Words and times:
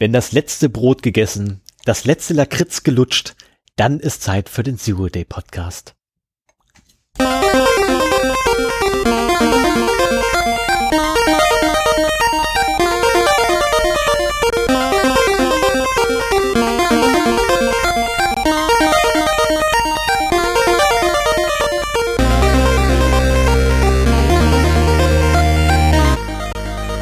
Wenn 0.00 0.12
das 0.12 0.30
letzte 0.30 0.68
Brot 0.68 1.02
gegessen, 1.02 1.60
das 1.84 2.04
letzte 2.04 2.32
Lakritz 2.32 2.84
gelutscht, 2.84 3.34
dann 3.74 3.98
ist 3.98 4.22
Zeit 4.22 4.48
für 4.48 4.62
den 4.62 4.78
Zero 4.78 5.08
Day 5.08 5.24
Podcast. 5.24 5.96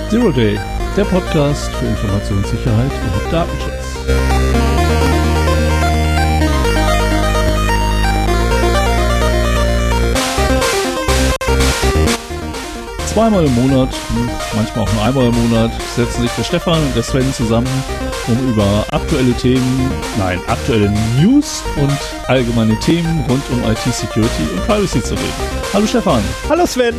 Zero 0.08 0.32
Day, 0.32 0.58
der 0.96 1.04
Podcast 1.04 1.70
für 1.74 1.84
Informationssicherheit 1.84 2.90
und 2.90 3.32
Datenschutz. 3.32 3.96
Zweimal 13.12 13.44
im 13.44 13.54
Monat, 13.54 13.90
manchmal 14.54 14.84
auch 14.84 14.92
nur 14.94 15.02
einmal 15.02 15.26
im 15.26 15.34
Monat, 15.34 15.70
setzen 15.94 16.22
sich 16.22 16.30
der 16.32 16.44
Stefan 16.44 16.82
und 16.82 16.96
der 16.96 17.02
Sven 17.02 17.30
zusammen, 17.34 17.68
um 18.26 18.48
über 18.48 18.86
aktuelle 18.90 19.34
Themen, 19.34 19.90
nein, 20.18 20.40
aktuelle 20.46 20.90
News 21.20 21.62
und 21.76 21.98
allgemeine 22.26 22.78
Themen 22.80 23.22
rund 23.28 23.42
um 23.50 23.70
IT-Security 23.70 24.42
und 24.50 24.66
Privacy 24.66 25.02
zu 25.02 25.14
reden. 25.14 25.34
Hallo 25.74 25.86
Stefan. 25.86 26.22
Hallo 26.48 26.64
Sven. 26.64 26.94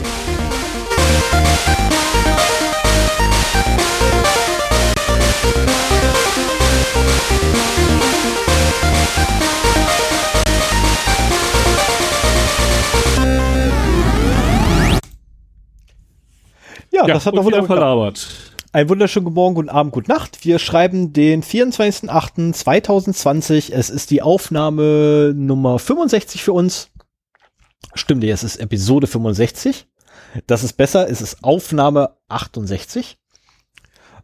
Ja, 17.08 17.13
das 17.13 17.25
hat 17.25 17.33
noch 17.36 17.45
wieder 17.45 17.61
wunderbar 17.61 17.77
verlabert. 17.77 18.27
Einen 18.73 18.89
wunderschönen 18.89 19.23
guten 19.23 19.36
Morgen, 19.36 19.55
guten 19.55 19.69
Abend, 19.69 19.94
gute 19.94 20.11
Nacht. 20.11 20.44
Wir 20.45 20.59
schreiben 20.59 21.13
den 21.13 21.41
24.08.2020. 21.41 23.72
Es 23.72 23.89
ist 23.89 24.11
die 24.11 24.22
Aufnahme 24.22 25.33
Nummer 25.35 25.80
65 25.80 26.44
für 26.44 26.52
uns. 26.53 26.91
Stimmt, 27.94 28.25
es 28.25 28.44
ist 28.44 28.58
Episode 28.58 29.08
65. 29.08 29.88
Das 30.45 30.63
ist 30.63 30.73
besser, 30.73 31.09
es 31.09 31.22
ist 31.22 31.41
Aufnahme 31.44 32.17
68. 32.28 33.17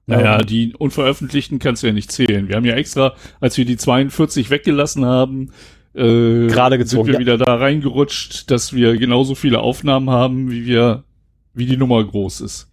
Naja, 0.06 0.42
Ähm, 0.42 0.46
die 0.46 0.76
unveröffentlichten 0.76 1.60
kannst 1.60 1.82
du 1.82 1.88
ja 1.88 1.94
nicht 1.94 2.12
zählen. 2.12 2.50
Wir 2.50 2.58
haben 2.58 2.66
ja 2.66 2.76
extra, 2.76 3.14
als 3.40 3.58
wir 3.58 3.64
die 3.64 3.78
42 3.78 4.50
weggelassen 4.50 5.06
haben, 5.06 5.54
äh, 5.96 6.48
Gerade 6.48 6.78
gezogen, 6.78 7.06
sind 7.06 7.14
wir 7.14 7.14
ja. 7.14 7.20
wieder 7.20 7.38
da 7.38 7.56
reingerutscht, 7.56 8.52
dass 8.52 8.74
wir 8.74 8.98
genauso 8.98 9.36
viele 9.36 9.62
Aufnahmen 9.62 10.10
haben, 10.10 10.52
wie 10.52 10.66
wir, 10.66 11.06
wie 11.54 11.66
die 11.66 11.78
Nummer 11.78 12.04
groß 12.04 12.42
ist. 12.42 12.73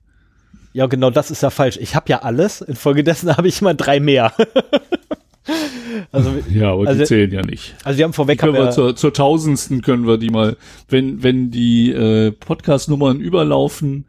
Ja, 0.72 0.86
genau, 0.86 1.10
das 1.10 1.30
ist 1.30 1.42
ja 1.42 1.50
falsch. 1.50 1.78
Ich 1.80 1.94
habe 1.96 2.08
ja 2.08 2.20
alles. 2.22 2.60
Infolgedessen 2.60 3.36
habe 3.36 3.48
ich 3.48 3.60
immer 3.60 3.74
drei 3.74 4.00
mehr. 4.00 4.32
also, 6.12 6.32
Ja, 6.50 6.72
aber 6.72 6.86
Also- 6.88 7.00
die 7.00 7.06
zählen 7.06 7.32
ja 7.32 7.42
nicht. 7.42 7.74
also 7.84 7.98
wir 7.98 8.04
haben 8.04 8.12
vorweg 8.12 8.38
Können 8.38 8.56
haben 8.56 8.64
wir 8.66 8.70
zur, 8.70 8.94
zur 8.96 9.12
tausendsten 9.12 9.82
können 9.82 10.06
wir 10.06 10.18
die 10.18 10.30
mal, 10.30 10.56
wenn, 10.88 11.22
wenn 11.22 11.50
die 11.50 11.90
äh, 11.90 12.30
Podcast-Nummern 12.32 13.20
überlaufen, 13.20 14.06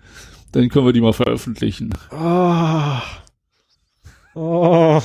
dann 0.52 0.70
können 0.70 0.86
wir 0.86 0.94
die 0.94 1.02
mal 1.02 1.14
veröffentlichen. 1.14 1.94
Oh. 2.12 2.98
Oh. 4.36 5.02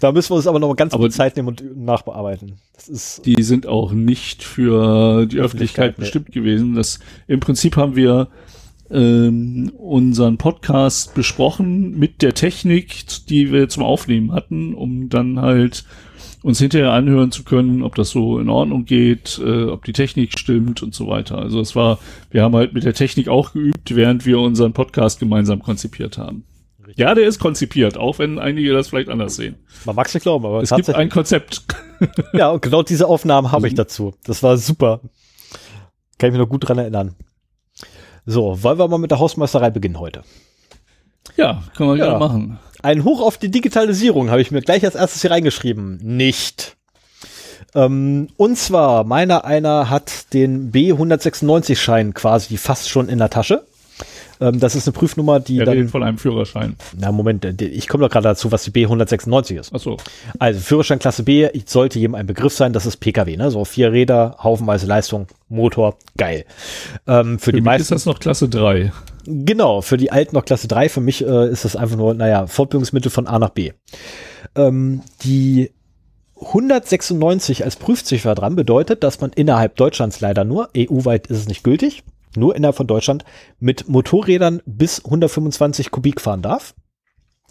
Da 0.00 0.12
müssen 0.12 0.30
wir 0.30 0.36
uns 0.36 0.46
aber 0.46 0.58
noch 0.58 0.68
mal 0.68 0.74
ganz 0.74 0.92
Aber- 0.94 1.04
viel 1.04 1.12
Zeit 1.12 1.36
nehmen 1.36 1.48
und 1.48 1.76
nachbearbeiten. 1.76 2.58
Das 2.74 2.88
ist 2.88 3.26
die 3.26 3.42
sind 3.42 3.66
auch 3.66 3.92
nicht 3.92 4.42
für 4.42 5.26
die 5.26 5.38
Öffentlichkeit 5.38 5.44
Öffentlichkeit, 5.44 5.98
nee. 5.98 6.02
bestimmt 6.02 6.32
gewesen. 6.32 6.74
Das, 6.74 6.98
Im 7.26 7.40
Prinzip 7.40 7.76
haben 7.76 7.94
wir 7.94 8.28
ähm, 8.90 9.72
unseren 9.78 10.36
Podcast 10.38 11.14
besprochen 11.14 11.98
mit 11.98 12.22
der 12.22 12.34
Technik, 12.34 13.04
die 13.28 13.52
wir 13.52 13.68
zum 13.68 13.82
Aufnehmen 13.84 14.32
hatten, 14.32 14.74
um 14.74 15.08
dann 15.08 15.40
halt 15.40 15.84
uns 16.42 16.58
hinterher 16.58 16.92
anhören 16.92 17.30
zu 17.32 17.44
können, 17.44 17.82
ob 17.82 17.94
das 17.94 18.10
so 18.10 18.38
in 18.38 18.48
Ordnung 18.48 18.86
geht, 18.86 19.38
äh, 19.44 19.64
ob 19.64 19.84
die 19.84 19.92
Technik 19.92 20.38
stimmt 20.38 20.82
und 20.82 20.94
so 20.94 21.06
weiter. 21.06 21.38
Also 21.38 21.60
es 21.60 21.76
war, 21.76 21.98
wir 22.30 22.42
haben 22.42 22.54
halt 22.56 22.72
mit 22.72 22.84
der 22.84 22.94
Technik 22.94 23.28
auch 23.28 23.52
geübt, 23.52 23.94
während 23.94 24.24
wir 24.26 24.40
unseren 24.40 24.72
Podcast 24.72 25.20
gemeinsam 25.20 25.60
konzipiert 25.62 26.16
haben. 26.18 26.44
Ja, 26.96 27.14
der 27.14 27.28
ist 27.28 27.38
konzipiert, 27.38 27.96
auch 27.96 28.18
wenn 28.18 28.38
einige 28.40 28.72
das 28.72 28.88
vielleicht 28.88 29.10
anders 29.10 29.36
sehen. 29.36 29.54
man 29.84 29.94
mag 29.94 30.08
es 30.08 30.14
nicht 30.14 30.24
glauben, 30.24 30.44
aber 30.46 30.60
Es 30.62 30.70
gibt 30.74 30.88
ein 30.92 31.08
Konzept. 31.10 31.62
ja, 32.32 32.50
und 32.50 32.62
genau 32.62 32.82
diese 32.82 33.06
Aufnahmen 33.06 33.52
habe 33.52 33.66
ich 33.68 33.74
Mhm. 33.74 33.76
dazu. 33.76 34.14
Das 34.24 34.42
war 34.42 34.56
super. 34.56 35.00
Kann 36.18 36.28
ich 36.28 36.32
mich 36.32 36.40
noch 36.40 36.48
gut 36.48 36.66
dran 36.68 36.78
erinnern. 36.78 37.14
So, 38.26 38.62
wollen 38.62 38.78
wir 38.78 38.88
mal 38.88 38.98
mit 38.98 39.10
der 39.10 39.18
Hausmeisterei 39.18 39.70
beginnen 39.70 39.98
heute? 39.98 40.22
Ja, 41.36 41.62
können 41.76 41.90
wir 41.90 41.96
Ja. 41.96 42.04
gerne 42.06 42.18
machen. 42.18 42.58
Ein 42.82 43.04
Hoch 43.04 43.20
auf 43.20 43.36
die 43.38 43.50
Digitalisierung 43.50 44.30
habe 44.30 44.40
ich 44.40 44.50
mir 44.50 44.62
gleich 44.62 44.84
als 44.84 44.94
erstes 44.94 45.20
hier 45.22 45.30
reingeschrieben. 45.30 45.98
Nicht. 46.02 46.76
Ähm, 47.74 48.28
und 48.36 48.56
zwar, 48.56 49.04
meiner 49.04 49.44
einer 49.44 49.90
hat 49.90 50.32
den 50.32 50.72
B196-Schein 50.72 52.14
quasi 52.14 52.56
fast 52.56 52.88
schon 52.88 53.08
in 53.08 53.18
der 53.18 53.30
Tasche. 53.30 53.66
Ähm, 54.40 54.58
das 54.58 54.74
ist 54.74 54.86
eine 54.88 54.92
Prüfnummer, 54.92 55.38
die 55.40 55.58
Wir 55.58 55.64
dann. 55.66 55.74
reden 55.76 55.88
von 55.88 56.02
einem 56.02 56.18
Führerschein. 56.18 56.76
Na, 56.98 57.12
Moment, 57.12 57.44
äh, 57.44 57.64
ich 57.64 57.88
komme 57.88 58.04
doch 58.04 58.10
gerade 58.10 58.24
dazu, 58.28 58.50
was 58.52 58.64
die 58.64 58.70
B196 58.70 59.58
ist. 59.60 59.74
Achso. 59.74 59.96
Also 60.38 60.60
Führerschein 60.60 60.98
Klasse 60.98 61.22
B 61.22 61.48
sollte 61.66 61.98
jedem 61.98 62.14
ein 62.14 62.26
Begriff 62.26 62.54
sein, 62.54 62.72
das 62.72 62.86
ist 62.86 62.96
Pkw, 62.98 63.36
ne? 63.36 63.50
So 63.50 63.64
vier 63.64 63.92
Räder, 63.92 64.36
haufenweise 64.42 64.86
Leistung, 64.86 65.26
Motor, 65.48 65.96
geil. 66.16 66.44
Ähm, 67.06 67.38
für, 67.38 67.46
Für 67.46 67.52
die 67.52 67.60
meisten, 67.60 67.82
ist 67.82 67.90
das 67.90 68.06
noch 68.06 68.18
Klasse 68.18 68.48
3. 68.48 68.92
genau, 69.26 69.82
für 69.82 69.96
die 69.96 70.10
Alten 70.12 70.34
noch 70.34 70.44
Klasse 70.44 70.68
3, 70.68 70.88
für 70.88 71.00
mich 71.00 71.24
äh, 71.26 71.48
ist 71.50 71.64
das 71.64 71.76
einfach 71.76 71.96
nur, 71.96 72.14
naja, 72.14 72.46
Fortbildungsmittel 72.46 73.10
von 73.10 73.26
A 73.26 73.38
nach 73.38 73.50
B. 73.50 73.72
Ähm, 74.54 75.02
die 75.22 75.70
196 76.42 77.64
als 77.64 77.76
Prüfziffer 77.76 78.34
dran 78.34 78.56
bedeutet, 78.56 79.04
dass 79.04 79.20
man 79.20 79.30
innerhalb 79.34 79.76
Deutschlands 79.76 80.20
leider 80.20 80.44
nur, 80.44 80.70
EU-weit 80.76 81.26
ist 81.26 81.38
es 81.38 81.48
nicht 81.48 81.62
gültig, 81.64 82.02
nur 82.36 82.56
innerhalb 82.56 82.76
von 82.76 82.86
Deutschland 82.86 83.24
mit 83.58 83.88
Motorrädern 83.88 84.62
bis 84.66 85.04
125 85.04 85.90
Kubik 85.90 86.20
fahren 86.20 86.42
darf, 86.42 86.74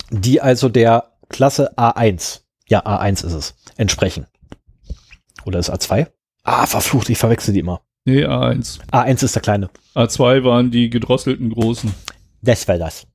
die 0.09 0.41
also 0.41 0.69
der 0.69 1.12
Klasse 1.29 1.78
A1, 1.78 2.41
ja 2.67 2.85
A1 2.85 3.25
ist 3.25 3.34
es, 3.34 3.56
entsprechen. 3.78 4.25
Oder 5.45 5.59
ist 5.59 5.72
A2? 5.72 6.07
Ah, 6.44 6.66
verflucht, 6.66 7.09
ich 7.09 7.17
verwechsel 7.17 7.53
die 7.53 7.59
immer. 7.59 7.81
Nee, 8.06 8.25
A1. 8.25 8.79
A1 8.91 9.23
ist 9.23 9.35
der 9.35 9.41
kleine. 9.41 9.69
A2 9.95 10.44
waren 10.44 10.72
die 10.72 10.90
gedrosselten 10.90 11.51
großen. 11.51 11.94
Das 12.41 12.67
war 12.67 12.78
das. 12.78 13.07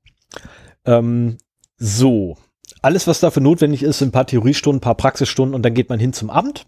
Ähm, 0.84 1.38
so. 1.76 2.36
Alles, 2.82 3.06
was 3.06 3.20
dafür 3.20 3.42
notwendig 3.42 3.82
ist, 3.82 3.98
sind 3.98 4.08
ein 4.08 4.12
paar 4.12 4.26
Theoriestunden, 4.26 4.78
ein 4.78 4.82
paar 4.82 4.94
Praxisstunden 4.94 5.54
und 5.54 5.62
dann 5.62 5.74
geht 5.74 5.88
man 5.88 5.98
hin 5.98 6.12
zum 6.12 6.30
Amt. 6.30 6.66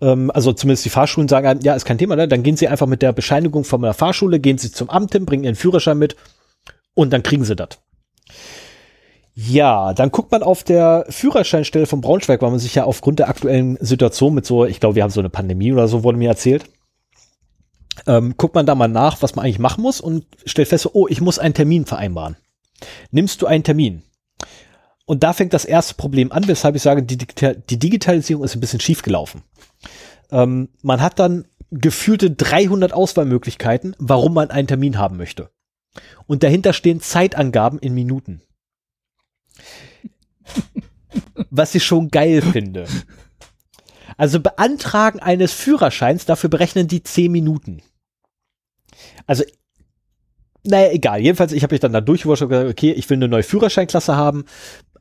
Ähm, 0.00 0.30
also 0.32 0.52
zumindest 0.52 0.84
die 0.84 0.90
Fahrschulen 0.90 1.28
sagen, 1.28 1.46
einem, 1.46 1.60
ja, 1.60 1.74
ist 1.74 1.84
kein 1.84 1.98
Thema, 1.98 2.16
ne? 2.16 2.28
dann 2.28 2.42
gehen 2.42 2.56
sie 2.56 2.68
einfach 2.68 2.86
mit 2.86 3.02
der 3.02 3.12
Bescheinigung 3.12 3.64
von 3.64 3.82
der 3.82 3.94
Fahrschule, 3.94 4.40
gehen 4.40 4.58
sie 4.58 4.70
zum 4.70 4.90
Amt 4.90 5.12
hin, 5.12 5.26
bringen 5.26 5.44
ihren 5.44 5.54
Führerschein 5.54 5.98
mit 5.98 6.16
und 6.94 7.12
dann 7.12 7.22
kriegen 7.22 7.44
sie 7.44 7.56
das. 7.56 7.68
Ja, 9.34 9.92
dann 9.92 10.10
guckt 10.10 10.32
man 10.32 10.42
auf 10.42 10.64
der 10.64 11.04
Führerscheinstelle 11.10 11.86
von 11.86 12.00
Braunschweig, 12.00 12.40
weil 12.40 12.50
man 12.50 12.58
sich 12.58 12.74
ja 12.74 12.84
aufgrund 12.84 13.18
der 13.18 13.28
aktuellen 13.28 13.76
Situation 13.80 14.34
mit 14.34 14.46
so, 14.46 14.64
ich 14.64 14.80
glaube, 14.80 14.94
wir 14.94 15.02
haben 15.02 15.10
so 15.10 15.20
eine 15.20 15.28
Pandemie 15.28 15.72
oder 15.72 15.88
so, 15.88 16.02
wurde 16.02 16.16
mir 16.16 16.30
erzählt, 16.30 16.64
ähm, 18.06 18.34
guckt 18.36 18.54
man 18.54 18.64
da 18.64 18.74
mal 18.74 18.88
nach, 18.88 19.20
was 19.20 19.36
man 19.36 19.44
eigentlich 19.44 19.58
machen 19.58 19.82
muss 19.82 20.00
und 20.00 20.24
stellt 20.46 20.68
fest, 20.68 20.88
oh, 20.94 21.06
ich 21.08 21.20
muss 21.20 21.38
einen 21.38 21.52
Termin 21.52 21.84
vereinbaren. 21.84 22.36
Nimmst 23.10 23.42
du 23.42 23.46
einen 23.46 23.64
Termin? 23.64 24.02
Und 25.06 25.22
da 25.22 25.32
fängt 25.32 25.54
das 25.54 25.64
erste 25.64 25.94
Problem 25.94 26.32
an, 26.32 26.46
weshalb 26.48 26.74
ich 26.74 26.82
sage, 26.82 27.02
die, 27.02 27.16
die 27.16 27.78
Digitalisierung 27.78 28.44
ist 28.44 28.54
ein 28.54 28.60
bisschen 28.60 28.80
schief 28.80 29.02
gelaufen. 29.02 29.42
Ähm, 30.30 30.68
man 30.82 31.00
hat 31.00 31.18
dann 31.18 31.46
gefühlte 31.70 32.30
300 32.30 32.92
Auswahlmöglichkeiten, 32.92 33.94
warum 33.98 34.34
man 34.34 34.50
einen 34.50 34.68
Termin 34.68 34.98
haben 34.98 35.16
möchte. 35.16 35.50
Und 36.26 36.42
dahinter 36.42 36.72
stehen 36.72 37.00
Zeitangaben 37.00 37.78
in 37.78 37.94
Minuten. 37.94 38.42
Was 41.50 41.74
ich 41.74 41.84
schon 41.84 42.10
geil 42.10 42.42
finde. 42.42 42.86
Also 44.16 44.40
beantragen 44.40 45.20
eines 45.20 45.52
Führerscheins, 45.52 46.24
dafür 46.24 46.50
berechnen 46.50 46.88
die 46.88 47.02
10 47.02 47.30
Minuten. 47.30 47.82
Also, 49.26 49.44
naja, 50.64 50.90
egal. 50.92 51.20
Jedenfalls, 51.20 51.52
ich 51.52 51.62
habe 51.62 51.74
mich 51.74 51.80
dann 51.80 51.92
da 51.92 52.00
durchgewurscht 52.00 52.42
und 52.42 52.48
gesagt, 52.48 52.70
okay, 52.70 52.92
ich 52.92 53.08
will 53.08 53.18
eine 53.18 53.28
neue 53.28 53.42
Führerscheinklasse 53.42 54.16
haben. 54.16 54.44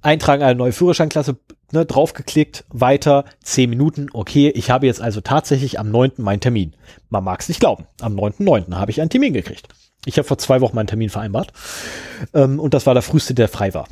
Eintragen 0.05 0.43
eine 0.43 0.55
neue 0.55 0.71
Führerscheinklasse, 0.71 1.37
ne, 1.71 1.85
draufgeklickt, 1.85 2.65
weiter, 2.69 3.25
10 3.43 3.69
Minuten, 3.69 4.07
okay, 4.13 4.49
ich 4.49 4.69
habe 4.69 4.85
jetzt 4.85 5.01
also 5.01 5.21
tatsächlich 5.21 5.79
am 5.79 5.89
9. 5.89 6.13
meinen 6.17 6.39
Termin. 6.39 6.75
Man 7.09 7.23
mag 7.23 7.41
es 7.41 7.49
nicht 7.49 7.59
glauben. 7.59 7.85
Am 8.01 8.15
9.9. 8.15 8.75
habe 8.75 8.91
ich 8.91 9.01
einen 9.01 9.09
Termin 9.09 9.33
gekriegt. 9.33 9.67
Ich 10.05 10.17
habe 10.17 10.27
vor 10.27 10.37
zwei 10.37 10.61
Wochen 10.61 10.75
meinen 10.75 10.87
Termin 10.87 11.09
vereinbart. 11.09 11.51
Ähm, 12.33 12.59
und 12.59 12.73
das 12.73 12.85
war 12.85 12.93
der 12.93 13.01
früheste, 13.01 13.33
der 13.33 13.47
frei 13.47 13.73
war. 13.73 13.87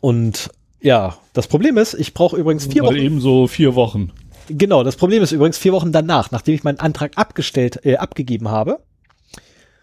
Und 0.00 0.50
ja, 0.80 1.18
das 1.32 1.48
Problem 1.48 1.76
ist, 1.76 1.94
ich 1.94 2.14
brauche 2.14 2.36
übrigens 2.36 2.66
vier 2.66 2.82
Wochen. 2.84 2.94
Wochen. 2.94 3.04
eben 3.04 3.20
so 3.20 3.48
vier 3.48 3.74
Wochen. 3.74 4.12
Genau, 4.48 4.84
das 4.84 4.96
Problem 4.96 5.22
ist 5.22 5.32
übrigens 5.32 5.58
vier 5.58 5.72
Wochen 5.72 5.90
danach, 5.90 6.30
nachdem 6.30 6.54
ich 6.54 6.62
meinen 6.62 6.78
Antrag 6.78 7.12
abgestellt, 7.16 7.84
äh, 7.84 7.96
abgegeben 7.96 8.50
habe, 8.50 8.80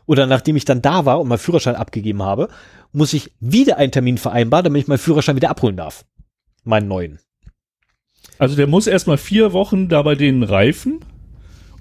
oder 0.05 0.27
nachdem 0.27 0.55
ich 0.55 0.65
dann 0.65 0.81
da 0.81 1.05
war 1.05 1.19
und 1.19 1.27
meinen 1.27 1.39
Führerschein 1.39 1.75
abgegeben 1.75 2.21
habe, 2.21 2.49
muss 2.91 3.13
ich 3.13 3.31
wieder 3.39 3.77
einen 3.77 3.91
Termin 3.91 4.17
vereinbaren, 4.17 4.63
damit 4.65 4.83
ich 4.83 4.87
meinen 4.87 4.97
Führerschein 4.97 5.35
wieder 5.35 5.49
abholen 5.49 5.77
darf. 5.77 6.05
Meinen 6.63 6.87
neuen. 6.87 7.19
Also 8.37 8.55
der 8.55 8.67
muss 8.67 8.87
erstmal 8.87 9.17
vier 9.17 9.53
Wochen 9.53 9.87
da 9.87 10.01
bei 10.01 10.15
denen 10.15 10.43
reifen 10.43 10.99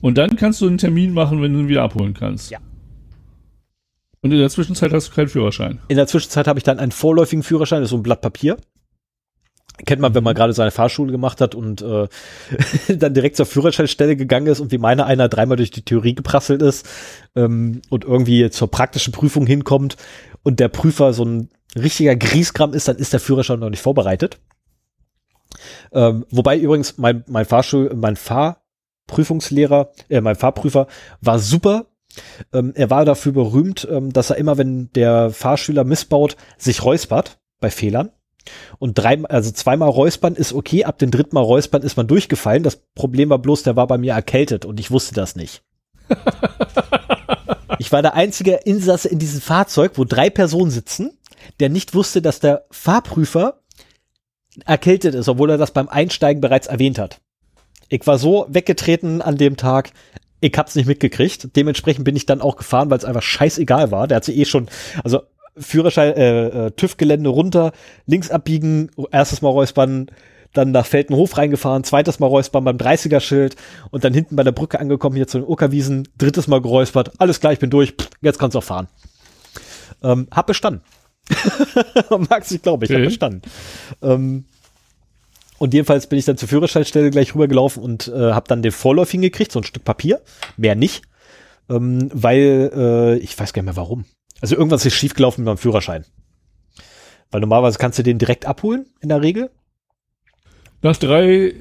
und 0.01 0.19
dann 0.19 0.37
kannst 0.37 0.61
du 0.61 0.67
einen 0.67 0.79
Termin 0.79 1.13
machen, 1.13 1.43
wenn 1.43 1.53
du 1.53 1.61
ihn 1.61 1.69
wieder 1.69 1.83
abholen 1.83 2.15
kannst. 2.15 2.51
Ja. 2.51 2.59
Und 4.23 4.33
in 4.33 4.39
der 4.39 4.51
Zwischenzeit 4.51 4.93
hast 4.93 5.09
du 5.09 5.15
keinen 5.15 5.29
Führerschein. 5.29 5.79
In 5.89 5.97
der 5.97 6.07
Zwischenzeit 6.07 6.47
habe 6.47 6.59
ich 6.59 6.65
dann 6.65 6.79
einen 6.79 6.93
vorläufigen 6.93 7.43
Führerschein, 7.43 7.81
das 7.81 7.87
ist 7.87 7.91
so 7.91 7.97
ein 7.97 8.03
Blatt 8.03 8.21
Papier. 8.21 8.59
Kennt 9.87 10.01
man, 10.01 10.15
wenn 10.15 10.25
man 10.25 10.35
gerade 10.35 10.53
seine 10.53 10.71
Fahrschule 10.71 11.13
gemacht 11.13 11.41
hat 11.41 11.55
und 11.55 11.83
äh, 11.83 12.09
dann 12.97 13.15
direkt 13.15 13.37
zur 13.37 13.47
Führerscheinstelle 13.47 14.17
gegangen 14.17 14.47
ist 14.47 14.61
und 14.61 14.73
wie 14.73 14.79
meine 14.79 15.07
einer 15.07 15.29
dreimal 15.29 15.57
durch 15.57 15.71
die 15.71 15.85
Theorie 15.85 16.15
geprasselt 16.15 16.63
ist 16.63 16.87
ähm, 17.35 17.83
und 17.89 18.05
irgendwie 18.05 18.51
zur 18.51 18.71
praktischen 18.71 19.13
Prüfung 19.13 19.47
hinkommt 19.47 19.97
und 20.43 20.61
der 20.61 20.69
Prüfer 20.69 21.13
so 21.13 21.25
ein 21.25 21.49
richtiger 21.77 22.17
Griesgram 22.17 22.73
ist, 22.75 22.89
dann 22.89 22.97
ist 22.97 23.13
der 23.13 23.21
Führerschein 23.21 23.61
noch 23.61 23.71
nicht 23.71 23.83
vorbereitet. 23.83 24.39
Ähm, 25.93 26.25
wobei 26.31 26.59
übrigens 26.59 26.99
mein, 26.99 27.25
mein 27.29 27.45
Fahrschul, 27.45 27.93
mein 27.95 28.17
Fahrprüfungslehrer, 28.17 29.93
äh, 30.09 30.21
mein 30.21 30.37
Fahrprüfer 30.37 30.87
war 31.21 31.39
super. 31.39 31.87
Ähm, 32.53 32.73
er 32.75 32.91
war 32.91 33.05
dafür 33.05 33.33
berühmt, 33.33 33.87
ähm, 33.91 34.13
dass 34.13 34.31
er 34.31 34.37
immer, 34.37 34.59
wenn 34.59 34.91
der 34.93 35.31
Fahrschüler 35.31 35.85
missbaut, 35.85 36.37
sich 36.59 36.85
räuspert 36.85 37.39
bei 37.61 37.71
Fehlern. 37.71 38.11
Und 38.79 38.95
drei, 38.95 39.23
also 39.25 39.51
zweimal 39.51 39.91
räuspern 39.91 40.35
ist 40.35 40.53
okay, 40.53 40.85
ab 40.85 40.99
dem 40.99 41.11
dritten 41.11 41.35
Mal 41.35 41.43
räuspern 41.43 41.83
ist 41.83 41.97
man 41.97 42.07
durchgefallen. 42.07 42.63
Das 42.63 42.77
Problem 42.95 43.31
war 43.31 43.39
bloß, 43.39 43.63
der 43.63 43.77
war 43.77 43.87
bei 43.87 43.99
mir 43.99 44.15
erkältet 44.15 44.65
und 44.65 44.81
ich 44.81 44.91
wusste 44.91 45.15
das 45.15 45.37
nicht. 45.37 45.63
ich 47.79 47.93
war 47.93 48.03
der 48.03 48.15
einzige 48.15 48.55
Insasse 48.65 49.09
in 49.09 49.19
diesem 49.19 49.41
Fahrzeug, 49.41 49.93
wo 49.97 50.05
drei 50.05 50.31
Personen 50.31 50.71
sitzen, 50.71 51.19
der 51.61 51.69
nicht 51.69 51.95
wusste, 51.95 52.23
dass 52.23 52.41
der 52.41 52.67
Fahrprüfer 52.71 53.61
erkältet 54.65 55.15
ist, 55.15 55.29
obwohl 55.29 55.51
er 55.51 55.59
das 55.59 55.71
beim 55.71 55.89
Einsteigen 55.89 56.41
bereits 56.41 56.67
erwähnt 56.67 56.99
hat. 56.99 57.21
Ich 57.89 58.07
war 58.07 58.19
so 58.19 58.47
weggetreten 58.49 59.23
an 59.23 59.37
dem 59.37 59.57
Tag, 59.57 59.93
ich 60.41 60.53
hab's 60.57 60.75
nicht 60.75 60.87
mitgekriegt. 60.87 61.55
Dementsprechend 61.57 62.05
bin 62.05 62.17
ich 62.17 62.27
dann 62.27 62.41
auch 62.41 62.57
gefahren, 62.57 62.91
weil 62.91 62.99
es 62.99 63.05
einfach 63.05 63.23
scheißegal 63.23 63.91
war. 63.91 64.09
Der 64.09 64.17
hat 64.17 64.25
sich 64.25 64.37
eh 64.37 64.45
schon, 64.47 64.69
also 65.05 65.23
Führerschein, 65.57 66.15
äh, 66.15 66.67
äh, 66.67 66.71
TÜV-Gelände 66.73 67.31
runter, 67.31 67.73
links 68.07 68.31
abbiegen, 68.31 68.91
erstes 69.11 69.43
Mal 69.43 69.51
räuspern, 69.51 70.11
dann 70.53 70.73
nach 70.73 70.87
Feltenhof 70.87 71.37
reingefahren, 71.39 71.85
zweites 71.85 72.19
Mal 72.19 72.27
räuspern 72.27 72.65
beim 72.65 72.77
30er-Schild 72.77 73.57
und 73.91 74.05
dann 74.05 74.13
hinten 74.13 74.37
bei 74.37 74.43
der 74.43 74.53
Brücke 74.53 74.81
angekommen, 74.81 75.17
hier 75.17 75.29
zu 75.29 75.39
den 75.39 75.47
Uckerwiesen, 75.47 76.09
drittes 76.19 76.49
Mal 76.49 76.61
geräuspert, 76.61 77.13
alles 77.19 77.41
klar, 77.41 77.53
ich 77.53 77.59
bin 77.59 77.71
durch, 77.71 77.93
pff, 77.93 78.11
jetzt 78.21 78.39
kannst 78.39 78.55
du 78.55 78.59
auch 78.59 78.65
fahren. 78.65 78.89
Ähm, 80.03 80.29
hab 80.31 80.47
bestanden. 80.47 80.83
Magst 82.29 82.51
ich 82.53 82.63
glaube, 82.63 82.85
ich 82.85 82.91
okay. 82.91 83.03
hab 83.03 83.09
bestanden. 83.09 83.43
Ähm, 84.03 84.45
und 85.59 85.75
jedenfalls 85.75 86.07
bin 86.07 86.19
ich 86.19 86.25
dann 86.25 86.39
zur 86.39 86.49
Führerscheinstelle 86.49 87.11
gleich 87.11 87.35
rübergelaufen 87.35 87.83
und 87.83 88.09
äh, 88.09 88.33
habe 88.33 88.49
dann 88.49 88.63
den 88.63 88.73
Vorläufigen 88.73 89.23
gekriegt, 89.23 89.53
so 89.53 89.61
ein 89.61 89.65
Stück 89.65 89.85
Papier, 89.85 90.21
mehr 90.57 90.75
nicht, 90.75 91.03
ähm, 91.69 92.09
weil 92.15 92.71
äh, 92.75 93.17
ich 93.19 93.39
weiß 93.39 93.53
gar 93.53 93.63
nicht 93.63 93.67
mehr 93.67 93.77
warum. 93.77 94.07
Also 94.41 94.57
irgendwas 94.57 94.87
ist 94.87 94.95
schiefgelaufen 94.95 95.45
mit 95.45 95.47
meinem 95.47 95.59
Führerschein. 95.59 96.05
Weil 97.31 97.41
normalerweise 97.41 97.79
kannst 97.79 97.99
du 97.99 98.03
den 98.03 98.19
direkt 98.19 98.47
abholen, 98.47 98.87
in 99.01 99.09
der 99.09 99.23
Regel. 99.23 99.51
Nach 100.83 100.97
drei 100.97 101.55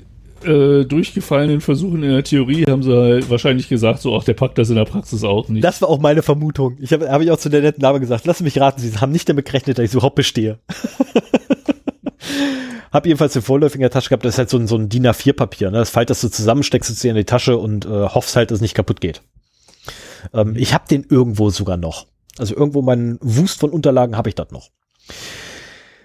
äh, 0.43 0.85
durchgefallenen 0.85 1.61
Versuchen 1.61 2.03
in 2.03 2.11
der 2.11 2.23
Theorie 2.23 2.65
haben 2.65 2.83
sie 2.83 2.95
halt 2.95 3.29
wahrscheinlich 3.29 3.67
gesagt, 3.67 3.99
so, 4.01 4.15
ach, 4.15 4.23
der 4.23 4.33
packt 4.33 4.57
das 4.57 4.69
in 4.69 4.75
der 4.75 4.85
Praxis 4.85 5.23
auch 5.23 5.49
nicht. 5.49 5.63
Das 5.63 5.81
war 5.81 5.89
auch 5.89 5.99
meine 5.99 6.21
Vermutung. 6.21 6.77
Ich 6.79 6.93
habe 6.93 7.11
hab 7.11 7.21
ich 7.21 7.29
auch 7.31 7.37
zu 7.37 7.49
der 7.49 7.61
netten 7.61 7.81
Dame 7.81 7.99
gesagt, 7.99 8.25
lass 8.25 8.39
mich 8.39 8.59
raten, 8.59 8.79
sie 8.79 8.97
haben 8.97 9.11
nicht 9.11 9.27
damit 9.27 9.45
gerechnet, 9.45 9.77
dass 9.77 9.85
ich 9.85 9.93
überhaupt 9.93 10.15
bestehe. 10.15 10.59
hab 12.91 13.05
jedenfalls 13.05 13.33
den 13.33 13.41
Vorläufigen 13.41 13.81
in 13.81 13.85
der 13.85 13.91
Tasche 13.91 14.09
gehabt, 14.09 14.23
das 14.23 14.35
ist 14.35 14.39
halt 14.39 14.49
so 14.49 14.57
ein, 14.57 14.67
so 14.67 14.77
ein 14.77 14.89
DIN 14.89 15.07
A4-Papier, 15.07 15.71
ne? 15.71 15.79
Das 15.79 15.89
faltest 15.89 16.23
du 16.23 16.29
zusammen, 16.29 16.63
steckst 16.63 16.89
es 16.89 16.99
dir 16.99 17.11
in 17.11 17.17
die 17.17 17.25
Tasche 17.25 17.57
und 17.57 17.85
äh, 17.85 17.89
hoffst 17.89 18.35
halt, 18.35 18.51
dass 18.51 18.57
es 18.57 18.61
nicht 18.61 18.75
kaputt 18.75 19.01
geht. 19.01 19.21
Ähm, 20.33 20.55
ich 20.55 20.73
habe 20.73 20.85
den 20.89 21.05
irgendwo 21.09 21.49
sogar 21.49 21.77
noch. 21.77 22.07
Also 22.39 22.55
irgendwo 22.55 22.81
meinen 22.81 23.17
Wust 23.21 23.59
von 23.59 23.69
Unterlagen 23.69 24.17
habe 24.17 24.29
ich 24.29 24.35
das 24.35 24.51
noch. 24.51 24.69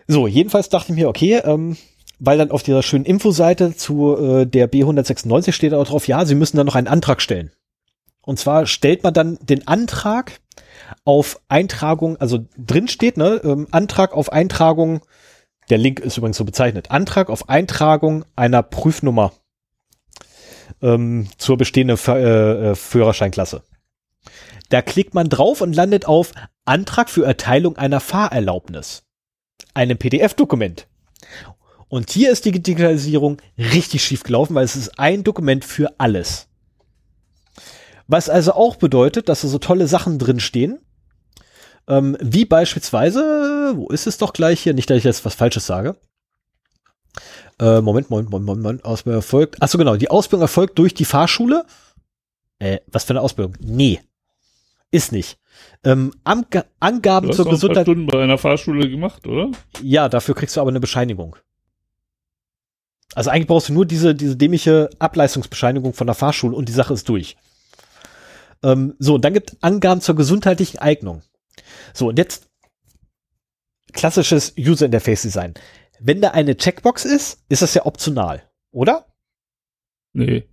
So, 0.06 0.26
jedenfalls 0.26 0.68
dachte 0.68 0.92
ich 0.92 0.98
mir, 0.98 1.08
okay, 1.08 1.40
ähm, 1.44 1.76
weil 2.18 2.38
dann 2.38 2.50
auf 2.50 2.62
dieser 2.62 2.82
schönen 2.82 3.04
Infoseite 3.04 3.74
zu 3.74 4.16
äh, 4.16 4.46
der 4.46 4.70
B196 4.70 5.52
steht 5.52 5.74
auch 5.74 5.86
drauf, 5.86 6.06
ja, 6.06 6.24
Sie 6.24 6.34
müssen 6.34 6.56
dann 6.56 6.66
noch 6.66 6.74
einen 6.74 6.88
Antrag 6.88 7.22
stellen. 7.22 7.50
Und 8.22 8.38
zwar 8.38 8.66
stellt 8.66 9.02
man 9.02 9.14
dann 9.14 9.38
den 9.42 9.66
Antrag 9.66 10.40
auf 11.04 11.40
Eintragung, 11.48 12.16
also 12.18 12.46
drin 12.56 12.88
steht, 12.88 13.16
ne, 13.16 13.40
ähm, 13.44 13.68
Antrag 13.70 14.12
auf 14.12 14.32
Eintragung, 14.32 15.00
der 15.70 15.78
Link 15.78 16.00
ist 16.00 16.18
übrigens 16.18 16.36
so 16.36 16.44
bezeichnet, 16.44 16.90
Antrag 16.90 17.30
auf 17.30 17.48
Eintragung 17.48 18.24
einer 18.36 18.62
Prüfnummer 18.62 19.32
ähm, 20.82 21.28
zur 21.38 21.56
bestehenden 21.56 21.94
F 21.94 22.08
äh, 22.08 22.70
äh, 22.70 22.74
Führerscheinklasse. 22.74 23.62
Da 24.74 24.82
klickt 24.82 25.14
man 25.14 25.28
drauf 25.28 25.60
und 25.60 25.72
landet 25.72 26.06
auf 26.06 26.32
Antrag 26.64 27.08
für 27.08 27.24
Erteilung 27.24 27.76
einer 27.76 28.00
Fahrerlaubnis. 28.00 29.04
Einem 29.72 29.98
PDF-Dokument. 29.98 30.88
Und 31.86 32.10
hier 32.10 32.32
ist 32.32 32.44
die 32.44 32.50
Digitalisierung 32.50 33.40
richtig 33.56 34.02
schief 34.02 34.24
gelaufen, 34.24 34.56
weil 34.56 34.64
es 34.64 34.74
ist 34.74 34.98
ein 34.98 35.22
Dokument 35.22 35.64
für 35.64 35.94
alles. 35.98 36.48
Was 38.08 38.28
also 38.28 38.54
auch 38.54 38.74
bedeutet, 38.74 39.28
dass 39.28 39.42
da 39.42 39.46
so 39.46 39.58
tolle 39.58 39.86
Sachen 39.86 40.18
drin 40.18 40.40
stehen. 40.40 40.80
Ähm, 41.86 42.16
wie 42.20 42.44
beispielsweise, 42.44 43.74
wo 43.76 43.86
ist 43.90 44.08
es 44.08 44.18
doch 44.18 44.32
gleich 44.32 44.60
hier? 44.60 44.74
Nicht, 44.74 44.90
dass 44.90 44.98
ich 44.98 45.04
jetzt 45.04 45.24
was 45.24 45.36
Falsches 45.36 45.66
sage. 45.66 45.94
Äh, 47.60 47.80
Moment, 47.80 48.10
Moment, 48.10 48.28
Moment, 48.28 48.60
Moment, 48.60 48.84
Ausbildung 48.84 49.20
erfolgt. 49.20 49.62
Achso, 49.62 49.78
genau, 49.78 49.94
die 49.94 50.10
Ausbildung 50.10 50.42
erfolgt 50.42 50.80
durch 50.80 50.94
die 50.94 51.04
Fahrschule. 51.04 51.64
Äh, 52.58 52.80
was 52.88 53.04
für 53.04 53.10
eine 53.10 53.20
Ausbildung? 53.20 53.56
Nee. 53.60 54.00
Ist 54.94 55.10
nicht. 55.10 55.40
Ähm, 55.82 56.12
Angaben 56.22 57.26
du 57.26 57.30
hast 57.30 57.36
zur 57.36 57.50
Gesundheit. 57.50 57.84
Stunden 57.84 58.06
bei 58.06 58.22
einer 58.22 58.38
Fahrschule 58.38 58.88
gemacht, 58.88 59.26
oder? 59.26 59.50
Ja, 59.82 60.08
dafür 60.08 60.36
kriegst 60.36 60.56
du 60.56 60.60
aber 60.60 60.70
eine 60.70 60.78
Bescheinigung. 60.78 61.34
Also 63.16 63.30
eigentlich 63.30 63.48
brauchst 63.48 63.70
du 63.70 63.72
nur 63.72 63.86
diese, 63.86 64.14
diese 64.14 64.36
dämliche 64.36 64.90
Ableistungsbescheinigung 65.00 65.94
von 65.94 66.06
der 66.06 66.14
Fahrschule 66.14 66.54
und 66.54 66.68
die 66.68 66.72
Sache 66.72 66.94
ist 66.94 67.08
durch. 67.08 67.36
Ähm, 68.62 68.94
so, 69.00 69.16
und 69.16 69.24
dann 69.24 69.34
gibt 69.34 69.56
Angaben 69.62 70.00
zur 70.00 70.14
gesundheitlichen 70.14 70.78
Eignung. 70.78 71.22
So, 71.92 72.10
und 72.10 72.16
jetzt 72.16 72.48
klassisches 73.92 74.54
User 74.56 74.86
Interface 74.86 75.22
Design. 75.22 75.54
Wenn 75.98 76.20
da 76.20 76.30
eine 76.30 76.56
Checkbox 76.56 77.04
ist, 77.04 77.42
ist 77.48 77.62
das 77.62 77.74
ja 77.74 77.84
optional, 77.84 78.48
oder? 78.70 79.06
Nee. 80.12 80.44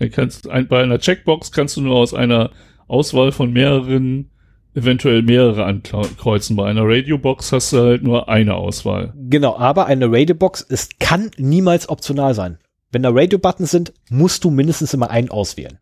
Dann 0.00 0.10
kannst 0.10 0.48
ein, 0.48 0.66
bei 0.66 0.82
einer 0.82 0.98
Checkbox 0.98 1.52
kannst 1.52 1.76
du 1.76 1.80
nur 1.80 1.94
aus 1.94 2.12
einer 2.12 2.50
Auswahl 2.86 3.32
von 3.32 3.52
mehreren, 3.52 4.30
eventuell 4.74 5.22
mehrere 5.22 5.64
ankreuzen. 5.64 6.56
Bei 6.56 6.66
einer 6.66 6.82
Radiobox 6.84 7.52
hast 7.52 7.72
du 7.72 7.78
halt 7.78 8.02
nur 8.02 8.28
eine 8.28 8.54
Auswahl. 8.54 9.14
Genau, 9.16 9.56
aber 9.56 9.86
eine 9.86 10.10
Radiobox, 10.10 10.66
es 10.68 10.88
kann 10.98 11.30
niemals 11.38 11.88
optional 11.88 12.34
sein. 12.34 12.58
Wenn 12.94 13.02
da 13.02 13.10
Radio-Buttons 13.12 13.72
sind, 13.72 13.92
musst 14.08 14.44
du 14.44 14.50
mindestens 14.50 14.94
immer 14.94 15.10
einen 15.10 15.28
auswählen. 15.28 15.80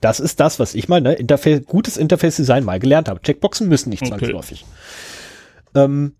Das 0.00 0.20
ist 0.20 0.38
das, 0.38 0.60
was 0.60 0.76
ich 0.76 0.88
mal, 0.88 1.00
ne, 1.00 1.14
Interface, 1.14 1.64
gutes 1.66 1.96
Interface-Design 1.96 2.64
mal 2.64 2.78
gelernt 2.78 3.08
habe. 3.08 3.20
Checkboxen 3.20 3.68
müssen 3.68 3.90
nicht 3.90 4.06
zwangsläufig. 4.06 4.64
Okay. 5.72 5.84
Ähm, 5.84 6.14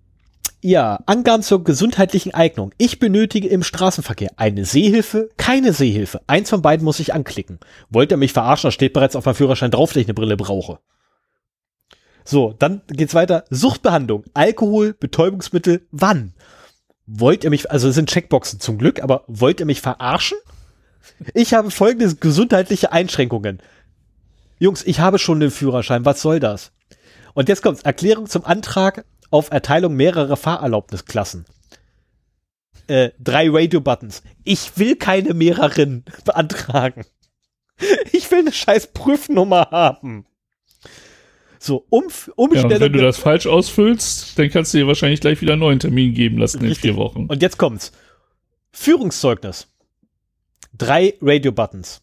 ja, 0.66 0.98
Angaben 1.06 1.44
zur 1.44 1.62
gesundheitlichen 1.62 2.34
Eignung. 2.34 2.72
Ich 2.76 2.98
benötige 2.98 3.46
im 3.46 3.62
Straßenverkehr 3.62 4.32
eine 4.36 4.64
Sehhilfe, 4.64 5.30
keine 5.36 5.72
Sehhilfe. 5.72 6.20
Eins 6.26 6.50
von 6.50 6.60
beiden 6.60 6.84
muss 6.84 6.98
ich 6.98 7.14
anklicken. 7.14 7.60
Wollt 7.88 8.10
ihr 8.10 8.16
mich 8.16 8.32
verarschen? 8.32 8.68
Da 8.68 8.72
steht 8.72 8.92
bereits 8.92 9.14
auf 9.14 9.24
meinem 9.24 9.36
Führerschein 9.36 9.70
drauf, 9.70 9.92
dass 9.92 10.00
ich 10.00 10.08
eine 10.08 10.14
Brille 10.14 10.36
brauche. 10.36 10.80
So, 12.24 12.52
dann 12.58 12.82
geht's 12.88 13.14
weiter. 13.14 13.44
Suchtbehandlung, 13.48 14.24
Alkohol, 14.34 14.92
Betäubungsmittel, 14.92 15.86
wann? 15.92 16.34
Wollt 17.06 17.44
ihr 17.44 17.50
mich, 17.50 17.70
also 17.70 17.88
es 17.88 17.94
sind 17.94 18.10
Checkboxen 18.10 18.58
zum 18.58 18.76
Glück, 18.76 19.00
aber 19.00 19.22
wollt 19.28 19.60
ihr 19.60 19.66
mich 19.66 19.80
verarschen? 19.80 20.38
Ich 21.32 21.54
habe 21.54 21.70
folgende 21.70 22.12
gesundheitliche 22.16 22.90
Einschränkungen. 22.90 23.62
Jungs, 24.58 24.82
ich 24.84 24.98
habe 24.98 25.20
schon 25.20 25.38
den 25.38 25.52
Führerschein, 25.52 26.04
was 26.04 26.20
soll 26.20 26.40
das? 26.40 26.72
Und 27.34 27.48
jetzt 27.48 27.62
kommt's, 27.62 27.82
Erklärung 27.82 28.26
zum 28.26 28.44
Antrag 28.44 29.04
auf 29.30 29.50
Erteilung 29.50 29.94
mehrerer 29.94 30.36
Fahrerlaubnisklassen. 30.36 31.44
Äh, 32.86 33.10
drei 33.18 33.48
Radio-Buttons. 33.50 34.22
Ich 34.44 34.78
will 34.78 34.96
keine 34.96 35.34
mehreren 35.34 36.04
beantragen. 36.24 37.04
Ich 38.12 38.30
will 38.30 38.40
eine 38.40 38.52
scheiß 38.52 38.88
Prüfnummer 38.92 39.68
haben. 39.70 40.24
So, 41.58 41.84
um, 41.90 42.04
Ja, 42.04 42.32
Umstellung. 42.36 42.72
und 42.72 42.80
wenn 42.80 42.92
du 42.92 43.00
das 43.02 43.18
falsch 43.18 43.46
ausfüllst, 43.46 44.38
dann 44.38 44.50
kannst 44.50 44.72
du 44.72 44.78
dir 44.78 44.86
wahrscheinlich 44.86 45.20
gleich 45.20 45.40
wieder 45.40 45.54
einen 45.54 45.60
neuen 45.60 45.80
Termin 45.80 46.14
geben 46.14 46.38
lassen 46.38 46.60
in 46.60 46.68
Richtig. 46.68 46.82
vier 46.92 46.96
Wochen. 46.96 47.26
Und 47.26 47.42
jetzt 47.42 47.58
kommt's. 47.58 47.92
Führungszeugnis. 48.72 49.66
Drei 50.76 51.14
Radio-Buttons. 51.20 52.02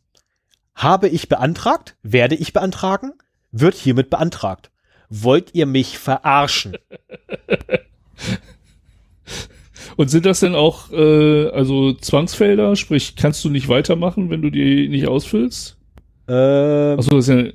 Habe 0.75 1.07
ich 1.07 1.29
beantragt? 1.29 1.95
Werde 2.01 2.35
ich 2.35 2.51
beantragen? 2.51 3.13
Wird 3.51 3.75
hiermit 3.75 4.09
beantragt. 4.09 4.71
Wollt 5.09 5.53
ihr 5.53 5.65
mich 5.65 5.97
verarschen? 5.97 6.77
Und 9.95 10.09
sind 10.09 10.25
das 10.25 10.39
denn 10.39 10.55
auch 10.55 10.91
äh, 10.91 11.49
also 11.49 11.93
Zwangsfelder? 11.93 12.75
Sprich, 12.75 13.15
kannst 13.15 13.43
du 13.45 13.49
nicht 13.49 13.69
weitermachen, 13.69 14.29
wenn 14.29 14.41
du 14.41 14.49
die 14.49 14.87
nicht 14.89 15.07
ausfüllst? 15.07 15.77
Ähm, 16.27 16.97
Achso, 16.97 17.15
das 17.15 17.27
ist 17.27 17.35
ja. 17.35 17.51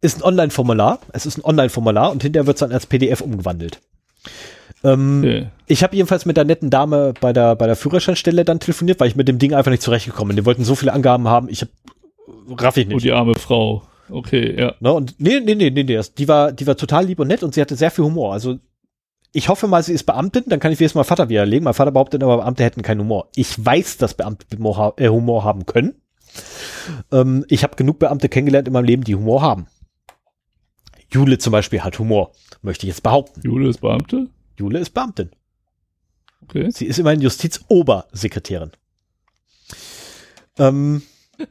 ist 0.00 0.18
ein 0.18 0.22
Online-Formular. 0.22 1.00
Es 1.12 1.26
ist 1.26 1.38
ein 1.38 1.44
Online-Formular 1.44 2.12
und 2.12 2.22
hinterher 2.22 2.46
wird's 2.46 2.60
dann 2.60 2.72
als 2.72 2.86
PDF 2.86 3.20
umgewandelt. 3.20 3.80
Ähm, 4.84 5.20
Okay. 5.20 5.46
Ich 5.66 5.82
habe 5.82 5.96
jedenfalls 5.96 6.24
mit 6.26 6.36
der 6.36 6.44
netten 6.44 6.70
Dame 6.70 7.14
bei 7.20 7.32
der, 7.32 7.56
bei 7.56 7.66
der 7.66 7.74
Führerscheinstelle 7.74 8.44
dann 8.44 8.60
telefoniert, 8.60 9.00
weil 9.00 9.08
ich 9.08 9.16
mit 9.16 9.26
dem 9.26 9.38
Ding 9.40 9.52
einfach 9.52 9.70
nicht 9.72 9.82
zurechtgekommen 9.82 10.28
bin. 10.28 10.36
Die 10.36 10.46
wollten 10.46 10.62
so 10.64 10.76
viele 10.76 10.92
Angaben 10.92 11.26
haben, 11.26 11.48
ich 11.48 11.62
hab, 11.62 11.68
raff 12.60 12.76
ich 12.76 12.86
Oh, 12.86 12.90
nicht. 12.90 13.04
die 13.04 13.12
arme 13.12 13.34
Frau. 13.34 13.82
Okay, 14.08 14.58
ja. 14.58 14.74
Ne? 14.80 14.92
Und 14.92 15.18
nee, 15.18 15.40
nee, 15.40 15.54
nee, 15.54 15.70
nee, 15.70 15.82
nee. 15.82 16.00
Die 16.16 16.28
war, 16.28 16.52
die 16.52 16.66
war 16.66 16.76
total 16.76 17.06
lieb 17.06 17.18
und 17.18 17.28
nett 17.28 17.42
und 17.42 17.54
sie 17.54 17.60
hatte 17.60 17.76
sehr 17.76 17.90
viel 17.90 18.04
Humor. 18.04 18.32
Also 18.32 18.58
ich 19.32 19.48
hoffe 19.48 19.66
mal, 19.66 19.82
sie 19.82 19.92
ist 19.92 20.04
Beamtin, 20.04 20.44
dann 20.46 20.60
kann 20.60 20.72
ich 20.72 20.80
wenigstens 20.80 20.96
mal 20.96 21.04
Vater 21.04 21.28
widerlegen. 21.28 21.64
Mein 21.64 21.74
Vater 21.74 21.90
behauptet 21.90 22.22
immer, 22.22 22.38
Beamte 22.38 22.64
hätten 22.64 22.82
keinen 22.82 23.00
Humor. 23.00 23.28
Ich 23.34 23.64
weiß, 23.64 23.98
dass 23.98 24.14
Beamte 24.14 24.46
äh, 24.96 25.08
Humor 25.08 25.44
haben 25.44 25.66
können. 25.66 26.00
Ähm, 27.12 27.44
ich 27.48 27.62
habe 27.62 27.76
genug 27.76 27.98
Beamte 27.98 28.28
kennengelernt 28.28 28.68
in 28.68 28.72
meinem 28.72 28.84
Leben, 28.84 29.04
die 29.04 29.14
Humor 29.14 29.42
haben. 29.42 29.66
Jule 31.10 31.38
zum 31.38 31.52
Beispiel 31.52 31.82
hat 31.82 31.98
Humor, 31.98 32.32
möchte 32.62 32.86
ich 32.86 32.92
jetzt 32.92 33.02
behaupten. 33.02 33.40
Jule 33.42 33.68
ist 33.68 33.80
Beamte? 33.80 34.28
Jule 34.58 34.78
ist 34.78 34.90
Beamtin. 34.90 35.30
Okay. 36.42 36.70
Sie 36.70 36.86
ist 36.86 36.98
immerhin 36.98 37.20
Justizobersekretärin. 37.20 38.72
Ähm, 40.58 41.02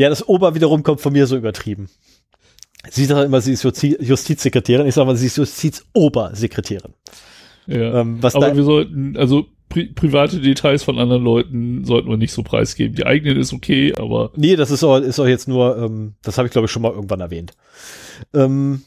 ja, 0.00 0.08
das 0.08 0.26
Ober 0.26 0.54
wiederum 0.54 0.82
kommt 0.82 1.02
von 1.02 1.12
mir 1.12 1.26
so 1.26 1.36
übertrieben. 1.36 1.90
Sie 2.88 3.04
sagt 3.04 3.26
immer, 3.26 3.42
sie 3.42 3.52
ist 3.52 3.62
Justi 3.62 3.98
Justizsekretärin. 4.00 4.86
Ich 4.86 4.94
sage 4.94 5.06
mal, 5.06 5.16
sie 5.16 5.26
ist 5.26 5.36
Justizobersekretärin. 5.36 6.94
Ja. 7.66 8.00
Ähm, 8.00 8.22
was 8.22 8.34
Aber 8.34 8.56
wir 8.56 8.64
sollten, 8.64 9.18
also 9.18 9.44
pri 9.68 9.88
private 9.88 10.40
Details 10.40 10.82
von 10.82 10.98
anderen 10.98 11.22
Leuten 11.22 11.84
sollten 11.84 12.08
wir 12.08 12.16
nicht 12.16 12.32
so 12.32 12.42
preisgeben. 12.42 12.96
Die 12.96 13.04
eigenen 13.04 13.36
ist 13.36 13.52
okay, 13.52 13.92
aber 13.94 14.32
nee, 14.36 14.56
das 14.56 14.70
ist 14.70 14.82
auch, 14.82 14.96
ist 14.96 15.20
auch 15.20 15.26
jetzt 15.26 15.48
nur, 15.48 15.76
ähm, 15.76 16.14
das 16.22 16.38
habe 16.38 16.46
ich 16.46 16.52
glaube 16.52 16.64
ich 16.64 16.72
schon 16.72 16.80
mal 16.80 16.92
irgendwann 16.92 17.20
erwähnt. 17.20 17.52
Ähm, 18.32 18.80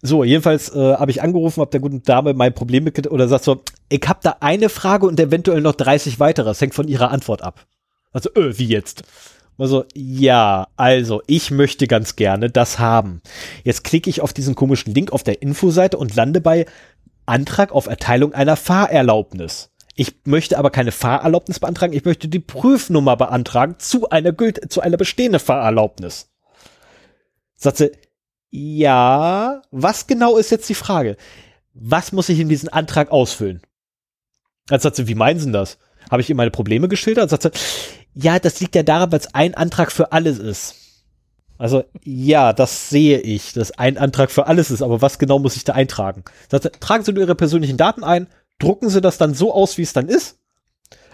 so, 0.00 0.24
jedenfalls 0.24 0.74
äh, 0.74 0.94
habe 0.94 1.10
ich 1.10 1.20
angerufen, 1.20 1.60
habe 1.60 1.70
der 1.70 1.80
guten 1.80 2.02
Dame 2.02 2.32
mein 2.32 2.54
Problem 2.54 2.84
mitgeteilt 2.84 3.12
oder 3.12 3.28
sagt 3.28 3.44
so, 3.44 3.62
ich 3.90 4.02
habe 4.06 4.20
da 4.22 4.36
eine 4.40 4.70
Frage 4.70 5.06
und 5.06 5.20
eventuell 5.20 5.60
noch 5.60 5.74
30 5.74 6.18
weitere. 6.18 6.46
Das 6.46 6.62
hängt 6.62 6.74
von 6.74 6.88
ihrer 6.88 7.10
Antwort 7.10 7.42
ab. 7.42 7.66
Also, 8.12 8.30
öh, 8.34 8.54
wie 8.56 8.68
jetzt? 8.68 9.04
Also, 9.58 9.84
ja, 9.94 10.68
also, 10.76 11.22
ich 11.26 11.50
möchte 11.50 11.86
ganz 11.86 12.16
gerne 12.16 12.50
das 12.50 12.78
haben. 12.78 13.22
Jetzt 13.64 13.84
klicke 13.84 14.10
ich 14.10 14.20
auf 14.20 14.32
diesen 14.32 14.54
komischen 14.54 14.94
Link 14.94 15.12
auf 15.12 15.22
der 15.22 15.40
Infoseite 15.40 15.96
und 15.96 16.14
lande 16.14 16.40
bei 16.40 16.66
Antrag 17.24 17.72
auf 17.72 17.86
Erteilung 17.86 18.34
einer 18.34 18.56
Fahrerlaubnis. 18.56 19.70
Ich 19.94 20.14
möchte 20.24 20.58
aber 20.58 20.70
keine 20.70 20.92
Fahrerlaubnis 20.92 21.58
beantragen, 21.58 21.94
ich 21.94 22.04
möchte 22.04 22.28
die 22.28 22.38
Prüfnummer 22.38 23.16
beantragen 23.16 23.76
zu 23.78 24.10
einer 24.10 24.32
Gült 24.32 24.70
zu 24.70 24.82
einer 24.82 24.98
bestehenden 24.98 25.40
Fahrerlaubnis. 25.40 26.28
Sagt 27.56 27.82
ja, 28.50 29.62
was 29.70 30.06
genau 30.06 30.36
ist 30.36 30.50
jetzt 30.50 30.68
die 30.68 30.74
Frage? 30.74 31.16
Was 31.72 32.12
muss 32.12 32.28
ich 32.28 32.38
in 32.38 32.48
diesen 32.48 32.68
Antrag 32.68 33.10
ausfüllen? 33.10 33.62
Dann 34.66 34.80
sagt 34.80 35.06
wie 35.06 35.14
meinen 35.14 35.40
Sie 35.40 35.50
das? 35.50 35.78
Habe 36.10 36.22
ich 36.22 36.28
ihr 36.28 36.36
meine 36.36 36.50
Probleme 36.50 36.88
geschildert? 36.88 37.30
Sagt 37.30 37.50
ja, 38.16 38.38
das 38.38 38.60
liegt 38.60 38.74
ja 38.74 38.82
daran, 38.82 39.12
weil 39.12 39.20
es 39.20 39.34
ein 39.34 39.54
Antrag 39.54 39.92
für 39.92 40.12
alles 40.12 40.38
ist. 40.38 40.74
Also, 41.58 41.84
ja, 42.02 42.52
das 42.52 42.90
sehe 42.90 43.20
ich, 43.20 43.52
dass 43.52 43.72
ein 43.72 43.98
Antrag 43.98 44.30
für 44.30 44.46
alles 44.46 44.70
ist, 44.70 44.82
aber 44.82 45.02
was 45.02 45.18
genau 45.18 45.38
muss 45.38 45.56
ich 45.56 45.64
da 45.64 45.74
eintragen? 45.74 46.24
Sie, 46.50 46.58
tragen 46.58 47.04
Sie 47.04 47.12
nur 47.12 47.22
Ihre 47.22 47.34
persönlichen 47.34 47.76
Daten 47.76 48.04
ein, 48.04 48.26
drucken 48.58 48.88
Sie 48.88 49.00
das 49.00 49.18
dann 49.18 49.34
so 49.34 49.52
aus, 49.54 49.76
wie 49.78 49.82
es 49.82 49.92
dann 49.92 50.08
ist. 50.08 50.38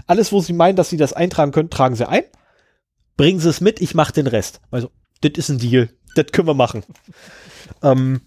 Alles, 0.06 0.32
wo 0.32 0.40
Sie 0.40 0.52
meinen, 0.52 0.76
dass 0.76 0.90
Sie 0.90 0.96
das 0.96 1.12
eintragen 1.12 1.52
können, 1.52 1.70
tragen 1.70 1.96
Sie 1.96 2.08
ein. 2.08 2.24
Bringen 3.16 3.40
Sie 3.40 3.48
es 3.48 3.60
mit, 3.60 3.80
ich 3.80 3.94
mache 3.94 4.12
den 4.12 4.26
Rest. 4.28 4.60
Also, 4.70 4.90
das 5.22 5.32
ist 5.36 5.48
ein 5.48 5.58
Deal. 5.58 5.90
Das 6.14 6.26
können 6.32 6.48
wir 6.48 6.54
machen. 6.54 6.84
Ähm, 7.82 8.20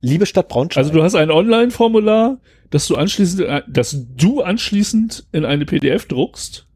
liebe 0.00 0.26
Stadt 0.26 0.48
Braunschweig. 0.48 0.84
also 0.84 0.92
du 0.92 1.02
hast 1.02 1.14
ein 1.16 1.30
Online-Formular, 1.30 2.38
das 2.70 2.86
du 2.86 2.96
anschließend, 2.96 3.42
äh, 3.42 3.62
das 3.68 3.96
du 4.14 4.42
anschließend 4.42 5.26
in 5.32 5.44
eine 5.44 5.66
PDF 5.66 6.06
druckst 6.06 6.66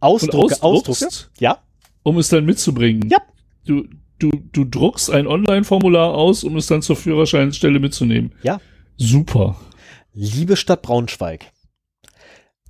und 0.00 0.06
Ausdrucke, 0.08 0.62
Ausdrucke. 0.62 0.88
ausdruckst, 1.06 1.30
Ja, 1.40 1.58
um 2.02 2.18
es 2.18 2.28
dann 2.28 2.44
mitzubringen. 2.44 3.08
Ja. 3.10 3.18
Du, 3.66 3.86
du, 4.18 4.30
du 4.52 4.64
druckst 4.64 5.10
ein 5.10 5.26
Online-Formular 5.26 6.14
aus, 6.14 6.44
um 6.44 6.56
es 6.56 6.66
dann 6.66 6.82
zur 6.82 6.96
Führerscheinstelle 6.96 7.78
mitzunehmen. 7.80 8.32
Ja. 8.42 8.60
Super. 8.96 9.56
liebe 10.14 10.56
Stadt 10.56 10.82
Braunschweig. 10.82 11.52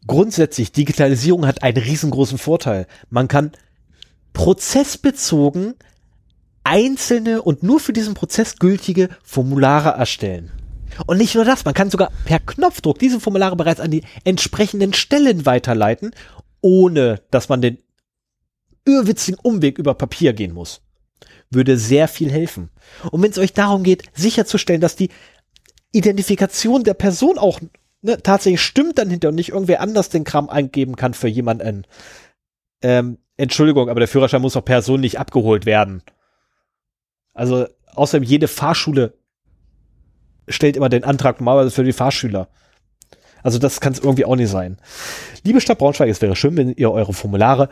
Grundsätzlich, 0.06 0.72
Digitalisierung 0.72 1.46
hat 1.46 1.62
einen 1.62 1.76
riesengroßen 1.82 2.38
Vorteil. 2.38 2.86
Man 3.10 3.28
kann 3.28 3.52
prozessbezogen 4.32 5.74
einzelne 6.64 7.42
und 7.42 7.62
nur 7.62 7.80
für 7.80 7.92
diesen 7.92 8.14
Prozess 8.14 8.58
gültige 8.58 9.08
Formulare 9.22 9.90
erstellen. 9.90 10.50
Und 11.06 11.18
nicht 11.18 11.34
nur 11.34 11.44
das, 11.44 11.64
man 11.64 11.74
kann 11.74 11.90
sogar 11.90 12.10
per 12.24 12.40
Knopfdruck 12.40 12.98
diese 12.98 13.20
Formulare 13.20 13.56
bereits 13.56 13.80
an 13.80 13.90
die 13.90 14.02
entsprechenden 14.24 14.92
Stellen 14.94 15.46
weiterleiten, 15.46 16.10
ohne 16.60 17.20
dass 17.30 17.48
man 17.48 17.60
den 17.60 17.78
irrwitzigen 18.84 19.38
Umweg 19.42 19.78
über 19.78 19.94
Papier 19.94 20.32
gehen 20.32 20.52
muss. 20.52 20.82
Würde 21.50 21.78
sehr 21.78 22.08
viel 22.08 22.30
helfen. 22.30 22.70
Und 23.10 23.22
wenn 23.22 23.30
es 23.30 23.38
euch 23.38 23.52
darum 23.52 23.82
geht, 23.82 24.04
sicherzustellen, 24.14 24.80
dass 24.80 24.96
die 24.96 25.10
Identifikation 25.92 26.84
der 26.84 26.94
Person 26.94 27.38
auch 27.38 27.60
ne, 28.02 28.22
tatsächlich 28.22 28.60
stimmt 28.60 28.98
dann 28.98 29.10
hinter 29.10 29.28
und 29.28 29.34
nicht 29.34 29.50
irgendwer 29.50 29.80
anders 29.80 30.08
den 30.08 30.24
Kram 30.24 30.48
eingeben 30.48 30.96
kann 30.96 31.14
für 31.14 31.28
jemanden. 31.28 31.86
Ähm, 32.82 33.18
Entschuldigung, 33.36 33.88
aber 33.88 34.00
der 34.00 34.08
Führerschein 34.08 34.42
muss 34.42 34.56
auch 34.56 34.64
persönlich 34.64 35.18
abgeholt 35.18 35.64
werden. 35.64 36.02
Also 37.32 37.66
außerdem 37.94 38.24
jede 38.24 38.48
Fahrschule 38.48 39.14
stellt 40.48 40.76
immer 40.76 40.88
den 40.88 41.04
Antrag 41.04 41.40
normalerweise 41.40 41.70
für 41.70 41.84
die 41.84 41.92
Fahrschüler. 41.92 42.48
Also 43.42 43.58
das 43.58 43.80
kann 43.80 43.92
es 43.92 43.98
irgendwie 43.98 44.24
auch 44.24 44.36
nicht 44.36 44.50
sein. 44.50 44.78
Liebe 45.44 45.60
Stadt 45.60 45.78
Braunschweig, 45.78 46.08
es 46.08 46.22
wäre 46.22 46.36
schön, 46.36 46.56
wenn 46.56 46.72
ihr 46.72 46.90
eure 46.90 47.12
Formulare 47.12 47.68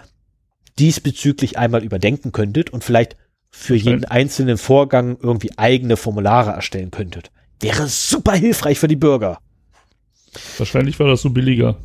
diesbezüglich 0.79 1.59
einmal 1.59 1.85
überdenken 1.85 2.33
könntet 2.33 2.71
und 2.71 2.85
vielleicht 2.85 3.17
für 3.51 3.75
jeden 3.75 4.05
einzelnen 4.05 4.59
Vorgang 4.59 5.17
irgendwie 5.21 5.57
eigene 5.57 5.97
Formulare 5.97 6.51
erstellen 6.51 6.91
könntet. 6.91 7.31
Wäre 7.61 7.87
super 7.89 8.35
hilfreich 8.35 8.79
für 8.79 8.89
die 8.89 8.97
Bürger. 8.97 9.39
Wahrscheinlich 10.59 10.99
war 11.01 11.07
das 11.07 11.23
so 11.23 11.31
billiger. 11.31 11.77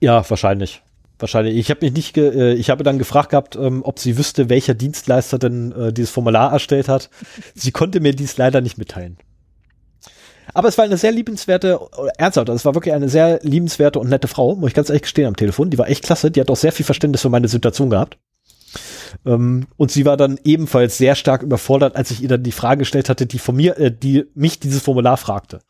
Ja, 0.00 0.28
wahrscheinlich. 0.28 0.82
Wahrscheinlich. 1.18 1.56
Ich 1.56 1.70
habe 1.70 1.84
mich 1.84 1.92
nicht, 1.92 2.14
ge 2.14 2.28
äh, 2.28 2.54
ich 2.54 2.70
habe 2.70 2.82
dann 2.82 2.98
gefragt 2.98 3.30
gehabt, 3.30 3.56
ähm, 3.56 3.82
ob 3.84 3.98
sie 3.98 4.18
wüsste, 4.18 4.48
welcher 4.48 4.74
Dienstleister 4.74 5.38
denn 5.38 5.72
äh, 5.72 5.92
dieses 5.92 6.10
Formular 6.10 6.52
erstellt 6.52 6.88
hat. 6.88 7.10
sie 7.54 7.70
konnte 7.70 8.00
mir 8.00 8.14
dies 8.14 8.36
leider 8.36 8.60
nicht 8.60 8.78
mitteilen. 8.78 9.18
Aber 10.54 10.68
es 10.68 10.78
war 10.78 10.84
eine 10.84 10.96
sehr 10.96 11.12
liebenswerte, 11.12 11.80
ernsthaft, 12.16 12.48
es 12.48 12.64
war 12.64 12.74
wirklich 12.74 12.94
eine 12.94 13.08
sehr 13.08 13.40
liebenswerte 13.42 13.98
und 13.98 14.08
nette 14.08 14.28
Frau, 14.28 14.54
muss 14.54 14.68
ich 14.68 14.74
ganz 14.74 14.88
ehrlich 14.88 15.02
gestehen 15.02 15.26
am 15.26 15.36
Telefon. 15.36 15.70
Die 15.70 15.78
war 15.78 15.88
echt 15.88 16.04
klasse, 16.04 16.30
die 16.30 16.40
hat 16.40 16.50
auch 16.50 16.56
sehr 16.56 16.72
viel 16.72 16.86
Verständnis 16.86 17.22
für 17.22 17.28
meine 17.28 17.48
Situation 17.48 17.90
gehabt. 17.90 18.16
Ähm, 19.26 19.66
und 19.76 19.90
sie 19.90 20.04
war 20.04 20.16
dann 20.16 20.38
ebenfalls 20.44 20.96
sehr 20.96 21.16
stark 21.16 21.42
überfordert, 21.42 21.96
als 21.96 22.10
ich 22.10 22.22
ihr 22.22 22.28
dann 22.28 22.42
die 22.42 22.52
Frage 22.52 22.80
gestellt 22.80 23.08
hatte, 23.08 23.26
die 23.26 23.38
von 23.38 23.56
mir, 23.56 23.78
äh, 23.78 23.92
die 23.92 24.24
mich 24.34 24.60
dieses 24.60 24.82
Formular 24.82 25.16
fragte. 25.16 25.60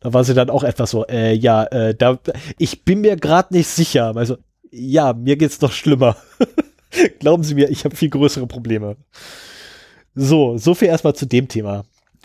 Da 0.00 0.12
war 0.12 0.24
sie 0.24 0.34
dann 0.34 0.50
auch 0.50 0.62
etwas 0.62 0.90
so, 0.90 1.06
äh, 1.06 1.32
ja, 1.32 1.64
äh, 1.64 1.94
da, 1.94 2.18
ich 2.58 2.84
bin 2.84 3.00
mir 3.00 3.16
gerade 3.16 3.54
nicht 3.54 3.68
sicher. 3.68 4.14
Also, 4.16 4.36
ja, 4.70 5.12
mir 5.12 5.36
geht's 5.36 5.60
noch 5.60 5.72
schlimmer. 5.72 6.16
Glauben 7.18 7.42
Sie 7.42 7.54
mir, 7.54 7.70
ich 7.70 7.84
habe 7.84 7.96
viel 7.96 8.10
größere 8.10 8.46
Probleme. 8.46 8.96
So, 10.14 10.56
so 10.58 10.74
viel 10.74 10.88
erstmal 10.88 11.14
zu 11.14 11.26
dem 11.26 11.48
Thema. 11.48 11.84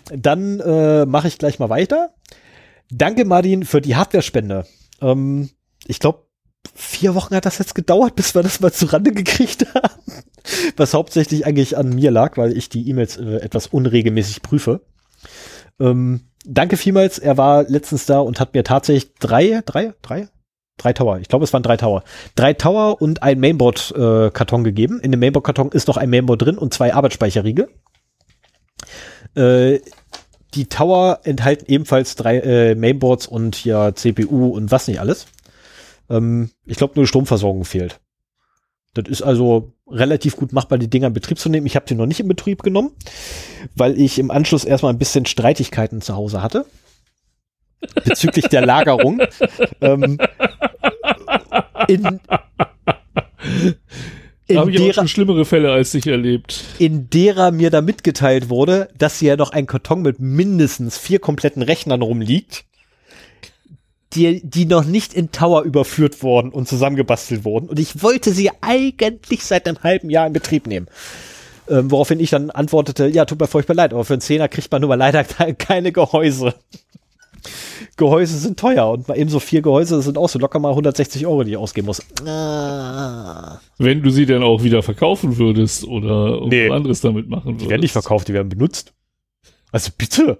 Dann 0.09 0.59
äh, 0.59 1.05
mache 1.05 1.27
ich 1.27 1.37
gleich 1.37 1.59
mal 1.59 1.69
weiter. 1.69 2.13
Danke, 2.89 3.25
Martin, 3.25 3.63
für 3.63 3.81
die 3.81 3.95
Hardware-Spende. 3.95 4.65
Ähm, 5.01 5.49
ich 5.87 5.99
glaube, 5.99 6.25
vier 6.75 7.15
Wochen 7.15 7.35
hat 7.35 7.45
das 7.45 7.57
jetzt 7.57 7.75
gedauert, 7.75 8.15
bis 8.15 8.35
wir 8.35 8.43
das 8.43 8.59
mal 8.59 8.71
zurande 8.71 9.11
gekriegt 9.11 9.65
haben. 9.73 10.23
Was 10.77 10.93
hauptsächlich 10.93 11.45
eigentlich 11.45 11.77
an 11.77 11.89
mir 11.89 12.11
lag, 12.11 12.37
weil 12.37 12.55
ich 12.55 12.69
die 12.69 12.87
E-Mails 12.89 13.17
äh, 13.17 13.37
etwas 13.37 13.67
unregelmäßig 13.67 14.41
prüfe. 14.41 14.81
Ähm, 15.79 16.21
danke 16.45 16.77
vielmals. 16.77 17.19
Er 17.19 17.37
war 17.37 17.63
letztens 17.63 18.05
da 18.05 18.19
und 18.19 18.39
hat 18.39 18.53
mir 18.53 18.63
tatsächlich 18.63 19.13
drei, 19.15 19.61
drei, 19.65 19.93
drei, 20.01 20.27
drei 20.77 20.93
Tower. 20.93 21.19
Ich 21.19 21.27
glaube, 21.27 21.45
es 21.45 21.53
waren 21.53 21.63
drei 21.63 21.77
Tower. 21.77 22.03
Drei 22.35 22.53
Tower 22.53 23.01
und 23.01 23.23
ein 23.23 23.39
Mainboard-Karton 23.39 24.63
gegeben. 24.63 24.99
In 24.99 25.11
dem 25.11 25.19
Mainboard-Karton 25.19 25.71
ist 25.71 25.87
noch 25.87 25.97
ein 25.97 26.09
Mainboard 26.09 26.41
drin 26.41 26.57
und 26.57 26.73
zwei 26.73 26.93
Arbeitsspeicherriegel. 26.93 27.69
Äh, 29.35 29.79
die 30.53 30.65
Tower 30.65 31.21
enthalten 31.23 31.65
ebenfalls 31.67 32.15
drei 32.15 32.39
äh, 32.39 32.75
Mainboards 32.75 33.27
und 33.27 33.63
ja 33.63 33.95
CPU 33.95 34.47
und 34.49 34.71
was 34.71 34.87
nicht 34.87 34.99
alles. 34.99 35.27
Ähm, 36.09 36.49
ich 36.65 36.77
glaube, 36.77 36.93
nur 36.95 37.07
Stromversorgung 37.07 37.63
fehlt. 37.63 37.99
Das 38.93 39.07
ist 39.07 39.21
also 39.21 39.71
relativ 39.87 40.35
gut 40.35 40.51
machbar, 40.51 40.77
die 40.77 40.89
Dinger 40.89 41.07
in 41.07 41.13
Betrieb 41.13 41.39
zu 41.39 41.47
nehmen. 41.47 41.65
Ich 41.65 41.77
habe 41.77 41.85
die 41.85 41.95
noch 41.95 42.05
nicht 42.05 42.19
in 42.19 42.27
Betrieb 42.27 42.63
genommen, 42.63 42.91
weil 43.75 43.97
ich 43.99 44.19
im 44.19 44.31
Anschluss 44.31 44.65
erstmal 44.65 44.93
ein 44.93 44.99
bisschen 44.99 45.25
Streitigkeiten 45.25 46.01
zu 46.01 46.15
Hause 46.15 46.41
hatte. 46.41 46.65
Bezüglich 48.03 48.47
der 48.49 48.65
Lagerung. 48.65 49.21
ähm, 49.81 50.17
in, 51.87 52.19
in 53.47 53.75
habe 54.57 54.71
ich 54.71 54.77
derer, 54.77 54.93
schon 54.93 55.07
schlimmere 55.07 55.45
Fälle 55.45 55.71
als 55.71 55.93
ich 55.93 56.07
erlebt. 56.07 56.63
In 56.79 57.09
derer 57.09 57.51
mir 57.51 57.69
da 57.69 57.81
mitgeteilt 57.81 58.49
wurde, 58.49 58.89
dass 58.97 59.19
hier 59.19 59.37
noch 59.37 59.51
ein 59.51 59.67
Karton 59.67 60.01
mit 60.01 60.19
mindestens 60.19 60.97
vier 60.97 61.19
kompletten 61.19 61.61
Rechnern 61.61 62.01
rumliegt, 62.01 62.65
die, 64.13 64.41
die 64.43 64.65
noch 64.65 64.85
nicht 64.85 65.13
in 65.13 65.31
Tower 65.31 65.63
überführt 65.63 66.21
wurden 66.23 66.51
und 66.51 66.67
zusammengebastelt 66.67 67.45
wurden. 67.45 67.69
Und 67.69 67.79
ich 67.79 68.01
wollte 68.01 68.31
sie 68.33 68.51
eigentlich 68.61 69.43
seit 69.43 69.67
einem 69.67 69.81
halben 69.83 70.09
Jahr 70.09 70.27
in 70.27 70.33
Betrieb 70.33 70.67
nehmen. 70.67 70.87
Ähm, 71.69 71.91
woraufhin 71.91 72.19
ich 72.19 72.31
dann 72.31 72.49
antwortete, 72.49 73.07
ja, 73.07 73.25
tut 73.25 73.39
mir 73.39 73.47
furchtbar 73.47 73.75
leid, 73.75 73.93
aber 73.93 74.03
für 74.03 74.13
einen 74.13 74.21
Zehner 74.21 74.49
kriegt 74.49 74.71
man 74.71 74.81
nun 74.81 74.89
mal 74.89 74.95
leider 74.95 75.23
keine 75.57 75.91
Gehäuse. 75.91 76.53
Gehäuse 77.97 78.37
sind 78.37 78.59
teuer 78.59 78.89
und 78.89 79.07
mal 79.07 79.17
eben 79.17 79.29
so 79.29 79.39
vier 79.39 79.61
Gehäuse 79.61 80.01
sind 80.01 80.17
auch 80.17 80.29
so 80.29 80.39
locker 80.39 80.59
mal 80.59 80.69
160 80.69 81.25
Euro, 81.25 81.43
die 81.43 81.51
ich 81.51 81.57
ausgeben 81.57 81.87
muss. 81.87 82.01
Ah. 82.25 83.59
Wenn 83.77 84.01
du 84.01 84.09
sie 84.09 84.25
dann 84.25 84.43
auch 84.43 84.63
wieder 84.63 84.83
verkaufen 84.83 85.37
würdest 85.37 85.85
oder 85.85 86.27
irgendwas 86.27 86.49
nee, 86.49 86.69
anderes 86.69 87.01
damit 87.01 87.29
machen 87.29 87.45
würdest. 87.45 87.65
Die 87.65 87.69
werden 87.69 87.81
nicht 87.81 87.91
verkauft, 87.91 88.27
die 88.27 88.33
werden 88.33 88.49
benutzt. 88.49 88.93
Also 89.71 89.91
bitte. 89.97 90.37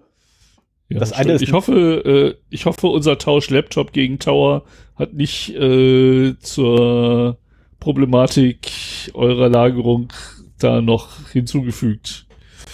Ja, 0.90 1.00
das 1.00 1.14
eine 1.14 1.34
ist 1.34 1.42
ich 1.42 1.54
hoffe, 1.54 2.36
äh, 2.36 2.36
ich 2.50 2.66
hoffe, 2.66 2.88
unser 2.88 3.18
Tausch 3.18 3.50
Laptop 3.50 3.94
gegen 3.94 4.20
Tower 4.20 4.64
hat 4.96 5.14
nicht 5.14 5.56
äh, 5.56 6.36
zur 6.40 7.38
Problematik 7.80 8.72
eurer 9.14 9.50
Lagerung 9.50 10.12
da 10.60 10.82
noch 10.82 11.30
hinzugefügt. 11.30 12.26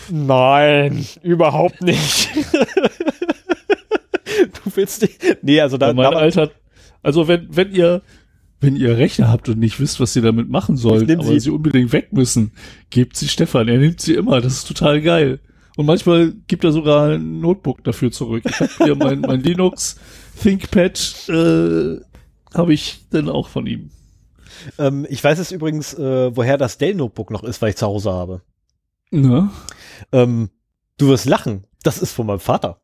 Nein, 0.09 1.05
überhaupt 1.21 1.81
nicht. 1.81 2.29
willst 4.77 5.01
nicht. 5.01 5.19
Nee, 5.41 5.59
also 5.61 5.77
da. 5.77 5.93
Mein 5.93 6.13
Alter, 6.13 6.51
also 7.03 7.27
wenn, 7.27 7.47
wenn 7.49 7.73
ihr, 7.73 8.01
wenn 8.59 8.75
ihr 8.75 8.97
Rechner 8.97 9.29
habt 9.29 9.49
und 9.49 9.59
nicht 9.59 9.79
wisst, 9.79 9.99
was 9.99 10.15
ihr 10.15 10.21
damit 10.21 10.49
machen 10.49 10.77
sollt, 10.77 11.09
aber 11.11 11.23
sie. 11.23 11.39
sie 11.39 11.49
unbedingt 11.49 11.91
weg 11.91 12.13
müssen, 12.13 12.51
gebt 12.89 13.17
sie 13.17 13.27
Stefan. 13.27 13.67
Er 13.67 13.77
nimmt 13.77 14.01
sie 14.01 14.15
immer. 14.15 14.41
Das 14.41 14.53
ist 14.53 14.67
total 14.67 15.01
geil. 15.01 15.39
Und 15.75 15.85
manchmal 15.85 16.33
gibt 16.47 16.63
er 16.63 16.71
sogar 16.71 17.11
ein 17.11 17.39
Notebook 17.39 17.83
dafür 17.83 18.11
zurück. 18.11 18.43
Ich 18.49 18.59
habe 18.59 18.71
hier 18.83 18.95
mein, 18.95 19.21
mein 19.21 19.41
Linux 19.43 19.99
ThinkPad, 20.41 21.29
äh, 21.29 21.97
habe 22.53 22.73
ich 22.73 23.05
dann 23.11 23.29
auch 23.29 23.47
von 23.47 23.67
ihm. 23.67 23.91
Ähm, 24.79 25.05
ich 25.07 25.23
weiß 25.23 25.37
jetzt 25.37 25.51
übrigens, 25.51 25.93
äh, 25.93 26.35
woher 26.35 26.57
das 26.57 26.79
Dell-Notebook 26.79 27.29
noch 27.29 27.43
ist, 27.43 27.61
weil 27.61 27.69
ich 27.69 27.75
zu 27.75 27.85
Hause 27.85 28.11
habe. 28.11 28.41
Na? 29.11 29.51
Ähm, 30.11 30.49
du 30.97 31.09
wirst 31.09 31.25
lachen. 31.25 31.65
Das 31.83 31.99
ist 31.99 32.11
von 32.11 32.25
meinem 32.25 32.39
Vater. 32.39 32.81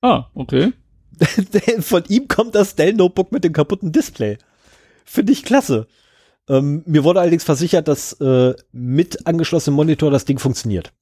Ah, 0.00 0.26
okay. 0.34 0.72
von 1.80 2.04
ihm 2.08 2.28
kommt 2.28 2.54
das 2.54 2.74
Dell-Notebook 2.74 3.32
mit 3.32 3.44
dem 3.44 3.52
kaputten 3.52 3.92
Display. 3.92 4.38
Finde 5.04 5.32
ich 5.32 5.44
klasse. 5.44 5.86
Ähm, 6.48 6.82
mir 6.86 7.04
wurde 7.04 7.20
allerdings 7.20 7.44
versichert, 7.44 7.88
dass 7.88 8.14
äh, 8.14 8.54
mit 8.72 9.26
angeschlossenem 9.26 9.76
Monitor 9.76 10.10
das 10.10 10.24
Ding 10.24 10.38
funktioniert. 10.38 10.92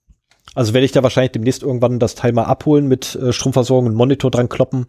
Also 0.55 0.75
werde 0.75 0.85
ich 0.85 0.93
da 0.93 1.03
wahrscheinlich 1.03 1.33
demnächst 1.33 1.63
irgendwann 1.63 1.99
das 1.99 2.15
Teil 2.15 2.33
mal 2.33 2.45
abholen 2.45 2.89
mit 2.89 3.15
äh, 3.15 3.33
Stromversorgung 3.33 3.87
und 3.87 3.95
Monitor 3.95 4.31
dran 4.31 4.49
kloppen. 4.49 4.87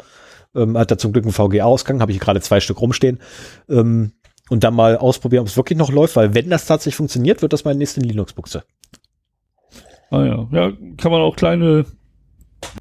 Ähm, 0.55 0.77
hat 0.77 0.89
da 0.89 0.97
zum 0.97 1.13
Glück 1.13 1.25
einen 1.25 1.33
VGA-Ausgang, 1.33 2.01
habe 2.01 2.11
ich 2.11 2.19
gerade 2.19 2.41
zwei 2.41 2.59
Stück 2.59 2.81
rumstehen. 2.81 3.19
Ähm, 3.69 4.13
und 4.49 4.63
dann 4.63 4.73
mal 4.73 4.97
ausprobieren, 4.97 5.41
ob 5.41 5.47
es 5.47 5.57
wirklich 5.57 5.77
noch 5.77 5.91
läuft, 5.91 6.15
weil 6.15 6.33
wenn 6.33 6.49
das 6.49 6.65
tatsächlich 6.65 6.95
funktioniert, 6.95 7.43
wird 7.43 7.53
das 7.53 7.65
meine 7.65 7.77
nächste 7.77 7.99
Linux-Buchse. 8.01 8.63
Ah 10.09 10.25
ja, 10.25 10.47
ja, 10.51 10.71
kann 10.97 11.11
man 11.11 11.21
auch 11.21 11.35
kleine 11.35 11.85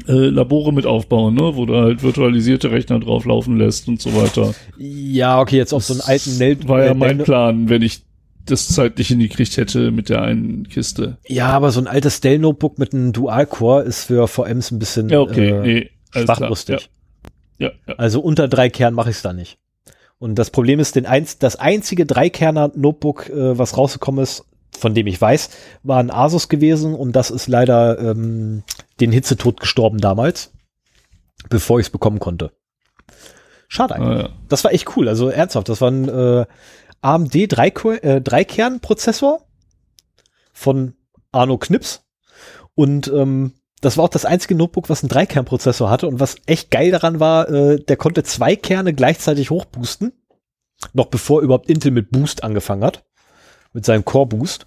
äh, 0.07 0.13
Labore 0.13 0.73
mit 0.73 0.87
aufbauen, 0.87 1.35
ne? 1.35 1.57
wo 1.57 1.67
du 1.67 1.77
halt 1.77 2.03
virtualisierte 2.03 2.71
Rechner 2.71 3.01
drauflaufen 3.01 3.57
lässt 3.57 3.89
und 3.89 4.01
so 4.01 4.15
weiter. 4.15 4.55
Ja, 4.77 5.41
okay, 5.41 5.57
jetzt 5.57 5.73
auf 5.73 5.85
so 5.85 5.95
einen 5.95 6.03
alten 6.03 6.39
Nel 6.39 6.69
War 6.69 6.85
ja 6.85 6.95
mein 6.95 7.19
Plan, 7.19 7.69
wenn 7.69 7.83
ich 7.83 8.03
das 8.45 8.69
zeitlich 8.69 9.09
hingekriegt 9.09 9.57
hätte 9.57 9.91
mit 9.91 10.09
der 10.09 10.23
einen 10.23 10.69
Kiste. 10.69 11.19
Ja, 11.27 11.49
aber 11.49 11.71
so 11.71 11.81
ein 11.81 11.87
altes 11.87 12.21
Dell-Notebook 12.21 12.79
mit 12.79 12.95
einem 12.95 13.13
Dual-Core 13.13 13.83
ist 13.83 14.05
für 14.05 14.27
VMs 14.27 14.71
ein 14.71 14.79
bisschen 14.79 15.09
ja, 15.09 15.21
okay, 15.21 15.51
äh, 15.51 15.61
nee, 15.61 15.91
schwachlustig. 16.13 16.91
Ja. 17.59 17.69
Ja, 17.69 17.73
ja. 17.87 17.95
Also 17.97 18.21
unter 18.21 18.49
drei 18.49 18.71
Kern 18.71 18.95
mache 18.95 19.11
ich 19.11 19.17
es 19.17 19.23
da 19.23 19.33
nicht. 19.33 19.59
Und 20.19 20.37
das 20.37 20.51
Problem 20.51 20.81
ist, 20.81 20.97
den 20.97 21.07
eins, 21.07 21.39
das 21.39 21.57
einzige 21.57 22.07
Dreikerner-Notebook, 22.07 23.29
äh, 23.29 23.59
was 23.59 23.77
rausgekommen 23.77 24.23
ist, 24.23 24.45
von 24.77 24.95
dem 24.95 25.07
ich 25.07 25.21
weiß, 25.21 25.51
war 25.83 25.99
ein 25.99 26.11
Asus 26.11 26.49
gewesen 26.49 26.95
und 26.95 27.13
das 27.13 27.31
ist 27.31 27.49
leider 27.49 27.99
ähm, 27.99 28.63
den 29.01 29.13
Hitzetod 29.13 29.61
gestorben 29.61 29.99
damals, 29.99 30.53
bevor 31.49 31.81
ich 31.81 31.87
es 31.87 31.91
bekommen 31.91 32.19
konnte. 32.19 32.53
Schade 33.69 33.95
eigentlich. 33.95 34.25
Ah, 34.25 34.29
ja. 34.29 34.35
Das 34.49 34.65
war 34.65 34.73
echt 34.73 34.97
cool. 34.97 35.09
Also 35.09 35.29
ernsthaft, 35.29 35.69
das 35.69 35.81
war 35.81 35.91
ein 35.91 36.09
äh, 36.09 36.47
AMD 37.03 37.35
äh, 37.35 38.21
Dreikern-Prozessor 38.21 39.43
von 40.53 40.95
Arno 41.33 41.59
Knips. 41.59 42.03
Und 42.75 43.09
ähm, 43.09 43.53
das 43.81 43.97
war 43.97 44.05
auch 44.05 44.09
das 44.09 44.25
einzige 44.25 44.55
Notebook, 44.55 44.89
was 44.89 45.03
einen 45.03 45.11
Dreikern-Prozessor 45.11 45.91
hatte. 45.91 46.09
Und 46.09 46.19
was 46.19 46.37
echt 46.47 46.71
geil 46.71 46.91
daran 46.91 47.21
war, 47.21 47.49
äh, 47.49 47.79
der 47.79 47.97
konnte 47.97 48.25
zwei 48.25 48.57
Kerne 48.57 48.95
gleichzeitig 48.95 49.51
hochboosten. 49.51 50.13
Noch 50.93 51.07
bevor 51.07 51.43
überhaupt 51.43 51.69
Intel 51.69 51.91
mit 51.91 52.11
Boost 52.11 52.43
angefangen 52.43 52.85
hat. 52.85 53.05
Mit 53.73 53.85
seinem 53.85 54.05
Core 54.05 54.27
Boost. 54.27 54.65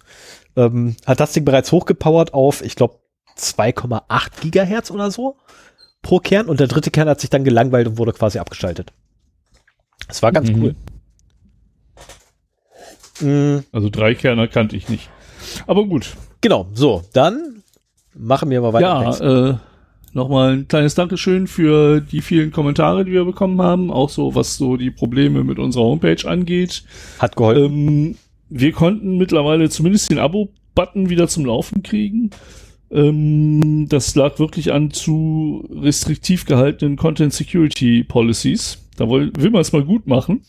Ähm, 0.56 0.96
hat 1.06 1.20
das 1.20 1.32
Ding 1.32 1.44
bereits 1.44 1.72
hochgepowert 1.72 2.34
auf, 2.34 2.62
ich 2.62 2.76
glaube, 2.76 3.00
2,8 3.38 4.40
Gigahertz 4.40 4.90
oder 4.90 5.10
so 5.10 5.36
pro 6.02 6.18
Kern. 6.18 6.46
Und 6.46 6.60
der 6.60 6.66
dritte 6.66 6.90
Kern 6.90 7.08
hat 7.08 7.20
sich 7.20 7.30
dann 7.30 7.44
gelangweilt 7.44 7.86
und 7.86 7.98
wurde 7.98 8.12
quasi 8.12 8.38
abgeschaltet. 8.38 8.92
Das 10.08 10.22
war 10.22 10.32
ganz 10.32 10.50
mhm. 10.50 10.62
cool. 10.62 10.74
Mhm. 13.20 13.64
Also 13.72 13.88
drei 13.88 14.14
Kerner 14.14 14.48
kannte 14.48 14.76
ich 14.76 14.88
nicht. 14.88 15.08
Aber 15.66 15.84
gut. 15.84 16.16
Genau, 16.40 16.66
so, 16.72 17.02
dann 17.12 17.62
machen 18.14 18.50
wir 18.50 18.60
mal 18.60 18.72
weiter. 18.72 19.16
Ja, 19.20 19.50
äh, 19.50 19.56
nochmal 20.12 20.54
ein 20.54 20.68
kleines 20.68 20.94
Dankeschön 20.94 21.46
für 21.46 22.00
die 22.00 22.20
vielen 22.20 22.50
Kommentare, 22.50 23.04
die 23.04 23.12
wir 23.12 23.24
bekommen 23.24 23.62
haben, 23.62 23.90
auch 23.90 24.10
so, 24.10 24.34
was 24.34 24.56
so 24.56 24.76
die 24.76 24.90
Probleme 24.90 25.44
mit 25.44 25.58
unserer 25.58 25.84
Homepage 25.84 26.28
angeht. 26.28 26.84
Hat 27.18 27.36
geholfen. 27.36 27.88
Ähm, 27.88 28.16
wir 28.48 28.72
konnten 28.72 29.16
mittlerweile 29.16 29.70
zumindest 29.70 30.10
den 30.10 30.18
Abo-Button 30.18 31.08
wieder 31.08 31.28
zum 31.28 31.46
Laufen 31.46 31.82
kriegen. 31.82 32.30
Ähm, 32.92 33.88
das 33.88 34.14
lag 34.14 34.38
wirklich 34.38 34.72
an 34.72 34.90
zu 34.90 35.66
restriktiv 35.72 36.44
gehaltenen 36.44 36.96
Content 36.96 37.32
Security 37.32 38.04
Policies. 38.04 38.78
Da 38.96 39.08
will, 39.08 39.32
will 39.36 39.50
man 39.50 39.62
es 39.62 39.72
mal 39.72 39.84
gut 39.84 40.06
machen 40.06 40.42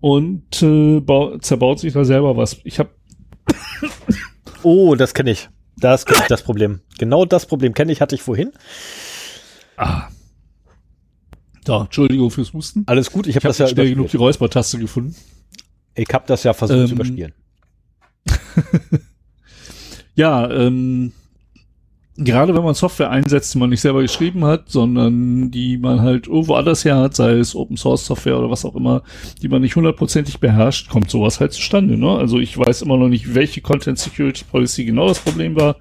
und 0.00 0.62
äh, 0.62 1.00
zerbaut 1.40 1.78
sich 1.78 1.92
da 1.92 2.04
selber 2.04 2.36
was. 2.36 2.58
Ich 2.64 2.78
habe 2.78 2.90
Oh, 4.62 4.94
das 4.94 5.14
kenne 5.14 5.30
ich. 5.30 5.48
Das 5.76 6.04
kenne 6.04 6.20
ich 6.22 6.26
das 6.26 6.42
Problem. 6.42 6.80
Genau 6.98 7.24
das 7.24 7.46
Problem 7.46 7.72
kenne 7.72 7.92
ich, 7.92 8.00
hatte 8.00 8.14
ich 8.14 8.22
vorhin. 8.22 8.52
Ah. 9.76 10.08
Da, 11.64 11.82
Entschuldigung 11.82 12.30
fürs 12.30 12.52
Husten. 12.52 12.84
Alles 12.86 13.12
gut, 13.12 13.26
ich 13.26 13.36
habe 13.36 13.44
hab 13.44 13.50
das 13.50 13.58
ja 13.58 13.68
schnell 13.68 13.90
genug 13.90 14.10
die 14.10 14.16
Räuspertaste 14.16 14.78
gefunden. 14.78 15.14
Ich 15.94 16.08
habe 16.12 16.24
das 16.26 16.42
ja 16.42 16.52
versucht 16.52 16.78
ähm, 16.78 16.86
zu 16.86 16.94
überspielen. 16.94 17.32
ja, 20.14 20.50
ähm, 20.50 21.12
gerade 22.24 22.54
wenn 22.54 22.62
man 22.62 22.74
Software 22.74 23.10
einsetzt, 23.10 23.54
die 23.54 23.58
man 23.58 23.70
nicht 23.70 23.80
selber 23.80 24.02
geschrieben 24.02 24.44
hat, 24.44 24.68
sondern 24.68 25.50
die 25.50 25.78
man 25.78 26.02
halt 26.02 26.26
irgendwo 26.26 26.54
anders 26.54 26.84
her 26.84 26.96
hat, 26.96 27.14
sei 27.14 27.32
es 27.32 27.54
Open 27.54 27.76
Source 27.76 28.06
Software 28.06 28.38
oder 28.38 28.50
was 28.50 28.64
auch 28.64 28.76
immer, 28.76 29.02
die 29.42 29.48
man 29.48 29.62
nicht 29.62 29.76
hundertprozentig 29.76 30.38
beherrscht, 30.38 30.90
kommt 30.90 31.10
sowas 31.10 31.40
halt 31.40 31.52
zustande. 31.52 31.96
Ne? 31.96 32.10
Also 32.10 32.38
ich 32.38 32.56
weiß 32.56 32.82
immer 32.82 32.96
noch 32.96 33.08
nicht, 33.08 33.34
welche 33.34 33.60
Content 33.60 33.98
Security 33.98 34.44
Policy 34.44 34.84
genau 34.84 35.08
das 35.08 35.20
Problem 35.20 35.56
war. 35.56 35.76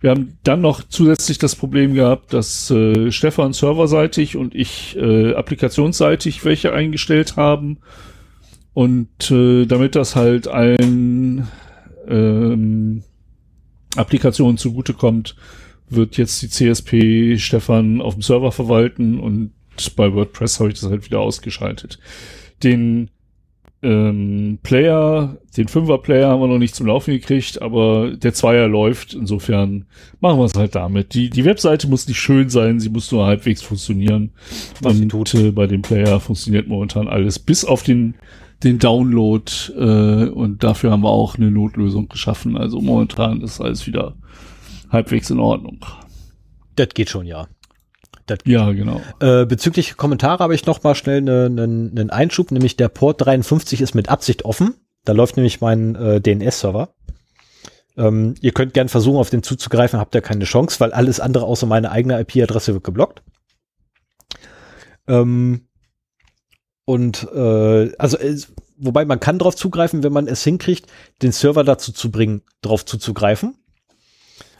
Wir 0.00 0.10
haben 0.10 0.38
dann 0.44 0.60
noch 0.60 0.82
zusätzlich 0.88 1.38
das 1.38 1.56
Problem 1.56 1.94
gehabt, 1.94 2.32
dass 2.32 2.70
äh, 2.70 3.10
Stefan 3.10 3.52
serverseitig 3.52 4.36
und 4.36 4.54
ich 4.54 4.96
äh, 4.96 5.34
applikationsseitig 5.34 6.44
welche 6.44 6.72
eingestellt 6.72 7.36
haben. 7.36 7.78
Und 8.74 9.30
äh, 9.32 9.66
damit 9.66 9.96
das 9.96 10.14
halt 10.14 10.46
allen 10.46 11.48
ähm, 12.06 13.02
Applikationen 13.96 14.56
zugutekommt, 14.56 15.34
wird 15.90 16.16
jetzt 16.16 16.42
die 16.42 16.48
CSP 16.48 17.38
Stefan 17.38 18.00
auf 18.00 18.14
dem 18.14 18.22
Server 18.22 18.52
verwalten 18.52 19.18
und 19.18 19.52
bei 19.96 20.12
WordPress 20.12 20.60
habe 20.60 20.70
ich 20.70 20.80
das 20.80 20.90
halt 20.90 21.04
wieder 21.04 21.20
ausgeschaltet. 21.20 21.98
Den 22.62 23.10
ähm, 23.80 24.58
Player, 24.62 25.36
den 25.56 25.68
Fünfer-Player 25.68 26.28
haben 26.28 26.40
wir 26.40 26.48
noch 26.48 26.58
nicht 26.58 26.74
zum 26.74 26.86
Laufen 26.86 27.12
gekriegt, 27.12 27.62
aber 27.62 28.10
der 28.16 28.34
Zweier 28.34 28.66
läuft. 28.66 29.14
Insofern 29.14 29.86
machen 30.20 30.40
wir 30.40 30.46
es 30.46 30.54
halt 30.54 30.74
damit. 30.74 31.14
Die, 31.14 31.30
die 31.30 31.44
Webseite 31.44 31.86
muss 31.86 32.08
nicht 32.08 32.18
schön 32.18 32.48
sein, 32.48 32.80
sie 32.80 32.88
muss 32.88 33.12
nur 33.12 33.26
halbwegs 33.26 33.62
funktionieren. 33.62 34.32
Was 34.80 34.96
sie 34.96 35.04
Und 35.04 35.10
tut. 35.10 35.34
äh, 35.34 35.52
bei 35.52 35.66
dem 35.68 35.82
Player 35.82 36.18
funktioniert 36.18 36.66
momentan 36.66 37.06
alles, 37.06 37.38
bis 37.38 37.64
auf 37.64 37.84
den, 37.84 38.14
den 38.64 38.80
Download. 38.80 39.50
Äh, 39.76 40.28
und 40.30 40.64
dafür 40.64 40.90
haben 40.90 41.02
wir 41.02 41.10
auch 41.10 41.36
eine 41.36 41.52
Notlösung 41.52 42.08
geschaffen. 42.08 42.56
Also 42.56 42.80
momentan 42.80 43.42
ist 43.42 43.60
alles 43.60 43.86
wieder 43.86 44.16
halbwegs 44.90 45.30
in 45.30 45.38
Ordnung. 45.40 45.84
Das 46.76 46.88
geht 46.94 47.08
schon, 47.10 47.26
ja. 47.26 47.48
Ja, 48.44 48.70
genau. 48.72 49.00
Äh, 49.20 49.46
bezüglich 49.46 49.96
Kommentare 49.96 50.42
habe 50.44 50.54
ich 50.54 50.66
noch 50.66 50.82
mal 50.82 50.94
schnell 50.94 51.18
einen 51.18 51.58
einen- 51.58 51.90
einen 51.98 52.10
Einschub, 52.10 52.50
nämlich 52.50 52.76
der 52.76 52.88
Port 52.88 53.24
53 53.24 53.80
ist 53.80 53.94
mit 53.94 54.10
Absicht 54.10 54.44
offen. 54.44 54.74
Da 55.04 55.12
läuft 55.12 55.36
nämlich 55.36 55.60
mein 55.62 55.94
äh, 55.94 56.20
DNS-Server. 56.20 56.92
Ähm, 57.96 58.34
ihr 58.42 58.52
könnt 58.52 58.74
gern 58.74 58.88
versuchen, 58.90 59.16
auf 59.18 59.30
den 59.30 59.42
zuzugreifen, 59.42 59.98
habt 59.98 60.14
ihr 60.14 60.20
keine 60.20 60.44
Chance, 60.44 60.78
weil 60.80 60.92
alles 60.92 61.20
andere 61.20 61.46
außer 61.46 61.66
meine 61.66 61.90
eigene 61.90 62.20
IP-Adresse 62.20 62.74
wird 62.74 62.84
geblockt. 62.84 63.22
Ähm, 65.06 65.68
und 66.84 67.26
äh, 67.34 67.92
also 67.98 68.18
wobei 68.76 69.04
man 69.04 69.20
kann 69.20 69.38
drauf 69.38 69.56
zugreifen, 69.56 70.02
wenn 70.02 70.12
man 70.12 70.26
es 70.28 70.44
hinkriegt, 70.44 70.86
den 71.22 71.32
Server 71.32 71.64
dazu 71.64 71.92
zu 71.92 72.10
bringen, 72.10 72.42
drauf 72.62 72.84
zuzugreifen. 72.84 73.56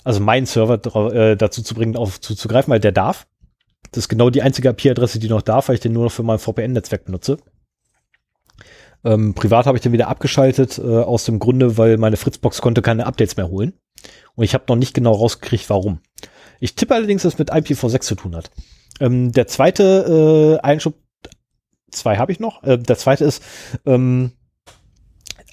Also 0.05 0.21
meinen 0.21 0.47
Server 0.47 1.13
äh, 1.13 1.37
dazu 1.37 1.63
zu 1.63 1.75
bringen, 1.75 1.97
auf 1.97 2.21
zuzugreifen, 2.21 2.71
weil 2.71 2.81
der 2.81 2.93
darf. 2.93 3.27
Das 3.91 4.05
ist 4.05 4.09
genau 4.09 4.31
die 4.31 4.43
einzige 4.43 4.69
IP-Adresse, 4.69 5.19
die 5.19 5.29
noch 5.29 5.43
darf, 5.43 5.69
weil 5.69 5.75
ich 5.75 5.81
den 5.81 5.93
nur 5.93 6.05
noch 6.05 6.13
für 6.13 6.23
mein 6.23 6.39
VPN-Netzwerk 6.39 7.05
benutze. 7.05 7.39
Ähm, 9.05 9.35
privat 9.35 9.67
habe 9.67 9.79
ich 9.79 9.83
den 9.83 9.93
wieder 9.93 10.09
abgeschaltet, 10.09 10.79
äh, 10.79 10.83
aus 10.83 11.25
dem 11.25 11.39
Grunde, 11.39 11.79
weil 11.79 11.97
meine 11.99 12.17
Fritzbox 12.17 12.61
konnte 12.61 12.83
keine 12.83 13.07
Updates 13.07 13.37
mehr 13.37 13.49
holen. 13.49 13.75
Und 14.35 14.45
ich 14.45 14.55
habe 14.55 14.65
noch 14.69 14.77
nicht 14.77 14.95
genau 14.95 15.13
rausgekriegt, 15.13 15.71
warum. 15.71 16.01
Ich 16.61 16.75
tippe 16.75 16.95
allerdings, 16.95 17.23
dass 17.23 17.35
es 17.35 17.39
mit 17.39 17.53
IPv6 17.53 18.01
zu 18.01 18.15
tun 18.17 18.35
hat. 18.35 18.51
Ähm, 19.01 19.33
der 19.33 19.47
zweite 19.47 20.59
äh, 20.61 20.67
Einschub, 20.67 20.95
zwei 21.91 22.17
habe 22.17 22.33
ich 22.33 22.41
noch. 22.41 22.63
Äh, 22.65 22.79
der 22.79 22.99
zweite 22.99 23.25
ist, 23.25 23.43
ähm, 23.87 24.33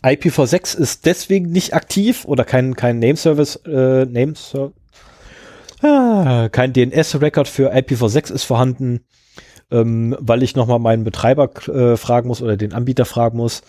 IPv6 0.05 0.77
ist 0.77 1.05
deswegen 1.05 1.51
nicht 1.51 1.73
aktiv 1.73 2.25
oder 2.25 2.43
kein, 2.43 2.75
kein 2.75 2.99
Name-Service, 2.99 3.57
äh, 3.65 4.05
Name-Service, 4.05 4.73
Ah, 5.81 6.49
kein 6.51 6.73
DNS-Record 6.73 7.47
für 7.47 7.73
IPv6 7.73 8.31
ist 8.31 8.43
vorhanden, 8.43 9.01
ähm, 9.71 10.15
weil 10.19 10.41
ich 10.41 10.55
nochmal 10.55 10.79
meinen 10.79 11.03
Betreiber 11.03 11.49
äh, 11.67 11.97
fragen 11.97 12.27
muss 12.27 12.41
oder 12.41 12.57
den 12.57 12.73
Anbieter 12.73 13.05
fragen 13.05 13.37
muss, 13.37 13.61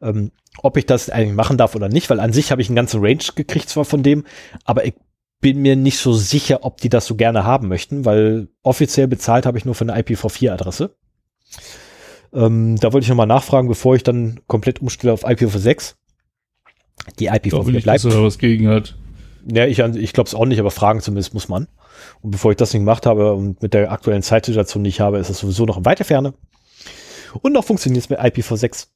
ähm, 0.00 0.32
ob 0.58 0.76
ich 0.76 0.86
das 0.86 1.08
eigentlich 1.08 1.36
machen 1.36 1.56
darf 1.56 1.74
oder 1.74 1.88
nicht, 1.88 2.10
weil 2.10 2.20
an 2.20 2.32
sich 2.32 2.50
habe 2.50 2.60
ich 2.60 2.68
einen 2.68 2.76
ganzen 2.76 3.00
Range 3.00 3.22
gekriegt 3.34 3.68
zwar 3.68 3.84
von 3.84 4.02
dem, 4.02 4.24
aber 4.64 4.84
ich 4.84 4.94
bin 5.40 5.62
mir 5.62 5.76
nicht 5.76 5.98
so 5.98 6.12
sicher, 6.12 6.60
ob 6.62 6.80
die 6.80 6.88
das 6.88 7.06
so 7.06 7.14
gerne 7.16 7.44
haben 7.44 7.68
möchten, 7.68 8.04
weil 8.04 8.48
offiziell 8.62 9.08
bezahlt 9.08 9.46
habe 9.46 9.58
ich 9.58 9.64
nur 9.64 9.74
für 9.74 9.84
eine 9.88 9.98
IPv4-Adresse. 9.98 10.94
Ähm, 12.34 12.76
da 12.76 12.92
wollte 12.92 13.04
ich 13.04 13.08
nochmal 13.08 13.26
nachfragen, 13.26 13.68
bevor 13.68 13.94
ich 13.94 14.02
dann 14.02 14.40
komplett 14.46 14.80
umstelle 14.80 15.12
auf 15.12 15.26
IPv6. 15.26 15.94
Die 17.18 17.26
Ich 17.26 17.42
glaube 17.42 17.70
IPv4 17.70 17.72
nicht, 17.72 17.82
bleibt. 17.84 18.04
dass 18.04 18.12
er 18.12 18.18
da 18.18 18.24
was 18.24 18.38
gegen 18.38 18.68
hat. 18.68 18.96
Ja, 19.50 19.66
ich, 19.66 19.78
ich 19.80 20.12
glaube 20.12 20.28
es 20.28 20.34
auch 20.34 20.46
nicht, 20.46 20.60
aber 20.60 20.70
fragen 20.70 21.00
zumindest 21.00 21.34
muss 21.34 21.48
man. 21.48 21.66
Und 22.20 22.30
bevor 22.30 22.52
ich 22.52 22.56
das 22.56 22.72
nicht 22.72 22.80
gemacht 22.80 23.06
habe 23.06 23.34
und 23.34 23.60
mit 23.62 23.74
der 23.74 23.90
aktuellen 23.90 24.22
Zeitsituation, 24.22 24.84
ich 24.84 25.00
habe, 25.00 25.18
ist 25.18 25.28
es 25.30 25.38
sowieso 25.38 25.66
noch 25.66 25.78
in 25.78 25.84
weiter 25.84 26.04
Ferne. 26.04 26.34
Und 27.40 27.52
noch 27.52 27.64
funktioniert 27.64 28.04
es 28.04 28.10
mit 28.10 28.20
IPv6. 28.20 28.88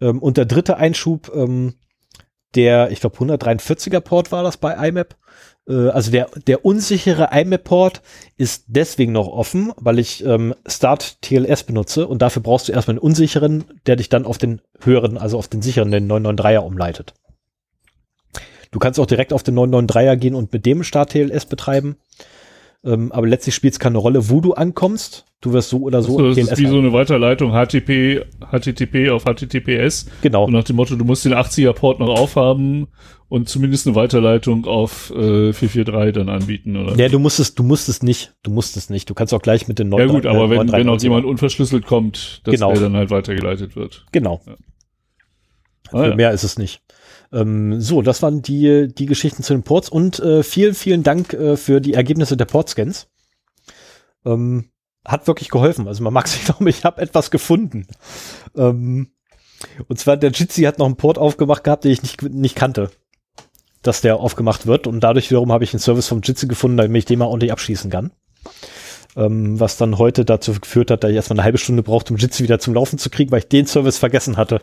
Ähm, 0.00 0.20
und 0.20 0.36
der 0.36 0.46
dritte 0.46 0.76
Einschub, 0.76 1.30
ähm, 1.34 1.74
der, 2.54 2.90
ich 2.90 3.00
glaube, 3.00 3.16
143er 3.18 4.00
Port 4.00 4.32
war 4.32 4.42
das 4.42 4.56
bei 4.56 4.88
IMAP. 4.88 5.16
Äh, 5.68 5.88
also 5.88 6.10
der, 6.10 6.28
der 6.46 6.64
unsichere 6.64 7.30
IMAP-Port 7.32 8.02
ist 8.36 8.64
deswegen 8.68 9.12
noch 9.12 9.28
offen, 9.28 9.72
weil 9.76 9.98
ich 9.98 10.24
ähm, 10.24 10.54
Start 10.66 11.20
TLS 11.22 11.64
benutze 11.64 12.06
und 12.06 12.22
dafür 12.22 12.42
brauchst 12.42 12.68
du 12.68 12.72
erstmal 12.72 12.94
einen 12.94 13.02
unsicheren, 13.02 13.64
der 13.86 13.96
dich 13.96 14.08
dann 14.08 14.26
auf 14.26 14.38
den 14.38 14.60
höheren, 14.80 15.18
also 15.18 15.38
auf 15.38 15.48
den 15.48 15.62
sicheren, 15.62 15.90
den 15.90 16.10
993er 16.10 16.58
umleitet. 16.58 17.14
Du 18.70 18.78
kannst 18.80 18.98
auch 18.98 19.06
direkt 19.06 19.32
auf 19.32 19.44
den 19.44 19.56
993er 19.56 20.16
gehen 20.16 20.34
und 20.34 20.52
mit 20.52 20.66
dem 20.66 20.82
Start 20.82 21.12
TLS 21.12 21.46
betreiben. 21.46 21.96
Ähm, 22.84 23.12
aber 23.12 23.26
letztlich 23.26 23.54
spielt 23.54 23.74
es 23.74 23.78
keine 23.78 23.98
Rolle, 23.98 24.28
wo 24.28 24.40
du 24.40 24.52
ankommst. 24.52 25.24
Du 25.40 25.52
wirst 25.52 25.70
so 25.70 25.80
oder 25.82 26.02
so 26.02 26.18
So, 26.18 26.26
das 26.26 26.34
TLS 26.34 26.52
ist 26.52 26.58
wie 26.58 26.66
so 26.66 26.78
eine 26.78 26.92
Weiterleitung 26.92 27.52
HTTP, 27.52 28.24
HTTP 28.50 29.10
auf 29.10 29.24
HTTPS. 29.24 30.06
Genau. 30.22 30.44
Und 30.44 30.52
nach 30.52 30.64
dem 30.64 30.76
Motto, 30.76 30.96
du 30.96 31.04
musst 31.04 31.24
den 31.24 31.34
80er-Port 31.34 32.00
noch 32.00 32.08
aufhaben 32.08 32.88
und 33.28 33.48
zumindest 33.48 33.86
eine 33.86 33.96
Weiterleitung 33.96 34.66
auf 34.66 35.10
äh, 35.10 35.52
443 35.52 36.12
dann 36.14 36.28
anbieten, 36.28 36.76
oder? 36.76 36.96
Ja, 36.96 37.08
du 37.08 37.18
musst 37.18 37.40
es, 37.40 37.54
du 37.54 37.62
musst 37.62 37.88
es 37.88 38.02
nicht. 38.02 38.34
Du 38.42 38.50
musst 38.50 38.76
es 38.76 38.90
nicht. 38.90 39.08
Du 39.10 39.14
kannst 39.14 39.32
auch 39.34 39.42
gleich 39.42 39.66
mit 39.68 39.78
den 39.78 39.90
Ja 39.90 39.98
9, 39.98 40.08
gut, 40.08 40.26
aber 40.26 40.50
wenn, 40.50 40.70
wenn 40.72 40.88
auch 40.88 40.96
993er. 40.96 41.02
jemand 41.02 41.24
unverschlüsselt 41.26 41.86
kommt, 41.86 42.42
dass 42.44 42.52
Genau. 42.54 42.72
der 42.72 42.82
dann 42.82 42.96
halt 42.96 43.10
weitergeleitet 43.10 43.76
wird. 43.76 44.06
Genau. 44.12 44.40
Ah, 45.90 46.02
Für 46.02 46.08
ja. 46.10 46.14
mehr 46.14 46.30
ist 46.32 46.44
es 46.44 46.58
nicht. 46.58 46.82
Ähm, 47.32 47.80
so, 47.80 48.02
das 48.02 48.22
waren 48.22 48.42
die, 48.42 48.88
die 48.94 49.06
Geschichten 49.06 49.42
zu 49.42 49.52
den 49.54 49.62
Ports 49.64 49.88
und 49.88 50.18
äh, 50.20 50.42
vielen, 50.42 50.74
vielen 50.74 51.02
Dank 51.02 51.32
äh, 51.32 51.56
für 51.56 51.80
die 51.80 51.94
Ergebnisse 51.94 52.36
der 52.36 52.44
Portscans. 52.44 53.08
Ähm, 54.24 54.70
hat 55.04 55.26
wirklich 55.26 55.50
geholfen. 55.50 55.86
Also 55.88 56.02
man 56.02 56.12
mag 56.12 56.28
sich 56.28 56.44
glauben, 56.46 56.66
ich 56.68 56.84
habe 56.84 57.00
etwas 57.02 57.30
gefunden. 57.30 57.86
Ähm, 58.56 59.08
und 59.88 59.98
zwar 59.98 60.16
der 60.16 60.30
Jitsi 60.30 60.62
hat 60.62 60.78
noch 60.78 60.86
einen 60.86 60.96
Port 60.96 61.18
aufgemacht 61.18 61.64
gehabt, 61.64 61.84
den 61.84 61.92
ich 61.92 62.02
nicht, 62.02 62.22
nicht 62.22 62.54
kannte. 62.54 62.90
Dass 63.84 64.00
der 64.00 64.16
aufgemacht 64.16 64.66
wird 64.66 64.88
und 64.88 65.00
dadurch 65.00 65.30
wiederum 65.30 65.52
habe 65.52 65.62
ich 65.62 65.72
einen 65.72 65.80
Service 65.80 66.08
vom 66.08 66.22
Jitsi 66.22 66.48
gefunden, 66.48 66.78
damit 66.78 66.96
ich 66.96 67.04
den 67.04 67.20
mal 67.20 67.26
ordentlich 67.26 67.52
abschließen 67.52 67.90
kann. 67.90 68.10
Ähm, 69.16 69.60
was 69.60 69.76
dann 69.76 69.98
heute 69.98 70.24
dazu 70.24 70.52
geführt 70.54 70.90
hat, 70.90 71.04
dass 71.04 71.10
ich 71.10 71.16
erstmal 71.16 71.38
eine 71.38 71.44
halbe 71.44 71.58
Stunde 71.58 71.84
brauchte, 71.84 72.12
um 72.12 72.18
Jitsi 72.18 72.42
wieder 72.42 72.58
zum 72.58 72.74
Laufen 72.74 72.98
zu 72.98 73.10
kriegen, 73.10 73.30
weil 73.30 73.38
ich 73.40 73.48
den 73.48 73.66
Service 73.66 73.98
vergessen 73.98 74.36
hatte. 74.36 74.62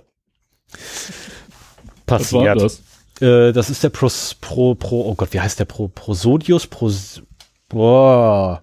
Passiert. 2.05 2.61
das? 2.61 2.81
Äh, 3.21 3.53
das 3.53 3.69
ist 3.69 3.83
der 3.83 3.89
Pros, 3.89 4.35
Pro, 4.41 4.75
Pro, 4.75 5.05
oh 5.07 5.15
Gott, 5.15 5.33
wie 5.33 5.39
heißt 5.39 5.59
der 5.59 5.65
Pro, 5.65 5.87
Prosodius? 5.87 6.67
Pros, 6.67 7.21
boah. 7.69 8.61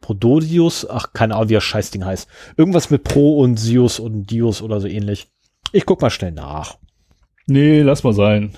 Prododius? 0.00 0.86
Ach, 0.88 1.12
keine 1.12 1.34
Ahnung, 1.36 1.48
wie 1.48 1.54
das 1.54 1.64
Scheißding 1.64 2.04
heißt. 2.04 2.28
Irgendwas 2.56 2.90
mit 2.90 3.04
Pro 3.04 3.38
und 3.40 3.56
Sius 3.56 3.98
und 3.98 4.26
Dius 4.26 4.60
oder 4.60 4.80
so 4.80 4.88
ähnlich. 4.88 5.28
Ich 5.72 5.86
guck 5.86 6.02
mal 6.02 6.10
schnell 6.10 6.32
nach. 6.32 6.76
Nee, 7.46 7.80
lass 7.80 8.04
mal 8.04 8.12
sein. 8.12 8.52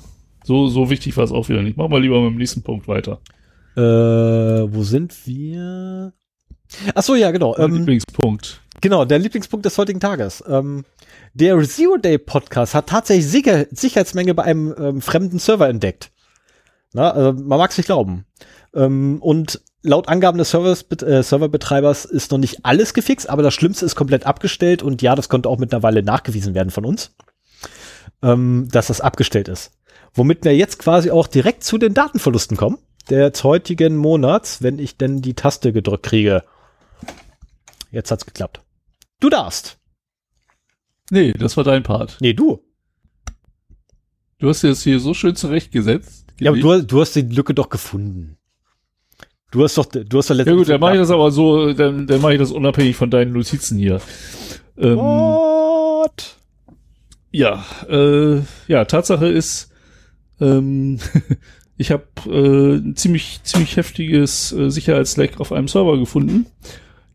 So, 0.44 0.68
so 0.68 0.90
wichtig 0.90 1.16
war 1.16 1.24
es 1.24 1.32
auch 1.32 1.48
wieder 1.48 1.62
nicht. 1.62 1.76
Mach 1.76 1.88
mal 1.88 2.00
lieber 2.00 2.20
mit 2.20 2.32
dem 2.32 2.38
nächsten 2.38 2.62
Punkt 2.62 2.86
weiter. 2.86 3.20
Äh, 3.76 3.80
wo 3.80 4.82
sind 4.82 5.26
wir? 5.26 6.12
Ach 6.94 7.02
so, 7.02 7.14
ja, 7.14 7.30
genau. 7.30 7.56
Ähm, 7.56 7.74
Lieblingspunkt. 7.74 8.60
Genau, 8.80 9.04
der 9.06 9.18
Lieblingspunkt 9.18 9.64
des 9.64 9.78
heutigen 9.78 10.00
Tages. 10.00 10.44
Ähm, 10.46 10.84
der 11.32 11.58
Zero 11.62 11.96
Day 11.96 12.18
Podcast 12.18 12.74
hat 12.74 12.88
tatsächlich 12.88 13.26
Sicher 13.26 13.66
Sicherheitsmenge 13.70 14.34
bei 14.34 14.44
einem 14.44 14.74
ähm, 14.78 15.00
fremden 15.00 15.38
Server 15.38 15.68
entdeckt. 15.68 16.12
Na, 16.92 17.10
also 17.10 17.32
man 17.32 17.58
mag 17.58 17.70
es 17.70 17.78
nicht 17.78 17.86
glauben. 17.86 18.26
Ähm, 18.74 19.18
und 19.20 19.62
laut 19.82 20.08
Angaben 20.08 20.38
des 20.38 20.50
Servers, 20.50 20.84
äh, 21.02 21.22
Serverbetreibers 21.22 22.04
ist 22.04 22.30
noch 22.30 22.38
nicht 22.38 22.64
alles 22.64 22.92
gefixt, 22.92 23.30
aber 23.30 23.42
das 23.42 23.54
Schlimmste 23.54 23.86
ist 23.86 23.96
komplett 23.96 24.26
abgestellt 24.26 24.82
und 24.82 25.00
ja, 25.00 25.14
das 25.14 25.28
konnte 25.30 25.48
auch 25.48 25.58
mittlerweile 25.58 26.02
nachgewiesen 26.02 26.54
werden 26.54 26.70
von 26.70 26.84
uns, 26.84 27.14
ähm, 28.22 28.68
dass 28.70 28.88
das 28.88 29.00
abgestellt 29.00 29.48
ist. 29.48 29.72
Womit 30.14 30.44
wir 30.44 30.56
jetzt 30.56 30.78
quasi 30.78 31.10
auch 31.10 31.26
direkt 31.26 31.64
zu 31.64 31.76
den 31.76 31.94
Datenverlusten 31.94 32.56
kommen, 32.56 32.78
des 33.10 33.44
heutigen 33.44 33.96
Monats, 33.96 34.62
wenn 34.62 34.78
ich 34.78 34.96
denn 34.96 35.20
die 35.20 35.34
Taste 35.34 35.72
gedrückt 35.72 36.04
kriege. 36.04 36.42
Jetzt 37.90 38.10
hat's 38.10 38.24
geklappt. 38.24 38.60
Du 39.20 39.28
darfst. 39.28 39.78
Nee, 41.10 41.32
das 41.32 41.56
war 41.56 41.64
dein 41.64 41.82
Part. 41.82 42.16
Nee, 42.20 42.32
du. 42.32 42.62
Du 44.38 44.48
hast 44.48 44.62
dir 44.62 44.68
das 44.68 44.82
hier 44.82 45.00
so 45.00 45.14
schön 45.14 45.36
zurechtgesetzt. 45.36 46.26
Ja, 46.40 46.50
aber 46.50 46.58
du, 46.58 46.82
du 46.82 47.00
hast 47.00 47.14
die 47.14 47.22
Lücke 47.22 47.54
doch 47.54 47.68
gefunden. 47.68 48.36
Du 49.50 49.62
hast 49.62 49.78
doch, 49.78 49.86
du 49.86 50.18
hast 50.18 50.30
doch 50.30 50.34
ja 50.34 50.44
gut, 50.52 50.68
dann 50.68 50.80
mache 50.80 50.94
ich 50.94 50.98
das 50.98 51.10
aber 51.10 51.30
so, 51.30 51.72
dann, 51.72 52.08
dann 52.08 52.20
mache 52.20 52.32
ich 52.32 52.40
das 52.40 52.50
unabhängig 52.50 52.96
von 52.96 53.10
deinen 53.10 53.32
Notizen 53.32 53.78
hier. 53.78 54.00
Ähm, 54.76 54.96
What? 54.96 56.36
Ja, 57.30 57.64
äh, 57.88 58.40
ja, 58.66 58.84
Tatsache 58.84 59.28
ist, 59.28 59.70
ähm, 60.44 60.98
ich 61.76 61.90
habe 61.90 62.04
äh, 62.26 62.76
ein 62.76 62.96
ziemlich, 62.96 63.40
ziemlich 63.42 63.76
heftiges 63.76 64.52
äh, 64.52 64.70
Sicherheitsleck 64.70 65.40
auf 65.40 65.52
einem 65.52 65.68
Server 65.68 65.98
gefunden. 65.98 66.46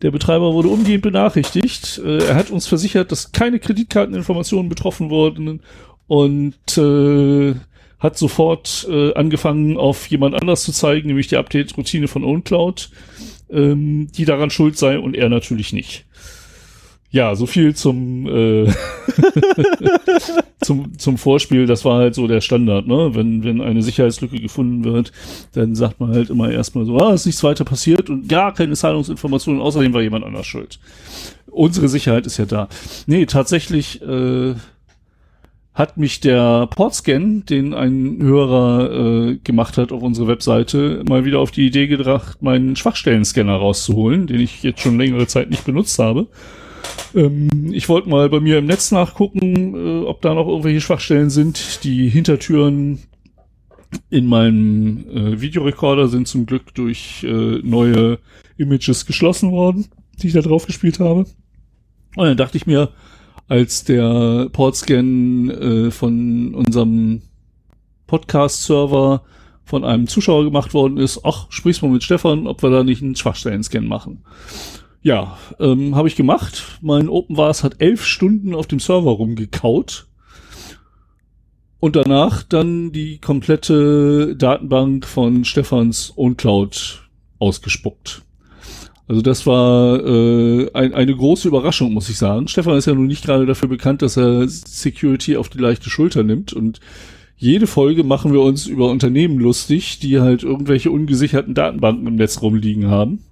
Der 0.02 0.12
Betreiber 0.12 0.54
wurde 0.54 0.70
umgehend 0.70 1.04
benachrichtigt. 1.04 2.02
Äh, 2.04 2.26
er 2.26 2.36
hat 2.36 2.52
uns 2.52 2.68
versichert, 2.68 3.12
dass 3.12 3.32
keine 3.32 3.60
Kreditkarteninformationen 3.60 4.70
betroffen 4.70 5.10
wurden 5.10 5.62
und 6.08 6.78
äh, 6.78 7.56
hat 8.00 8.18
sofort 8.18 8.88
äh, 8.90 9.14
angefangen, 9.14 9.78
auf 9.78 10.08
jemand 10.08 10.36
anders 10.36 10.64
zu 10.64 10.72
zeigen, 10.72 11.08
nämlich 11.08 11.28
die 11.28 11.38
Update-Routine 11.38 12.08
von 12.08 12.24
OwnCloud, 12.24 12.90
ähm, 13.52 14.08
die 14.16 14.26
daran 14.26 14.50
schuld 14.50 14.78
sei 14.78 14.98
und 15.00 15.16
er 15.16 15.28
natürlich 15.28 15.74
nicht. 15.74 16.06
Ja, 17.12 17.36
so 17.36 17.48
viel 17.48 17.76
zum, 17.76 18.28
äh, 18.28 18.72
zum, 20.62 20.98
zum 21.00 21.18
Vorspiel. 21.18 21.66
Das 21.66 21.84
war 21.84 21.98
halt 21.98 22.14
so 22.14 22.28
der 22.28 22.42
Standard, 22.42 22.86
ne? 22.86 23.12
Wenn, 23.14 23.44
wenn 23.44 23.62
eine 23.62 23.82
Sicherheitslücke 23.82 24.40
gefunden 24.40 24.84
wird, 24.84 25.12
dann 25.54 25.74
sagt 25.74 26.00
man 26.00 26.12
halt 26.12 26.30
immer 26.30 26.52
erstmal 26.52 26.86
so, 26.86 26.98
ah, 26.98 27.14
ist 27.14 27.26
nichts 27.26 27.44
weiter 27.44 27.66
passiert 27.66 28.12
und 28.12 28.30
gar 28.30 28.54
keine 28.54 28.76
Zahlungsinformationen, 28.76 29.62
außerdem 29.62 29.94
war 29.94 30.04
jemand 30.04 30.24
anders 30.24 30.46
schuld. 30.46 30.80
Unsere 31.48 31.88
Sicherheit 31.88 32.28
ist 32.28 32.38
ja 32.38 32.46
da. 32.46 32.70
Nee, 33.08 33.26
tatsächlich, 33.26 34.04
äh, 34.04 34.54
hat 35.80 35.96
mich 35.96 36.20
der 36.20 36.68
Portscan, 36.68 37.46
den 37.46 37.74
ein 37.74 38.18
Hörer 38.22 39.30
äh, 39.30 39.36
gemacht 39.38 39.78
hat 39.78 39.94
auf 39.94 40.04
unsere 40.04 40.28
Webseite, 40.28 41.04
mal 41.08 41.24
wieder 41.24 41.40
auf 41.40 41.52
die 41.52 41.66
Idee 41.66 41.88
gebracht, 41.88 42.42
meinen 42.42 42.76
Schwachstellen-Scanner 42.76 43.56
rauszuholen, 43.56 44.28
den 44.28 44.42
ich 44.42 44.62
jetzt 44.62 44.82
schon 44.82 44.98
längere 45.00 45.26
Zeit 45.26 45.50
nicht 45.50 45.64
benutzt 45.64 45.98
habe. 45.98 46.28
Ähm, 47.16 47.72
ich 47.72 47.90
wollte 47.90 48.10
mal 48.10 48.30
bei 48.30 48.40
mir 48.40 48.60
im 48.60 48.66
Netz 48.66 48.92
nachgucken, 48.92 49.76
äh, 49.76 50.06
ob 50.06 50.22
da 50.22 50.34
noch 50.34 50.48
irgendwelche 50.48 50.82
Schwachstellen 50.82 51.30
sind. 51.30 51.84
Die 51.84 52.10
Hintertüren 52.10 53.00
in 54.10 54.26
meinem 54.28 55.06
äh, 55.10 55.42
Videorekorder 55.42 56.08
sind 56.08 56.28
zum 56.28 56.46
Glück 56.46 56.74
durch 56.76 57.24
äh, 57.24 57.60
neue 57.64 58.20
Images 58.58 59.06
geschlossen 59.06 59.52
worden, 59.52 59.88
die 60.22 60.28
ich 60.28 60.34
da 60.34 60.42
drauf 60.42 60.66
gespielt 60.66 61.00
habe. 61.00 61.26
Und 62.16 62.26
dann 62.26 62.38
dachte 62.38 62.58
ich 62.58 62.68
mir, 62.68 62.90
als 63.48 63.84
der 63.84 64.50
Portscan 64.52 65.50
äh, 65.50 65.92
von 65.92 66.54
unserem 66.54 67.22
Podcast-Server 68.08 69.24
von 69.64 69.84
einem 69.84 70.08
Zuschauer 70.08 70.46
gemacht 70.46 70.74
worden 70.74 70.98
ist, 70.98 71.22
ach, 71.24 71.48
sprichst 71.50 71.82
mal 71.82 71.92
mit 71.92 72.04
Stefan, 72.04 72.48
ob 72.48 72.64
wir 72.64 72.70
da 72.70 72.84
nicht 72.84 73.02
einen 73.02 73.16
Schwachstellen-Scan 73.16 73.86
machen. 73.86 74.24
Ja, 75.02 75.38
ähm, 75.60 75.96
habe 75.96 76.08
ich 76.08 76.16
gemacht. 76.16 76.80
Mein 76.82 77.08
OpenVAS 77.08 77.64
hat 77.64 77.76
elf 77.80 78.06
Stunden 78.06 78.54
auf 78.54 78.68
dem 78.68 78.80
Server 78.80 79.12
rumgekaut. 79.12 80.08
Und 81.80 81.96
danach 81.96 82.44
dann 82.44 82.92
die 82.92 83.20
komplette 83.20 84.36
Datenbank 84.36 85.06
von 85.06 85.46
Stefans 85.46 86.14
OwnCloud 86.18 87.08
ausgespuckt. 87.40 88.24
Also 89.08 89.22
das 89.22 89.48
war 89.48 90.06
äh, 90.06 90.70
ein, 90.74 90.94
eine 90.94 91.16
große 91.16 91.48
Überraschung, 91.48 91.94
muss 91.94 92.10
ich 92.10 92.18
sagen. 92.18 92.50
Stefan 92.50 92.78
ist 92.78 92.86
ja 92.86 92.94
nun 92.94 93.08
nicht 93.08 93.24
gerade 93.24 93.46
dafür 93.46 93.70
bekannt, 93.70 94.02
dass 94.02 94.18
er 94.18 94.48
Security 94.48 95.38
auf 95.38 95.48
die 95.48 95.58
leichte 95.58 95.90
Schulter 95.90 96.24
nimmt 96.24 96.52
und 96.54 96.82
jede 97.38 97.68
Folge 97.68 98.04
machen 98.04 98.34
wir 98.34 98.42
uns 98.42 98.68
über 98.68 98.90
Unternehmen 98.90 99.40
lustig, 99.40 100.00
die 100.00 100.20
halt 100.20 100.44
irgendwelche 100.44 100.92
ungesicherten 100.92 101.54
Datenbanken 101.54 102.06
im 102.06 102.16
Netz 102.16 102.42
rumliegen 102.42 102.88
haben. 102.90 103.24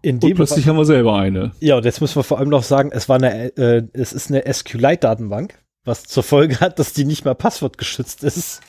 In 0.00 0.20
dem 0.20 0.30
und 0.30 0.36
plötzlich 0.36 0.68
haben 0.68 0.76
wir 0.76 0.84
selber 0.84 1.16
eine. 1.16 1.52
Ja, 1.60 1.76
und 1.76 1.84
jetzt 1.84 2.00
müssen 2.00 2.16
wir 2.16 2.22
vor 2.22 2.38
allem 2.38 2.48
noch 2.48 2.62
sagen, 2.62 2.90
es 2.92 3.08
war 3.08 3.16
eine, 3.16 3.56
äh, 3.56 3.82
es 3.92 4.12
ist 4.12 4.30
eine 4.30 4.42
SQLite-Datenbank, 4.52 5.58
was 5.84 6.04
zur 6.04 6.22
Folge 6.22 6.60
hat, 6.60 6.78
dass 6.78 6.92
die 6.92 7.04
nicht 7.04 7.24
mal 7.24 7.34
passwortgeschützt 7.34 8.22
ist. 8.22 8.60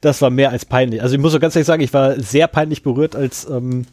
Das 0.00 0.22
war 0.22 0.30
mehr 0.30 0.50
als 0.50 0.64
peinlich. 0.64 1.02
Also 1.02 1.14
ich 1.14 1.20
muss 1.20 1.32
so 1.32 1.40
ganz 1.40 1.54
ehrlich 1.56 1.66
sagen, 1.66 1.82
ich 1.82 1.92
war 1.92 2.18
sehr 2.18 2.46
peinlich 2.46 2.82
berührt, 2.82 3.14
als 3.14 3.48
ähm, 3.48 3.86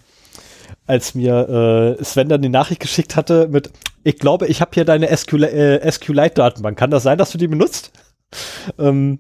als 0.85 1.13
mir 1.13 1.97
äh, 1.99 2.03
Sven 2.03 2.29
dann 2.29 2.41
die 2.41 2.49
Nachricht 2.49 2.81
geschickt 2.81 3.15
hatte 3.15 3.47
mit, 3.47 3.71
ich 4.03 4.17
glaube, 4.17 4.47
ich 4.47 4.61
habe 4.61 4.71
hier 4.73 4.85
deine 4.85 5.15
SQLite, 5.15 5.81
äh, 5.81 5.91
SQLite-Datenbank. 5.91 6.77
Kann 6.77 6.91
das 6.91 7.03
sein, 7.03 7.17
dass 7.17 7.31
du 7.31 7.37
die 7.37 7.47
benutzt? 7.47 7.91
ähm, 8.79 9.19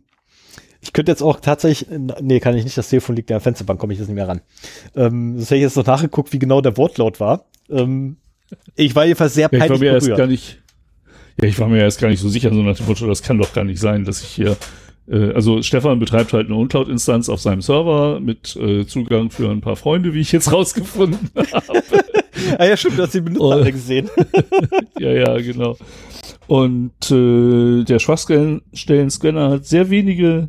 ich 0.81 0.93
könnte 0.93 1.11
jetzt 1.11 1.21
auch 1.21 1.39
tatsächlich, 1.39 1.89
nee, 2.21 2.39
kann 2.39 2.55
ich 2.55 2.63
nicht, 2.63 2.77
das 2.77 2.89
Telefon 2.89 3.15
liegt 3.15 3.29
in 3.29 3.35
der 3.35 3.41
Fensterbank, 3.41 3.79
komme 3.79 3.93
ich 3.93 3.99
jetzt 3.99 4.07
nicht 4.07 4.15
mehr 4.15 4.27
ran. 4.27 4.41
Ähm, 4.95 5.35
das 5.37 5.45
hätte 5.45 5.57
ich 5.57 5.61
jetzt 5.61 5.75
noch 5.75 5.85
nachgeguckt, 5.85 6.31
wie 6.31 6.39
genau 6.39 6.61
der 6.61 6.77
Wortlaut 6.77 7.19
war. 7.19 7.48
Ähm, 7.69 8.17
ich 8.75 8.95
war 8.95 9.05
jedenfalls 9.05 9.33
sehr 9.33 9.49
peinlich 9.49 9.69
ja, 9.69 9.75
ich 9.75 9.79
war 9.79 9.79
mir 9.79 9.99
berührt. 9.99 10.07
Erst 10.09 10.17
gar 10.17 10.27
nicht, 10.27 10.61
ja, 11.41 11.47
ich 11.47 11.59
war 11.59 11.67
mir 11.67 11.81
erst 11.81 12.01
gar 12.01 12.09
nicht 12.09 12.19
so 12.19 12.29
sicher, 12.29 12.53
so 12.53 12.61
nach 12.61 12.77
dem 12.77 12.85
Motto, 12.87 13.07
das 13.07 13.21
kann 13.21 13.37
doch 13.37 13.53
gar 13.53 13.63
nicht 13.63 13.79
sein, 13.79 14.05
dass 14.05 14.21
ich 14.21 14.29
hier 14.29 14.57
äh, 15.09 15.33
also 15.33 15.61
Stefan 15.61 15.99
betreibt 15.99 16.33
halt 16.33 16.47
eine 16.47 16.55
uncloud-Instanz 16.55 17.29
auf 17.29 17.41
seinem 17.41 17.61
Server 17.61 18.19
mit 18.19 18.55
äh, 18.55 18.85
Zugang 18.85 19.31
für 19.31 19.49
ein 19.49 19.61
paar 19.61 19.75
Freunde, 19.75 20.13
wie 20.13 20.21
ich 20.21 20.31
jetzt 20.31 20.51
rausgefunden 20.53 21.29
habe. 21.35 21.83
ah 22.57 22.65
ja, 22.65 22.77
stimmt, 22.77 22.97
du 22.97 23.03
hast 23.03 23.13
die 23.13 23.21
Benutzer 23.21 23.55
alle 23.55 23.71
gesehen. 23.71 24.09
ja, 24.99 25.11
ja, 25.11 25.37
genau. 25.37 25.77
Und 26.47 27.11
äh, 27.11 27.83
der 27.83 27.99
Schwachstellen-Scanner 27.99 29.51
hat 29.51 29.65
sehr 29.65 29.89
wenige 29.89 30.47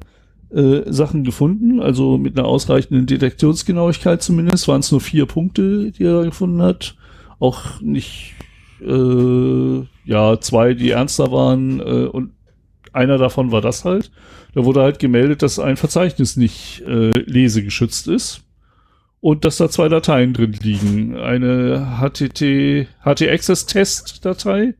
äh, 0.50 0.80
Sachen 0.86 1.24
gefunden, 1.24 1.80
also 1.80 2.16
mit 2.16 2.38
einer 2.38 2.48
ausreichenden 2.48 3.06
Detektionsgenauigkeit 3.06 4.22
zumindest, 4.22 4.66
waren 4.66 4.80
es 4.80 4.90
nur 4.90 5.00
vier 5.00 5.26
Punkte, 5.26 5.92
die 5.92 6.04
er 6.04 6.24
gefunden 6.24 6.62
hat. 6.62 6.96
Auch 7.40 7.80
nicht, 7.80 8.34
äh, 8.80 9.80
ja, 10.04 10.40
zwei, 10.40 10.74
die 10.74 10.90
ernster 10.90 11.32
waren 11.32 11.80
äh, 11.80 12.06
und 12.06 12.32
einer 12.92 13.18
davon 13.18 13.50
war 13.50 13.60
das 13.60 13.84
halt. 13.84 14.12
Da 14.54 14.64
wurde 14.64 14.82
halt 14.82 14.98
gemeldet, 14.98 15.42
dass 15.42 15.58
ein 15.58 15.76
Verzeichnis 15.76 16.36
nicht 16.36 16.82
äh, 16.86 17.10
lesegeschützt 17.10 18.08
ist 18.08 18.42
und 19.20 19.44
dass 19.44 19.58
da 19.58 19.68
zwei 19.68 19.88
Dateien 19.88 20.32
drin 20.32 20.56
liegen. 20.60 21.16
Eine 21.16 21.98
HTT, 22.00 22.88
HT-Access-Test-Datei 23.04 24.74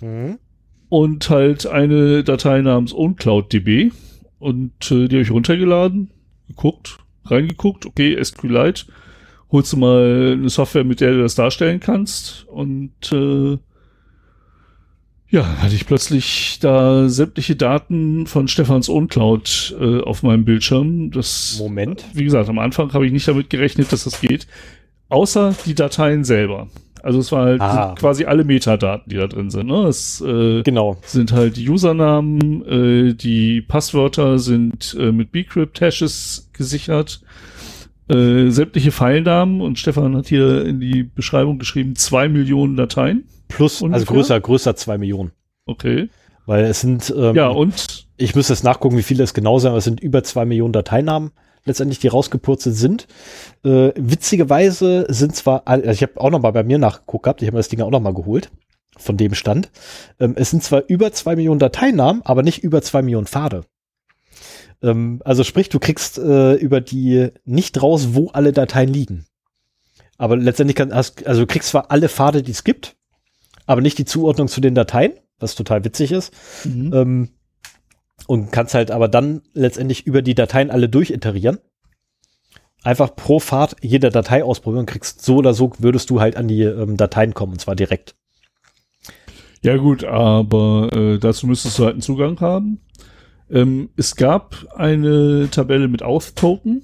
mhm. 0.00 0.38
und 0.88 1.30
halt 1.30 1.66
eine 1.66 2.24
Datei 2.24 2.60
namens 2.60 2.94
OwnCloudDB. 2.94 3.92
Und 4.38 4.90
äh, 4.90 5.08
die 5.08 5.16
habe 5.16 5.22
ich 5.22 5.30
runtergeladen, 5.30 6.10
geguckt, 6.46 6.98
reingeguckt, 7.24 7.86
okay, 7.86 8.22
SQLite, 8.22 8.86
holst 9.50 9.72
du 9.72 9.76
mal 9.76 10.32
eine 10.32 10.48
Software, 10.48 10.84
mit 10.84 11.00
der 11.00 11.12
du 11.12 11.22
das 11.22 11.34
darstellen 11.34 11.80
kannst 11.80 12.46
und 12.48 12.92
äh, 13.12 13.58
ja, 15.30 15.44
hatte 15.60 15.74
ich 15.74 15.86
plötzlich 15.86 16.58
da 16.60 17.08
sämtliche 17.08 17.54
Daten 17.54 18.26
von 18.26 18.48
Stefans 18.48 18.88
OwnCloud 18.88 19.76
äh, 19.78 20.00
auf 20.00 20.22
meinem 20.22 20.46
Bildschirm. 20.46 21.10
Das, 21.10 21.56
Moment. 21.58 22.04
Wie 22.14 22.24
gesagt, 22.24 22.48
am 22.48 22.58
Anfang 22.58 22.94
habe 22.94 23.06
ich 23.06 23.12
nicht 23.12 23.28
damit 23.28 23.50
gerechnet, 23.50 23.92
dass 23.92 24.04
das 24.04 24.22
geht. 24.22 24.46
Außer 25.10 25.54
die 25.66 25.74
Dateien 25.74 26.24
selber. 26.24 26.68
Also 27.02 27.18
es 27.18 27.30
war 27.30 27.44
halt 27.44 27.60
ah. 27.60 27.94
quasi 27.98 28.24
alle 28.24 28.44
Metadaten, 28.44 29.10
die 29.10 29.16
da 29.16 29.26
drin 29.26 29.50
sind. 29.50 29.68
Ne? 29.68 29.86
Es 29.86 30.20
äh, 30.20 30.62
genau. 30.62 30.96
sind 31.04 31.32
halt 31.32 31.56
die 31.56 31.68
Usernamen, 31.68 33.10
äh, 33.10 33.14
die 33.14 33.60
Passwörter 33.60 34.38
sind 34.38 34.96
äh, 34.98 35.12
mit 35.12 35.30
Bcrypt-Hashes 35.32 36.50
gesichert. 36.52 37.20
Äh, 38.08 38.50
sämtliche 38.50 38.92
Filenamen 38.92 39.60
und 39.60 39.78
Stefan 39.78 40.16
hat 40.16 40.28
hier 40.28 40.64
in 40.64 40.80
die 40.80 41.02
Beschreibung 41.02 41.58
geschrieben, 41.58 41.94
zwei 41.96 42.28
Millionen 42.28 42.76
Dateien. 42.76 43.24
Plus, 43.48 43.74
also 43.74 43.86
ungefähr? 43.86 44.00
also 44.00 44.14
größer, 44.14 44.40
größer 44.40 44.76
zwei 44.76 44.98
Millionen. 44.98 45.32
Okay. 45.66 46.08
Weil 46.46 46.64
es 46.64 46.80
sind, 46.80 47.12
ähm, 47.16 47.34
ja, 47.34 47.48
und? 47.48 48.06
Ich 48.16 48.34
müsste 48.34 48.54
jetzt 48.54 48.64
nachgucken, 48.64 48.96
wie 48.96 49.02
viele 49.02 49.22
es 49.22 49.34
genau 49.34 49.58
sind, 49.58 49.68
aber 49.68 49.78
es 49.78 49.84
sind 49.84 50.00
über 50.00 50.24
zwei 50.24 50.44
Millionen 50.44 50.72
Dateinamen 50.72 51.32
letztendlich, 51.64 51.98
die 51.98 52.08
rausgepurzelt 52.08 52.74
sind. 52.74 53.06
Äh, 53.64 53.92
witzigerweise 53.94 55.06
sind 55.08 55.36
zwar, 55.36 55.62
also 55.66 55.90
ich 55.90 56.02
habe 56.02 56.20
auch 56.20 56.30
noch 56.30 56.40
mal 56.40 56.50
bei 56.50 56.64
mir 56.64 56.78
nachgeguckt 56.78 57.24
gehabt, 57.24 57.42
ich 57.42 57.48
habe 57.48 57.56
mir 57.56 57.60
das 57.60 57.68
Ding 57.68 57.82
auch 57.82 57.90
noch 57.90 58.00
mal 58.00 58.14
geholt, 58.14 58.50
von 58.96 59.16
dem 59.16 59.34
Stand. 59.34 59.70
Ähm, 60.18 60.34
es 60.36 60.50
sind 60.50 60.62
zwar 60.62 60.84
über 60.88 61.12
zwei 61.12 61.36
Millionen 61.36 61.60
Dateinamen, 61.60 62.22
aber 62.24 62.42
nicht 62.42 62.64
über 62.64 62.82
zwei 62.82 63.02
Millionen 63.02 63.26
Pfade. 63.26 63.64
Ähm, 64.82 65.20
also 65.24 65.44
sprich, 65.44 65.68
du 65.68 65.78
kriegst 65.78 66.18
äh, 66.18 66.54
über 66.54 66.80
die 66.80 67.28
nicht 67.44 67.82
raus, 67.82 68.08
wo 68.12 68.28
alle 68.28 68.52
Dateien 68.52 68.92
liegen. 68.92 69.26
Aber 70.16 70.36
letztendlich 70.36 70.76
kann, 70.76 70.92
hast, 70.94 71.26
also 71.26 71.42
du 71.42 71.46
kriegst 71.46 71.70
zwar 71.70 71.90
alle 71.90 72.08
Pfade, 72.08 72.42
die 72.42 72.50
es 72.50 72.64
gibt, 72.64 72.96
aber 73.66 73.80
nicht 73.80 73.98
die 73.98 74.04
Zuordnung 74.04 74.48
zu 74.48 74.60
den 74.60 74.74
Dateien, 74.74 75.12
was 75.38 75.54
total 75.54 75.84
witzig 75.84 76.12
ist. 76.12 76.32
Mhm. 76.64 76.92
Ähm, 76.92 77.28
und 78.26 78.50
kannst 78.50 78.74
halt 78.74 78.90
aber 78.90 79.08
dann 79.08 79.42
letztendlich 79.54 80.06
über 80.06 80.22
die 80.22 80.34
Dateien 80.34 80.70
alle 80.70 80.88
durchiterieren. 80.88 81.58
Einfach 82.82 83.14
pro 83.14 83.38
Fahrt 83.40 83.76
jede 83.80 84.10
Datei 84.10 84.44
ausprobieren 84.44 84.80
und 84.80 84.86
kriegst 84.86 85.24
so 85.24 85.36
oder 85.36 85.54
so 85.54 85.72
würdest 85.78 86.10
du 86.10 86.20
halt 86.20 86.36
an 86.36 86.48
die 86.48 86.62
ähm, 86.62 86.96
Dateien 86.96 87.34
kommen 87.34 87.52
und 87.52 87.60
zwar 87.60 87.76
direkt. 87.76 88.16
Ja 89.62 89.76
gut, 89.76 90.04
aber 90.04 90.90
äh, 90.92 91.18
dazu 91.18 91.46
müsstest 91.46 91.78
du 91.78 91.84
halt 91.84 91.94
einen 91.94 92.02
Zugang 92.02 92.40
haben. 92.40 92.80
Ähm, 93.50 93.90
es 93.96 94.16
gab 94.16 94.66
eine 94.76 95.48
Tabelle 95.50 95.88
mit 95.88 96.02
Auth-Token 96.02 96.82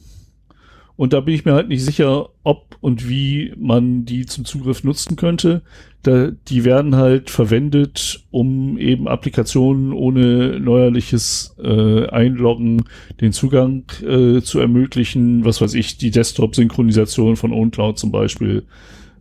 und 0.96 1.12
da 1.12 1.20
bin 1.20 1.34
ich 1.34 1.44
mir 1.44 1.54
halt 1.54 1.68
nicht 1.68 1.84
sicher, 1.84 2.28
ob 2.44 2.76
und 2.80 3.08
wie 3.08 3.52
man 3.56 4.04
die 4.04 4.26
zum 4.26 4.44
Zugriff 4.44 4.84
nutzen 4.84 5.16
könnte. 5.16 5.62
Da, 6.02 6.30
die 6.48 6.64
werden 6.64 6.96
halt 6.96 7.30
verwendet, 7.30 8.24
um 8.30 8.78
eben 8.78 9.08
Applikationen 9.08 9.92
ohne 9.92 10.60
neuerliches 10.60 11.56
äh, 11.60 12.06
Einloggen 12.08 12.84
den 13.20 13.32
Zugang 13.32 13.84
äh, 14.02 14.40
zu 14.42 14.60
ermöglichen. 14.60 15.44
Was 15.44 15.60
weiß 15.60 15.74
ich, 15.74 15.96
die 15.96 16.10
Desktop-Synchronisation 16.10 17.36
von 17.36 17.52
OwnCloud 17.52 17.98
zum 17.98 18.12
Beispiel. 18.12 18.64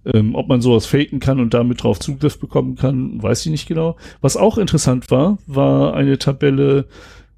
Ähm, 0.06 0.36
ob 0.36 0.50
man 0.50 0.62
sowas 0.62 0.86
faken 0.86 1.22
kann 1.22 1.40
und 1.40 1.54
damit 1.54 1.82
drauf 1.82 1.98
Zugriff 1.98 2.38
bekommen 2.38 2.76
kann, 2.76 3.24
weiß 3.24 3.46
ich 3.46 3.52
nicht 3.52 3.68
genau. 3.68 3.96
Was 4.20 4.36
auch 4.36 4.58
interessant 4.58 5.10
war, 5.10 5.38
war 5.48 5.94
eine 5.94 6.18
Tabelle 6.18 6.88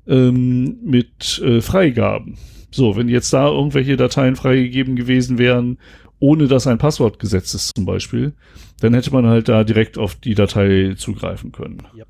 ähm, 0.08 0.78
mit 0.84 1.40
äh, 1.40 1.62
Freigaben. 1.62 2.38
So, 2.72 2.98
wenn 2.98 3.08
jetzt 3.08 3.32
da 3.32 3.48
irgendwelche 3.48 3.96
Dateien 3.96 4.36
freigegeben 4.36 4.96
gewesen 4.96 5.38
wären 5.38 5.78
ohne 6.20 6.48
dass 6.48 6.68
ein 6.68 6.78
Passwort 6.78 7.20
gesetzt 7.20 7.54
ist 7.56 7.76
zum 7.76 7.86
Beispiel, 7.86 8.34
dann 8.80 8.94
hätte 8.94 9.12
man 9.12 9.28
halt 9.28 9.50
da 9.50 9.64
direkt 9.64 9.98
auf 9.98 10.16
die 10.16 10.36
Datei 10.36 10.94
zugreifen 10.98 11.52
können. 11.52 11.84
Ja. 11.96 12.06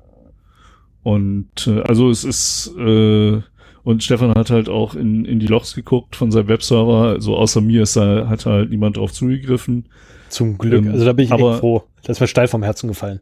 Und 1.02 1.66
äh, 1.66 1.80
also 1.82 2.10
es 2.10 2.24
ist 2.24 2.74
äh, 2.78 3.40
und 3.82 4.02
Stefan 4.02 4.34
hat 4.34 4.50
halt 4.50 4.68
auch 4.68 4.94
in, 4.94 5.24
in 5.24 5.38
die 5.38 5.46
Logs 5.46 5.74
geguckt 5.74 6.16
von 6.16 6.32
seinem 6.32 6.48
Webserver. 6.48 7.08
Also 7.08 7.36
außer 7.36 7.60
mir 7.60 7.82
ist 7.82 7.96
da, 7.96 8.28
hat 8.28 8.44
halt 8.44 8.70
niemand 8.70 8.96
drauf 8.96 9.12
zugegriffen. 9.12 9.88
Zum 10.28 10.58
Glück. 10.58 10.84
Ähm, 10.84 10.92
also 10.92 11.04
da 11.04 11.12
bin 11.12 11.26
ich 11.26 11.32
aber, 11.32 11.52
echt 11.52 11.60
froh. 11.60 11.84
Das 12.02 12.16
ist 12.16 12.20
mir 12.20 12.26
steil 12.26 12.48
vom 12.48 12.64
Herzen 12.64 12.88
gefallen. 12.88 13.20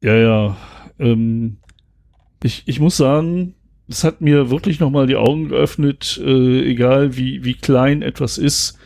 Ja, 0.00 0.14
ja. 0.14 0.56
Ähm, 0.98 1.58
ich, 2.44 2.62
ich 2.66 2.80
muss 2.80 2.96
sagen, 2.96 3.54
es 3.88 4.04
hat 4.04 4.20
mir 4.20 4.50
wirklich 4.50 4.80
nochmal 4.80 5.06
die 5.06 5.16
Augen 5.16 5.48
geöffnet, 5.48 6.20
äh, 6.24 6.70
egal 6.70 7.16
wie, 7.16 7.44
wie 7.44 7.54
klein 7.54 8.02
etwas 8.02 8.38
ist. 8.38 8.78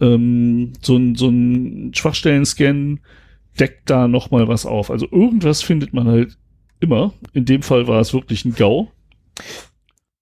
Ähm, 0.00 0.72
so 0.80 0.96
ein, 0.96 1.14
so 1.14 1.28
ein 1.28 1.92
Schwachstellen-Scan 1.94 3.00
deckt 3.58 3.90
da 3.90 4.08
nochmal 4.08 4.48
was 4.48 4.66
auf. 4.66 4.90
Also 4.90 5.06
irgendwas 5.10 5.62
findet 5.62 5.92
man 5.92 6.08
halt 6.08 6.38
immer. 6.80 7.12
In 7.32 7.44
dem 7.44 7.62
Fall 7.62 7.86
war 7.86 8.00
es 8.00 8.14
wirklich 8.14 8.44
ein 8.44 8.54
GAU. 8.54 8.88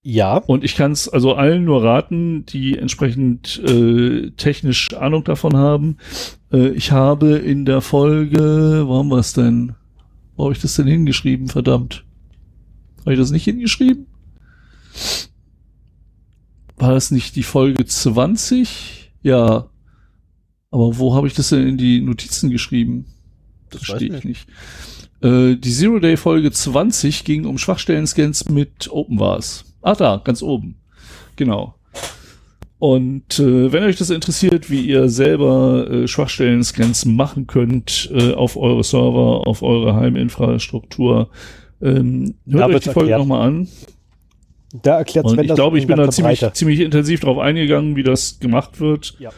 Ja. 0.01 0.37
Und 0.37 0.63
ich 0.63 0.75
kann 0.75 0.91
es 0.91 1.07
also 1.09 1.35
allen 1.35 1.65
nur 1.65 1.83
raten, 1.83 2.45
die 2.45 2.77
entsprechend 2.77 3.61
äh, 3.65 4.31
technisch 4.31 4.93
Ahnung 4.93 5.23
davon 5.23 5.55
haben. 5.55 5.97
Äh, 6.51 6.69
ich 6.69 6.91
habe 6.91 7.37
in 7.37 7.65
der 7.65 7.81
Folge, 7.81 8.83
wo 8.85 8.97
haben 8.97 9.09
wir 9.09 9.17
es 9.17 9.33
denn? 9.33 9.75
Wo 10.35 10.45
habe 10.45 10.53
ich 10.53 10.61
das 10.61 10.75
denn 10.75 10.87
hingeschrieben, 10.87 11.47
verdammt? 11.47 12.05
Habe 13.09 13.15
ich 13.15 13.21
das 13.21 13.31
nicht 13.31 13.45
hingeschrieben? 13.45 14.05
War 16.77 16.93
das 16.93 17.09
nicht 17.09 17.35
die 17.35 17.41
Folge 17.41 17.83
20? 17.83 19.11
Ja. 19.23 19.71
Aber 20.69 20.99
wo 20.99 21.15
habe 21.15 21.25
ich 21.25 21.33
das 21.33 21.49
denn 21.49 21.67
in 21.67 21.77
die 21.79 22.01
Notizen 22.01 22.51
geschrieben? 22.51 23.07
Das 23.71 23.85
verstehe 23.85 24.15
ich 24.15 24.23
nicht. 24.25 24.47
Äh, 25.23 25.55
die 25.55 25.71
Zero 25.71 25.97
Day 25.97 26.17
Folge 26.17 26.51
20 26.51 27.23
ging 27.23 27.45
um 27.47 27.57
Schwachstellen-Scans 27.57 28.47
mit 28.49 28.91
OpenVARs. 28.91 29.65
Ah, 29.81 29.95
da, 29.95 30.21
ganz 30.23 30.43
oben. 30.43 30.75
Genau. 31.35 31.79
Und 32.77 33.39
äh, 33.39 33.71
wenn 33.71 33.85
euch 33.85 33.95
das 33.95 34.11
interessiert, 34.11 34.69
wie 34.69 34.81
ihr 34.81 35.09
selber 35.09 35.89
äh, 35.89 36.07
Schwachstellen-Scans 36.07 37.05
machen 37.05 37.47
könnt 37.47 38.11
äh, 38.13 38.33
auf 38.33 38.55
eure 38.55 38.83
Server, 38.83 39.47
auf 39.47 39.63
eure 39.63 39.95
Heiminfrastruktur, 39.95 41.31
ähm, 41.81 42.35
hört 42.49 42.73
euch 42.73 42.83
die 42.83 42.89
Folge 42.89 43.17
nochmal 43.17 43.47
an. 43.47 43.67
Da 44.83 44.97
erklärt 44.97 45.25
Und 45.25 45.41
ich 45.41 45.53
glaube, 45.53 45.79
ich 45.79 45.87
bin 45.87 45.97
da 45.97 46.09
ziemlich, 46.09 46.45
ziemlich 46.53 46.79
intensiv 46.79 47.21
drauf 47.21 47.39
eingegangen, 47.39 47.95
wie 47.95 48.03
das 48.03 48.39
gemacht 48.39 48.79
wird. 48.79 49.15
Ja. 49.19 49.31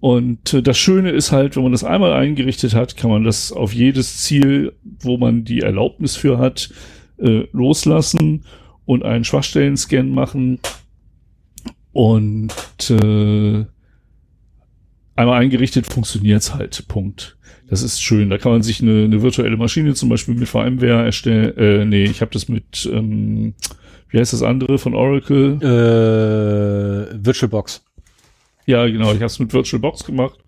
Und 0.00 0.54
äh, 0.54 0.62
das 0.62 0.78
Schöne 0.78 1.10
ist 1.10 1.32
halt, 1.32 1.56
wenn 1.56 1.64
man 1.64 1.72
das 1.72 1.84
einmal 1.84 2.12
eingerichtet 2.12 2.74
hat, 2.74 2.96
kann 2.96 3.10
man 3.10 3.24
das 3.24 3.50
auf 3.50 3.72
jedes 3.72 4.18
Ziel, 4.18 4.74
wo 5.00 5.16
man 5.16 5.44
die 5.44 5.60
Erlaubnis 5.60 6.14
für 6.14 6.38
hat, 6.38 6.70
äh, 7.18 7.46
loslassen 7.52 8.44
und 8.84 9.04
einen 9.04 9.24
Schwachstellen-Scan 9.24 10.04
machen 10.04 10.60
und 11.92 12.52
äh, 12.90 13.64
einmal 15.16 15.40
eingerichtet 15.40 15.92
funktioniert's 15.92 16.54
halt. 16.54 16.86
Punkt. 16.86 17.37
Das 17.68 17.82
ist 17.82 18.00
schön. 18.02 18.30
Da 18.30 18.38
kann 18.38 18.52
man 18.52 18.62
sich 18.62 18.80
eine, 18.80 19.04
eine 19.04 19.22
virtuelle 19.22 19.56
Maschine 19.56 19.94
zum 19.94 20.08
Beispiel 20.08 20.34
mit 20.34 20.48
VMware 20.48 21.04
erstellen. 21.04 21.56
Äh, 21.56 21.84
nee, 21.84 22.04
ich 22.04 22.20
habe 22.20 22.30
das 22.32 22.48
mit, 22.48 22.88
ähm, 22.92 23.54
wie 24.08 24.18
heißt 24.18 24.32
das 24.32 24.42
andere 24.42 24.78
von 24.78 24.94
Oracle? 24.94 25.58
Äh, 25.60 27.24
VirtualBox. 27.24 27.84
Ja, 28.66 28.86
genau. 28.86 29.10
Ich 29.12 29.16
habe 29.16 29.26
es 29.26 29.38
mit 29.38 29.52
VirtualBox 29.52 30.04
gemacht 30.04 30.38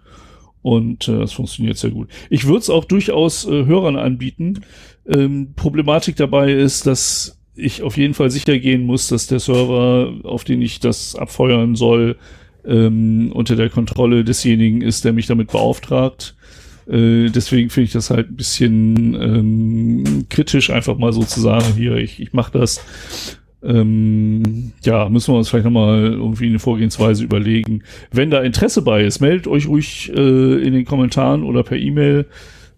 und 0.62 1.09
äh, 1.09 1.18
das 1.18 1.33
funktioniert 1.33 1.76
sehr 1.76 1.90
gut. 1.90 2.09
Ich 2.30 2.46
würde 2.46 2.59
es 2.59 2.70
auch 2.70 2.85
durchaus 2.85 3.46
äh, 3.46 3.66
Hörern 3.66 3.96
anbieten. 3.96 4.61
Ähm, 5.06 5.52
Problematik 5.56 6.16
dabei 6.16 6.52
ist, 6.52 6.87
dass 6.87 7.38
ich 7.54 7.83
auf 7.83 7.96
jeden 7.96 8.14
Fall 8.14 8.30
sicher 8.30 8.59
gehen 8.59 8.85
muss, 8.85 9.09
dass 9.09 9.26
der 9.26 9.40
Server, 9.40 10.14
auf 10.22 10.44
den 10.44 10.62
ich 10.62 10.80
das 10.80 11.14
abfeuern 11.16 11.76
soll, 11.76 12.16
ähm, 12.64 13.33
unter 13.33 13.56
der 13.56 13.70
Kontrolle 13.70 14.24
desjenigen 14.24 14.83
ist, 14.83 15.04
der 15.04 15.12
mich 15.12 15.26
damit 15.26 15.50
beauftragt. 15.50 16.35
Äh, 16.88 17.30
deswegen 17.30 17.70
finde 17.70 17.86
ich 17.86 17.92
das 17.92 18.10
halt 18.10 18.30
ein 18.30 18.36
bisschen 18.36 19.14
ähm, 19.14 20.26
kritisch, 20.28 20.70
einfach 20.70 20.96
mal 20.96 21.12
so 21.12 21.22
zu 21.22 21.40
sagen, 21.40 21.74
hier, 21.76 21.96
ich, 21.96 22.20
ich 22.20 22.32
mache 22.32 22.58
das. 22.58 22.84
Ähm, 23.62 24.72
ja, 24.82 25.08
müssen 25.08 25.34
wir 25.34 25.38
uns 25.38 25.50
vielleicht 25.50 25.66
nochmal 25.66 26.04
irgendwie 26.04 26.46
eine 26.46 26.58
Vorgehensweise 26.58 27.24
überlegen. 27.24 27.82
Wenn 28.10 28.30
da 28.30 28.40
Interesse 28.40 28.82
bei 28.82 29.04
ist, 29.04 29.20
meldet 29.20 29.46
euch 29.46 29.68
ruhig 29.68 30.10
äh, 30.14 30.62
in 30.62 30.72
den 30.72 30.84
Kommentaren 30.86 31.42
oder 31.42 31.62
per 31.62 31.76
E-Mail 31.76 32.26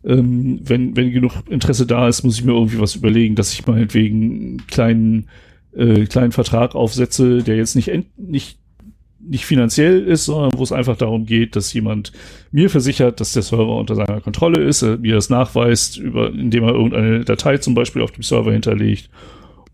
ähm, 0.04 0.60
wenn, 0.62 0.96
wenn 0.96 1.12
genug 1.12 1.32
Interesse 1.48 1.86
da 1.86 2.08
ist, 2.08 2.22
muss 2.24 2.38
ich 2.38 2.44
mir 2.44 2.52
irgendwie 2.52 2.80
was 2.80 2.96
überlegen, 2.96 3.34
dass 3.34 3.52
ich 3.52 3.66
meinetwegen 3.66 4.22
einen 4.22 4.66
kleinen, 4.66 5.28
äh, 5.74 6.06
kleinen 6.06 6.32
Vertrag 6.32 6.74
aufsetze, 6.74 7.42
der 7.42 7.56
jetzt 7.56 7.76
nicht, 7.76 7.90
nicht, 8.16 8.58
nicht 9.24 9.46
finanziell 9.46 10.02
ist, 10.02 10.24
sondern 10.24 10.58
wo 10.58 10.62
es 10.62 10.72
einfach 10.72 10.96
darum 10.96 11.26
geht, 11.26 11.54
dass 11.56 11.72
jemand 11.72 12.12
mir 12.50 12.68
versichert, 12.70 13.20
dass 13.20 13.32
der 13.32 13.42
Server 13.42 13.76
unter 13.76 13.94
seiner 13.94 14.20
Kontrolle 14.20 14.62
ist, 14.62 14.82
er 14.82 14.98
mir 14.98 15.14
das 15.14 15.30
nachweist, 15.30 15.96
über, 15.96 16.30
indem 16.30 16.64
er 16.64 16.74
irgendeine 16.74 17.24
Datei 17.24 17.58
zum 17.58 17.74
Beispiel 17.74 18.02
auf 18.02 18.11
dem 18.11 18.22
Server 18.22 18.52
hinterlegt 18.52 19.11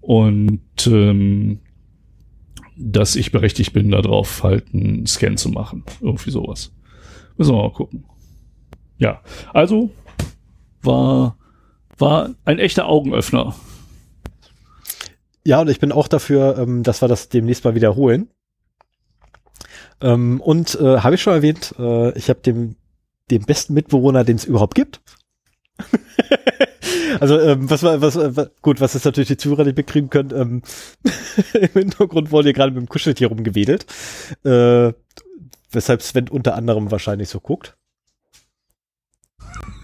und 0.00 0.60
ähm, 0.86 1.60
dass 2.76 3.16
ich 3.16 3.32
berechtigt 3.32 3.72
bin, 3.72 3.90
darauf 3.90 4.42
halt 4.44 4.72
einen 4.72 5.06
Scan 5.06 5.36
zu 5.36 5.48
machen. 5.48 5.84
Irgendwie 6.00 6.30
sowas. 6.30 6.72
Müssen 7.36 7.54
wir 7.54 7.62
mal 7.62 7.72
gucken. 7.72 8.04
Ja, 8.98 9.20
also 9.52 9.90
war, 10.82 11.36
war 11.96 12.30
ein 12.44 12.58
echter 12.58 12.86
Augenöffner. 12.86 13.54
Ja, 15.44 15.60
und 15.60 15.70
ich 15.70 15.80
bin 15.80 15.92
auch 15.92 16.08
dafür, 16.08 16.58
ähm, 16.58 16.82
dass 16.82 17.02
wir 17.02 17.08
das 17.08 17.28
demnächst 17.28 17.64
mal 17.64 17.74
wiederholen. 17.74 18.28
Ähm, 20.00 20.40
und 20.40 20.74
äh, 20.80 20.98
habe 20.98 21.14
ich 21.14 21.22
schon 21.22 21.34
erwähnt, 21.34 21.74
äh, 21.78 22.16
ich 22.16 22.28
habe 22.28 22.40
dem, 22.40 22.76
dem 23.30 23.42
besten 23.42 23.74
Mitbewohner, 23.74 24.24
den 24.24 24.36
es 24.36 24.44
überhaupt 24.44 24.74
gibt. 24.74 25.00
also 27.20 27.38
ähm, 27.38 27.70
was 27.70 27.82
war 27.82 28.00
was, 28.00 28.16
was 28.16 28.50
gut, 28.62 28.80
was 28.80 28.94
ist 28.94 29.04
natürlich 29.04 29.28
die 29.28 29.36
Zuhörer 29.36 29.64
nicht 29.64 29.76
bekriegen 29.76 30.10
können. 30.10 30.32
Ähm, 30.34 30.62
Im 31.54 31.68
Hintergrund 31.72 32.30
wurde 32.30 32.48
hier 32.48 32.54
gerade 32.54 32.72
mit 32.72 32.82
dem 32.82 32.88
Kuscheltier 32.88 33.28
rumgewedelt, 33.28 33.86
äh, 34.44 34.92
weshalb 35.70 36.02
Sven 36.02 36.28
unter 36.28 36.54
anderem 36.54 36.90
wahrscheinlich 36.90 37.28
so 37.28 37.40
guckt. 37.40 37.77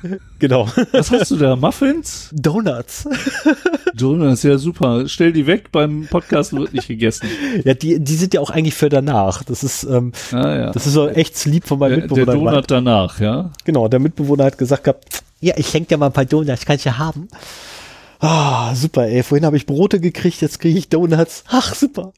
Genau. 0.39 0.69
Was 0.93 1.11
hast 1.11 1.31
du 1.31 1.37
da? 1.37 1.57
Muffins? 1.57 2.29
Donuts. 2.33 3.09
Donuts, 3.95 4.43
ja 4.43 4.59
super. 4.59 5.09
Stell 5.09 5.33
die 5.33 5.47
weg, 5.47 5.73
beim 5.73 6.07
Podcast 6.09 6.53
wird 6.53 6.75
nicht 6.75 6.89
gegessen. 6.89 7.29
Ja, 7.65 7.75
die, 7.75 7.99
die 8.01 8.15
sind 8.17 8.35
ja 8.35 8.41
auch 8.41 8.51
eigentlich 8.51 8.75
für 8.75 8.89
danach. 8.89 9.43
Das 9.45 9.63
ist, 9.63 9.85
ähm, 9.85 10.13
ah, 10.33 10.57
ja. 10.57 10.73
das 10.73 10.87
ist 10.87 10.93
so 10.93 11.09
echt 11.09 11.43
lieb 11.47 11.67
von 11.67 11.79
meinem 11.79 12.01
der, 12.01 12.03
Mitbewohner. 12.03 12.27
Der 12.27 12.35
Donut 12.35 12.71
danach, 12.71 13.21
ja? 13.21 13.51
Genau, 13.65 13.89
der 13.89 14.01
Mitbewohner 14.01 14.45
hat 14.45 14.59
gesagt 14.59 14.85
gehabt, 14.85 15.23
ja, 15.41 15.55
ich 15.57 15.69
schenke 15.69 15.89
dir 15.89 15.97
mal 15.97 16.07
ein 16.07 16.13
paar 16.13 16.25
Donuts, 16.25 16.67
kann 16.67 16.77
ich 16.77 16.85
ja 16.85 16.99
haben. 16.99 17.29
Ah, 18.21 18.75
super, 18.75 19.07
ey. 19.07 19.23
Vorhin 19.23 19.45
habe 19.45 19.57
ich 19.57 19.67
Brote 19.67 20.01
gekriegt, 20.01 20.41
jetzt 20.41 20.61
kriege 20.61 20.79
ich 20.79 20.89
Donuts. 20.89 21.45
Ach, 21.49 21.75
super. 21.75 22.13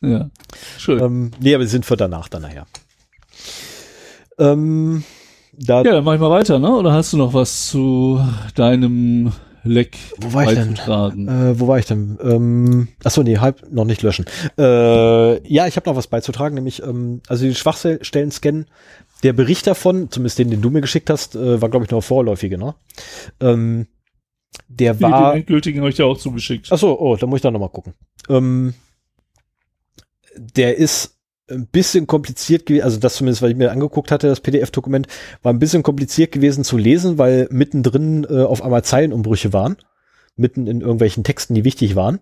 Ja, 0.00 0.30
schön. 0.78 1.00
Ähm, 1.00 1.30
nee, 1.40 1.54
aber 1.54 1.64
sie 1.64 1.70
sind 1.70 1.84
für 1.84 1.96
danach 1.96 2.28
dann 2.28 2.42
nachher. 2.42 2.66
Ähm, 4.38 5.02
da 5.58 5.82
ja, 5.82 5.92
dann 5.92 6.04
mach 6.04 6.14
ich 6.14 6.20
mal 6.20 6.30
weiter, 6.30 6.58
ne? 6.58 6.74
Oder 6.74 6.92
hast 6.92 7.12
du 7.12 7.16
noch 7.16 7.34
was 7.34 7.68
zu 7.68 8.20
deinem 8.54 9.32
Leck 9.64 9.96
wo 10.18 10.32
war 10.32 10.44
ich 10.44 10.58
denn? 10.58 11.28
Äh, 11.28 11.58
wo 11.58 11.66
war 11.66 11.78
ich 11.78 11.86
denn? 11.86 12.18
Ähm, 12.22 12.88
achso, 13.04 13.22
nee, 13.22 13.38
halb 13.38 13.70
noch 13.70 13.84
nicht 13.84 14.02
löschen. 14.02 14.24
Äh, 14.56 15.52
ja, 15.52 15.66
ich 15.66 15.76
habe 15.76 15.88
noch 15.88 15.96
was 15.96 16.06
beizutragen, 16.06 16.54
nämlich 16.54 16.82
ähm, 16.82 17.20
also 17.28 17.44
die 17.44 17.54
Schwachstellen 17.54 18.30
scannen. 18.30 18.66
Der 19.24 19.32
Bericht 19.32 19.66
davon, 19.66 20.10
zumindest 20.10 20.38
den, 20.38 20.50
den 20.50 20.62
du 20.62 20.70
mir 20.70 20.80
geschickt 20.80 21.10
hast, 21.10 21.34
äh, 21.34 21.60
war 21.60 21.68
glaube 21.68 21.84
ich 21.84 21.90
nur 21.90 22.02
vorläufige, 22.02 22.56
ne? 22.56 22.74
Ähm, 23.40 23.88
der 24.68 25.00
war. 25.00 25.32
Den 25.32 25.40
endgültigen 25.40 25.80
habe 25.80 25.90
ich 25.90 25.96
dir 25.96 26.06
auch 26.06 26.18
zugeschickt. 26.18 26.70
Achso, 26.72 26.94
oh, 26.94 27.16
da 27.16 27.26
muss 27.26 27.38
ich 27.38 27.42
da 27.42 27.50
nochmal 27.50 27.70
gucken. 27.70 27.94
Ähm, 28.28 28.74
der 30.36 30.76
ist 30.76 31.17
ein 31.50 31.66
bisschen 31.66 32.06
kompliziert 32.06 32.66
gewesen, 32.66 32.84
also 32.84 32.98
das 32.98 33.16
zumindest, 33.16 33.42
was 33.42 33.50
ich 33.50 33.56
mir 33.56 33.70
angeguckt 33.70 34.10
hatte, 34.10 34.28
das 34.28 34.40
PDF-Dokument, 34.40 35.06
war 35.42 35.52
ein 35.52 35.58
bisschen 35.58 35.82
kompliziert 35.82 36.32
gewesen 36.32 36.64
zu 36.64 36.76
lesen, 36.76 37.18
weil 37.18 37.48
mittendrin 37.50 38.26
äh, 38.28 38.42
auf 38.42 38.62
einmal 38.62 38.84
Zeilenumbrüche 38.84 39.52
waren, 39.52 39.76
mitten 40.36 40.66
in 40.66 40.80
irgendwelchen 40.80 41.24
Texten, 41.24 41.54
die 41.54 41.64
wichtig 41.64 41.96
waren. 41.96 42.20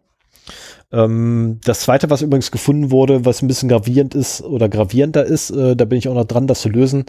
Ähm, 0.93 1.61
das 1.65 1.81
zweite, 1.81 2.11
was 2.11 2.23
übrigens 2.23 2.51
gefunden 2.51 2.91
wurde, 2.91 3.25
was 3.25 3.43
ein 3.43 3.49
bisschen 3.49 3.69
gravierend 3.69 4.15
ist 4.15 4.43
oder 4.43 4.69
gravierender 4.69 5.25
ist, 5.25 5.51
äh, 5.51 5.75
da 5.75 5.85
bin 5.85 5.99
ich 5.99 6.09
auch 6.09 6.15
noch 6.15 6.25
dran, 6.25 6.47
das 6.47 6.61
zu 6.61 6.69
lösen, 6.69 7.05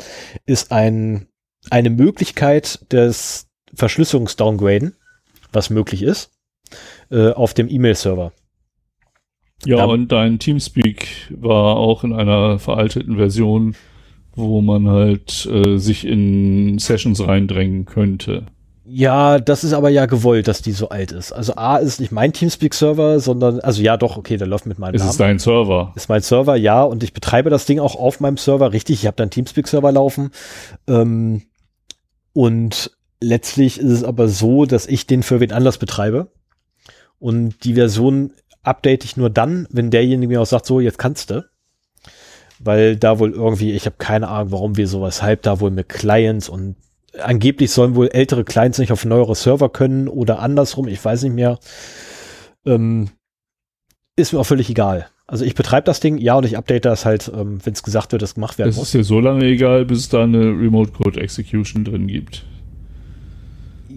ist 0.45 0.72
ein, 0.72 1.28
eine 1.70 1.89
Möglichkeit 1.89 2.91
des 2.91 3.47
Verschlüsselungsdowngraden, 3.74 4.95
was 5.51 5.70
möglich 5.70 6.01
ist, 6.01 6.32
äh, 7.11 7.32
auf 7.32 7.53
dem 7.53 7.70
E-Mail-Server. 7.70 8.32
Ja, 9.66 9.78
da, 9.78 9.86
und 9.86 10.12
dein 10.12 10.39
Teamspeak 10.39 11.08
war 11.32 11.78
auch 11.78 12.03
in 12.03 12.14
einer 12.14 12.60
veralteten 12.60 13.18
Version, 13.18 13.76
wo 14.36 14.62
man 14.62 14.88
halt 14.88 15.47
äh, 15.51 15.78
sich 15.78 16.05
in 16.05 16.78
Sessions 16.80 17.28
reindrängen 17.28 17.86
könnte. 17.86 18.45
Ja, 18.89 19.39
das 19.39 19.66
ist 19.66 19.74
aber 19.74 19.89
ja 19.89 20.05
gewollt, 20.05 20.47
dass 20.47 20.62
die 20.62 20.72
so 20.72 20.88
alt 20.88 21.12
ist. 21.12 21.34
Also 21.34 21.55
A 21.58 21.76
ist 21.78 21.99
nicht 21.99 22.14
mein 22.14 22.32
Teamspeak-Server, 22.32 23.20
sondern, 23.20 23.60
also 23.60 23.82
ja 23.82 23.97
doch, 23.97 24.16
okay, 24.16 24.38
der 24.38 24.47
läuft 24.47 24.66
mit 24.66 24.80
meinem 24.80 24.95
es 24.95 25.01
Namen. 25.01 25.12
ist 25.12 25.20
dein 25.20 25.39
Server. 25.39 25.91
Ist 25.95 26.08
mein 26.08 26.22
Server, 26.22 26.55
ja, 26.55 26.84
und 26.84 27.03
ich 27.03 27.12
betreibe 27.14 27.49
das 27.49 27.66
Ding 27.66 27.80
auch 27.80 27.95
auf 27.95 28.22
meinem 28.22 28.38
Server, 28.38 28.72
richtig. 28.72 29.01
Ich 29.01 29.08
habe 29.08 29.18
dann 29.18 29.30
Teamspeak-Server 29.30 29.91
laufen. 29.91 30.32
Ähm, 30.88 31.41
und 32.32 32.91
letztlich 33.20 33.78
ist 33.78 33.91
es 33.91 34.03
aber 34.05 34.30
so, 34.30 34.66
dass 34.66 34.88
ich 34.88 35.05
den 35.05 35.22
für 35.22 35.41
wen 35.41 35.51
anders 35.51 35.80
betreibe. 35.80 36.32
Und 37.20 37.66
die 37.66 37.74
Version 37.74 38.32
update 38.68 39.05
ich 39.05 39.18
nur 39.18 39.30
dann, 39.30 39.68
wenn 39.72 39.89
derjenige 39.89 40.28
mir 40.28 40.41
auch 40.41 40.45
sagt, 40.45 40.65
so, 40.65 40.80
jetzt 40.80 40.99
kannst 40.99 41.30
du. 41.30 41.45
Weil 42.59 42.95
da 42.95 43.20
wohl 43.20 43.32
irgendwie, 43.32 43.74
ich 43.74 43.86
habe 43.86 43.97
keine 43.97 44.28
Ahnung, 44.28 44.51
warum 44.51 44.78
wir 44.78 44.88
sowas 44.88 45.22
halb 45.22 45.43
da 45.43 45.59
wohl 45.59 45.72
mit 45.72 45.89
Clients 45.89 46.49
und 46.49 46.76
angeblich 47.20 47.72
sollen 47.72 47.95
wohl 47.95 48.07
ältere 48.07 48.43
Clients 48.43 48.80
nicht 48.80 48.91
auf 48.91 49.05
neuere 49.05 49.36
Server 49.36 49.70
können 49.70 50.07
oder 50.07 50.39
andersrum, 50.39 50.88
ich 50.88 51.03
weiß 51.03 51.24
nicht 51.24 51.34
mehr. 51.34 51.59
Ähm, 52.65 53.09
ist 54.15 54.34
mir 54.34 54.39
auch 54.39 54.45
völlig 54.45 54.70
egal. 54.70 55.07
Also 55.28 55.45
ich 55.45 55.55
betreibe 55.55 55.86
das 55.86 55.99
Ding, 55.99 56.18
ja, 56.18 56.36
und 56.36 56.45
ich 56.45 56.57
update 56.57 56.86
das 56.86 57.05
halt, 57.05 57.32
ähm, 57.34 57.59
wenn 57.63 57.74
es 57.74 57.84
gesagt 57.84 58.11
wird, 58.11 58.22
dass 58.22 58.36
gemacht 58.36 58.57
werden 58.57 58.70
Es 58.70 58.78
muss. 58.78 58.88
ist 58.88 58.93
dir 58.93 59.03
so 59.03 59.20
lange 59.20 59.45
egal, 59.45 59.86
bis 59.86 59.99
es 59.99 60.09
da 60.09 60.24
eine 60.24 60.39
Remote 60.39 60.91
Code 60.91 61.20
Execution 61.20 61.84
drin 61.84 62.07
gibt. 62.07 62.45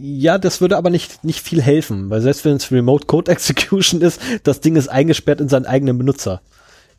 Ja, 0.01 0.39
das 0.39 0.61
würde 0.61 0.77
aber 0.77 0.91
nicht, 0.91 1.25
nicht 1.25 1.41
viel 1.41 1.61
helfen, 1.61 2.11
weil 2.11 2.21
selbst 2.21 2.45
wenn 2.45 2.57
es 2.57 2.73
Remote 2.73 3.07
Code 3.07 3.31
Execution 3.33 4.01
ist, 4.01 4.21
das 4.45 4.61
Ding 4.61 4.77
ist 4.77 4.89
eingesperrt 4.89 5.41
in 5.41 5.49
seinen 5.49 5.67
eigenen 5.67 5.99
Benutzer, 5.99 6.43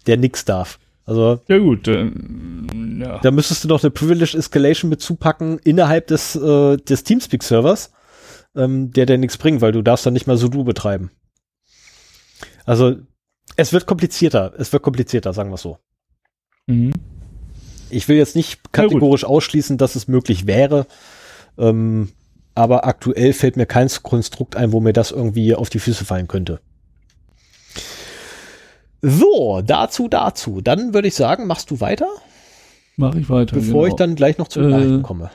der 0.07 0.17
nix 0.17 0.45
darf. 0.45 0.79
Also 1.05 1.41
Ja 1.47 1.57
gut, 1.57 1.87
dann, 1.87 3.01
ja. 3.03 3.19
da 3.19 3.31
müsstest 3.31 3.63
du 3.63 3.67
noch 3.67 3.83
eine 3.83 3.91
Privilege 3.91 4.37
Escalation 4.37 4.89
mit 4.89 5.01
zupacken 5.01 5.59
innerhalb 5.59 6.07
des, 6.07 6.35
äh, 6.35 6.77
des 6.77 7.03
Teamspeak-Servers, 7.03 7.91
ähm, 8.55 8.91
der 8.91 9.07
dir 9.07 9.17
nichts 9.17 9.37
bringt, 9.37 9.61
weil 9.61 9.71
du 9.71 9.81
darfst 9.81 10.05
dann 10.05 10.13
nicht 10.13 10.27
mal 10.27 10.37
Sudo 10.37 10.63
betreiben. 10.63 11.11
Also 12.65 12.97
es 13.55 13.73
wird 13.73 13.87
komplizierter, 13.87 14.53
es 14.57 14.71
wird 14.71 14.83
komplizierter, 14.83 15.33
sagen 15.33 15.49
wir 15.49 15.57
so. 15.57 15.79
Mhm. 16.67 16.93
Ich 17.89 18.07
will 18.07 18.17
jetzt 18.17 18.35
nicht 18.35 18.71
kategorisch 18.71 19.25
ausschließen, 19.25 19.77
dass 19.77 19.95
es 19.95 20.07
möglich 20.07 20.47
wäre, 20.47 20.85
ähm, 21.57 22.09
aber 22.55 22.85
aktuell 22.85 23.33
fällt 23.33 23.57
mir 23.57 23.65
kein 23.65 23.87
Konstrukt 24.03 24.55
ein, 24.55 24.71
wo 24.71 24.79
mir 24.79 24.93
das 24.93 25.11
irgendwie 25.11 25.55
auf 25.55 25.69
die 25.69 25.79
Füße 25.79 26.05
fallen 26.05 26.27
könnte. 26.27 26.59
So, 29.01 29.61
dazu, 29.65 30.07
dazu. 30.07 30.61
Dann 30.61 30.93
würde 30.93 31.07
ich 31.07 31.15
sagen, 31.15 31.47
machst 31.47 31.71
du 31.71 31.79
weiter, 31.79 32.07
Mach 32.97 33.15
ich 33.15 33.29
weiter. 33.29 33.55
bevor 33.55 33.83
genau. 33.83 33.85
ich 33.87 33.93
dann 33.95 34.15
gleich 34.15 34.37
noch 34.37 34.47
zu 34.47 34.61
den 34.61 34.99
Äh, 34.99 35.01
komme. 35.01 35.31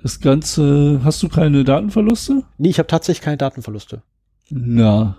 Das 0.00 0.20
Ganze, 0.20 1.00
hast 1.02 1.22
du 1.22 1.28
keine 1.28 1.64
Datenverluste? 1.64 2.44
Nee, 2.58 2.68
ich 2.68 2.78
habe 2.78 2.86
tatsächlich 2.86 3.24
keine 3.24 3.36
Datenverluste. 3.38 4.02
Na, 4.50 5.16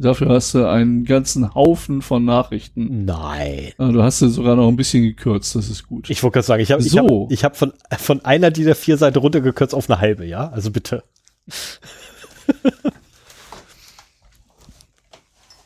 dafür 0.00 0.30
hast 0.30 0.54
du 0.54 0.68
einen 0.68 1.04
ganzen 1.04 1.54
Haufen 1.54 2.02
von 2.02 2.24
Nachrichten. 2.24 3.04
Nein. 3.04 3.72
Ah, 3.78 3.92
Du 3.92 4.02
hast 4.02 4.20
ja 4.20 4.28
sogar 4.28 4.56
noch 4.56 4.68
ein 4.68 4.76
bisschen 4.76 5.02
gekürzt, 5.02 5.54
das 5.54 5.68
ist 5.68 5.86
gut. 5.86 6.10
Ich 6.10 6.22
wollte 6.22 6.34
gerade 6.34 6.46
sagen, 6.46 6.62
ich 6.62 6.72
habe 6.72 6.82
ich 6.82 6.90
So. 6.90 6.98
hab, 7.26 7.32
ich 7.32 7.44
hab 7.44 7.56
von, 7.56 7.72
von 7.98 8.24
einer 8.24 8.50
dieser 8.50 8.74
vier 8.74 8.96
Seiten 8.96 9.18
runtergekürzt 9.18 9.74
auf 9.74 9.88
eine 9.90 10.00
halbe, 10.00 10.26
ja? 10.26 10.48
Also 10.48 10.70
bitte. 10.70 11.04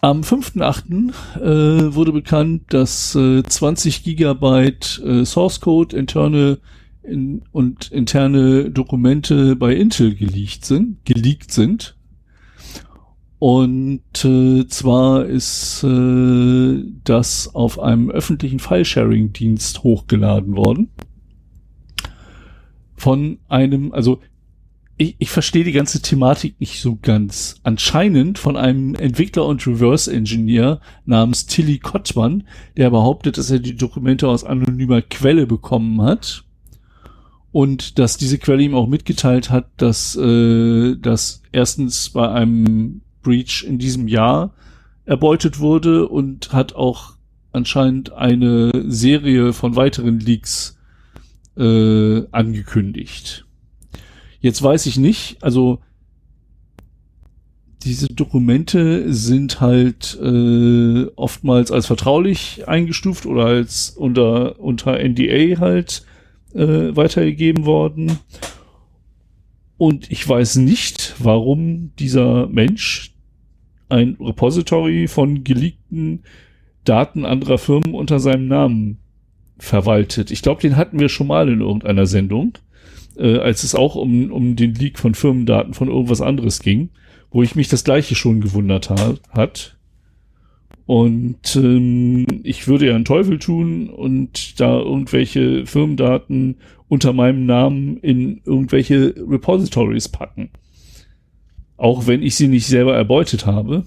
Am 0.00 0.20
5.8. 0.20 1.12
Äh, 1.40 1.94
wurde 1.94 2.12
bekannt, 2.12 2.64
dass 2.74 3.14
äh, 3.14 3.42
20 3.42 4.04
Gigabyte 4.04 5.00
äh, 5.04 5.24
Source 5.24 5.60
Code 5.60 5.96
interne 5.96 6.58
in, 7.02 7.42
und 7.52 7.90
interne 7.90 8.70
Dokumente 8.70 9.56
bei 9.56 9.74
Intel 9.74 10.14
geleakt 10.14 10.64
sind, 10.66 11.04
geleakt 11.06 11.52
sind. 11.52 11.93
Und 13.46 14.24
äh, 14.24 14.66
zwar 14.68 15.26
ist 15.26 15.84
äh, 15.84 16.82
das 17.04 17.54
auf 17.54 17.78
einem 17.78 18.10
öffentlichen 18.10 18.58
File-Sharing-Dienst 18.58 19.82
hochgeladen 19.82 20.56
worden. 20.56 20.88
Von 22.94 23.40
einem, 23.50 23.92
also 23.92 24.22
ich, 24.96 25.16
ich 25.18 25.28
verstehe 25.28 25.62
die 25.62 25.72
ganze 25.72 26.00
Thematik 26.00 26.58
nicht 26.58 26.80
so 26.80 26.96
ganz. 26.96 27.56
Anscheinend 27.64 28.38
von 28.38 28.56
einem 28.56 28.94
Entwickler 28.94 29.44
und 29.44 29.66
Reverse-Engineer 29.66 30.80
namens 31.04 31.44
Tilly 31.44 31.80
Kottmann, 31.80 32.44
der 32.78 32.88
behauptet, 32.88 33.36
dass 33.36 33.50
er 33.50 33.58
die 33.58 33.76
Dokumente 33.76 34.26
aus 34.26 34.44
anonymer 34.44 35.02
Quelle 35.02 35.46
bekommen 35.46 36.00
hat. 36.00 36.44
Und 37.52 37.98
dass 37.98 38.16
diese 38.16 38.38
Quelle 38.38 38.62
ihm 38.62 38.74
auch 38.74 38.86
mitgeteilt 38.86 39.50
hat, 39.50 39.68
dass, 39.76 40.16
äh, 40.16 40.96
dass 40.96 41.42
erstens 41.52 42.08
bei 42.08 42.26
einem 42.30 43.02
Breach 43.24 43.64
in 43.66 43.78
diesem 43.78 44.06
Jahr 44.06 44.54
erbeutet 45.04 45.58
wurde 45.58 46.08
und 46.08 46.52
hat 46.52 46.74
auch 46.74 47.14
anscheinend 47.52 48.12
eine 48.12 48.70
Serie 48.86 49.52
von 49.52 49.74
weiteren 49.74 50.20
Leaks 50.20 50.78
äh, 51.56 52.22
angekündigt. 52.30 53.46
Jetzt 54.40 54.62
weiß 54.62 54.86
ich 54.86 54.98
nicht, 54.98 55.42
also 55.42 55.80
diese 57.84 58.08
Dokumente 58.08 59.12
sind 59.12 59.60
halt 59.60 60.18
äh, 60.20 61.06
oftmals 61.16 61.70
als 61.70 61.86
vertraulich 61.86 62.66
eingestuft 62.66 63.26
oder 63.26 63.46
als 63.46 63.90
unter, 63.90 64.58
unter 64.58 64.98
NDA 64.98 65.60
halt 65.60 66.04
äh, 66.54 66.96
weitergegeben 66.96 67.66
worden. 67.66 68.18
Und 69.76 70.10
ich 70.10 70.26
weiß 70.26 70.56
nicht, 70.56 71.14
warum 71.18 71.92
dieser 71.98 72.46
Mensch 72.46 73.13
ein 73.88 74.16
Repository 74.20 75.08
von 75.08 75.44
geleakten 75.44 76.22
Daten 76.84 77.24
anderer 77.24 77.58
Firmen 77.58 77.94
unter 77.94 78.20
seinem 78.20 78.48
Namen 78.48 78.98
verwaltet. 79.58 80.30
Ich 80.30 80.42
glaube, 80.42 80.60
den 80.60 80.76
hatten 80.76 80.98
wir 80.98 81.08
schon 81.08 81.26
mal 81.26 81.48
in 81.48 81.60
irgendeiner 81.60 82.06
Sendung 82.06 82.58
äh, 83.16 83.38
als 83.38 83.64
es 83.64 83.74
auch 83.74 83.94
um, 83.94 84.32
um 84.32 84.56
den 84.56 84.74
Leak 84.74 84.98
von 84.98 85.14
Firmendaten 85.14 85.74
von 85.74 85.88
irgendwas 85.88 86.20
anderes 86.20 86.60
ging, 86.60 86.90
wo 87.30 87.42
ich 87.42 87.54
mich 87.54 87.68
das 87.68 87.84
gleiche 87.84 88.14
schon 88.14 88.40
gewundert 88.40 88.90
ha 88.90 89.14
hat. 89.30 89.76
Und 90.86 91.56
ähm, 91.56 92.26
ich 92.42 92.68
würde 92.68 92.88
ja 92.88 92.94
einen 92.94 93.06
Teufel 93.06 93.38
tun 93.38 93.88
und 93.88 94.60
da 94.60 94.78
irgendwelche 94.78 95.64
Firmendaten 95.64 96.56
unter 96.88 97.12
meinem 97.14 97.46
Namen 97.46 97.96
in 97.98 98.42
irgendwelche 98.44 99.14
Repositories 99.16 100.08
packen. 100.08 100.50
Auch 101.76 102.06
wenn 102.06 102.22
ich 102.22 102.36
sie 102.36 102.48
nicht 102.48 102.66
selber 102.66 102.94
erbeutet 102.96 103.46
habe. 103.46 103.84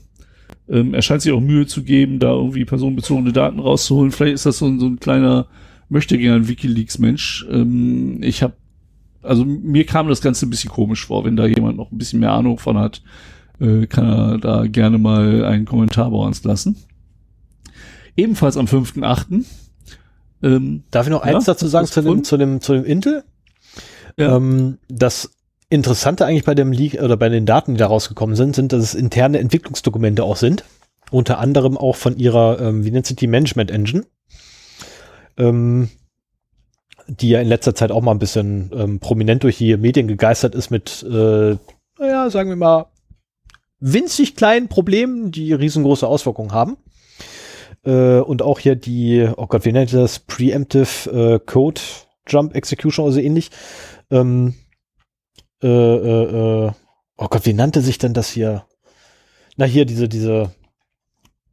Ähm, 0.69 0.93
er 0.93 1.01
scheint 1.01 1.21
sich 1.21 1.31
auch 1.31 1.39
Mühe 1.39 1.65
zu 1.65 1.83
geben, 1.83 2.19
da 2.19 2.31
irgendwie 2.31 2.65
personenbezogene 2.65 3.31
Daten 3.31 3.59
rauszuholen. 3.59 4.11
Vielleicht 4.11 4.35
ist 4.35 4.45
das 4.45 4.57
so, 4.57 4.65
ein- 4.67 4.79
so 4.79 4.85
ein 4.87 4.99
kleiner 4.99 5.47
möchte 5.89 6.17
gern 6.17 6.47
Wikileaks-Mensch. 6.47 7.45
Ähm, 7.49 8.21
ich 8.21 8.43
habe 8.43 8.53
also 9.23 9.43
mir 9.43 9.85
kam 9.85 10.07
das 10.07 10.21
Ganze 10.21 10.45
ein 10.45 10.49
bisschen 10.49 10.69
komisch 10.69 11.05
vor. 11.07 11.25
Wenn 11.25 11.35
da 11.35 11.45
jemand 11.45 11.75
noch 11.77 11.91
ein 11.91 11.97
bisschen 11.97 12.19
mehr 12.19 12.31
Ahnung 12.31 12.59
von 12.59 12.77
hat, 12.77 13.01
äh, 13.59 13.85
kann 13.87 14.05
er 14.05 14.37
da 14.37 14.67
gerne 14.67 14.97
mal 14.99 15.43
einen 15.43 15.65
Kommentar 15.65 16.11
bei 16.11 16.17
uns 16.17 16.43
lassen. 16.45 16.77
Ebenfalls 18.15 18.57
am 18.57 18.67
5.8. 18.67 19.45
Ähm, 20.43 20.83
Darf 20.91 21.07
ich 21.07 21.11
noch 21.11 21.25
Ja, 21.25 21.35
eins 21.35 21.45
dazu 21.45 21.67
sagen 21.67 21.87
zu 21.87 22.01
dem, 22.01 22.23
zu 22.23 22.37
dem, 22.37 22.61
zu 22.61 22.73
dem 22.73 22.85
Intel? 22.85 23.23
Ja. 24.17 24.35
Ähm, 24.37 24.77
das 24.87 25.31
Interessante 25.69 26.25
eigentlich 26.25 26.45
bei 26.45 26.55
dem 26.55 26.71
Leak 26.71 27.01
oder 27.01 27.17
bei 27.17 27.29
den 27.29 27.45
Daten, 27.45 27.73
die 27.73 27.79
da 27.79 27.87
rausgekommen 27.87 28.35
sind, 28.35 28.55
sind, 28.55 28.71
dass 28.71 28.83
es 28.83 28.95
interne 28.95 29.39
Entwicklungsdokumente 29.39 30.23
auch 30.23 30.37
sind. 30.37 30.63
Unter 31.11 31.39
anderem 31.39 31.77
auch 31.77 31.95
von 31.95 32.17
ihrer, 32.17 32.59
ähm, 32.61 32.85
wie 32.85 32.91
nennt 32.91 33.05
sich 33.05 33.17
die 33.17 33.27
Management 33.27 33.71
Engine. 33.71 34.05
Ähm, 35.37 35.89
die 37.07 37.29
ja 37.29 37.41
in 37.41 37.47
letzter 37.47 37.75
Zeit 37.75 37.91
auch 37.91 38.01
mal 38.01 38.11
ein 38.11 38.19
bisschen 38.19 38.71
ähm, 38.73 38.99
prominent 38.99 39.43
durch 39.43 39.57
die 39.57 39.77
Medien 39.77 40.07
gegeistert 40.07 40.55
ist 40.55 40.71
mit, 40.71 41.03
äh, 41.03 41.55
naja, 41.99 42.29
sagen 42.29 42.49
wir 42.49 42.57
mal, 42.57 42.87
winzig 43.79 44.35
kleinen 44.35 44.67
Problemen, 44.67 45.31
die 45.31 45.53
riesengroße 45.53 46.07
Auswirkungen 46.07 46.51
haben. 46.51 46.77
Äh, 47.85 48.19
und 48.19 48.41
auch 48.41 48.59
hier 48.59 48.75
die, 48.75 49.27
oh 49.37 49.47
Gott, 49.47 49.65
wie 49.65 49.71
nennt 49.71 49.93
das? 49.93 50.19
Preemptive 50.19 51.09
äh, 51.11 51.39
Code 51.45 51.81
Jump 52.27 52.55
Execution 52.55 53.05
oder 53.05 53.13
so 53.13 53.19
ähnlich. 53.19 53.51
Ähm, 54.11 54.55
äh, 55.63 55.67
äh, 55.67 56.67
äh, 56.67 56.71
oh 57.17 57.27
Gott, 57.27 57.45
wie 57.45 57.53
nannte 57.53 57.81
sich 57.81 57.97
denn 57.97 58.13
das 58.13 58.29
hier? 58.29 58.65
Na, 59.55 59.65
hier 59.65 59.85
diese, 59.85 60.07
diese 60.07 60.51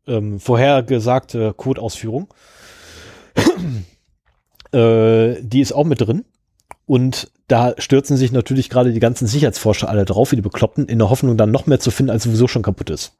ähm, 0.06 0.40
vorhergesagte 0.40 1.54
Codeausführung. 1.54 2.32
äh, 4.72 5.40
die 5.40 5.60
ist 5.60 5.72
auch 5.72 5.84
mit 5.84 6.00
drin. 6.00 6.24
Und 6.86 7.30
da 7.48 7.74
stürzen 7.78 8.16
sich 8.16 8.32
natürlich 8.32 8.68
gerade 8.68 8.92
die 8.92 9.00
ganzen 9.00 9.26
Sicherheitsforscher 9.26 9.88
alle 9.88 10.04
drauf, 10.04 10.32
wie 10.32 10.36
die 10.36 10.42
Bekloppten, 10.42 10.86
in 10.86 10.98
der 10.98 11.10
Hoffnung 11.10 11.36
dann 11.36 11.50
noch 11.50 11.66
mehr 11.66 11.80
zu 11.80 11.90
finden, 11.90 12.10
als 12.10 12.24
sowieso 12.24 12.46
schon 12.46 12.62
kaputt 12.62 12.90
ist. 12.90 13.16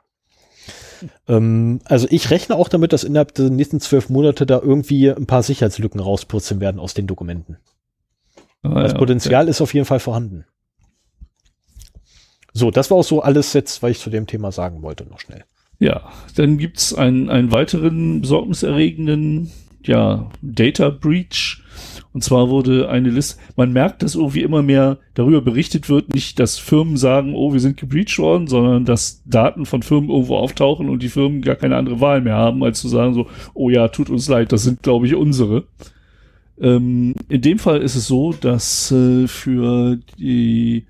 ähm, 1.29 1.81
also 1.85 2.07
ich 2.11 2.31
rechne 2.31 2.57
auch 2.57 2.69
damit, 2.69 2.93
dass 2.93 3.05
innerhalb 3.05 3.35
der 3.35 3.51
nächsten 3.51 3.81
zwölf 3.81 4.11
Monate 4.11 4.45
da 4.45 4.61
irgendwie 4.61 5.11
ein 5.11 5.27
paar 5.27 5.43
Sicherheitslücken 5.43 6.01
rauspurzeln 6.01 6.61
werden 6.61 6.79
aus 6.79 6.93
den 6.93 7.07
Dokumenten. 7.07 7.59
Ah, 8.63 8.83
das 8.83 8.93
ja, 8.93 8.99
Potenzial 8.99 9.43
okay. 9.45 9.51
ist 9.51 9.61
auf 9.61 9.75
jeden 9.75 9.87
Fall 9.87 10.01
vorhanden. 10.01 10.45
So, 12.55 12.71
das 12.71 12.91
war 12.91 12.99
auch 12.99 13.05
so 13.05 13.21
alles 13.21 13.53
jetzt, 13.53 13.83
was 13.83 13.91
ich 13.91 13.99
zu 13.99 14.11
dem 14.11 14.27
Thema 14.27 14.53
sagen 14.53 14.83
wollte, 14.83 15.05
noch 15.05 15.19
schnell. 15.19 15.45
Ja, 15.81 16.13
dann 16.37 16.57
gibt's 16.57 16.95
einen, 16.95 17.29
einen 17.29 17.51
weiteren 17.51 18.21
besorgniserregenden 18.21 19.51
ja, 19.83 20.31
Data 20.41 20.91
Breach. 20.91 21.61
Und 22.13 22.23
zwar 22.23 22.49
wurde 22.49 22.89
eine 22.89 23.11
Liste, 23.11 23.41
man 23.57 23.73
merkt, 23.73 24.05
dass 24.05 24.15
irgendwie 24.15 24.43
immer 24.43 24.63
mehr 24.63 24.99
darüber 25.15 25.43
berichtet 25.43 25.89
wird, 25.89 26.15
nicht, 26.15 26.39
dass 26.39 26.59
Firmen 26.59 26.97
sagen, 26.97 27.35
oh, 27.35 27.53
wir 27.53 27.59
sind 27.59 27.77
gebreached 27.77 28.21
worden, 28.21 28.47
sondern 28.47 28.85
dass 28.85 29.23
Daten 29.27 29.67
von 29.67 29.83
Firmen 29.83 30.11
irgendwo 30.11 30.37
auftauchen 30.37 30.89
und 30.89 31.03
die 31.03 31.09
Firmen 31.09 31.43
gar 31.43 31.57
keine 31.57 31.77
andere 31.77 32.01
Wahl 32.01 32.21
mehr 32.21 32.37
haben, 32.37 32.63
als 32.63 32.81
zu 32.81 32.89
sagen 32.89 33.15
so, 33.15 33.27
oh 33.53 33.69
ja, 33.69 33.89
tut 33.89 34.11
uns 34.11 34.29
leid, 34.29 34.53
das 34.53 34.63
sind, 34.63 34.85
glaube 34.85 35.07
ich, 35.09 35.17
unsere. 35.17 35.65
Ähm, 36.61 37.17
in 37.29 37.41
dem 37.41 37.59
Fall 37.59 37.83
ist 37.83 37.97
es 37.97 38.07
so, 38.07 38.33
dass 38.33 38.93
äh, 38.93 39.27
für 39.27 39.99
die 40.19 40.87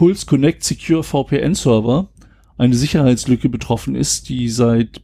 Pulse 0.00 0.24
Connect 0.24 0.64
Secure 0.64 1.04
VPN 1.04 1.54
Server 1.54 2.08
eine 2.56 2.74
Sicherheitslücke 2.74 3.50
betroffen 3.50 3.94
ist, 3.94 4.30
die 4.30 4.48
seit 4.48 5.02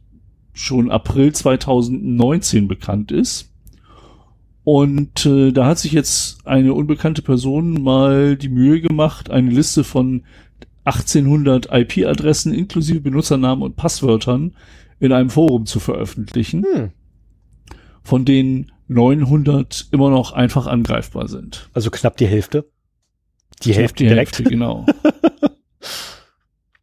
schon 0.53 0.89
April 0.89 1.33
2019 1.33 2.67
bekannt 2.67 3.11
ist. 3.11 3.53
Und 4.63 5.23
äh, 5.27 5.51
da 5.51 5.67
hat 5.67 5.77
sich 5.77 5.91
jetzt 5.91 6.47
eine 6.47 6.73
unbekannte 6.73 7.21
Person 7.21 7.83
mal 7.83 8.37
die 8.37 8.49
Mühe 8.49 8.81
gemacht, 8.81 9.29
eine 9.29 9.51
Liste 9.51 9.83
von 9.83 10.23
1800 10.85 11.71
IP-Adressen 11.71 12.51
inklusive 12.51 12.99
Benutzernamen 12.99 13.63
und 13.63 13.75
Passwörtern 13.75 14.55
in 14.99 15.11
einem 15.11 15.29
Forum 15.29 15.67
zu 15.67 15.79
veröffentlichen, 15.79 16.65
hm. 16.73 16.89
von 18.01 18.25
denen 18.25 18.71
900 18.87 19.89
immer 19.91 20.09
noch 20.09 20.31
einfach 20.31 20.65
angreifbar 20.65 21.27
sind. 21.27 21.69
Also 21.75 21.91
knapp 21.91 22.17
die 22.17 22.25
Hälfte. 22.25 22.67
Die 23.63 23.73
Hälfte 23.73 24.03
die 24.03 24.09
direkt. 24.09 24.37
Hälfte, 24.37 24.43
genau. 24.43 24.85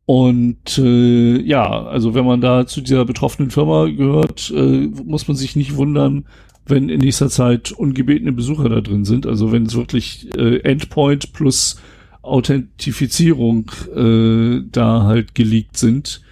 Und 0.07 0.79
äh, 0.79 1.41
ja, 1.41 1.87
also 1.87 2.15
wenn 2.15 2.27
man 2.27 2.41
da 2.41 2.67
zu 2.67 2.83
dieser 2.83 3.05
betroffenen 3.05 3.51
Firma 3.51 3.87
gehört, 3.87 4.53
äh, 4.55 4.89
muss 5.05 5.29
man 5.29 5.37
sich 5.37 5.57
nicht 5.57 5.77
wundern, 5.77 6.27
wenn 6.67 6.89
in 6.89 7.01
nächster 7.01 7.31
Zeit 7.31 7.73
ungebetene 7.73 8.33
Besucher 8.33 8.69
da 8.69 8.81
drin 8.81 9.05
sind. 9.05 9.27
Also 9.27 9.51
wenn 9.51 9.65
es 9.65 9.75
wirklich 9.75 10.29
äh, 10.37 10.59
Endpoint 10.61 11.33
plus 11.33 11.81
Authentifizierung 12.21 13.71
äh, 13.95 14.63
da 14.71 15.05
halt 15.05 15.35
geleakt 15.35 15.77
sind, 15.79 16.23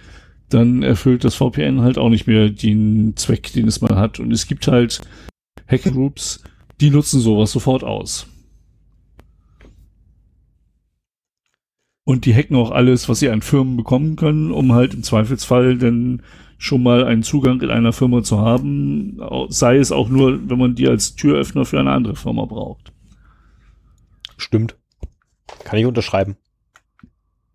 dann 0.49 0.83
erfüllt 0.83 1.23
das 1.23 1.35
VPN 1.35 1.81
halt 1.81 1.97
auch 1.97 2.09
nicht 2.09 2.27
mehr 2.27 2.49
den 2.49 3.13
Zweck, 3.15 3.53
den 3.53 3.67
es 3.67 3.81
mal 3.81 3.95
hat. 3.95 4.19
Und 4.19 4.31
es 4.31 4.45
gibt 4.45 4.67
halt 4.67 5.01
Hackergroups, 5.67 6.43
die 6.79 6.91
nutzen 6.91 7.19
sowas 7.19 7.51
sofort 7.51 7.83
aus. 7.83 8.27
Und 12.05 12.25
die 12.25 12.35
hacken 12.35 12.55
auch 12.55 12.71
alles, 12.71 13.07
was 13.07 13.19
sie 13.19 13.29
an 13.29 13.41
Firmen 13.41 13.77
bekommen 13.77 14.15
können, 14.15 14.51
um 14.51 14.73
halt 14.73 14.93
im 14.93 15.03
Zweifelsfall 15.03 15.77
dann 15.77 16.21
schon 16.57 16.83
mal 16.83 17.05
einen 17.05 17.23
Zugang 17.23 17.61
in 17.61 17.69
einer 17.69 17.93
Firma 17.93 18.23
zu 18.23 18.39
haben, 18.39 19.19
sei 19.49 19.77
es 19.77 19.91
auch 19.91 20.09
nur, 20.09 20.49
wenn 20.49 20.57
man 20.57 20.75
die 20.75 20.87
als 20.87 21.15
Türöffner 21.15 21.65
für 21.65 21.79
eine 21.79 21.91
andere 21.91 22.15
Firma 22.15 22.45
braucht. 22.45 22.93
Stimmt. 24.37 24.77
Kann 25.63 25.79
ich 25.79 25.85
unterschreiben. 25.85 26.37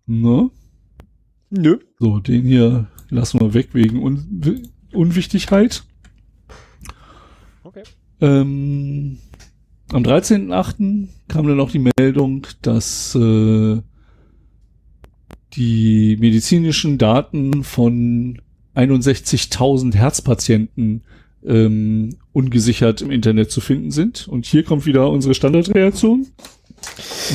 Ne? 0.05 0.49
Nö. 1.49 1.79
So, 1.99 2.19
den 2.19 2.45
hier 2.45 2.87
lassen 3.09 3.39
wir 3.39 3.53
weg 3.53 3.69
wegen 3.73 4.01
Un 4.01 4.69
Unwichtigkeit. 4.93 5.83
Okay. 7.63 7.83
Ähm, 8.21 9.19
am 9.91 10.03
13.8. 10.03 11.09
kam 11.27 11.47
dann 11.47 11.59
auch 11.59 11.71
die 11.71 11.91
Meldung, 11.97 12.47
dass 12.61 13.15
äh, 13.15 13.81
die 15.53 16.17
medizinischen 16.19 16.97
Daten 16.97 17.63
von 17.63 18.41
61.000 18.75 19.95
Herzpatienten 19.95 21.03
ähm, 21.45 22.17
ungesichert 22.33 23.01
im 23.01 23.11
Internet 23.11 23.51
zu 23.51 23.61
finden 23.61 23.91
sind. 23.91 24.27
Und 24.27 24.45
hier 24.45 24.63
kommt 24.63 24.85
wieder 24.85 25.09
unsere 25.09 25.33
Standardreaktion. 25.33 26.27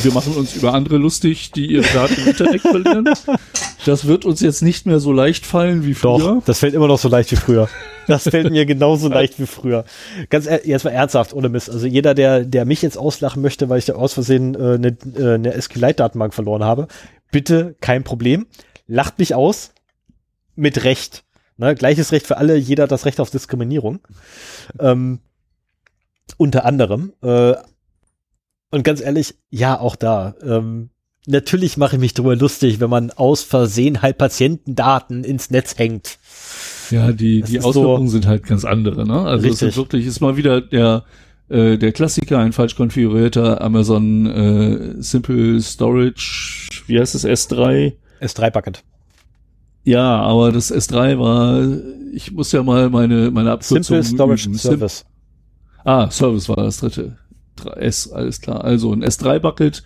Wir 0.03 0.13
machen 0.13 0.35
uns 0.35 0.57
über 0.57 0.75
andere 0.75 0.97
lustig, 0.97 1.53
die 1.53 1.67
ihre 1.67 1.85
Daten 1.93 2.15
im 2.21 2.29
Internet 2.29 2.61
verlieren. 2.63 3.09
Das 3.85 4.07
wird 4.07 4.25
uns 4.25 4.41
jetzt 4.41 4.63
nicht 4.63 4.87
mehr 4.87 4.99
so 4.99 5.13
leicht 5.13 5.45
fallen 5.45 5.85
wie 5.85 5.95
früher. 5.95 6.19
Doch, 6.19 6.45
das 6.45 6.61
fällt 6.61 6.75
immer 6.75 6.89
noch 6.89 6.99
so 6.99 7.09
leicht 7.09 7.31
wie 7.33 7.37
früher. 7.37 7.69
Das 8.07 8.25
fällt 8.25 8.51
mir 8.51 8.67
genauso 8.67 9.09
leicht 9.09 9.39
wie 9.39 9.47
früher. 9.47 9.85
Ganz 10.31 10.47
jetzt 10.65 10.85
mal 10.85 10.91
ernsthaft, 10.91 11.33
ohne 11.35 11.49
Mist. 11.49 11.71
Also 11.71 11.87
jeder, 11.87 12.15
der, 12.15 12.45
der 12.45 12.65
mich 12.65 12.83
jetzt 12.83 12.97
auslachen 12.99 13.43
möchte, 13.43 13.69
weil 13.69 13.79
ich 13.79 13.85
da 13.85 13.95
aus 13.95 14.15
Versehen 14.15 14.55
äh, 14.55 14.75
eine, 14.75 14.97
äh, 15.17 15.35
eine 15.35 15.61
SQLite-Datenbank 15.61 16.35
verloren 16.35 16.65
habe, 16.65 16.89
bitte 17.35 17.75
kein 17.81 18.05
Problem. 18.05 18.47
Lacht 18.87 19.19
mich 19.19 19.35
aus. 19.35 19.73
Mit 20.55 20.85
Recht. 20.85 21.25
Ne? 21.57 21.75
Gleiches 21.75 22.13
Recht 22.13 22.29
für 22.29 22.37
alle, 22.37 22.57
jeder 22.57 22.85
hat 22.85 22.93
das 22.93 23.07
Recht 23.07 23.19
auf 23.19 23.31
Diskriminierung. 23.31 23.99
Ähm, 24.79 25.19
unter 26.37 26.65
anderem. 26.65 27.13
Äh, 27.23 27.55
und 28.71 28.85
ganz 28.85 29.01
ehrlich, 29.01 29.35
ja, 29.51 29.81
auch 29.81 29.97
da. 29.97 30.37
Ähm, 30.43 30.91
natürlich 31.27 31.77
mache 31.77 31.97
ich 31.97 32.01
mich 32.01 32.15
darüber 32.15 32.37
lustig, 32.37 32.79
wenn 32.79 32.91
man 32.91 33.11
aus 33.11 33.43
Versehen 33.43 34.01
halt 34.01 34.17
Patientendaten 34.17 35.25
ins 35.25 35.51
Netz 35.51 35.77
hängt. 35.77 36.21
Ja, 36.91 37.11
die, 37.11 37.43
die 37.43 37.59
Auswirkungen 37.59 38.07
so 38.07 38.13
sind 38.13 38.29
halt 38.29 38.45
ganz 38.45 38.65
andere, 38.65 39.09
ne? 39.09 39.23
Also 39.23 39.49
richtig. 39.49 39.63
es 39.63 39.69
ist 39.71 39.77
wirklich, 39.77 40.07
ist 40.07 40.21
mal 40.21 40.37
wieder 40.37 40.61
der, 40.61 41.05
äh, 41.49 41.79
der 41.79 41.91
Klassiker, 41.91 42.39
ein 42.39 42.53
falsch 42.53 42.77
konfigurierter 42.77 43.61
Amazon 43.61 44.27
äh, 44.27 45.03
Simple 45.03 45.61
Storage, 45.61 46.74
wie 46.87 46.99
heißt 46.99 47.15
es, 47.15 47.25
S3? 47.25 47.95
S3 48.21 48.51
Bucket. 48.51 48.85
Ja, 49.85 50.21
aber 50.21 50.51
das 50.51 50.73
S3 50.73 51.19
war, 51.19 51.63
ich 52.13 52.33
muss 52.33 52.53
ja 52.53 52.63
mal 52.63 52.89
meine, 52.89 53.31
meine 53.31 53.53
Abkürzung 53.53 54.03
Simple 54.03 54.05
Storage 54.05 54.49
üben. 54.49 54.59
Service. 54.59 55.05
Ah, 55.85 56.11
Service 56.11 56.49
war 56.49 56.57
das 56.57 56.79
dritte. 56.79 57.19
S, 57.77 58.11
alles 58.11 58.41
klar. 58.41 58.65
Also 58.65 58.93
ein 58.93 59.05
S3 59.05 59.39
Bucket. 59.41 59.83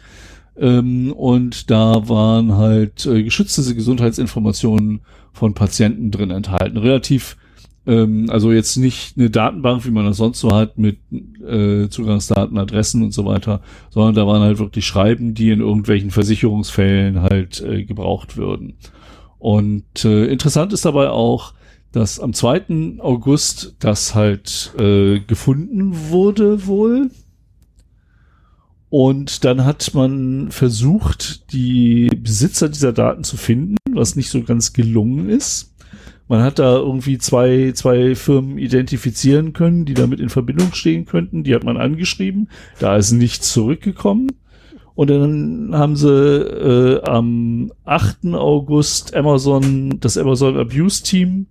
Ähm, 0.57 1.13
und 1.13 1.71
da 1.71 2.09
waren 2.09 2.57
halt 2.57 3.07
äh, 3.07 3.23
geschützte 3.23 3.75
Gesundheitsinformationen 3.75 5.01
von 5.33 5.55
Patienten 5.55 6.11
drin 6.11 6.31
enthalten. 6.31 6.79
Relativ 6.79 7.37
ähm, 7.89 8.27
also 8.29 8.53
jetzt 8.53 8.77
nicht 8.77 9.17
eine 9.17 9.31
Datenbank, 9.31 9.87
wie 9.87 9.91
man 9.91 10.05
das 10.05 10.19
sonst 10.19 10.41
so 10.41 10.53
hat, 10.55 10.77
mit 10.77 10.99
äh, 11.43 11.89
Zugangsdaten, 11.89 12.59
Adressen 12.59 13.03
und 13.03 13.13
so 13.13 13.25
weiter, 13.25 13.63
sondern 13.89 14.15
da 14.15 14.27
waren 14.27 14.43
halt 14.43 14.59
wirklich 14.59 14.87
Schreiben, 14.87 15.35
die 15.35 15.51
in 15.51 15.61
irgendwelchen 15.61 16.11
Versicherungsfällen 16.11 17.23
halt 17.23 17.61
äh, 17.63 17.85
gebraucht 17.85 18.37
würden. 18.37 18.75
Und 19.39 20.05
äh, 20.05 20.27
interessant 20.27 20.73
ist 20.75 20.85
dabei 20.85 21.09
auch, 21.09 21.55
dass 21.93 22.21
am 22.21 22.35
2. 22.35 22.99
August 22.99 23.77
das 23.79 24.15
halt 24.15 24.75
äh, 24.79 25.21
gefunden 25.21 26.11
wurde 26.11 26.67
wohl. 26.67 27.11
Und 28.91 29.45
dann 29.45 29.65
hat 29.65 29.95
man 29.95 30.51
versucht, 30.51 31.53
die 31.53 32.09
Besitzer 32.09 32.69
dieser 32.69 32.93
Daten 32.93 33.25
zu 33.25 33.37
finden, 33.39 33.77
was 33.93 34.17
nicht 34.17 34.31
so 34.31 34.43
ganz 34.43 34.73
gelungen 34.75 35.31
ist. 35.31 35.75
Man 36.29 36.43
hat 36.43 36.59
da 36.59 36.77
irgendwie 36.77 37.19
zwei, 37.19 37.73
zwei 37.75 38.15
Firmen 38.15 38.59
identifizieren 38.59 39.55
können, 39.55 39.87
die 39.87 39.95
damit 39.95 40.21
in 40.21 40.29
Verbindung 40.29 40.75
stehen 40.75 41.07
könnten. 41.07 41.43
Die 41.43 41.55
hat 41.55 41.65
man 41.65 41.79
angeschrieben. 41.79 42.51
Da 42.79 42.97
ist 42.97 43.13
nichts 43.13 43.51
zurückgekommen. 43.53 44.29
Und 44.95 45.11
dann 45.11 45.71
haben 45.73 45.97
sie 45.97 46.09
äh, 46.11 47.03
am 47.03 47.73
8. 47.85 48.35
August 48.35 49.15
Amazon, 49.15 50.01
das 50.01 50.19
Amazon 50.19 50.59
Abuse 50.59 51.03
Team 51.03 51.47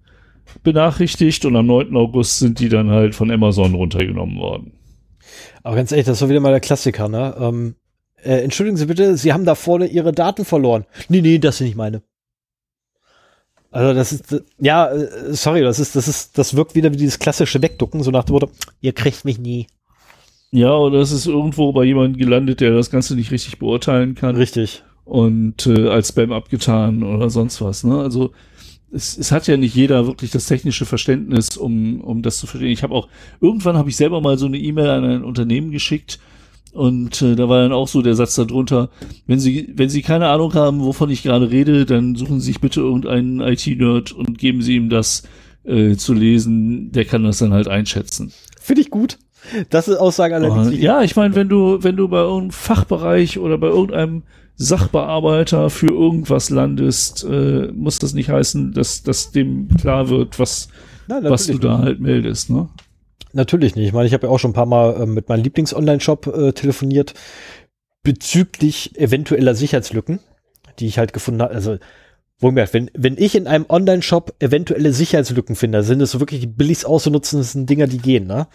benachrichtigt 0.64 1.46
und 1.46 1.56
am 1.56 1.66
9. 1.66 1.96
August 1.96 2.40
sind 2.40 2.60
die 2.60 2.70
dann 2.70 2.92
halt 2.92 3.16
von 3.16 3.32
Amazon 3.32 3.74
runtergenommen 3.74 4.38
worden. 4.38 4.74
Aber 5.64 5.76
ganz 5.76 5.92
ehrlich, 5.92 6.06
das 6.06 6.22
war 6.22 6.30
wieder 6.30 6.40
mal 6.40 6.52
der 6.52 6.60
Klassiker, 6.60 7.08
ne? 7.10 7.36
Ähm, 7.40 7.76
äh, 8.22 8.44
entschuldigen 8.44 8.78
Sie 8.78 8.86
bitte, 8.86 9.16
Sie 9.18 9.34
haben 9.34 9.46
da 9.46 9.56
vorne 9.56 9.88
Ihre 9.88 10.12
Daten 10.12 10.46
verloren. 10.46 10.86
Nee, 11.08 11.22
nee, 11.22 11.40
das 11.40 11.58
sind 11.58 11.68
nicht 11.68 11.78
meine. 11.78 12.02
Also 13.72 13.94
das 13.94 14.12
ist, 14.14 14.44
ja, 14.60 14.88
äh, 14.88 15.34
sorry, 15.34 15.62
das 15.62 15.80
ist, 15.80 15.96
das 15.96 16.08
ist, 16.08 16.38
das 16.38 16.56
wirkt 16.56 16.76
wieder 16.76 16.92
wie 16.92 16.98
dieses 16.98 17.20
klassische 17.20 17.62
Wegducken, 17.62 18.02
so 18.02 18.12
nach 18.12 18.24
dem 18.24 18.34
Motto, 18.34 18.50
ihr 18.82 18.94
kriegt 18.94 19.26
mich 19.26 19.40
nie. 19.40 19.68
Ja, 20.52 20.74
oder 20.76 21.00
es 21.00 21.12
ist 21.12 21.28
irgendwo 21.28 21.74
bei 21.74 21.84
jemandem 21.84 22.18
gelandet, 22.18 22.62
der 22.62 22.72
das 22.72 22.90
Ganze 22.90 23.16
nicht 23.16 23.32
richtig 23.32 23.60
beurteilen 23.60 24.16
kann. 24.16 24.36
Richtig. 24.36 24.84
Und 25.04 25.68
äh, 25.68 25.90
als 25.90 26.10
Spam 26.10 26.32
abgetan 26.32 27.04
oder 27.04 27.30
sonst 27.30 27.62
was. 27.62 27.84
Ne? 27.84 28.00
Also 28.00 28.32
es, 28.92 29.18
es 29.18 29.32
hat 29.32 29.48
ja 29.48 29.58
nicht 29.58 29.76
jeder 29.76 30.08
wirklich 30.08 30.32
das 30.32 30.46
technische 30.46 30.86
Verständnis, 30.86 31.58
um, 31.58 32.02
um 32.02 32.22
das 32.22 32.38
zu 32.38 32.48
verstehen. 32.48 32.72
Ich 32.72 32.84
habe 32.84 32.94
auch, 32.96 33.10
irgendwann 33.42 33.78
habe 33.78 33.90
ich 33.90 33.98
selber 33.98 34.22
mal 34.22 34.38
so 34.38 34.46
eine 34.46 34.58
E-Mail 34.58 34.90
an 34.90 35.04
ein 35.04 35.24
Unternehmen 35.24 35.72
geschickt, 35.72 36.20
Und 36.74 37.22
äh, 37.22 37.36
da 37.36 37.50
war 37.50 37.62
dann 37.62 37.72
auch 37.72 37.88
so 37.88 38.02
der 38.02 38.16
Satz 38.16 38.36
darunter, 38.36 38.90
wenn 39.26 39.40
Sie, 39.40 39.74
wenn 39.76 39.90
Sie 39.90 40.02
keine 40.02 40.28
Ahnung 40.28 40.54
haben, 40.54 40.82
wovon 40.82 41.10
ich 41.10 41.24
gerade 41.24 41.50
rede, 41.50 41.86
dann 41.86 42.16
suchen 42.16 42.40
Sie 42.40 42.48
sich 42.48 42.62
bitte 42.62 42.82
irgendeinen 42.82 43.40
IT-Nerd 43.40 44.12
und 44.12 44.38
geben 44.38 44.62
Sie 44.62 44.76
ihm 44.76 44.90
das 44.90 45.24
äh, 45.64 45.96
zu 45.96 46.14
lesen, 46.14 46.92
der 46.92 47.06
kann 47.06 47.24
das 47.24 47.40
dann 47.40 47.54
halt 47.54 47.68
einschätzen. 47.68 48.32
Finde 48.60 48.82
ich 48.82 48.90
gut. 48.90 49.18
Das 49.70 49.88
ist 49.88 49.98
Aussage 49.98 50.36
allerdings. 50.36 50.68
Uh, 50.68 50.72
ja, 50.72 51.02
ich 51.04 51.16
meine, 51.16 51.36
wenn 51.36 51.50
du, 51.50 51.84
wenn 51.84 51.96
du 51.96 52.08
bei 52.08 52.20
irgendeinem 52.20 52.52
Fachbereich 52.52 53.40
oder 53.40 53.58
bei 53.58 53.68
irgendeinem 53.68 54.24
Sachbearbeiter 54.56 55.70
für 55.70 55.88
irgendwas 55.88 56.50
landest, 56.50 57.24
äh, 57.24 57.72
muss 57.74 58.00
das 58.00 58.14
nicht 58.14 58.30
heißen, 58.30 58.74
dass, 58.74 59.04
dass 59.04 59.32
dem 59.32 59.70
klar 59.80 60.10
wird, 60.10 60.40
was, 60.40 60.68
Nein, 61.08 61.24
was 61.26 61.48
du 61.48 61.58
da 61.60 61.80
halt 61.80 62.00
meldest, 62.00 62.50
ne? 62.50 62.68
Natürlich 63.34 63.76
nicht. 63.76 63.88
Ich 63.88 63.94
meine, 63.94 64.08
ich 64.08 64.14
habe 64.14 64.28
ja 64.28 64.34
auch 64.34 64.38
schon 64.40 64.52
ein 64.52 64.56
paar 64.56 64.66
Mal 64.66 65.02
äh, 65.02 65.06
mit 65.06 65.30
meinem 65.30 65.44
Lieblings-Online-Shop 65.44 66.28
äh, 66.28 66.52
telefoniert 66.54 67.14
bezüglich 68.04 68.98
eventueller 68.98 69.54
Sicherheitslücken, 69.54 70.20
die 70.80 70.88
ich 70.88 70.98
halt 70.98 71.14
gefunden 71.14 71.42
habe. 71.42 71.54
Also, 71.54 71.78
wo 72.40 72.52
mir, 72.52 72.72
wenn, 72.72 72.90
wenn 72.94 73.18
ich 73.18 73.36
in 73.36 73.48
einem 73.48 73.66
Online-Shop 73.68 74.36
eventuelle 74.40 74.94
Sicherheitslücken 74.94 75.56
finde, 75.56 75.84
sind 75.84 76.02
es 76.02 76.12
so 76.12 76.20
wirklich 76.20 76.40
die 76.40 76.48
billigst 76.48 76.86
auszunutzenden 76.86 77.66
Dinger, 77.66 77.88
die 77.88 77.98
gehen, 77.98 78.28
ne? 78.28 78.48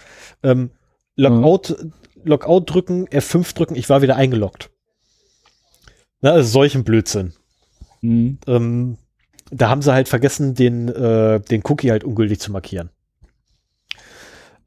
Ähm, 0.43 0.71
Logout, 1.17 1.75
mhm. 1.79 1.93
Logout 2.25 2.61
drücken, 2.61 3.09
F5 3.09 3.55
drücken, 3.55 3.75
ich 3.75 3.91
war 3.91 4.01
wieder 4.01 4.17
eingeloggt. 4.17 4.71
Na, 6.21 6.31
also 6.31 6.49
solchen 6.49 6.85
Blödsinn. 6.85 7.33
Mhm. 8.01 8.39
Ähm, 8.47 8.97
da 9.51 9.69
haben 9.69 9.83
sie 9.83 9.93
halt 9.93 10.09
vergessen, 10.09 10.55
den, 10.55 10.89
äh, 10.89 11.41
den 11.41 11.63
Cookie 11.65 11.91
halt 11.91 12.05
ungültig 12.05 12.41
zu 12.41 12.53
markieren. 12.53 12.91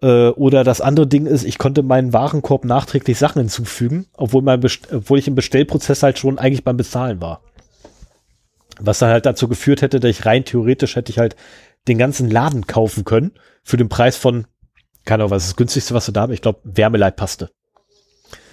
Äh, 0.06 0.30
oder 0.30 0.64
das 0.64 0.82
andere 0.82 1.08
Ding 1.08 1.26
ist, 1.26 1.44
ich 1.44 1.58
konnte 1.58 1.82
meinen 1.82 2.14
Warenkorb 2.14 2.64
nachträglich 2.64 3.18
Sachen 3.18 3.40
hinzufügen, 3.40 4.06
obwohl, 4.14 4.44
mein 4.44 4.64
obwohl 4.92 5.18
ich 5.18 5.28
im 5.28 5.34
Bestellprozess 5.34 6.04
halt 6.04 6.20
schon 6.20 6.38
eigentlich 6.38 6.64
beim 6.64 6.78
Bezahlen 6.78 7.22
war. 7.22 7.42
Was 8.80 9.00
dann 9.00 9.10
halt 9.10 9.26
dazu 9.26 9.48
geführt 9.48 9.82
hätte, 9.82 10.00
dass 10.00 10.12
ich 10.12 10.26
rein 10.28 10.46
theoretisch 10.46 10.96
hätte 10.96 11.12
ich 11.12 11.18
halt 11.18 11.36
den 11.88 11.98
ganzen 11.98 12.30
Laden 12.30 12.68
kaufen 12.68 13.04
können 13.04 13.32
für 13.64 13.78
den 13.78 13.90
Preis 13.90 14.16
von, 14.16 14.46
keine 15.06 15.24
Ahnung, 15.24 15.32
was 15.32 15.44
ist 15.44 15.54
das 15.54 15.56
günstigste, 15.56 15.96
was 15.96 16.06
du 16.06 16.12
da 16.12 16.24
hast? 16.24 16.32
Ich 16.32 16.42
glaube, 16.42 16.60
Wärmeleitpaste. 16.66 17.50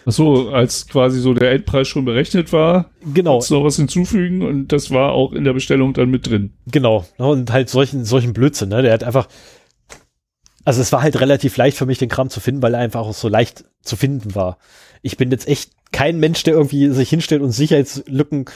Ach 0.07 0.13
so, 0.13 0.49
als 0.51 0.89
quasi 0.89 1.21
so 1.21 1.35
der 1.35 1.53
Endpreis 1.53 1.87
schon 1.87 2.07
berechnet 2.07 2.51
war. 2.53 2.91
Genau. 3.13 3.35
Kannst 3.35 3.51
du 3.51 3.57
noch 3.57 3.65
was 3.65 3.77
hinzufügen 3.77 4.43
und 4.43 4.69
das 4.69 4.91
war 4.91 5.13
auch 5.13 5.33
in 5.33 5.45
der 5.45 5.53
Bestellung 5.53 5.93
dann 5.93 6.11
mit 6.11 6.29
drin. 6.29 6.55
Genau. 6.67 7.05
Und 7.19 7.53
halt 7.53 7.69
solchen, 7.69 8.05
solchen 8.07 8.33
Blödsinn, 8.33 8.71
ne? 8.71 8.81
Der 8.83 8.93
hat 8.93 9.05
einfach, 9.05 9.29
also 10.65 10.81
es 10.81 10.93
war 10.93 11.03
halt 11.03 11.21
relativ 11.21 11.57
leicht 11.57 11.77
für 11.77 11.87
mich, 11.87 11.99
den 11.99 12.09
Kram 12.09 12.31
zu 12.31 12.41
finden, 12.41 12.63
weil 12.63 12.75
er 12.75 12.81
einfach 12.81 13.01
auch 13.01 13.15
so 13.15 13.29
leicht 13.29 13.65
zu 13.83 13.97
finden 13.97 14.35
war. 14.35 14.59
Ich 15.03 15.17
bin 15.17 15.31
jetzt 15.31 15.49
echt 15.49 15.73
kein 15.91 16.19
Mensch, 16.19 16.43
der 16.45 16.55
irgendwie 16.55 16.89
sich 16.91 17.11
hinstellt 17.11 17.43
und 17.43 17.53
Sicherheitslücken, 17.53 18.47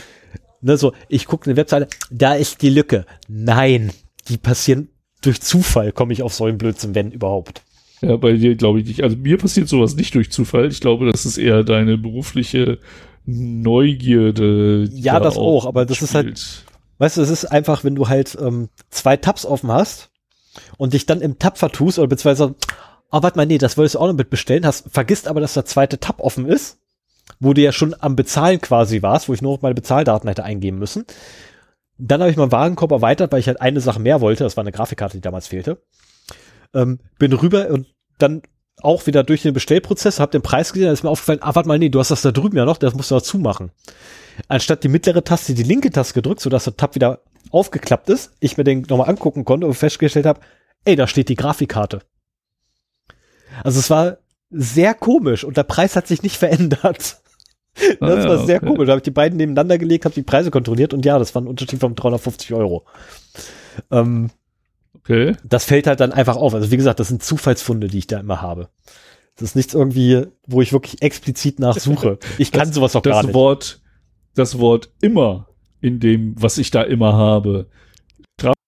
ne, 0.60 0.76
so, 0.76 0.92
ich 1.08 1.26
gucke 1.26 1.50
eine 1.50 1.56
Webseite, 1.56 1.88
da 2.10 2.34
ist 2.34 2.62
die 2.62 2.70
Lücke. 2.70 3.06
Nein, 3.28 3.92
die 4.28 4.38
passieren 4.38 4.88
durch 5.22 5.40
Zufall, 5.40 5.92
komme 5.92 6.12
ich 6.12 6.22
auf 6.22 6.34
so 6.34 6.44
einen 6.44 6.58
Blödsinn, 6.58 6.94
wenn 6.94 7.10
überhaupt. 7.10 7.62
Ja, 8.02 8.16
bei 8.16 8.32
dir 8.32 8.54
glaube 8.56 8.80
ich 8.80 8.86
nicht. 8.86 9.02
Also 9.02 9.16
mir 9.16 9.38
passiert 9.38 9.68
sowas 9.68 9.96
nicht 9.96 10.14
durch 10.14 10.30
Zufall. 10.30 10.68
Ich 10.68 10.80
glaube, 10.80 11.10
das 11.10 11.24
ist 11.24 11.38
eher 11.38 11.64
deine 11.64 11.96
berufliche 11.96 12.78
Neugierde. 13.24 14.88
Ja, 14.92 15.18
das 15.18 15.36
auch, 15.36 15.64
auch 15.64 15.66
aber 15.66 15.86
das 15.86 15.96
spielt. 15.96 16.10
ist 16.10 16.14
halt, 16.14 16.64
weißt 16.98 17.16
du, 17.16 17.22
es 17.22 17.30
ist 17.30 17.46
einfach, 17.46 17.84
wenn 17.84 17.94
du 17.94 18.08
halt 18.08 18.36
ähm, 18.40 18.68
zwei 18.90 19.16
Tabs 19.16 19.46
offen 19.46 19.72
hast 19.72 20.10
und 20.76 20.92
dich 20.92 21.06
dann 21.06 21.20
im 21.20 21.38
Tab 21.38 21.58
vertust 21.58 21.98
oder 21.98 22.08
beziehungsweise, 22.08 22.54
oh, 23.10 23.22
warte 23.22 23.36
mal, 23.36 23.46
nee, 23.46 23.58
das 23.58 23.76
wolltest 23.76 23.94
du 23.94 23.98
auch 24.00 24.06
noch 24.06 24.14
mit 24.14 24.30
bestellen, 24.30 24.66
hast, 24.66 24.90
vergisst 24.90 25.28
aber, 25.28 25.40
dass 25.40 25.54
der 25.54 25.64
zweite 25.64 25.98
Tab 25.98 26.20
offen 26.20 26.46
ist, 26.46 26.78
wo 27.40 27.52
du 27.52 27.60
ja 27.60 27.72
schon 27.72 27.94
am 27.98 28.16
Bezahlen 28.16 28.60
quasi 28.60 29.02
warst, 29.02 29.28
wo 29.28 29.34
ich 29.34 29.42
nur 29.42 29.54
noch 29.54 29.62
meine 29.62 29.74
Bezahldaten 29.74 30.28
hätte 30.28 30.44
eingeben 30.44 30.78
müssen. 30.78 31.04
Dann 31.98 32.20
habe 32.20 32.30
ich 32.30 32.36
meinen 32.36 32.52
Warenkorb 32.52 32.92
erweitert, 32.92 33.32
weil 33.32 33.40
ich 33.40 33.48
halt 33.48 33.60
eine 33.60 33.80
Sache 33.80 34.00
mehr 34.00 34.20
wollte, 34.20 34.44
das 34.44 34.56
war 34.56 34.62
eine 34.62 34.72
Grafikkarte, 34.72 35.16
die 35.16 35.22
damals 35.22 35.46
fehlte. 35.46 35.82
Ähm, 36.74 37.00
bin 37.18 37.32
rüber 37.32 37.68
und 37.70 37.86
dann 38.18 38.42
auch 38.82 39.06
wieder 39.06 39.24
durch 39.24 39.42
den 39.42 39.54
Bestellprozess, 39.54 40.20
hab 40.20 40.30
den 40.30 40.42
Preis 40.42 40.72
gesehen, 40.72 40.86
dann 40.86 40.92
ist 40.92 41.02
mir 41.02 41.10
aufgefallen, 41.10 41.40
ah, 41.42 41.54
warte 41.54 41.68
mal, 41.68 41.78
nee, 41.78 41.88
du 41.88 41.98
hast 41.98 42.10
das 42.10 42.22
da 42.22 42.30
drüben 42.30 42.56
ja 42.58 42.66
noch, 42.66 42.76
das 42.76 42.94
musst 42.94 43.10
du 43.10 43.14
noch 43.14 43.22
zumachen. 43.22 43.70
Anstatt 44.48 44.84
die 44.84 44.88
mittlere 44.88 45.24
Taste, 45.24 45.54
die 45.54 45.62
linke 45.62 45.90
Taste 45.90 46.12
gedrückt, 46.12 46.40
sodass 46.40 46.64
der 46.64 46.76
Tab 46.76 46.94
wieder 46.94 47.20
aufgeklappt 47.50 48.10
ist, 48.10 48.32
ich 48.40 48.58
mir 48.58 48.64
den 48.64 48.82
nochmal 48.82 49.08
angucken 49.08 49.44
konnte 49.46 49.66
und 49.66 49.74
festgestellt 49.74 50.26
habe, 50.26 50.40
ey, 50.86 50.96
da 50.96 51.06
steht 51.06 51.28
die 51.28 51.36
Grafikkarte. 51.36 52.00
Also 53.62 53.80
es 53.80 53.90
war 53.90 54.18
sehr 54.50 54.94
komisch 54.94 55.44
und 55.44 55.56
der 55.56 55.64
Preis 55.64 55.96
hat 55.96 56.06
sich 56.06 56.22
nicht 56.22 56.36
verändert. 56.38 57.20
Ah 58.00 58.06
das 58.06 58.24
ah, 58.24 58.28
war 58.28 58.46
sehr 58.46 58.56
okay. 58.56 58.66
komisch. 58.66 58.86
Da 58.86 58.92
habe 58.92 59.00
ich 59.00 59.04
die 59.04 59.10
beiden 59.10 59.36
nebeneinander 59.36 59.76
gelegt, 59.76 60.06
habe 60.06 60.14
die 60.14 60.22
Preise 60.22 60.50
kontrolliert 60.50 60.94
und 60.94 61.04
ja, 61.04 61.18
das 61.18 61.34
war 61.34 61.42
ein 61.42 61.46
Unterschied 61.46 61.80
von 61.80 61.94
350 61.94 62.54
Euro. 62.54 62.86
Ähm, 63.90 64.30
okay. 64.94 65.36
Das 65.44 65.66
fällt 65.66 65.86
halt 65.86 66.00
dann 66.00 66.12
einfach 66.12 66.36
auf. 66.36 66.54
Also 66.54 66.70
wie 66.70 66.76
gesagt, 66.76 67.00
das 67.00 67.08
sind 67.08 67.22
Zufallsfunde, 67.22 67.88
die 67.88 67.98
ich 67.98 68.06
da 68.06 68.18
immer 68.18 68.40
habe. 68.40 68.70
Das 69.34 69.50
ist 69.50 69.56
nichts 69.56 69.74
irgendwie, 69.74 70.26
wo 70.46 70.62
ich 70.62 70.72
wirklich 70.72 71.02
explizit 71.02 71.60
nachsuche. 71.60 72.18
Ich 72.38 72.52
kann 72.52 72.68
das, 72.68 72.74
sowas 72.74 72.96
auch 72.96 73.02
gar 73.02 73.22
nicht. 73.22 73.34
Wort, 73.34 73.82
das 74.34 74.58
Wort 74.58 74.90
immer 75.02 75.48
in 75.82 76.00
dem, 76.00 76.34
was 76.40 76.56
ich 76.56 76.70
da 76.70 76.82
immer 76.82 77.12
habe. 77.12 77.68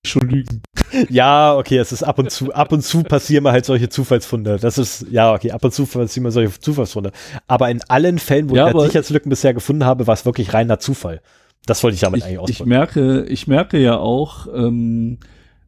Ich 0.02 0.10
schon 0.10 0.28
lügen. 0.28 0.62
Ja, 1.08 1.56
okay, 1.56 1.78
es 1.78 1.92
ist 1.92 2.02
ab 2.02 2.18
und 2.18 2.30
zu, 2.30 2.52
ab 2.52 2.72
und 2.72 2.82
zu 2.82 3.02
passieren 3.02 3.44
mal 3.44 3.52
halt 3.52 3.64
solche 3.64 3.88
Zufallsfunde. 3.88 4.58
Das 4.58 4.78
ist, 4.78 5.06
ja, 5.10 5.32
okay, 5.32 5.50
ab 5.50 5.64
und 5.64 5.72
zu 5.72 5.86
passieren 5.86 6.24
mal 6.24 6.30
solche 6.30 6.58
Zufallsfunde. 6.58 7.12
Aber 7.46 7.70
in 7.70 7.80
allen 7.88 8.18
Fällen, 8.18 8.50
wo 8.50 8.56
ja, 8.56 8.68
ich 8.68 8.74
halt 8.74 8.86
Sicherheitslücken 8.86 9.30
bisher 9.30 9.54
gefunden 9.54 9.84
habe, 9.84 10.06
war 10.06 10.14
es 10.14 10.24
wirklich 10.24 10.52
reiner 10.54 10.78
Zufall. 10.78 11.20
Das 11.66 11.82
wollte 11.82 11.96
ich 11.96 12.00
damit 12.00 12.18
ich, 12.18 12.24
eigentlich 12.24 12.38
ausdrücken. 12.38 12.62
Ich 12.62 12.66
merke, 12.66 13.24
ich 13.24 13.46
merke 13.46 13.78
ja 13.78 13.96
auch, 13.98 14.46
ähm, 14.54 15.18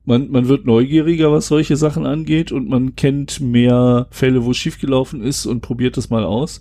man, 0.04 0.30
man 0.30 0.48
wird 0.48 0.66
neugieriger, 0.66 1.30
was 1.30 1.48
solche 1.48 1.76
Sachen 1.76 2.06
angeht 2.06 2.52
und 2.52 2.68
man 2.68 2.96
kennt 2.96 3.40
mehr 3.40 4.06
Fälle, 4.10 4.44
wo 4.44 4.52
es 4.52 4.56
schiefgelaufen 4.56 5.22
ist 5.22 5.46
und 5.46 5.60
probiert 5.60 5.96
das 5.96 6.10
mal 6.10 6.24
aus. 6.24 6.60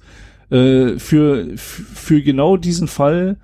Äh, 0.51 0.97
für, 0.97 1.47
für 1.55 2.21
genau 2.21 2.57
diesen 2.57 2.87
Fall 2.87 3.37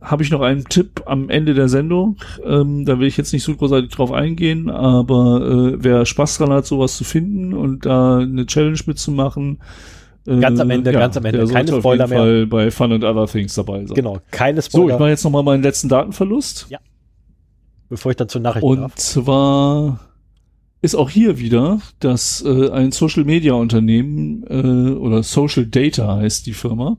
habe 0.00 0.22
ich 0.22 0.30
noch 0.30 0.40
einen 0.40 0.64
Tipp 0.64 1.02
am 1.06 1.28
Ende 1.28 1.54
der 1.54 1.68
Sendung. 1.68 2.16
Ähm, 2.44 2.84
da 2.84 2.98
will 2.98 3.06
ich 3.06 3.16
jetzt 3.16 3.32
nicht 3.32 3.44
so 3.44 3.54
großartig 3.54 3.90
drauf 3.90 4.12
eingehen, 4.12 4.70
aber 4.70 5.74
äh, 5.74 5.76
wer 5.78 6.06
Spaß 6.06 6.38
dran 6.38 6.52
hat, 6.52 6.66
sowas 6.66 6.96
zu 6.96 7.04
finden 7.04 7.52
und 7.52 7.86
da 7.86 8.18
eine 8.18 8.46
Challenge 8.46 8.80
mitzumachen, 8.86 9.58
äh, 10.26 10.38
Ganz 10.38 10.60
am 10.60 10.70
Ende, 10.70 10.92
ja, 10.92 10.98
ganz 10.98 11.16
am 11.16 11.24
Ende. 11.24 11.46
Keine 11.46 11.72
Spoiler 11.72 12.06
mehr. 12.06 12.18
Fall 12.18 12.46
bei 12.46 12.70
Fun 12.70 12.92
and 12.92 13.04
Other 13.04 13.26
Things 13.26 13.54
dabei 13.54 13.86
sein. 13.86 13.94
Genau, 13.94 14.18
keine 14.30 14.60
Spoiler. 14.62 14.86
So, 14.86 14.90
ich 14.90 14.98
mache 14.98 15.08
jetzt 15.08 15.24
nochmal 15.24 15.42
meinen 15.42 15.62
letzten 15.62 15.88
Datenverlust. 15.88 16.66
Ja. 16.68 16.78
Bevor 17.88 18.10
ich 18.10 18.16
dann 18.16 18.28
zur 18.28 18.40
Nachricht 18.40 18.62
Und 18.62 18.80
darf. 18.80 18.94
zwar 18.96 20.00
ist 20.82 20.94
auch 20.94 21.10
hier 21.10 21.38
wieder, 21.38 21.80
dass 21.98 22.42
äh, 22.42 22.70
ein 22.70 22.92
Social 22.92 23.24
Media 23.24 23.54
Unternehmen 23.54 24.44
äh, 24.48 24.92
oder 24.92 25.22
Social 25.22 25.66
Data 25.66 26.16
heißt 26.16 26.46
die 26.46 26.52
Firma, 26.52 26.96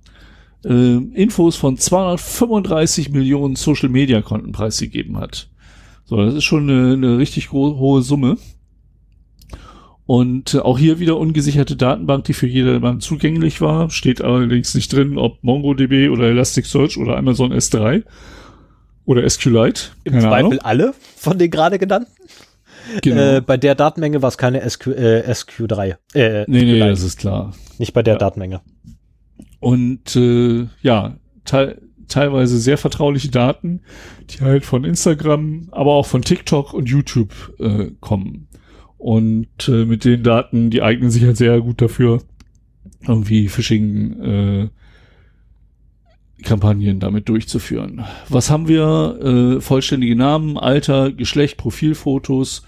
äh, 0.66 0.98
Infos 0.98 1.56
von 1.56 1.78
235 1.78 3.10
Millionen 3.10 3.56
Social 3.56 3.90
Media 3.90 4.22
Konten 4.22 4.52
preisgegeben 4.52 5.18
hat. 5.18 5.50
So, 6.06 6.18
das 6.18 6.36
ist 6.36 6.44
schon 6.44 6.70
eine, 6.70 6.94
eine 6.94 7.18
richtig 7.18 7.52
hohe 7.52 8.02
Summe. 8.02 8.38
Und 10.06 10.56
äh, 10.56 10.60
auch 10.60 10.78
hier 10.78 11.00
wieder 11.00 11.18
ungesicherte 11.18 11.76
Datenbank, 11.76 12.26
die 12.26 12.34
für 12.34 12.48
jedermann 12.48 13.00
zugänglich 13.00 13.62
war. 13.62 13.90
Steht 13.90 14.22
allerdings 14.22 14.76
nicht 14.76 14.92
drin, 14.92 15.18
ob 15.18 15.42
MongoDB 15.42 16.10
oder 16.10 16.26
Elasticsearch 16.26 16.98
oder 16.98 17.18
Amazon 17.18 17.54
S3 17.54 18.04
oder 19.06 19.30
SQLite. 19.30 19.84
Im 20.04 20.20
Zweifel 20.20 20.34
Ahnung. 20.34 20.60
alle 20.60 20.94
von 21.16 21.40
den 21.40 21.50
gerade 21.50 21.80
genannten. 21.80 22.12
Genau. 23.02 23.38
Äh, 23.38 23.42
bei 23.42 23.58
der 23.58 23.76
Datenmenge 23.76 24.22
war 24.22 24.30
es 24.30 24.38
keine 24.38 24.68
SQ, 24.70 24.88
äh, 24.88 25.22
SQ3. 25.32 25.96
Äh, 26.14 26.44
nee, 26.48 26.64
nee, 26.64 26.80
das 26.80 27.04
ist 27.04 27.20
klar. 27.20 27.54
Nicht 27.78 27.94
bei 27.94 28.04
der 28.04 28.16
ja. 28.16 28.20
Datenmenge. 28.20 28.62
Und 29.62 30.16
äh, 30.18 30.68
ja, 30.82 31.16
te 31.46 31.82
teilweise 32.08 32.58
sehr 32.58 32.78
vertrauliche 32.78 33.30
Daten, 33.32 33.80
die 34.30 34.42
halt 34.42 34.66
von 34.66 34.84
Instagram, 34.84 35.70
aber 35.72 35.94
auch 35.94 36.06
von 36.06 36.24
TikTok 36.24 36.74
und 36.74 36.90
YouTube 36.90 37.32
äh, 37.58 37.92
kommen. 38.02 38.50
Und 38.98 39.70
äh, 39.70 39.86
mit 39.86 40.04
den 40.04 40.22
Daten, 40.22 40.72
die 40.72 40.82
eignen 40.82 41.10
sich 41.10 41.24
halt 41.24 41.38
sehr 41.38 41.62
gut 41.62 41.82
dafür, 41.82 42.22
irgendwie 43.08 43.48
Phishing 43.48 44.22
äh, 44.22 44.70
Kampagnen 46.44 47.00
damit 47.00 47.30
durchzuführen. 47.30 48.04
Was 48.28 48.50
haben 48.50 48.68
wir? 48.68 49.58
Äh, 49.58 49.62
vollständige 49.62 50.18
Namen, 50.18 50.58
Alter, 50.58 51.14
Geschlecht, 51.14 51.56
Profilfotos. 51.56 52.64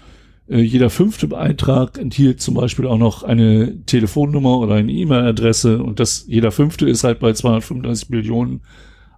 Äh, 0.48 0.60
jeder 0.60 0.90
fünfte 0.90 1.28
Beitrag 1.28 1.98
enthielt 1.98 2.40
zum 2.40 2.54
Beispiel 2.54 2.86
auch 2.86 2.98
noch 2.98 3.22
eine 3.22 3.84
Telefonnummer 3.86 4.58
oder 4.58 4.74
eine 4.74 4.92
E-Mail-Adresse 4.92 5.82
und 5.82 6.00
das 6.00 6.24
jeder 6.28 6.52
fünfte 6.52 6.88
ist 6.88 7.04
halt 7.04 7.20
bei 7.20 7.32
235 7.32 8.10
Millionen 8.10 8.62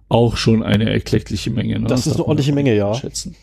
auch 0.09 0.37
schon 0.37 0.63
eine 0.63 0.89
erkleckliche 0.89 1.51
Menge. 1.51 1.79
Ne? 1.79 1.87
Das, 1.87 2.01
das 2.01 2.07
ist 2.07 2.15
eine 2.15 2.25
ordentliche 2.25 2.53
Menge, 2.53 2.75
ja. 2.75 2.93
Schätzen. 2.93 3.35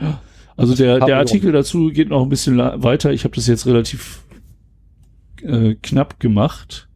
ja. 0.00 0.20
Also 0.56 0.74
der, 0.74 1.00
der 1.00 1.16
Artikel 1.16 1.50
dazu 1.50 1.88
geht 1.88 2.10
noch 2.10 2.22
ein 2.22 2.28
bisschen 2.28 2.58
weiter. 2.58 3.12
Ich 3.12 3.24
habe 3.24 3.34
das 3.34 3.46
jetzt 3.46 3.66
relativ 3.66 4.22
äh, 5.42 5.76
knapp 5.76 6.20
gemacht. 6.20 6.88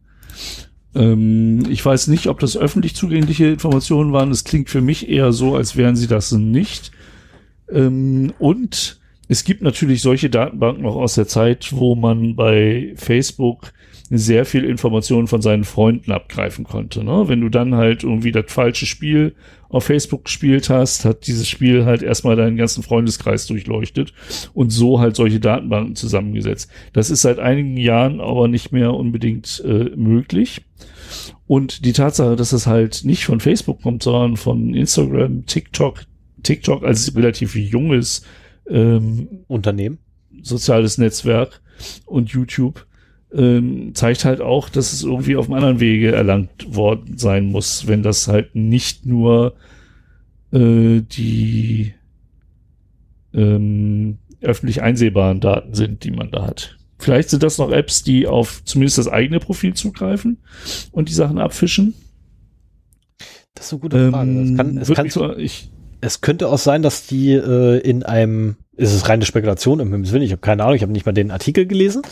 Ähm, 0.93 1.63
ich 1.69 1.83
weiß 1.83 2.07
nicht, 2.07 2.27
ob 2.27 2.39
das 2.39 2.55
öffentlich 2.55 2.95
zugängliche 2.95 3.47
Informationen 3.47 4.13
waren. 4.13 4.31
Es 4.31 4.43
klingt 4.43 4.69
für 4.69 4.81
mich 4.81 5.09
eher 5.09 5.31
so, 5.31 5.55
als 5.55 5.75
wären 5.75 5.95
sie 5.95 6.07
das 6.07 6.31
nicht. 6.31 6.91
Ähm, 7.71 8.33
und 8.37 8.99
es 9.27 9.43
gibt 9.43 9.61
natürlich 9.61 10.01
solche 10.01 10.29
Datenbanken 10.29 10.85
auch 10.85 10.95
aus 10.95 11.15
der 11.15 11.27
Zeit, 11.27 11.69
wo 11.73 11.95
man 11.95 12.35
bei 12.35 12.93
Facebook 12.95 13.73
sehr 14.09 14.45
viel 14.45 14.63
Informationen 14.63 15.27
von 15.27 15.41
seinen 15.41 15.65
Freunden 15.65 16.11
abgreifen 16.13 16.63
konnte. 16.63 17.03
Ne? 17.03 17.27
Wenn 17.27 17.41
du 17.41 17.49
dann 17.49 17.75
halt 17.75 18.03
irgendwie 18.03 18.31
das 18.31 18.45
falsche 18.47 18.85
Spiel 18.85 19.35
auf 19.69 19.83
Facebook 19.83 20.25
gespielt 20.25 20.69
hast, 20.69 21.03
hat 21.03 21.27
dieses 21.27 21.49
Spiel 21.49 21.83
halt 21.83 22.03
erstmal 22.03 22.37
deinen 22.37 22.55
ganzen 22.55 22.83
Freundeskreis 22.83 23.47
durchleuchtet 23.47 24.13
und 24.53 24.69
so 24.69 25.01
halt 25.01 25.17
solche 25.17 25.41
Datenbanken 25.41 25.97
zusammengesetzt. 25.97 26.71
Das 26.93 27.09
ist 27.09 27.21
seit 27.21 27.39
einigen 27.39 27.75
Jahren 27.75 28.21
aber 28.21 28.47
nicht 28.47 28.71
mehr 28.71 28.93
unbedingt 28.93 29.61
äh, 29.65 29.91
möglich. 29.95 30.61
Und 31.45 31.83
die 31.85 31.93
Tatsache, 31.93 32.37
dass 32.37 32.53
es 32.53 32.65
halt 32.65 33.01
nicht 33.03 33.25
von 33.25 33.41
Facebook 33.41 33.81
kommt, 33.81 34.03
sondern 34.03 34.37
von 34.37 34.73
Instagram, 34.73 35.45
TikTok, 35.45 36.03
TikTok 36.43 36.83
als 36.83 37.13
relativ 37.15 37.55
junges 37.55 38.23
ähm, 38.69 39.43
Unternehmen, 39.47 39.99
soziales 40.41 40.97
Netzwerk 40.97 41.61
und 42.05 42.29
YouTube 42.29 42.85
ähm, 43.33 43.93
zeigt 43.93 44.25
halt 44.25 44.41
auch, 44.41 44.69
dass 44.69 44.93
es 44.93 45.03
irgendwie 45.03 45.35
auf 45.35 45.47
einem 45.47 45.55
anderen 45.55 45.79
Wege 45.79 46.13
erlangt 46.13 46.75
worden 46.75 47.17
sein 47.17 47.45
muss, 47.45 47.87
wenn 47.87 48.03
das 48.03 48.27
halt 48.27 48.55
nicht 48.55 49.05
nur 49.05 49.55
äh, 50.51 51.01
die 51.01 51.93
ähm, 53.33 54.17
öffentlich 54.41 54.81
einsehbaren 54.81 55.41
Daten 55.41 55.73
sind, 55.73 56.03
die 56.03 56.11
man 56.11 56.31
da 56.31 56.45
hat. 56.45 56.77
Vielleicht 56.99 57.29
sind 57.29 57.43
das 57.43 57.57
noch 57.57 57.71
Apps, 57.71 58.03
die 58.03 58.27
auf 58.27 58.63
zumindest 58.63 58.97
das 58.97 59.07
eigene 59.07 59.39
Profil 59.39 59.73
zugreifen 59.73 60.37
und 60.91 61.09
die 61.09 61.13
Sachen 61.13 61.37
abfischen. 61.37 61.93
Das 63.53 63.67
ist 63.67 63.73
eine 63.73 63.81
gute 63.81 64.11
Frage. 64.11 64.29
Ähm, 64.29 64.43
es, 64.51 64.57
kann, 64.57 64.77
es, 64.77 64.93
kann, 64.93 65.09
so, 65.09 65.35
ich, 65.35 65.69
es 66.01 66.21
könnte 66.21 66.47
auch 66.47 66.57
sein, 66.57 66.81
dass 66.81 67.07
die 67.07 67.33
äh, 67.33 67.79
in 67.79 68.03
einem 68.03 68.57
ist 68.77 68.93
es 68.93 69.09
reine 69.09 69.25
Spekulation 69.25 69.79
im 69.79 69.91
Himmelswillen, 69.91 70.23
ich 70.23 70.31
habe 70.31 70.41
keine 70.41 70.63
Ahnung, 70.63 70.75
ich 70.75 70.83
habe 70.83 70.91
nicht 70.91 71.05
mal 71.05 71.11
den 71.11 71.31
Artikel 71.31 71.65
gelesen. 71.65 72.03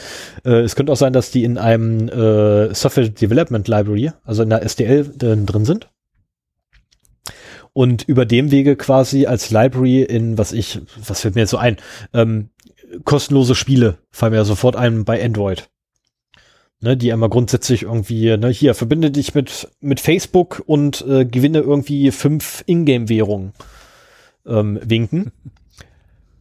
Äh, 0.44 0.62
es 0.62 0.76
könnte 0.76 0.92
auch 0.92 0.98
sein, 0.98 1.14
dass 1.14 1.32
die 1.32 1.44
in 1.44 1.58
einem 1.58 2.10
äh, 2.10 2.74
Software 2.74 3.08
Development 3.08 3.68
Library, 3.68 4.12
also 4.24 4.44
in 4.44 4.50
der 4.50 4.64
SDL 4.64 5.14
äh, 5.22 5.38
drin 5.38 5.66
sind. 5.66 5.90
Und 7.72 8.04
über 8.04 8.26
dem 8.26 8.52
Wege 8.52 8.76
quasi 8.76 9.28
als 9.28 9.52
Library 9.52 10.02
in, 10.02 10.38
was 10.38 10.54
ich, 10.54 10.82
was 10.98 11.22
fällt 11.22 11.36
mir 11.36 11.42
jetzt 11.42 11.52
so 11.52 11.58
ein, 11.58 11.78
ähm, 12.14 12.50
kostenlose 13.04 13.56
Spiele 13.56 13.98
fallen 14.12 14.34
mir 14.34 14.46
sofort 14.46 14.76
ein 14.76 15.06
bei 15.06 15.24
Android. 15.24 15.70
Ne, 16.82 16.98
die 16.98 17.12
einmal 17.14 17.30
grundsätzlich 17.30 17.84
irgendwie, 17.84 18.36
ne, 18.38 18.50
hier, 18.50 18.76
verbinde 18.76 19.10
dich 19.10 19.34
mit, 19.34 19.70
mit 19.80 20.00
Facebook 20.00 20.62
und 20.66 21.06
äh, 21.08 21.26
gewinne 21.26 21.60
irgendwie 21.60 22.12
fünf 22.12 22.64
Ingame-Währungen 22.66 23.54
ähm, 24.48 24.80
winken. 24.84 25.32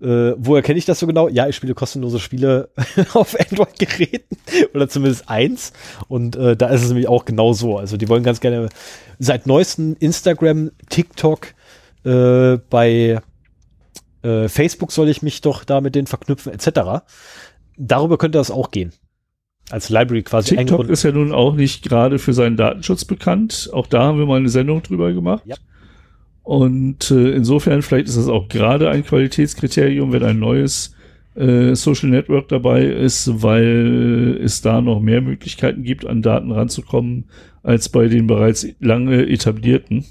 Äh, 0.02 0.34
woher 0.36 0.60
kenne 0.60 0.78
ich 0.78 0.84
das 0.84 0.98
so 0.98 1.06
genau? 1.06 1.28
Ja, 1.28 1.48
ich 1.48 1.56
spiele 1.56 1.72
kostenlose 1.72 2.20
Spiele 2.20 2.68
auf 3.14 3.34
Android-Geräten 3.40 4.36
oder 4.74 4.86
zumindest 4.86 5.30
eins. 5.30 5.72
Und 6.08 6.36
äh, 6.36 6.56
da 6.56 6.68
ist 6.68 6.82
es 6.82 6.88
nämlich 6.88 7.08
auch 7.08 7.24
genau 7.24 7.54
so. 7.54 7.78
Also 7.78 7.96
die 7.96 8.08
wollen 8.10 8.22
ganz 8.22 8.40
gerne 8.40 8.68
seit 9.18 9.46
neuestem 9.46 9.96
Instagram, 10.00 10.72
TikTok, 10.90 11.54
äh, 12.04 12.58
bei 12.68 13.20
äh, 14.22 14.48
Facebook 14.48 14.92
soll 14.92 15.08
ich 15.08 15.22
mich 15.22 15.40
doch 15.40 15.64
da 15.64 15.80
mit 15.80 15.94
denen 15.94 16.06
verknüpfen, 16.06 16.52
etc. 16.52 17.04
Darüber 17.78 18.18
könnte 18.18 18.38
das 18.38 18.50
auch 18.50 18.70
gehen. 18.70 18.92
Als 19.70 19.88
Library 19.88 20.22
quasi. 20.22 20.56
TikTok 20.56 20.88
ist 20.90 21.04
ja 21.04 21.12
nun 21.12 21.32
auch 21.32 21.54
nicht 21.54 21.82
gerade 21.82 22.18
für 22.18 22.34
seinen 22.34 22.58
Datenschutz 22.58 23.06
bekannt. 23.06 23.70
Auch 23.72 23.86
da 23.86 24.02
haben 24.02 24.18
wir 24.18 24.26
mal 24.26 24.36
eine 24.36 24.50
Sendung 24.50 24.82
drüber 24.82 25.12
gemacht. 25.12 25.44
Ja. 25.46 25.56
Und 26.44 27.10
äh, 27.10 27.30
insofern, 27.30 27.82
vielleicht 27.82 28.06
ist 28.06 28.18
das 28.18 28.28
auch 28.28 28.48
gerade 28.48 28.90
ein 28.90 29.04
Qualitätskriterium, 29.04 30.12
wenn 30.12 30.22
ein 30.22 30.38
neues 30.38 30.94
äh, 31.34 31.74
Social 31.74 32.10
Network 32.10 32.48
dabei 32.48 32.84
ist, 32.84 33.42
weil 33.42 34.38
es 34.42 34.60
da 34.60 34.82
noch 34.82 35.00
mehr 35.00 35.22
Möglichkeiten 35.22 35.82
gibt, 35.82 36.06
an 36.06 36.20
Daten 36.22 36.52
ranzukommen, 36.52 37.30
als 37.62 37.88
bei 37.88 38.08
den 38.08 38.26
bereits 38.26 38.66
lange 38.78 39.26
etablierten. 39.26 40.04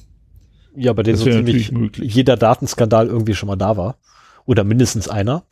Ja, 0.75 0.91
bei 0.93 1.03
denen 1.03 1.17
so 1.17 1.25
ziemlich 1.25 1.71
jeder 2.01 2.35
Datenskandal 2.35 3.07
irgendwie 3.07 3.35
schon 3.35 3.47
mal 3.47 3.55
da 3.55 3.77
war. 3.77 3.97
Oder 4.45 4.63
mindestens 4.63 5.07
einer. 5.07 5.43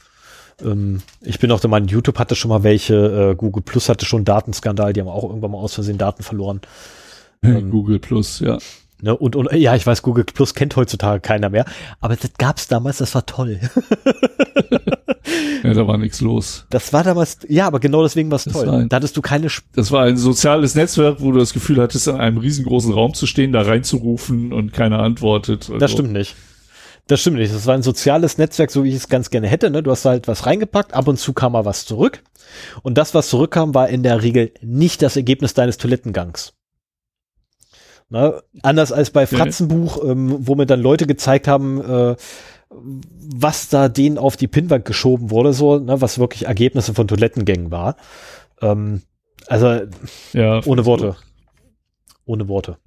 Ähm, 0.63 1.01
ich 1.21 1.37
bin 1.37 1.51
auch 1.51 1.59
der 1.59 1.69
Meinung, 1.69 1.89
YouTube 1.89 2.17
hatte 2.17 2.35
schon 2.35 2.49
mal 2.49 2.63
welche, 2.63 3.31
äh, 3.31 3.35
Google 3.35 3.61
Plus 3.61 3.87
hatte 3.87 4.05
schon 4.05 4.19
einen 4.19 4.25
Datenskandal, 4.25 4.93
die 4.93 5.01
haben 5.01 5.07
auch 5.07 5.23
irgendwann 5.23 5.51
mal 5.51 5.59
aus 5.59 5.75
Versehen 5.75 5.99
Daten 5.99 6.23
verloren. 6.23 6.61
Ähm, 7.43 7.69
Google 7.69 7.99
Plus, 7.99 8.39
ja. 8.39 8.57
Ne, 9.01 9.17
und, 9.17 9.35
und 9.35 9.51
ja, 9.53 9.75
ich 9.75 9.85
weiß, 9.85 10.03
Google 10.03 10.23
Plus 10.23 10.53
kennt 10.53 10.75
heutzutage 10.75 11.21
keiner 11.21 11.49
mehr, 11.49 11.65
aber 11.99 12.15
das 12.15 12.31
gab's 12.37 12.67
damals, 12.67 12.99
das 12.99 13.15
war 13.15 13.25
toll. 13.25 13.59
ja, 15.63 15.73
da 15.73 15.87
war 15.87 15.97
nichts 15.97 16.21
los. 16.21 16.65
Das 16.69 16.93
war 16.93 17.03
damals, 17.03 17.39
ja, 17.47 17.67
aber 17.67 17.79
genau 17.79 18.03
deswegen 18.03 18.29
war's 18.29 18.45
toll. 18.45 18.67
War 18.67 18.79
ein, 18.79 18.89
da 18.89 18.97
hattest 18.97 19.17
du 19.17 19.21
keine. 19.21 19.47
Sp 19.49 19.65
das 19.73 19.91
war 19.91 20.03
ein 20.03 20.17
soziales 20.17 20.75
Netzwerk, 20.75 21.21
wo 21.21 21.31
du 21.31 21.39
das 21.39 21.53
Gefühl 21.53 21.81
hattest, 21.81 22.07
in 22.07 22.15
einem 22.15 22.37
riesengroßen 22.37 22.93
Raum 22.93 23.13
zu 23.13 23.25
stehen, 23.25 23.51
da 23.51 23.61
reinzurufen 23.61 24.53
und 24.53 24.73
keiner 24.73 24.99
antwortet. 24.99 25.63
Also. 25.63 25.77
Das 25.77 25.91
stimmt 25.91 26.13
nicht. 26.13 26.35
Das 27.07 27.21
stimmt 27.21 27.37
nicht. 27.37 27.53
Das 27.53 27.65
war 27.65 27.73
ein 27.73 27.83
soziales 27.83 28.37
Netzwerk, 28.37 28.71
so 28.71 28.83
wie 28.83 28.89
ich 28.89 28.95
es 28.95 29.09
ganz 29.09 29.29
gerne 29.29 29.47
hätte. 29.47 29.71
Ne? 29.71 29.83
Du 29.83 29.91
hast 29.91 30.05
halt 30.05 30.27
was 30.27 30.45
reingepackt, 30.45 30.93
ab 30.93 31.07
und 31.07 31.17
zu 31.17 31.33
kam 31.33 31.53
mal 31.53 31.65
was 31.65 31.85
zurück. 31.85 32.23
Und 32.83 32.97
das, 32.97 33.13
was 33.13 33.29
zurückkam, 33.29 33.73
war 33.73 33.89
in 33.89 34.03
der 34.03 34.21
Regel 34.21 34.51
nicht 34.61 35.01
das 35.01 35.15
Ergebnis 35.15 35.53
deines 35.53 35.77
Toilettengangs. 35.77 36.53
Ne? 38.11 38.43
Anders 38.61 38.91
als 38.91 39.09
bei 39.09 39.25
Fratzenbuch, 39.25 40.03
ähm, 40.03 40.35
wo 40.41 40.55
mir 40.55 40.65
dann 40.65 40.81
Leute 40.81 41.07
gezeigt 41.07 41.47
haben, 41.47 41.81
äh, 41.81 42.15
was 42.69 43.69
da 43.69 43.87
denen 43.87 44.17
auf 44.17 44.35
die 44.35 44.47
Pinnwand 44.47 44.83
geschoben 44.83 45.31
wurde, 45.31 45.53
so, 45.53 45.79
ne, 45.79 46.01
was 46.01 46.19
wirklich 46.19 46.45
Ergebnisse 46.45 46.93
von 46.93 47.07
Toilettengängen 47.07 47.71
war. 47.71 47.95
Ähm, 48.61 49.01
also 49.47 49.81
ja, 50.33 50.61
ohne 50.65 50.85
Worte. 50.85 51.15
Ohne 52.25 52.49
Worte. 52.49 52.77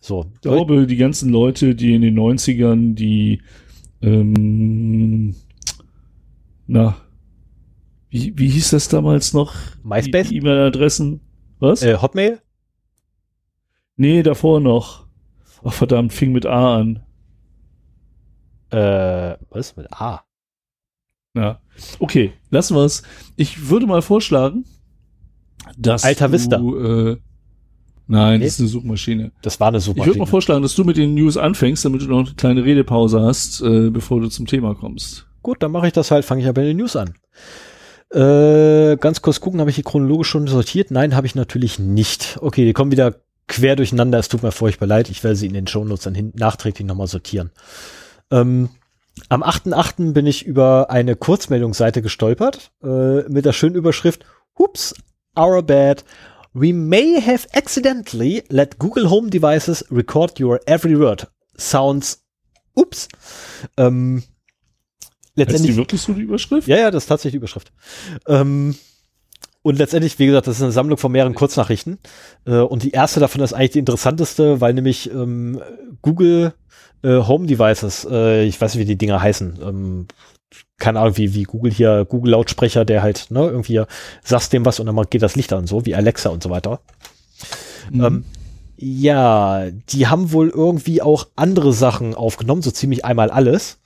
So. 0.00 0.26
Ich 0.34 0.40
glaube, 0.42 0.86
die 0.86 0.96
ganzen 0.96 1.30
Leute, 1.30 1.74
die 1.74 1.94
in 1.94 2.02
den 2.02 2.18
90ern 2.18 2.94
die 2.94 3.42
ähm, 4.02 5.34
na, 6.66 6.96
wie, 8.10 8.32
wie 8.36 8.48
hieß 8.48 8.70
das 8.70 8.88
damals 8.88 9.32
noch? 9.32 9.54
MySpace? 9.82 10.32
E-Mail-Adressen. 10.32 11.20
Was? 11.60 11.82
Äh, 11.82 11.96
Hotmail? 11.96 12.40
Nee, 13.96 14.22
davor 14.22 14.60
noch. 14.60 15.06
Ach 15.64 15.72
verdammt, 15.72 16.12
fing 16.12 16.32
mit 16.32 16.46
A 16.46 16.76
an. 16.78 17.02
Äh, 18.70 19.36
was? 19.50 19.76
Mit 19.76 19.92
A? 19.92 20.24
Ja. 21.34 21.60
Okay, 21.98 22.32
lassen 22.50 22.76
wir 22.76 22.84
es. 22.84 23.02
Ich 23.36 23.68
würde 23.68 23.86
mal 23.86 24.02
vorschlagen, 24.02 24.64
dass 25.76 26.04
Alter 26.04 26.32
Vista. 26.32 26.58
du, 26.58 26.78
äh, 26.78 27.16
Nein, 28.08 28.38
nee. 28.38 28.44
das 28.44 28.54
ist 28.54 28.60
eine 28.60 28.68
Suchmaschine. 28.68 29.32
Das 29.42 29.58
war 29.58 29.68
eine 29.68 29.80
Suchmaschine. 29.80 30.02
Ich 30.02 30.06
würde 30.06 30.18
mal 30.20 30.26
vorschlagen, 30.26 30.62
dass 30.62 30.74
du 30.74 30.84
mit 30.84 30.96
den 30.96 31.14
News 31.14 31.36
anfängst, 31.36 31.84
damit 31.84 32.02
du 32.02 32.06
noch 32.06 32.26
eine 32.26 32.34
kleine 32.36 32.64
Redepause 32.64 33.20
hast, 33.20 33.60
äh, 33.62 33.90
bevor 33.90 34.20
du 34.20 34.28
zum 34.28 34.46
Thema 34.46 34.74
kommst. 34.74 35.26
Gut, 35.42 35.62
dann 35.62 35.72
mache 35.72 35.88
ich 35.88 35.92
das 35.92 36.10
halt, 36.10 36.24
fange 36.24 36.42
ich 36.42 36.48
aber 36.48 36.62
in 36.62 36.68
den 36.68 36.76
News 36.76 36.96
an. 36.96 37.14
Äh, 38.10 38.96
ganz 38.98 39.22
kurz 39.22 39.40
gucken, 39.40 39.58
habe 39.58 39.70
ich 39.70 39.76
die 39.76 39.82
chronologisch 39.82 40.28
schon 40.28 40.46
sortiert? 40.46 40.92
Nein, 40.92 41.16
habe 41.16 41.26
ich 41.26 41.34
natürlich 41.34 41.80
nicht. 41.80 42.38
Okay, 42.40 42.64
die 42.64 42.72
kommen 42.72 42.92
wieder 42.92 43.16
quer 43.48 43.76
durcheinander. 43.76 44.18
Es 44.18 44.28
tut 44.28 44.42
mir 44.42 44.52
furchtbar 44.52 44.86
leid. 44.86 45.08
Ich 45.10 45.22
werde 45.24 45.36
sie 45.36 45.46
in 45.46 45.54
den 45.54 45.66
Shownotes 45.66 46.04
dann 46.04 46.14
hin, 46.14 46.32
nachträglich 46.36 46.86
nochmal 46.86 47.06
sortieren. 47.06 47.50
Ähm, 48.30 48.70
am 49.28 49.42
8.8. 49.42 50.12
bin 50.12 50.26
ich 50.26 50.44
über 50.44 50.90
eine 50.90 51.16
Kurzmeldungsseite 51.16 52.02
gestolpert 52.02 52.70
äh, 52.82 53.22
mit 53.28 53.44
der 53.44 53.52
schönen 53.52 53.74
Überschrift 53.74 54.24
Oops, 54.58 54.94
our 55.38 55.62
bad. 55.62 56.04
We 56.52 56.72
may 56.72 57.20
have 57.20 57.46
accidentally 57.52 58.42
let 58.48 58.78
Google 58.78 59.10
Home 59.10 59.28
Devices 59.28 59.84
record 59.90 60.40
your 60.40 60.60
every 60.66 60.98
word. 60.98 61.28
Sounds 61.58 62.22
Ups. 62.74 63.08
Ähm, 63.76 64.22
letztendlich. 65.34 65.70
Ist 65.70 65.74
die 65.74 65.76
wirklich 65.76 66.00
so 66.00 66.12
die 66.12 66.22
Überschrift? 66.22 66.68
Ja, 66.68 66.76
ja, 66.76 66.90
das 66.90 67.04
ist 67.04 67.08
tatsächlich 67.08 67.32
die 67.32 67.38
Überschrift. 67.38 67.72
Ähm, 68.26 68.76
und 69.66 69.78
letztendlich, 69.78 70.20
wie 70.20 70.26
gesagt, 70.26 70.46
das 70.46 70.58
ist 70.58 70.62
eine 70.62 70.70
Sammlung 70.70 70.96
von 70.96 71.10
mehreren 71.10 71.34
Kurznachrichten. 71.34 71.98
Äh, 72.46 72.58
und 72.58 72.84
die 72.84 72.92
erste 72.92 73.18
davon 73.18 73.40
ist 73.40 73.52
eigentlich 73.52 73.72
die 73.72 73.80
interessanteste, 73.80 74.60
weil 74.60 74.74
nämlich 74.74 75.10
ähm, 75.10 75.60
Google 76.02 76.54
äh, 77.02 77.16
Home 77.16 77.48
Devices, 77.48 78.06
äh, 78.08 78.44
ich 78.44 78.60
weiß 78.60 78.74
nicht, 78.76 78.82
wie 78.82 78.92
die 78.92 78.96
Dinger 78.96 79.20
heißen, 79.20 79.58
ähm, 79.60 80.06
keine 80.78 81.00
Ahnung, 81.00 81.16
wie, 81.16 81.34
wie 81.34 81.42
Google 81.42 81.72
hier, 81.72 82.04
Google 82.04 82.30
Lautsprecher, 82.30 82.84
der 82.84 83.02
halt, 83.02 83.26
ne, 83.30 83.40
irgendwie 83.40 83.82
sagst 84.22 84.52
dem 84.52 84.64
was 84.64 84.78
und 84.78 84.86
dann 84.86 85.04
geht 85.10 85.22
das 85.22 85.34
Licht 85.34 85.52
an, 85.52 85.66
so 85.66 85.84
wie 85.84 85.96
Alexa 85.96 86.28
und 86.28 86.44
so 86.44 86.50
weiter. 86.50 86.78
Mhm. 87.90 88.04
Ähm, 88.04 88.24
ja, 88.76 89.64
die 89.88 90.06
haben 90.06 90.30
wohl 90.30 90.48
irgendwie 90.48 91.02
auch 91.02 91.26
andere 91.34 91.72
Sachen 91.72 92.14
aufgenommen, 92.14 92.62
so 92.62 92.70
ziemlich 92.70 93.04
einmal 93.04 93.30
alles, 93.30 93.78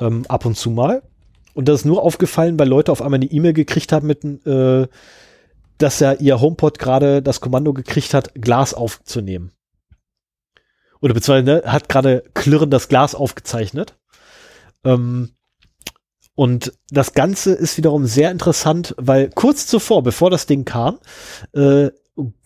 ähm, 0.00 0.24
ab 0.28 0.46
und 0.46 0.56
zu 0.56 0.70
mal. 0.70 1.02
Und 1.52 1.68
das 1.68 1.80
ist 1.80 1.84
nur 1.84 2.02
aufgefallen, 2.02 2.58
weil 2.58 2.68
Leute 2.68 2.90
auf 2.90 3.02
einmal 3.02 3.18
eine 3.18 3.30
E-Mail 3.30 3.52
gekriegt 3.52 3.92
haben 3.92 4.06
mit, 4.06 4.24
äh, 4.46 4.86
dass 5.78 6.00
ja 6.00 6.12
ihr 6.12 6.40
HomePod 6.40 6.78
gerade 6.78 7.22
das 7.22 7.40
Kommando 7.40 7.72
gekriegt 7.72 8.14
hat, 8.14 8.34
Glas 8.34 8.74
aufzunehmen. 8.74 9.52
Oder 11.00 11.14
beziehungsweise 11.14 11.44
ne, 11.44 11.72
hat 11.72 11.88
gerade 11.88 12.24
klirrend 12.34 12.72
das 12.72 12.88
Glas 12.88 13.14
aufgezeichnet. 13.14 13.98
Ähm, 14.84 15.36
und 16.34 16.72
das 16.90 17.14
Ganze 17.14 17.52
ist 17.52 17.78
wiederum 17.78 18.06
sehr 18.06 18.30
interessant, 18.30 18.94
weil 18.98 19.30
kurz 19.30 19.66
zuvor, 19.66 20.02
bevor 20.02 20.30
das 20.30 20.46
Ding 20.46 20.64
kam, 20.64 20.98
äh, 21.54 21.90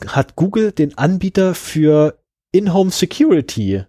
hat 0.06 0.36
Google 0.36 0.72
den 0.72 0.96
Anbieter 0.96 1.54
für 1.54 2.18
In-Home 2.52 2.90
Security 2.90 3.84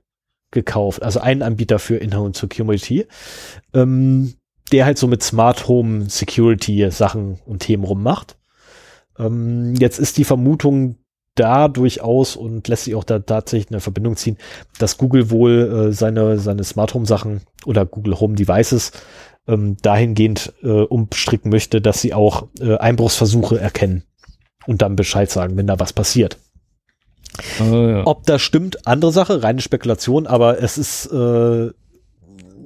gekauft, 0.52 1.02
also 1.02 1.20
einen 1.20 1.44
Anbieter 1.44 1.80
für 1.80 1.98
In-Home 1.98 2.34
Security, 2.34 3.08
ähm, 3.74 4.36
der 4.72 4.86
halt 4.86 4.98
so 4.98 5.08
mit 5.08 5.24
Smart 5.24 5.68
Home 5.68 6.10
Security 6.10 6.90
Sachen 6.92 7.40
und 7.46 7.60
Themen 7.60 7.84
rummacht. 7.84 8.38
Ähm, 9.18 9.76
jetzt 9.76 10.00
ist 10.00 10.18
die 10.18 10.24
Vermutung 10.24 10.98
da 11.36 11.68
durchaus 11.68 12.36
und 12.36 12.68
lässt 12.68 12.86
sich 12.86 12.96
auch 12.96 13.04
da 13.04 13.20
tatsächlich 13.20 13.72
eine 13.72 13.80
Verbindung 13.80 14.18
ziehen, 14.18 14.38
dass 14.80 14.98
Google 14.98 15.30
wohl 15.30 15.90
äh, 15.90 15.94
seine, 15.94 16.40
seine 16.40 16.64
Smart 16.64 16.94
Home 16.94 17.06
Sachen 17.06 17.42
oder 17.66 17.86
Google 17.86 18.20
Home 18.20 18.36
Devices 18.36 18.92
ähm, 19.48 19.78
dahingehend 19.82 20.54
äh, 20.62 20.68
umstricken 20.68 21.50
möchte, 21.50 21.82
dass 21.82 22.02
sie 22.02 22.14
auch 22.14 22.48
äh, 22.60 22.78
Einbruchsversuche 22.78 23.60
erkennen 23.60 24.04
und 24.68 24.82
dann 24.82 24.96
Bescheid 24.96 25.32
sagen, 25.32 25.58
wenn 25.58 25.68
da 25.68 25.80
was 25.80 25.94
passiert. 25.94 26.38
Oh, 27.62 27.88
ja. 27.88 28.06
Ob 28.06 28.26
das 28.26 28.42
stimmt, 28.42 28.86
andere 28.86 29.14
Sache, 29.14 29.42
reine 29.42 29.62
Spekulation, 29.62 30.28
aber 30.28 30.62
es 30.62 30.78
ist, 30.78 31.06
äh, 31.12 31.72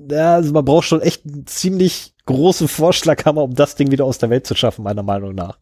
ja, 0.10 0.36
also 0.36 0.52
man 0.54 0.66
braucht 0.66 0.86
schon 0.86 1.02
echt 1.02 1.26
einen 1.26 1.46
ziemlich 1.46 2.14
großen 2.26 2.68
Vorschlaghammer, 2.68 3.44
um 3.44 3.54
das 3.54 3.76
Ding 3.76 3.92
wieder 3.92 4.06
aus 4.06 4.18
der 4.18 4.32
Welt 4.32 4.48
zu 4.48 4.56
schaffen, 4.56 4.84
meiner 4.84 5.04
Meinung 5.04 5.36
nach. 5.36 5.60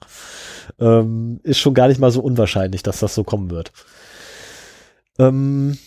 Ähm, 0.80 1.40
ist 1.44 1.60
schon 1.60 1.74
gar 1.74 1.88
nicht 1.88 2.00
mal 2.00 2.12
so 2.12 2.22
unwahrscheinlich, 2.22 2.84
dass 2.84 3.00
das 3.00 3.16
so 3.16 3.24
kommen 3.24 3.50
wird. 3.50 3.72
Ähm, 5.20 5.78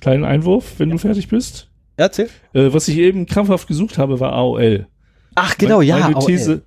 Kleinen 0.00 0.24
Einwurf, 0.24 0.74
wenn 0.78 0.88
ja. 0.88 0.94
du 0.94 0.98
fertig 0.98 1.28
bist. 1.28 1.68
Erzähl. 1.96 2.30
Äh, 2.54 2.72
was 2.72 2.88
ich 2.88 2.96
eben 2.96 3.26
krampfhaft 3.26 3.68
gesucht 3.68 3.98
habe, 3.98 4.18
war 4.20 4.32
AOL. 4.32 4.86
Ach, 5.34 5.56
genau, 5.58 5.78
meine, 5.78 5.88
ja. 5.88 5.98
Meine 5.98 6.16
AOL. 6.16 6.26
These, 6.26 6.62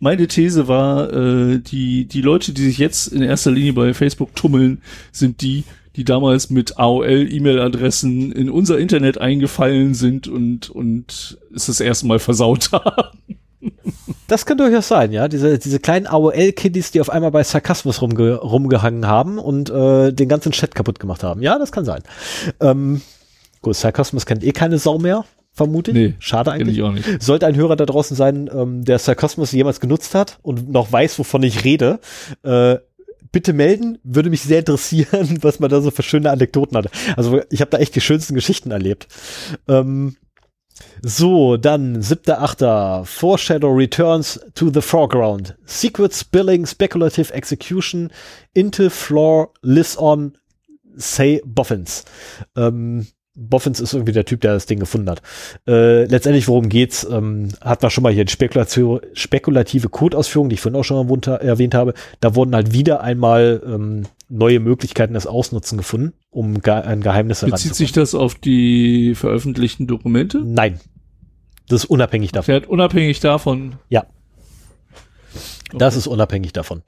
meine 0.00 0.26
These 0.26 0.66
war, 0.66 1.12
äh, 1.12 1.58
die, 1.60 2.06
die 2.06 2.20
Leute, 2.22 2.52
die 2.52 2.62
sich 2.62 2.78
jetzt 2.78 3.08
in 3.08 3.22
erster 3.22 3.52
Linie 3.52 3.74
bei 3.74 3.94
Facebook 3.94 4.34
tummeln, 4.34 4.82
sind 5.12 5.42
die, 5.42 5.64
die 5.94 6.04
damals 6.04 6.50
mit 6.50 6.78
AOL-E-Mail-Adressen 6.78 8.32
in 8.32 8.50
unser 8.50 8.78
Internet 8.78 9.18
eingefallen 9.18 9.94
sind 9.94 10.26
und, 10.26 10.70
und 10.70 11.38
es 11.54 11.66
das 11.66 11.80
erste 11.80 12.06
Mal 12.06 12.18
versaut 12.18 12.72
haben. 12.72 13.38
Das 14.30 14.46
kann 14.46 14.58
durchaus 14.58 14.86
sein, 14.86 15.10
ja. 15.10 15.26
Diese, 15.26 15.58
diese 15.58 15.80
kleinen 15.80 16.06
AOL-Kiddies, 16.06 16.92
die 16.92 17.00
auf 17.00 17.10
einmal 17.10 17.32
bei 17.32 17.42
Sarkasmus 17.42 18.00
rumge 18.00 18.36
rumgehangen 18.36 19.08
haben 19.08 19.40
und 19.40 19.70
äh, 19.70 20.12
den 20.12 20.28
ganzen 20.28 20.52
Chat 20.52 20.76
kaputt 20.76 21.00
gemacht 21.00 21.24
haben. 21.24 21.42
Ja, 21.42 21.58
das 21.58 21.72
kann 21.72 21.84
sein. 21.84 22.02
Ähm, 22.60 23.00
gut, 23.60 23.74
Sarkasmus 23.74 24.26
kennt 24.26 24.44
eh 24.44 24.52
keine 24.52 24.78
Sau 24.78 24.98
mehr 24.98 25.24
vermute 25.52 25.90
ich. 25.90 25.96
Nee, 25.96 26.14
Schade 26.20 26.52
eigentlich. 26.52 26.78
Ich 26.78 26.82
auch 26.84 26.92
nicht. 26.92 27.20
Sollte 27.20 27.44
ein 27.46 27.56
Hörer 27.56 27.74
da 27.74 27.84
draußen 27.84 28.16
sein, 28.16 28.48
ähm, 28.54 28.84
der 28.84 29.00
Sarkasmus 29.00 29.50
jemals 29.50 29.80
genutzt 29.80 30.14
hat 30.14 30.38
und 30.42 30.70
noch 30.70 30.92
weiß, 30.92 31.18
wovon 31.18 31.42
ich 31.42 31.64
rede, 31.64 31.98
äh, 32.44 32.76
bitte 33.32 33.52
melden, 33.52 33.98
würde 34.04 34.30
mich 34.30 34.42
sehr 34.42 34.60
interessieren, 34.60 35.38
was 35.42 35.58
man 35.58 35.70
da 35.70 35.80
so 35.80 35.90
für 35.90 36.04
schöne 36.04 36.30
Anekdoten 36.30 36.76
hatte. 36.76 36.90
Also 37.16 37.40
ich 37.50 37.60
habe 37.60 37.70
da 37.72 37.78
echt 37.78 37.96
die 37.96 38.00
schönsten 38.00 38.34
Geschichten 38.34 38.70
erlebt. 38.70 39.08
Ähm, 39.66 40.16
so, 41.02 41.56
dann 41.56 42.02
siebter, 42.02 42.42
achter, 42.42 43.04
Foreshadow 43.04 43.70
returns 43.70 44.40
to 44.54 44.70
the 44.70 44.82
foreground. 44.82 45.56
Secret 45.64 46.12
spilling, 46.12 46.66
speculative 46.66 47.32
execution, 47.32 48.10
into 48.54 48.90
floor, 48.90 49.52
liss 49.62 49.96
on, 49.96 50.36
say 50.96 51.40
boffins. 51.44 52.04
Ähm, 52.56 53.06
Boffins 53.40 53.80
ist 53.80 53.94
irgendwie 53.94 54.12
der 54.12 54.26
Typ, 54.26 54.42
der 54.42 54.52
das 54.52 54.66
Ding 54.66 54.78
gefunden 54.78 55.08
hat. 55.08 55.22
Äh, 55.66 56.04
letztendlich, 56.04 56.46
worum 56.46 56.68
geht's, 56.68 57.06
ähm, 57.10 57.48
hat 57.60 57.80
man 57.80 57.90
schon 57.90 58.02
mal 58.02 58.12
hier 58.12 58.24
die 58.24 58.32
Spekulation, 58.32 59.00
spekulative 59.14 59.88
Codeausführung, 59.88 60.50
die 60.50 60.54
ich 60.54 60.60
vorhin 60.60 60.78
auch 60.78 60.84
schon 60.84 61.06
mal 61.06 61.36
erwähnt 61.36 61.74
habe. 61.74 61.94
Da 62.20 62.34
wurden 62.34 62.54
halt 62.54 62.72
wieder 62.72 63.00
einmal 63.00 63.62
ähm, 63.64 64.02
neue 64.28 64.60
Möglichkeiten 64.60 65.14
des 65.14 65.26
Ausnutzen 65.26 65.78
gefunden, 65.78 66.12
um 66.30 66.60
ge 66.60 66.74
ein 66.74 67.00
Geheimnis 67.00 67.40
Bezieht 67.40 67.74
sich 67.74 67.92
das 67.92 68.14
auf 68.14 68.34
die 68.34 69.14
veröffentlichten 69.14 69.86
Dokumente? 69.86 70.42
Nein. 70.44 70.78
Das 71.68 71.84
ist 71.84 71.90
unabhängig 71.90 72.32
davon. 72.32 72.46
Fährt 72.46 72.66
unabhängig 72.68 73.20
davon? 73.20 73.76
Ja. 73.88 74.04
Okay. 75.68 75.78
Das 75.78 75.96
ist 75.96 76.06
unabhängig 76.06 76.52
davon. 76.52 76.82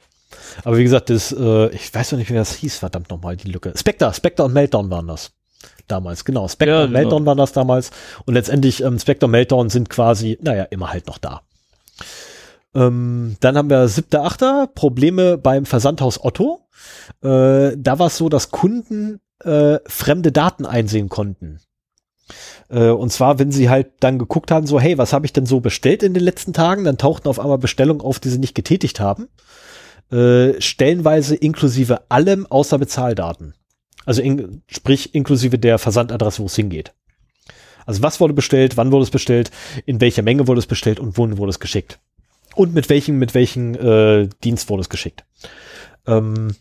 Aber 0.65 0.77
wie 0.77 0.83
gesagt, 0.83 1.09
das, 1.09 1.33
äh, 1.33 1.69
ich 1.75 1.93
weiß 1.95 2.13
noch 2.13 2.19
nicht, 2.19 2.31
wie 2.31 2.35
das 2.35 2.55
hieß, 2.55 2.79
verdammt 2.79 3.11
nochmal, 3.11 3.37
die 3.37 3.51
Lücke. 3.51 3.73
Spectre, 3.77 4.13
Spectre 4.13 4.45
und 4.45 4.53
Meltdown 4.53 4.91
waren 4.91 5.07
das 5.07 5.33
damals, 5.89 6.25
genau. 6.25 6.49
Spectre 6.49 6.77
ja, 6.77 6.85
und 6.85 6.93
Meltdown 6.93 7.19
genau. 7.21 7.27
waren 7.31 7.39
das 7.39 7.53
damals. 7.53 7.91
Und 8.25 8.35
letztendlich 8.35 8.83
ähm, 8.83 8.99
Spectre 8.99 9.29
Meltdown 9.29 9.69
sind 9.71 9.91
quasi, 9.91 10.39
naja, 10.41 10.65
immer 10.65 10.93
halt 10.93 11.07
noch 11.07 11.19
da. 11.19 11.43
Ähm, 12.75 13.37
dann 13.41 13.57
haben 13.57 13.71
wir 13.71 13.89
siebter, 13.89 14.25
achter, 14.25 14.69
Probleme 14.75 15.39
beim 15.39 15.67
Versandhaus 15.67 16.23
Otto. 16.23 16.61
Äh, 17.23 17.77
da 17.77 17.99
war 17.99 18.07
es 18.07 18.17
so, 18.17 18.29
dass 18.29 18.51
Kunden 18.51 19.21
äh, 19.45 19.79
fremde 19.87 20.33
Daten 20.33 20.67
einsehen 20.67 21.09
konnten. 21.09 21.61
Äh, 22.71 22.89
und 22.89 23.13
zwar, 23.13 23.39
wenn 23.39 23.53
sie 23.53 23.69
halt 23.69 23.93
dann 24.01 24.19
geguckt 24.19 24.51
haben, 24.51 24.67
so, 24.67 24.81
hey, 24.81 24.97
was 24.99 25.13
habe 25.13 25.27
ich 25.27 25.33
denn 25.33 25.47
so 25.47 25.61
bestellt 25.61 26.03
in 26.03 26.15
den 26.15 26.23
letzten 26.23 26.53
Tagen? 26.53 26.85
Dann 26.85 26.99
tauchten 26.99 27.29
auf 27.29 27.39
einmal 27.39 27.59
Bestellungen 27.59 28.03
auf, 28.03 28.19
die 28.19 28.31
sie 28.31 28.39
nicht 28.39 28.55
getätigt 28.55 29.01
haben. 29.01 29.29
Äh, 30.11 30.61
stellenweise 30.61 31.35
inklusive 31.35 32.11
allem 32.11 32.47
außer 32.47 32.79
Bezahldaten. 32.79 33.55
Also 34.05 34.23
in, 34.23 34.63
sprich 34.69 35.15
inklusive 35.15 35.59
der 35.59 35.79
Versandadresse, 35.79 36.43
wo 36.43 36.47
es 36.47 36.57
hingeht. 36.57 36.93
Also 37.87 38.03
was 38.03 38.21
wurde 38.21 38.35
bestellt, 38.35 38.77
wann 38.77 38.93
wurde 38.93 39.05
es 39.05 39.11
bestellt, 39.11 39.51
in 39.87 40.01
welcher 40.01 40.23
Menge 40.23 40.47
wurde 40.47 40.61
es 40.61 40.67
bestellt 40.67 41.01
und 41.01 41.17
wohin 41.17 41.39
wurde 41.39 41.51
es 41.51 41.61
geschickt. 41.61 41.99
Und 42.55 42.75
mit 42.75 42.89
welchem, 42.89 43.19
mit 43.19 43.35
welchem 43.35 43.75
äh, 43.75 44.29
Dienst 44.45 44.69
wurde 44.69 44.83
es 44.83 44.89
geschickt. 44.89 45.25
Ähm, 46.07 46.55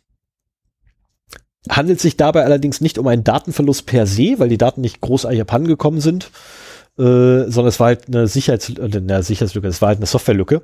handelt 1.69 1.99
sich 1.99 2.17
dabei 2.17 2.43
allerdings 2.43 2.81
nicht 2.81 2.97
um 2.97 3.07
einen 3.07 3.23
Datenverlust 3.23 3.85
per 3.85 4.07
se, 4.07 4.35
weil 4.37 4.49
die 4.49 4.57
Daten 4.57 4.81
nicht 4.81 5.01
großartig 5.01 5.41
abhandengekommen 5.41 6.01
sind, 6.01 6.31
äh, 6.97 7.45
sondern 7.47 7.67
es 7.67 7.79
war 7.79 7.87
halt 7.87 8.07
eine 8.07 8.27
Sicherheits 8.27 8.69
äh, 8.69 8.89
eine 8.97 9.23
Sicherheitslücke, 9.23 9.67
es 9.67 9.81
war 9.81 9.89
halt 9.89 9.99
eine 9.99 10.07
Softwarelücke, 10.07 10.63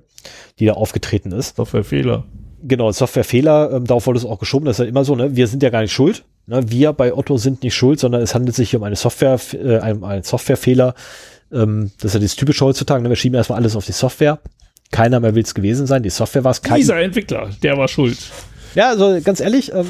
die 0.59 0.65
da 0.65 0.73
aufgetreten 0.73 1.31
ist. 1.31 1.55
Softwarefehler. 1.55 2.25
Genau, 2.63 2.91
Softwarefehler, 2.91 3.71
ähm, 3.73 3.85
darauf 3.85 4.07
wurde 4.07 4.17
es 4.17 4.25
auch 4.25 4.39
geschoben, 4.39 4.65
das 4.65 4.77
ist 4.77 4.79
halt 4.79 4.89
immer 4.89 5.05
so, 5.05 5.15
ne? 5.15 5.35
Wir 5.35 5.47
sind 5.47 5.61
ja 5.61 5.69
gar 5.69 5.81
nicht 5.81 5.93
schuld. 5.93 6.25
Ne? 6.47 6.69
Wir 6.69 6.93
bei 6.93 7.13
Otto 7.13 7.37
sind 7.37 7.63
nicht 7.63 7.75
schuld, 7.75 7.99
sondern 7.99 8.21
es 8.21 8.33
handelt 8.33 8.55
sich 8.55 8.71
hier 8.71 8.79
um 8.79 8.83
eine 8.83 8.95
Software, 8.95 9.39
äh, 9.53 9.79
einen, 9.79 10.03
einen 10.03 10.23
Softwarefehler. 10.23 10.95
Ähm, 11.51 11.91
das 11.97 12.05
ist 12.05 12.13
ja 12.15 12.19
das 12.19 12.35
typische 12.35 12.65
heutzutage, 12.65 13.03
ne? 13.03 13.09
Wir 13.09 13.15
schieben 13.15 13.35
erstmal 13.35 13.59
alles 13.59 13.75
auf 13.75 13.85
die 13.85 13.91
Software. 13.91 14.39
Keiner 14.91 15.19
mehr 15.19 15.35
will 15.35 15.43
es 15.43 15.53
gewesen 15.53 15.85
sein. 15.85 16.03
Die 16.03 16.09
Software 16.09 16.43
war 16.43 16.51
es. 16.51 16.61
Dieser 16.61 16.99
Entwickler, 16.99 17.49
der 17.61 17.77
war 17.77 17.87
schuld. 17.87 18.17
Ja, 18.73 18.89
also 18.89 19.19
ganz 19.21 19.39
ehrlich, 19.39 19.73
ähm, 19.73 19.87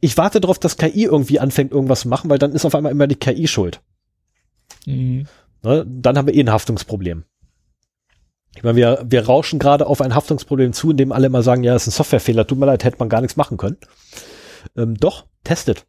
ich 0.00 0.16
warte 0.18 0.40
darauf, 0.40 0.58
dass 0.58 0.76
KI 0.76 1.04
irgendwie 1.04 1.40
anfängt, 1.40 1.72
irgendwas 1.72 2.00
zu 2.00 2.08
machen, 2.08 2.28
weil 2.28 2.38
dann 2.38 2.52
ist 2.52 2.64
auf 2.64 2.74
einmal 2.74 2.92
immer 2.92 3.06
die 3.06 3.16
KI 3.16 3.46
schuld. 3.48 3.80
Mhm. 4.86 5.26
Ne? 5.62 5.86
Dann 5.88 6.18
haben 6.18 6.26
wir 6.26 6.34
eh 6.34 6.40
ein 6.40 6.50
Haftungsproblem. 6.50 7.24
Ich 8.54 8.62
meine, 8.62 8.76
wir, 8.76 9.04
wir 9.08 9.24
rauschen 9.24 9.58
gerade 9.58 9.86
auf 9.86 10.02
ein 10.02 10.14
Haftungsproblem 10.14 10.74
zu, 10.74 10.90
in 10.90 10.98
dem 10.98 11.12
alle 11.12 11.28
immer 11.28 11.42
sagen, 11.42 11.64
ja, 11.64 11.74
ist 11.74 11.86
ein 11.86 11.92
Softwarefehler, 11.92 12.46
tut 12.46 12.58
mir 12.58 12.66
leid, 12.66 12.84
hätte 12.84 12.98
man 12.98 13.08
gar 13.08 13.22
nichts 13.22 13.36
machen 13.36 13.56
können. 13.56 13.78
Ähm, 14.76 14.96
doch, 14.96 15.24
testet. 15.44 15.86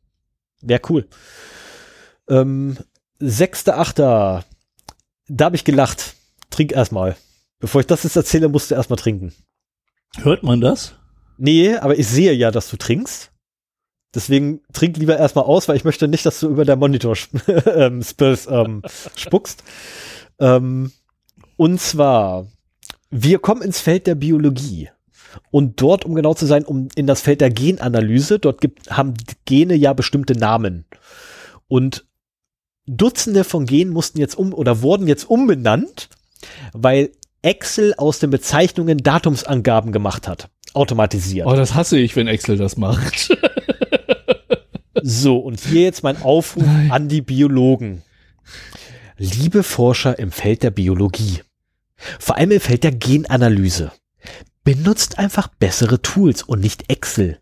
Wäre 0.62 0.82
cool. 0.90 1.08
Ähm, 2.30 2.78
6.8. 3.22 4.44
Da 5.28 5.46
habe 5.46 5.56
ich 5.56 5.64
gelacht. 5.64 6.16
Trink 6.50 6.72
erstmal. 6.72 7.16
Bevor 7.60 7.82
ich 7.82 7.88
das 7.88 8.04
jetzt 8.04 8.16
erzähle, 8.16 8.50
musst 8.50 8.72
du 8.72 8.76
erstmal 8.76 8.98
trinken. 8.98 9.34
Hört 10.18 10.44
man 10.44 10.62
das? 10.62 10.96
Nee, 11.38 11.76
aber 11.76 11.98
ich 11.98 12.08
sehe 12.08 12.34
ja, 12.34 12.52
dass 12.52 12.70
du 12.70 12.78
trinkst. 12.78 13.32
Deswegen 14.14 14.62
trink 14.72 14.98
lieber 14.98 15.18
erstmal 15.18 15.46
aus, 15.46 15.68
weil 15.68 15.76
ich 15.76 15.86
möchte 15.86 16.08
nicht, 16.08 16.26
dass 16.26 16.40
du 16.40 16.50
über 16.50 16.66
der 16.66 16.76
Monitor 16.76 17.18
ähm, 17.66 18.04
ähm, 18.22 18.82
spuckst. 19.16 19.64
Ähm, 20.40 20.92
und 21.58 21.82
zwar, 21.82 22.48
wir 23.10 23.40
kommen 23.40 23.62
ins 23.62 23.80
Feld 23.80 24.06
der 24.06 24.16
Biologie. 24.16 24.90
Und 25.52 25.82
dort, 25.82 26.06
um 26.06 26.16
genau 26.16 26.34
zu 26.34 26.46
sein, 26.46 26.66
um 26.66 26.90
in 26.96 27.08
das 27.08 27.22
Feld 27.22 27.42
der 27.42 27.50
Genanalyse, 27.50 28.40
dort 28.40 28.62
gibt, 28.62 28.90
haben 28.92 29.14
Gene 29.46 29.76
ja 29.76 29.94
bestimmte 29.94 30.34
Namen. 30.34 30.86
Und 31.68 32.06
Dutzende 32.86 33.44
von 33.44 33.66
Genen 33.66 33.94
mussten 33.94 34.20
jetzt 34.20 34.36
um 34.36 34.54
oder 34.54 34.82
wurden 34.82 35.08
jetzt 35.08 35.24
umbenannt, 35.30 36.10
weil 36.74 37.12
Excel 37.42 37.94
aus 37.96 38.20
den 38.20 38.30
Bezeichnungen 38.30 38.98
Datumsangaben 38.98 39.92
gemacht 39.92 40.28
hat. 40.28 40.50
Automatisiert. 40.74 41.48
Oh, 41.48 41.56
das 41.56 41.76
hasse 41.76 42.00
ich, 42.00 42.16
wenn 42.16 42.28
Excel 42.28 42.58
das 42.58 42.78
macht. 42.78 43.38
so, 45.02 45.38
und 45.38 45.60
hier 45.60 45.84
jetzt 45.84 46.04
mein 46.04 46.22
Aufruf 46.22 46.64
Nein. 46.64 46.92
an 46.92 47.10
die 47.10 47.22
Biologen. 47.22 48.02
Liebe 49.18 49.64
Forscher 49.64 50.18
im 50.18 50.32
Feld 50.32 50.64
der 50.64 50.72
Biologie, 50.72 51.42
vor 52.20 52.38
allem 52.38 52.52
im 52.52 52.60
Feld 52.60 52.84
der 52.84 52.92
Genanalyse, 52.92 53.92
benutzt 54.64 55.20
einfach 55.20 55.48
bessere 55.48 56.02
Tools 56.02 56.44
und 56.44 56.62
nicht 56.62 56.90
Excel. 56.90 57.40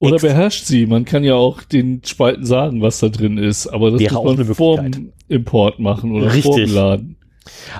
Oder 0.00 0.14
Ex- 0.14 0.22
beherrscht 0.22 0.64
sie. 0.66 0.86
Man 0.86 1.04
kann 1.04 1.24
ja 1.24 1.34
auch 1.34 1.62
den 1.62 2.02
Spalten 2.04 2.44
sagen, 2.46 2.82
was 2.82 3.00
da 3.00 3.08
drin 3.08 3.38
ist, 3.38 3.66
aber 3.66 3.90
das 3.90 4.00
Wäre 4.00 4.14
muss 4.14 4.22
auch 4.32 4.36
man 4.36 4.54
vor 4.54 4.80
dem 4.82 5.12
Import 5.28 5.78
machen 5.80 6.12
oder 6.12 6.26
Richtig. 6.26 6.44
vor 6.44 6.56
dem 6.56 6.72
Laden. 6.72 7.16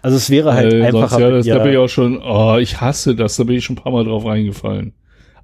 Also 0.03 0.17
es 0.17 0.31
wäre 0.31 0.55
halt 0.55 0.73
Äh, 0.73 0.85
einfacher. 0.85 1.09
sonst, 1.11 1.21
ja, 1.21 1.31
das, 1.31 1.47
ihr- 1.47 1.55
da 1.55 1.63
bin 1.63 1.73
ich 1.73 1.79
auch 1.79 1.89
schon, 1.89 2.21
oh, 2.23 2.57
ich 2.59 2.81
hasse 2.81 3.15
das, 3.15 3.37
da 3.37 3.45
bin 3.45 3.57
ich 3.57 3.65
schon 3.65 3.77
ein 3.77 3.83
paar 3.83 3.93
Mal 3.93 4.05
drauf 4.05 4.25
reingefallen. 4.25 4.95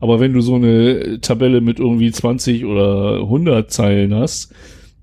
Aber 0.00 0.18
wenn 0.18 0.32
du 0.32 0.40
so 0.40 0.56
eine 0.56 1.20
Tabelle 1.20 1.60
mit 1.60 1.78
irgendwie 1.78 2.10
20 2.10 2.64
oder 2.64 3.20
100 3.20 3.70
Zeilen 3.70 4.14
hast, 4.14 4.52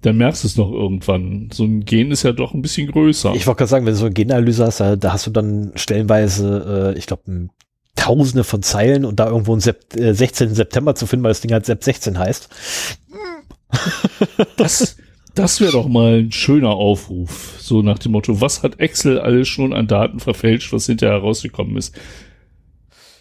dann 0.02 0.18
merkst 0.18 0.44
du 0.44 0.48
es 0.48 0.58
noch 0.58 0.72
irgendwann. 0.72 1.50
So 1.54 1.64
ein 1.64 1.86
Gen 1.86 2.12
ist 2.12 2.24
ja 2.24 2.32
doch 2.34 2.54
ein 2.54 2.62
bisschen 2.64 2.92
größer. 2.92 3.34
Ich 3.36 3.46
wollte 3.48 3.60
gerade 3.60 3.70
sagen, 3.70 3.86
wenn 3.86 3.94
du 3.94 4.00
so 4.00 4.06
eine 4.06 4.14
Genanalyse 4.14 4.66
hast, 4.66 4.80
da, 4.80 4.96
da 4.96 5.14
hast 5.14 5.28
du 5.28 5.32
dann 5.32 5.72
stellenweise, 5.76 6.94
äh, 6.96 7.00
ich 7.00 7.06
glaube, 7.06 7.24
Tausende 7.96 8.44
von 8.44 8.64
Zeilen 8.64 9.06
und 9.06 9.20
da 9.20 9.28
irgendwo 9.28 9.52
einen 9.52 9.62
Sep 9.62 9.96
äh, 9.96 10.14
16. 10.14 10.56
September 10.56 10.96
zu 10.96 11.06
finden, 11.06 11.24
weil 11.24 11.32
das 11.32 11.42
Ding 11.42 11.52
halt 11.52 11.66
Sept 11.66 11.84
16 11.84 12.18
heißt. 12.18 12.50
Das, 14.58 14.98
das 15.34 15.62
wäre 15.62 15.72
doch 15.72 15.88
mal 15.88 16.20
ein 16.20 16.32
schöner 16.32 16.72
Aufruf. 16.72 17.56
So 17.60 17.82
nach 17.82 18.00
dem 18.00 18.12
Motto, 18.12 18.42
was 18.42 18.64
hat 18.64 18.80
Excel 18.80 19.18
alles 19.20 19.48
schon 19.48 19.74
an 19.74 19.88
Daten 19.88 20.20
verfälscht, 20.20 20.74
was 20.74 20.86
hinterher 20.86 21.16
herausgekommen 21.16 21.78
ist? 21.78 21.96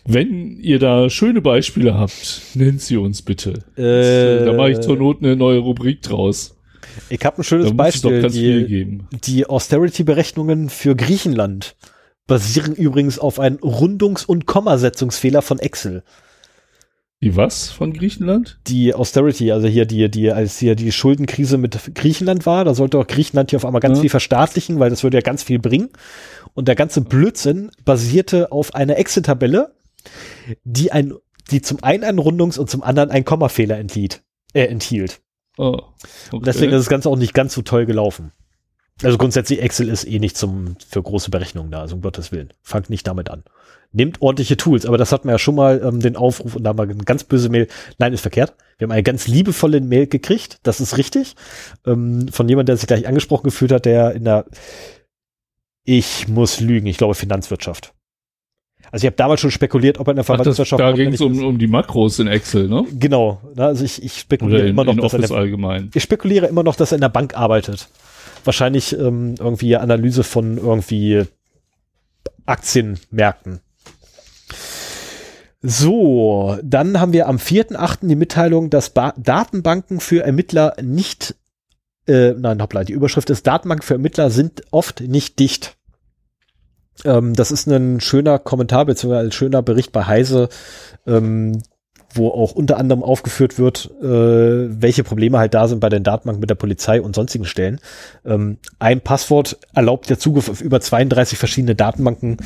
Wenn 0.04 0.58
ihr 0.60 0.78
da 0.78 1.10
schöne 1.10 1.40
Beispiele 1.40 1.94
habt, 1.94 2.42
nennt 2.54 2.80
sie 2.80 2.96
uns 2.96 3.22
bitte. 3.22 3.64
Äh, 3.76 4.44
da 4.44 4.52
mache 4.54 4.72
ich 4.72 4.80
zur 4.80 4.96
Not 4.96 5.18
eine 5.22 5.36
neue 5.36 5.58
Rubrik 5.58 6.02
draus. 6.02 6.56
Ich 7.10 7.24
habe 7.24 7.38
ein 7.38 7.44
schönes 7.44 7.76
Beispiel. 7.76 8.28
Die, 8.28 8.64
geben. 8.66 9.08
die 9.24 9.46
Austerity-Berechnungen 9.46 10.68
für 10.68 10.96
Griechenland 10.96 11.76
basieren 12.30 12.76
übrigens 12.76 13.18
auf 13.18 13.40
einem 13.40 13.56
Rundungs- 13.56 14.24
und 14.24 14.46
Kommasetzungsfehler 14.46 15.42
von 15.42 15.58
Excel. 15.58 16.04
Die 17.20 17.34
was 17.36 17.70
von 17.70 17.92
Griechenland? 17.92 18.60
Die 18.68 18.94
Austerity, 18.94 19.50
also 19.50 19.66
hier 19.66 19.84
die, 19.84 20.08
die, 20.08 20.30
als 20.30 20.56
hier 20.56 20.76
die 20.76 20.92
Schuldenkrise 20.92 21.58
mit 21.58 21.92
Griechenland 21.96 22.46
war, 22.46 22.64
da 22.64 22.72
sollte 22.72 22.98
auch 22.98 23.06
Griechenland 23.08 23.50
hier 23.50 23.56
auf 23.56 23.66
einmal 23.66 23.80
ganz 23.80 23.98
Ja. 23.98 24.02
viel 24.02 24.10
verstaatlichen, 24.10 24.78
weil 24.78 24.90
das 24.90 25.02
würde 25.02 25.16
ja 25.16 25.22
ganz 25.22 25.42
viel 25.42 25.58
bringen. 25.58 25.90
Und 26.54 26.68
der 26.68 26.76
ganze 26.76 27.00
Blödsinn 27.00 27.72
basierte 27.84 28.52
auf 28.52 28.76
einer 28.76 28.96
Excel-Tabelle, 28.96 29.74
die 30.62 30.92
ein, 30.92 31.14
die 31.50 31.62
zum 31.62 31.82
einen 31.82 32.04
einen 32.04 32.20
Rundungs- 32.20 32.60
und 32.60 32.70
zum 32.70 32.84
anderen 32.84 33.10
einen 33.10 33.24
Kommafehler 33.24 33.76
enthielt. 33.76 34.22
Äh, 34.54 34.66
enthielt. 34.66 35.20
Oh, 35.58 35.72
okay. 35.72 36.36
Und 36.36 36.46
deswegen 36.46 36.72
ist 36.72 36.82
das 36.82 36.88
Ganze 36.88 37.10
auch 37.10 37.16
nicht 37.16 37.34
ganz 37.34 37.54
so 37.54 37.62
toll 37.62 37.86
gelaufen. 37.86 38.30
Also 39.02 39.18
grundsätzlich 39.18 39.62
Excel 39.62 39.88
ist 39.88 40.04
eh 40.04 40.18
nicht 40.18 40.36
zum, 40.36 40.76
für 40.88 41.02
große 41.02 41.30
Berechnungen 41.30 41.70
da, 41.70 41.80
also 41.80 41.96
um 41.96 42.02
Gottes 42.02 42.32
Willen. 42.32 42.52
Fangt 42.62 42.90
nicht 42.90 43.06
damit 43.06 43.30
an. 43.30 43.44
Nehmt 43.92 44.22
ordentliche 44.22 44.56
Tools, 44.56 44.86
aber 44.86 44.98
das 44.98 45.10
hatten 45.10 45.26
wir 45.26 45.32
ja 45.32 45.38
schon 45.38 45.56
mal 45.56 45.80
ähm, 45.82 46.00
den 46.00 46.16
Aufruf 46.16 46.54
und 46.54 46.62
da 46.62 46.70
haben 46.70 46.78
wir 46.78 46.82
eine 46.84 46.94
ganz 47.04 47.24
böse 47.24 47.48
Mail. 47.48 47.66
Nein, 47.98 48.12
ist 48.12 48.20
verkehrt. 48.20 48.54
Wir 48.78 48.86
haben 48.86 48.92
eine 48.92 49.02
ganz 49.02 49.26
liebevolle 49.26 49.80
Mail 49.80 50.06
gekriegt, 50.06 50.58
das 50.62 50.80
ist 50.80 50.96
richtig. 50.96 51.34
Ähm, 51.86 52.28
von 52.28 52.48
jemandem, 52.48 52.66
der 52.66 52.76
sich 52.76 52.86
gleich 52.86 53.08
angesprochen 53.08 53.44
gefühlt 53.44 53.72
hat, 53.72 53.86
der 53.86 54.12
in 54.12 54.24
der, 54.24 54.46
ich 55.84 56.28
muss 56.28 56.60
lügen, 56.60 56.86
ich 56.86 56.98
glaube 56.98 57.14
Finanzwirtschaft. 57.14 57.92
Also 58.92 59.04
ich 59.04 59.06
habe 59.06 59.16
damals 59.16 59.40
schon 59.40 59.50
spekuliert, 59.50 59.98
ob 59.98 60.08
er 60.08 60.12
in 60.12 60.16
der 60.16 60.24
Ach, 60.24 60.36
das, 60.36 60.42
Finanzwirtschaft 60.42 60.80
da 60.80 60.92
ging 60.92 61.12
es 61.12 61.20
um, 61.20 61.44
um 61.44 61.58
die 61.58 61.66
Makros 61.66 62.18
in 62.18 62.26
Excel, 62.26 62.68
ne? 62.68 62.86
Genau, 62.92 63.40
ne, 63.54 63.66
also 63.66 63.84
ich, 63.84 64.02
ich 64.02 64.18
spekuliere 64.18 64.62
in, 64.62 64.68
immer 64.68 64.84
noch, 64.84 64.96
dass 64.96 65.30
er 65.30 65.36
allgemein. 65.36 65.90
ich 65.94 66.02
spekuliere 66.02 66.46
immer 66.46 66.62
noch, 66.62 66.76
dass 66.76 66.92
er 66.92 66.96
in 66.96 67.02
der 67.02 67.08
Bank 67.08 67.36
arbeitet. 67.36 67.88
Wahrscheinlich 68.44 68.96
ähm, 68.98 69.34
irgendwie 69.38 69.76
Analyse 69.76 70.24
von 70.24 70.58
irgendwie 70.58 71.24
Aktienmärkten. 72.46 73.60
So, 75.62 76.56
dann 76.62 77.00
haben 77.00 77.12
wir 77.12 77.28
am 77.28 77.36
4.8. 77.36 78.08
die 78.08 78.16
Mitteilung, 78.16 78.70
dass 78.70 78.90
ba 78.90 79.12
Datenbanken 79.18 80.00
für 80.00 80.24
Ermittler 80.24 80.74
nicht, 80.80 81.36
äh, 82.06 82.32
nein, 82.32 82.62
hoppla, 82.62 82.84
die 82.84 82.94
Überschrift 82.94 83.28
ist, 83.28 83.46
Datenbanken 83.46 83.86
für 83.86 83.94
Ermittler 83.94 84.30
sind 84.30 84.62
oft 84.70 85.02
nicht 85.02 85.38
dicht. 85.38 85.76
Ähm, 87.04 87.34
das 87.34 87.50
ist 87.50 87.66
ein 87.66 88.00
schöner 88.00 88.38
Kommentar, 88.38 88.86
beziehungsweise 88.86 89.28
ein 89.28 89.32
schöner 89.32 89.62
Bericht 89.62 89.92
bei 89.92 90.06
Heise, 90.06 90.48
ähm, 91.06 91.62
wo 92.14 92.28
auch 92.28 92.52
unter 92.52 92.76
anderem 92.76 93.02
aufgeführt 93.02 93.58
wird, 93.58 93.90
äh, 94.02 94.04
welche 94.04 95.04
Probleme 95.04 95.38
halt 95.38 95.54
da 95.54 95.68
sind 95.68 95.80
bei 95.80 95.88
den 95.88 96.02
Datenbanken 96.02 96.40
mit 96.40 96.50
der 96.50 96.54
Polizei 96.56 97.00
und 97.00 97.14
sonstigen 97.14 97.44
Stellen. 97.44 97.80
Ähm, 98.24 98.58
ein 98.78 99.00
Passwort 99.00 99.58
erlaubt 99.74 100.10
der 100.10 100.18
Zugriff 100.18 100.48
auf 100.48 100.60
über 100.60 100.80
32 100.80 101.38
verschiedene 101.38 101.74
Datenbanken 101.74 102.38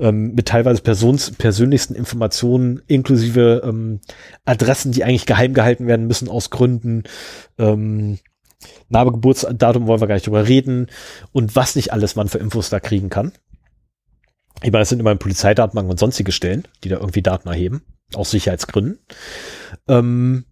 ähm, 0.00 0.34
mit 0.34 0.48
teilweise 0.48 0.82
persons 0.82 1.30
persönlichsten 1.32 1.94
Informationen 1.94 2.82
inklusive 2.86 3.62
ähm, 3.64 4.00
Adressen, 4.44 4.92
die 4.92 5.04
eigentlich 5.04 5.26
geheim 5.26 5.54
gehalten 5.54 5.86
werden 5.86 6.06
müssen 6.06 6.28
aus 6.28 6.50
Gründen. 6.50 7.04
Ähm, 7.58 8.18
Name, 8.88 9.12
Geburtsdatum 9.12 9.86
wollen 9.86 10.00
wir 10.00 10.06
gar 10.06 10.14
nicht 10.14 10.26
drüber 10.26 10.46
reden 10.46 10.88
und 11.32 11.56
was 11.56 11.76
nicht 11.76 11.92
alles 11.92 12.16
man 12.16 12.28
für 12.28 12.38
Infos 12.38 12.70
da 12.70 12.80
kriegen 12.80 13.08
kann. 13.10 13.32
Ich 14.62 14.70
meine, 14.70 14.82
das 14.82 14.90
sind 14.90 15.00
immer 15.00 15.14
Polizeidatenbanken 15.16 15.90
und 15.90 15.98
sonstige 15.98 16.30
Stellen, 16.30 16.64
die 16.84 16.88
da 16.88 16.96
irgendwie 16.96 17.22
Daten 17.22 17.48
erheben, 17.48 17.82
aus 18.16 18.30
Sicherheitsgründen. 18.30 18.98
Ähm, 19.88 20.44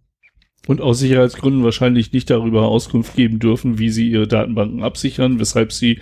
Und 0.67 0.81
aus 0.81 0.99
Sicherheitsgründen 0.99 1.65
wahrscheinlich 1.65 2.13
nicht 2.13 2.31
darüber 2.31 2.69
Auskunft 2.69 3.17
geben 3.17 3.39
dürfen, 3.39 3.79
wie 3.79 3.91
sie 3.91 4.11
ihre 4.11 4.29
Datenbanken 4.29 4.83
absichern, 4.83 5.39
weshalb 5.41 5.73
sie 5.73 6.01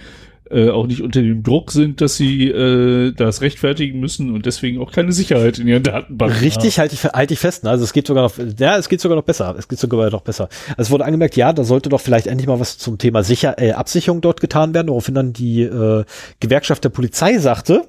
äh, 0.51 0.71
auch 0.71 0.87
nicht 0.87 1.03
unter 1.03 1.21
dem 1.21 1.43
Druck 1.43 1.71
sind, 1.73 2.01
dass 2.01 2.17
sie 2.17 2.49
äh, 2.49 3.13
das 3.13 3.43
rechtfertigen 3.43 4.01
müssen 4.01 4.33
und 4.33 4.47
deswegen 4.47 4.81
auch 4.81 4.93
keine 4.93 5.13
Sicherheit 5.13 5.59
in 5.59 5.69
ihren 5.69 5.83
Datenbanken 5.83 6.39
Richtig, 6.39 6.79
halte 6.79 6.95
ich, 6.95 7.05
halte 7.05 7.35
ich 7.35 7.41
fest. 7.41 7.65
Ne? 7.65 7.71
Also 7.71 7.85
es 7.85 7.93
geht 7.93 8.07
sogar 8.07 8.23
noch, 8.23 8.33
ja, 8.59 8.79
es 8.79 8.89
geht 8.89 9.01
sogar 9.01 9.17
noch 9.17 9.25
besser. 9.25 9.55
Es 9.59 9.69
geht 9.69 9.79
sogar 9.79 10.11
noch 10.11 10.23
besser. 10.23 10.49
Also 10.71 10.83
es 10.83 10.91
wurde 10.91 11.05
angemerkt, 11.05 11.37
ja, 11.37 11.53
da 11.53 11.65
sollte 11.65 11.91
doch 11.91 12.01
vielleicht 12.01 12.27
endlich 12.27 12.49
mal 12.49 12.61
was 12.61 12.79
zum 12.79 12.97
Thema 12.97 13.23
Sicher 13.23 13.61
äh, 13.61 13.73
Absicherung 13.73 14.23
dort 14.23 14.41
getan 14.41 14.73
werden, 14.73 14.89
woraufhin 14.89 15.15
dann 15.15 15.33
die 15.35 15.63
äh, 15.63 16.05
Gewerkschaft 16.41 16.83
der 16.83 16.91
Polizei 16.91 17.39
sagte 17.39 17.87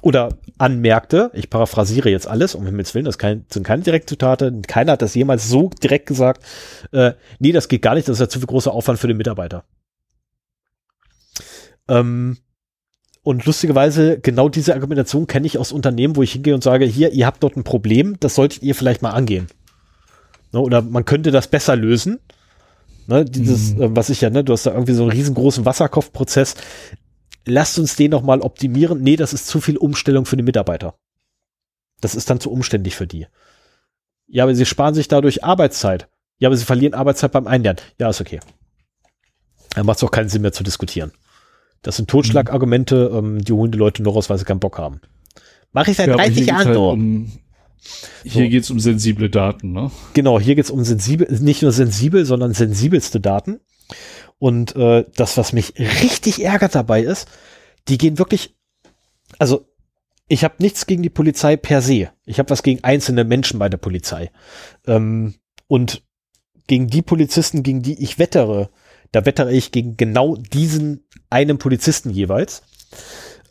oder 0.00 0.38
anmerkte, 0.58 1.30
ich 1.34 1.50
paraphrasiere 1.50 2.08
jetzt 2.08 2.26
alles, 2.26 2.54
um 2.54 2.64
Himmels 2.64 2.94
Willen, 2.94 3.04
das 3.04 3.18
kein, 3.18 3.44
sind 3.50 3.64
keine 3.64 3.82
Direktzitate, 3.82 4.62
keiner 4.66 4.92
hat 4.92 5.02
das 5.02 5.14
jemals 5.14 5.48
so 5.48 5.70
direkt 5.82 6.06
gesagt, 6.06 6.42
äh, 6.92 7.12
nee, 7.38 7.52
das 7.52 7.68
geht 7.68 7.82
gar 7.82 7.94
nicht, 7.94 8.08
das 8.08 8.16
ist 8.16 8.20
ja 8.20 8.28
zu 8.28 8.38
viel 8.38 8.48
großer 8.48 8.72
Aufwand 8.72 8.98
für 8.98 9.08
den 9.08 9.16
Mitarbeiter. 9.18 9.64
Ähm, 11.88 12.38
und 13.22 13.44
lustigerweise, 13.46 14.18
genau 14.18 14.48
diese 14.48 14.74
Argumentation 14.74 15.26
kenne 15.26 15.46
ich 15.46 15.58
aus 15.58 15.70
Unternehmen, 15.72 16.16
wo 16.16 16.22
ich 16.22 16.32
hingehe 16.32 16.54
und 16.54 16.64
sage, 16.64 16.84
hier, 16.86 17.12
ihr 17.12 17.26
habt 17.26 17.42
dort 17.42 17.56
ein 17.56 17.64
Problem, 17.64 18.16
das 18.18 18.34
solltet 18.34 18.62
ihr 18.62 18.74
vielleicht 18.74 19.02
mal 19.02 19.10
angehen. 19.10 19.46
Ne, 20.52 20.60
oder 20.60 20.82
man 20.82 21.04
könnte 21.04 21.30
das 21.30 21.46
besser 21.48 21.76
lösen. 21.76 22.18
Ne, 23.06 23.24
dieses, 23.24 23.74
Mhm. 23.74 23.82
äh, 23.82 23.96
was 23.96 24.10
ich 24.10 24.20
ja, 24.20 24.30
ne, 24.30 24.42
du 24.42 24.52
hast 24.52 24.66
da 24.66 24.72
irgendwie 24.72 24.94
so 24.94 25.02
einen 25.02 25.12
riesengroßen 25.12 25.64
Wasserkopfprozess. 25.64 26.54
Lasst 27.44 27.78
uns 27.78 27.96
den 27.96 28.10
noch 28.10 28.22
mal 28.22 28.40
optimieren. 28.40 29.02
Nee, 29.02 29.16
das 29.16 29.32
ist 29.32 29.46
zu 29.46 29.60
viel 29.60 29.76
Umstellung 29.76 30.24
für 30.26 30.36
die 30.36 30.42
Mitarbeiter. 30.42 30.94
Das 32.00 32.14
ist 32.14 32.30
dann 32.30 32.40
zu 32.40 32.50
umständlich 32.50 32.94
für 32.96 33.06
die. 33.06 33.26
Ja, 34.28 34.44
aber 34.44 34.54
sie 34.54 34.66
sparen 34.66 34.94
sich 34.94 35.08
dadurch 35.08 35.44
Arbeitszeit. 35.44 36.08
Ja, 36.38 36.48
aber 36.48 36.56
sie 36.56 36.64
verlieren 36.64 36.94
Arbeitszeit 36.94 37.32
beim 37.32 37.46
Einlernen. 37.46 37.80
Ja, 37.98 38.08
ist 38.10 38.20
okay. 38.20 38.40
Da 39.74 39.84
macht 39.84 39.98
es 39.98 40.04
auch 40.04 40.10
keinen 40.10 40.28
Sinn 40.28 40.42
mehr 40.42 40.52
zu 40.52 40.64
diskutieren. 40.64 41.12
Das 41.82 41.96
sind 41.96 42.08
Totschlagargumente, 42.08 43.10
ähm, 43.12 43.42
die 43.44 43.52
holen 43.52 43.72
die 43.72 43.78
Leute 43.78 44.02
nur 44.02 44.12
raus, 44.12 44.30
weil 44.30 44.38
sie 44.38 44.44
keinen 44.44 44.60
Bock 44.60 44.78
haben. 44.78 45.00
Mach 45.72 45.88
ich 45.88 45.96
seit 45.96 46.08
Ja, 46.08 46.14
aber 46.14 46.22
30 46.24 46.34
hier 46.36 46.44
geht's 46.44 46.52
Jahren 46.52 46.66
halt 46.66 46.74
so. 46.76 46.90
um, 46.90 47.32
Hier 48.22 48.44
So. 48.44 48.48
geht's 48.50 48.70
um 48.70 48.78
sensible 48.80 49.30
Daten, 49.30 49.72
ne? 49.72 49.90
Genau, 50.14 50.38
hier 50.38 50.54
geht's 50.54 50.70
um 50.70 50.84
sensibel, 50.84 51.26
nicht 51.40 51.62
nur 51.62 51.72
sensibel, 51.72 52.24
sondern 52.24 52.52
sensibelste 52.54 53.20
Daten. 53.20 53.60
Und 54.38 54.74
äh, 54.76 55.04
das, 55.16 55.36
was 55.36 55.52
mich 55.52 55.74
richtig 55.78 56.44
ärgert 56.44 56.74
dabei 56.74 57.02
ist, 57.02 57.28
die 57.88 57.98
gehen 57.98 58.18
wirklich, 58.18 58.56
also 59.38 59.66
ich 60.28 60.44
habe 60.44 60.54
nichts 60.58 60.86
gegen 60.86 61.02
die 61.02 61.10
Polizei 61.10 61.56
per 61.56 61.82
se. 61.82 62.10
Ich 62.24 62.38
habe 62.38 62.50
was 62.50 62.62
gegen 62.62 62.82
einzelne 62.84 63.24
Menschen 63.24 63.58
bei 63.58 63.68
der 63.68 63.78
Polizei. 63.78 64.30
Ähm, 64.86 65.34
und 65.66 66.02
gegen 66.66 66.88
die 66.88 67.02
Polizisten, 67.02 67.62
gegen 67.62 67.82
die 67.82 68.02
ich 68.02 68.18
wettere, 68.18 68.70
da 69.10 69.26
wettere 69.26 69.52
ich 69.52 69.72
gegen 69.72 69.96
genau 69.96 70.36
diesen 70.36 71.04
einen 71.28 71.58
Polizisten 71.58 72.10
jeweils. 72.10 72.62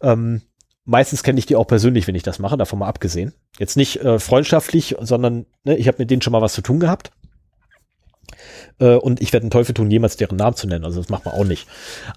Ähm, 0.01 0.41
meistens 0.85 1.23
kenne 1.23 1.39
ich 1.39 1.45
die 1.45 1.55
auch 1.55 1.67
persönlich, 1.67 2.07
wenn 2.07 2.15
ich 2.15 2.23
das 2.23 2.39
mache, 2.39 2.57
davon 2.57 2.79
mal 2.79 2.87
abgesehen. 2.87 3.33
Jetzt 3.59 3.77
nicht 3.77 3.97
äh, 3.97 4.19
freundschaftlich, 4.19 4.95
sondern 5.01 5.45
ne, 5.63 5.77
ich 5.77 5.87
habe 5.87 5.99
mit 5.99 6.09
denen 6.09 6.21
schon 6.21 6.31
mal 6.31 6.41
was 6.41 6.53
zu 6.53 6.61
tun 6.61 6.79
gehabt. 6.79 7.11
Äh, 8.81 8.95
und 8.95 9.21
ich 9.21 9.31
werde 9.31 9.45
einen 9.45 9.51
Teufel 9.51 9.73
tun, 9.73 9.89
jemals 9.89 10.17
deren 10.17 10.35
Namen 10.35 10.57
zu 10.57 10.67
nennen. 10.67 10.83
Also 10.83 10.99
das 10.99 11.09
macht 11.09 11.25
man 11.25 11.35
auch 11.35 11.45
nicht. 11.45 11.67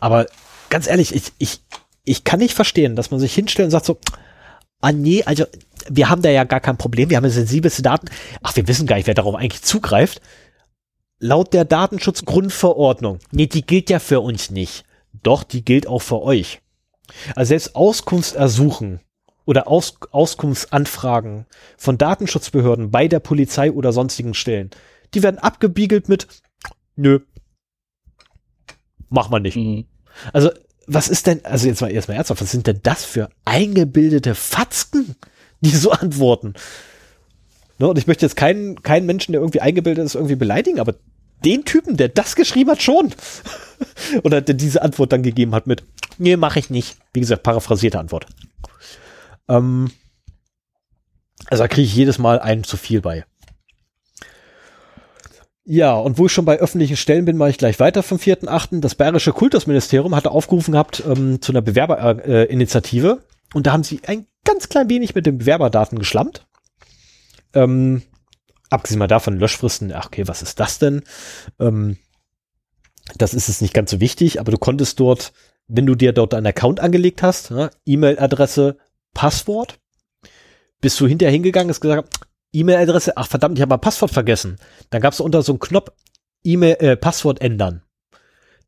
Aber 0.00 0.26
ganz 0.70 0.88
ehrlich, 0.88 1.14
ich, 1.14 1.32
ich, 1.38 1.60
ich 2.04 2.24
kann 2.24 2.40
nicht 2.40 2.54
verstehen, 2.54 2.96
dass 2.96 3.10
man 3.10 3.20
sich 3.20 3.34
hinstellt 3.34 3.66
und 3.66 3.70
sagt 3.70 3.86
so, 3.86 3.98
ah 4.80 4.90
nee, 4.92 5.22
also 5.24 5.44
wir 5.88 6.08
haben 6.08 6.22
da 6.22 6.30
ja 6.30 6.44
gar 6.44 6.60
kein 6.60 6.78
Problem, 6.78 7.10
wir 7.10 7.18
haben 7.18 7.24
ja 7.24 7.30
sensibelste 7.30 7.82
Daten. 7.82 8.08
Ach, 8.42 8.56
wir 8.56 8.66
wissen 8.66 8.86
gar 8.86 8.96
nicht, 8.96 9.06
wer 9.06 9.14
darauf 9.14 9.34
eigentlich 9.34 9.62
zugreift. 9.62 10.20
Laut 11.20 11.52
der 11.52 11.64
Datenschutzgrundverordnung, 11.64 13.18
nee, 13.30 13.46
die 13.46 13.64
gilt 13.64 13.90
ja 13.90 13.98
für 13.98 14.20
uns 14.20 14.50
nicht. 14.50 14.84
Doch, 15.22 15.44
die 15.44 15.64
gilt 15.64 15.86
auch 15.86 16.02
für 16.02 16.22
euch. 16.22 16.60
Also 17.36 17.50
selbst 17.50 17.76
Auskunft 17.76 18.34
ersuchen 18.34 19.00
oder 19.44 19.68
Aus 19.68 19.94
Auskunftsanfragen 20.10 21.46
von 21.76 21.98
Datenschutzbehörden 21.98 22.90
bei 22.90 23.08
der 23.08 23.20
Polizei 23.20 23.70
oder 23.70 23.92
sonstigen 23.92 24.34
Stellen, 24.34 24.70
die 25.12 25.22
werden 25.22 25.38
abgebiegelt 25.38 26.08
mit, 26.08 26.26
nö, 26.96 27.20
mach 29.08 29.30
mal 29.30 29.40
nicht. 29.40 29.56
Mhm. 29.56 29.86
Also, 30.32 30.50
was 30.86 31.08
ist 31.08 31.26
denn, 31.26 31.44
also 31.44 31.66
jetzt 31.66 31.80
mal 31.80 31.90
erstmal 31.90 32.16
ernsthaft, 32.16 32.42
was 32.42 32.50
sind 32.50 32.66
denn 32.66 32.80
das 32.82 33.04
für 33.04 33.30
eingebildete 33.44 34.34
Fatzken, 34.34 35.16
die 35.60 35.70
so 35.70 35.90
antworten? 35.92 36.54
Ne, 37.78 37.88
und 37.88 37.98
ich 37.98 38.06
möchte 38.06 38.24
jetzt 38.24 38.36
keinen, 38.36 38.82
keinen 38.82 39.06
Menschen, 39.06 39.32
der 39.32 39.40
irgendwie 39.40 39.60
eingebildet 39.60 40.04
ist, 40.04 40.14
irgendwie 40.14 40.36
beleidigen, 40.36 40.78
aber 40.78 40.94
den 41.44 41.64
Typen, 41.64 41.96
der 41.96 42.08
das 42.08 42.36
geschrieben 42.36 42.70
hat, 42.70 42.82
schon. 42.82 43.12
Oder 44.22 44.40
der 44.40 44.54
diese 44.54 44.82
Antwort 44.82 45.12
dann 45.12 45.22
gegeben 45.22 45.54
hat 45.54 45.66
mit, 45.66 45.82
nee, 46.18 46.36
mache 46.36 46.58
ich 46.58 46.70
nicht. 46.70 46.96
Wie 47.12 47.20
gesagt, 47.20 47.42
paraphrasierte 47.42 47.98
Antwort. 47.98 48.26
Ähm, 49.48 49.90
also 51.50 51.64
da 51.64 51.68
kriege 51.68 51.86
ich 51.86 51.94
jedes 51.94 52.18
Mal 52.18 52.38
einen 52.38 52.64
zu 52.64 52.76
viel 52.76 53.00
bei. 53.00 53.24
Ja, 55.66 55.94
und 55.94 56.18
wo 56.18 56.26
ich 56.26 56.32
schon 56.32 56.44
bei 56.44 56.58
öffentlichen 56.58 56.96
Stellen 56.96 57.24
bin, 57.24 57.38
mache 57.38 57.50
ich 57.50 57.58
gleich 57.58 57.80
weiter 57.80 58.02
vom 58.02 58.18
4.8. 58.18 58.80
Das 58.80 58.94
Bayerische 58.94 59.32
Kultusministerium 59.32 60.14
hatte 60.14 60.30
aufgerufen 60.30 60.72
gehabt 60.72 61.02
ähm, 61.06 61.40
zu 61.40 61.52
einer 61.52 61.62
Bewerberinitiative. 61.62 63.22
Äh, 63.22 63.56
und 63.56 63.66
da 63.66 63.72
haben 63.72 63.84
sie 63.84 64.00
ein 64.06 64.26
ganz 64.44 64.68
klein 64.68 64.90
wenig 64.90 65.14
mit 65.14 65.24
den 65.24 65.38
Bewerberdaten 65.38 65.98
geschlampt. 65.98 66.46
Ähm, 67.54 68.02
abgesehen 68.68 68.98
mal 68.98 69.06
davon, 69.06 69.38
Löschfristen, 69.38 69.92
ach 69.92 70.06
okay, 70.06 70.28
was 70.28 70.42
ist 70.42 70.60
das 70.60 70.78
denn? 70.78 71.02
Ähm, 71.58 71.96
das 73.16 73.32
ist 73.32 73.48
es 73.48 73.62
nicht 73.62 73.72
ganz 73.72 73.90
so 73.90 74.00
wichtig, 74.00 74.40
aber 74.40 74.52
du 74.52 74.58
konntest 74.58 75.00
dort, 75.00 75.32
wenn 75.66 75.86
du 75.86 75.94
dir 75.94 76.12
dort 76.12 76.34
einen 76.34 76.46
Account 76.46 76.80
angelegt 76.80 77.22
hast, 77.22 77.50
ne, 77.50 77.70
E-Mail-Adresse, 77.86 78.76
Passwort, 79.14 79.78
bist 80.80 81.00
du 81.00 81.06
hinterher 81.06 81.32
hingegangen, 81.32 81.70
hast 81.70 81.80
gesagt, 81.80 82.18
E-Mail-Adresse, 82.54 83.16
ach 83.16 83.26
verdammt, 83.26 83.58
ich 83.58 83.62
habe 83.62 83.70
mein 83.70 83.80
Passwort 83.80 84.12
vergessen. 84.12 84.56
Dann 84.90 85.02
gab 85.02 85.12
es 85.12 85.20
unter 85.20 85.42
so 85.42 85.52
einen 85.52 85.58
Knopf 85.58 85.90
E-Mail, 86.44 86.76
äh, 86.78 86.96
Passwort 86.96 87.40
ändern. 87.40 87.82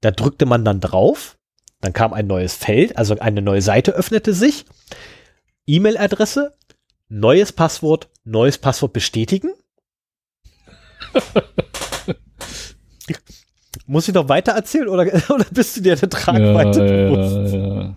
Da 0.01 0.11
drückte 0.11 0.47
man 0.47 0.64
dann 0.64 0.80
drauf, 0.80 1.39
dann 1.80 1.93
kam 1.93 2.12
ein 2.12 2.26
neues 2.26 2.55
Feld, 2.55 2.97
also 2.97 3.18
eine 3.18 3.43
neue 3.43 3.62
Seite 3.62 3.93
öffnete 3.93 4.32
sich. 4.32 4.64
E-Mail-Adresse, 5.66 6.57
neues 7.09 7.53
Passwort, 7.53 8.09
neues 8.24 8.59
Passwort 8.59 8.93
bestätigen. 8.93 9.53
Muss 13.89 14.09
ich 14.09 14.14
noch 14.14 14.28
weiter 14.28 14.53
erzählen 14.53 14.89
oder, 14.89 15.03
oder 15.28 15.47
bist 15.53 15.76
du 15.76 15.80
dir 15.80 15.95
der 15.95 16.11
Tragweite 16.11 16.80
ja, 16.80 17.11
bewusst? 17.11 17.55
Ja, 17.55 17.59
ja. 17.59 17.95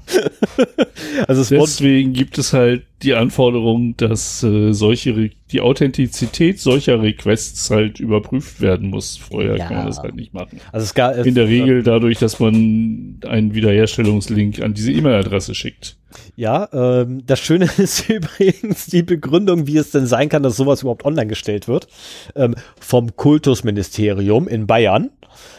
also 1.28 1.56
Deswegen 1.56 2.14
gibt 2.14 2.38
es 2.38 2.54
halt 2.54 2.84
die 3.02 3.16
Anforderung, 3.16 3.96
dass 3.98 4.44
äh, 4.44 4.72
solche 4.74 5.32
die 5.52 5.62
Authentizität 5.62 6.60
solcher 6.60 7.02
Requests 7.02 7.72
halt 7.72 8.00
überprüft 8.00 8.62
werden 8.62 8.90
muss. 8.90 9.18
Vorher 9.18 9.58
ja. 9.58 9.66
kann 9.66 9.78
man 9.78 9.86
das 9.88 9.98
halt 10.00 10.16
nicht 10.16 10.34
machen. 10.34 10.60
Also 10.72 10.84
es 10.84 10.94
gab, 10.94 11.26
In 11.26 11.34
der 11.34 11.48
Regel 11.48 11.82
dadurch, 11.82 12.20
dass 12.20 12.40
man 12.40 13.20
einen 13.26 13.54
Wiederherstellungslink 13.56 14.62
an 14.62 14.74
diese 14.74 14.92
E-Mail-Adresse 14.92 15.56
schickt. 15.56 15.99
Ja, 16.36 16.70
ähm, 16.74 17.26
das 17.26 17.40
Schöne 17.40 17.70
ist 17.78 18.10
übrigens 18.10 18.88
die 18.88 19.04
Begründung, 19.04 19.68
wie 19.68 19.78
es 19.78 19.92
denn 19.92 20.08
sein 20.08 20.30
kann, 20.30 20.44
dass 20.44 20.58
sowas 20.58 20.82
überhaupt 20.82 21.06
online 21.06 21.28
gestellt 21.28 21.68
wird, 21.68 21.88
ähm, 22.36 22.56
vom 22.80 23.16
Kultusministerium 23.16 24.48
in 24.48 24.68
Bayern, 24.68 25.12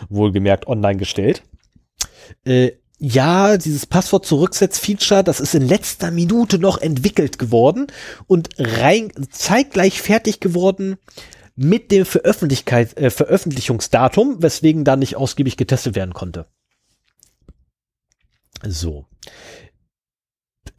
wohlgemerkt 0.08 0.66
online 0.66 0.98
gestellt. 0.98 1.42
Äh, 2.44 2.72
ja, 3.02 3.56
dieses 3.56 3.86
Passwort 3.86 4.26
zurücksetz-Feature, 4.26 5.24
das 5.24 5.40
ist 5.40 5.54
in 5.54 5.66
letzter 5.66 6.10
Minute 6.10 6.58
noch 6.58 6.78
entwickelt 6.78 7.38
geworden 7.38 7.86
und 8.26 8.50
rein 8.58 9.10
zeitgleich 9.30 10.02
fertig 10.02 10.40
geworden 10.40 10.98
mit 11.56 11.90
dem 11.90 12.02
äh, 12.02 13.10
Veröffentlichungsdatum, 13.10 14.42
weswegen 14.42 14.84
da 14.84 14.96
nicht 14.96 15.16
ausgiebig 15.16 15.56
getestet 15.56 15.94
werden 15.94 16.12
konnte. 16.12 16.46
So. 18.66 19.06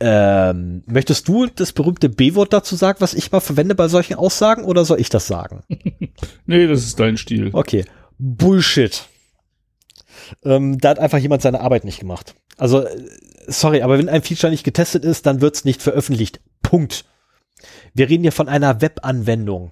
Ähm, 0.04 0.84
möchtest 0.88 1.28
du 1.28 1.46
das 1.46 1.74
berühmte 1.74 2.10
B-Wort 2.10 2.52
dazu 2.52 2.76
sagen, 2.76 3.02
was 3.02 3.14
ich 3.14 3.32
mal 3.32 3.40
verwende 3.40 3.76
bei 3.76 3.88
solchen 3.88 4.16
Aussagen, 4.16 4.64
oder 4.64 4.84
soll 4.84 5.00
ich 5.00 5.10
das 5.10 5.28
sagen? 5.28 5.64
nee, 6.48 6.66
das 6.66 6.84
ist 6.84 7.00
dein 7.00 7.18
Stil. 7.18 7.52
Okay. 7.54 7.86
Bullshit. 8.18 9.04
Ähm, 10.44 10.80
da 10.80 10.90
hat 10.90 11.00
einfach 11.00 11.20
jemand 11.20 11.44
seine 11.44 11.62
Arbeit 11.62 11.86
nicht 11.86 12.00
gemacht. 12.00 12.34
Also, 12.58 12.84
äh, 12.84 13.08
sorry, 13.46 13.84
aber 13.84 14.00
wenn 14.00 14.10
ein 14.10 14.24
Feature 14.24 14.50
nicht 14.50 14.64
getestet 14.64 15.06
ist, 15.06 15.28
dann 15.28 15.40
wird 15.40 15.56
es 15.56 15.66
nicht 15.66 15.84
veröffentlicht. 15.84 16.42
Punkt. 16.64 17.06
Wir 17.94 18.10
reden 18.10 18.24
hier 18.24 18.32
von 18.32 18.50
einer 18.50 18.82
Webanwendung 18.82 19.72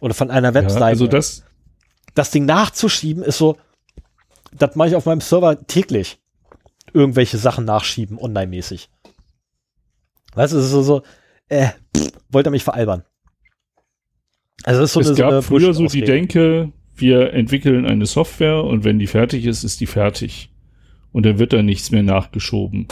oder 0.00 0.14
von 0.14 0.30
einer 0.30 0.54
Webseite. 0.54 0.80
Ja, 0.80 0.86
also 0.86 1.06
das, 1.06 1.42
das 2.14 2.30
Ding 2.30 2.46
nachzuschieben 2.46 3.22
ist 3.22 3.36
so, 3.36 3.58
das 4.52 4.74
mache 4.74 4.88
ich 4.88 4.96
auf 4.96 5.04
meinem 5.04 5.20
Server 5.20 5.66
täglich. 5.66 6.18
Irgendwelche 6.94 7.36
Sachen 7.36 7.66
nachschieben, 7.66 8.18
online-mäßig. 8.18 8.88
Weißt 10.36 10.52
du, 10.52 10.58
es 10.58 10.66
ist 10.66 10.70
so, 10.70 10.82
so 10.82 11.02
äh, 11.48 11.68
pff, 11.96 12.12
wollt 12.30 12.46
ihr 12.46 12.50
mich 12.50 12.64
veralbern? 12.64 13.02
Also 14.64 14.80
das 14.80 14.90
ist 14.90 14.94
so 14.94 15.00
es 15.00 15.08
eine, 15.08 15.16
gab 15.16 15.30
so 15.30 15.34
eine 15.34 15.42
früher 15.42 15.74
so 15.74 15.86
die 15.86 16.02
Denke, 16.02 16.72
wir 16.94 17.32
entwickeln 17.32 17.86
eine 17.86 18.06
Software 18.06 18.62
und 18.62 18.84
wenn 18.84 18.98
die 18.98 19.06
fertig 19.06 19.46
ist, 19.46 19.64
ist 19.64 19.80
die 19.80 19.86
fertig. 19.86 20.50
Und 21.12 21.24
dann 21.24 21.38
wird 21.38 21.52
da 21.52 21.62
nichts 21.62 21.90
mehr 21.90 22.02
nachgeschoben. 22.02 22.88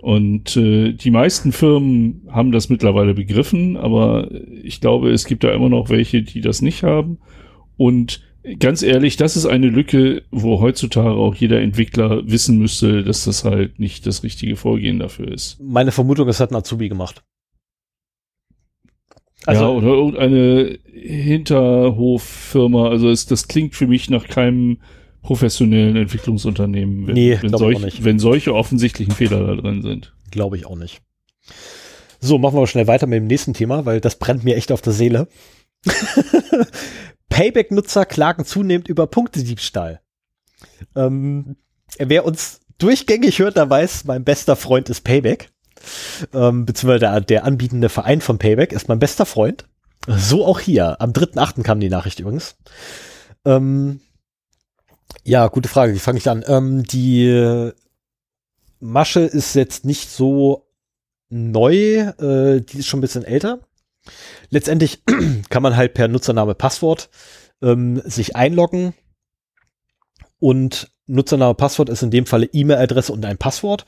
Und 0.00 0.56
äh, 0.56 0.92
die 0.92 1.10
meisten 1.10 1.50
Firmen 1.50 2.28
haben 2.30 2.52
das 2.52 2.68
mittlerweile 2.68 3.14
begriffen, 3.14 3.76
aber 3.76 4.30
ich 4.62 4.80
glaube, 4.80 5.10
es 5.10 5.24
gibt 5.24 5.44
da 5.44 5.52
immer 5.52 5.70
noch 5.70 5.88
welche, 5.88 6.22
die 6.22 6.42
das 6.42 6.62
nicht 6.62 6.82
haben. 6.82 7.18
Und 7.76 8.20
ganz 8.58 8.82
ehrlich, 8.82 9.16
das 9.16 9.36
ist 9.36 9.46
eine 9.46 9.68
Lücke, 9.68 10.22
wo 10.30 10.60
heutzutage 10.60 11.10
auch 11.10 11.34
jeder 11.34 11.60
Entwickler 11.60 12.22
wissen 12.28 12.58
müsste, 12.58 13.02
dass 13.02 13.24
das 13.24 13.44
halt 13.44 13.78
nicht 13.78 14.06
das 14.06 14.22
richtige 14.22 14.56
Vorgehen 14.56 14.98
dafür 14.98 15.32
ist. 15.32 15.58
Meine 15.60 15.92
Vermutung 15.92 16.28
ist, 16.28 16.40
hat 16.40 16.50
ein 16.50 16.56
Azubi 16.56 16.88
gemacht. 16.88 17.22
Also, 19.46 19.64
ja, 19.64 19.68
oder 19.68 19.88
irgendeine 19.88 20.78
Hinterhoffirma. 20.92 22.88
Also 22.88 23.10
es, 23.10 23.26
das 23.26 23.48
klingt 23.48 23.74
für 23.74 23.86
mich 23.86 24.08
nach 24.08 24.26
keinem 24.26 24.78
professionellen 25.22 25.96
Entwicklungsunternehmen, 25.96 27.06
wenn, 27.06 27.14
nee, 27.14 27.38
wenn, 27.40 27.56
solch, 27.56 28.04
wenn 28.04 28.18
solche 28.18 28.54
offensichtlichen 28.54 29.12
Fehler 29.12 29.46
da 29.46 29.54
drin 29.54 29.82
sind. 29.82 30.14
Glaube 30.30 30.56
ich 30.56 30.66
auch 30.66 30.76
nicht. 30.76 31.00
So, 32.20 32.38
machen 32.38 32.58
wir 32.58 32.66
schnell 32.66 32.86
weiter 32.86 33.06
mit 33.06 33.16
dem 33.16 33.26
nächsten 33.26 33.52
Thema, 33.52 33.84
weil 33.84 34.00
das 34.00 34.18
brennt 34.18 34.44
mir 34.44 34.56
echt 34.56 34.72
auf 34.72 34.80
der 34.80 34.92
Seele. 34.92 35.28
Payback-Nutzer 37.28 38.04
klagen 38.04 38.44
zunehmend 38.44 38.88
über 38.88 39.06
Punktediebstahl. 39.06 40.00
Ähm, 40.94 41.56
wer 41.98 42.24
uns 42.24 42.60
durchgängig 42.78 43.38
hört, 43.38 43.56
der 43.56 43.68
weiß, 43.68 44.04
mein 44.04 44.24
bester 44.24 44.56
Freund 44.56 44.88
ist 44.88 45.02
Payback 45.02 45.50
ähm, 46.32 46.66
beziehungsweise 46.66 47.00
der, 47.00 47.20
der 47.20 47.44
anbietende 47.44 47.88
Verein 47.88 48.20
von 48.20 48.38
Payback 48.38 48.72
ist 48.72 48.88
mein 48.88 48.98
bester 48.98 49.26
Freund. 49.26 49.66
So 50.06 50.44
auch 50.44 50.60
hier. 50.60 51.00
Am 51.00 51.12
3.8. 51.12 51.62
kam 51.62 51.80
die 51.80 51.88
Nachricht 51.88 52.20
übrigens. 52.20 52.56
Ähm, 53.44 54.00
ja, 55.22 55.46
gute 55.48 55.68
Frage. 55.68 55.94
Wie 55.94 55.98
fange 55.98 56.18
ich 56.18 56.28
an? 56.28 56.44
Ähm, 56.46 56.84
die 56.84 57.70
Masche 58.80 59.20
ist 59.20 59.54
jetzt 59.54 59.84
nicht 59.84 60.10
so 60.10 60.66
neu. 61.30 61.74
Äh, 61.74 62.60
die 62.60 62.78
ist 62.78 62.86
schon 62.86 62.98
ein 62.98 63.02
bisschen 63.02 63.24
älter. 63.24 63.60
Letztendlich 64.50 65.02
kann 65.50 65.62
man 65.62 65.76
halt 65.76 65.94
per 65.94 66.08
Nutzername, 66.08 66.54
Passwort 66.54 67.10
ähm, 67.62 68.02
sich 68.04 68.36
einloggen. 68.36 68.94
Und 70.38 70.90
Nutzername, 71.06 71.54
Passwort 71.54 71.88
ist 71.88 72.02
in 72.02 72.10
dem 72.10 72.26
Falle 72.26 72.48
E-Mail-Adresse 72.52 73.12
und 73.12 73.24
ein 73.24 73.38
Passwort. 73.38 73.86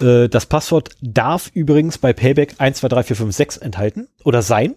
Äh, 0.00 0.28
das 0.28 0.46
Passwort 0.46 0.90
darf 1.00 1.50
übrigens 1.54 1.98
bei 1.98 2.12
Payback 2.12 2.56
123456 2.58 3.62
enthalten 3.62 4.08
oder 4.24 4.42
sein. 4.42 4.76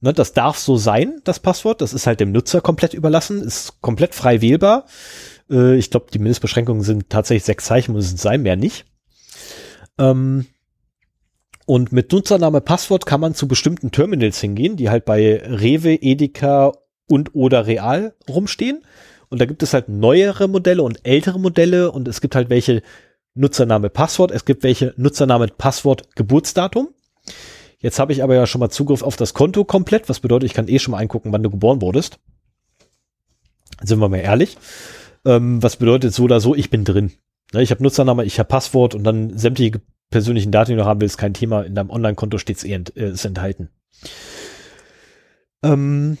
Ne, 0.00 0.12
das 0.12 0.32
darf 0.32 0.58
so 0.58 0.76
sein, 0.76 1.20
das 1.22 1.38
Passwort. 1.38 1.80
Das 1.80 1.92
ist 1.92 2.08
halt 2.08 2.18
dem 2.18 2.32
Nutzer 2.32 2.60
komplett 2.60 2.92
überlassen, 2.92 3.40
ist 3.40 3.80
komplett 3.80 4.14
frei 4.14 4.40
wählbar. 4.40 4.86
Äh, 5.48 5.76
ich 5.76 5.90
glaube, 5.90 6.06
die 6.12 6.18
Mindestbeschränkungen 6.18 6.82
sind 6.82 7.08
tatsächlich 7.08 7.44
sechs 7.44 7.66
Zeichen, 7.66 7.92
müssen 7.92 8.16
sein, 8.16 8.42
mehr 8.42 8.56
nicht. 8.56 8.84
Ähm, 9.98 10.46
und 11.72 11.90
mit 11.90 12.12
Nutzername, 12.12 12.60
Passwort 12.60 13.06
kann 13.06 13.22
man 13.22 13.34
zu 13.34 13.48
bestimmten 13.48 13.92
Terminals 13.92 14.38
hingehen, 14.38 14.76
die 14.76 14.90
halt 14.90 15.06
bei 15.06 15.42
Rewe, 15.42 15.94
Edeka 15.94 16.72
und 17.08 17.34
oder 17.34 17.66
Real 17.66 18.14
rumstehen. 18.28 18.84
Und 19.30 19.40
da 19.40 19.46
gibt 19.46 19.62
es 19.62 19.72
halt 19.72 19.88
neuere 19.88 20.48
Modelle 20.48 20.82
und 20.82 21.00
ältere 21.06 21.40
Modelle 21.40 21.90
und 21.90 22.08
es 22.08 22.20
gibt 22.20 22.34
halt 22.34 22.50
welche, 22.50 22.82
Nutzername, 23.32 23.88
Passwort. 23.88 24.32
Es 24.32 24.44
gibt 24.44 24.64
welche 24.64 24.92
Nutzername, 24.98 25.46
Passwort, 25.46 26.14
Geburtsdatum. 26.14 26.90
Jetzt 27.78 27.98
habe 27.98 28.12
ich 28.12 28.22
aber 28.22 28.34
ja 28.34 28.46
schon 28.46 28.58
mal 28.58 28.68
Zugriff 28.68 29.02
auf 29.02 29.16
das 29.16 29.32
Konto 29.32 29.64
komplett, 29.64 30.10
was 30.10 30.20
bedeutet, 30.20 30.50
ich 30.50 30.54
kann 30.54 30.68
eh 30.68 30.78
schon 30.78 30.92
mal 30.92 30.98
eingucken, 30.98 31.32
wann 31.32 31.42
du 31.42 31.48
geboren 31.48 31.80
wurdest. 31.80 32.18
Sind 33.82 33.98
wir 33.98 34.10
mal 34.10 34.18
ehrlich. 34.18 34.58
Ähm, 35.24 35.62
was 35.62 35.76
bedeutet 35.76 36.12
so 36.12 36.24
oder 36.24 36.38
so, 36.38 36.54
ich 36.54 36.68
bin 36.68 36.84
drin. 36.84 37.12
Ne, 37.54 37.62
ich 37.62 37.70
habe 37.70 37.82
Nutzername, 37.82 38.26
ich 38.26 38.38
habe 38.38 38.48
Passwort 38.48 38.94
und 38.94 39.04
dann 39.04 39.38
sämtliche 39.38 39.80
persönlichen 40.12 40.52
Daten, 40.52 40.70
die 40.70 40.76
du 40.76 40.84
haben 40.84 41.00
willst, 41.00 41.18
kein 41.18 41.34
Thema. 41.34 41.62
In 41.62 41.74
deinem 41.74 41.90
Online-Konto 41.90 42.38
steht 42.38 42.58
es 42.58 42.64
eh 42.64 42.72
ent, 42.72 42.96
äh, 42.96 43.10
ist 43.10 43.24
enthalten. 43.24 43.70
Ähm, 45.64 46.18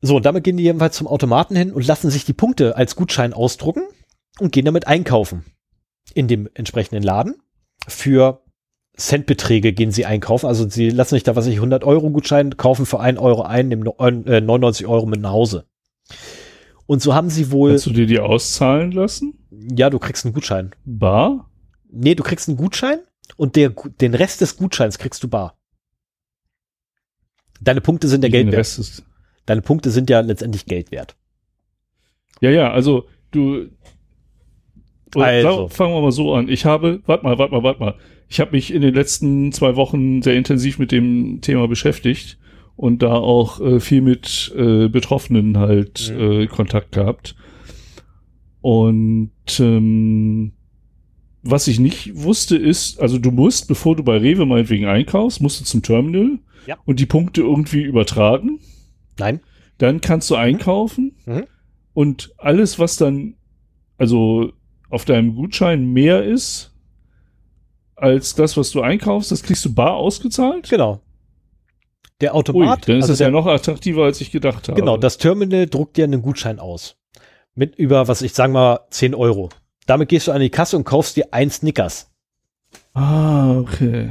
so, 0.00 0.16
und 0.16 0.26
damit 0.26 0.44
gehen 0.44 0.56
die 0.56 0.64
jedenfalls 0.64 0.96
zum 0.96 1.06
Automaten 1.06 1.56
hin 1.56 1.72
und 1.72 1.86
lassen 1.86 2.10
sich 2.10 2.24
die 2.24 2.32
Punkte 2.34 2.76
als 2.76 2.94
Gutschein 2.94 3.32
ausdrucken 3.32 3.82
und 4.38 4.52
gehen 4.52 4.64
damit 4.64 4.86
einkaufen 4.86 5.44
in 6.14 6.28
dem 6.28 6.48
entsprechenden 6.54 7.02
Laden. 7.02 7.36
Für 7.86 8.42
Centbeträge 8.96 9.72
gehen 9.72 9.90
sie 9.90 10.06
einkaufen. 10.06 10.46
Also 10.46 10.68
sie 10.68 10.90
lassen 10.90 11.14
sich 11.14 11.22
da, 11.22 11.36
was 11.36 11.46
ich, 11.46 11.56
100 11.56 11.84
Euro 11.84 12.10
Gutschein 12.10 12.56
kaufen 12.56 12.86
für 12.86 13.00
1 13.00 13.18
Euro 13.18 13.42
ein, 13.42 13.68
nehmen 13.68 13.84
99 13.84 14.86
Euro 14.86 15.06
mit 15.06 15.20
nach 15.20 15.32
Hause. 15.32 15.66
Und 16.86 17.02
so 17.02 17.14
haben 17.14 17.30
sie 17.30 17.50
wohl. 17.50 17.70
Kannst 17.70 17.86
du 17.86 17.90
dir 17.90 18.06
die 18.06 18.18
auszahlen 18.18 18.92
lassen? 18.92 19.34
Ja, 19.50 19.90
du 19.90 19.98
kriegst 19.98 20.24
einen 20.24 20.34
Gutschein. 20.34 20.70
Bar? 20.84 21.47
Nee, 21.90 22.14
du 22.14 22.22
kriegst 22.22 22.48
einen 22.48 22.58
Gutschein 22.58 23.00
und 23.36 23.56
der, 23.56 23.70
den 24.00 24.14
Rest 24.14 24.40
des 24.40 24.56
Gutscheins 24.56 24.98
kriegst 24.98 25.22
du 25.22 25.28
bar. 25.28 25.58
Deine 27.60 27.80
Punkte 27.80 28.08
sind 28.08 28.20
der 28.22 28.30
Geld 28.30 28.52
wert. 28.52 29.02
Deine 29.46 29.62
Punkte 29.62 29.90
sind 29.90 30.10
ja 30.10 30.20
letztendlich 30.20 30.66
Geld 30.66 30.90
wert. 30.90 31.16
Ja, 32.40 32.50
ja, 32.50 32.70
also 32.70 33.06
du. 33.30 33.68
Also. 35.14 35.68
Fangen 35.68 35.94
wir 35.94 36.02
mal 36.02 36.12
so 36.12 36.34
an. 36.34 36.48
Ich 36.48 36.66
habe, 36.66 37.00
warte 37.06 37.24
mal, 37.24 37.38
warte 37.38 37.54
mal, 37.54 37.62
warte 37.62 37.80
mal. 37.80 37.94
Ich 38.28 38.40
habe 38.40 38.52
mich 38.52 38.72
in 38.72 38.82
den 38.82 38.94
letzten 38.94 39.52
zwei 39.52 39.74
Wochen 39.74 40.20
sehr 40.20 40.34
intensiv 40.34 40.78
mit 40.78 40.92
dem 40.92 41.40
Thema 41.40 41.66
beschäftigt 41.66 42.38
und 42.76 43.02
da 43.02 43.14
auch 43.14 43.60
äh, 43.60 43.80
viel 43.80 44.02
mit 44.02 44.52
äh, 44.54 44.88
Betroffenen 44.88 45.58
halt 45.58 46.12
mhm. 46.14 46.20
äh, 46.20 46.46
Kontakt 46.46 46.92
gehabt. 46.92 47.34
Und 48.60 49.32
ähm, 49.58 50.52
was 51.42 51.68
ich 51.68 51.78
nicht 51.78 52.16
wusste 52.16 52.56
ist, 52.56 53.00
also 53.00 53.18
du 53.18 53.30
musst, 53.30 53.68
bevor 53.68 53.96
du 53.96 54.02
bei 54.02 54.18
Rewe 54.18 54.46
meinetwegen 54.46 54.86
einkaufst, 54.86 55.40
musst 55.40 55.60
du 55.60 55.64
zum 55.64 55.82
Terminal 55.82 56.38
ja. 56.66 56.76
und 56.84 57.00
die 57.00 57.06
Punkte 57.06 57.42
irgendwie 57.42 57.82
übertragen. 57.82 58.60
Nein. 59.18 59.40
Dann 59.78 60.00
kannst 60.00 60.30
du 60.30 60.34
mhm. 60.34 60.40
einkaufen 60.40 61.16
mhm. 61.26 61.44
und 61.94 62.32
alles, 62.38 62.78
was 62.78 62.96
dann, 62.96 63.34
also 63.96 64.52
auf 64.90 65.04
deinem 65.04 65.34
Gutschein 65.34 65.92
mehr 65.92 66.24
ist, 66.24 66.74
als 67.94 68.34
das, 68.34 68.56
was 68.56 68.70
du 68.70 68.80
einkaufst, 68.80 69.30
das 69.30 69.42
kriegst 69.42 69.64
du 69.64 69.74
bar 69.74 69.94
ausgezahlt? 69.94 70.68
Genau. 70.68 71.00
Der 72.20 72.34
Automat. 72.34 72.80
Ui, 72.80 72.84
dann 72.86 72.96
ist 72.98 73.04
also 73.04 73.12
das 73.12 73.20
ja 73.20 73.30
noch 73.30 73.46
attraktiver, 73.46 74.04
als 74.04 74.20
ich 74.20 74.30
gedacht 74.30 74.68
habe. 74.68 74.78
Genau, 74.78 74.96
das 74.96 75.18
Terminal 75.18 75.66
druckt 75.66 75.96
dir 75.96 76.04
einen 76.04 76.22
Gutschein 76.22 76.58
aus. 76.58 76.96
Mit 77.54 77.76
über, 77.76 78.08
was 78.08 78.22
ich 78.22 78.34
sagen 78.34 78.52
mal, 78.52 78.80
10 78.90 79.14
Euro. 79.14 79.50
Damit 79.88 80.10
gehst 80.10 80.26
du 80.26 80.32
an 80.32 80.40
die 80.40 80.50
Kasse 80.50 80.76
und 80.76 80.84
kaufst 80.84 81.16
dir 81.16 81.28
ein 81.30 81.50
Snickers. 81.50 82.10
Ah, 82.92 83.56
okay. 83.58 84.10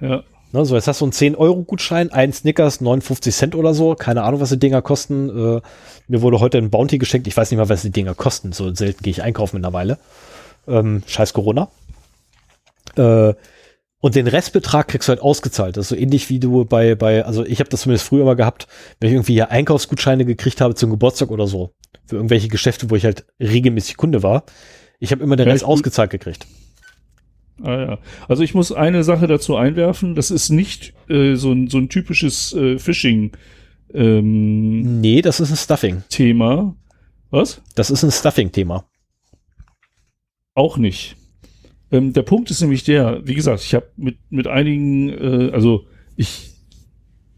Ja. 0.00 0.22
Ne, 0.52 0.64
so, 0.64 0.74
jetzt 0.74 0.88
hast 0.88 1.02
du 1.02 1.04
einen 1.04 1.12
10-Euro-Gutschein, 1.12 2.10
ein 2.10 2.32
Snickers, 2.32 2.80
59 2.80 3.34
Cent 3.34 3.54
oder 3.54 3.74
so. 3.74 3.94
Keine 3.94 4.22
Ahnung, 4.22 4.40
was 4.40 4.48
die 4.48 4.58
Dinger 4.58 4.80
kosten. 4.80 5.28
Äh, 5.28 5.60
mir 6.08 6.22
wurde 6.22 6.40
heute 6.40 6.56
ein 6.56 6.70
Bounty 6.70 6.96
geschenkt. 6.96 7.26
Ich 7.26 7.36
weiß 7.36 7.50
nicht 7.50 7.58
mal, 7.58 7.68
was 7.68 7.82
die 7.82 7.90
Dinger 7.90 8.14
kosten. 8.14 8.52
So 8.52 8.74
selten 8.74 9.02
gehe 9.02 9.10
ich 9.10 9.22
einkaufen 9.22 9.56
mittlerweile. 9.56 9.98
Ähm, 10.66 11.02
scheiß 11.06 11.34
Corona. 11.34 11.68
Äh, 12.96 13.34
und 14.00 14.14
den 14.14 14.26
Restbetrag 14.26 14.88
kriegst 14.88 15.06
du 15.08 15.10
halt 15.10 15.20
ausgezahlt. 15.20 15.76
Das 15.76 15.84
ist 15.84 15.88
so 15.90 15.96
ähnlich 15.96 16.30
wie 16.30 16.40
du 16.40 16.64
bei, 16.64 16.94
bei, 16.94 17.26
also 17.26 17.44
ich 17.44 17.60
habe 17.60 17.68
das 17.68 17.82
zumindest 17.82 18.08
früher 18.08 18.24
mal 18.24 18.36
gehabt, 18.36 18.68
wenn 18.98 19.10
ich 19.10 19.14
irgendwie 19.16 19.34
hier 19.34 19.50
Einkaufsgutscheine 19.50 20.24
gekriegt 20.24 20.62
habe 20.62 20.74
zum 20.74 20.88
Geburtstag 20.88 21.30
oder 21.30 21.46
so. 21.46 21.74
Für 22.06 22.16
irgendwelche 22.16 22.48
Geschäfte, 22.48 22.88
wo 22.88 22.96
ich 22.96 23.04
halt 23.04 23.26
regelmäßig 23.38 23.98
Kunde 23.98 24.22
war. 24.22 24.44
Ich 25.00 25.10
habe 25.10 25.24
immer 25.24 25.36
den 25.36 25.48
Rest 25.48 25.64
ausgezahlt 25.64 26.10
gekriegt. 26.10 26.46
Ah 27.62 27.80
ja. 27.80 27.98
Also 28.28 28.42
ich 28.42 28.54
muss 28.54 28.70
eine 28.70 29.02
Sache 29.02 29.26
dazu 29.26 29.56
einwerfen, 29.56 30.14
das 30.14 30.30
ist 30.30 30.50
nicht 30.50 30.94
äh, 31.08 31.34
so, 31.34 31.52
ein, 31.52 31.68
so 31.68 31.78
ein 31.78 31.88
typisches 31.88 32.54
äh, 32.54 32.78
Phishing. 32.78 33.32
Ähm, 33.92 35.00
nee, 35.00 35.20
das 35.20 35.40
ist 35.40 35.50
ein 35.50 35.56
Stuffing. 35.56 36.02
Thema. 36.08 36.76
Was? 37.30 37.62
Das 37.74 37.90
ist 37.90 38.02
ein 38.02 38.10
Stuffing-Thema. 38.10 38.84
Auch 40.54 40.76
nicht. 40.76 41.16
Ähm, 41.92 42.12
der 42.12 42.22
Punkt 42.22 42.50
ist 42.50 42.60
nämlich 42.60 42.84
der, 42.84 43.26
wie 43.26 43.34
gesagt, 43.34 43.62
ich 43.62 43.74
habe 43.74 43.86
mit, 43.96 44.18
mit 44.30 44.46
einigen, 44.46 45.08
äh, 45.10 45.50
also 45.52 45.86
ich 46.16 46.50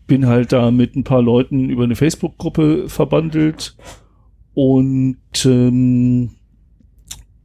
bin 0.06 0.26
halt 0.26 0.52
da 0.52 0.70
mit 0.70 0.96
ein 0.96 1.04
paar 1.04 1.22
Leuten 1.22 1.70
über 1.70 1.84
eine 1.84 1.96
Facebook-Gruppe 1.96 2.88
verbandelt 2.88 3.76
und 4.54 5.16
ähm, 5.44 6.32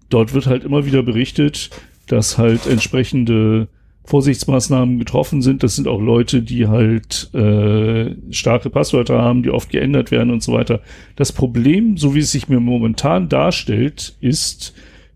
dort 0.10 0.34
wird 0.34 0.48
halt 0.48 0.64
immer 0.64 0.86
wieder 0.86 1.04
berichtet, 1.04 1.70
dass 2.08 2.38
halt 2.38 2.66
entsprechende 2.68 3.68
Vorsichtsmaßnahmen 4.08 5.00
getroffen 5.00 5.42
sind. 5.42 5.64
Das 5.64 5.76
sind 5.76 5.88
auch 5.88 6.00
Leute, 6.00 6.42
die 6.42 6.68
halt 6.68 7.34
äh, 7.34 8.16
starke 8.32 8.70
Passwörter 8.70 9.22
haben, 9.22 9.44
die 9.44 9.50
oft 9.50 9.70
geändert 9.70 10.12
werden 10.12 10.32
und 10.32 10.42
so 10.42 10.54
weiter. 10.54 10.82
Das 11.18 11.34
Problem, 11.34 11.98
so 11.98 12.16
wie 12.16 12.20
es 12.20 12.32
sich 12.32 12.48
mir 12.48 12.62
momentan 12.62 13.28
darstellt, 13.28 14.16
ist, 14.22 14.74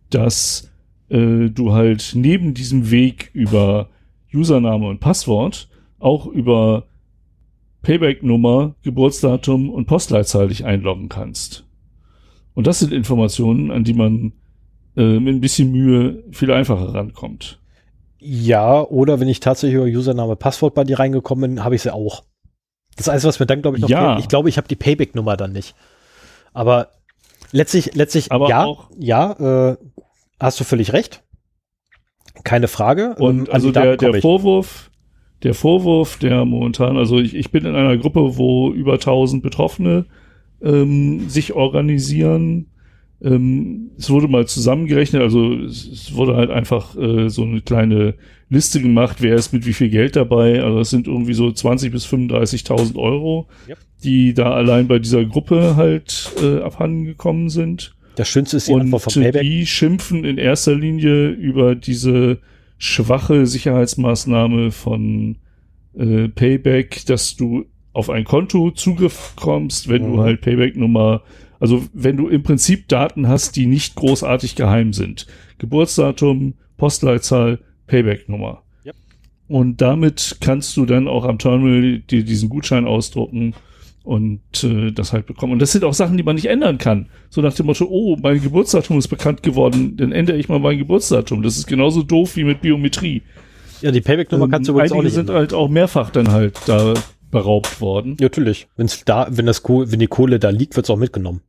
dass 0.10 0.70
äh, 1.08 1.50
du 1.50 1.72
halt 1.72 2.12
neben 2.16 2.54
diesem 2.54 2.92
Weg 2.92 3.30
über 3.34 3.90
Username 4.34 4.88
und 4.88 5.00
Passwort 5.00 5.70
auch 6.00 6.26
über 6.26 6.88
Payback-Nummer, 7.84 8.76
Geburtsdatum 8.84 9.70
und 9.70 9.86
Postleitzahl 9.86 10.50
dich 10.50 10.66
einloggen 10.66 11.08
kannst. 11.08 11.66
Und 12.54 12.68
das 12.68 12.80
sind 12.80 12.92
Informationen, 12.92 13.72
an 13.72 13.86
die 13.86 13.94
man 13.94 14.34
äh, 14.96 15.20
mit 15.20 15.36
ein 15.36 15.42
bisschen 15.42 15.72
Mühe 15.72 16.24
viel 16.32 16.52
einfacher 16.52 16.94
rankommt. 16.94 17.60
Ja, 18.20 18.82
oder 18.82 19.20
wenn 19.20 19.28
ich 19.28 19.40
tatsächlich 19.40 19.76
über 19.76 19.86
Username, 19.86 20.36
Passwort 20.36 20.76
bei 20.76 20.84
dir 20.84 21.00
reingekommen 21.00 21.56
bin, 21.56 21.64
habe 21.64 21.76
ich 21.76 21.82
sie 21.82 21.94
auch. 21.94 22.24
Das 22.96 23.10
Einzige, 23.10 23.30
was 23.30 23.40
mir 23.40 23.46
dann, 23.46 23.62
glaube 23.62 23.78
ich, 23.78 23.82
noch 23.82 23.90
ja. 23.90 24.14
fehlt, 24.14 24.20
ich 24.20 24.28
glaube, 24.28 24.50
ich 24.50 24.58
habe 24.58 24.68
die 24.68 24.76
Payback-Nummer 24.76 25.38
dann 25.38 25.54
nicht. 25.54 25.76
Aber 26.54 26.90
letztlich, 27.52 27.96
letztlich, 27.96 28.32
Aber 28.32 28.50
ja, 28.50 28.76
ja, 29.00 29.72
äh, 29.72 29.78
hast 30.40 30.60
du 30.60 30.64
völlig 30.64 30.94
recht. 30.94 31.24
Keine 32.44 32.68
Frage. 32.68 33.16
Und 33.18 33.48
ähm, 33.48 33.54
also 33.54 33.72
der, 33.72 33.98
der 33.98 34.22
Vorwurf, 34.22 34.92
der 35.44 35.54
Vorwurf, 35.54 36.18
der 36.18 36.46
momentan, 36.46 36.98
also 36.98 37.20
ich, 37.20 37.36
ich 37.36 37.52
bin 37.52 37.66
in 37.66 37.76
einer 37.76 37.98
Gruppe, 37.98 38.38
wo 38.38 38.72
über 38.72 38.94
1000 38.94 39.42
Betroffene 39.42 40.06
ähm, 40.62 41.30
sich 41.30 41.54
organisieren. 41.54 42.71
Ähm, 43.24 43.92
es 43.98 44.10
wurde 44.10 44.28
mal 44.28 44.48
zusammengerechnet, 44.48 45.22
also 45.22 45.54
es, 45.54 45.88
es 45.88 46.16
wurde 46.16 46.36
halt 46.36 46.50
einfach 46.50 46.98
äh, 46.98 47.30
so 47.30 47.44
eine 47.44 47.62
kleine 47.62 48.16
Liste 48.50 48.82
gemacht, 48.82 49.18
wer 49.22 49.36
ist 49.36 49.54
mit 49.54 49.66
wie 49.66 49.74
viel 49.74 49.90
Geld 49.90 50.16
dabei. 50.16 50.62
Also 50.62 50.80
es 50.80 50.90
sind 50.90 51.08
irgendwie 51.08 51.34
so 51.34 51.52
20 51.52 51.92
bis 51.92 52.06
35.000 52.06 52.96
Euro, 52.98 53.48
yep. 53.70 53.78
die 54.04 54.34
da 54.34 54.52
allein 54.52 54.88
bei 54.88 55.00
dieser 55.00 55.24
Gruppe 55.24 55.76
halt 55.76 56.32
äh, 56.42 56.60
abhanden 56.60 57.06
gekommen 57.06 57.50
sind. 57.50 57.96
Das 58.16 58.28
Schönste 58.28 58.58
ist 58.58 58.68
die 58.68 58.74
und 58.74 58.82
Antwort 58.82 59.04
von 59.04 59.24
Payback. 59.24 59.42
Die 59.42 59.66
schimpfen 59.66 60.26
in 60.26 60.38
erster 60.38 60.76
Linie 60.76 61.30
über 61.30 61.76
diese 61.76 62.40
schwache 62.78 63.46
Sicherheitsmaßnahme 63.46 64.72
von 64.72 65.38
äh, 65.98 66.28
Payback, 66.28 67.06
dass 67.06 67.36
du 67.36 67.66
auf 67.94 68.10
ein 68.10 68.24
Konto 68.24 68.72
Zugriff 68.72 69.34
kommst, 69.36 69.88
wenn 69.88 70.10
mhm. 70.10 70.16
du 70.16 70.22
halt 70.24 70.42
Payback-Nummer, 70.42 71.22
also 71.62 71.84
wenn 71.94 72.18
du 72.18 72.28
im 72.28 72.42
Prinzip 72.42 72.88
Daten 72.88 73.28
hast, 73.28 73.56
die 73.56 73.68
nicht 73.68 73.96
großartig 73.96 74.56
geheim 74.56 74.94
sind. 74.94 75.28
Geburtsdatum, 75.60 76.56
Postleitzahl, 76.78 77.60
Payback-Nummer. 77.86 78.64
Yep. 78.84 78.96
Und 79.48 79.80
damit 79.80 80.38
kannst 80.42 80.76
du 80.76 80.88
dann 80.88 81.08
auch 81.08 81.24
am 81.24 81.38
Terminal 81.38 82.00
dir 82.00 82.24
diesen 82.24 82.50
Gutschein 82.50 82.88
ausdrucken 82.88 83.54
und 84.04 84.42
äh, 84.64 84.92
das 84.92 85.14
halt 85.14 85.28
bekommen. 85.28 85.54
Und 85.54 85.62
das 85.62 85.72
sind 85.72 85.84
auch 85.84 85.94
Sachen, 85.94 86.18
die 86.18 86.24
man 86.24 86.36
nicht 86.36 86.48
ändern 86.48 86.80
kann. 86.80 87.10
So 87.30 87.42
nach 87.42 87.54
dem 87.54 87.68
Motto, 87.68 87.86
oh, 87.88 88.18
mein 88.20 88.42
Geburtsdatum 88.42 88.98
ist 88.98 89.10
bekannt 89.10 89.44
geworden, 89.44 89.96
dann 89.98 90.12
ändere 90.12 90.38
ich 90.38 90.50
mal 90.50 90.60
mein 90.60 90.80
Geburtsdatum. 90.80 91.44
Das 91.44 91.58
ist 91.58 91.68
genauso 91.68 92.02
doof 92.02 92.36
wie 92.38 92.44
mit 92.44 92.62
Biometrie. 92.62 93.22
Ja, 93.82 93.92
die 93.92 94.02
Payback-Nummer 94.02 94.46
ähm, 94.46 94.52
kannst 94.52 94.68
du 94.68 94.74
übrigens 94.74 94.94
auch 94.94 95.04
nicht 95.04 95.14
sind 95.14 95.30
ändern. 95.30 95.38
halt 95.38 95.54
auch 95.54 95.70
mehrfach 95.70 96.10
dann 96.10 96.32
halt 96.32 96.60
da 96.66 96.96
beraubt 97.30 97.82
worden. 97.82 98.18
Ja, 98.20 98.26
natürlich. 98.26 98.68
Wenn's 98.76 99.06
da, 99.06 99.28
wenn 99.30 99.46
das 99.46 99.64
wenn 99.64 100.00
die 100.00 100.08
Kohle 100.08 100.40
da 100.40 100.50
liegt, 100.50 100.76
wird's 100.76 100.90
auch 100.90 100.98
mitgenommen. 100.98 101.42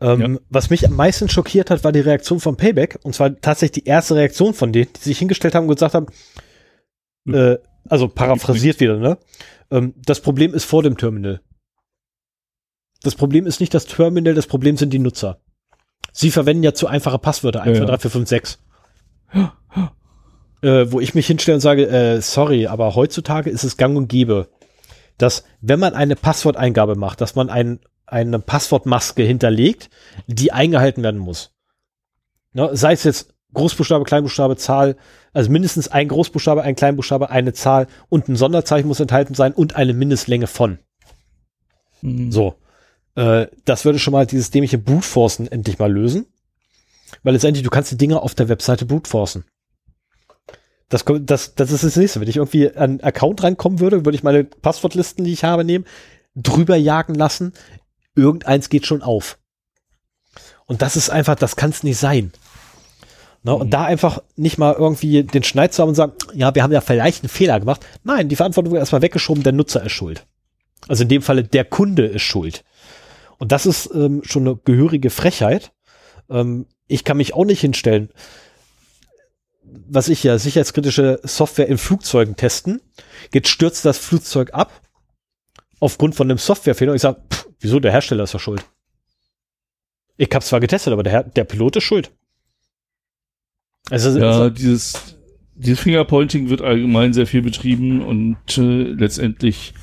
Ähm, 0.00 0.20
ja. 0.20 0.40
Was 0.50 0.70
mich 0.70 0.86
am 0.86 0.94
meisten 0.94 1.28
schockiert 1.28 1.70
hat, 1.70 1.84
war 1.84 1.92
die 1.92 2.00
Reaktion 2.00 2.40
von 2.40 2.56
Payback. 2.56 2.98
Und 3.02 3.14
zwar 3.14 3.40
tatsächlich 3.40 3.84
die 3.84 3.88
erste 3.88 4.16
Reaktion 4.16 4.54
von 4.54 4.72
denen, 4.72 4.92
die 4.94 5.00
sich 5.00 5.18
hingestellt 5.18 5.54
haben 5.54 5.68
und 5.68 5.74
gesagt 5.74 5.94
haben, 5.94 6.06
hm. 7.26 7.34
äh, 7.34 7.58
also 7.88 8.08
paraphrasiert 8.08 8.80
wieder, 8.80 8.96
ne? 8.96 9.18
Ähm, 9.70 9.94
das 10.04 10.20
Problem 10.20 10.54
ist 10.54 10.64
vor 10.64 10.82
dem 10.82 10.96
Terminal. 10.96 11.40
Das 13.02 13.14
Problem 13.14 13.46
ist 13.46 13.60
nicht 13.60 13.74
das 13.74 13.86
Terminal, 13.86 14.34
das 14.34 14.46
Problem 14.46 14.76
sind 14.76 14.92
die 14.92 14.98
Nutzer. 14.98 15.40
Sie 16.12 16.30
verwenden 16.30 16.62
ja 16.62 16.74
zu 16.74 16.86
einfache 16.86 17.18
Passwörter, 17.18 17.62
1, 17.62 17.78
ja, 17.78 17.84
2, 17.84 17.90
3, 17.90 17.98
4, 17.98 18.10
5, 18.10 18.28
6. 18.28 18.58
Äh, 20.62 20.92
wo 20.92 21.00
ich 21.00 21.14
mich 21.14 21.26
hinstelle 21.26 21.56
und 21.56 21.60
sage, 21.60 21.86
äh, 21.88 22.22
sorry, 22.22 22.66
aber 22.66 22.94
heutzutage 22.94 23.50
ist 23.50 23.64
es 23.64 23.76
gang 23.76 23.96
und 23.96 24.08
gäbe, 24.08 24.48
dass 25.18 25.44
wenn 25.60 25.78
man 25.78 25.94
eine 25.94 26.16
Passworteingabe 26.16 26.94
macht, 26.94 27.20
dass 27.20 27.34
man 27.34 27.50
ein, 27.50 27.80
eine 28.06 28.38
Passwortmaske 28.38 29.22
hinterlegt, 29.22 29.90
die 30.26 30.52
eingehalten 30.52 31.02
werden 31.02 31.20
muss. 31.20 31.52
Ne, 32.52 32.70
sei 32.76 32.92
es 32.92 33.04
jetzt 33.04 33.34
Großbuchstabe, 33.54 34.04
Kleinbuchstabe, 34.04 34.56
Zahl, 34.56 34.96
Also 35.32 35.50
mindestens 35.50 35.88
ein 35.88 36.08
Großbuchstabe, 36.08 36.62
ein 36.62 36.76
Kleinbuchstabe, 36.76 37.30
eine 37.30 37.52
Zahl 37.52 37.86
und 38.08 38.28
ein 38.28 38.36
Sonderzeichen 38.36 38.88
muss 38.88 39.00
enthalten 39.00 39.34
sein 39.34 39.52
und 39.52 39.76
eine 39.76 39.94
Mindestlänge 39.94 40.46
von. 40.46 40.78
Mhm. 42.02 42.30
So. 42.30 42.56
Äh, 43.14 43.46
das 43.64 43.84
würde 43.84 43.98
schon 43.98 44.12
mal 44.12 44.26
dieses 44.26 44.50
dämliche 44.50 44.78
Brute 44.78 45.50
endlich 45.50 45.78
mal 45.78 45.92
lösen. 45.92 46.26
Weil 47.22 47.34
letztendlich, 47.34 47.62
du 47.62 47.70
kannst 47.70 47.92
die 47.92 47.96
Dinge 47.96 48.20
auf 48.20 48.34
der 48.34 48.48
Webseite 48.48 48.86
brute 48.86 49.08
Das, 50.88 51.04
das, 51.04 51.54
das 51.54 51.70
ist 51.70 51.84
das 51.84 51.96
nächste. 51.96 52.20
Wenn 52.20 52.28
ich 52.28 52.36
irgendwie 52.36 52.68
an 52.70 52.82
einen 52.82 53.00
Account 53.00 53.42
reinkommen 53.42 53.80
würde, 53.80 54.04
würde 54.04 54.16
ich 54.16 54.24
meine 54.24 54.44
Passwortlisten, 54.44 55.24
die 55.24 55.32
ich 55.32 55.44
habe, 55.44 55.64
nehmen, 55.64 55.86
drüber 56.34 56.76
jagen 56.76 57.14
lassen. 57.14 57.52
Irgendeins 58.14 58.68
geht 58.68 58.86
schon 58.86 59.02
auf. 59.02 59.38
Und 60.66 60.82
das 60.82 60.96
ist 60.96 61.10
einfach, 61.10 61.34
das 61.34 61.56
kann 61.56 61.70
es 61.70 61.82
nicht 61.82 61.98
sein. 61.98 62.32
Ne, 63.42 63.52
mhm. 63.52 63.60
Und 63.60 63.70
da 63.70 63.84
einfach 63.84 64.22
nicht 64.36 64.58
mal 64.58 64.74
irgendwie 64.74 65.22
den 65.22 65.42
Schneid 65.42 65.74
zu 65.74 65.82
haben 65.82 65.90
und 65.90 65.94
sagen, 65.94 66.14
ja, 66.32 66.54
wir 66.54 66.62
haben 66.62 66.72
ja 66.72 66.80
vielleicht 66.80 67.22
einen 67.22 67.28
Fehler 67.28 67.60
gemacht. 67.60 67.84
Nein, 68.02 68.28
die 68.28 68.36
Verantwortung 68.36 68.72
wird 68.72 68.80
erstmal 68.80 69.02
weggeschoben, 69.02 69.42
der 69.42 69.52
Nutzer 69.52 69.84
ist 69.84 69.92
schuld. 69.92 70.26
Also 70.88 71.02
in 71.02 71.08
dem 71.08 71.22
Falle 71.22 71.44
der 71.44 71.64
Kunde 71.64 72.06
ist 72.06 72.22
schuld. 72.22 72.64
Und 73.38 73.52
das 73.52 73.66
ist 73.66 73.90
ähm, 73.94 74.22
schon 74.24 74.46
eine 74.46 74.56
gehörige 74.64 75.10
Frechheit. 75.10 75.72
Ähm, 76.30 76.66
ich 76.86 77.04
kann 77.04 77.18
mich 77.18 77.34
auch 77.34 77.44
nicht 77.44 77.60
hinstellen, 77.60 78.10
was 79.62 80.08
ich 80.08 80.22
ja 80.22 80.38
sicherheitskritische 80.38 81.20
Software 81.22 81.68
in 81.68 81.78
Flugzeugen 81.78 82.36
testen. 82.36 82.80
Jetzt 83.32 83.48
stürzt 83.48 83.84
das 83.84 83.98
Flugzeug 83.98 84.54
ab 84.54 84.80
aufgrund 85.80 86.14
von 86.14 86.30
einem 86.30 86.38
Softwarefehler 86.38 86.92
und 86.92 86.96
ich 86.96 87.02
sage, 87.02 87.20
wieso, 87.64 87.80
der 87.80 87.92
Hersteller 87.92 88.24
ist 88.24 88.32
ja 88.32 88.38
schuld. 88.38 88.64
Ich 90.16 90.28
habe 90.32 90.44
zwar 90.44 90.60
getestet, 90.60 90.92
aber 90.92 91.02
der, 91.02 91.24
der 91.24 91.44
Pilot 91.44 91.76
ist 91.76 91.84
schuld. 91.84 92.12
Also, 93.90 94.18
ja, 94.18 94.30
also, 94.30 94.50
dieses, 94.50 95.16
dieses 95.54 95.80
Fingerpointing 95.80 96.48
wird 96.48 96.62
allgemein 96.62 97.12
sehr 97.12 97.26
viel 97.26 97.42
betrieben 97.42 98.02
und 98.02 98.36
äh, 98.56 98.82
letztendlich 98.82 99.74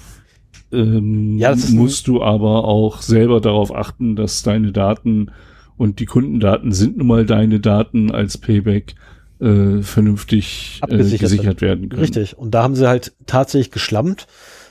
ähm, 0.71 1.37
ja, 1.37 1.55
musst 1.71 2.07
du 2.07 2.23
aber 2.23 2.65
auch 2.65 3.01
selber 3.01 3.41
darauf 3.41 3.75
achten, 3.75 4.15
dass 4.15 4.43
deine 4.43 4.71
Daten 4.71 5.31
und 5.77 5.99
die 5.99 6.05
Kundendaten 6.05 6.71
sind 6.71 6.97
nun 6.97 7.07
mal 7.07 7.25
deine 7.25 7.59
Daten 7.59 8.11
als 8.11 8.37
Payback 8.37 8.95
äh, 9.39 9.81
vernünftig 9.81 10.79
äh, 10.87 10.97
gesichert 10.97 11.61
werden 11.61 11.89
können. 11.89 12.01
Richtig. 12.01 12.37
Und 12.37 12.51
da 12.51 12.63
haben 12.63 12.75
sie 12.75 12.87
halt 12.87 13.13
tatsächlich 13.25 13.71
geschlammt. 13.71 14.27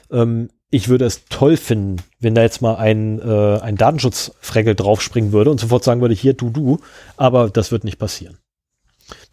Ähm, 0.09 0.49
ich 0.71 0.87
würde 0.87 1.05
es 1.05 1.25
toll 1.25 1.57
finden, 1.57 1.97
wenn 2.19 2.33
da 2.33 2.41
jetzt 2.41 2.61
mal 2.61 2.75
ein, 2.75 3.19
äh, 3.19 3.59
ein 3.59 3.75
Datenschutzfregel 3.75 4.73
draufspringen 4.73 5.33
würde 5.33 5.51
und 5.51 5.59
sofort 5.59 5.83
sagen 5.83 6.01
würde, 6.01 6.15
hier, 6.15 6.33
du, 6.33 6.49
du. 6.49 6.79
Aber 7.17 7.49
das 7.49 7.71
wird 7.71 7.83
nicht 7.83 7.99
passieren. 7.99 8.37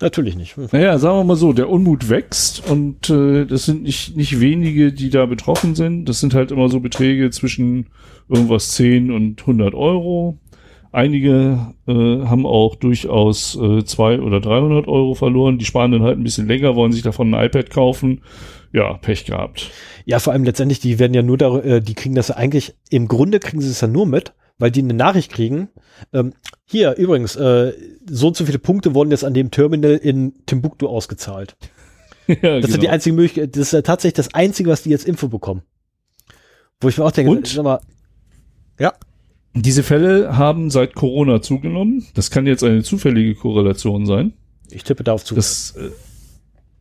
Natürlich 0.01 0.37
nicht. 0.37 0.57
Naja, 0.73 0.99
sagen 0.99 1.19
wir 1.19 1.25
mal 1.25 1.37
so, 1.37 1.53
der 1.53 1.71
Unmut 1.71 2.09
wächst 2.09 2.69
und 2.69 3.09
äh, 3.11 3.47
das 3.47 3.65
sind 3.65 3.85
nicht, 3.85 4.17
nicht 4.17 4.41
wenige, 4.41 4.93
die 4.93 5.11
da 5.11 5.27
betroffen 5.27 5.77
sind. 5.77 6.07
Das 6.07 6.19
sind 6.19 6.35
halt 6.35 6.51
immer 6.51 6.69
so 6.69 6.81
Beträge 6.81 7.31
zwischen 7.31 7.87
irgendwas 8.29 8.73
10 8.73 9.13
und 9.13 9.41
100 9.41 9.75
Euro. 9.75 10.39
Einige 10.91 11.75
äh, 11.87 11.93
haben 11.93 12.47
auch 12.47 12.75
durchaus 12.75 13.57
äh, 13.57 13.85
200 13.85 14.27
oder 14.27 14.41
300 14.41 14.89
Euro 14.89 15.15
verloren. 15.15 15.59
Die 15.59 15.65
sparen 15.65 15.93
dann 15.93 16.03
halt 16.03 16.19
ein 16.19 16.25
bisschen 16.25 16.49
länger, 16.49 16.75
wollen 16.75 16.93
sich 16.93 17.03
davon 17.03 17.33
ein 17.33 17.47
iPad 17.47 17.71
kaufen. 17.71 18.23
Ja, 18.73 18.95
Pech 18.95 19.25
gehabt. 19.25 19.71
Ja, 20.05 20.19
vor 20.19 20.33
allem 20.33 20.45
letztendlich, 20.45 20.81
die 20.81 20.99
werden 20.99 21.15
ja 21.15 21.23
nur 21.23 21.39
da, 21.39 21.59
äh, 21.61 21.81
die 21.81 21.95
kriegen 21.95 22.15
das 22.15 22.29
ja 22.29 22.37
eigentlich, 22.37 22.75
im 22.91 23.09
Grunde 23.09 23.41
kriegen 23.41 23.63
sie 23.63 23.71
es 23.71 23.81
ja 23.81 23.89
nur 23.89 24.07
mit, 24.07 24.35
weil 24.59 24.71
die 24.71 24.83
eine 24.83 24.95
Nachricht 24.95 25.33
kriegen. 25.33 25.69
Ähm, 26.13 26.35
hier, 26.67 26.97
übrigens, 26.97 27.37
äh, 27.37 27.73
so 28.09 28.29
und 28.29 28.37
so 28.37 28.45
viele 28.45 28.59
Punkte 28.59 28.95
wurden 28.95 29.11
jetzt 29.11 29.25
an 29.25 29.35
dem 29.35 29.51
Terminal 29.51 29.97
in 29.97 30.35
Timbuktu 30.47 30.87
ausgezahlt. 30.87 31.57
ja, 32.27 32.35
das 32.35 32.43
genau. 32.43 32.67
ist 32.67 32.83
die 32.83 32.89
einzige 32.89 33.17
Möglichkeit, 33.17 33.57
das 33.57 33.63
ist 33.63 33.73
ja 33.73 33.83
tatsächlich 33.83 34.17
das 34.17 34.35
Einzige, 34.35 34.71
was 34.71 34.83
die 34.83 34.91
jetzt 34.91 35.07
Info 35.07 35.29
bekommen. 35.29 35.63
Wo 36.81 36.89
ich 36.89 36.99
mir 36.99 37.05
auch 37.05 37.11
denke, 37.11 37.33
und? 37.33 37.47
Sag 37.47 37.65
mal, 37.65 37.81
ja. 38.79 38.93
Diese 39.55 39.83
Fälle 39.83 40.37
haben 40.37 40.71
seit 40.71 40.95
Corona 40.95 41.43
zugenommen. 41.43 42.07
Das 42.15 42.31
kann 42.31 42.47
jetzt 42.47 42.63
eine 42.63 42.83
zufällige 42.83 43.35
Korrelation 43.35 44.07
sein. 44.07 44.35
Ich 44.71 44.85
tippe 44.85 45.03
darauf 45.03 45.25
zu. 45.25 45.35
Das, 45.35 45.75
äh, 45.77 45.91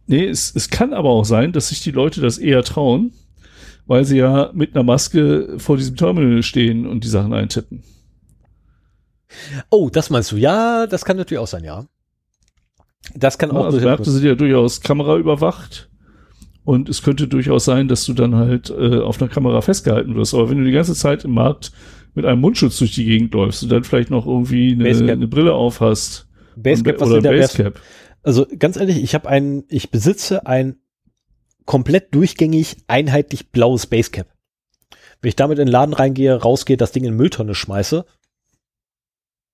nee, 0.07 0.25
es, 0.25 0.53
es 0.55 0.69
kann 0.69 0.93
aber 0.93 1.09
auch 1.09 1.25
sein, 1.25 1.51
dass 1.51 1.69
sich 1.69 1.81
die 1.81 1.91
Leute 1.91 2.21
das 2.21 2.37
eher 2.37 2.63
trauen, 2.63 3.11
weil 3.85 4.05
sie 4.05 4.17
ja 4.17 4.51
mit 4.53 4.75
einer 4.75 4.83
Maske 4.83 5.55
vor 5.57 5.77
diesem 5.77 5.95
Terminal 5.95 6.43
stehen 6.43 6.85
und 6.87 7.03
die 7.03 7.09
Sachen 7.09 7.33
eintippen. 7.33 7.83
Oh, 9.69 9.89
das 9.89 10.09
meinst 10.09 10.31
du? 10.31 10.37
Ja, 10.37 10.87
das 10.87 11.05
kann 11.05 11.17
natürlich 11.17 11.39
auch 11.39 11.47
sein, 11.47 11.63
ja. 11.63 11.85
Das 13.15 13.37
kann 13.37 13.51
ja, 13.51 13.57
auch. 13.57 13.65
Also 13.65 13.79
Märkte 13.79 14.09
sind 14.09 14.25
ja 14.25 14.35
durchaus 14.35 14.81
Kamera 14.81 15.17
überwacht. 15.17 15.89
Und 16.63 16.89
es 16.89 17.01
könnte 17.01 17.29
durchaus 17.29 17.63
sein, 17.63 17.87
dass 17.87 18.03
du 18.03 18.13
dann 18.13 18.35
halt 18.35 18.69
äh, 18.69 18.99
auf 18.99 19.21
einer 19.21 19.29
Kamera 19.29 19.61
festgehalten 19.61 20.15
wirst. 20.15 20.33
Aber 20.33 20.49
wenn 20.49 20.57
du 20.57 20.65
die 20.65 20.73
ganze 20.73 20.95
Zeit 20.95 21.23
im 21.23 21.31
Markt 21.31 21.71
mit 22.13 22.25
einem 22.25 22.41
Mundschutz 22.41 22.77
durch 22.79 22.93
die 22.93 23.05
Gegend 23.05 23.33
läufst 23.33 23.63
und 23.63 23.71
dann 23.71 23.85
vielleicht 23.85 24.09
noch 24.09 24.25
irgendwie 24.25 24.73
eine, 24.73 24.89
eine 24.89 25.27
Brille 25.27 25.53
auf 25.53 25.79
hast. 25.79 26.27
Basecap, 26.57 27.01
und, 27.01 27.11
oder 27.11 27.21
Basecap. 27.21 27.79
Also 28.23 28.45
ganz 28.57 28.77
ehrlich, 28.77 29.01
ich 29.01 29.15
habe 29.15 29.29
ein, 29.29 29.63
ich 29.69 29.91
besitze 29.91 30.45
ein 30.45 30.77
komplett 31.65 32.13
durchgängig 32.13 32.77
einheitlich 32.87 33.51
blaues 33.51 33.87
Basecap. 33.87 34.27
Wenn 35.21 35.29
ich 35.29 35.35
damit 35.35 35.59
in 35.59 35.65
den 35.65 35.71
Laden 35.71 35.93
reingehe, 35.93 36.35
rausgehe, 36.35 36.77
das 36.77 36.91
Ding 36.91 37.03
in 37.03 37.15
Mülltonne 37.15 37.55
schmeiße, 37.55 38.05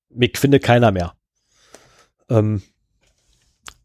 mich 0.10 0.38
finde 0.38 0.60
keiner 0.60 0.91
mehr. 0.91 1.15
Ähm, 2.30 2.61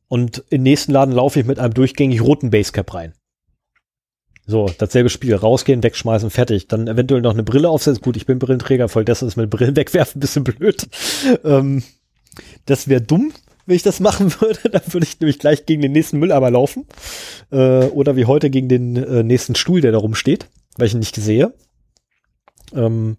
und 0.09 0.45
im 0.51 0.63
nächsten 0.63 0.93
Laden 0.93 1.15
laufe 1.15 1.41
ich 1.41 1.47
mit 1.47 1.59
einem 1.59 1.75
durchgängig 1.75 2.23
roten 2.23 2.51
Basecap 2.51 2.93
rein. 2.95 3.15
So, 4.47 4.71
dasselbe 4.79 5.11
Spiel. 5.11 5.35
Rausgehen, 5.35 5.83
wegschmeißen, 5.83 6.31
fertig. 6.31 6.69
Dann 6.69 6.89
eventuell 6.89 7.21
noch 7.21 7.35
eine 7.35 7.43
Brille 7.43 7.69
aufsetzen. 7.69 8.03
Gut, 8.03 8.17
ich 8.17 8.25
bin 8.25 8.39
Brillenträger, 8.39 8.89
voll 8.89 9.05
dessen 9.05 9.29
ist 9.29 9.37
mit 9.37 9.51
Brillen 9.51 9.77
wegwerfen 9.77 10.19
ein 10.19 10.21
bisschen 10.21 10.45
blöd. 10.45 10.89
Ähm, 11.45 11.83
das 12.65 12.89
wäre 12.89 13.03
dumm, 13.03 13.33
wenn 13.69 13.77
ich 13.77 13.83
das 13.83 14.01
machen 14.01 14.33
würde. 14.41 14.71
Dann 14.71 14.83
würde 14.87 15.07
ich 15.07 15.21
nämlich 15.21 15.39
gleich 15.39 15.67
gegen 15.67 15.83
den 15.83 15.93
nächsten 15.93 16.19
Mülleimer 16.19 16.51
laufen. 16.51 16.87
Äh, 17.53 17.85
oder 17.85 18.17
wie 18.17 18.25
heute 18.25 18.49
gegen 18.51 18.69
den 18.69 18.97
äh, 18.97 19.23
nächsten 19.23 19.55
Stuhl, 19.55 19.83
der 19.83 19.93
da 19.93 19.99
rumsteht, 19.99 20.49
weil 20.77 20.87
ich 20.87 20.95
ihn 20.95 21.01
nicht 21.01 21.15
sehe. 21.15 21.53
Ähm, 22.75 23.19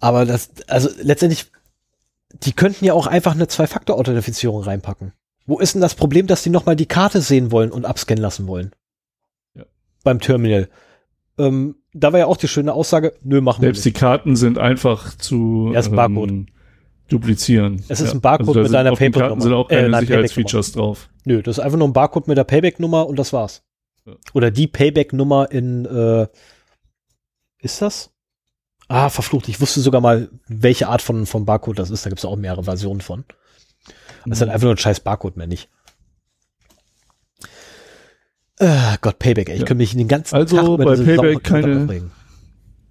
aber 0.00 0.24
das, 0.24 0.50
also 0.66 0.88
letztendlich, 1.02 1.50
die 2.32 2.52
könnten 2.52 2.84
ja 2.86 2.94
auch 2.94 3.06
einfach 3.06 3.34
eine 3.34 3.48
Zwei-Faktor-Authentifizierung 3.48 4.62
reinpacken. 4.62 5.12
Wo 5.46 5.58
ist 5.58 5.74
denn 5.74 5.82
das 5.82 5.94
Problem, 5.94 6.26
dass 6.26 6.42
die 6.42 6.50
nochmal 6.50 6.76
die 6.76 6.86
Karte 6.86 7.20
sehen 7.20 7.52
wollen 7.52 7.70
und 7.70 7.84
abscannen 7.84 8.22
lassen 8.22 8.46
wollen? 8.46 8.72
Ja. 9.54 9.64
Beim 10.04 10.20
Terminal. 10.20 10.68
Ähm, 11.38 11.76
da 11.92 12.12
war 12.12 12.20
ja 12.20 12.26
auch 12.26 12.38
die 12.38 12.48
schöne 12.48 12.72
Aussage, 12.72 13.12
nö, 13.22 13.42
machen 13.42 13.60
Selbst 13.60 13.84
wir 13.84 13.88
nicht. 13.90 13.96
die 13.96 14.00
Karten 14.00 14.36
sind 14.36 14.58
einfach 14.58 15.14
zu 15.16 15.70
ja, 15.74 15.84
ähm, 15.84 16.46
duplizieren. 17.08 17.82
Es 17.88 18.00
ist 18.00 18.08
ja. 18.08 18.14
ein 18.14 18.20
Barcode 18.20 18.48
also 18.48 18.60
mit 18.60 18.72
deiner 18.72 18.94
Payback-Nummer. 18.94 19.40
sind 19.40 19.52
auch 19.52 19.68
keine 19.68 19.96
äh, 19.96 20.00
Sicherheitsfeatures 20.00 20.72
drauf. 20.72 21.08
Nö, 21.24 21.42
das 21.42 21.58
ist 21.58 21.64
einfach 21.64 21.78
nur 21.78 21.88
ein 21.88 21.92
Barcode 21.92 22.28
mit 22.28 22.36
der 22.36 22.44
Payback-Nummer 22.44 23.06
und 23.06 23.16
das 23.16 23.32
war's. 23.32 23.62
Ja. 24.04 24.14
Oder 24.34 24.50
die 24.50 24.66
Payback-Nummer 24.66 25.50
in, 25.50 25.84
äh, 25.84 26.26
ist 27.58 27.82
das? 27.82 28.10
Ah, 28.88 29.08
verflucht, 29.08 29.48
ich 29.48 29.60
wusste 29.60 29.80
sogar 29.80 30.00
mal, 30.00 30.28
welche 30.46 30.88
Art 30.88 31.02
von, 31.02 31.26
von 31.26 31.44
Barcode 31.44 31.78
das 31.78 31.90
ist. 31.90 32.06
Da 32.06 32.10
gibt 32.10 32.20
es 32.20 32.24
auch 32.24 32.36
mehrere 32.36 32.64
Versionen 32.64 33.00
von. 33.00 33.24
Das 34.24 34.38
ist 34.38 34.40
halt 34.40 34.48
mhm. 34.48 34.54
einfach 34.54 34.64
nur 34.64 34.74
ein 34.74 34.78
scheiß 34.78 35.00
Barcode 35.00 35.36
mehr 35.36 35.46
nicht. 35.46 35.68
Äh, 38.58 38.96
Gott, 39.00 39.18
Payback, 39.18 39.48
ey. 39.48 39.54
Ich 39.54 39.60
ja. 39.60 39.66
könnte 39.66 39.82
mich 39.82 39.92
in 39.92 39.98
den 39.98 40.08
ganzen 40.08 40.34
also 40.34 40.56
Tag 40.56 40.86
bei 40.86 40.96
Payback 40.96 41.44
keine, 41.44 42.08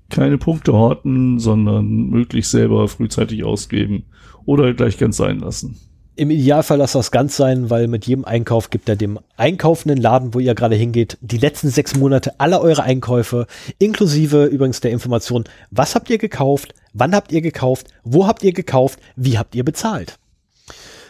keine 0.10 0.38
Punkte 0.38 0.74
horten, 0.74 1.40
sondern 1.40 1.88
möglichst 2.10 2.52
selber 2.52 2.88
frühzeitig 2.88 3.44
ausgeben 3.44 4.06
oder 4.46 4.74
gleich 4.74 4.98
ganz 4.98 5.18
sein 5.18 5.40
lassen. 5.40 5.78
Im 6.18 6.32
Idealfall 6.32 6.78
lasst 6.78 6.96
das 6.96 7.12
ganz 7.12 7.36
sein, 7.36 7.70
weil 7.70 7.90
mit 7.90 8.08
jedem 8.08 8.24
Einkauf 8.24 8.70
gibt 8.70 8.88
er 8.88 8.96
dem 8.96 9.20
einkaufenden 9.36 10.02
Laden, 10.02 10.34
wo 10.34 10.40
ihr 10.40 10.56
gerade 10.56 10.76
hingeht, 10.76 11.18
die 11.20 11.38
letzten 11.38 11.70
sechs 11.70 11.98
Monate 11.98 12.40
aller 12.40 12.62
eure 12.62 12.84
Einkäufe, 12.84 13.48
inklusive 13.80 14.46
übrigens 14.46 14.80
der 14.80 14.92
Information, 14.92 15.44
was 15.72 15.94
habt 15.94 16.10
ihr 16.10 16.18
gekauft, 16.18 16.74
wann 16.94 17.14
habt 17.14 17.34
ihr 17.34 17.42
gekauft, 17.42 17.88
wo 18.04 18.28
habt 18.28 18.44
ihr 18.44 18.54
gekauft, 18.54 19.00
wie 19.18 19.38
habt 19.38 19.56
ihr 19.56 19.66
bezahlt. 19.66 20.18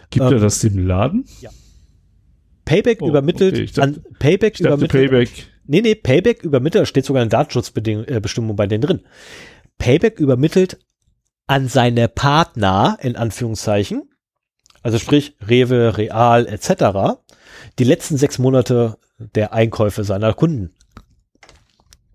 Gibt 0.09 0.25
ähm, 0.25 0.33
er 0.33 0.39
das 0.39 0.59
dem 0.59 0.87
Laden? 0.87 1.25
Ja. 1.39 1.51
Payback 2.65 2.99
oh, 3.01 3.09
übermittelt 3.09 3.53
okay. 3.53 3.65
dachte, 3.67 3.81
an 3.83 4.03
Payback 4.17 4.59
übermittelt. 4.59 4.91
Payback. 4.91 5.29
Nee, 5.67 5.81
nee, 5.81 5.95
Payback 5.95 6.43
übermittelt, 6.43 6.87
steht 6.87 7.05
sogar 7.05 7.21
eine 7.21 7.29
Datenschutzbestimmung 7.29 8.51
äh, 8.51 8.53
bei 8.53 8.67
denen 8.67 8.81
drin. 8.81 9.01
Payback 9.77 10.19
übermittelt 10.19 10.77
an 11.47 11.67
seine 11.67 12.07
Partner, 12.07 12.97
in 13.01 13.15
Anführungszeichen, 13.15 14.09
also 14.83 14.99
sprich 14.99 15.35
Rewe, 15.47 15.97
Real 15.97 16.47
etc., 16.47 17.19
die 17.79 17.83
letzten 17.83 18.17
sechs 18.17 18.37
Monate 18.37 18.97
der 19.17 19.53
Einkäufe 19.53 20.03
seiner 20.03 20.33
Kunden. 20.33 20.73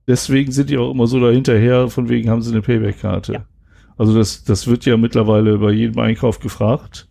Deswegen 0.06 0.52
sind 0.52 0.70
die 0.70 0.78
auch 0.78 0.90
immer 0.90 1.06
so 1.06 1.20
dahinterher, 1.20 1.88
von 1.88 2.08
wegen 2.08 2.30
haben 2.30 2.42
sie 2.42 2.52
eine 2.52 2.62
Payback-Karte. 2.62 3.32
Ja. 3.32 3.46
Also 3.96 4.16
das, 4.16 4.44
das 4.44 4.66
wird 4.66 4.84
ja 4.86 4.96
mittlerweile 4.96 5.58
bei 5.58 5.72
jedem 5.72 5.98
Einkauf 5.98 6.40
gefragt. 6.40 7.08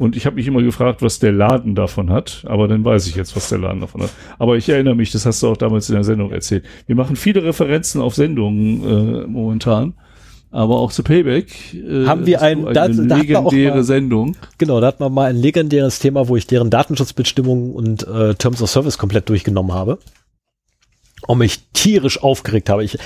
Und 0.00 0.16
ich 0.16 0.24
habe 0.24 0.36
mich 0.36 0.46
immer 0.46 0.62
gefragt, 0.62 1.02
was 1.02 1.18
der 1.18 1.30
Laden 1.30 1.74
davon 1.74 2.08
hat. 2.08 2.42
Aber 2.46 2.68
dann 2.68 2.82
weiß 2.82 3.06
ich 3.06 3.16
jetzt, 3.16 3.36
was 3.36 3.50
der 3.50 3.58
Laden 3.58 3.82
davon 3.82 4.00
hat. 4.00 4.10
Aber 4.38 4.56
ich 4.56 4.66
erinnere 4.66 4.94
mich, 4.94 5.12
das 5.12 5.26
hast 5.26 5.42
du 5.42 5.48
auch 5.48 5.58
damals 5.58 5.90
in 5.90 5.94
der 5.94 6.04
Sendung 6.04 6.32
erzählt. 6.32 6.64
Wir 6.86 6.96
machen 6.96 7.16
viele 7.16 7.44
Referenzen 7.44 8.00
auf 8.00 8.14
Sendungen 8.14 8.82
äh, 8.82 9.26
momentan. 9.26 9.92
Aber 10.50 10.78
auch 10.78 10.90
zu 10.90 11.02
Payback 11.02 11.74
äh, 11.74 12.06
haben 12.06 12.24
wir 12.24 12.40
ein, 12.40 12.64
eine 12.64 12.72
da, 12.72 12.86
legendäre 12.86 13.76
mal, 13.76 13.84
Sendung. 13.84 14.36
Genau, 14.56 14.80
da 14.80 14.86
hatten 14.86 15.04
wir 15.04 15.10
mal 15.10 15.28
ein 15.28 15.36
legendäres 15.36 15.98
Thema, 15.98 16.28
wo 16.28 16.36
ich 16.36 16.46
deren 16.46 16.70
Datenschutzbestimmungen 16.70 17.74
und 17.74 18.08
äh, 18.08 18.34
Terms 18.36 18.62
of 18.62 18.70
Service 18.70 18.96
komplett 18.96 19.28
durchgenommen 19.28 19.74
habe. 19.74 19.98
Und 21.26 21.36
mich 21.36 21.58
tierisch 21.74 22.22
aufgeregt 22.22 22.70
habe. 22.70 22.84
Ich, 22.84 22.96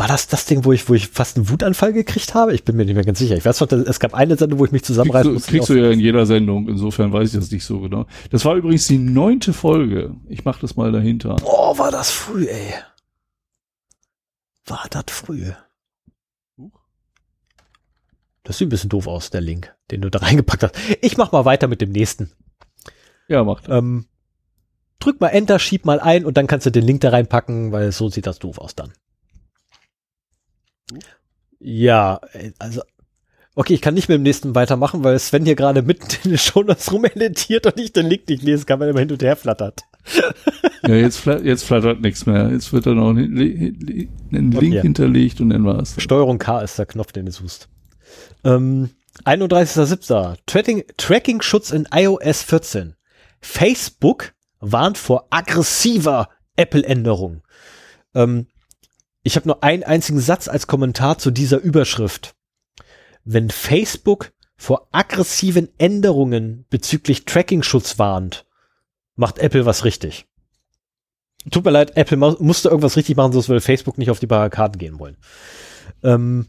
war 0.00 0.08
das 0.08 0.28
das 0.28 0.46
Ding, 0.46 0.64
wo 0.64 0.72
ich, 0.72 0.88
wo 0.88 0.94
ich 0.94 1.08
fast 1.08 1.36
einen 1.36 1.50
Wutanfall 1.50 1.92
gekriegt 1.92 2.32
habe? 2.32 2.54
Ich 2.54 2.64
bin 2.64 2.74
mir 2.74 2.86
nicht 2.86 2.94
mehr 2.94 3.04
ganz 3.04 3.18
sicher. 3.18 3.36
Ich 3.36 3.44
weiß 3.44 3.60
noch, 3.60 3.70
es 3.70 4.00
gab 4.00 4.14
eine 4.14 4.34
Sendung, 4.34 4.58
wo 4.58 4.64
ich 4.64 4.72
mich 4.72 4.82
zusammenreißen 4.82 5.34
musste. 5.34 5.50
Kriegst 5.50 5.68
du 5.68 5.74
ja 5.74 5.90
in 5.90 6.00
jeder 6.00 6.24
Sendung. 6.24 6.70
Insofern 6.70 7.12
weiß 7.12 7.28
ich 7.28 7.38
das 7.38 7.50
nicht 7.50 7.66
so 7.66 7.80
genau. 7.80 8.06
Das 8.30 8.46
war 8.46 8.54
übrigens 8.54 8.86
die 8.86 8.96
neunte 8.96 9.52
Folge. 9.52 10.16
Ich 10.26 10.46
mach 10.46 10.58
das 10.58 10.74
mal 10.74 10.90
dahinter. 10.90 11.36
Boah, 11.36 11.76
war 11.76 11.90
das 11.90 12.10
früh, 12.10 12.46
ey. 12.46 12.72
War 14.64 14.86
das 14.88 15.04
früh. 15.10 15.52
Das 18.42 18.56
sieht 18.56 18.68
ein 18.68 18.70
bisschen 18.70 18.88
doof 18.88 19.06
aus, 19.06 19.28
der 19.28 19.42
Link, 19.42 19.74
den 19.90 20.00
du 20.00 20.08
da 20.08 20.18
reingepackt 20.20 20.62
hast. 20.62 20.76
Ich 21.02 21.18
mach 21.18 21.30
mal 21.30 21.44
weiter 21.44 21.68
mit 21.68 21.82
dem 21.82 21.92
nächsten. 21.92 22.32
Ja, 23.28 23.44
macht. 23.44 23.68
Ähm, 23.68 24.06
drück 24.98 25.20
mal 25.20 25.28
Enter, 25.28 25.58
schieb 25.58 25.84
mal 25.84 26.00
ein 26.00 26.24
und 26.24 26.38
dann 26.38 26.46
kannst 26.46 26.64
du 26.64 26.70
den 26.70 26.84
Link 26.84 27.02
da 27.02 27.10
reinpacken, 27.10 27.70
weil 27.70 27.92
so 27.92 28.08
sieht 28.08 28.26
das 28.26 28.38
doof 28.38 28.56
aus 28.56 28.74
dann. 28.74 28.94
Ja, 31.58 32.20
äh, 32.32 32.52
also 32.58 32.82
Okay, 33.56 33.74
ich 33.74 33.82
kann 33.82 33.94
nicht 33.94 34.08
mit 34.08 34.14
dem 34.16 34.22
nächsten 34.22 34.54
weitermachen, 34.54 35.02
weil 35.02 35.18
Sven 35.18 35.44
hier 35.44 35.56
gerade 35.56 35.82
mitten 35.82 36.06
in 36.24 36.30
den 36.30 36.38
Shownotes 36.38 36.92
rumeditiert 36.92 37.66
und 37.66 37.78
ich 37.80 37.92
den 37.92 38.06
Link 38.06 38.28
nicht 38.28 38.42
lesen 38.42 38.64
kann, 38.64 38.78
weil 38.78 38.88
er 38.88 38.90
immer 38.92 39.00
hin 39.00 39.10
und 39.10 39.22
her 39.22 39.36
flattert. 39.36 39.82
Ja, 40.82 40.94
jetzt, 40.94 41.18
flattert, 41.18 41.44
jetzt 41.44 41.64
flattert 41.64 42.00
nichts 42.00 42.24
mehr. 42.24 42.50
Jetzt 42.50 42.72
wird 42.72 42.86
dann 42.86 42.98
auch 42.98 43.10
ein, 43.10 43.34
Link 43.34 44.56
okay. 44.56 44.80
hinterlegt 44.80 45.38
und 45.42 45.50
dann 45.50 45.66
war's. 45.66 45.94
Steuerung 45.98 46.38
K 46.38 46.62
ist 46.62 46.78
der 46.78 46.86
Knopf, 46.86 47.12
den 47.12 47.26
du 47.26 47.32
suchst. 47.32 47.68
Ähm, 48.44 48.88
31.07. 49.26 50.36
Tracking, 50.46 50.84
Tracking-Schutz 50.96 51.70
in 51.70 51.86
iOS 51.92 52.42
14. 52.44 52.94
Facebook 53.42 54.32
warnt 54.60 54.96
vor 54.96 55.26
aggressiver 55.28 56.30
Apple-Änderung. 56.56 57.42
Ähm, 58.14 58.46
ich 59.22 59.36
habe 59.36 59.48
nur 59.48 59.62
einen 59.62 59.82
einzigen 59.82 60.20
Satz 60.20 60.48
als 60.48 60.66
Kommentar 60.66 61.18
zu 61.18 61.30
dieser 61.30 61.58
Überschrift. 61.58 62.34
Wenn 63.24 63.50
Facebook 63.50 64.32
vor 64.56 64.88
aggressiven 64.92 65.68
Änderungen 65.78 66.66
bezüglich 66.70 67.24
Tracking-Schutz 67.24 67.98
warnt, 67.98 68.46
macht 69.16 69.38
Apple 69.38 69.66
was 69.66 69.84
richtig. 69.84 70.26
Tut 71.50 71.64
mir 71.64 71.70
leid, 71.70 71.96
Apple 71.96 72.16
musste 72.16 72.68
irgendwas 72.68 72.96
richtig 72.96 73.16
machen, 73.16 73.32
sonst 73.32 73.48
würde 73.48 73.62
Facebook 73.62 73.96
nicht 73.96 74.10
auf 74.10 74.20
die 74.20 74.26
Barrikaden 74.26 74.78
gehen 74.78 74.98
wollen. 74.98 75.16
Ähm, 76.02 76.48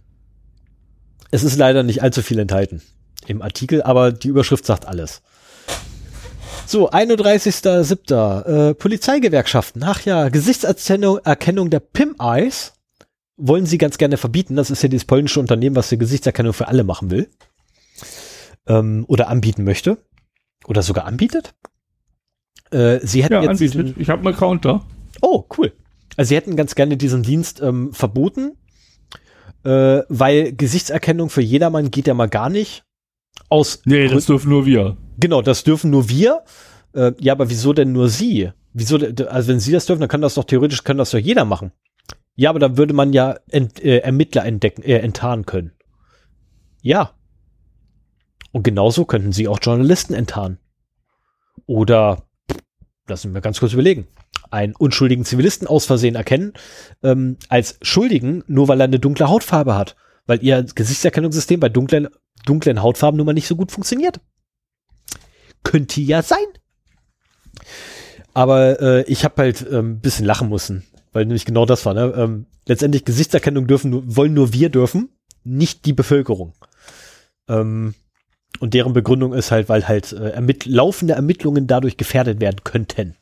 es 1.31 1.43
ist 1.43 1.57
leider 1.57 1.84
nicht 1.84 2.03
allzu 2.03 2.22
viel 2.22 2.39
enthalten 2.39 2.81
im 3.27 3.41
Artikel, 3.41 3.81
aber 3.81 4.11
die 4.11 4.27
Überschrift 4.27 4.65
sagt 4.65 4.85
alles. 4.85 5.22
So, 6.72 6.89
31.07. 6.89 8.69
Äh, 8.69 8.73
Polizeigewerkschaften. 8.76 9.84
Ach 9.84 10.06
ja, 10.06 10.30
Gesichtserkennung 10.30 11.18
Erkennung 11.18 11.69
der 11.69 11.81
PIM-Eyes 11.81 12.76
wollen 13.35 13.65
sie 13.65 13.77
ganz 13.77 13.98
gerne 13.98 14.15
verbieten. 14.15 14.56
Das 14.56 14.72
ist 14.72 14.81
ja 14.81 14.88
dieses 14.88 15.03
polnische 15.03 15.41
Unternehmen, 15.41 15.76
was 15.76 15.89
die 15.89 15.98
Gesichtserkennung 15.98 16.53
für 16.53 16.69
alle 16.69 16.85
machen 16.85 17.11
will. 17.11 17.30
Ähm, 18.68 19.03
oder 19.10 19.27
anbieten 19.27 19.65
möchte. 19.65 19.98
Oder 20.65 20.81
sogar 20.81 21.03
anbietet. 21.07 21.53
Äh, 22.69 22.99
sie 23.06 23.22
hätten 23.22 23.34
ja, 23.34 23.41
jetzt 23.41 23.61
anbietet. 23.61 23.98
Ich 23.98 24.10
habe 24.10 24.26
einen 24.26 24.34
Account 24.34 24.64
da. 24.64 24.81
Oh, 25.19 25.43
cool. 25.57 25.73
Also 26.15 26.30
sie 26.30 26.38
hätten 26.38 26.56
ganz 26.56 26.76
gerne 26.76 26.95
diesen 26.95 27.22
Dienst 27.22 27.61
ähm, 27.61 27.91
verboten, 27.91 28.53
äh, 29.65 30.03
weil 30.07 30.53
Gesichtserkennung 30.53 31.30
für 31.30 31.41
jedermann 31.41 31.91
geht 31.91 32.07
ja 32.07 32.14
mal 32.14 32.30
gar 32.30 32.49
nicht. 32.49 32.85
Aus 33.49 33.81
nee, 33.84 34.07
das 34.07 34.27
dürfen 34.27 34.49
nur 34.49 34.65
wir. 34.65 34.95
Genau, 35.22 35.41
das 35.41 35.64
dürfen 35.64 35.91
nur 35.91 36.10
wir. 36.10 36.43
Äh, 36.93 37.14
ja, 37.19 37.34
aber 37.34 37.49
wieso 37.49 37.73
denn 37.73 37.91
nur 37.93 38.10
sie? 38.10 38.52
Wieso, 38.73 38.98
also 38.98 39.49
wenn 39.49 39.60
sie 39.60 39.72
das 39.72 39.85
dürfen, 39.85 40.02
dann 40.02 40.10
kann 40.10 40.22
das 40.22 40.34
doch 40.34 40.43
theoretisch, 40.43 40.84
kann 40.84 40.98
das 40.98 41.11
doch 41.11 41.19
jeder 41.19 41.45
machen. 41.45 41.72
Ja, 42.35 42.49
aber 42.49 42.60
dann 42.60 42.77
würde 42.77 42.93
man 42.93 43.14
ja 43.14 43.38
Ent, 43.49 43.84
äh, 43.84 43.99
Ermittler 43.99 44.45
entdecken, 44.45 44.81
äh, 44.81 44.98
enttarnen 44.98 45.45
können. 45.45 45.73
Ja. 46.81 47.11
Und 48.52 48.64
genauso 48.64 49.06
könnten 49.06 49.31
sie 49.31 49.48
auch 49.48 49.60
Journalisten 49.61 50.15
enttarnen. 50.15 50.57
Oder, 51.68 52.23
lassen 53.07 53.34
wir 53.34 53.41
ganz 53.41 53.60
kurz 53.60 53.73
überlegen, 53.73 54.07
einen 54.49 54.76
unschuldigen 54.76 55.23
Zivilisten 55.23 55.68
aus 55.68 55.85
Versehen 55.85 56.15
erkennen, 56.15 56.53
ähm, 57.03 57.38
als 57.48 57.77
Schuldigen, 57.84 58.43
nur 58.48 58.68
weil 58.68 58.81
er 58.81 58.85
eine 58.85 58.99
dunkle 58.99 59.30
Hautfarbe 59.30 59.76
hat. 59.77 59.95
Weil 60.26 60.43
ihr 60.43 60.64
Gesichtserkennungssystem 60.64 61.60
bei 61.60 61.69
dunklen, 61.69 62.07
dunklen 62.45 62.81
Hautfarben 62.81 63.18
nun 63.18 63.27
mal 63.27 63.34
nicht 63.34 63.48
so 63.48 63.56
gut 63.56 63.72
funktioniert. 63.72 64.19
Könnte 65.63 66.01
ja 66.01 66.21
sein. 66.21 66.45
Aber 68.33 68.81
äh, 68.81 69.03
ich 69.03 69.23
habe 69.23 69.41
halt 69.41 69.67
ein 69.67 69.73
ähm, 69.73 69.99
bisschen 69.99 70.25
lachen 70.25 70.49
müssen, 70.49 70.83
weil 71.11 71.25
nämlich 71.25 71.45
genau 71.45 71.65
das 71.65 71.85
war. 71.85 71.93
Ne? 71.93 72.13
Ähm, 72.15 72.45
letztendlich 72.65 73.05
Gesichtserkennung 73.05 73.67
dürfen, 73.67 74.15
wollen 74.15 74.33
nur 74.33 74.53
wir 74.53 74.69
dürfen, 74.69 75.09
nicht 75.43 75.85
die 75.85 75.93
Bevölkerung. 75.93 76.53
Ähm, 77.47 77.93
und 78.59 78.73
deren 78.73 78.93
Begründung 78.93 79.33
ist 79.33 79.51
halt, 79.51 79.69
weil 79.69 79.88
halt 79.88 80.13
äh, 80.13 80.29
ermitt 80.29 80.65
laufende 80.65 81.13
Ermittlungen 81.13 81.67
dadurch 81.67 81.97
gefährdet 81.97 82.39
werden 82.39 82.63
könnten. 82.63 83.15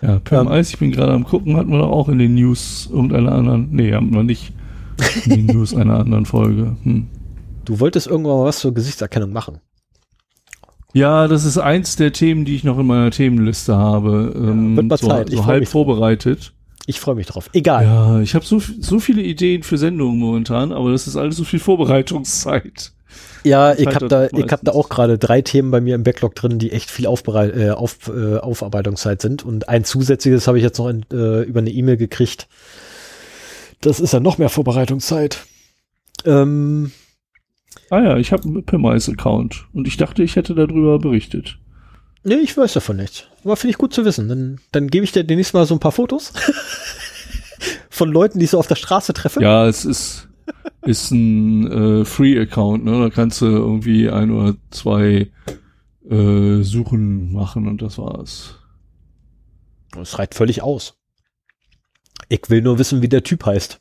Ja, 0.00 0.20
Per 0.20 0.40
ähm, 0.40 0.48
Eis, 0.48 0.70
ich 0.70 0.78
bin 0.78 0.92
gerade 0.92 1.12
am 1.12 1.24
gucken, 1.24 1.56
hatten 1.56 1.70
wir 1.70 1.78
doch 1.78 1.90
auch 1.90 2.08
in 2.08 2.18
den 2.18 2.34
News 2.34 2.88
irgendeiner 2.90 3.32
anderen, 3.32 3.68
nee, 3.72 3.92
haben 3.92 4.14
wir 4.14 4.22
nicht 4.22 4.52
in 5.24 5.30
den 5.30 5.46
News 5.46 5.74
einer 5.74 5.98
anderen 5.98 6.24
Folge. 6.24 6.76
Hm. 6.84 7.08
Du 7.64 7.80
wolltest 7.80 8.06
irgendwann 8.06 8.38
mal 8.38 8.44
was 8.44 8.60
zur 8.60 8.72
Gesichtserkennung 8.72 9.32
machen. 9.32 9.60
Ja, 10.94 11.28
das 11.28 11.44
ist 11.44 11.58
eins 11.58 11.96
der 11.96 12.12
Themen, 12.12 12.44
die 12.44 12.56
ich 12.56 12.64
noch 12.64 12.78
in 12.78 12.86
meiner 12.86 13.10
Themenliste 13.10 13.76
habe. 13.76 14.32
Ähm, 14.34 14.76
wird 14.76 14.86
mal 14.86 14.98
so, 14.98 15.08
Zeit. 15.08 15.30
so 15.30 15.46
halb 15.46 15.68
vorbereitet. 15.68 16.52
Ich 16.86 17.00
freue 17.00 17.14
mich 17.16 17.26
drauf. 17.26 17.50
Egal. 17.52 17.84
Ja, 17.84 18.20
ich 18.20 18.34
habe 18.34 18.46
so, 18.46 18.60
so 18.80 18.98
viele 18.98 19.20
Ideen 19.20 19.62
für 19.62 19.76
Sendungen 19.76 20.18
momentan, 20.18 20.72
aber 20.72 20.90
das 20.90 21.06
ist 21.06 21.16
alles 21.16 21.36
so 21.36 21.44
viel 21.44 21.58
Vorbereitungszeit. 21.58 22.92
Ja, 23.44 23.74
ich 23.74 23.86
habe 23.86 24.08
da, 24.08 24.26
ich 24.26 24.50
hab 24.50 24.62
da 24.62 24.72
auch 24.72 24.88
gerade 24.88 25.18
drei 25.18 25.42
Themen 25.42 25.70
bei 25.70 25.80
mir 25.80 25.94
im 25.94 26.02
Backlog 26.02 26.34
drin, 26.34 26.58
die 26.58 26.72
echt 26.72 26.90
viel 26.90 27.06
Aufbereit 27.06 27.54
äh, 27.56 27.70
auf, 27.70 28.08
äh, 28.08 28.38
Aufarbeitungszeit 28.38 29.20
sind. 29.20 29.44
Und 29.44 29.68
ein 29.68 29.84
zusätzliches 29.84 30.48
habe 30.48 30.58
ich 30.58 30.64
jetzt 30.64 30.78
noch 30.78 30.88
in, 30.88 31.04
äh, 31.12 31.42
über 31.42 31.60
eine 31.60 31.70
E-Mail 31.70 31.98
gekriegt. 31.98 32.48
Das 33.80 34.00
ist 34.00 34.12
ja 34.12 34.20
noch 34.20 34.38
mehr 34.38 34.48
Vorbereitungszeit. 34.48 35.38
Ähm, 36.24 36.90
ah 37.90 38.00
ja, 38.00 38.16
ich 38.16 38.32
habe 38.32 38.44
einen 38.44 38.64
Pimmice-Account 38.64 39.66
und 39.72 39.86
ich 39.86 39.96
dachte, 39.96 40.22
ich 40.22 40.36
hätte 40.36 40.54
darüber 40.54 40.98
berichtet. 40.98 41.58
Nee, 42.24 42.36
ich 42.36 42.56
weiß 42.56 42.74
davon 42.74 42.96
nichts. 42.96 43.24
Aber 43.44 43.56
finde 43.56 43.70
ich 43.70 43.78
gut 43.78 43.94
zu 43.94 44.04
wissen. 44.04 44.28
Dann, 44.28 44.60
dann 44.72 44.88
gebe 44.88 45.04
ich 45.04 45.12
dir 45.12 45.24
demnächst 45.24 45.54
mal 45.54 45.66
so 45.66 45.74
ein 45.74 45.80
paar 45.80 45.92
Fotos 45.92 46.32
von 47.90 48.10
Leuten, 48.10 48.38
die 48.38 48.44
ich 48.44 48.50
so 48.50 48.58
auf 48.58 48.66
der 48.66 48.74
Straße 48.74 49.12
treffe. 49.14 49.40
Ja, 49.42 49.66
es 49.66 49.84
ist, 49.84 50.28
ist 50.82 51.10
ein 51.10 52.00
äh, 52.00 52.04
Free-Account, 52.04 52.84
ne? 52.84 53.00
Da 53.00 53.10
kannst 53.10 53.40
du 53.40 53.46
irgendwie 53.46 54.10
ein 54.10 54.30
oder 54.30 54.56
zwei 54.70 55.30
äh, 56.10 56.62
Suchen 56.62 57.32
machen 57.32 57.68
und 57.68 57.82
das 57.82 57.98
war's. 57.98 58.56
Das 59.92 60.18
reicht 60.18 60.34
völlig 60.34 60.62
aus. 60.62 60.94
Ich 62.28 62.42
will 62.48 62.60
nur 62.60 62.78
wissen, 62.78 63.00
wie 63.00 63.08
der 63.08 63.22
Typ 63.22 63.46
heißt. 63.46 63.80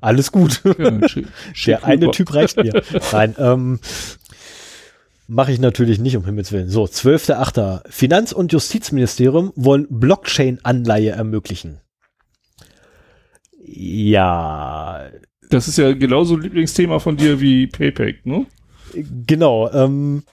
Alles 0.00 0.32
gut. 0.32 0.62
Ja, 0.78 1.08
schick, 1.08 1.26
schick 1.54 1.76
der 1.76 1.84
eine 1.84 2.10
Typ 2.10 2.34
reicht 2.34 2.56
mir. 2.56 2.82
Nein, 3.12 3.34
ähm, 3.38 3.80
mache 5.26 5.52
ich 5.52 5.60
natürlich 5.60 5.98
nicht, 5.98 6.16
um 6.16 6.24
Himmels 6.24 6.52
Willen. 6.52 6.68
So, 6.68 6.84
12.8. 6.84 7.88
Finanz- 7.88 8.32
und 8.32 8.52
Justizministerium 8.52 9.52
wollen 9.56 9.86
Blockchain-Anleihe 9.90 11.10
ermöglichen. 11.10 11.80
Ja, 13.60 15.10
das 15.50 15.68
ist 15.68 15.78
ja 15.78 15.92
genauso 15.92 16.34
ein 16.34 16.42
Lieblingsthema 16.42 16.98
von 16.98 17.16
dir 17.16 17.40
wie 17.40 17.66
PayPal, 17.66 18.14
ne? 18.24 18.46
Genau. 19.26 19.70
Ähm, 19.70 20.24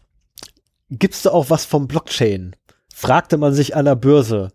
Gibt 0.89 1.15
es 1.15 1.23
da 1.23 1.31
auch 1.31 1.49
was 1.49 1.65
vom 1.65 1.87
Blockchain? 1.87 2.55
Fragte 2.93 3.37
man 3.37 3.53
sich 3.53 3.75
an 3.75 3.85
der 3.85 3.95
Börse. 3.95 4.51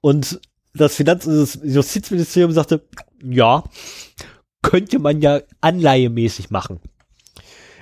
Und 0.00 0.40
das 0.76 0.94
Finanz- 0.94 1.26
und 1.26 1.38
das 1.38 1.58
Justizministerium 1.62 2.52
sagte, 2.52 2.82
ja, 3.22 3.64
könnte 4.62 4.98
man 4.98 5.20
ja 5.20 5.40
anleihemäßig 5.60 6.50
machen. 6.50 6.80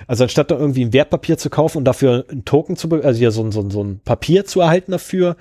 Also 0.07 0.23
anstatt 0.23 0.51
da 0.51 0.57
irgendwie 0.57 0.85
ein 0.85 0.93
Wertpapier 0.93 1.37
zu 1.37 1.49
kaufen 1.49 1.79
und 1.79 1.85
dafür 1.85 2.25
ein 2.29 2.45
Token 2.45 2.75
zu, 2.75 2.89
also 2.91 3.21
ja 3.21 3.31
so 3.31 3.43
ein, 3.43 3.51
so 3.51 3.61
ein, 3.61 3.71
so 3.71 3.83
ein 3.83 4.01
Papier 4.01 4.45
zu 4.45 4.61
erhalten 4.61 4.91
dafür 4.91 5.35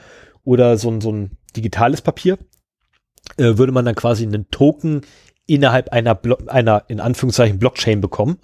oder 0.45 0.79
so 0.79 0.91
ein, 0.91 1.01
so 1.01 1.13
ein 1.13 1.37
digitales 1.55 2.01
Papier, 2.01 2.39
äh, 3.37 3.59
würde 3.59 3.73
man 3.73 3.85
dann 3.85 3.95
quasi 3.95 4.25
einen 4.25 4.51
Token 4.51 5.03
innerhalb 5.47 5.91
einer, 5.91 6.15
Blo 6.15 6.39
einer 6.47 6.85
in 6.89 7.01
Anführungszeichen 7.01 7.59
Blockchain 7.59 8.01
bekommen. 8.01 8.39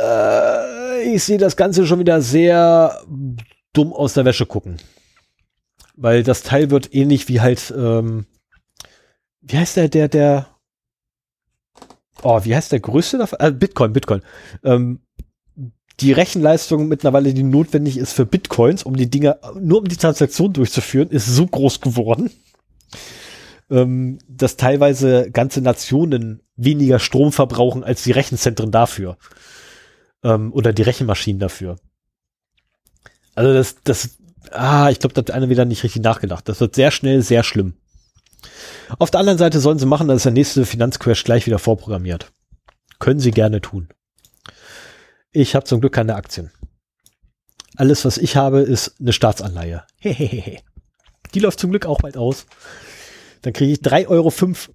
Äh, 0.00 1.14
ich 1.14 1.24
sehe 1.24 1.38
das 1.38 1.56
Ganze 1.56 1.86
schon 1.86 1.98
wieder 1.98 2.20
sehr 2.20 3.02
dumm 3.72 3.92
aus 3.92 4.14
der 4.14 4.24
Wäsche 4.24 4.46
gucken. 4.46 4.76
Weil 5.94 6.22
das 6.22 6.42
Teil 6.42 6.70
wird 6.70 6.94
ähnlich 6.94 7.28
wie 7.28 7.40
halt, 7.40 7.72
ähm, 7.76 8.26
wie 9.40 9.58
heißt 9.58 9.76
der, 9.76 9.88
der, 9.88 10.08
der, 10.08 10.48
oh, 12.22 12.44
wie 12.44 12.54
heißt 12.54 12.72
der 12.72 12.80
größte 12.80 13.18
davon? 13.18 13.38
Äh, 13.40 13.52
Bitcoin, 13.52 13.92
Bitcoin. 13.92 14.22
Ähm, 14.64 15.00
die 16.00 16.12
Rechenleistung 16.12 16.88
mittlerweile, 16.88 17.32
die 17.32 17.44
notwendig 17.44 17.96
ist 17.96 18.12
für 18.12 18.26
Bitcoins, 18.26 18.82
um 18.82 18.96
die 18.96 19.08
Dinge, 19.08 19.38
nur 19.60 19.78
um 19.78 19.88
die 19.88 19.96
Transaktion 19.96 20.52
durchzuführen, 20.52 21.10
ist 21.10 21.26
so 21.26 21.46
groß 21.46 21.80
geworden, 21.80 22.30
ähm, 23.70 24.18
dass 24.28 24.56
teilweise 24.56 25.30
ganze 25.30 25.60
Nationen 25.60 26.42
weniger 26.56 26.98
Strom 26.98 27.30
verbrauchen 27.30 27.84
als 27.84 28.02
die 28.02 28.12
Rechenzentren 28.12 28.72
dafür. 28.72 29.16
Ähm, 30.24 30.52
oder 30.52 30.72
die 30.72 30.82
Rechenmaschinen 30.82 31.38
dafür. 31.38 31.76
Also 33.36 33.52
das, 33.52 33.76
das, 33.84 34.18
ah, 34.54 34.90
ich 34.90 34.98
glaube, 34.98 35.14
da 35.14 35.20
hat 35.20 35.30
einer 35.30 35.48
wieder 35.48 35.64
nicht 35.64 35.82
richtig 35.82 36.02
nachgedacht. 36.02 36.48
Das 36.48 36.60
wird 36.60 36.74
sehr 36.74 36.90
schnell 36.90 37.22
sehr 37.22 37.42
schlimm. 37.42 37.74
Auf 38.98 39.10
der 39.10 39.20
anderen 39.20 39.38
Seite 39.38 39.60
sollen 39.60 39.78
sie 39.78 39.86
machen, 39.86 40.08
dass 40.08 40.24
der 40.24 40.32
nächste 40.32 40.66
Finanzcrash 40.66 41.24
gleich 41.24 41.46
wieder 41.46 41.58
vorprogrammiert. 41.58 42.32
Können 42.98 43.20
sie 43.20 43.30
gerne 43.30 43.60
tun. 43.60 43.88
Ich 45.32 45.54
habe 45.54 45.64
zum 45.64 45.80
Glück 45.80 45.94
keine 45.94 46.14
Aktien. 46.14 46.50
Alles, 47.76 48.04
was 48.04 48.18
ich 48.18 48.36
habe, 48.36 48.60
ist 48.60 48.94
eine 49.00 49.12
Staatsanleihe. 49.12 49.84
Hehehe. 49.98 50.60
Die 51.34 51.40
läuft 51.40 51.58
zum 51.58 51.70
Glück 51.70 51.86
auch 51.86 51.98
bald 51.98 52.16
aus. 52.16 52.46
Dann 53.42 53.52
kriege 53.52 53.72
ich 53.72 53.80
3,05 53.80 54.08
Euro 54.08 54.32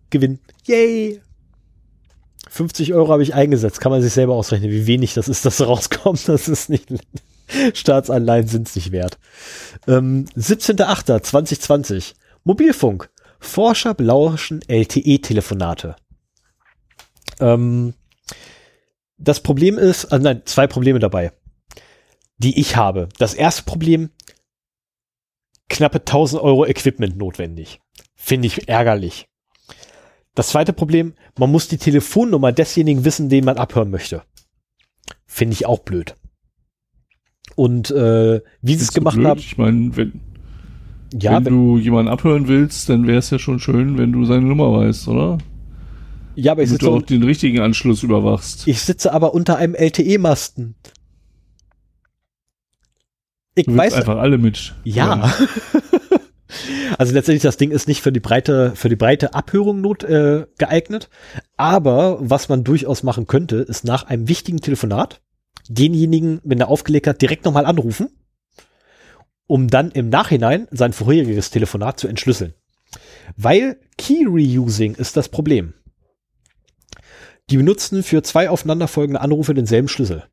Gewinn. 0.10 0.40
Yay! 0.66 1.22
50 2.50 2.94
Euro 2.94 3.12
habe 3.12 3.24
ich 3.24 3.34
eingesetzt. 3.34 3.80
Kann 3.80 3.92
man 3.92 4.02
sich 4.02 4.12
selber 4.12 4.34
ausrechnen, 4.34 4.72
wie 4.72 4.88
wenig 4.88 5.14
das 5.14 5.28
ist, 5.28 5.46
dass 5.46 5.62
rauskommt. 5.62 6.28
Das 6.28 6.48
ist 6.48 6.70
nicht, 6.70 6.90
Staatsanleihen 7.74 8.48
sind 8.48 8.68
es 8.68 8.76
nicht 8.76 8.92
wert. 8.92 9.18
Ähm, 9.88 10.26
17.08.2020. 10.38 12.14
Mobilfunk. 12.44 13.10
Forscher 13.40 13.94
belauschen 13.94 14.62
LTE-Telefonate. 14.68 15.96
Ähm, 17.40 17.94
das 19.18 19.42
Problem 19.42 19.78
ist, 19.78 20.06
also 20.06 20.24
nein, 20.24 20.42
zwei 20.46 20.68
Probleme 20.68 21.00
dabei, 21.00 21.32
die 22.38 22.60
ich 22.60 22.76
habe. 22.76 23.10
Das 23.18 23.34
erste 23.34 23.64
Problem, 23.64 24.12
knappe 25.70 26.00
1000 26.00 26.42
Euro 26.42 26.66
Equipment 26.66 27.18
notwendig. 27.18 27.80
Finde 28.16 28.48
ich 28.48 28.68
ärgerlich. 28.68 29.28
Das 30.36 30.50
zweite 30.50 30.74
Problem, 30.74 31.16
man 31.38 31.52
muss 31.52 31.68
die 31.68 31.78
Telefonnummer 31.78 32.52
desjenigen 32.52 33.04
wissen, 33.04 33.30
den 33.30 33.46
man 33.46 33.58
abhören 33.58 33.90
möchte. 33.90 34.24
Finde 35.26 35.54
ich 35.54 35.66
auch 35.66 35.80
blöd. 35.80 36.16
Und 37.60 37.92
äh, 37.92 38.40
wie 38.62 38.76
sie 38.76 38.84
es 38.84 38.94
gemacht 38.94 39.18
blöd? 39.18 39.28
haben. 39.28 39.40
Ich 39.42 39.58
meine, 39.58 39.94
wenn, 39.98 40.22
ja, 41.12 41.36
wenn, 41.36 41.44
wenn 41.44 41.54
du 41.54 41.78
jemanden 41.78 42.10
abhören 42.10 42.48
willst, 42.48 42.88
dann 42.88 43.06
wäre 43.06 43.18
es 43.18 43.32
ja 43.32 43.38
schon 43.38 43.60
schön, 43.60 43.98
wenn 43.98 44.14
du 44.14 44.24
seine 44.24 44.46
Nummer 44.46 44.72
weißt, 44.72 45.10
oder? 45.10 45.40
Ja, 46.36 46.54
aber 46.54 46.64
ich 46.64 46.70
sitze. 46.70 46.86
Du 46.86 46.92
auch 46.94 47.02
den 47.02 47.22
richtigen 47.22 47.60
Anschluss 47.60 48.02
überwachst. 48.02 48.66
Ich 48.66 48.80
sitze 48.80 49.12
aber 49.12 49.34
unter 49.34 49.58
einem 49.58 49.76
LTE-Masten. 49.76 50.76
Ich 53.56 53.66
du 53.66 53.76
weiß 53.76 53.96
einfach 53.96 54.20
alle 54.20 54.38
mit. 54.38 54.74
Ja. 54.86 55.30
also 56.98 57.14
letztendlich 57.14 57.44
das 57.44 57.58
Ding 57.58 57.72
ist 57.72 57.90
nicht 57.90 58.02
für 58.02 58.14
die 58.14 58.22
breite 58.22 58.72
für 58.74 58.88
die 58.88 58.96
breite 58.96 59.34
Abhörung 59.34 59.82
not 59.82 60.06
äh, 60.06 60.46
geeignet, 60.58 61.10
aber 61.58 62.20
was 62.22 62.48
man 62.48 62.64
durchaus 62.64 63.04
machen 63.04 63.28
könnte, 63.28 63.58
ist 63.58 63.84
nach 63.84 64.04
einem 64.04 64.30
wichtigen 64.30 64.62
Telefonat 64.62 65.20
denjenigen, 65.70 66.42
wenn 66.44 66.60
er 66.60 66.68
aufgelegt 66.68 67.08
hat, 67.08 67.22
direkt 67.22 67.46
nochmal 67.46 67.66
anrufen, 67.66 68.10
um 69.48 69.68
dann 69.68 69.92
im 69.92 70.10
Nachhinein 70.10 70.68
sein 70.72 70.94
vorheriges 70.94 71.52
Telefonat 71.52 72.00
zu 72.00 72.08
entschlüsseln. 72.08 72.54
Weil 73.38 73.80
Key 73.98 74.26
Reusing 74.28 74.96
ist 74.96 75.16
das 75.16 75.30
Problem. 75.30 75.74
Die 77.50 77.58
benutzen 77.58 78.04
für 78.04 78.22
zwei 78.24 78.50
aufeinanderfolgende 78.50 79.22
Anrufe 79.22 79.54
denselben 79.54 79.88
Schlüssel. 79.88 80.26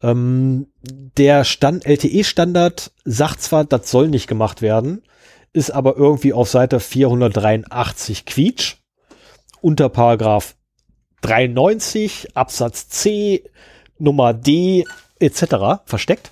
Ähm, 0.00 0.68
der 0.82 1.44
Stand, 1.44 1.86
LTE-Standard 1.86 2.92
sagt 3.04 3.42
zwar, 3.42 3.64
das 3.64 3.90
soll 3.90 4.08
nicht 4.08 4.28
gemacht 4.28 4.62
werden, 4.62 5.02
ist 5.52 5.70
aber 5.70 5.96
irgendwie 5.96 6.32
auf 6.32 6.48
Seite 6.48 6.78
483 6.78 8.26
Quietsch 8.26 8.76
unter 9.60 9.88
Paragraph 9.88 10.54
93 11.22 12.36
Absatz 12.36 12.88
C 12.88 13.42
Nummer 13.98 14.34
D 14.34 14.84
etc. 15.18 15.82
versteckt. 15.84 16.30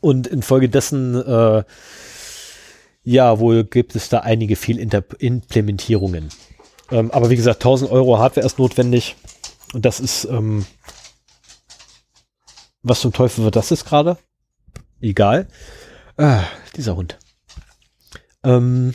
Und 0.00 0.26
infolgedessen, 0.26 1.14
äh, 1.14 1.64
ja, 3.02 3.38
wohl 3.38 3.64
gibt 3.64 3.96
es 3.96 4.08
da 4.08 4.20
einige 4.20 4.56
Fehlimplementierungen. 4.56 6.28
Ähm, 6.90 7.10
aber 7.10 7.30
wie 7.30 7.36
gesagt, 7.36 7.64
1000 7.64 7.90
Euro 7.90 8.18
Hardware 8.18 8.46
ist 8.46 8.58
notwendig. 8.58 9.16
Und 9.72 9.84
das 9.84 10.00
ist, 10.00 10.24
ähm, 10.26 10.66
was 12.82 13.00
zum 13.00 13.12
Teufel 13.12 13.44
wird 13.44 13.56
das 13.56 13.70
jetzt 13.70 13.86
gerade? 13.86 14.18
Egal. 15.00 15.48
Ah, 16.16 16.44
dieser 16.76 16.96
Hund. 16.96 17.18
Ähm, 18.44 18.94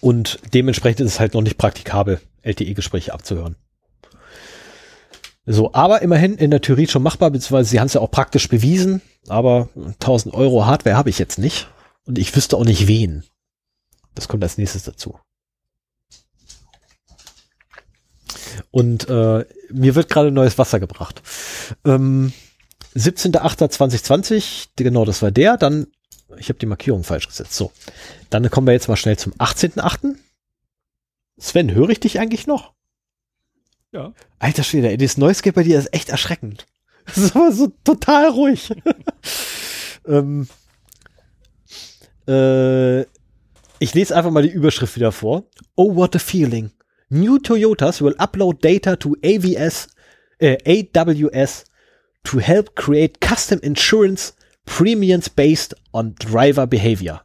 und 0.00 0.40
dementsprechend 0.52 1.00
ist 1.00 1.12
es 1.12 1.20
halt 1.20 1.34
noch 1.34 1.42
nicht 1.42 1.58
praktikabel, 1.58 2.20
LTE-Gespräche 2.42 3.12
abzuhören. 3.12 3.56
So, 5.44 5.74
aber 5.74 6.02
immerhin 6.02 6.36
in 6.36 6.50
der 6.50 6.60
Theorie 6.60 6.86
schon 6.86 7.02
machbar, 7.02 7.30
beziehungsweise 7.30 7.70
sie 7.70 7.80
haben 7.80 7.86
es 7.86 7.94
ja 7.94 8.00
auch 8.00 8.10
praktisch 8.10 8.48
bewiesen, 8.48 9.02
aber 9.28 9.68
1000 9.74 10.34
Euro 10.34 10.66
Hardware 10.66 10.96
habe 10.96 11.10
ich 11.10 11.18
jetzt 11.18 11.38
nicht 11.38 11.68
und 12.04 12.18
ich 12.18 12.34
wüsste 12.34 12.56
auch 12.56 12.64
nicht 12.64 12.86
wen. 12.86 13.24
Das 14.14 14.28
kommt 14.28 14.42
als 14.44 14.58
nächstes 14.58 14.84
dazu. 14.84 15.18
Und 18.70 19.08
äh, 19.08 19.44
mir 19.70 19.94
wird 19.94 20.08
gerade 20.08 20.30
neues 20.30 20.58
Wasser 20.58 20.78
gebracht. 20.78 21.22
Ähm, 21.84 22.32
17.08.2020, 22.94 24.68
genau, 24.76 25.04
das 25.04 25.22
war 25.22 25.30
der. 25.30 25.56
Dann, 25.56 25.88
ich 26.36 26.48
habe 26.48 26.58
die 26.58 26.66
Markierung 26.66 27.04
falsch 27.04 27.26
gesetzt. 27.26 27.54
So, 27.54 27.72
dann 28.30 28.48
kommen 28.50 28.66
wir 28.66 28.74
jetzt 28.74 28.88
mal 28.88 28.96
schnell 28.96 29.18
zum 29.18 29.32
18.08. 29.34 30.14
Sven, 31.38 31.74
höre 31.74 31.90
ich 31.90 32.00
dich 32.00 32.20
eigentlich 32.20 32.46
noch? 32.46 32.74
Ja. 33.92 34.14
Alter 34.38 34.62
Schwede, 34.62 34.88
ey, 34.88 34.96
das 34.96 35.18
Noise 35.18 35.52
bei 35.52 35.62
dir 35.62 35.78
ist 35.78 35.92
echt 35.94 36.08
erschreckend. 36.08 36.66
Das 37.04 37.18
ist 37.18 37.34
aber 37.34 37.50
so 37.50 37.72
total 37.82 38.28
ruhig. 38.28 38.72
ähm, 40.06 40.46
äh, 42.28 43.00
ich 43.80 43.92
lese 43.92 44.14
einfach 44.16 44.30
mal 44.30 44.44
die 44.44 44.52
Überschrift 44.52 44.94
wieder 44.94 45.10
vor. 45.10 45.42
Oh, 45.74 45.96
what 45.96 46.14
a 46.14 46.20
feeling. 46.20 46.70
New 47.08 47.38
Toyotas 47.38 48.00
will 48.00 48.14
upload 48.18 48.62
data 48.62 48.94
to 48.94 49.16
AVS, 49.24 49.88
äh, 50.38 50.58
AWS 50.64 51.64
to 52.22 52.38
help 52.38 52.76
create 52.76 53.20
custom 53.20 53.58
insurance 53.62 54.34
premiums 54.64 55.28
based 55.28 55.74
on 55.92 56.14
driver 56.14 56.68
behavior. 56.68 57.22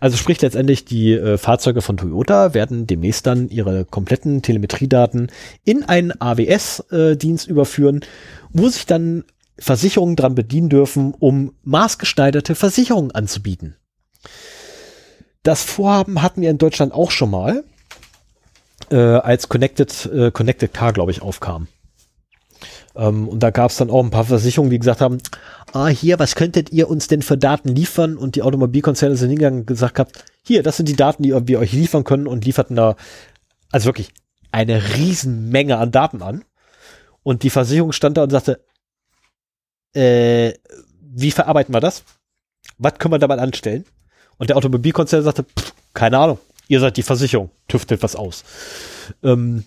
Also 0.00 0.16
sprich 0.16 0.40
letztendlich, 0.40 0.84
die 0.84 1.12
äh, 1.12 1.38
Fahrzeuge 1.38 1.82
von 1.82 1.96
Toyota 1.96 2.54
werden 2.54 2.86
demnächst 2.86 3.26
dann 3.26 3.48
ihre 3.48 3.84
kompletten 3.84 4.42
Telemetriedaten 4.42 5.30
in 5.64 5.84
einen 5.84 6.12
AWS-Dienst 6.20 7.48
äh, 7.48 7.50
überführen, 7.50 8.00
wo 8.50 8.68
sich 8.68 8.86
dann 8.86 9.24
Versicherungen 9.58 10.16
dran 10.16 10.34
bedienen 10.34 10.68
dürfen, 10.68 11.14
um 11.18 11.54
maßgeschneiderte 11.62 12.54
Versicherungen 12.54 13.10
anzubieten. 13.12 13.76
Das 15.42 15.62
Vorhaben 15.62 16.22
hatten 16.22 16.40
wir 16.40 16.50
in 16.50 16.58
Deutschland 16.58 16.92
auch 16.92 17.10
schon 17.10 17.30
mal, 17.30 17.64
äh, 18.90 18.96
als 18.96 19.48
Connected, 19.48 20.06
äh, 20.06 20.30
Connected 20.30 20.74
Car, 20.74 20.92
glaube 20.92 21.12
ich, 21.12 21.22
aufkam. 21.22 21.68
Ähm, 22.96 23.28
und 23.28 23.42
da 23.42 23.50
gab 23.50 23.70
es 23.70 23.76
dann 23.76 23.90
auch 23.90 24.02
ein 24.02 24.10
paar 24.10 24.24
Versicherungen, 24.24 24.70
die 24.70 24.78
gesagt 24.78 25.00
haben, 25.00 25.18
ah, 25.72 25.88
hier, 25.88 26.18
was 26.18 26.34
könntet 26.34 26.70
ihr 26.72 26.88
uns 26.88 27.08
denn 27.08 27.22
für 27.22 27.36
Daten 27.36 27.68
liefern? 27.68 28.16
Und 28.16 28.36
die 28.36 28.42
Automobilkonzerne 28.42 29.16
sind 29.16 29.30
hingegangen 29.30 29.60
und 29.60 29.66
gesagt 29.66 29.94
gehabt, 29.94 30.24
hier, 30.42 30.62
das 30.62 30.76
sind 30.76 30.88
die 30.88 30.96
Daten, 30.96 31.22
die 31.22 31.34
wir 31.48 31.58
euch 31.58 31.72
liefern 31.72 32.04
können 32.04 32.26
und 32.26 32.44
lieferten 32.44 32.76
da, 32.76 32.96
also 33.72 33.86
wirklich 33.86 34.12
eine 34.52 34.94
Riesenmenge 34.94 35.76
an 35.76 35.92
Daten 35.92 36.22
an. 36.22 36.44
Und 37.22 37.42
die 37.42 37.50
Versicherung 37.50 37.92
stand 37.92 38.16
da 38.16 38.22
und 38.22 38.30
sagte, 38.30 38.64
äh, 39.94 40.52
wie 41.00 41.30
verarbeiten 41.30 41.74
wir 41.74 41.80
das? 41.80 42.04
Was 42.78 42.98
können 42.98 43.14
wir 43.14 43.18
dabei 43.18 43.38
anstellen? 43.38 43.84
Und 44.38 44.50
der 44.50 44.56
Automobilkonzern 44.56 45.22
sagte, 45.22 45.46
keine 45.94 46.18
Ahnung, 46.18 46.38
ihr 46.68 46.80
seid 46.80 46.96
die 46.96 47.02
Versicherung, 47.02 47.50
tüftelt 47.68 48.02
was 48.02 48.16
aus. 48.16 48.44
Ähm, 49.22 49.64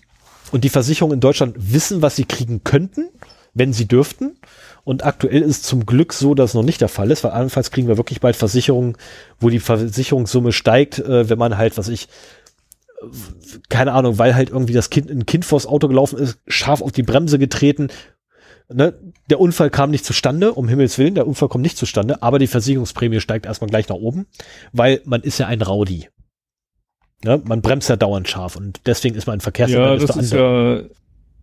und 0.52 0.64
die 0.64 0.68
Versicherungen 0.68 1.14
in 1.14 1.20
Deutschland 1.20 1.56
wissen, 1.58 2.02
was 2.02 2.16
sie 2.16 2.24
kriegen 2.24 2.64
könnten, 2.64 3.08
wenn 3.54 3.72
sie 3.72 3.86
dürften. 3.86 4.38
Und 4.84 5.04
aktuell 5.04 5.42
ist 5.42 5.64
zum 5.64 5.86
Glück 5.86 6.12
so, 6.12 6.34
dass 6.34 6.54
noch 6.54 6.62
nicht 6.62 6.80
der 6.80 6.88
Fall 6.88 7.10
ist, 7.10 7.22
weil 7.24 7.32
allenfalls 7.32 7.70
kriegen 7.70 7.88
wir 7.88 7.96
wirklich 7.96 8.20
bald 8.20 8.36
Versicherungen, 8.36 8.96
wo 9.38 9.50
die 9.50 9.60
Versicherungssumme 9.60 10.52
steigt, 10.52 10.98
äh, 10.98 11.28
wenn 11.28 11.38
man 11.38 11.56
halt, 11.56 11.76
was 11.76 11.88
ich, 11.88 12.08
keine 13.68 13.92
Ahnung, 13.92 14.18
weil 14.18 14.34
halt 14.34 14.50
irgendwie 14.50 14.72
das 14.72 14.90
Kind, 14.90 15.10
ein 15.10 15.26
Kind 15.26 15.44
vors 15.44 15.66
Auto 15.66 15.88
gelaufen 15.88 16.18
ist, 16.18 16.38
scharf 16.46 16.82
auf 16.82 16.92
die 16.92 17.02
Bremse 17.02 17.38
getreten. 17.38 17.88
Ne? 18.72 18.94
Der 19.28 19.40
Unfall 19.40 19.70
kam 19.70 19.90
nicht 19.90 20.04
zustande, 20.04 20.52
um 20.52 20.68
Himmels 20.68 20.98
Willen, 20.98 21.14
der 21.14 21.26
Unfall 21.26 21.48
kommt 21.48 21.62
nicht 21.62 21.76
zustande, 21.76 22.22
aber 22.22 22.38
die 22.38 22.46
Versicherungsprämie 22.46 23.20
steigt 23.20 23.46
erstmal 23.46 23.70
gleich 23.70 23.88
nach 23.88 23.96
oben, 23.96 24.26
weil 24.72 25.00
man 25.04 25.22
ist 25.22 25.38
ja 25.38 25.46
ein 25.46 25.62
Rowdy. 25.62 26.08
Ne? 27.24 27.40
Man 27.44 27.62
bremst 27.62 27.88
ja 27.88 27.96
dauernd 27.96 28.28
scharf 28.28 28.56
und 28.56 28.80
deswegen 28.86 29.16
ist 29.16 29.26
man 29.26 29.38
ein 29.38 29.40
Verkehrsunfall. 29.40 29.98
Ja, 29.98 30.06
das 30.06 30.16
ist 30.16 30.32
ja, 30.32 30.82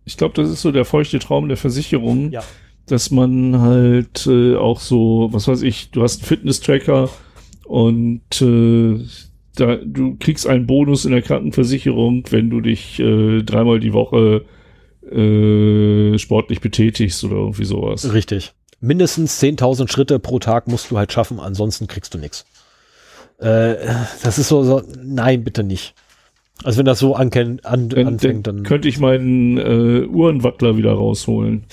ich 0.04 0.16
glaube, 0.16 0.34
das 0.34 0.50
ist 0.50 0.62
so 0.62 0.72
der 0.72 0.84
feuchte 0.84 1.18
Traum 1.18 1.48
der 1.48 1.56
Versicherung, 1.56 2.30
ja. 2.30 2.42
Dass 2.88 3.10
man 3.10 3.60
halt 3.60 4.26
äh, 4.26 4.56
auch 4.56 4.80
so, 4.80 5.28
was 5.32 5.48
weiß 5.48 5.62
ich, 5.62 5.90
du 5.90 6.02
hast 6.02 6.20
einen 6.20 6.26
Fitness-Tracker 6.26 7.08
und 7.64 8.42
äh, 8.42 9.04
da, 9.56 9.76
du 9.76 10.16
kriegst 10.18 10.46
einen 10.46 10.66
Bonus 10.66 11.04
in 11.04 11.12
der 11.12 11.22
Krankenversicherung, 11.22 12.24
wenn 12.30 12.50
du 12.50 12.60
dich 12.60 12.98
äh, 13.00 13.42
dreimal 13.42 13.80
die 13.80 13.92
Woche 13.92 14.44
äh, 15.10 16.18
sportlich 16.18 16.60
betätigst 16.60 17.24
oder 17.24 17.36
irgendwie 17.36 17.64
sowas. 17.64 18.12
Richtig. 18.12 18.52
Mindestens 18.80 19.42
10.000 19.42 19.90
Schritte 19.90 20.18
pro 20.18 20.38
Tag 20.38 20.68
musst 20.68 20.90
du 20.90 20.98
halt 20.98 21.12
schaffen, 21.12 21.40
ansonsten 21.40 21.88
kriegst 21.88 22.14
du 22.14 22.18
nichts. 22.18 22.46
Äh, 23.38 23.74
das 24.22 24.38
ist 24.38 24.48
so, 24.48 24.62
so, 24.62 24.82
nein, 25.02 25.44
bitte 25.44 25.64
nicht. 25.64 25.94
Also 26.64 26.78
wenn 26.78 26.86
das 26.86 26.98
so 26.98 27.14
an, 27.14 27.30
an, 27.32 27.60
anfängt, 27.92 28.46
dann, 28.46 28.56
dann 28.56 28.62
könnte 28.64 28.88
ich 28.88 28.98
meinen 28.98 29.58
äh, 29.58 30.06
Uhrenwackler 30.06 30.76
wieder 30.76 30.92
rausholen. 30.92 31.64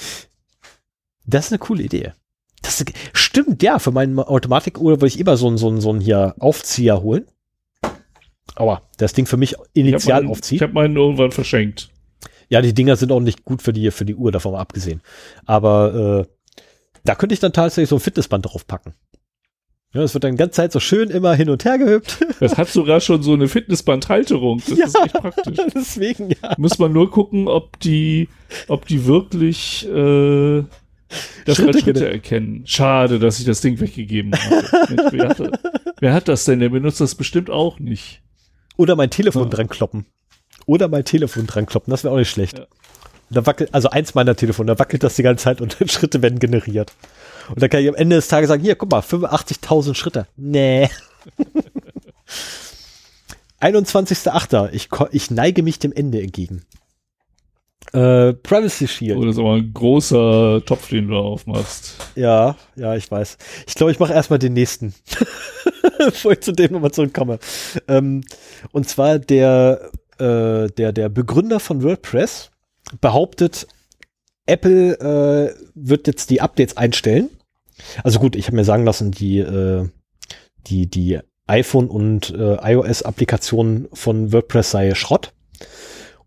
Das 1.26 1.46
ist 1.46 1.52
eine 1.52 1.60
coole 1.60 1.84
Idee. 1.84 2.14
Das 2.62 2.84
stimmt, 3.14 3.62
ja, 3.62 3.80
für 3.80 3.92
meinen 3.92 4.18
Automatikuhr 4.20 4.94
würde 4.94 5.08
ich 5.08 5.20
immer 5.20 5.38
so 5.38 5.48
einen 5.48 5.58
so 5.58 5.68
einen, 5.68 5.82
so 5.82 5.92
einen 5.92 6.02
hier 6.02 6.36
Aufzieher 6.40 7.02
holen. 7.02 7.26
Aua, 8.56 8.82
das 8.98 9.14
Ding 9.14 9.26
für 9.26 9.38
mich 9.38 9.56
initial 9.74 10.00
ich 10.00 10.08
meinen, 10.08 10.32
aufzieht. 10.32 10.56
Ich 10.58 10.62
habe 10.62 10.74
meinen 10.74 10.96
irgendwann 10.96 11.32
verschenkt. 11.32 11.90
Ja, 12.50 12.62
die 12.62 12.74
Dinger 12.74 12.96
sind 12.96 13.12
auch 13.12 13.20
nicht 13.20 13.44
gut 13.44 13.62
für 13.62 13.74
die, 13.74 13.92
für 13.92 14.06
die 14.06 14.16
Uhr, 14.16 14.32
davon 14.32 14.54
mal 14.54 14.62
abgesehen. 14.62 15.02
Aber 15.46 16.26
äh, 16.26 16.36
da 17.04 17.16
könnte 17.16 17.34
ich 17.34 17.40
dann 17.40 17.54
tatsächlich 17.54 17.90
so 17.90 17.98
ein 17.98 18.02
Fitnessband 18.02 18.46
drauf 18.46 18.66
packen. 18.66 18.94
Ja, 19.94 20.02
es 20.02 20.14
wird 20.14 20.26
dann 20.26 20.32
die 20.32 20.38
ganze 20.38 20.58
Zeit 20.58 20.74
so 20.74 20.82
schön 20.82 21.10
immer 21.10 21.36
hin 21.36 21.50
und 21.50 21.64
her 21.64 21.78
gehüpft. 21.78 22.26
Das 22.42 22.58
hat 22.58 22.68
sogar 22.68 23.00
schon 23.00 23.24
so 23.24 23.34
eine 23.34 23.48
Fitnessbandhalterung. 23.48 24.62
Das 24.68 24.78
ja, 24.78 24.86
ist 24.86 24.98
echt 25.02 25.14
praktisch. 25.14 25.58
Deswegen, 25.74 26.32
ja. 26.32 26.54
Muss 26.58 26.78
man 26.80 26.92
nur 26.92 27.10
gucken, 27.10 27.48
ob 27.48 27.80
die, 27.80 28.28
ob 28.68 28.86
die 28.88 29.06
wirklich 29.06 29.88
äh, 29.88 30.64
das 31.45 31.57
Schritte, 31.57 31.80
Schritte 31.80 32.10
erkennen. 32.10 32.64
Schade, 32.65 33.19
dass 33.19 33.40
ich 33.40 33.45
das 33.45 33.61
Ding 33.61 33.80
weggegeben 33.80 34.34
habe. 34.34 35.11
Wer, 35.11 35.30
hat, 35.30 35.41
wer, 35.99 36.14
hat, 36.14 36.27
das 36.27 36.45
denn? 36.45 36.60
Der 36.60 36.69
benutzt 36.69 37.02
das 37.02 37.15
bestimmt 37.15 37.49
auch 37.49 37.80
nicht. 37.80 38.22
Oder 38.77 38.95
mein 38.95 39.10
Telefon 39.10 39.44
ja. 39.44 39.49
dran 39.49 39.69
kloppen. 39.69 40.06
Oder 40.65 40.88
mein 40.88 41.06
Telefon 41.06 41.48
dran 41.48 41.65
kloppen, 41.65 41.91
das 41.91 42.03
wäre 42.03 42.14
auch 42.14 42.18
nicht 42.18 42.30
schlecht. 42.30 42.57
Ja. 42.57 42.65
Da 43.30 43.45
wackelt, 43.45 43.73
also 43.73 43.90
eins 43.90 44.14
meiner 44.15 44.36
Telefone, 44.36 44.68
da 44.68 44.80
wackelt 44.80 45.03
das 45.03 45.15
die 45.15 45.23
ganze 45.23 45.44
Zeit 45.44 45.61
und 45.61 45.77
Schritte 45.91 46.22
werden 46.22 46.40
generiert. 46.40 46.94
Und 47.49 47.61
dann 47.61 47.69
kann 47.69 47.82
ich 47.82 47.90
am 47.90 47.95
Ende 47.95 48.15
des 48.15 48.27
Tages 48.27 48.48
sagen, 48.49 48.64
hier, 48.64 48.76
guck 48.76 48.91
mal, 48.91 49.02
85.000 49.02 49.95
Schritte. 49.95 50.27
Nee. 50.36 50.90
21.8. 53.61 54.69
Ich, 54.73 54.90
ich 55.11 55.32
neige 55.32 55.64
mich 55.64 55.80
dem 55.80 55.94
Ende 55.94 56.22
entgegen. 56.22 56.64
Äh, 57.94 58.34
Privacy 58.34 58.88
Shield. 58.88 59.18
Oh, 59.18 59.24
ist 59.24 59.38
aber 59.38 59.53
ein 59.53 59.72
großer 59.74 60.62
Topf, 60.66 60.90
den 60.90 61.07
du 61.07 61.18
aufmachst. 61.18 61.95
Ja, 62.16 62.56
ja, 62.76 62.95
ich 62.95 63.10
weiß. 63.10 63.38
Ich 63.68 63.76
glaube, 63.76 63.91
ich 63.91 63.99
mache 63.99 64.14
erstmal 64.14 64.40
den 64.40 64.53
nächsten. 64.53 64.94
Bevor 65.98 66.34
ich 66.34 66.41
zu 66.41 66.52
dem 66.52 66.74
nochmal 66.74 66.91
zurückkomme. 66.91 67.40
Ähm, 67.88 68.24
und 68.72 68.90
zwar 68.90 69.20
der, 69.20 69.91
äh, 70.18 70.68
der, 70.68 70.91
der 70.91 71.10
Begründer 71.10 71.60
von 71.60 71.84
WordPress 71.84 72.52
behauptet, 73.02 73.68
Apple 74.45 74.99
äh, 74.99 75.56
wird 75.74 76.07
jetzt 76.07 76.30
die 76.30 76.41
Updates 76.41 76.78
einstellen. 76.78 77.30
Also 78.03 78.20
gut, 78.20 78.36
ich 78.36 78.48
habe 78.48 78.56
mir 78.56 78.66
sagen 78.66 78.86
lassen, 78.86 79.12
die, 79.12 79.40
äh, 79.40 79.88
die, 80.68 80.88
die 80.88 81.20
iPhone- 81.48 81.90
und 81.90 82.32
äh, 82.32 82.57
iOS-Applikationen 82.74 83.88
von 83.94 84.32
WordPress 84.34 84.72
sei 84.72 84.95
Schrott. 84.95 85.34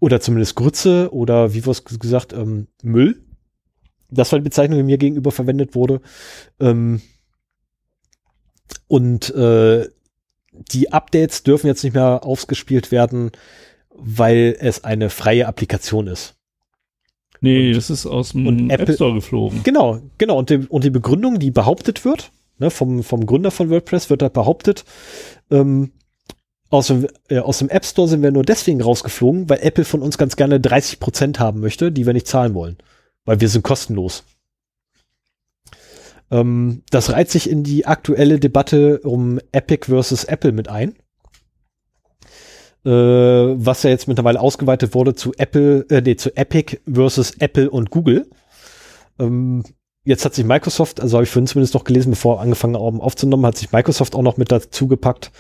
Oder 0.01 0.21
zumindest 0.21 0.55
Grütze 0.55 1.13
oder 1.13 1.55
wie 1.55 1.59
es 1.59 1.85
gesagt, 1.85 2.33
ähm, 2.33 2.69
Müll. 2.83 3.25
Das 4.11 4.33
war 4.33 4.39
die 4.39 4.45
Bezeichnung, 4.45 4.79
die 4.79 4.85
mir 4.85 4.99
gegenüber 4.99 5.33
verwendet 5.33 5.75
wurde. 5.75 6.01
Ähm, 6.61 7.01
und 8.87 9.35
äh, 9.35 9.89
die 10.53 10.93
Updates 10.93 11.43
dürfen 11.43 11.67
jetzt 11.67 11.85
nicht 11.85 11.95
mehr 11.95 12.25
ausgespielt 12.25 12.91
werden, 12.91 13.31
weil 13.91 14.57
es 14.59 14.85
eine 14.85 15.11
freie 15.11 15.47
Applikation 15.47 16.07
ist. 16.07 16.37
Nee, 17.41 17.69
und, 17.69 17.77
das 17.77 17.91
ist 17.91 18.07
aus 18.07 18.31
dem 18.33 18.71
App 18.71 18.91
Store 18.91 19.15
geflogen. 19.15 19.63
Genau, 19.63 20.01
genau. 20.19 20.39
Und 20.39 20.51
die, 20.51 20.67
und 20.69 20.85
die 20.85 20.91
Begründung, 20.91 21.39
die 21.39 21.51
behauptet 21.51 22.05
wird, 22.05 22.33
ne, 22.59 22.71
vom, 22.71 23.03
vom 23.03 23.27
Gründer 23.27 23.51
von 23.51 23.71
WordPress 23.71 24.11
wird 24.11 24.23
da 24.23 24.29
behauptet, 24.29 24.85
ähm, 25.51 25.93
aus 26.71 26.89
dem, 26.89 27.07
äh, 27.29 27.39
aus 27.39 27.59
dem 27.59 27.71
App 27.71 27.85
Store 27.85 28.09
sind 28.09 28.23
wir 28.23 28.31
nur 28.31 28.43
deswegen 28.43 28.83
rausgeflogen, 28.83 29.49
weil 29.49 29.61
Apple 29.63 29.85
von 29.85 30.03
uns 30.03 30.19
ganz 30.19 30.37
gerne 30.37 30.61
30 30.61 31.01
Prozent 31.01 31.41
haben 31.41 31.61
möchte, 31.61 31.91
die 31.91 32.07
wir 32.07 32.13
nicht 32.13 32.27
zahlen 32.27 32.55
wollen. 32.55 32.77
Weil 33.25 33.41
wir 33.41 33.49
sind 33.49 33.63
kostenlos. 33.63 34.25
Ähm, 36.31 36.83
das 36.91 37.11
reiht 37.11 37.31
sich 37.31 37.49
in 37.49 37.63
die 37.63 37.87
aktuelle 37.87 38.39
Debatte 38.39 39.01
um 39.01 39.41
Epic 39.53 39.87
versus 39.87 40.25
Apple 40.25 40.53
mit 40.53 40.69
ein. 40.69 40.95
Äh, 42.85 42.91
was 42.91 43.83
ja 43.83 43.91
jetzt 43.91 44.07
mittlerweile 44.07 44.41
ausgeweitet 44.41 44.95
wurde 44.95 45.15
zu 45.15 45.33
Apple, 45.37 45.87
äh, 45.89 46.03
nee, 46.03 46.17
zu 46.17 46.37
Epic 46.37 46.79
versus 46.91 47.33
Apple 47.39 47.71
und 47.71 47.91
Google. 47.91 48.29
Ähm, 49.19 49.65
jetzt 50.05 50.25
hat 50.25 50.35
sich 50.35 50.45
Microsoft, 50.45 51.01
also 51.01 51.17
habe 51.17 51.25
ich 51.25 51.31
vorhin 51.31 51.47
zumindest 51.47 51.75
noch 51.75 51.85
gelesen, 51.85 52.11
bevor 52.11 52.41
angefangen 52.41 52.77
haben 52.77 53.01
aufzunehmen, 53.01 53.47
hat 53.47 53.57
sich 53.57 53.73
Microsoft 53.73 54.15
auch 54.15 54.23
noch 54.23 54.37
mit 54.37 54.53
dazu 54.53 54.87
gepackt 54.87 55.33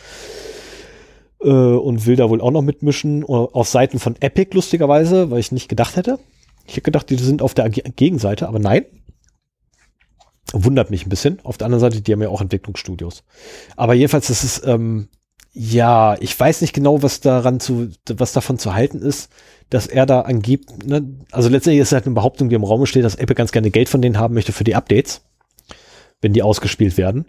äh, 1.40 1.48
und 1.48 2.06
will 2.06 2.16
da 2.16 2.28
wohl 2.28 2.40
auch 2.40 2.50
noch 2.50 2.62
mitmischen, 2.62 3.22
äh, 3.22 3.26
auf 3.26 3.68
Seiten 3.68 3.98
von 3.98 4.16
Epic 4.20 4.54
lustigerweise, 4.54 5.30
weil 5.30 5.40
ich 5.40 5.52
nicht 5.52 5.68
gedacht 5.68 5.96
hätte. 5.96 6.18
Ich 6.66 6.72
hätte 6.74 6.82
gedacht, 6.82 7.10
die 7.10 7.16
sind 7.16 7.42
auf 7.42 7.54
der 7.54 7.70
Gegenseite, 7.70 8.48
aber 8.48 8.58
nein. 8.58 8.84
Wundert 10.52 10.90
mich 10.90 11.06
ein 11.06 11.10
bisschen. 11.10 11.40
Auf 11.44 11.58
der 11.58 11.66
anderen 11.66 11.80
Seite, 11.80 12.00
die 12.00 12.12
haben 12.12 12.22
ja 12.22 12.28
auch 12.28 12.40
Entwicklungsstudios. 12.40 13.22
Aber 13.76 13.94
jedenfalls, 13.94 14.28
das 14.28 14.44
ist, 14.44 14.66
ähm, 14.66 15.08
ja, 15.52 16.16
ich 16.20 16.38
weiß 16.38 16.60
nicht 16.60 16.72
genau, 16.72 17.02
was 17.02 17.20
daran 17.20 17.60
zu, 17.60 17.90
was 18.06 18.32
davon 18.32 18.58
zu 18.58 18.74
halten 18.74 19.00
ist, 19.00 19.30
dass 19.70 19.86
er 19.86 20.06
da 20.06 20.22
angibt, 20.22 20.86
ne? 20.86 21.16
also 21.32 21.48
letztendlich 21.48 21.82
ist 21.82 21.88
es 21.88 21.92
halt 21.92 22.06
eine 22.06 22.14
Behauptung, 22.14 22.48
die 22.48 22.54
im 22.54 22.64
Raum 22.64 22.86
steht, 22.86 23.04
dass 23.04 23.16
Apple 23.16 23.34
ganz 23.34 23.52
gerne 23.52 23.70
Geld 23.70 23.88
von 23.88 24.00
denen 24.00 24.18
haben 24.18 24.34
möchte 24.34 24.52
für 24.52 24.64
die 24.64 24.74
Updates, 24.74 25.22
wenn 26.20 26.32
die 26.32 26.42
ausgespielt 26.42 26.96
werden. 26.96 27.26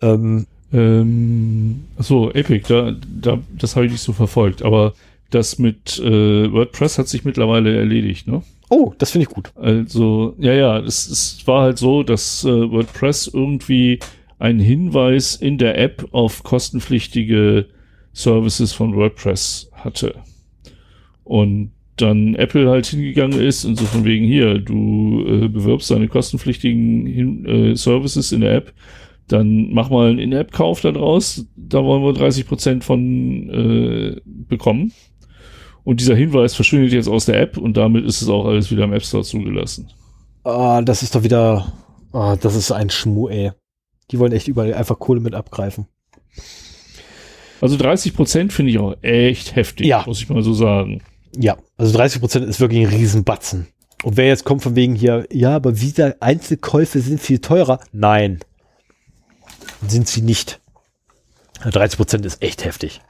Ähm, 0.00 0.46
ähm, 0.72 1.84
so, 1.98 2.32
Epic, 2.32 2.66
da, 2.68 2.94
da, 3.20 3.38
das 3.58 3.76
habe 3.76 3.86
ich 3.86 3.92
nicht 3.92 4.02
so 4.02 4.12
verfolgt, 4.12 4.62
aber 4.62 4.94
das 5.30 5.58
mit 5.58 5.98
äh, 5.98 6.52
WordPress 6.52 6.98
hat 6.98 7.08
sich 7.08 7.24
mittlerweile 7.24 7.76
erledigt, 7.76 8.26
ne? 8.26 8.42
Oh, 8.68 8.94
das 8.96 9.10
finde 9.10 9.26
ich 9.28 9.34
gut. 9.34 9.52
Also, 9.56 10.34
ja, 10.38 10.54
ja, 10.54 10.78
es, 10.78 11.06
es 11.06 11.46
war 11.46 11.62
halt 11.62 11.78
so, 11.78 12.02
dass 12.02 12.44
äh, 12.44 12.70
WordPress 12.70 13.30
irgendwie 13.32 13.98
einen 14.38 14.60
Hinweis 14.60 15.36
in 15.36 15.58
der 15.58 15.78
App 15.78 16.08
auf 16.12 16.42
kostenpflichtige 16.42 17.66
Services 18.12 18.72
von 18.72 18.96
WordPress 18.96 19.70
hatte. 19.72 20.14
Und 21.24 21.72
dann 21.96 22.34
Apple 22.34 22.68
halt 22.68 22.86
hingegangen 22.86 23.40
ist 23.40 23.64
und 23.64 23.76
so 23.76 23.84
von 23.84 24.04
wegen 24.04 24.24
hier, 24.26 24.58
du 24.58 25.24
äh, 25.26 25.48
bewirbst 25.48 25.90
deine 25.90 26.08
kostenpflichtigen 26.08 27.06
Hin 27.06 27.46
äh, 27.46 27.76
Services 27.76 28.32
in 28.32 28.40
der 28.40 28.54
App 28.54 28.72
dann 29.32 29.72
mach 29.72 29.90
mal 29.90 30.10
einen 30.10 30.18
In-App-Kauf 30.18 30.80
da 30.80 30.92
draus. 30.92 31.46
Da 31.56 31.82
wollen 31.82 32.02
wir 32.02 32.12
30 32.12 32.46
Prozent 32.46 32.84
von 32.84 33.48
äh, 33.50 34.20
bekommen. 34.24 34.92
Und 35.84 36.00
dieser 36.00 36.14
Hinweis 36.14 36.54
verschwindet 36.54 36.92
jetzt 36.92 37.08
aus 37.08 37.24
der 37.24 37.40
App 37.40 37.56
und 37.56 37.76
damit 37.76 38.04
ist 38.04 38.22
es 38.22 38.28
auch 38.28 38.46
alles 38.46 38.70
wieder 38.70 38.84
im 38.84 38.92
App 38.92 39.04
Store 39.04 39.24
zugelassen. 39.24 39.90
Ah, 40.44 40.80
das 40.82 41.02
ist 41.02 41.14
doch 41.14 41.24
wieder, 41.24 41.72
ah, 42.12 42.36
das 42.36 42.54
ist 42.54 42.70
ein 42.70 42.90
Schmuh, 42.90 43.28
ey. 43.28 43.52
Die 44.10 44.18
wollen 44.18 44.32
echt 44.32 44.48
überall 44.48 44.74
einfach 44.74 44.98
Kohle 44.98 45.20
mit 45.20 45.34
abgreifen. 45.34 45.86
Also 47.60 47.76
30 47.76 48.14
Prozent 48.14 48.52
finde 48.52 48.72
ich 48.72 48.78
auch 48.78 48.94
echt 49.02 49.56
heftig, 49.56 49.86
ja. 49.86 50.04
muss 50.06 50.20
ich 50.20 50.28
mal 50.28 50.42
so 50.42 50.52
sagen. 50.52 51.02
Ja, 51.36 51.56
also 51.76 51.96
30 51.96 52.20
Prozent 52.20 52.48
ist 52.48 52.60
wirklich 52.60 52.86
ein 52.86 52.92
Riesenbatzen. 52.92 53.68
Und 54.04 54.16
wer 54.16 54.26
jetzt 54.26 54.44
kommt 54.44 54.62
von 54.62 54.76
wegen 54.76 54.94
hier, 54.94 55.26
ja, 55.32 55.56
aber 55.56 55.80
wieder 55.80 56.16
Einzelkäufe 56.20 57.00
sind 57.00 57.20
viel 57.20 57.38
teurer. 57.38 57.80
Nein, 57.92 58.40
sind 59.86 60.08
sie 60.08 60.22
nicht. 60.22 60.60
30 61.64 61.96
Prozent 61.96 62.26
ist 62.26 62.42
echt 62.42 62.64
heftig. 62.64 63.00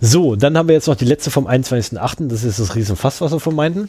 So, 0.00 0.36
dann 0.36 0.56
haben 0.56 0.68
wir 0.68 0.74
jetzt 0.74 0.86
noch 0.86 0.96
die 0.96 1.04
letzte 1.04 1.30
vom 1.30 1.46
21.8. 1.46 2.28
Das 2.28 2.44
ist 2.44 2.60
das 2.60 2.74
Riesenfass, 2.74 3.20
was 3.20 3.32
wir 3.32 3.40
von 3.40 3.54
meinten. 3.54 3.88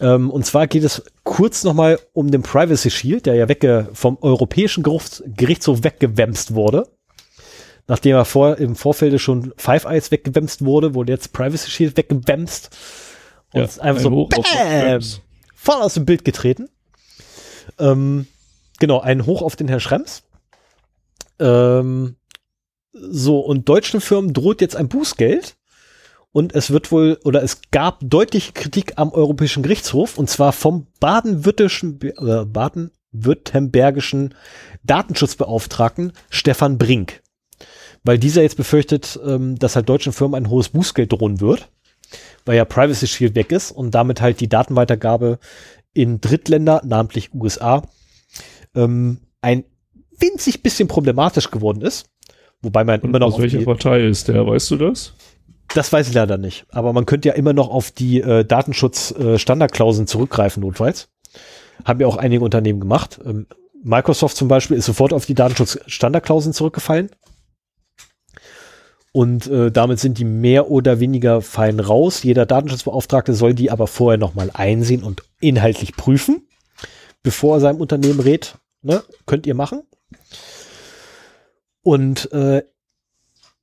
Ähm, 0.00 0.30
und 0.30 0.46
zwar 0.46 0.66
geht 0.66 0.84
es 0.84 1.02
kurz 1.24 1.64
nochmal 1.64 1.98
um 2.12 2.30
den 2.30 2.42
Privacy 2.42 2.90
Shield, 2.90 3.26
der 3.26 3.34
ja 3.34 3.48
wegge 3.48 3.88
vom 3.92 4.16
Europäischen 4.20 4.82
Gerichtshof 4.82 5.84
weggewämst 5.84 6.54
wurde. 6.54 6.88
nachdem 7.86 8.16
er 8.16 8.24
vor, 8.24 8.56
im 8.58 8.76
Vorfeld 8.76 9.20
schon 9.20 9.52
Five 9.56 9.84
Eyes 9.84 10.10
weggewämst 10.10 10.64
wurde, 10.64 10.94
wurde 10.94 11.12
jetzt 11.12 11.32
Privacy 11.32 11.70
Shield 11.70 11.96
weggewämst. 11.96 12.70
Und 13.52 13.60
Ja, 13.60 13.82
einfach 13.82 14.00
ein 14.00 14.02
so 14.02 14.26
bam, 14.26 15.00
voll 15.54 15.82
aus 15.82 15.94
dem 15.94 16.06
Bild 16.06 16.24
getreten. 16.24 16.68
Ähm, 17.78 18.26
genau, 18.78 19.00
ein 19.00 19.26
Hoch 19.26 19.42
auf 19.42 19.56
den 19.56 19.68
Herrn 19.68 19.80
Schrems. 19.80 20.22
Ähm, 21.40 22.16
so, 22.92 23.40
und 23.40 23.68
deutschen 23.68 24.00
Firmen 24.00 24.32
droht 24.32 24.60
jetzt 24.60 24.76
ein 24.76 24.88
Bußgeld. 24.88 25.56
Und 26.32 26.54
es 26.54 26.70
wird 26.70 26.92
wohl, 26.92 27.18
oder 27.24 27.42
es 27.42 27.60
gab 27.72 27.98
deutliche 28.02 28.52
Kritik 28.52 28.92
am 28.96 29.10
Europäischen 29.10 29.64
Gerichtshof, 29.64 30.16
und 30.16 30.30
zwar 30.30 30.52
vom 30.52 30.86
baden-württembergischen 31.00 32.00
äh, 32.02 32.44
baden-württembergischen 32.44 34.34
Datenschutzbeauftragten 34.84 36.12
Stefan 36.28 36.78
Brink. 36.78 37.20
Weil 38.04 38.18
dieser 38.18 38.42
jetzt 38.42 38.56
befürchtet, 38.56 39.18
ähm, 39.26 39.58
dass 39.58 39.74
halt 39.74 39.88
deutschen 39.88 40.12
Firmen 40.12 40.36
ein 40.36 40.50
hohes 40.50 40.68
Bußgeld 40.68 41.12
drohen 41.12 41.40
wird, 41.40 41.68
weil 42.44 42.56
ja 42.56 42.64
Privacy 42.64 43.08
Shield 43.08 43.34
weg 43.34 43.50
ist 43.50 43.72
und 43.72 43.92
damit 43.96 44.20
halt 44.20 44.40
die 44.40 44.48
Datenweitergabe 44.48 45.40
in 45.92 46.20
Drittländer, 46.20 46.80
namentlich 46.84 47.34
USA, 47.34 47.82
ähm, 48.76 49.18
ein 49.40 49.64
winzig 50.20 50.62
bisschen 50.62 50.88
problematisch 50.88 51.50
geworden 51.50 51.82
ist. 51.82 52.06
Wobei 52.62 52.84
man 52.84 53.00
Und 53.00 53.08
immer 53.08 53.18
noch 53.18 53.34
aus 53.34 53.40
welcher 53.40 53.62
Partei 53.62 54.06
ist 54.06 54.28
der, 54.28 54.46
weißt 54.46 54.70
du 54.72 54.76
das? 54.76 55.14
das 55.74 55.92
weiß 55.92 56.08
ich 56.08 56.14
leider 56.14 56.38
nicht. 56.38 56.66
Aber 56.70 56.92
man 56.92 57.06
könnte 57.06 57.28
ja 57.28 57.34
immer 57.34 57.52
noch 57.52 57.70
auf 57.70 57.90
die 57.90 58.20
äh, 58.20 58.44
Datenschutz-Standardklauseln 58.44 60.06
zurückgreifen, 60.06 60.62
notfalls. 60.62 61.08
Haben 61.84 62.00
ja 62.00 62.06
auch 62.06 62.16
einige 62.16 62.44
Unternehmen 62.44 62.80
gemacht. 62.80 63.20
Ähm, 63.24 63.46
Microsoft 63.82 64.36
zum 64.36 64.48
Beispiel 64.48 64.76
ist 64.76 64.86
sofort 64.86 65.12
auf 65.12 65.26
die 65.26 65.34
Datenschutz-Standardklauseln 65.34 66.52
zurückgefallen. 66.52 67.10
Und 69.12 69.48
äh, 69.48 69.72
damit 69.72 69.98
sind 69.98 70.18
die 70.18 70.24
mehr 70.24 70.70
oder 70.70 71.00
weniger 71.00 71.40
fein 71.40 71.80
raus. 71.80 72.22
Jeder 72.22 72.46
Datenschutzbeauftragte 72.46 73.34
soll 73.34 73.54
die 73.54 73.70
aber 73.70 73.86
vorher 73.86 74.18
nochmal 74.18 74.50
einsehen 74.52 75.02
und 75.02 75.22
inhaltlich 75.40 75.96
prüfen, 75.96 76.46
bevor 77.22 77.56
er 77.56 77.60
seinem 77.60 77.80
Unternehmen 77.80 78.20
rät. 78.20 78.58
Ne? 78.82 79.02
Könnt 79.26 79.46
ihr 79.46 79.54
machen. 79.54 79.82
Und 81.82 82.30
äh, 82.32 82.62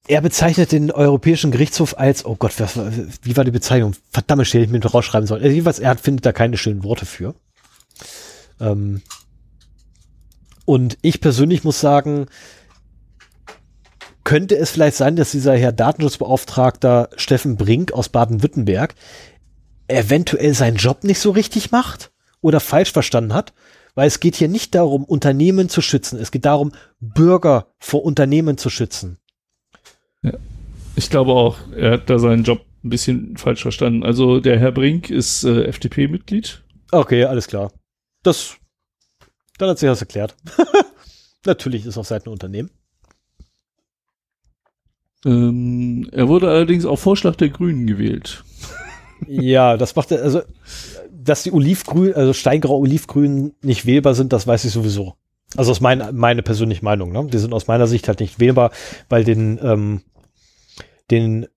er 0.07 0.21
bezeichnet 0.21 0.71
den 0.71 0.91
Europäischen 0.91 1.51
Gerichtshof 1.51 1.97
als, 1.97 2.25
oh 2.25 2.35
Gott, 2.35 2.59
was, 2.59 2.79
wie 3.23 3.35
war 3.35 3.43
die 3.43 3.51
Bezeichnung? 3.51 3.93
Verdammt, 4.09 4.45
hätte 4.45 4.59
ich 4.59 4.69
mir 4.69 4.79
noch 4.79 4.93
rausschreiben 4.93 5.27
sollen. 5.27 5.41
Also 5.41 5.53
jedenfalls, 5.53 5.79
er 5.79 5.91
hat, 5.91 5.99
findet 5.99 6.25
da 6.25 6.31
keine 6.31 6.57
schönen 6.57 6.83
Worte 6.83 7.05
für. 7.05 7.35
Ähm, 8.59 9.01
und 10.65 10.97
ich 11.01 11.21
persönlich 11.21 11.63
muss 11.63 11.79
sagen, 11.79 12.27
könnte 14.23 14.57
es 14.57 14.71
vielleicht 14.71 14.97
sein, 14.97 15.15
dass 15.15 15.31
dieser 15.31 15.55
Herr 15.55 15.71
Datenschutzbeauftragter 15.71 17.09
Steffen 17.15 17.55
Brink 17.55 17.93
aus 17.93 18.09
Baden-Württemberg 18.09 18.95
eventuell 19.87 20.53
seinen 20.53 20.75
Job 20.75 21.03
nicht 21.03 21.19
so 21.19 21.31
richtig 21.31 21.71
macht 21.71 22.11
oder 22.41 22.59
falsch 22.59 22.91
verstanden 22.91 23.33
hat? 23.33 23.53
Weil 23.97 24.09
es 24.09 24.19
geht 24.19 24.35
hier 24.35 24.47
nicht 24.47 24.75
darum, 24.75 25.03
Unternehmen 25.03 25.69
zu 25.69 25.81
schützen. 25.81 26.19
Es 26.19 26.29
geht 26.29 26.45
darum, 26.45 26.71
Bürger 26.99 27.73
vor 27.79 28.05
Unternehmen 28.05 28.59
zu 28.59 28.69
schützen. 28.69 29.17
Ich 30.95 31.09
glaube 31.09 31.31
auch, 31.31 31.57
er 31.75 31.93
hat 31.93 32.07
da 32.07 32.19
seinen 32.19 32.43
Job 32.43 32.63
ein 32.83 32.89
bisschen 32.89 33.37
falsch 33.37 33.63
verstanden. 33.63 34.03
Also 34.03 34.39
der 34.39 34.59
Herr 34.59 34.71
Brink 34.71 35.09
ist 35.09 35.45
äh, 35.45 35.63
FDP-Mitglied. 35.63 36.61
Okay, 36.91 37.25
alles 37.25 37.47
klar. 37.47 37.71
Das, 38.21 38.57
dann 39.57 39.69
hat 39.69 39.79
sich 39.79 39.89
das 39.89 40.01
erklärt. 40.01 40.35
Natürlich 41.47 41.87
ist 41.87 41.97
auf 41.97 42.05
Seiten 42.05 42.29
Unternehmen. 42.29 42.69
Ähm, 45.25 46.07
er 46.11 46.27
wurde 46.27 46.51
allerdings 46.51 46.85
auf 46.85 46.99
Vorschlag 46.99 47.35
der 47.35 47.49
Grünen 47.49 47.87
gewählt. 47.87 48.43
ja, 49.25 49.75
das 49.75 49.95
macht 49.95 50.11
er, 50.11 50.21
also, 50.21 50.43
dass 51.27 51.43
die 51.43 51.51
Olivgrün, 51.51 52.13
also 52.13 52.33
steingrau 52.33 52.79
Olivgrün 52.79 53.53
nicht 53.61 53.85
wählbar 53.85 54.15
sind, 54.15 54.33
das 54.33 54.47
weiß 54.47 54.65
ich 54.65 54.71
sowieso. 54.71 55.15
Also 55.55 55.71
aus 55.71 55.81
mein, 55.81 56.15
meine 56.15 56.43
persönliche 56.43 56.83
Meinung, 56.83 57.11
ne? 57.11 57.25
Die 57.25 57.37
sind 57.37 57.53
aus 57.53 57.67
meiner 57.67 57.87
Sicht 57.87 58.07
halt 58.07 58.19
nicht 58.19 58.39
wählbar, 58.39 58.71
weil 59.09 59.23
den, 59.23 59.59
ähm, 59.61 60.01
den 61.09 61.47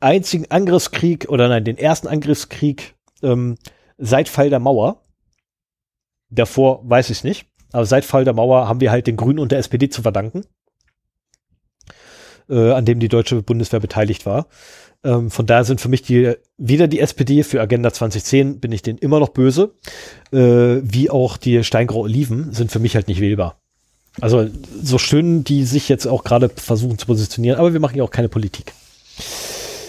einzigen 0.00 0.50
Angriffskrieg 0.50 1.28
oder 1.28 1.48
nein, 1.48 1.64
den 1.64 1.78
ersten 1.78 2.08
Angriffskrieg 2.08 2.94
ähm, 3.22 3.56
seit 3.98 4.28
Fall 4.28 4.50
der 4.50 4.60
Mauer, 4.60 5.02
davor 6.30 6.80
weiß 6.88 7.10
ich 7.10 7.18
es 7.18 7.24
nicht, 7.24 7.46
aber 7.72 7.84
seit 7.84 8.04
Fall 8.04 8.24
der 8.24 8.34
Mauer 8.34 8.68
haben 8.68 8.80
wir 8.80 8.90
halt 8.90 9.06
den 9.06 9.16
Grünen 9.16 9.38
und 9.38 9.52
der 9.52 9.58
SPD 9.58 9.90
zu 9.90 10.02
verdanken, 10.02 10.44
äh, 12.48 12.72
an 12.72 12.84
dem 12.84 13.00
die 13.00 13.08
deutsche 13.08 13.42
Bundeswehr 13.42 13.80
beteiligt 13.80 14.24
war. 14.24 14.46
Ähm, 15.02 15.30
von 15.30 15.46
daher 15.46 15.64
sind 15.64 15.80
für 15.80 15.88
mich 15.88 16.02
die, 16.02 16.34
weder 16.58 16.88
die 16.88 17.00
SPD 17.00 17.42
für 17.42 17.60
Agenda 17.60 17.92
2010 17.92 18.60
bin 18.60 18.72
ich 18.72 18.82
denen 18.82 18.98
immer 18.98 19.18
noch 19.20 19.30
böse, 19.30 19.72
äh, 20.32 20.38
wie 20.82 21.10
auch 21.10 21.36
die 21.36 21.64
Steingrau 21.64 22.00
Oliven 22.00 22.52
sind 22.52 22.70
für 22.70 22.78
mich 22.78 22.94
halt 22.94 23.08
nicht 23.08 23.20
wählbar. 23.20 23.58
Also 24.20 24.48
so 24.82 24.98
schön 24.98 25.44
die 25.44 25.64
sich 25.64 25.88
jetzt 25.88 26.06
auch 26.06 26.24
gerade 26.24 26.48
versuchen 26.48 26.98
zu 26.98 27.06
positionieren, 27.06 27.58
aber 27.58 27.72
wir 27.72 27.80
machen 27.80 27.96
ja 27.96 28.04
auch 28.04 28.10
keine 28.10 28.28
Politik. 28.28 28.72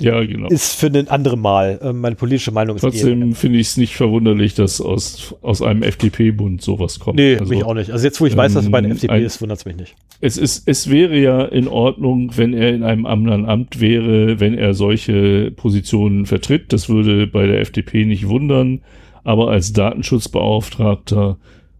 Ja, 0.01 0.23
genau. 0.23 0.47
Ist 0.49 0.75
für 0.79 0.87
ein 0.87 1.07
anderes 1.07 1.37
Mal. 1.39 1.79
Ähm, 1.81 2.01
meine 2.01 2.15
politische 2.15 2.51
Meinung 2.51 2.75
ist 2.75 2.81
Trotzdem 2.81 3.33
finde 3.35 3.59
ich 3.59 3.67
es 3.67 3.77
nicht 3.77 3.95
verwunderlich, 3.95 4.55
dass 4.55 4.81
aus, 4.81 5.35
aus 5.41 5.61
einem 5.61 5.83
FDP-Bund 5.83 6.61
sowas 6.61 6.99
kommt. 6.99 7.17
Nee, 7.17 7.37
also, 7.37 7.53
mich 7.53 7.63
auch 7.63 7.73
nicht. 7.73 7.91
Also 7.91 8.05
jetzt, 8.05 8.19
wo 8.19 8.25
ich 8.25 8.35
weiß, 8.35 8.53
dass 8.53 8.65
er 8.65 8.71
bei 8.71 8.81
der 8.81 8.89
ähm, 8.89 8.95
FDP 8.95 9.13
ein- 9.13 9.23
ist, 9.23 9.41
wundert 9.41 9.59
es 9.59 9.65
mich 9.65 9.75
nicht. 9.75 9.95
Es, 10.19 10.37
ist, 10.37 10.67
es 10.67 10.89
wäre 10.89 11.17
ja 11.17 11.45
in 11.45 11.67
Ordnung, 11.67 12.31
wenn 12.35 12.53
er 12.53 12.73
in 12.73 12.83
einem 12.83 13.05
anderen 13.05 13.45
Amt 13.45 13.79
wäre, 13.79 14.39
wenn 14.39 14.57
er 14.57 14.73
solche 14.73 15.51
Positionen 15.51 16.25
vertritt. 16.25 16.73
Das 16.73 16.89
würde 16.89 17.27
bei 17.27 17.45
der 17.47 17.61
FDP 17.61 18.05
nicht 18.05 18.27
wundern. 18.27 18.81
Aber 19.23 19.49
als 19.51 19.73
Datenschutzbeauftragter, 19.73 21.37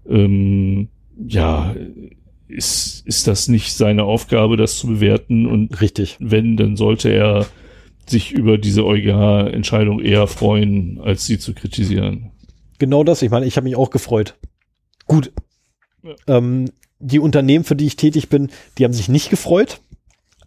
ähm, 0.08 0.90
ja, 1.28 1.76
ist, 2.48 3.06
ist 3.08 3.28
das 3.28 3.48
nicht 3.48 3.74
seine 3.74 4.04
Aufgabe, 4.04 4.58
das 4.58 4.78
zu 4.78 4.88
bewerten. 4.88 5.46
Und 5.46 5.82
Richtig. 5.82 6.18
wenn, 6.20 6.58
dann 6.58 6.76
sollte 6.76 7.10
er 7.10 7.48
sich 8.12 8.32
über 8.32 8.58
diese 8.58 8.86
EuGH-Entscheidung 8.86 10.00
eher 10.00 10.28
freuen, 10.28 11.00
als 11.02 11.26
sie 11.26 11.40
zu 11.40 11.54
kritisieren. 11.54 12.32
Genau 12.78 13.04
das. 13.04 13.22
Ich 13.22 13.32
meine, 13.32 13.46
ich 13.46 13.58
habe 13.58 13.66
mich 13.66 13.76
auch 13.76 13.90
gefreut. 13.90 14.38
Gut. 15.06 15.32
Ja. 16.04 16.38
Ähm, 16.38 16.72
die 17.00 17.20
Unternehmen, 17.20 17.64
für 17.64 17.76
die 17.76 17.88
ich 17.88 17.96
tätig 17.96 18.30
bin, 18.30 18.50
die 18.78 18.86
haben 18.86 18.94
sich 18.94 19.10
nicht 19.10 19.30
gefreut, 19.30 19.82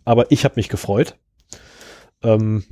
aber 0.04 0.30
ich 0.30 0.44
habe 0.44 0.54
mich 0.56 0.68
gefreut. 0.68 1.16
Ähm, 2.22 2.64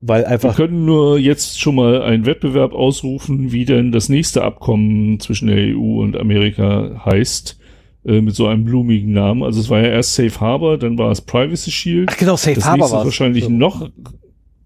weil 0.00 0.22
Wir 0.22 0.28
einfach, 0.28 0.56
können 0.56 0.86
nur 0.86 1.18
jetzt 1.18 1.60
schon 1.60 1.74
mal 1.74 2.02
einen 2.02 2.24
Wettbewerb 2.24 2.72
ausrufen, 2.72 3.52
wie 3.52 3.66
denn 3.66 3.92
das 3.92 4.08
nächste 4.08 4.42
Abkommen 4.42 5.20
zwischen 5.20 5.48
der 5.48 5.76
EU 5.76 6.00
und 6.00 6.16
Amerika 6.16 7.02
heißt, 7.04 7.59
äh, 8.04 8.20
mit 8.20 8.34
so 8.34 8.46
einem 8.46 8.64
blumigen 8.64 9.12
Namen. 9.12 9.42
Also 9.42 9.60
es 9.60 9.68
war 9.68 9.80
ja 9.80 9.88
erst 9.88 10.14
Safe 10.14 10.40
Harbor, 10.40 10.78
dann 10.78 10.96
war 10.98 11.10
es 11.10 11.20
Privacy 11.20 11.70
Shield. 11.70 12.08
ach 12.12 12.16
genau, 12.16 12.36
Safe 12.36 12.54
das 12.54 12.64
Harbor 12.64 12.90
war 12.90 13.00
ist 13.00 13.04
wahrscheinlich 13.06 13.48
noch, 13.48 13.90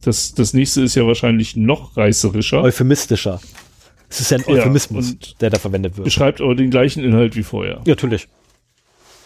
das, 0.02 0.35
das 0.35 0.52
nächste 0.55 0.82
ist 0.82 0.94
ja 0.94 1.06
wahrscheinlich 1.06 1.56
noch 1.56 1.97
reißerischer. 1.97 2.62
euphemistischer. 2.62 3.40
Es 4.09 4.20
ist 4.20 4.31
ja 4.31 4.39
ein 4.39 4.44
Ja, 4.47 4.55
Euphemismus, 4.61 5.12
und 5.12 5.40
der 5.40 5.51
da 5.51 5.59
verwendet 5.59 5.97
wird. 5.97 6.05
Beschreibt 6.05 6.40
aber 6.40 6.55
den 6.55 6.70
gleichen 6.70 7.02
Inhalt 7.02 7.35
wie 7.36 7.43
vorher. 7.43 7.81
Ja, 7.85 7.93
natürlich. 7.94 8.28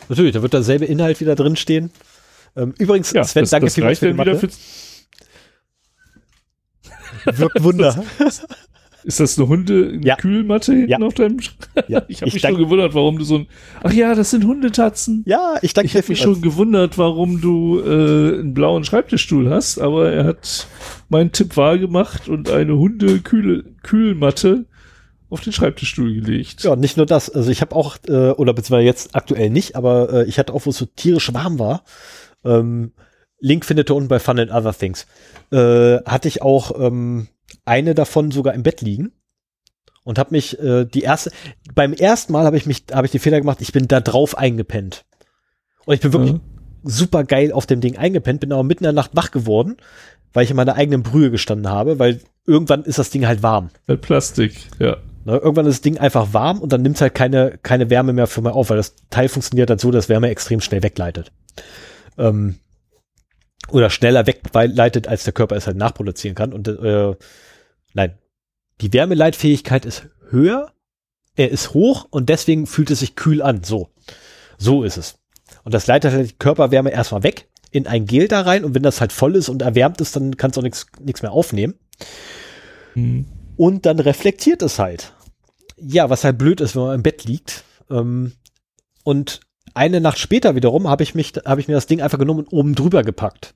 Natürlich, 0.08 0.32
da 0.32 0.40
wird 0.40 0.54
derselbe 0.54 0.86
Inhalt 0.86 1.20
wieder 1.20 1.34
drin 1.34 1.56
stehen. 1.56 1.90
Ähm, 2.56 2.72
übrigens, 2.78 3.12
Ja, 3.12 3.24
Sven, 3.24 3.42
das, 3.42 3.50
danke 3.50 3.66
das 3.66 3.74
für 3.74 3.82
die 3.82 4.18
wieder 4.18 4.36
für, 4.36 4.48
Wirkt 7.24 7.62
Wunder. 7.62 8.02
Ist 9.08 9.20
das 9.20 9.38
eine 9.38 9.48
Hunde 9.48 9.98
Ja. 10.02 10.16
Kühlmatte 10.16 10.72
hinten 10.74 10.90
Ja. 10.90 10.98
auf 10.98 11.14
deinem 11.14 11.40
Sch 11.40 11.52
Ja, 11.88 12.02
Ich 12.08 12.20
habe 12.20 12.28
ich 12.28 12.34
mich 12.34 12.42
schon 12.42 12.58
gewundert, 12.58 12.94
warum 12.94 13.18
du 13.18 13.24
so 13.24 13.36
ein 13.38 13.46
Ach 13.82 13.90
ja, 13.92 14.14
das 14.14 14.30
sind 14.30 14.44
Hundetatzen. 14.44 15.22
ja, 15.26 15.54
ich 15.62 15.72
danke 15.72 15.86
Ich 15.86 15.96
habe 15.96 16.04
mich 16.08 16.20
schon 16.20 16.42
gewundert, 16.42 16.98
warum 16.98 17.40
du 17.40 17.80
äh, 17.80 18.38
einen 18.40 18.52
blauen 18.52 18.84
Schreibtischstuhl 18.84 19.48
hast, 19.48 19.78
aber 19.78 20.12
er 20.12 20.24
hat 20.24 20.66
meinen 21.08 21.32
Tipp 21.32 21.56
wahrgemacht 21.56 22.28
und 22.28 22.50
eine 22.50 22.76
Hunde-Kühlmatte 22.76 24.66
auf 25.30 25.40
den 25.40 25.52
Schreibtischstuhl 25.52 26.14
gelegt. 26.14 26.64
Ja, 26.64 26.76
nicht 26.76 26.96
nur 26.96 27.06
das. 27.06 27.28
Also 27.30 27.50
ich 27.50 27.60
habe 27.60 27.74
auch, 27.76 27.96
äh, 28.08 28.30
oder 28.32 28.52
beziehungsweise 28.54 28.86
jetzt 28.86 29.14
aktuell 29.14 29.50
nicht, 29.50 29.76
aber 29.76 30.12
äh, 30.12 30.24
ich 30.24 30.38
hatte 30.38 30.52
auch, 30.52 30.66
wo 30.66 30.70
es 30.70 30.76
so 30.78 30.86
tierisch 30.86 31.32
warm 31.34 31.58
war, 31.58 31.82
ähm, 32.44 32.92
Link 33.40 33.64
findet 33.64 33.90
ihr 33.90 33.94
unten 33.96 34.08
bei 34.08 34.18
Fun 34.18 34.38
and 34.38 34.50
Other 34.50 34.72
Things, 34.76 35.06
äh, 35.52 35.98
hatte 36.04 36.28
ich 36.28 36.42
auch 36.42 36.78
ähm, 36.80 37.28
eine 37.64 37.94
davon 37.94 38.30
sogar 38.30 38.54
im 38.54 38.62
Bett 38.62 38.80
liegen 38.80 39.12
und 40.04 40.18
habe 40.18 40.30
mich 40.32 40.58
äh, 40.58 40.84
die 40.86 41.02
erste, 41.02 41.30
beim 41.74 41.92
ersten 41.92 42.32
Mal 42.32 42.44
habe 42.46 42.56
ich 42.56 42.66
mich, 42.66 42.84
habe 42.92 43.06
ich 43.06 43.10
den 43.12 43.20
Fehler 43.20 43.40
gemacht, 43.40 43.60
ich 43.60 43.72
bin 43.72 43.88
da 43.88 44.00
drauf 44.00 44.36
eingepennt. 44.38 45.04
Und 45.84 45.94
ich 45.94 46.00
bin 46.00 46.12
wirklich 46.12 46.32
Ja. 46.32 46.40
super 46.84 47.24
geil 47.24 47.52
auf 47.52 47.66
dem 47.66 47.80
Ding 47.80 47.96
eingepennt, 47.96 48.40
bin 48.40 48.52
aber 48.52 48.62
mitten 48.62 48.84
in 48.84 48.88
der 48.88 48.92
Nacht 48.92 49.12
wach 49.14 49.30
geworden, 49.30 49.76
weil 50.32 50.44
ich 50.44 50.50
in 50.50 50.56
meiner 50.56 50.74
eigenen 50.76 51.02
Brühe 51.02 51.30
gestanden 51.30 51.68
habe, 51.70 51.98
weil 51.98 52.20
irgendwann 52.46 52.84
ist 52.84 52.98
das 52.98 53.10
Ding 53.10 53.26
halt 53.26 53.42
warm. 53.42 53.70
Mit 53.86 54.00
Plastik, 54.02 54.54
ja. 54.78 54.96
Ne, 55.24 55.36
irgendwann 55.36 55.66
ist 55.66 55.76
das 55.76 55.80
Ding 55.82 55.98
einfach 55.98 56.32
warm 56.32 56.60
und 56.60 56.72
dann 56.72 56.80
nimmt 56.82 56.96
es 56.96 57.02
halt 57.02 57.14
keine, 57.14 57.58
keine 57.62 57.90
Wärme 57.90 58.12
mehr 58.14 58.26
für 58.26 58.40
mich 58.40 58.52
auf, 58.52 58.70
weil 58.70 58.76
das 58.78 58.94
Teil 59.10 59.28
funktioniert 59.28 59.68
halt 59.68 59.80
so, 59.80 59.90
dass 59.90 60.08
Wärme 60.08 60.28
extrem 60.30 60.60
schnell 60.60 60.82
wegleitet. 60.82 61.32
ähm, 62.16 62.56
oder 63.70 63.90
schneller 63.90 64.26
wegleitet, 64.26 65.08
als 65.08 65.24
der 65.24 65.32
Körper 65.32 65.56
es 65.56 65.66
halt 65.66 65.76
nachproduzieren 65.76 66.34
kann. 66.34 66.52
Und 66.52 66.68
äh, 66.68 67.14
nein, 67.94 68.18
die 68.80 68.92
Wärmeleitfähigkeit 68.92 69.84
ist 69.84 70.08
höher, 70.30 70.72
er 71.36 71.50
ist 71.50 71.74
hoch 71.74 72.06
und 72.10 72.28
deswegen 72.28 72.66
fühlt 72.66 72.90
es 72.90 73.00
sich 73.00 73.16
kühl 73.16 73.42
an. 73.42 73.62
So, 73.64 73.90
so 74.56 74.84
ist 74.84 74.96
es. 74.96 75.18
Und 75.64 75.74
das 75.74 75.86
leitet 75.86 76.12
halt 76.12 76.30
die 76.30 76.38
Körperwärme 76.38 76.90
erstmal 76.90 77.22
weg 77.22 77.48
in 77.70 77.86
ein 77.86 78.06
Gel 78.06 78.28
da 78.28 78.42
rein 78.42 78.64
und 78.64 78.74
wenn 78.74 78.82
das 78.82 79.00
halt 79.00 79.12
voll 79.12 79.36
ist 79.36 79.48
und 79.48 79.62
erwärmt 79.62 80.00
ist, 80.00 80.16
dann 80.16 80.36
kannst 80.36 80.56
du 80.56 80.60
auch 80.60 80.64
nichts 80.64 81.22
mehr 81.22 81.32
aufnehmen. 81.32 81.74
Mhm. 82.94 83.26
Und 83.56 83.86
dann 83.86 84.00
reflektiert 84.00 84.62
es 84.62 84.78
halt. 84.78 85.12
Ja, 85.76 86.10
was 86.10 86.24
halt 86.24 86.38
blöd 86.38 86.60
ist, 86.60 86.74
wenn 86.74 86.82
man 86.82 86.94
im 86.94 87.02
Bett 87.02 87.24
liegt. 87.24 87.64
Ähm, 87.90 88.32
und 89.04 89.40
eine 89.74 90.00
Nacht 90.00 90.18
später 90.18 90.54
wiederum 90.54 90.88
habe 90.88 91.02
ich 91.02 91.14
mich, 91.14 91.32
habe 91.44 91.60
ich 91.60 91.68
mir 91.68 91.74
das 91.74 91.86
Ding 91.86 92.00
einfach 92.00 92.18
genommen 92.18 92.40
und 92.40 92.52
oben 92.52 92.74
drüber 92.74 93.02
gepackt. 93.02 93.54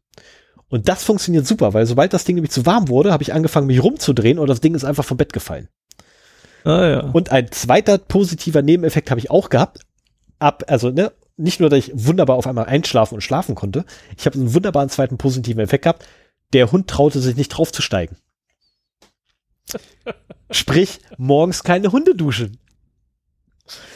Und 0.68 0.88
das 0.88 1.04
funktioniert 1.04 1.46
super, 1.46 1.74
weil 1.74 1.84
sobald 1.86 2.12
das 2.12 2.24
Ding 2.24 2.36
nämlich 2.36 2.52
zu 2.52 2.64
warm 2.64 2.88
wurde, 2.88 3.12
habe 3.12 3.22
ich 3.22 3.34
angefangen, 3.34 3.66
mich 3.66 3.82
rumzudrehen 3.82 4.38
und 4.38 4.48
das 4.48 4.60
Ding 4.60 4.74
ist 4.74 4.84
einfach 4.84 5.04
vom 5.04 5.18
Bett 5.18 5.32
gefallen. 5.32 5.68
Ah, 6.64 6.86
ja. 6.86 7.00
Und 7.00 7.30
ein 7.30 7.50
zweiter 7.50 7.98
positiver 7.98 8.62
Nebeneffekt 8.62 9.10
habe 9.10 9.20
ich 9.20 9.30
auch 9.30 9.50
gehabt. 9.50 9.80
Ab, 10.38 10.64
also, 10.68 10.90
ne, 10.90 11.12
nicht 11.36 11.60
nur, 11.60 11.70
dass 11.70 11.78
ich 11.78 11.92
wunderbar 11.94 12.36
auf 12.36 12.46
einmal 12.46 12.66
einschlafen 12.66 13.16
und 13.16 13.20
schlafen 13.20 13.54
konnte, 13.54 13.84
ich 14.16 14.26
habe 14.26 14.38
einen 14.38 14.54
wunderbaren 14.54 14.88
zweiten 14.88 15.18
positiven 15.18 15.60
Effekt 15.60 15.84
gehabt. 15.84 16.06
Der 16.52 16.70
Hund 16.72 16.88
traute 16.88 17.20
sich 17.20 17.36
nicht 17.36 17.48
draufzusteigen. 17.48 18.16
Sprich, 20.50 21.00
morgens 21.16 21.64
keine 21.64 21.92
Hunde 21.92 22.14
duschen. 22.14 22.58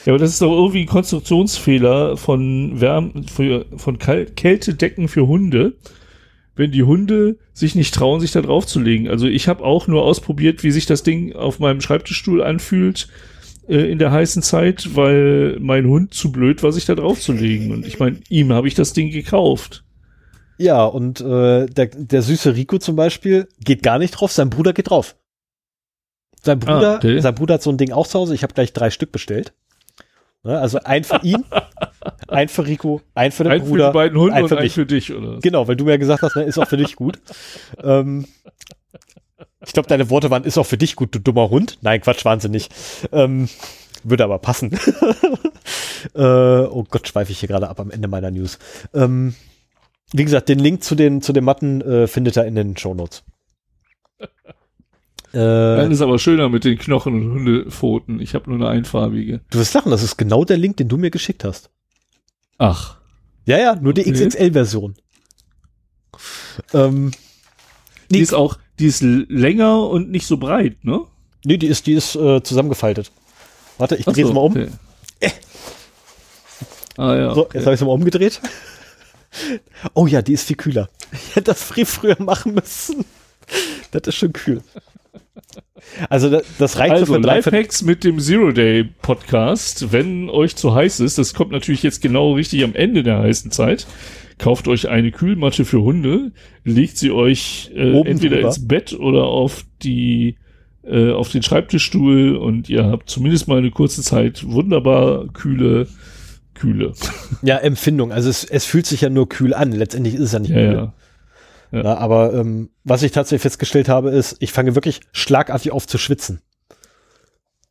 Ja, 0.05 0.13
aber 0.13 0.19
das 0.19 0.31
ist 0.31 0.43
doch 0.43 0.53
irgendwie 0.53 0.83
ein 0.83 0.87
Konstruktionsfehler 0.87 2.17
von, 2.17 2.81
Wärme, 2.81 3.25
für, 3.33 3.67
von 3.77 3.99
Kältedecken 3.99 5.09
für 5.09 5.27
Hunde, 5.27 5.75
wenn 6.55 6.71
die 6.71 6.85
Hunde 6.85 7.39
sich 7.53 7.75
nicht 7.75 7.95
trauen, 7.95 8.21
sich 8.21 8.33
da 8.33 8.41
drauf 8.41 8.67
zu 8.67 8.81
legen. 8.81 9.09
Also 9.09 9.27
ich 9.27 9.49
habe 9.49 9.65
auch 9.65 9.89
nur 9.89 10.03
ausprobiert, 10.05 10.63
wie 10.63 10.71
sich 10.71 10.87
das 10.87 11.03
Ding 11.03 11.35
auf 11.35 11.59
meinem 11.59 11.81
Schreibtischstuhl 11.81 12.43
anfühlt 12.43 13.09
äh, 13.69 13.91
in 13.91 13.99
der 13.99 14.13
heißen 14.13 14.43
Zeit, 14.43 14.95
weil 14.95 15.59
mein 15.61 15.87
Hund 15.87 16.15
zu 16.15 16.33
blöd 16.33 16.63
war, 16.63 16.73
sich 16.73 16.85
da 16.85 16.95
drauf 16.95 17.21
zu 17.21 17.33
legen. 17.33 17.73
Und 17.73 17.87
ich 17.87 17.99
meine, 17.99 18.21
ihm 18.29 18.53
habe 18.53 18.69
ich 18.69 18.75
das 18.75 18.93
Ding 18.93 19.11
gekauft. 19.11 19.85
Ja, 20.59 20.85
und 20.85 21.21
äh, 21.21 21.67
der, 21.67 21.87
der 21.87 22.23
süße 22.23 22.57
Rico 22.57 22.79
zum 22.79 22.97
Beispiel 22.97 23.49
geht 23.61 23.83
gar 23.83 23.99
nicht 23.99 24.13
drauf, 24.13 24.33
sein 24.33 24.51
Bruder 24.51 24.73
geht 24.73 24.89
drauf. 24.91 25.17
Sein 26.43 26.61
Bruder, 26.61 26.93
ah, 26.93 26.97
okay. 26.97 27.21
sein 27.21 27.35
Bruder 27.35 27.55
hat 27.55 27.63
so 27.63 27.71
ein 27.71 27.77
Ding 27.77 27.93
auch 27.93 28.07
zu 28.07 28.19
Hause. 28.19 28.35
Ich 28.35 28.43
habe 28.43 28.55
gleich 28.55 28.73
drei 28.73 28.91
Stück 28.91 29.13
bestellt. 29.13 29.53
Ne, 30.43 30.59
also 30.59 30.79
ein 30.85 31.05
für 31.05 31.21
ihn, 31.23 31.45
ein 32.29 32.49
für 32.49 32.67
Rico, 32.67 33.01
ein 33.15 33.33
für 33.33 33.45
den 33.45 33.53
ein 33.53 33.61
Bruder, 33.61 33.87
für 33.87 33.91
die 33.91 33.95
beiden 33.95 34.19
Hunde 34.19 34.35
ein 34.35 34.49
für, 34.49 34.55
und 34.57 34.63
ein 34.63 34.71
für 34.71 34.87
dich, 34.87 35.13
oder? 35.13 35.39
Genau, 35.41 35.67
weil 35.67 35.77
du 35.77 35.85
mir 35.85 35.99
gesagt 35.99 36.23
hast, 36.23 36.37
ne, 36.37 36.45
ist 36.45 36.59
auch 36.59 36.69
für 36.69 36.77
dich 36.77 36.97
gut. 36.97 37.19
ähm, 37.83 38.27
ich 39.67 39.73
glaube, 39.73 39.89
deine 39.89 40.09
Worte 40.11 40.31
waren, 40.31 40.45
ist 40.45 40.59
auch 40.59 40.67
für 40.67 40.79
dich 40.79 40.97
gut, 40.97 41.15
du 41.15 41.19
dummer 41.19 41.51
Hund. 41.51 41.79
Nein, 41.83 42.01
Quatsch, 42.01 42.25
nicht. 42.49 42.73
Ähm, 43.11 43.49
würde 44.05 44.25
aber 44.25 44.39
passen. 44.39 44.73
äh, 46.15 46.21
oh 46.23 46.85
Gott, 46.89 47.09
schweife 47.09 47.33
ich 47.33 47.41
hier 47.41 47.49
gerade 47.49 47.69
ab 47.69 47.81
am 47.81 47.91
Ende 47.91 48.07
meiner 48.07 48.31
News. 48.31 48.59
Ähm, 48.95 49.35
wie 50.13 50.25
gesagt, 50.25 50.49
den 50.49 50.61
Link 50.61 50.85
zu 50.85 50.95
den, 50.95 51.21
zu 51.23 51.33
den 51.33 51.45
Matten 51.45 51.81
äh, 51.81 52.07
findet 52.07 52.37
er 52.37 52.47
in 52.47 52.55
den 52.55 52.77
Show 52.77 52.95
Notes. 52.95 53.25
Äh, 55.37 55.77
Dann 55.77 55.93
ist 55.93 56.01
aber 56.01 56.19
schöner 56.19 56.49
mit 56.49 56.65
den 56.65 56.79
Knochen 56.79 57.13
und 57.15 57.35
Hundepfoten. 57.35 58.21
Ich 58.21 58.35
habe 58.35 58.51
nur 58.51 58.59
eine 58.59 58.69
einfarbige. 58.71 59.43
Du 59.51 59.59
wirst 59.59 59.75
lachen, 59.75 59.91
das 59.91 60.03
ist 60.03 60.17
genau 60.17 60.47
der 60.47 60.57
Link, 60.57 60.79
den 60.79 60.89
du 60.89 60.97
mir 60.97 61.11
geschickt 61.11 61.45
hast. 61.45 61.69
Ach. 62.57 62.97
Ja, 63.45 63.59
ja, 63.59 63.77
nur 63.77 63.93
die 63.93 64.01
okay. 64.01 64.13
XXL-Version. 64.13 64.95
Ähm, 66.73 67.11
die 68.11 68.21
ist 68.21 68.33
auch, 68.33 68.57
die 68.79 68.87
ist 68.87 69.03
länger 69.03 69.91
und 69.91 70.11
nicht 70.11 70.27
so 70.27 70.39
breit, 70.39 70.83
ne? 70.85 71.03
Nee, 71.45 71.59
die 71.59 71.67
ist, 71.67 71.87
die 71.87 71.93
ist 71.93 72.17
äh, 72.17 72.43
zusammengefaltet. 72.43 73.13
Warte, 73.77 73.97
ich 73.97 74.07
drehe 74.07 74.25
so, 74.25 74.31
es 74.31 74.35
mal 74.35 74.41
um. 74.41 74.53
Okay. 74.53 74.69
Äh. 75.21 75.31
Ah, 76.97 77.15
ja, 77.15 77.35
so, 77.35 77.47
jetzt 77.53 77.67
habe 77.67 77.75
ich 77.75 77.81
es 77.81 77.87
mal 77.87 77.93
umgedreht. 77.93 78.41
Oh 79.93 80.07
ja, 80.07 80.23
die 80.23 80.33
ist 80.33 80.47
viel 80.47 80.57
kühler. 80.57 80.89
Ich 81.13 81.37
hätte 81.37 81.53
das 81.53 81.63
früher 81.63 82.17
machen 82.21 82.55
müssen. 82.55 83.05
Das 83.91 84.03
ist 84.07 84.17
schon 84.17 84.33
kühl. 84.33 84.63
Also 86.09 86.31
das, 86.31 86.45
das 86.59 86.79
reicht 86.79 86.95
also 86.95 87.17
Lifehacks 87.17 87.83
mit 87.83 88.05
dem 88.05 88.19
Zero 88.19 88.53
Day 88.53 88.85
Podcast, 88.85 89.93
wenn 89.93 90.29
euch 90.29 90.57
zu 90.57 90.75
heiß 90.75 91.01
ist, 91.01 91.19
das 91.19 91.35
kommt 91.35 91.53
natürlich 91.53 91.83
jetzt 91.83 92.03
genau 92.03 92.33
richtig 92.33 92.65
am 92.65 92.75
Ende 92.75 93.03
der 93.03 93.19
heißen 93.19 93.51
Zeit. 93.51 93.87
Kauft 94.39 94.69
euch 94.69 94.89
eine 94.89 95.13
Kühlmatte 95.13 95.65
für 95.65 95.81
Hunde, 95.83 96.33
legt 96.65 96.99
sie 96.99 97.11
euch 97.11 97.71
äh, 97.75 98.01
entweder 98.01 98.37
drüber. 98.37 98.49
ins 98.49 98.69
Bett 98.69 98.93
oder 98.93 99.25
auf 99.25 99.65
die 99.83 100.37
äh, 100.85 101.11
auf 101.11 101.31
den 101.31 101.43
Schreibtischstuhl 101.43 102.37
und 102.37 102.69
ihr 102.69 102.85
habt 102.85 103.09
zumindest 103.09 103.49
mal 103.49 103.59
eine 103.59 103.71
kurze 103.71 104.03
Zeit 104.03 104.47
wunderbar 104.47 105.27
kühle 105.33 105.89
Kühle. 106.57 106.93
Ja, 107.43 107.59
Empfindung. 107.59 108.13
Also 108.13 108.31
es, 108.31 108.45
es 108.45 108.65
fühlt 108.65 108.87
sich 108.87 109.03
ja 109.03 109.11
nur 109.11 109.29
kühl 109.29 109.55
an. 109.55 109.73
Letztendlich 109.73 110.15
ist 110.15 110.21
es 110.23 110.33
ja 110.33 110.39
nicht 110.39 110.51
ja, 110.51 110.57
kühl. 110.57 110.75
Ja. 110.75 110.93
Ja. 111.77 111.83
Na, 111.83 111.99
aber 111.99 112.33
ähm, 112.33 112.71
was 112.85 113.03
ich 113.03 113.13
tatsächlich 113.13 113.43
festgestellt 113.43 113.89
habe, 113.89 114.11
ist, 114.11 114.37
ich 114.41 114.51
fange 114.51 114.75
wirklich 114.75 115.01
schlagartig 115.13 115.73
auf 115.73 115.87
zu 115.87 115.99
schwitzen. 115.99 116.41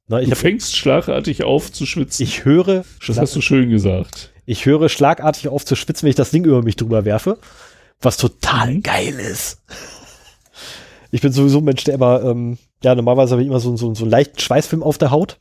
Na, 0.08 0.20
ich 0.20 0.26
du 0.26 0.32
hab, 0.32 0.38
fängst 0.38 0.76
schlagartig 0.76 1.44
auf 1.44 1.72
zu 1.72 1.88
schwitzen. 1.88 2.24
Ich 2.24 2.46
höre. 2.46 2.86
Das 3.08 3.18
hast 3.18 3.36
du 3.36 3.42
schön 3.42 3.72
gesagt. 3.72 4.32
Ich 4.46 4.68
höre 4.68 4.90
schlagartig 4.90 5.48
auf 5.48 5.66
zu 5.66 5.76
schwitzen, 5.76 6.04
wenn 6.04 6.12
ich 6.12 6.16
das 6.16 6.30
Ding 6.30 6.46
über 6.46 6.62
mich 6.62 6.76
drüber 6.76 7.04
werfe, 7.04 7.40
was 8.00 8.18
total 8.18 8.80
geil 8.82 9.16
ist. 9.20 9.64
Ich 11.10 11.22
bin 11.22 11.32
sowieso 11.32 11.60
ein 11.60 11.64
Mensch, 11.64 11.84
der 11.86 11.96
immer, 11.96 12.24
ähm, 12.24 12.60
ja, 12.84 12.94
normalerweise 12.94 13.32
habe 13.32 13.42
ich 13.42 13.48
immer 13.48 13.60
so, 13.60 13.76
so, 13.76 13.96
so 13.96 14.04
einen 14.04 14.12
leichten 14.12 14.40
Schweißfilm 14.40 14.84
auf 14.84 15.00
der 15.00 15.10
Haut. 15.10 15.40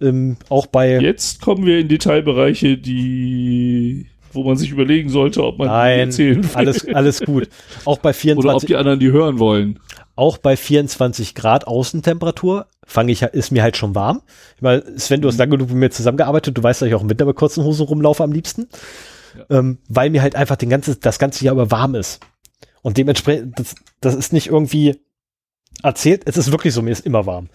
Ähm, 0.00 0.38
auch 0.48 0.66
bei. 0.66 0.98
Jetzt 1.00 1.42
kommen 1.42 1.66
wir 1.66 1.80
in 1.80 1.88
Detailbereiche, 1.88 2.78
die 2.78 4.06
wo 4.32 4.44
man 4.44 4.56
sich 4.56 4.70
überlegen 4.70 5.08
sollte, 5.08 5.44
ob 5.44 5.58
man 5.58 5.68
Nein, 5.68 5.98
erzählen 6.00 6.42
will. 6.42 6.50
Alles, 6.54 6.86
alles 6.88 7.20
gut. 7.20 7.48
Auch 7.84 7.98
bei 7.98 8.12
24. 8.12 8.44
Oder 8.48 8.56
ob 8.56 8.66
die 8.66 8.76
anderen 8.76 9.00
die 9.00 9.10
hören 9.10 9.38
wollen. 9.38 9.80
Auch 10.16 10.38
bei 10.38 10.56
24 10.56 11.34
Grad 11.34 11.66
Außentemperatur 11.66 12.66
fange 12.84 13.12
ich, 13.12 13.22
ist 13.22 13.52
mir 13.52 13.62
halt 13.62 13.76
schon 13.76 13.94
warm. 13.94 14.22
Ich 14.56 14.62
meine, 14.62 14.98
Sven, 14.98 15.22
du 15.22 15.28
hast 15.28 15.38
lange 15.38 15.52
genug 15.52 15.68
mit 15.68 15.78
mir 15.78 15.90
zusammengearbeitet, 15.90 16.58
du 16.58 16.62
weißt, 16.62 16.82
dass 16.82 16.88
ich 16.88 16.94
auch 16.94 17.02
im 17.02 17.10
Winter 17.10 17.24
mit 17.24 17.36
kurzen 17.36 17.64
Hosen 17.64 17.86
rumlaufe 17.86 18.22
am 18.22 18.32
liebsten. 18.32 18.68
Ja. 19.36 19.58
Ähm, 19.58 19.78
weil 19.88 20.10
mir 20.10 20.22
halt 20.22 20.34
einfach 20.34 20.56
den 20.56 20.68
ganze, 20.68 20.96
das 20.96 21.18
ganze 21.18 21.44
Jahr 21.44 21.54
über 21.54 21.70
warm 21.70 21.94
ist. 21.94 22.20
Und 22.82 22.96
dementsprechend, 22.96 23.58
das, 23.58 23.74
das 24.00 24.14
ist 24.14 24.32
nicht 24.32 24.48
irgendwie 24.48 24.96
erzählt, 25.82 26.22
es 26.26 26.36
ist 26.36 26.50
wirklich 26.50 26.74
so, 26.74 26.82
mir 26.82 26.90
ist 26.90 27.06
immer 27.06 27.26
warm. 27.26 27.48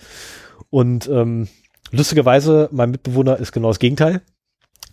Und 0.70 1.08
ähm, 1.10 1.48
lustigerweise, 1.92 2.70
mein 2.72 2.92
Mitbewohner 2.92 3.38
ist 3.38 3.52
genau 3.52 3.68
das 3.70 3.80
Gegenteil. 3.80 4.22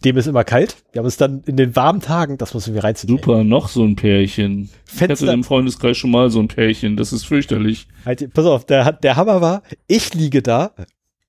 Dem 0.05 0.17
ist 0.17 0.27
immer 0.27 0.45
kalt. 0.45 0.77
Wir 0.93 1.01
haben 1.01 1.07
es 1.07 1.17
dann 1.17 1.43
in 1.47 1.57
den 1.57 1.77
warmen 1.77 2.01
Tagen, 2.01 2.39
das 2.39 2.55
müssen 2.55 2.75
wir 2.75 2.83
reinziehen. 2.83 3.09
Super, 3.09 3.45
noch 3.45 3.69
so 3.69 3.85
ein 3.85 3.97
Pärchen. 3.97 4.69
Fenster. 4.85 5.05
Ich 5.05 5.23
hatte 5.23 5.33
im 5.33 5.45
Freundeskreis 5.45 5.97
schon 5.97 6.11
mal 6.11 6.31
so 6.31 6.41
ein 6.41 6.49
Pärchen. 6.49 6.97
Das 6.97 7.13
ist 7.13 7.25
fürchterlich. 7.25 7.87
Halt, 8.05 8.33
pass 8.35 8.47
auf, 8.47 8.67
der, 8.67 8.93
der 8.93 9.17
Hammer 9.17 9.41
war, 9.41 9.63
ich 9.87 10.15
liege 10.15 10.43
da, 10.43 10.75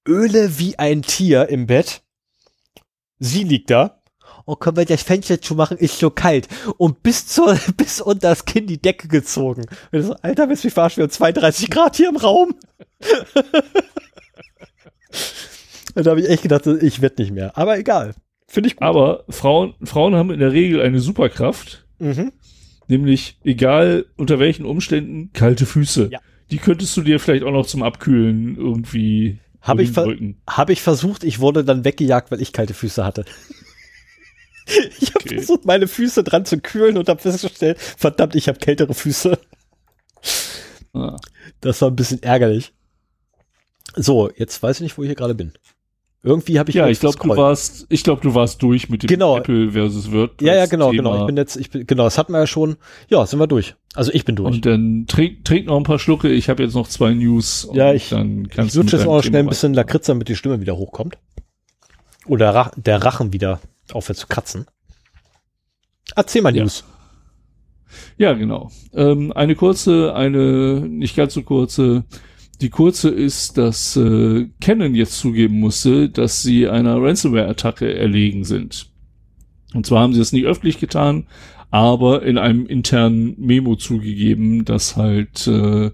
öle 0.07 0.57
wie 0.57 0.79
ein 0.79 1.03
Tier 1.03 1.49
im 1.49 1.67
Bett. 1.67 2.01
Sie 3.19 3.43
liegt 3.43 3.69
da. 3.69 4.01
Oh, 4.45 4.55
können 4.55 4.75
wir 4.75 4.85
das 4.85 5.03
Fenster 5.03 5.39
zu 5.39 5.55
machen? 5.55 5.77
Ist 5.77 5.99
so 5.99 6.09
kalt. 6.09 6.47
Und 6.77 7.03
bis 7.03 7.27
zur, 7.27 7.57
bis 7.77 8.01
unter 8.01 8.29
das 8.29 8.45
Kinn 8.45 8.67
die 8.67 8.81
Decke 8.81 9.07
gezogen. 9.07 9.65
Und 9.91 10.01
so, 10.01 10.15
Alter, 10.21 10.49
willst 10.49 10.63
du 10.63 10.67
mich 10.67 10.73
verarschen? 10.73 10.97
Wir 10.97 11.03
haben 11.03 11.11
32 11.11 11.69
Grad 11.69 11.95
hier 11.95 12.09
im 12.09 12.17
Raum. 12.17 12.55
da 15.95 16.09
habe 16.09 16.21
ich 16.21 16.29
echt 16.29 16.43
gedacht, 16.43 16.67
ich 16.67 17.01
werde 17.01 17.21
nicht 17.21 17.31
mehr. 17.31 17.57
Aber 17.57 17.77
egal. 17.77 18.13
Finde 18.53 18.67
ich 18.67 18.75
gut. 18.75 18.83
Aber 18.83 19.23
Frauen, 19.29 19.73
Frauen 19.83 20.13
haben 20.13 20.29
in 20.29 20.39
der 20.39 20.51
Regel 20.51 20.79
eine 20.79 20.99
Superkraft. 20.99 21.87
Mhm. 21.97 22.31
Nämlich, 22.87 23.39
egal 23.43 24.05
unter 24.15 24.37
welchen 24.37 24.65
Umständen, 24.65 25.31
kalte 25.33 25.65
Füße. 25.65 26.09
Ja. 26.11 26.19
Die 26.51 26.57
könntest 26.57 26.95
du 26.95 27.01
dir 27.01 27.19
vielleicht 27.19 27.43
auch 27.43 27.51
noch 27.51 27.65
zum 27.65 27.81
Abkühlen 27.81 28.55
irgendwie 28.55 29.39
habe 29.63 29.81
ich, 29.81 29.91
hab 30.45 30.69
ich 30.69 30.81
versucht, 30.81 31.23
ich 31.23 31.39
wurde 31.39 31.63
dann 31.63 31.83
weggejagt, 31.85 32.29
weil 32.29 32.41
ich 32.41 32.51
kalte 32.51 32.73
Füße 32.73 33.03
hatte. 33.03 33.25
ich 34.99 35.15
habe 35.15 35.25
okay. 35.25 35.37
versucht, 35.37 35.65
meine 35.65 35.87
Füße 35.87 36.23
dran 36.23 36.45
zu 36.45 36.59
kühlen 36.59 36.97
und 36.97 37.09
habe 37.09 37.21
festgestellt, 37.21 37.79
verdammt, 37.79 38.35
ich 38.35 38.49
habe 38.49 38.59
kältere 38.59 38.93
Füße. 38.93 39.39
Ah. 40.93 41.15
Das 41.61 41.81
war 41.81 41.89
ein 41.89 41.95
bisschen 41.95 42.21
ärgerlich. 42.21 42.73
So, 43.95 44.29
jetzt 44.35 44.61
weiß 44.61 44.77
ich 44.77 44.81
nicht, 44.83 44.97
wo 44.97 45.03
ich 45.03 45.07
hier 45.07 45.15
gerade 45.15 45.33
bin. 45.33 45.53
Irgendwie 46.25 46.57
habe 46.57 46.69
ich 46.69 46.75
ja, 46.75 46.87
ich 46.87 47.01
glaube, 47.01 47.17
du 47.21 47.35
warst, 47.35 47.85
ich 47.89 48.01
glaube, 48.05 48.21
du 48.21 48.33
warst 48.33 48.63
durch 48.63 48.87
mit 48.87 49.03
dem 49.03 49.07
genau. 49.07 49.37
Apple 49.37 49.71
versus 49.71 50.09
WordPress. 50.09 50.47
Ja, 50.47 50.55
ja, 50.55 50.65
genau, 50.67 50.91
Thema. 50.91 51.11
genau. 51.11 51.21
Ich 51.21 51.25
bin 51.27 51.35
jetzt, 51.35 51.57
ich 51.57 51.69
bin, 51.69 51.85
genau, 51.85 52.05
das 52.05 52.17
hatten 52.17 52.31
wir 52.31 52.39
ja 52.39 52.47
schon. 52.47 52.77
Ja, 53.09 53.25
sind 53.25 53.39
wir 53.39 53.47
durch. 53.47 53.75
Also 53.93 54.09
ich 54.13 54.23
bin 54.23 54.37
durch. 54.37 54.55
Und 54.55 54.65
dann 54.65 55.05
trink, 55.05 55.43
trink 55.43 55.67
noch 55.67 55.75
ein 55.75 55.83
paar 55.83 55.99
Schlucke. 55.99 56.29
Ich 56.29 56.47
habe 56.47 56.63
jetzt 56.63 56.75
noch 56.75 56.87
zwei 56.87 57.13
News. 57.13 57.67
Ja, 57.73 57.93
ich, 57.93 58.07
dann 58.07 58.47
kannst 58.47 58.73
ich 58.73 58.81
lutsche 58.81 58.95
jetzt 58.95 59.05
auch 59.05 59.17
noch 59.17 59.23
schnell 59.23 59.43
ein 59.43 59.49
bisschen 59.49 59.73
Lakritz, 59.73 60.05
damit 60.05 60.29
die 60.29 60.37
Stimme 60.37 60.61
wieder 60.61 60.77
hochkommt. 60.77 61.17
Oder 62.25 62.55
Rach, 62.55 62.71
der 62.77 63.03
Rachen 63.03 63.33
wieder 63.33 63.59
aufhört 63.91 64.17
zu 64.17 64.27
kratzen. 64.27 64.65
Erzähl 66.15 66.41
mal 66.41 66.53
News. 66.53 66.85
Ja, 68.17 68.31
genau. 68.31 68.71
Ähm, 68.93 69.33
eine 69.33 69.55
kurze, 69.55 70.15
eine 70.15 70.79
nicht 70.87 71.17
ganz 71.17 71.33
so 71.33 71.43
kurze. 71.43 72.05
Die 72.63 72.69
kurze 72.69 73.09
ist, 73.09 73.57
dass 73.57 73.97
äh, 73.97 74.47
Canon 74.61 74.95
jetzt 74.95 75.17
zugeben 75.17 75.59
musste, 75.59 76.07
dass 76.07 76.43
sie 76.43 76.69
einer 76.69 76.95
Ransomware-Attacke 76.95 77.93
erlegen 77.93 78.45
sind. 78.45 78.89
Und 79.73 79.85
zwar 79.85 80.01
haben 80.01 80.13
sie 80.13 80.21
es 80.21 80.31
nicht 80.31 80.45
öffentlich 80.45 80.79
getan, 80.79 81.27
aber 81.71 82.23
in 82.23 82.37
einem 82.37 82.65
internen 82.65 83.35
Memo 83.37 83.75
zugegeben, 83.75 84.63
das 84.63 84.95
halt 84.95 85.45
äh, 85.45 85.91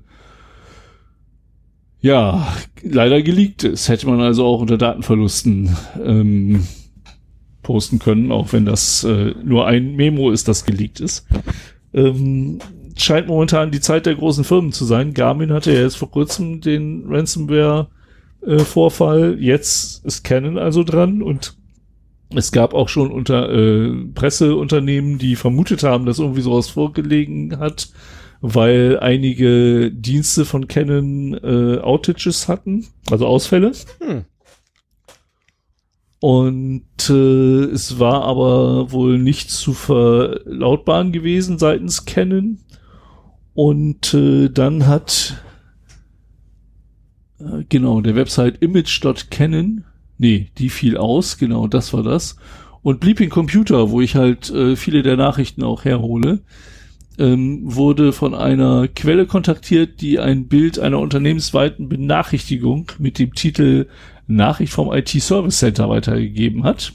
ja 2.01 2.53
leider 2.83 3.23
geleakt 3.23 3.63
ist. 3.63 3.89
Hätte 3.89 4.05
man 4.05 4.21
also 4.21 4.45
auch 4.45 4.61
unter 4.61 4.77
Datenverlusten 4.77 5.75
ähm, 6.05 6.67
posten 7.63 7.97
können, 7.97 8.31
auch 8.31 8.53
wenn 8.53 8.65
das 8.67 9.03
äh, 9.03 9.33
nur 9.43 9.65
ein 9.65 9.95
Memo 9.95 10.29
ist, 10.29 10.47
das 10.47 10.65
geleakt 10.65 10.99
ist. 10.99 11.25
Ähm, 11.95 12.59
scheint 13.03 13.27
momentan 13.27 13.71
die 13.71 13.81
Zeit 13.81 14.05
der 14.05 14.15
großen 14.15 14.43
Firmen 14.43 14.71
zu 14.71 14.85
sein. 14.85 15.13
Garmin 15.13 15.53
hatte 15.53 15.73
ja 15.73 15.81
jetzt 15.81 15.97
vor 15.97 16.11
kurzem 16.11 16.61
den 16.61 17.05
Ransomware-Vorfall. 17.07 19.33
Äh, 19.33 19.43
jetzt 19.43 20.05
ist 20.05 20.23
Canon 20.23 20.57
also 20.57 20.83
dran 20.83 21.21
und 21.21 21.57
es 22.35 22.51
gab 22.51 22.73
auch 22.73 22.89
schon 22.89 23.11
unter 23.11 23.51
äh, 23.51 23.91
Presseunternehmen, 24.13 25.17
die 25.17 25.35
vermutet 25.35 25.83
haben, 25.83 26.05
dass 26.05 26.19
irgendwie 26.19 26.41
sowas 26.41 26.69
vorgelegen 26.69 27.59
hat, 27.59 27.89
weil 28.41 28.99
einige 28.99 29.91
Dienste 29.91 30.45
von 30.45 30.67
Canon 30.67 31.33
äh, 31.33 31.79
Outages 31.79 32.47
hatten, 32.47 32.85
also 33.09 33.25
Ausfälle. 33.25 33.71
Hm. 33.99 34.25
Und 36.19 37.09
äh, 37.09 37.63
es 37.71 37.97
war 37.97 38.25
aber 38.25 38.91
wohl 38.91 39.17
nicht 39.17 39.49
zu 39.49 39.73
verlautbaren 39.73 41.11
gewesen 41.11 41.57
seitens 41.57 42.05
Canon. 42.05 42.59
Und 43.61 44.13
äh, 44.13 44.47
dann 44.47 44.87
hat 44.87 45.35
äh, 47.41 47.65
genau 47.67 47.99
der 47.99 48.15
Website 48.15 48.61
image.canon, 48.61 49.83
nee, 50.17 50.47
die 50.57 50.69
fiel 50.69 50.95
aus, 50.95 51.37
genau, 51.37 51.67
das 51.67 51.91
war 51.91 52.01
das. 52.01 52.37
Und 52.83 53.01
Bleeping 53.01 53.29
Computer, 53.29 53.91
wo 53.91 53.99
ich 53.99 54.15
halt 54.15 54.49
äh, 54.49 54.77
viele 54.77 55.03
der 55.03 55.17
Nachrichten 55.17 55.63
auch 55.63 55.83
herhole, 55.83 56.39
ähm, 57.17 57.59
wurde 57.63 58.13
von 58.13 58.33
einer 58.33 58.87
Quelle 58.87 59.25
kontaktiert, 59.25 59.99
die 59.99 60.19
ein 60.19 60.47
Bild 60.47 60.79
einer 60.79 60.99
unternehmensweiten 60.99 61.89
Benachrichtigung 61.89 62.93
mit 62.97 63.19
dem 63.19 63.33
Titel 63.33 63.87
Nachricht 64.25 64.71
vom 64.71 64.89
IT 64.93 65.09
Service 65.09 65.59
Center 65.59 65.89
weitergegeben 65.89 66.63
hat. 66.63 66.93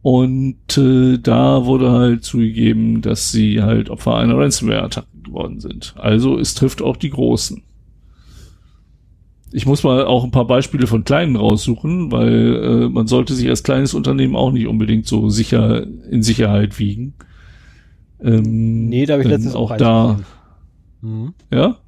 Und 0.00 0.78
äh, 0.78 1.18
da 1.18 1.66
wurde 1.66 1.90
halt 1.90 2.24
zugegeben, 2.24 3.02
dass 3.02 3.30
sie 3.30 3.60
halt 3.60 3.90
Opfer 3.90 4.16
einer 4.16 4.38
Ransomware-Attacke 4.38 5.09
geworden 5.24 5.60
sind. 5.60 5.94
Also 5.96 6.38
es 6.38 6.54
trifft 6.54 6.82
auch 6.82 6.96
die 6.96 7.10
Großen. 7.10 7.62
Ich 9.52 9.66
muss 9.66 9.82
mal 9.82 10.04
auch 10.04 10.22
ein 10.22 10.30
paar 10.30 10.46
Beispiele 10.46 10.86
von 10.86 11.02
kleinen 11.02 11.34
raussuchen, 11.34 12.12
weil 12.12 12.84
äh, 12.84 12.88
man 12.88 13.08
sollte 13.08 13.34
sich 13.34 13.48
als 13.48 13.64
kleines 13.64 13.94
Unternehmen 13.94 14.36
auch 14.36 14.52
nicht 14.52 14.68
unbedingt 14.68 15.06
so 15.06 15.28
sicher 15.28 15.84
in 16.08 16.22
Sicherheit 16.22 16.78
wiegen. 16.78 17.14
Ähm, 18.22 18.88
nee, 18.88 19.06
da 19.06 19.14
habe 19.14 19.22
ich 19.22 19.28
letztens 19.28 19.54
auch 19.54 19.76
da. 19.76 20.20
Mhm. 21.00 21.34
Ja? 21.50 21.78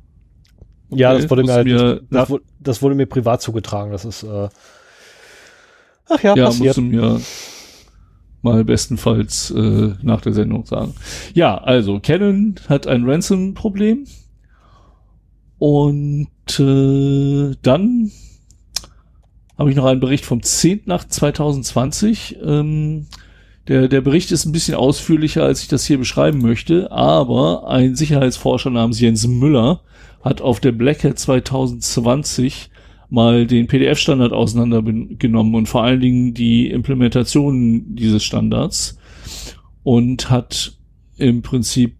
Ja, 0.90 1.14
das 1.14 1.30
wurde 1.30 1.44
mir 1.44 1.52
halt, 1.52 1.66
mir 1.66 2.02
das, 2.10 2.30
wurde, 2.30 2.44
das, 2.60 2.82
wurde 2.82 2.94
mir 2.94 3.06
privat 3.06 3.40
zugetragen. 3.40 3.92
Das 3.92 4.04
ist, 4.04 4.24
äh, 4.24 4.48
ach 6.08 6.22
ja, 6.22 6.34
ja 6.34 6.46
passiert. 6.46 6.76
musst 6.76 6.78
du 6.78 6.82
mir 6.82 7.20
mal 8.42 8.64
bestenfalls 8.64 9.50
äh, 9.50 9.92
nach 10.02 10.20
der 10.20 10.32
Sendung 10.32 10.66
sagen. 10.66 10.94
Ja, 11.34 11.56
also 11.58 12.00
Canon 12.00 12.56
hat 12.68 12.86
ein 12.86 13.08
Ransom-Problem 13.08 14.06
und 15.58 16.28
äh, 16.58 17.56
dann 17.62 18.10
habe 19.56 19.70
ich 19.70 19.76
noch 19.76 19.84
einen 19.84 20.00
Bericht 20.00 20.24
vom 20.24 20.42
10. 20.42 20.82
nach 20.86 21.06
2020. 21.06 22.38
Ähm, 22.44 23.06
der, 23.68 23.86
der 23.86 24.00
Bericht 24.00 24.32
ist 24.32 24.44
ein 24.44 24.50
bisschen 24.50 24.74
ausführlicher, 24.74 25.44
als 25.44 25.62
ich 25.62 25.68
das 25.68 25.86
hier 25.86 25.98
beschreiben 25.98 26.42
möchte, 26.42 26.90
aber 26.90 27.68
ein 27.68 27.94
Sicherheitsforscher 27.94 28.70
namens 28.70 28.98
Jens 28.98 29.24
Müller 29.28 29.82
hat 30.24 30.40
auf 30.40 30.58
der 30.58 30.72
Black 30.72 31.04
Hat 31.04 31.16
2020 31.16 32.71
mal 33.12 33.46
den 33.46 33.66
PDF-Standard 33.66 34.32
auseinandergenommen 34.32 35.54
und 35.54 35.66
vor 35.68 35.84
allen 35.84 36.00
Dingen 36.00 36.32
die 36.32 36.70
Implementation 36.70 37.94
dieses 37.94 38.24
Standards 38.24 38.98
und 39.82 40.30
hat 40.30 40.78
im 41.18 41.42
Prinzip 41.42 41.96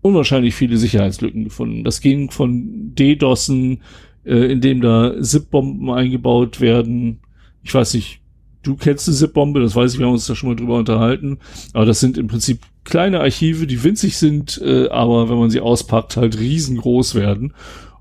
unwahrscheinlich 0.00 0.54
viele 0.54 0.78
Sicherheitslücken 0.78 1.44
gefunden. 1.44 1.84
Das 1.84 2.00
ging 2.00 2.30
von 2.30 2.94
DDoSen, 2.94 3.82
äh, 4.24 4.50
in 4.50 4.62
dem 4.62 4.80
da 4.80 5.14
ZIP-Bomben 5.20 5.90
eingebaut 5.90 6.62
werden. 6.62 7.20
Ich 7.62 7.74
weiß 7.74 7.92
nicht, 7.92 8.22
du 8.62 8.76
kennst 8.76 9.08
die 9.08 9.12
ZIP-Bombe, 9.12 9.60
das 9.60 9.76
weiß 9.76 9.92
ich, 9.92 9.98
wir 9.98 10.06
haben 10.06 10.14
uns 10.14 10.26
da 10.26 10.34
schon 10.34 10.48
mal 10.48 10.56
drüber 10.56 10.78
unterhalten. 10.78 11.36
Aber 11.74 11.84
das 11.84 12.00
sind 12.00 12.16
im 12.16 12.28
Prinzip 12.28 12.60
kleine 12.84 13.20
Archive, 13.20 13.66
die 13.66 13.84
winzig 13.84 14.16
sind, 14.16 14.58
äh, 14.64 14.88
aber 14.88 15.28
wenn 15.28 15.36
man 15.36 15.50
sie 15.50 15.60
auspackt, 15.60 16.16
halt 16.16 16.40
riesengroß 16.40 17.14
werden 17.14 17.52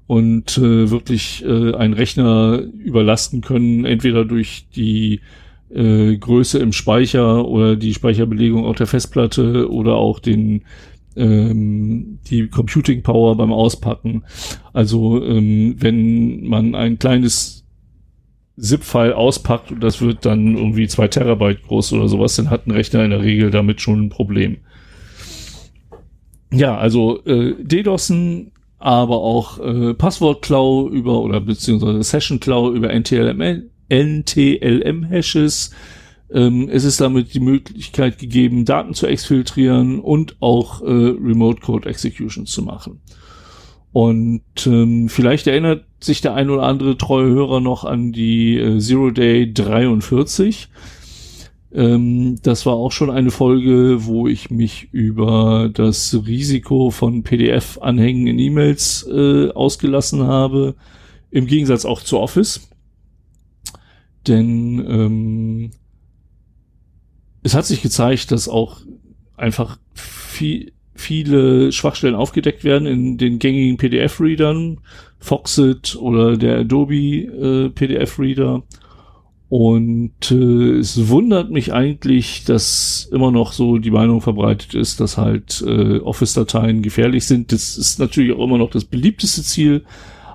und 0.09 0.57
äh, 0.57 0.89
wirklich 0.89 1.45
äh, 1.45 1.75
einen 1.75 1.93
Rechner 1.93 2.63
überlasten 2.79 3.41
können, 3.41 3.85
entweder 3.85 4.25
durch 4.25 4.65
die 4.75 5.21
äh, 5.69 6.17
Größe 6.17 6.57
im 6.57 6.73
Speicher 6.73 7.47
oder 7.47 7.75
die 7.75 7.93
Speicherbelegung 7.93 8.65
auf 8.65 8.75
der 8.75 8.87
Festplatte 8.87 9.71
oder 9.71 9.97
auch 9.97 10.17
den 10.17 10.63
ähm, 11.15 12.17
die 12.27 12.47
Computing 12.47 13.03
Power 13.03 13.37
beim 13.37 13.53
Auspacken. 13.53 14.23
Also 14.73 15.23
ähm, 15.23 15.75
wenn 15.77 16.47
man 16.47 16.73
ein 16.73 16.97
kleines 16.97 17.67
ZIP-File 18.57 19.13
auspackt 19.13 19.71
und 19.71 19.83
das 19.83 20.01
wird 20.01 20.25
dann 20.25 20.57
irgendwie 20.57 20.87
zwei 20.87 21.07
Terabyte 21.07 21.61
groß 21.67 21.93
oder 21.93 22.07
sowas, 22.07 22.35
dann 22.35 22.49
hat 22.49 22.65
ein 22.65 22.71
Rechner 22.71 23.03
in 23.03 23.11
der 23.11 23.21
Regel 23.21 23.51
damit 23.51 23.79
schon 23.79 24.05
ein 24.05 24.09
Problem. 24.09 24.57
Ja, 26.51 26.79
also 26.79 27.23
äh, 27.25 27.53
DDoSen, 27.63 28.53
aber 28.79 29.17
auch 29.17 29.59
äh, 29.59 29.93
Passwortklau 29.93 30.89
über 30.89 31.19
oder 31.21 31.41
beziehungsweise 31.41 32.01
Session-Klau 32.01 32.71
über 32.71 32.89
NTLM, 32.89 33.69
NTLM-Hashes. 33.89 35.71
Ähm, 36.31 36.69
es 36.71 36.85
ist 36.85 37.01
damit 37.01 37.33
die 37.33 37.41
Möglichkeit 37.41 38.19
gegeben, 38.19 38.65
Daten 38.65 38.93
zu 38.93 39.05
exfiltrieren 39.07 39.99
und 39.99 40.37
auch 40.39 40.81
äh, 40.81 40.85
Remote 40.85 41.61
Code 41.61 41.89
Executions 41.89 42.51
zu 42.51 42.61
machen. 42.61 43.01
Und 43.91 44.43
ähm, 44.65 45.09
vielleicht 45.09 45.47
erinnert 45.47 45.85
sich 45.99 46.21
der 46.21 46.35
ein 46.35 46.49
oder 46.49 46.63
andere 46.63 46.97
treue 46.97 47.29
Hörer 47.29 47.59
noch 47.59 47.83
an 47.83 48.11
die 48.11 48.57
äh, 48.57 48.79
Zero 48.79 49.09
Day 49.09 49.51
43. 49.51 50.69
Ähm, 51.71 52.37
das 52.41 52.65
war 52.65 52.73
auch 52.73 52.91
schon 52.91 53.09
eine 53.09 53.31
Folge, 53.31 54.05
wo 54.05 54.27
ich 54.27 54.49
mich 54.49 54.89
über 54.91 55.69
das 55.73 56.17
Risiko 56.25 56.89
von 56.89 57.23
PDF-Anhängen 57.23 58.27
in 58.27 58.39
E-Mails 58.39 59.07
äh, 59.09 59.51
ausgelassen 59.51 60.23
habe. 60.23 60.75
Im 61.31 61.45
Gegensatz 61.45 61.85
auch 61.85 62.01
zu 62.01 62.19
Office. 62.19 62.69
Denn 64.27 64.85
ähm, 64.87 65.71
es 67.43 67.53
hat 67.53 67.65
sich 67.65 67.81
gezeigt, 67.81 68.31
dass 68.31 68.49
auch 68.49 68.81
einfach 69.37 69.77
viel, 69.93 70.73
viele 70.93 71.71
Schwachstellen 71.71 72.15
aufgedeckt 72.15 72.63
werden 72.63 72.87
in 72.87 73.17
den 73.17 73.39
gängigen 73.39 73.77
PDF-Readern, 73.77 74.81
Foxit 75.19 75.95
oder 75.95 76.35
der 76.35 76.59
Adobe 76.59 76.95
äh, 76.95 77.69
PDF-Reader. 77.69 78.63
Und 79.49 80.29
äh, 80.29 80.77
es 80.77 81.09
wundert 81.09 81.49
mich 81.49 81.73
eigentlich, 81.73 82.43
dass 82.45 83.09
immer 83.11 83.31
noch 83.31 83.51
so 83.51 83.79
die 83.79 83.89
Meinung 83.89 84.21
verbreitet 84.21 84.75
ist, 84.75 84.99
dass 84.99 85.17
halt 85.17 85.63
äh, 85.65 85.97
Office-Dateien 85.97 86.83
gefährlich 86.83 87.25
sind. 87.25 87.51
Das 87.51 87.75
ist 87.75 87.99
natürlich 87.99 88.31
auch 88.31 88.43
immer 88.43 88.59
noch 88.59 88.69
das 88.69 88.85
beliebteste 88.85 89.41
Ziel. 89.41 89.85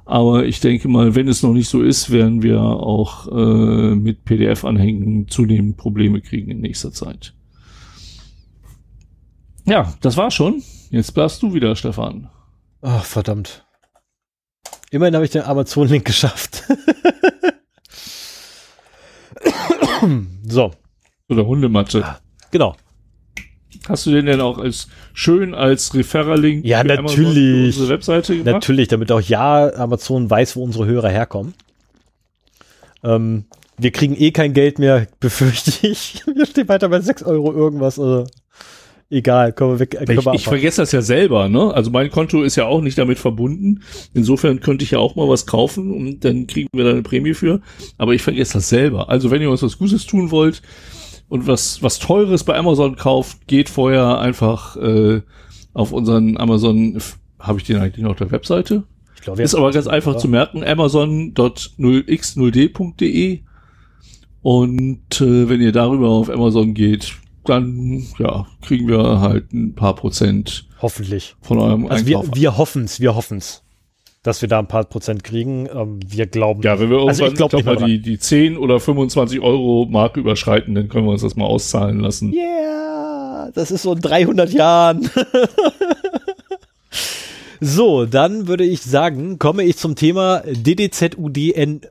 Aber 0.04 0.44
ich 0.44 0.58
denke 0.58 0.88
mal, 0.88 1.14
wenn 1.14 1.28
es 1.28 1.44
noch 1.44 1.52
nicht 1.52 1.68
so 1.68 1.80
ist, 1.80 2.10
werden 2.10 2.42
wir 2.42 2.60
auch 2.60 3.28
äh, 3.28 3.94
mit 3.94 4.24
PDF-Anhängen 4.24 5.28
zunehmend 5.28 5.76
Probleme 5.76 6.20
kriegen 6.20 6.50
in 6.50 6.60
nächster 6.60 6.90
Zeit. 6.90 7.34
Ja, 9.64 9.94
das 10.00 10.16
war 10.16 10.32
schon. 10.32 10.62
Jetzt 10.90 11.16
darfst 11.16 11.40
du 11.40 11.54
wieder, 11.54 11.76
Stefan. 11.76 12.28
Ach, 12.82 13.04
verdammt. 13.04 13.64
Immerhin 14.90 15.14
habe 15.14 15.24
ich 15.24 15.30
den 15.30 15.42
Amazon-Link 15.42 16.04
geschafft. 16.04 16.64
so. 20.46 20.72
Oder 21.28 21.46
Hundematte. 21.46 22.04
Genau. 22.50 22.76
Hast 23.88 24.06
du 24.06 24.12
den 24.12 24.26
denn 24.26 24.40
auch 24.40 24.58
als 24.58 24.88
schön 25.12 25.54
als 25.54 25.94
Referral-Link 25.94 26.64
ja, 26.64 26.82
natürlich. 26.84 27.76
unsere 27.76 27.88
Webseite 27.90 28.36
gemacht? 28.36 28.52
Natürlich, 28.52 28.88
damit 28.88 29.12
auch 29.12 29.20
ja 29.20 29.72
Amazon 29.74 30.30
weiß, 30.30 30.56
wo 30.56 30.62
unsere 30.62 30.86
Hörer 30.86 31.10
herkommen. 31.10 31.54
Ähm, 33.02 33.44
wir 33.76 33.90
kriegen 33.90 34.16
eh 34.16 34.30
kein 34.30 34.54
Geld 34.54 34.78
mehr, 34.78 35.06
befürchte 35.20 35.86
ich. 35.86 36.22
Wir 36.26 36.46
stehen 36.46 36.68
weiter 36.68 36.88
bei 36.88 37.00
6 37.00 37.24
Euro 37.24 37.52
irgendwas. 37.52 37.98
Also 37.98 38.26
Egal, 39.14 39.52
kommen 39.52 39.78
wir 39.78 39.78
weg. 39.78 39.96
Ich, 40.08 40.26
ich 40.26 40.42
vergesse 40.42 40.82
das 40.82 40.90
ja 40.90 41.00
selber, 41.00 41.48
ne? 41.48 41.72
Also 41.72 41.92
mein 41.92 42.10
Konto 42.10 42.42
ist 42.42 42.56
ja 42.56 42.66
auch 42.66 42.80
nicht 42.80 42.98
damit 42.98 43.20
verbunden. 43.20 43.84
Insofern 44.12 44.58
könnte 44.58 44.82
ich 44.82 44.90
ja 44.90 44.98
auch 44.98 45.14
mal 45.14 45.28
was 45.28 45.46
kaufen 45.46 45.92
und 45.92 46.24
dann 46.24 46.48
kriegen 46.48 46.66
wir 46.72 46.82
da 46.82 46.90
eine 46.90 47.02
Prämie 47.02 47.34
für. 47.34 47.60
Aber 47.96 48.14
ich 48.14 48.22
vergesse 48.22 48.54
das 48.54 48.68
selber. 48.68 49.10
Also 49.10 49.30
wenn 49.30 49.40
ihr 49.40 49.50
uns 49.50 49.62
was 49.62 49.78
Gutes 49.78 50.04
tun 50.04 50.32
wollt 50.32 50.62
und 51.28 51.46
was, 51.46 51.80
was 51.80 52.00
Teures 52.00 52.42
bei 52.42 52.56
Amazon 52.56 52.96
kauft, 52.96 53.46
geht 53.46 53.68
vorher 53.68 54.18
einfach 54.18 54.74
äh, 54.78 55.20
auf 55.74 55.92
unseren 55.92 56.36
Amazon, 56.36 57.00
habe 57.38 57.60
ich 57.60 57.66
den 57.66 57.76
eigentlich 57.76 58.02
noch 58.02 58.10
auf 58.10 58.18
der 58.18 58.32
Webseite? 58.32 58.82
Ich 59.14 59.20
glaube, 59.20 59.44
ist 59.44 59.54
aber 59.54 59.70
ganz 59.70 59.86
einfach 59.86 60.14
oder? 60.14 60.20
zu 60.20 60.26
merken, 60.26 60.64
amazon.0x0d.de 60.64 63.42
und 64.42 65.20
äh, 65.20 65.48
wenn 65.48 65.60
ihr 65.60 65.70
darüber 65.70 66.08
auf 66.08 66.30
Amazon 66.30 66.74
geht, 66.74 67.14
dann 67.44 68.06
ja, 68.18 68.46
kriegen 68.62 68.88
wir 68.88 69.20
halt 69.20 69.52
ein 69.52 69.74
paar 69.74 69.94
Prozent. 69.94 70.66
Hoffentlich. 70.80 71.36
Von 71.40 71.58
eurem 71.58 71.86
also 71.86 72.06
Einkauf. 72.06 72.26
Wir, 72.28 72.34
wir 72.34 72.58
hoffen's, 72.58 73.00
wir 73.00 73.14
hoffen's, 73.14 73.62
dass 74.22 74.42
wir 74.42 74.48
da 74.48 74.58
ein 74.58 74.68
paar 74.68 74.84
Prozent 74.84 75.24
kriegen. 75.24 75.68
Ähm, 75.72 76.00
wir 76.06 76.26
glauben. 76.26 76.62
Ja, 76.62 76.80
wenn 76.80 76.90
wir 76.90 76.98
irgendwann 76.98 77.10
also 77.10 77.26
ich 77.26 77.34
glaub, 77.34 77.50
glaub 77.50 77.64
mal 77.64 77.76
die, 77.76 78.00
die 78.00 78.18
10 78.18 78.56
oder 78.56 78.80
25 78.80 79.40
Euro 79.40 79.86
Marke 79.90 80.20
überschreiten, 80.20 80.74
dann 80.74 80.88
können 80.88 81.06
wir 81.06 81.12
uns 81.12 81.22
das 81.22 81.36
mal 81.36 81.46
auszahlen 81.46 82.00
lassen. 82.00 82.32
Yeah, 82.32 83.50
das 83.54 83.70
ist 83.70 83.82
so 83.82 83.92
in 83.92 84.00
300 84.00 84.52
Jahren. 84.52 85.08
so, 87.60 88.06
dann 88.06 88.48
würde 88.48 88.64
ich 88.64 88.82
sagen, 88.82 89.38
komme 89.38 89.64
ich 89.64 89.76
zum 89.76 89.94
Thema 89.94 90.42
DDZUDNVZ 90.46 91.90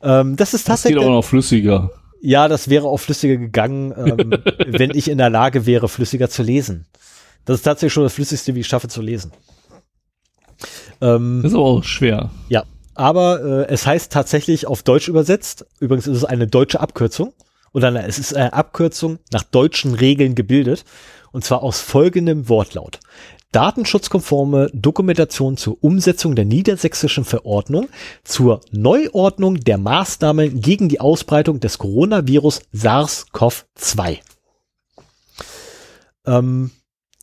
Ähm, 0.06 0.36
das 0.36 0.54
ist 0.54 0.66
tatsächlich. 0.66 0.96
Das 0.96 1.04
geht 1.04 1.10
auch 1.10 1.16
noch 1.16 1.24
flüssiger. 1.24 1.90
Ja, 2.20 2.48
das 2.48 2.70
wäre 2.70 2.86
auch 2.86 2.98
flüssiger 2.98 3.36
gegangen, 3.36 3.92
ähm, 3.96 4.38
wenn 4.66 4.90
ich 4.90 5.10
in 5.10 5.18
der 5.18 5.30
Lage 5.30 5.66
wäre, 5.66 5.88
flüssiger 5.88 6.30
zu 6.30 6.42
lesen. 6.42 6.86
Das 7.44 7.58
ist 7.58 7.62
tatsächlich 7.62 7.92
schon 7.92 8.04
das 8.04 8.14
Flüssigste, 8.14 8.54
wie 8.54 8.60
ich 8.60 8.66
schaffe 8.66 8.88
zu 8.88 9.02
lesen. 9.02 9.32
Ähm, 11.00 11.40
das 11.42 11.52
ist 11.52 11.56
aber 11.56 11.64
auch 11.64 11.84
schwer. 11.84 12.30
Ja, 12.48 12.64
aber 12.94 13.66
äh, 13.68 13.72
es 13.72 13.86
heißt 13.86 14.12
tatsächlich 14.12 14.66
auf 14.66 14.82
Deutsch 14.82 15.08
übersetzt. 15.08 15.66
Übrigens 15.80 16.06
ist 16.06 16.16
es 16.16 16.24
eine 16.24 16.46
deutsche 16.46 16.80
Abkürzung. 16.80 17.32
Oder 17.72 17.90
nein, 17.90 18.06
es 18.08 18.18
ist 18.18 18.34
eine 18.34 18.52
Abkürzung 18.54 19.18
nach 19.32 19.42
deutschen 19.42 19.94
Regeln 19.94 20.34
gebildet. 20.34 20.84
Und 21.32 21.44
zwar 21.44 21.62
aus 21.62 21.80
folgendem 21.80 22.48
Wortlaut 22.48 23.00
datenschutzkonforme 23.52 24.70
Dokumentation 24.72 25.56
zur 25.56 25.82
Umsetzung 25.82 26.34
der 26.34 26.44
niedersächsischen 26.44 27.24
Verordnung 27.24 27.88
zur 28.24 28.60
Neuordnung 28.70 29.60
der 29.60 29.78
Maßnahmen 29.78 30.60
gegen 30.60 30.88
die 30.88 31.00
Ausbreitung 31.00 31.60
des 31.60 31.78
Coronavirus 31.78 32.60
SARS-CoV-2. 32.74 34.18
Ähm, 36.26 36.70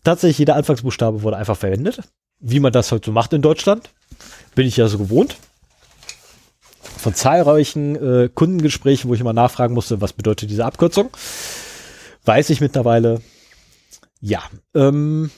tatsächlich 0.04 0.40
jeder 0.40 0.56
Anfangsbuchstabe 0.56 1.24
wurde 1.24 1.38
einfach 1.38 1.58
verwendet, 1.58 2.02
wie 2.40 2.60
man 2.60 2.72
das 2.72 2.92
heute 2.92 3.08
so 3.08 3.12
macht 3.12 3.34
in 3.34 3.42
Deutschland. 3.42 3.90
Bin 4.56 4.68
ich 4.68 4.78
ja 4.78 4.88
so 4.88 4.98
gewohnt. 4.98 5.38
Von 6.98 7.14
zahlreichen 7.14 7.96
äh, 7.96 8.30
Kundengesprächen, 8.34 9.10
wo 9.10 9.14
ich 9.14 9.20
immer 9.20 9.34
nachfragen 9.34 9.74
musste, 9.74 10.00
was 10.00 10.14
bedeutet 10.14 10.50
diese 10.50 10.66
Abkürzung, 10.66 11.10
weiß 12.24 12.50
ich 12.50 12.62
mittlerweile. 12.62 13.22
Ja, 14.22 14.42
ähm, 14.74 15.30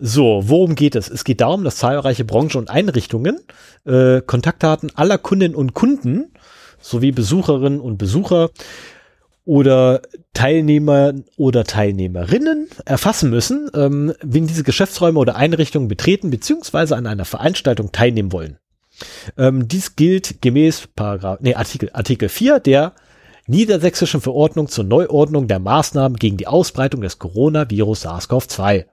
so, 0.00 0.42
worum 0.46 0.74
geht 0.74 0.96
es? 0.96 1.10
Es 1.10 1.24
geht 1.24 1.40
darum, 1.40 1.64
dass 1.64 1.76
zahlreiche 1.76 2.24
Branchen 2.24 2.56
und 2.56 2.70
Einrichtungen 2.70 3.40
äh, 3.84 4.20
Kontaktdaten 4.20 4.90
aller 4.94 5.18
Kundinnen 5.18 5.54
und 5.54 5.74
Kunden 5.74 6.32
sowie 6.80 7.12
Besucherinnen 7.12 7.80
und 7.80 7.98
Besucher 7.98 8.50
oder 9.44 10.02
Teilnehmer 10.34 11.14
oder 11.36 11.64
Teilnehmerinnen 11.64 12.68
erfassen 12.84 13.30
müssen, 13.30 13.70
ähm, 13.74 14.12
wenn 14.22 14.46
diese 14.46 14.62
Geschäftsräume 14.62 15.18
oder 15.18 15.36
Einrichtungen 15.36 15.88
betreten 15.88 16.30
bzw. 16.30 16.94
an 16.94 17.06
einer 17.06 17.24
Veranstaltung 17.24 17.90
teilnehmen 17.90 18.32
wollen. 18.32 18.58
Ähm, 19.36 19.68
dies 19.68 19.96
gilt 19.96 20.42
gemäß 20.42 20.88
Paragraph, 20.94 21.38
nee, 21.40 21.54
Artikel, 21.54 21.90
Artikel 21.92 22.28
4 22.28 22.60
der 22.60 22.92
Niedersächsischen 23.46 24.20
Verordnung 24.20 24.68
zur 24.68 24.84
Neuordnung 24.84 25.48
der 25.48 25.58
Maßnahmen 25.58 26.18
gegen 26.18 26.36
die 26.36 26.46
Ausbreitung 26.46 27.00
des 27.00 27.18
Coronavirus 27.18 28.04
SARS-CoV-2 28.04 28.84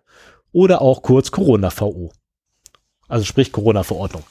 oder 0.55 0.81
auch 0.81 1.01
kurz 1.01 1.31
Corona-VO. 1.31 2.13
Also 3.07 3.25
sprich 3.25 3.51
Corona-Verordnung. 3.51 4.23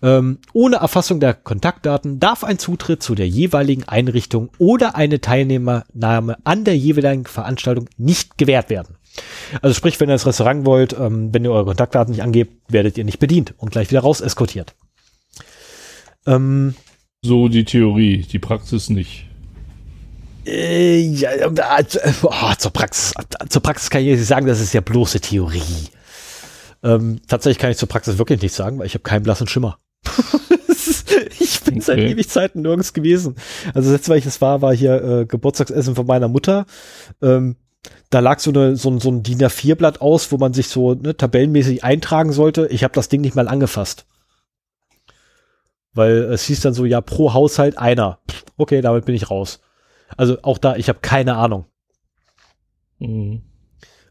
Ähm, 0.00 0.38
ohne 0.52 0.76
Erfassung 0.76 1.20
der 1.20 1.34
Kontaktdaten 1.34 2.20
darf 2.20 2.44
ein 2.44 2.58
Zutritt 2.58 3.02
zu 3.02 3.14
der 3.14 3.28
jeweiligen 3.28 3.84
Einrichtung 3.84 4.50
oder 4.58 4.94
eine 4.94 5.20
Teilnehmernahme 5.20 6.38
an 6.44 6.64
der 6.64 6.76
jeweiligen 6.76 7.26
Veranstaltung 7.26 7.88
nicht 7.98 8.38
gewährt 8.38 8.70
werden. 8.70 8.96
Also 9.60 9.74
sprich, 9.74 9.98
wenn 9.98 10.08
ihr 10.08 10.14
ins 10.14 10.26
Restaurant 10.26 10.64
wollt, 10.66 10.96
ähm, 10.98 11.34
wenn 11.34 11.44
ihr 11.44 11.50
eure 11.50 11.66
Kontaktdaten 11.66 12.12
nicht 12.12 12.22
angebt, 12.22 12.52
werdet 12.72 12.96
ihr 12.96 13.04
nicht 13.04 13.18
bedient 13.18 13.54
und 13.58 13.72
gleich 13.72 13.90
wieder 13.90 14.00
raus 14.00 14.20
eskortiert. 14.20 14.76
Ähm, 16.26 16.74
so 17.22 17.48
die 17.48 17.64
Theorie, 17.64 18.18
die 18.18 18.38
Praxis 18.38 18.88
nicht. 18.88 19.26
Äh, 20.46 21.00
ja, 21.00 21.30
oh, 22.22 22.54
zur 22.56 22.72
Praxis, 22.72 23.14
zur 23.48 23.62
Praxis 23.62 23.90
kann 23.90 24.02
ich 24.02 24.24
sagen, 24.24 24.46
das 24.46 24.60
ist 24.60 24.72
ja 24.72 24.80
bloße 24.80 25.20
Theorie. 25.20 25.88
Ähm, 26.84 27.20
tatsächlich 27.26 27.58
kann 27.58 27.70
ich 27.72 27.78
zur 27.78 27.88
Praxis 27.88 28.18
wirklich 28.18 28.40
nichts 28.40 28.56
sagen, 28.56 28.78
weil 28.78 28.86
ich 28.86 28.94
habe 28.94 29.02
keinen 29.02 29.24
blassen 29.24 29.48
Schimmer. 29.48 29.78
ich 31.40 31.60
bin 31.62 31.74
okay. 31.74 31.80
seit 31.80 31.98
ewig 31.98 32.28
Zeiten 32.28 32.62
nirgends 32.62 32.92
gewesen. 32.92 33.34
Also 33.74 33.90
das 33.90 33.98
letzte, 33.98 34.10
weil 34.10 34.18
ich 34.18 34.26
es 34.26 34.40
war, 34.40 34.62
war 34.62 34.74
hier 34.74 35.02
äh, 35.02 35.26
Geburtstagsessen 35.26 35.96
von 35.96 36.06
meiner 36.06 36.28
Mutter. 36.28 36.66
Ähm, 37.20 37.56
da 38.10 38.20
lag 38.20 38.38
so, 38.38 38.50
eine, 38.50 38.76
so, 38.76 38.96
so 39.00 39.10
ein 39.10 39.24
DIN 39.24 39.40
A4-Blatt 39.40 40.00
aus, 40.00 40.30
wo 40.30 40.36
man 40.36 40.52
sich 40.52 40.68
so 40.68 40.94
ne, 40.94 41.16
tabellenmäßig 41.16 41.82
eintragen 41.82 42.32
sollte. 42.32 42.68
Ich 42.68 42.84
habe 42.84 42.94
das 42.94 43.08
Ding 43.08 43.20
nicht 43.20 43.34
mal 43.34 43.48
angefasst. 43.48 44.06
Weil 45.92 46.18
es 46.32 46.44
hieß 46.44 46.60
dann 46.60 46.74
so, 46.74 46.84
ja, 46.84 47.00
pro 47.00 47.32
Haushalt 47.32 47.78
einer. 47.78 48.20
Okay, 48.56 48.80
damit 48.80 49.06
bin 49.06 49.14
ich 49.14 49.30
raus. 49.30 49.60
Also 50.16 50.38
auch 50.42 50.58
da, 50.58 50.76
ich 50.76 50.88
habe 50.88 51.00
keine 51.00 51.36
Ahnung. 51.36 51.66
Mhm. 52.98 53.42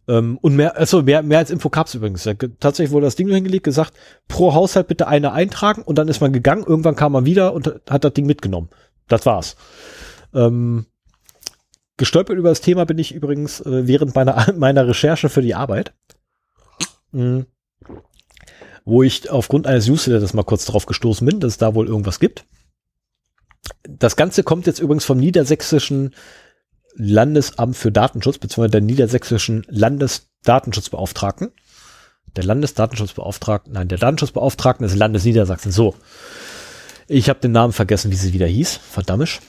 Ähm, 0.08 0.38
und 0.42 0.56
mehr, 0.56 0.78
also 0.78 1.02
mehr, 1.02 1.24
mehr 1.24 1.40
als 1.40 1.50
Info 1.50 1.70
gab's 1.70 1.96
übrigens. 1.96 2.24
Tatsächlich 2.60 2.92
wurde 2.92 3.08
das 3.08 3.16
Ding 3.16 3.28
nur 3.28 3.36
hingelegt, 3.36 3.64
gesagt, 3.64 3.94
pro 4.28 4.54
Haushalt 4.54 4.88
bitte 4.88 5.08
eine 5.08 5.32
eintragen 5.32 5.82
und 5.82 5.98
dann 5.98 6.08
ist 6.08 6.22
man 6.22 6.34
gegangen. 6.34 6.64
Irgendwann 6.66 6.96
kam 6.96 7.14
man 7.14 7.26
wieder 7.26 7.54
und 7.54 7.82
hat 7.90 8.04
das 8.04 8.14
Ding 8.14 8.26
mitgenommen. 8.26 8.70
Das 9.08 9.26
war's. 9.26 9.56
Ähm, 10.34 10.86
gestolpert 11.98 12.38
über 12.38 12.50
das 12.50 12.62
Thema 12.62 12.86
bin 12.86 13.00
ich 13.00 13.14
übrigens 13.14 13.62
äh, 13.62 13.88
während 13.88 14.16
meiner, 14.16 14.54
meiner 14.58 14.88
Recherche 14.88 15.30
für 15.30 15.42
die 15.42 15.56
Arbeit. 15.56 15.94
Mhm. 17.12 17.46
Wo 18.84 19.02
ich 19.02 19.32
aufgrund 19.32 19.66
eines 19.66 19.88
Newsletters 19.88 20.34
mal 20.34 20.44
kurz 20.44 20.66
drauf 20.66 20.86
gestoßen 20.86 21.26
bin, 21.26 21.40
dass 21.40 21.54
es 21.54 21.58
da 21.58 21.74
wohl 21.74 21.88
irgendwas 21.88 22.20
gibt. 22.20 22.46
Das 23.88 24.16
Ganze 24.16 24.44
kommt 24.44 24.68
jetzt 24.68 24.80
übrigens 24.80 25.06
vom 25.06 25.18
niedersächsischen 25.18 26.14
Landesamt 26.96 27.76
für 27.76 27.92
Datenschutz, 27.92 28.38
beziehungsweise 28.38 28.72
der 28.72 28.82
niedersächsischen 28.82 29.66
Landesdatenschutzbeauftragten. 29.70 31.52
Der 32.36 32.44
Landesdatenschutzbeauftragten, 32.44 33.74
nein, 33.74 33.88
der 33.88 33.98
Datenschutzbeauftragten 33.98 34.86
des 34.86 34.96
Landes 34.96 35.24
Niedersachsen. 35.24 35.72
So. 35.72 35.96
Ich 37.08 37.30
habe 37.30 37.40
den 37.40 37.52
Namen 37.52 37.74
vergessen, 37.74 38.12
wie 38.12 38.16
sie 38.16 38.34
wieder 38.34 38.48
hieß. 38.48 38.80
Verdammt. 38.92 39.42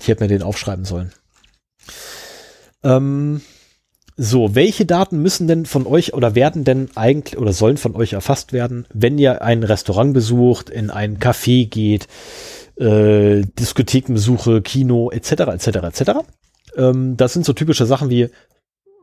Ich 0.00 0.08
hätte 0.08 0.22
mir 0.22 0.28
den 0.28 0.42
aufschreiben 0.42 0.84
sollen. 0.84 1.12
Ähm, 2.82 3.42
so, 4.16 4.54
welche 4.54 4.84
Daten 4.84 5.22
müssen 5.22 5.48
denn 5.48 5.66
von 5.66 5.86
euch 5.86 6.14
oder 6.14 6.34
werden 6.34 6.64
denn 6.64 6.90
eigentlich 6.94 7.38
oder 7.38 7.52
sollen 7.52 7.76
von 7.76 7.96
euch 7.96 8.12
erfasst 8.12 8.52
werden, 8.52 8.86
wenn 8.92 9.18
ihr 9.18 9.42
ein 9.42 9.62
Restaurant 9.62 10.12
besucht, 10.12 10.70
in 10.70 10.90
ein 10.90 11.18
Café 11.18 11.68
geht, 11.68 12.08
äh, 12.76 13.42
Diskothekenbesuche, 13.58 14.62
Kino 14.62 15.10
etc. 15.10 15.30
etc. 15.30 15.66
etc. 15.66 16.10
Ähm, 16.76 17.16
das 17.16 17.32
sind 17.32 17.44
so 17.44 17.52
typische 17.52 17.86
Sachen 17.86 18.10
wie 18.10 18.28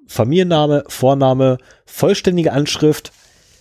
Familienname, 0.07 0.83
Vorname, 0.87 1.59
vollständige 1.85 2.51
Anschrift, 2.51 3.11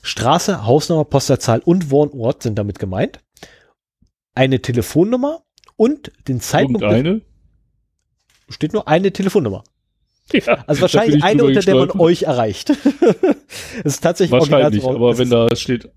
Straße, 0.03 0.65
Hausnummer, 0.65 1.05
Postleitzahl 1.05 1.61
und 1.61 1.91
Wohnort 1.91 2.43
sind 2.43 2.59
damit 2.59 2.79
gemeint. 2.79 3.21
Eine 4.35 4.61
Telefonnummer 4.63 5.43
und 5.77 6.11
den 6.27 6.41
Zeitpunkt. 6.41 6.83
Und 6.83 6.89
eine? 6.89 7.21
Steht 8.49 8.73
nur 8.73 8.89
eine 8.89 9.13
Telefonnummer. 9.13 9.65
Ja, 10.33 10.65
also 10.67 10.83
wahrscheinlich 10.83 11.23
eine, 11.23 11.45
unter 11.45 11.61
der 11.61 11.75
man 11.75 11.91
euch 11.93 12.23
erreicht. 12.23 12.71
das 13.83 13.95
ist 13.95 14.01
tatsächlich 14.01 14.39
wahrscheinlich, 14.39 14.85
aber 14.85 15.17
wenn 15.19 15.31
da 15.31 15.55
steht 15.57 15.91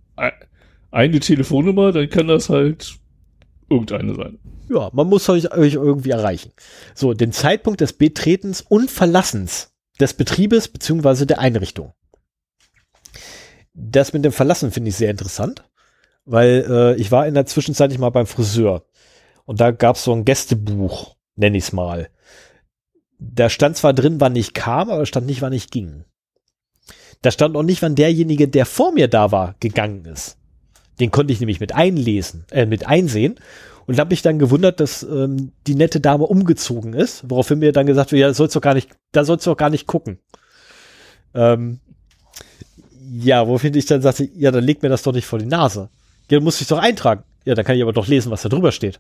eine 0.90 1.20
Telefonnummer, 1.20 1.92
dann 1.92 2.10
kann 2.10 2.28
das 2.28 2.50
halt 2.50 2.96
irgendeine 3.72 4.16
sein. 4.16 4.40
Ja, 4.70 4.90
man 4.94 5.08
muss 5.08 5.28
euch, 5.30 5.52
euch 5.52 5.74
irgendwie 5.74 6.12
erreichen. 6.12 6.52
So, 6.94 7.14
den 7.14 7.32
Zeitpunkt 7.32 7.82
des 7.82 7.94
Betretens 7.94 8.62
und 8.62 8.92
Verlassens 8.92 9.72
des 10.00 10.14
Betriebes 10.14 10.68
beziehungsweise 10.68 11.26
der 11.26 11.40
Einrichtung. 11.40 11.94
Das 13.74 14.14
mit 14.14 14.26
dem 14.26 14.32
Verlassen 14.32 14.72
finde 14.72 14.90
ich 14.90 14.96
sehr 14.96 15.12
interessant, 15.12 15.64
weil 16.26 16.66
äh, 16.70 16.96
ich 16.96 17.12
war 17.12 17.28
in 17.28 17.34
der 17.34 17.46
Zwischenzeit 17.46 17.98
mal 17.98 18.10
beim 18.10 18.28
Friseur. 18.28 18.86
Und 19.46 19.60
da 19.60 19.72
gab 19.72 19.96
es 19.96 20.04
so 20.04 20.14
ein 20.14 20.26
Gästebuch, 20.26 21.16
nenne 21.36 21.58
ich 21.58 21.66
es 21.66 21.72
mal. 21.72 22.10
Da 23.18 23.50
stand 23.50 23.78
zwar 23.78 23.94
drin, 23.94 24.20
wann 24.20 24.36
ich 24.36 24.54
kam, 24.54 24.90
aber 24.90 25.06
stand 25.06 25.28
nicht, 25.28 25.42
wann 25.42 25.54
ich 25.54 25.70
ging. 25.70 26.06
Da 27.22 27.32
stand 27.32 27.56
auch 27.56 27.64
nicht, 27.64 27.82
wann 27.82 27.96
derjenige, 27.96 28.48
der 28.48 28.66
vor 28.66 28.92
mir 28.92 29.08
da 29.08 29.32
war, 29.32 29.56
gegangen 29.60 30.06
ist. 30.06 30.38
Den 31.00 31.12
konnte 31.12 31.34
ich 31.34 31.40
nämlich 31.40 31.60
mit 31.60 31.74
einlesen, 31.74 32.46
äh, 32.52 32.66
mit 32.66 32.88
einsehen. 32.88 33.36
Und 33.88 34.00
habe 34.00 34.12
mich 34.12 34.22
dann 34.22 34.40
gewundert, 34.40 34.80
dass 34.80 35.04
ähm, 35.04 35.52
die 35.68 35.76
nette 35.76 36.00
Dame 36.00 36.26
umgezogen 36.26 36.94
ist, 36.94 37.30
woraufhin 37.30 37.60
mir 37.60 37.72
dann 37.72 37.88
gesagt 37.88 38.12
wird, 38.12 38.22
ja, 38.22 38.34
sollst 38.34 38.56
du 38.56 38.62
gar 38.62 38.76
nicht, 38.76 38.90
da 39.12 39.26
sollst 39.26 39.46
du 39.46 39.52
auch 39.52 39.58
gar 39.58 39.72
nicht 39.72 39.88
gucken. 39.88 40.20
Ähm, 41.34 41.80
ja, 43.12 43.46
woraufhin 43.48 43.74
ich 43.74 43.88
dann 43.88 44.02
sagte, 44.02 44.30
ja, 44.36 44.52
dann 44.52 44.64
leg 44.64 44.82
mir 44.82 44.90
das 44.90 45.04
doch 45.04 45.14
nicht 45.14 45.26
vor 45.26 45.40
die 45.40 45.46
Nase. 45.46 45.90
Ja, 46.30 46.38
dann 46.38 46.44
muss 46.44 46.62
ich 46.62 46.68
doch 46.68 46.78
eintragen. 46.78 47.24
Ja, 47.44 47.56
dann 47.56 47.66
kann 47.66 47.76
ich 47.76 47.82
aber 47.82 47.94
doch 47.94 48.08
lesen, 48.08 48.32
was 48.32 48.44
da 48.44 48.50
drüber 48.50 48.72
steht. 48.72 49.00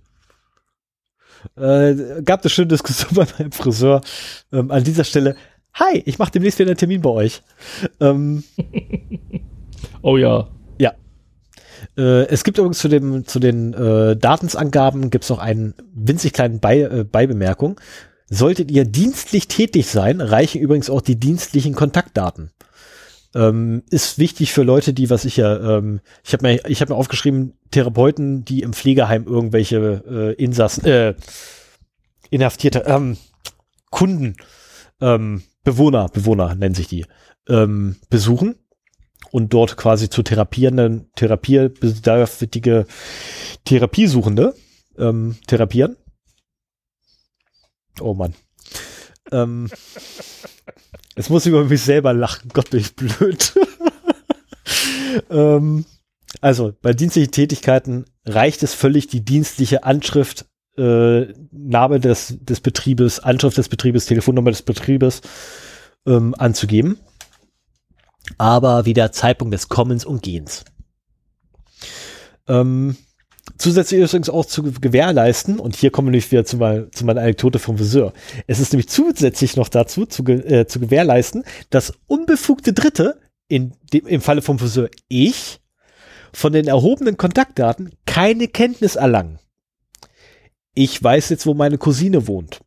Äh, 1.55 2.21
gab 2.23 2.41
eine 2.41 2.49
schöne 2.49 2.67
Diskussion 2.67 3.11
bei 3.13 3.27
meinem 3.37 3.51
Friseur. 3.51 4.01
Ähm, 4.51 4.71
an 4.71 4.83
dieser 4.83 5.03
Stelle, 5.03 5.35
hi, 5.73 6.01
ich 6.05 6.19
mache 6.19 6.31
demnächst 6.31 6.59
wieder 6.59 6.71
einen 6.71 6.77
Termin 6.77 7.01
bei 7.01 7.09
euch. 7.09 7.43
Ähm, 7.99 8.43
oh 10.01 10.17
ja. 10.17 10.47
Äh, 12.01 12.27
es 12.29 12.43
gibt 12.43 12.57
übrigens 12.57 12.79
zu, 12.79 12.87
dem, 12.87 13.25
zu 13.25 13.39
den 13.39 13.73
äh, 13.73 14.17
Datensangaben 14.17 15.11
gibt 15.11 15.23
es 15.23 15.29
noch 15.29 15.37
einen 15.37 15.75
winzig 15.93 16.33
kleinen 16.33 16.59
Bei, 16.59 16.81
äh, 16.81 17.03
Beibemerkung. 17.03 17.79
Solltet 18.27 18.71
ihr 18.71 18.85
dienstlich 18.85 19.47
tätig 19.47 19.87
sein, 19.87 20.19
reichen 20.19 20.61
übrigens 20.61 20.89
auch 20.89 21.01
die 21.01 21.19
dienstlichen 21.19 21.75
Kontaktdaten. 21.75 22.49
Ähm, 23.35 23.83
ist 23.89 24.17
wichtig 24.17 24.51
für 24.51 24.63
Leute, 24.63 24.93
die, 24.93 25.09
was 25.09 25.25
ich 25.25 25.37
ja, 25.37 25.77
ähm, 25.77 26.01
ich 26.23 26.33
habe 26.33 26.47
mir, 26.47 26.65
ich 26.67 26.81
habe 26.81 26.93
mir 26.93 26.97
aufgeschrieben, 26.97 27.53
Therapeuten, 27.69 28.43
die 28.43 28.61
im 28.61 28.73
Pflegeheim 28.73 29.25
irgendwelche 29.25 30.03
äh, 30.09 30.43
Insassen, 30.43 30.85
äh, 30.85 31.13
inhaftierte 32.29 32.83
ähm, 32.87 33.17
Kunden, 33.89 34.35
ähm, 34.99 35.43
Bewohner, 35.63 36.09
Bewohner 36.09 36.55
nennen 36.55 36.75
sich 36.75 36.87
die, 36.87 37.05
ähm, 37.47 37.97
besuchen 38.09 38.55
und 39.31 39.53
dort 39.53 39.77
quasi 39.77 40.09
zu 40.09 40.23
therapierenden, 40.23 41.09
therapiebedarftige 41.15 42.85
Therapiesuchende 43.65 44.53
ähm, 44.97 45.37
therapieren. 45.47 45.97
Oh 47.99 48.13
Mann. 48.13 48.33
ähm, 49.31 49.69
Jetzt 51.15 51.29
muss 51.29 51.45
ich 51.45 51.51
über 51.51 51.65
mich 51.65 51.81
selber 51.81 52.13
lachen. 52.13 52.49
Gott, 52.53 52.69
bin 52.69 52.79
ich 52.79 52.95
blöd. 52.95 53.53
ähm, 55.29 55.85
also, 56.39 56.73
bei 56.81 56.93
dienstlichen 56.93 57.31
Tätigkeiten 57.31 58.05
reicht 58.25 58.63
es 58.63 58.73
völlig, 58.73 59.07
die 59.07 59.23
dienstliche 59.23 59.83
Anschrift, 59.83 60.45
äh, 60.77 61.33
Name 61.51 61.99
des, 61.99 62.37
des 62.39 62.61
Betriebes, 62.61 63.19
Anschrift 63.19 63.57
des 63.57 63.67
Betriebes, 63.67 64.05
Telefonnummer 64.05 64.51
des 64.51 64.61
Betriebes 64.61 65.21
ähm, 66.05 66.33
anzugeben. 66.37 66.97
Aber 68.37 68.85
wieder 68.85 69.11
Zeitpunkt 69.11 69.53
des 69.53 69.69
Kommens 69.69 70.05
und 70.05 70.23
Gehens. 70.23 70.63
Ähm, 72.47 72.95
Zusätzlich 73.57 73.99
übrigens 74.01 74.29
auch 74.29 74.45
zu 74.45 74.63
gewährleisten, 74.63 75.59
und 75.59 75.75
hier 75.75 75.91
kommen 75.91 76.07
wir 76.07 76.11
nämlich 76.11 76.31
wieder 76.31 76.45
zu, 76.45 76.57
mal, 76.57 76.89
zu 76.91 77.05
meiner 77.05 77.21
Anekdote 77.21 77.59
vom 77.59 77.77
Viseur. 77.77 78.13
Es 78.47 78.59
ist 78.59 78.73
nämlich 78.73 78.89
zusätzlich 78.89 79.55
noch 79.55 79.69
dazu 79.69 80.05
zu, 80.05 80.23
äh, 80.23 80.65
zu 80.67 80.79
gewährleisten, 80.79 81.43
dass 81.69 81.93
unbefugte 82.07 82.73
Dritte, 82.73 83.19
in 83.47 83.73
dem, 83.93 84.07
im 84.07 84.21
Falle 84.21 84.41
vom 84.41 84.59
Viseur 84.59 84.89
ich, 85.09 85.59
von 86.33 86.53
den 86.53 86.67
erhobenen 86.67 87.17
Kontaktdaten 87.17 87.91
keine 88.05 88.47
Kenntnis 88.47 88.95
erlangen. 88.95 89.39
Ich 90.73 91.03
weiß 91.03 91.29
jetzt, 91.29 91.45
wo 91.45 91.53
meine 91.53 91.77
Cousine 91.77 92.27
wohnt. 92.27 92.61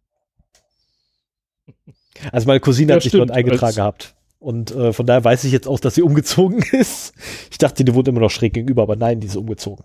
Also 2.31 2.47
meine 2.47 2.61
Cousine 2.61 2.91
ja, 2.91 2.97
hat 2.97 3.03
sich 3.03 3.13
dort 3.13 3.31
eingetragen 3.31 3.77
gehabt. 3.77 4.15
Und 4.45 4.73
äh, 4.73 4.93
von 4.93 5.07
daher 5.07 5.25
weiß 5.25 5.45
ich 5.45 5.53
jetzt 5.53 5.67
auch, 5.67 5.81
dass 5.81 5.95
sie 5.95 6.03
umgezogen 6.03 6.63
ist. 6.73 7.15
Ich 7.51 7.59
dachte, 7.59 7.85
die 7.85 7.95
wohnt 7.95 8.09
immer 8.09 8.21
noch 8.21 8.31
schräg 8.31 8.53
gegenüber, 8.53 8.83
aber 8.83 8.97
nein, 8.97 9.21
die 9.21 9.27
ist 9.27 9.37
umgezogen 9.37 9.85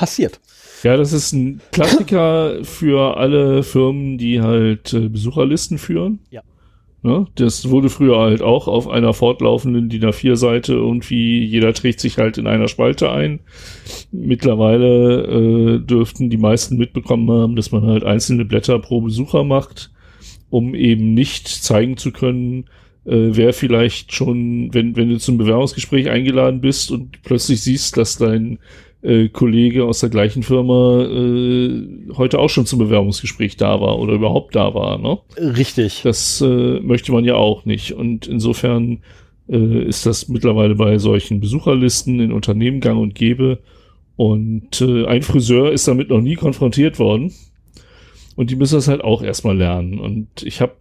passiert. 0.00 0.40
Ja, 0.82 0.96
das 0.96 1.12
ist 1.12 1.32
ein 1.34 1.60
Klassiker 1.72 2.64
für 2.64 3.18
alle 3.18 3.62
Firmen, 3.62 4.16
die 4.16 4.40
halt 4.40 4.94
äh, 4.94 5.10
Besucherlisten 5.10 5.76
führen. 5.76 6.20
Ja. 6.30 6.40
Ne? 7.02 7.26
Das 7.34 7.68
wurde 7.68 7.90
früher 7.90 8.18
halt 8.18 8.40
auch 8.40 8.66
auf 8.66 8.88
einer 8.88 9.12
fortlaufenden 9.12 9.90
DIN 9.90 10.04
A4-Seite 10.04 10.72
irgendwie, 10.72 11.44
jeder 11.44 11.74
trägt 11.74 12.00
sich 12.00 12.16
halt 12.16 12.38
in 12.38 12.46
einer 12.46 12.66
Spalte 12.68 13.12
ein. 13.12 13.40
Mittlerweile 14.10 15.24
äh, 15.26 15.78
dürften 15.80 16.30
die 16.30 16.38
meisten 16.38 16.78
mitbekommen 16.78 17.30
haben, 17.30 17.56
dass 17.56 17.70
man 17.70 17.86
halt 17.86 18.02
einzelne 18.02 18.46
Blätter 18.46 18.78
pro 18.78 19.02
Besucher 19.02 19.44
macht, 19.44 19.92
um 20.50 20.74
eben 20.74 21.14
nicht 21.14 21.48
zeigen 21.48 21.96
zu 21.96 22.12
können, 22.12 22.64
äh, 23.06 23.30
wer 23.30 23.52
vielleicht 23.52 24.12
schon, 24.12 24.74
wenn, 24.74 24.96
wenn 24.96 25.08
du 25.08 25.18
zum 25.18 25.38
Bewerbungsgespräch 25.38 26.10
eingeladen 26.10 26.60
bist 26.60 26.90
und 26.90 27.22
plötzlich 27.22 27.62
siehst, 27.62 27.96
dass 27.96 28.18
dein 28.18 28.58
äh, 29.02 29.28
Kollege 29.28 29.84
aus 29.84 30.00
der 30.00 30.10
gleichen 30.10 30.42
Firma 30.42 31.02
äh, 31.04 31.86
heute 32.16 32.38
auch 32.38 32.50
schon 32.50 32.66
zum 32.66 32.78
Bewerbungsgespräch 32.78 33.56
da 33.56 33.80
war 33.80 33.98
oder 33.98 34.14
überhaupt 34.14 34.54
da 34.54 34.74
war. 34.74 34.98
Ne? 34.98 35.18
Richtig. 35.38 36.02
Das 36.02 36.40
äh, 36.40 36.80
möchte 36.80 37.12
man 37.12 37.24
ja 37.24 37.36
auch 37.36 37.64
nicht. 37.64 37.92
Und 37.92 38.26
insofern 38.26 38.98
äh, 39.48 39.84
ist 39.84 40.04
das 40.04 40.28
mittlerweile 40.28 40.74
bei 40.74 40.98
solchen 40.98 41.40
Besucherlisten 41.40 42.20
in 42.20 42.32
Unternehmen 42.32 42.80
gang 42.80 43.00
und 43.00 43.14
gäbe. 43.14 43.60
Und 44.16 44.82
äh, 44.82 45.06
ein 45.06 45.22
Friseur 45.22 45.72
ist 45.72 45.88
damit 45.88 46.10
noch 46.10 46.20
nie 46.20 46.34
konfrontiert 46.34 46.98
worden. 46.98 47.32
Und 48.40 48.50
die 48.50 48.56
müssen 48.56 48.76
das 48.76 48.88
halt 48.88 49.02
auch 49.02 49.22
erstmal 49.22 49.56
lernen. 49.56 49.98
Und 49.98 50.42
ich 50.42 50.62
habe 50.62 50.74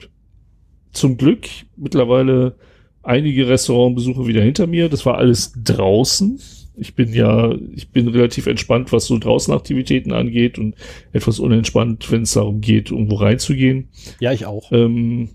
zum 0.93 1.17
Glück 1.17 1.47
mittlerweile 1.75 2.55
einige 3.03 3.49
Restaurantbesuche 3.49 4.27
wieder 4.27 4.41
hinter 4.41 4.65
mir. 4.65 4.87
Das 4.87 5.05
war 5.05 5.17
alles 5.17 5.51
draußen 5.61 6.39
ich 6.79 6.95
bin 6.95 7.13
ja, 7.13 7.53
ich 7.75 7.89
bin 7.89 8.07
relativ 8.07 8.47
entspannt, 8.47 8.91
was 8.91 9.05
so 9.05 9.17
draußen 9.17 9.53
Aktivitäten 9.53 10.13
angeht 10.13 10.57
und 10.57 10.75
etwas 11.11 11.39
unentspannt, 11.39 12.09
wenn 12.11 12.21
es 12.21 12.33
darum 12.33 12.61
geht, 12.61 12.91
irgendwo 12.91 13.15
reinzugehen. 13.15 13.89
Ja, 14.19 14.31
ich 14.31 14.45
auch. 14.45 14.71
Ähm, 14.71 15.29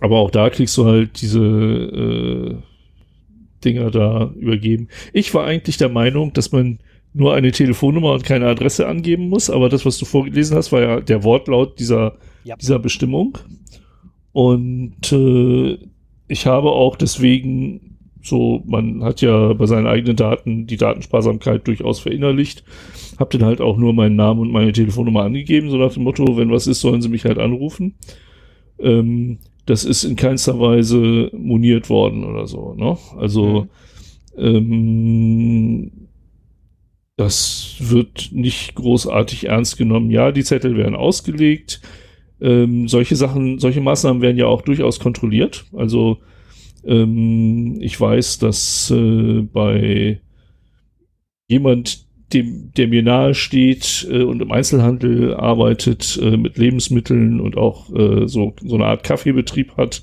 aber 0.00 0.18
auch 0.18 0.30
da 0.30 0.50
kriegst 0.50 0.76
du 0.76 0.84
halt 0.84 1.20
diese 1.20 1.40
äh, 1.40 2.54
Dinger 3.64 3.90
da 3.90 4.32
übergeben. 4.36 4.88
Ich 5.12 5.34
war 5.34 5.44
eigentlich 5.44 5.76
der 5.76 5.88
Meinung, 5.88 6.32
dass 6.32 6.52
man 6.52 6.78
nur 7.14 7.32
eine 7.32 7.52
Telefonnummer 7.52 8.12
und 8.12 8.24
keine 8.24 8.46
Adresse 8.46 8.86
angeben 8.86 9.28
muss, 9.28 9.48
aber 9.48 9.68
das, 9.68 9.86
was 9.86 9.98
du 9.98 10.04
vorgelesen 10.04 10.56
hast, 10.56 10.72
war 10.72 10.82
ja 10.82 11.00
der 11.00 11.22
Wortlaut 11.22 11.78
dieser, 11.78 12.16
ja. 12.42 12.56
dieser 12.56 12.80
Bestimmung. 12.80 13.38
Und 14.32 15.12
äh, 15.12 15.78
ich 16.26 16.46
habe 16.46 16.72
auch 16.72 16.96
deswegen 16.96 17.98
so, 18.20 18.62
man 18.66 19.04
hat 19.04 19.20
ja 19.20 19.52
bei 19.52 19.66
seinen 19.66 19.86
eigenen 19.86 20.16
Daten 20.16 20.66
die 20.66 20.76
Datensparsamkeit 20.76 21.66
durchaus 21.68 22.00
verinnerlicht. 22.00 22.64
Hab 23.18 23.30
dann 23.30 23.44
halt 23.44 23.60
auch 23.60 23.76
nur 23.76 23.92
meinen 23.92 24.16
Namen 24.16 24.40
und 24.40 24.50
meine 24.50 24.72
Telefonnummer 24.72 25.22
angegeben, 25.22 25.70
so 25.70 25.76
nach 25.76 25.92
dem 25.92 26.02
Motto, 26.02 26.36
wenn 26.36 26.50
was 26.50 26.66
ist, 26.66 26.80
sollen 26.80 27.02
sie 27.02 27.10
mich 27.10 27.24
halt 27.24 27.38
anrufen. 27.38 27.94
Ähm, 28.80 29.38
das 29.66 29.84
ist 29.84 30.04
in 30.04 30.16
keinster 30.16 30.58
Weise 30.58 31.30
moniert 31.36 31.90
worden 31.90 32.24
oder 32.24 32.46
so, 32.46 32.74
ne? 32.74 32.96
Also, 33.18 33.68
mhm. 34.36 34.44
ähm, 34.44 35.90
das 37.16 37.76
wird 37.78 38.30
nicht 38.32 38.74
großartig 38.74 39.46
ernst 39.46 39.76
genommen. 39.76 40.10
Ja, 40.10 40.32
die 40.32 40.44
Zettel 40.44 40.76
werden 40.76 40.96
ausgelegt. 40.96 41.80
Ähm, 42.40 42.88
solche 42.88 43.16
Sachen, 43.16 43.58
solche 43.58 43.80
Maßnahmen 43.80 44.20
werden 44.20 44.36
ja 44.36 44.46
auch 44.46 44.62
durchaus 44.62 44.98
kontrolliert. 44.98 45.66
Also 45.72 46.18
ähm, 46.84 47.78
ich 47.80 48.00
weiß, 48.00 48.38
dass 48.38 48.90
äh, 48.90 49.42
bei 49.42 50.20
jemand, 51.48 52.04
dem, 52.32 52.72
der 52.76 52.88
mir 52.88 53.02
nahe 53.02 53.34
steht 53.34 54.06
äh, 54.10 54.22
und 54.22 54.42
im 54.42 54.50
Einzelhandel 54.50 55.34
arbeitet 55.34 56.18
äh, 56.20 56.36
mit 56.36 56.58
Lebensmitteln 56.58 57.40
und 57.40 57.56
auch 57.56 57.94
äh, 57.94 58.26
so, 58.26 58.54
so 58.60 58.74
eine 58.74 58.86
Art 58.86 59.04
Kaffeebetrieb 59.04 59.76
hat, 59.76 60.02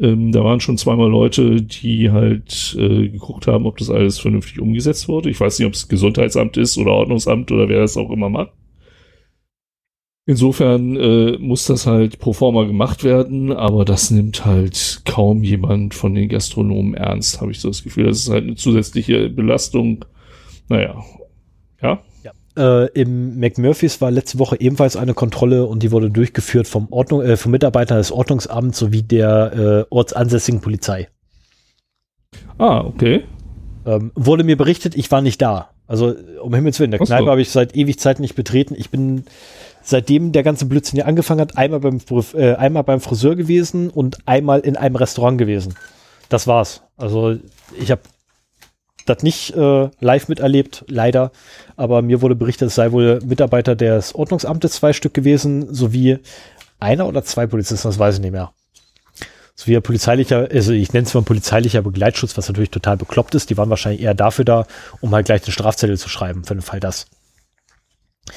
ähm, 0.00 0.32
da 0.32 0.44
waren 0.44 0.60
schon 0.60 0.78
zweimal 0.78 1.10
Leute, 1.10 1.62
die 1.62 2.10
halt 2.10 2.76
äh, 2.78 3.08
geguckt 3.08 3.46
haben, 3.46 3.66
ob 3.66 3.78
das 3.78 3.90
alles 3.90 4.18
vernünftig 4.18 4.60
umgesetzt 4.60 5.08
wurde. 5.08 5.30
Ich 5.30 5.40
weiß 5.40 5.58
nicht, 5.58 5.66
ob 5.66 5.74
es 5.74 5.88
Gesundheitsamt 5.88 6.56
ist 6.56 6.78
oder 6.78 6.92
Ordnungsamt 6.92 7.50
oder 7.50 7.68
wer 7.68 7.80
das 7.80 7.96
auch 7.96 8.10
immer 8.10 8.28
macht. 8.28 8.52
Insofern 10.26 10.94
äh, 10.96 11.38
muss 11.38 11.64
das 11.64 11.86
halt 11.86 12.18
pro 12.18 12.34
forma 12.34 12.64
gemacht 12.64 13.02
werden, 13.02 13.50
aber 13.50 13.86
das 13.86 14.10
nimmt 14.10 14.44
halt 14.44 15.00
kaum 15.06 15.42
jemand 15.42 15.94
von 15.94 16.14
den 16.14 16.28
Gastronomen 16.28 16.92
ernst, 16.92 17.40
habe 17.40 17.50
ich 17.50 17.60
so 17.60 17.68
das 17.68 17.82
Gefühl. 17.82 18.04
Das 18.04 18.18
ist 18.18 18.28
halt 18.28 18.44
eine 18.44 18.54
zusätzliche 18.54 19.30
Belastung. 19.30 20.04
Naja, 20.68 21.02
ja. 21.80 22.02
Äh, 22.58 22.86
Im 23.00 23.38
McMurphys 23.38 24.00
war 24.00 24.10
letzte 24.10 24.40
Woche 24.40 24.60
ebenfalls 24.60 24.96
eine 24.96 25.14
Kontrolle 25.14 25.66
und 25.66 25.82
die 25.84 25.92
wurde 25.92 26.10
durchgeführt 26.10 26.66
vom, 26.66 26.88
Ordnung, 26.90 27.22
äh, 27.22 27.36
vom 27.36 27.52
Mitarbeiter 27.52 27.96
des 27.96 28.10
Ordnungsamts 28.10 28.78
sowie 28.78 29.02
der 29.02 29.86
äh, 29.88 29.94
ortsansässigen 29.94 30.60
Polizei. 30.60 31.08
Ah, 32.58 32.80
okay. 32.80 33.24
Ähm, 33.86 34.10
wurde 34.16 34.42
mir 34.42 34.56
berichtet, 34.56 34.96
ich 34.96 35.10
war 35.12 35.20
nicht 35.20 35.40
da. 35.40 35.70
Also 35.86 36.14
um 36.42 36.52
Himmels 36.52 36.80
Willen, 36.80 36.90
der 36.90 36.98
so. 36.98 37.04
Kneipe 37.04 37.30
habe 37.30 37.40
ich 37.40 37.50
seit 37.50 37.76
ewig 37.76 37.98
Zeit 38.00 38.18
nicht 38.18 38.34
betreten. 38.34 38.74
Ich 38.76 38.90
bin 38.90 39.24
seitdem 39.82 40.32
der 40.32 40.42
ganze 40.42 40.66
Blödsinn 40.66 40.96
hier 40.96 41.06
angefangen 41.06 41.40
hat, 41.40 41.56
einmal 41.56 41.80
beim, 41.80 42.00
äh, 42.34 42.54
einmal 42.54 42.82
beim 42.82 43.00
Friseur 43.00 43.36
gewesen 43.36 43.88
und 43.88 44.18
einmal 44.26 44.60
in 44.60 44.76
einem 44.76 44.96
Restaurant 44.96 45.38
gewesen. 45.38 45.74
Das 46.28 46.46
war's. 46.48 46.82
Also 46.96 47.36
ich 47.80 47.92
habe 47.92 48.02
das 49.08 49.22
nicht 49.22 49.54
äh, 49.56 49.88
live 50.00 50.28
miterlebt, 50.28 50.84
leider. 50.88 51.32
Aber 51.76 52.02
mir 52.02 52.22
wurde 52.22 52.34
berichtet, 52.34 52.68
es 52.68 52.74
sei 52.74 52.92
wohl 52.92 53.20
Mitarbeiter 53.24 53.76
des 53.76 54.14
Ordnungsamtes 54.14 54.72
zwei 54.72 54.92
Stück 54.92 55.14
gewesen, 55.14 55.72
sowie 55.74 56.18
einer 56.80 57.06
oder 57.06 57.24
zwei 57.24 57.46
Polizisten, 57.46 57.88
das 57.88 57.98
weiß 57.98 58.16
ich 58.16 58.20
nicht 58.20 58.32
mehr. 58.32 58.52
Sowie 59.54 59.76
ein 59.76 59.82
polizeilicher, 59.82 60.48
also 60.52 60.72
ich 60.72 60.92
nenne 60.92 61.06
es 61.06 61.14
mal 61.14 61.22
polizeilicher 61.22 61.82
Begleitschutz, 61.82 62.36
was 62.36 62.48
natürlich 62.48 62.70
total 62.70 62.96
bekloppt 62.96 63.34
ist. 63.34 63.50
Die 63.50 63.56
waren 63.56 63.70
wahrscheinlich 63.70 64.02
eher 64.02 64.14
dafür 64.14 64.44
da, 64.44 64.66
um 65.00 65.12
halt 65.12 65.26
gleich 65.26 65.42
den 65.42 65.52
Strafzettel 65.52 65.98
zu 65.98 66.08
schreiben, 66.08 66.44
für 66.44 66.54
den 66.54 66.62
Fall 66.62 66.80
das. 66.80 67.06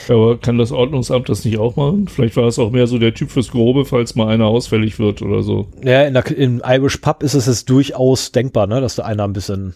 Aber 0.10 0.38
kann 0.40 0.58
das 0.58 0.72
Ordnungsamt 0.72 1.30
das 1.30 1.46
nicht 1.46 1.58
auch 1.58 1.76
machen? 1.76 2.08
Vielleicht 2.08 2.38
war 2.38 2.46
es 2.48 2.60
auch 2.60 2.72
mehr 2.72 2.88
so 2.88 2.98
der 2.98 3.14
Typ 3.14 3.32
fürs 3.32 3.52
Grobe, 3.52 3.86
falls 3.86 4.16
mal 4.16 4.28
einer 4.28 4.46
ausfällig 4.46 5.00
wird 5.00 5.22
oder 5.22 5.44
so. 5.44 5.68
Ja, 5.84 6.04
in 6.04 6.14
der, 6.14 6.26
im 6.32 6.62
Irish 6.66 6.98
Pub 6.98 7.24
ist 7.24 7.34
es 7.34 7.46
jetzt 7.46 7.70
durchaus 7.70 8.32
denkbar, 8.32 8.68
ne, 8.68 8.82
dass 8.82 8.96
da 8.96 9.04
einer 9.04 9.24
ein 9.26 9.34
bisschen 9.34 9.76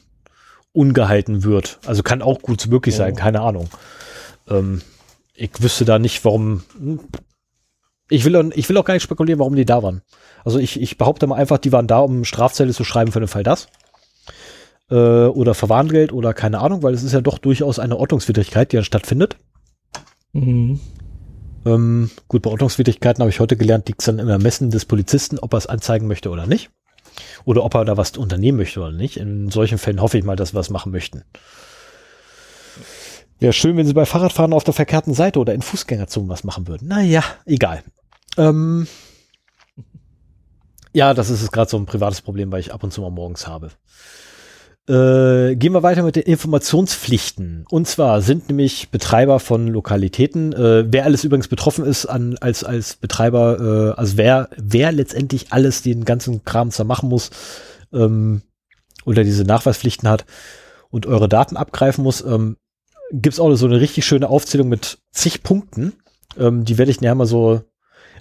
ungehalten 0.76 1.44
wird. 1.44 1.80
Also 1.86 2.04
kann 2.04 2.22
auch 2.22 2.42
gut 2.42 2.68
möglich 2.68 2.96
sein, 2.96 3.14
Oh. 3.14 3.16
keine 3.16 3.42
Ahnung. 3.42 3.70
Ähm, 4.50 4.82
ich 5.34 5.52
wüsste 5.62 5.86
da 5.86 6.00
nicht, 6.00 6.24
warum. 6.26 6.64
hm, 6.78 7.00
Ich 8.10 8.24
will, 8.24 8.36
auch- 8.36 8.52
ich 8.54 8.70
will 8.70 8.78
auch 8.78 8.86
gar 8.86 8.94
nicht 8.94 9.02
spekulieren, 9.04 9.40
warum 9.40 9.56
die 9.56 9.66
da 9.66 9.82
waren. 9.82 10.02
Also 10.44 10.60
ich, 10.60 10.80
ich 10.80 10.98
behaupte 11.00 11.26
mal 11.26 11.38
einfach, 11.38 11.58
die 11.58 11.72
waren 11.72 11.88
da, 11.88 12.00
um 12.00 12.24
Strafzettel 12.24 12.72
zu 12.74 12.84
schreiben 12.84 13.12
für 13.12 13.20
den 13.20 13.28
Fall 13.28 13.42
das. 13.42 13.68
Äh, 14.92 14.96
oder 14.96 15.56
Verwarngeld 15.56 16.14
oder 16.14 16.34
keine 16.36 16.60
Ahnung, 16.60 16.84
weil 16.84 16.94
es 16.94 17.02
ist 17.02 17.14
ja 17.14 17.22
doch 17.22 17.40
durchaus 17.40 17.80
eine 17.80 17.98
Ordnungswidrigkeit, 17.98 18.72
die 18.72 18.76
dann 18.76 18.86
stattfindet. 18.86 19.38
Mhm. 20.34 20.80
Ähm, 21.66 22.12
gut, 22.28 22.44
bei 22.44 22.52
Ordnungswidrigkeiten 22.52 23.22
habe 23.22 23.32
ich 23.32 23.40
heute 23.40 23.58
gelernt, 23.58 23.88
liegt 23.88 24.02
es 24.02 24.06
dann 24.06 24.20
im 24.20 24.30
Ermessen 24.30 24.70
des 24.70 24.86
Polizisten, 24.86 25.40
ob 25.40 25.54
er 25.54 25.58
es 25.58 25.66
anzeigen 25.66 26.06
möchte 26.08 26.30
oder 26.30 26.46
nicht. 26.46 26.70
Oder 27.44 27.64
ob 27.64 27.74
er 27.76 27.86
da 27.86 27.98
was 27.98 28.18
unternehmen 28.18 28.58
möchte 28.58 28.80
oder 28.80 28.92
nicht. 28.92 29.18
In 29.18 29.50
solchen 29.50 29.78
Fällen 29.78 30.02
hoffe 30.02 30.18
ich 30.18 30.24
mal, 30.24 30.36
dass 30.36 30.54
wir 30.54 30.60
was 30.60 30.70
machen 30.70 30.92
möchten. 30.92 31.24
Wäre 33.40 33.54
schön, 33.54 33.76
wenn 33.78 33.86
sie 33.86 33.94
bei 33.94 34.06
Fahrradfahren 34.06 34.54
auf 34.54 34.64
der 34.64 34.74
verkehrten 34.74 35.14
Seite 35.14 35.40
oder 35.40 35.54
in 35.54 35.62
Fußgängerzonen 35.62 36.30
was 36.30 36.44
machen 36.44 36.68
würden. 36.68 36.88
Naja, 36.88 37.24
egal. 37.46 37.84
Ähm, 38.38 38.88
ja, 40.94 41.14
das 41.14 41.30
ist 41.30 41.52
gerade 41.52 41.70
so 41.70 41.78
ein 41.78 41.86
privates 41.86 42.22
Problem, 42.22 42.52
weil 42.52 42.62
ich 42.62 42.74
ab 42.74 42.84
und 42.84 42.92
zu 42.92 43.02
mal 43.02 43.12
morgens 43.12 43.48
habe. 43.48 43.72
Äh, 44.88 45.56
gehen 45.56 45.74
wir 45.74 45.82
weiter 45.82 46.04
mit 46.04 46.16
den 46.16 46.24
Informationspflichten. 46.24 47.66
Und 47.72 47.88
zwar 47.88 48.22
sind 48.22 48.50
nämlich 48.50 48.90
Betreiber 48.90 49.40
von 49.40 49.68
Lokalitäten, 49.68 50.54
äh, 50.54 50.86
wer 50.88 51.06
alles 51.06 51.24
übrigens 51.24 51.48
betroffen 51.48 51.86
ist 51.86 52.06
an, 52.06 52.38
als, 52.40 52.64
als 52.64 52.96
Betreiber, 52.96 53.96
äh, 53.96 54.00
also 54.00 54.18
wer, 54.18 54.50
wer 54.58 54.92
letztendlich 54.92 55.52
alles 55.52 55.82
den 55.82 56.06
ganzen 56.06 56.46
Kram 56.46 56.70
da 56.70 56.84
machen 56.84 57.10
muss 57.10 57.32
ähm, 57.94 58.44
oder 59.06 59.24
diese 59.24 59.44
Nachweispflichten 59.44 60.08
hat 60.08 60.26
und 60.92 61.08
eure 61.08 61.30
Daten 61.30 61.58
abgreifen 61.58 62.04
muss, 62.04 62.22
ähm, 62.22 62.58
gibt's 63.12 63.40
auch 63.40 63.54
so 63.56 63.66
eine 63.66 63.82
richtig 63.82 64.06
schöne 64.06 64.30
Aufzählung 64.30 64.70
mit 64.70 65.00
zig 65.12 65.42
Punkten. 65.42 65.94
Ähm, 66.38 66.64
die 66.64 66.78
werde 66.78 66.92
ich 66.92 67.02
nachher 67.02 67.16
mal 67.16 67.26
so 67.26 67.62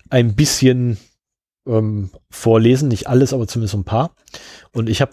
ein 0.08 0.34
bisschen 0.34 0.96
ähm, 1.66 2.08
vorlesen, 2.30 2.88
nicht 2.88 3.06
alles, 3.06 3.34
aber 3.34 3.46
zumindest 3.46 3.74
ein 3.74 3.84
paar. 3.84 4.14
Und 4.72 4.88
ich 4.88 5.02
habe 5.02 5.12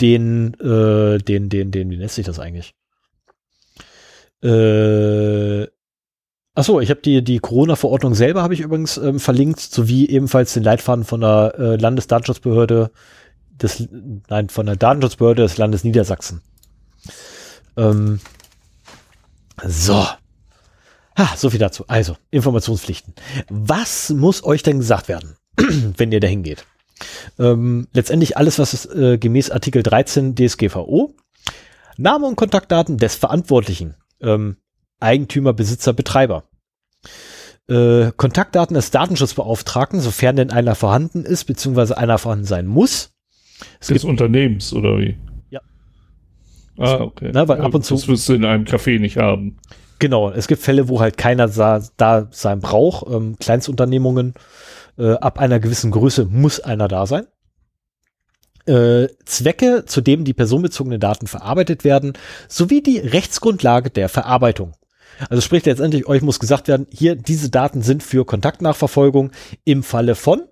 den, 0.00 0.54
äh, 0.60 1.18
den, 1.18 1.48
den, 1.48 1.70
den, 1.70 1.90
wie 1.90 1.96
nennt 1.96 2.10
sich 2.10 2.26
das 2.26 2.38
eigentlich? 2.38 2.74
Äh, 4.42 5.66
achso, 6.54 6.80
ich 6.80 6.90
habe 6.90 7.00
die, 7.02 7.22
die 7.22 7.38
Corona-Verordnung 7.38 8.14
selber 8.14 8.42
habe 8.42 8.54
ich 8.54 8.60
übrigens 8.60 8.96
ähm, 8.96 9.20
verlinkt, 9.20 9.60
sowie 9.60 10.08
ebenfalls 10.08 10.54
den 10.54 10.62
Leitfaden 10.62 11.04
von 11.04 11.20
der 11.20 11.54
äh, 11.58 11.76
Landesdatenschutzbehörde 11.76 12.90
des, 13.50 13.88
nein, 14.28 14.48
von 14.48 14.66
der 14.66 14.76
Datenschutzbehörde 14.76 15.42
des 15.42 15.58
Landes 15.58 15.84
Niedersachsen. 15.84 16.40
Ähm, 17.76 18.20
so. 19.64 20.06
Ha, 21.18 21.36
so 21.36 21.50
viel 21.50 21.58
dazu. 21.58 21.84
Also, 21.88 22.16
Informationspflichten. 22.30 23.14
Was 23.48 24.10
muss 24.10 24.42
euch 24.42 24.62
denn 24.62 24.78
gesagt 24.78 25.08
werden, 25.08 25.36
wenn 25.96 26.12
ihr 26.12 26.20
dahin 26.20 26.42
geht? 26.42 26.64
Ähm, 27.38 27.88
letztendlich 27.92 28.36
alles, 28.36 28.58
was 28.58 28.74
ist, 28.74 28.86
äh, 28.94 29.18
gemäß 29.18 29.50
Artikel 29.50 29.82
13 29.82 30.34
DSGVO, 30.34 31.14
Name 31.96 32.26
und 32.26 32.36
Kontaktdaten 32.36 32.98
des 32.98 33.14
Verantwortlichen, 33.14 33.94
ähm, 34.20 34.56
Eigentümer, 35.00 35.52
Besitzer, 35.52 35.92
Betreiber. 35.92 36.44
Äh, 37.68 38.10
Kontaktdaten 38.16 38.74
des 38.74 38.90
Datenschutzbeauftragten, 38.90 40.00
sofern 40.00 40.36
denn 40.36 40.50
einer 40.50 40.74
vorhanden 40.74 41.24
ist, 41.24 41.44
beziehungsweise 41.44 41.96
einer 41.96 42.18
vorhanden 42.18 42.44
sein 42.46 42.66
muss. 42.66 43.12
Es 43.78 43.88
Des 43.88 44.02
gibt, 44.02 44.04
Unternehmens, 44.10 44.72
oder 44.72 44.98
wie? 44.98 45.16
Ja. 45.50 45.60
Ah, 46.78 47.00
okay. 47.02 47.30
Na, 47.32 47.46
weil 47.46 47.60
ab 47.60 47.74
und 47.74 47.84
zu- 47.84 47.94
Das 47.94 48.08
wirst 48.08 48.28
du 48.28 48.34
in 48.34 48.44
einem 48.44 48.64
Café 48.64 48.98
nicht 48.98 49.18
haben. 49.18 49.58
genau, 49.98 50.30
es 50.30 50.48
gibt 50.48 50.62
Fälle, 50.62 50.88
wo 50.88 51.00
halt 51.00 51.16
keiner 51.16 51.46
da 51.48 52.28
sein 52.30 52.60
braucht. 52.60 53.06
Ähm, 53.12 53.36
Kleinstunternehmungen 53.38 54.34
äh, 55.00 55.14
ab 55.14 55.38
einer 55.38 55.58
gewissen 55.58 55.90
Größe 55.90 56.26
muss 56.26 56.60
einer 56.60 56.86
da 56.86 57.06
sein. 57.06 57.26
Äh, 58.66 59.08
Zwecke, 59.24 59.84
zu 59.86 60.00
dem 60.00 60.24
die 60.24 60.34
personenbezogenen 60.34 61.00
Daten 61.00 61.26
verarbeitet 61.26 61.82
werden, 61.82 62.12
sowie 62.48 62.82
die 62.82 62.98
Rechtsgrundlage 62.98 63.90
der 63.90 64.08
Verarbeitung. 64.08 64.74
Also 65.28 65.40
sprich 65.40 65.64
letztendlich, 65.64 66.06
euch 66.06 66.22
muss 66.22 66.38
gesagt 66.38 66.68
werden, 66.68 66.86
hier, 66.90 67.16
diese 67.16 67.50
Daten 67.50 67.82
sind 67.82 68.02
für 68.02 68.24
Kontaktnachverfolgung 68.24 69.32
im 69.64 69.82
Falle 69.82 70.14
von 70.14 70.42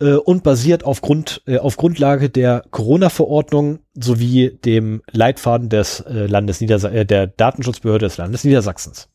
äh, 0.00 0.14
und 0.14 0.42
basiert 0.42 0.84
auf, 0.84 1.02
äh, 1.46 1.58
auf 1.58 1.76
Grundlage 1.76 2.30
der 2.30 2.64
Corona-Verordnung 2.70 3.80
sowie 3.94 4.58
dem 4.64 5.02
Leitfaden 5.10 5.68
des 5.68 6.00
äh, 6.00 6.26
Landes 6.26 6.60
Niedersa 6.60 6.88
äh, 6.90 7.04
der 7.04 7.26
Datenschutzbehörde 7.26 8.06
des 8.06 8.16
Landes 8.16 8.44
Niedersachsens. 8.44 9.08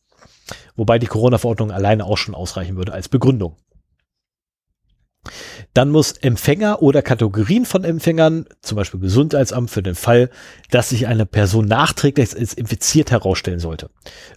Wobei 0.75 0.99
die 0.99 1.07
Corona-Verordnung 1.07 1.71
alleine 1.71 2.05
auch 2.05 2.17
schon 2.17 2.35
ausreichen 2.35 2.75
würde 2.75 2.93
als 2.93 3.09
Begründung. 3.09 3.55
Dann 5.73 5.89
muss 5.89 6.13
Empfänger 6.13 6.81
oder 6.81 7.01
Kategorien 7.01 7.65
von 7.65 7.83
Empfängern, 7.83 8.45
zum 8.61 8.75
Beispiel 8.75 8.99
Gesundheitsamt, 8.99 9.69
für 9.69 9.83
den 9.83 9.95
Fall, 9.95 10.29
dass 10.71 10.89
sich 10.89 11.07
eine 11.07 11.25
Person 11.25 11.65
nachträglich 11.65 12.35
als 12.35 12.53
infiziert 12.53 13.11
herausstellen 13.11 13.59
sollte. 13.59 13.89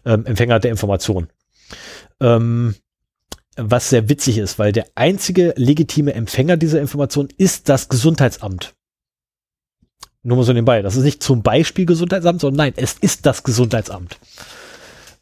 Ähm, 0.05 0.27
Empfänger 0.27 0.61
der 0.61 0.70
Information. 0.70 1.28
Ähm, 2.20 2.74
was 3.56 3.90
sehr 3.90 4.09
witzig 4.09 4.39
ist, 4.39 4.59
weil 4.59 4.73
der 4.73 4.86
einzige 4.94 5.55
legitime 5.56 6.15
Empfänger 6.15 6.56
dieser 6.56 6.81
Information 6.81 7.28
ist 7.36 7.69
das 7.69 7.89
Gesundheitsamt. 7.89 8.74
Nur 10.23 10.39
mal 10.39 10.44
so 10.44 10.52
nebenbei. 10.52 10.82
Das 10.82 10.97
ist 10.97 11.05
nicht 11.05 11.23
zum 11.23 11.43
Beispiel 11.43 11.86
Gesundheitsamt, 11.86 12.40
sondern 12.40 12.66
nein, 12.66 12.73
es 12.77 12.94
ist 12.94 13.27
das 13.27 13.43
Gesundheitsamt. 13.43 14.19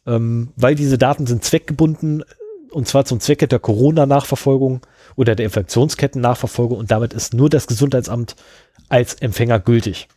Ähm, 0.05 0.51
weil 0.55 0.75
diese 0.75 0.97
Daten 0.97 1.27
sind 1.27 1.43
zweckgebunden 1.43 2.23
und 2.71 2.87
zwar 2.87 3.05
zum 3.05 3.19
Zwecke 3.19 3.47
der 3.47 3.59
Corona-Nachverfolgung 3.59 4.81
oder 5.15 5.35
der 5.35 5.45
Infektionsketten-Nachverfolgung 5.45 6.77
und 6.77 6.91
damit 6.91 7.13
ist 7.13 7.33
nur 7.33 7.49
das 7.49 7.67
Gesundheitsamt 7.67 8.35
als 8.89 9.15
Empfänger 9.15 9.59
gültig. 9.59 10.07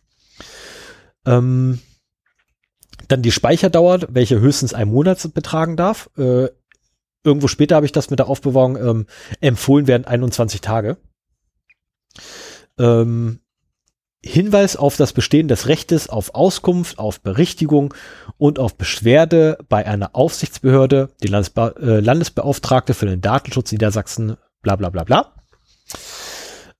Ähm, 1.25 1.79
dann 3.07 3.21
die 3.21 3.31
Speicherdauer, 3.31 4.01
welche 4.09 4.39
höchstens 4.39 4.73
ein 4.73 4.89
Monat 4.89 5.33
betragen 5.33 5.77
darf. 5.77 6.09
Äh, 6.17 6.49
irgendwo 7.23 7.47
später 7.47 7.75
habe 7.75 7.85
ich 7.85 7.91
das 7.91 8.09
mit 8.09 8.19
der 8.19 8.27
Aufbewahrung 8.27 8.77
ähm, 8.77 9.05
empfohlen 9.41 9.87
werden 9.87 10.05
21 10.05 10.61
Tage. 10.61 10.97
Ähm, 12.77 13.39
Hinweis 14.25 14.75
auf 14.75 14.97
das 14.97 15.13
Bestehen 15.13 15.47
des 15.47 15.67
Rechtes 15.67 16.09
auf 16.09 16.35
Auskunft, 16.35 16.99
auf 16.99 17.21
Berichtigung 17.21 17.93
und 18.37 18.59
auf 18.59 18.75
Beschwerde 18.75 19.57
bei 19.69 19.85
einer 19.85 20.15
Aufsichtsbehörde, 20.15 21.09
die 21.23 21.27
Landesbe 21.27 21.75
äh, 21.79 21.99
Landesbeauftragte 21.99 22.93
für 22.93 23.05
den 23.05 23.21
Datenschutz 23.21 23.71
Niedersachsen, 23.71 24.35
bla 24.61 24.75
bla 24.75 24.89
bla 24.89 25.03
bla. 25.03 25.33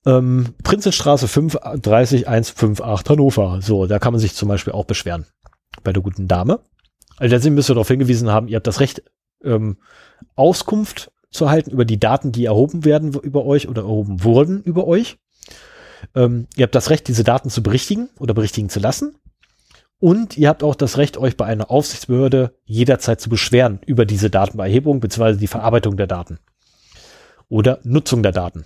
Ähm, 0.06 0.54
Prinzenstraße 0.62 1.28
5, 1.28 1.56
30 1.82 2.28
158 2.28 3.10
Hannover. 3.10 3.60
So, 3.62 3.86
da 3.86 3.98
kann 3.98 4.12
man 4.12 4.20
sich 4.20 4.34
zum 4.34 4.48
Beispiel 4.48 4.72
auch 4.72 4.84
beschweren. 4.84 5.26
Bei 5.84 5.92
der 5.92 6.02
guten 6.02 6.28
Dame. 6.28 6.60
Also 7.18 7.34
letztendlich 7.34 7.56
müsst 7.56 7.70
ihr 7.70 7.74
darauf 7.74 7.88
hingewiesen 7.88 8.30
haben, 8.30 8.48
ihr 8.48 8.56
habt 8.56 8.66
das 8.66 8.80
Recht, 8.80 9.02
ähm, 9.42 9.78
Auskunft 10.34 11.10
zu 11.30 11.44
erhalten 11.44 11.70
über 11.70 11.84
die 11.84 12.00
Daten, 12.00 12.32
die 12.32 12.46
erhoben 12.46 12.84
werden 12.84 13.12
über 13.12 13.44
euch 13.44 13.68
oder 13.68 13.82
erhoben 13.82 14.24
wurden 14.24 14.62
über 14.62 14.86
euch. 14.86 15.18
Ähm, 16.14 16.46
ihr 16.56 16.62
habt 16.62 16.74
das 16.74 16.90
Recht, 16.90 17.08
diese 17.08 17.24
Daten 17.24 17.50
zu 17.50 17.62
berichtigen 17.62 18.08
oder 18.18 18.34
berichtigen 18.34 18.68
zu 18.68 18.80
lassen. 18.80 19.16
Und 20.00 20.38
ihr 20.38 20.48
habt 20.48 20.62
auch 20.62 20.76
das 20.76 20.96
Recht, 20.96 21.16
euch 21.18 21.36
bei 21.36 21.44
einer 21.44 21.70
Aufsichtsbehörde 21.70 22.54
jederzeit 22.64 23.20
zu 23.20 23.28
beschweren 23.28 23.80
über 23.84 24.06
diese 24.06 24.30
Datenbeerhebung 24.30 25.00
bzw. 25.00 25.36
die 25.36 25.48
Verarbeitung 25.48 25.96
der 25.96 26.06
Daten. 26.06 26.38
Oder 27.48 27.80
Nutzung 27.82 28.22
der 28.22 28.32
Daten. 28.32 28.64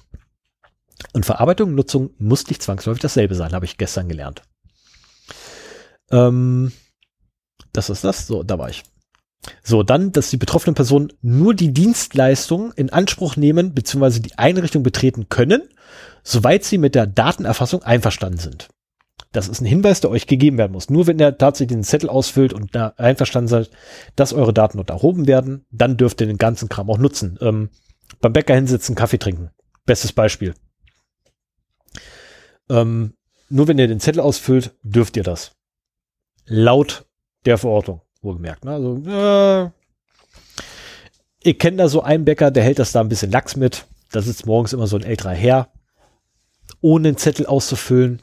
Und 1.12 1.26
Verarbeitung 1.26 1.70
und 1.70 1.74
Nutzung 1.74 2.10
muss 2.18 2.46
nicht 2.48 2.62
zwangsläufig 2.62 3.02
dasselbe 3.02 3.34
sein, 3.34 3.52
habe 3.52 3.64
ich 3.64 3.78
gestern 3.78 4.08
gelernt. 4.08 4.42
Ähm, 6.10 6.72
Das 7.72 7.90
ist 7.90 8.04
das. 8.04 8.26
So, 8.26 8.42
da 8.42 8.58
war 8.58 8.68
ich. 8.68 8.82
So, 9.64 9.82
dann, 9.82 10.12
dass 10.12 10.30
die 10.30 10.36
betroffenen 10.36 10.74
Personen 10.74 11.12
nur 11.20 11.54
die 11.54 11.72
Dienstleistung 11.72 12.72
in 12.72 12.90
Anspruch 12.90 13.36
nehmen 13.36 13.74
bzw. 13.74 14.20
die 14.20 14.38
Einrichtung 14.38 14.82
betreten 14.82 15.28
können, 15.28 15.62
soweit 16.22 16.64
sie 16.64 16.78
mit 16.78 16.94
der 16.94 17.06
Datenerfassung 17.06 17.82
einverstanden 17.82 18.38
sind. 18.38 18.68
Das 19.32 19.48
ist 19.48 19.60
ein 19.60 19.66
Hinweis, 19.66 20.00
der 20.00 20.10
euch 20.10 20.26
gegeben 20.26 20.58
werden 20.58 20.72
muss. 20.72 20.90
Nur 20.90 21.06
wenn 21.06 21.18
ihr 21.18 21.36
tatsächlich 21.38 21.76
den 21.76 21.84
Zettel 21.84 22.10
ausfüllt 22.10 22.52
und 22.52 22.74
da 22.74 22.92
einverstanden 22.98 23.48
seid, 23.48 23.70
dass 24.14 24.34
eure 24.34 24.52
Daten 24.52 24.76
dort 24.76 24.90
erhoben 24.90 25.26
werden, 25.26 25.64
dann 25.70 25.96
dürft 25.96 26.20
ihr 26.20 26.26
den 26.26 26.38
ganzen 26.38 26.68
Kram 26.68 26.90
auch 26.90 26.98
nutzen. 26.98 27.38
Ähm, 27.40 27.70
beim 28.22 28.32
Bäcker 28.32 28.54
hinsitzen, 28.54 28.94
Kaffee 28.94 29.18
trinken. 29.18 29.50
Bestes 29.84 30.12
Beispiel. 30.12 30.54
Ähm, 32.70 33.14
nur 33.50 33.68
wenn 33.68 33.78
ihr 33.78 33.88
den 33.88 34.00
Zettel 34.00 34.20
ausfüllt, 34.20 34.74
dürft 34.82 35.16
ihr 35.18 35.22
das. 35.24 35.52
Laut 36.46 37.04
der 37.44 37.58
Verordnung, 37.58 38.00
wohlgemerkt. 38.22 38.64
Ne? 38.64 38.70
Also, 38.72 38.96
äh, 39.06 39.70
ich 41.42 41.58
kenne 41.58 41.76
da 41.78 41.88
so 41.88 42.02
einen 42.02 42.24
Bäcker, 42.24 42.50
der 42.50 42.62
hält 42.62 42.78
das 42.78 42.92
da 42.92 43.00
ein 43.00 43.08
bisschen 43.08 43.30
lax 43.32 43.56
mit. 43.56 43.84
Da 44.12 44.22
sitzt 44.22 44.46
morgens 44.46 44.72
immer 44.72 44.86
so 44.86 44.96
ein 44.96 45.02
älterer 45.02 45.32
Herr, 45.32 45.72
ohne 46.80 47.08
den 47.10 47.16
Zettel 47.16 47.46
auszufüllen. 47.46 48.22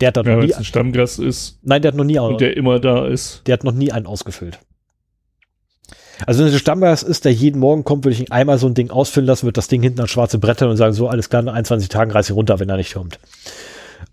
Der 0.00 0.08
hat 0.08 0.16
da 0.16 0.22
Ja, 0.22 0.36
noch 0.36 0.42
nie, 0.42 0.54
ein 0.54 0.64
Stammgast 0.64 1.18
ist 1.18 1.58
nein, 1.62 1.82
der 1.82 1.92
hat 1.92 1.96
noch 1.96 2.04
nie, 2.04 2.18
und 2.18 2.40
der 2.40 2.56
immer 2.56 2.80
da 2.80 3.06
ist. 3.06 3.42
der 3.46 3.52
hat 3.52 3.64
noch 3.64 3.72
nie 3.72 3.92
einen 3.92 4.06
ausgefüllt. 4.06 4.58
Also 6.26 6.40
wenn 6.40 6.48
es 6.48 6.54
ein 6.54 6.58
Stammgast 6.58 7.02
ist, 7.02 7.24
der 7.24 7.32
jeden 7.32 7.58
Morgen 7.58 7.84
kommt, 7.84 8.04
würde 8.04 8.14
ich 8.14 8.20
ihn 8.20 8.30
einmal 8.30 8.58
so 8.58 8.66
ein 8.66 8.74
Ding 8.74 8.90
ausfüllen 8.90 9.26
lassen, 9.26 9.46
wird 9.46 9.56
das 9.56 9.68
Ding 9.68 9.82
hinten 9.82 10.00
an 10.00 10.08
schwarze 10.08 10.38
Bretter 10.38 10.68
und 10.68 10.76
sagen, 10.76 10.94
so, 10.94 11.08
alles 11.08 11.28
klar, 11.28 11.42
in 11.42 11.48
21 11.48 11.88
Tagen 11.88 12.10
reiß 12.10 12.30
ich 12.30 12.36
runter, 12.36 12.60
wenn 12.60 12.68
er 12.68 12.76
nicht 12.76 12.94
kommt. 12.94 13.18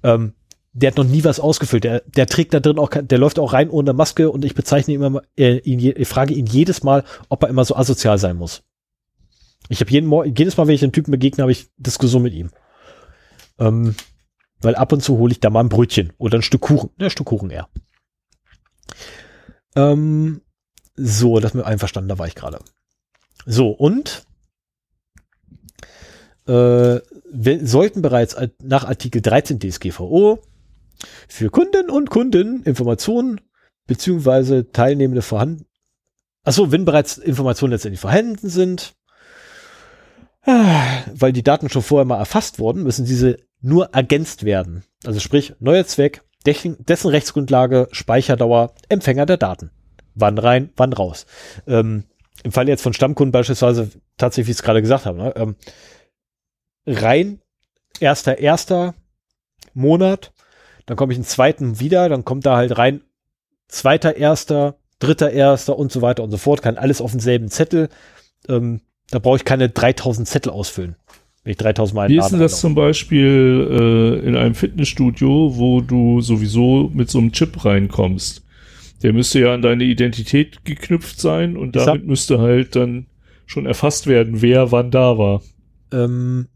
Ähm, 0.04 0.34
der 0.74 0.92
hat 0.92 0.98
noch 0.98 1.06
nie 1.06 1.24
was 1.24 1.40
ausgefüllt. 1.40 1.84
Der, 1.84 2.02
der 2.02 2.28
trägt 2.28 2.54
da 2.54 2.60
drin 2.60 2.80
auch, 2.80 2.90
der 2.90 3.18
läuft 3.18 3.40
auch 3.40 3.54
rein 3.54 3.70
ohne 3.70 3.94
Maske 3.94 4.30
und 4.30 4.46
ich 4.46 4.56
bezeichne 4.56 4.94
ihn 4.94 5.02
immer, 5.02 5.22
äh, 5.38 5.58
ihn, 5.58 5.80
ich 5.80 6.08
frage 6.08 6.34
ihn 6.34 6.46
jedes 6.46 6.84
Mal, 6.84 7.04
ob 7.30 7.44
er 7.44 7.50
immer 7.50 7.66
so 7.66 7.76
asozial 7.76 8.18
sein 8.18 8.38
muss. 8.38 8.64
Ich 9.70 9.80
habe 9.80 9.92
jeden 9.92 10.08
Morgen, 10.08 10.34
jedes 10.36 10.58
Mal, 10.58 10.68
wenn 10.68 10.76
ich 10.76 10.82
den 10.82 10.92
Typen 10.92 11.12
begegne, 11.12 11.44
habe 11.44 11.52
ich 11.52 11.70
Diskussion 11.78 12.24
mit 12.24 12.34
ihm. 12.34 12.52
Ähm, 13.60 13.96
weil 14.62 14.76
ab 14.76 14.92
und 14.92 15.02
zu 15.02 15.18
hole 15.18 15.32
ich 15.32 15.40
da 15.40 15.50
mal 15.50 15.62
ein 15.62 15.70
Brötchen 15.70 16.14
oder 16.18 16.38
ein 16.38 16.42
Stück 16.42 16.62
Kuchen. 16.62 16.90
Ja, 16.98 17.08
ein 17.08 17.12
Stück 17.12 17.28
Kuchen 17.28 17.50
eher. 17.50 17.68
Ähm, 19.76 20.42
so, 20.96 21.40
das 21.40 21.54
mit 21.54 21.66
einverstanden, 21.66 22.10
da 22.10 22.20
war 22.20 22.28
ich 22.28 22.36
gerade. 22.36 22.60
So, 23.46 23.70
und 23.70 24.26
äh, 26.48 27.00
wir 27.34 27.68
sollten 27.68 28.02
bereits 28.02 28.36
nach 28.62 28.86
Artikel 28.86 29.22
13 29.22 29.60
DSGVO 29.60 30.40
für 31.28 31.50
Kunden 31.50 31.90
und 31.90 32.10
Kunden 32.10 32.64
Informationen 32.64 33.42
beziehungsweise 33.88 34.72
Teilnehmende 34.72 35.22
vorhanden. 35.22 35.66
Achso, 36.44 36.72
wenn 36.72 36.86
bereits 36.86 37.18
Informationen 37.18 37.74
letztendlich 37.74 38.02
vorhanden 38.02 38.50
sind, 38.50 38.96
weil 40.44 41.34
die 41.34 41.44
Daten 41.44 41.70
schon 41.70 41.84
vorher 41.84 42.06
mal 42.06 42.18
erfasst 42.18 42.58
wurden, 42.58 42.84
müssen 42.84 43.06
diese 43.06 43.38
nur 43.62 43.94
ergänzt 43.94 44.44
werden. 44.44 44.84
Also 45.06 45.20
sprich, 45.20 45.54
neuer 45.60 45.86
Zweck, 45.86 46.24
dessen 46.46 47.10
Rechtsgrundlage, 47.10 47.88
Speicherdauer, 47.92 48.74
Empfänger 48.90 49.28
der 49.28 49.38
Daten. 49.38 49.70
Wann 50.16 50.38
rein, 50.38 50.70
wann 50.76 50.94
raus. 50.94 51.26
Ähm, 51.68 52.04
Im 52.44 52.52
Fall 52.52 52.68
jetzt 52.68 52.82
von 52.84 52.94
Stammkunden 52.94 53.32
beispielsweise, 53.32 53.90
tatsächlich, 54.18 54.48
wie 54.48 54.52
ich 54.52 54.58
es 54.58 54.64
gerade 54.64 54.82
gesagt 54.82 55.06
habe, 55.06 55.18
ne, 55.18 55.34
ähm, 55.36 55.56
rein, 56.86 57.40
erster, 58.00 58.40
erster 58.40 58.94
Monat, 59.74 60.34
dann 60.86 60.98
komme 60.98 61.14
ich 61.14 61.18
einen 61.18 61.26
zweiten 61.26 61.80
wieder, 61.80 62.10
dann 62.10 62.26
kommt 62.26 62.46
da 62.46 62.58
halt 62.58 62.78
rein, 62.78 63.02
zweiter, 63.68 64.18
erster, 64.18 64.76
dritter, 65.00 65.32
erster 65.32 65.78
und 65.78 65.92
so 65.92 66.02
weiter 66.02 66.24
und 66.24 66.32
so 66.32 66.38
fort, 66.38 66.62
kann 66.62 66.78
alles 66.78 67.02
auf 67.02 67.12
demselben 67.12 67.50
Zettel. 67.50 67.90
Ähm, 68.50 68.82
da 69.10 69.20
brauche 69.20 69.38
ich 69.38 69.46
keine 69.46 69.70
3000 69.70 70.28
Zettel 70.28 70.52
ausfüllen. 70.52 70.96
Wenn 71.44 71.52
ich 71.52 71.58
3000 71.58 71.96
Mal 71.96 72.10
Wie 72.10 72.18
ist 72.18 72.30
denn 72.30 72.40
das 72.40 72.60
zum 72.60 72.76
Beispiel 72.76 73.68
äh, 74.24 74.28
in 74.28 74.36
einem 74.36 74.54
Fitnessstudio, 74.54 75.58
wo 75.58 75.82
du 75.82 76.22
sowieso 76.22 76.92
mit 76.94 77.10
so 77.10 77.18
einem 77.18 77.32
Chip 77.32 77.66
reinkommst? 77.66 78.41
Der 79.04 79.14
müsste 79.14 79.40
ja 79.40 79.54
an 79.54 79.62
deine 79.62 79.84
Identität 79.84 80.64
geknüpft 80.66 81.20
sein 81.20 81.58
und 81.58 81.76
damit 81.76 82.06
müsste 82.06 82.40
halt 82.40 82.76
dann 82.76 83.08
schon 83.46 83.66
erfasst 83.66 84.08
werden, 84.08 84.42
wer 84.42 84.72
wann 84.72 84.92
da 84.92 85.18
war. 85.18 85.42
Ähm, 85.92 86.48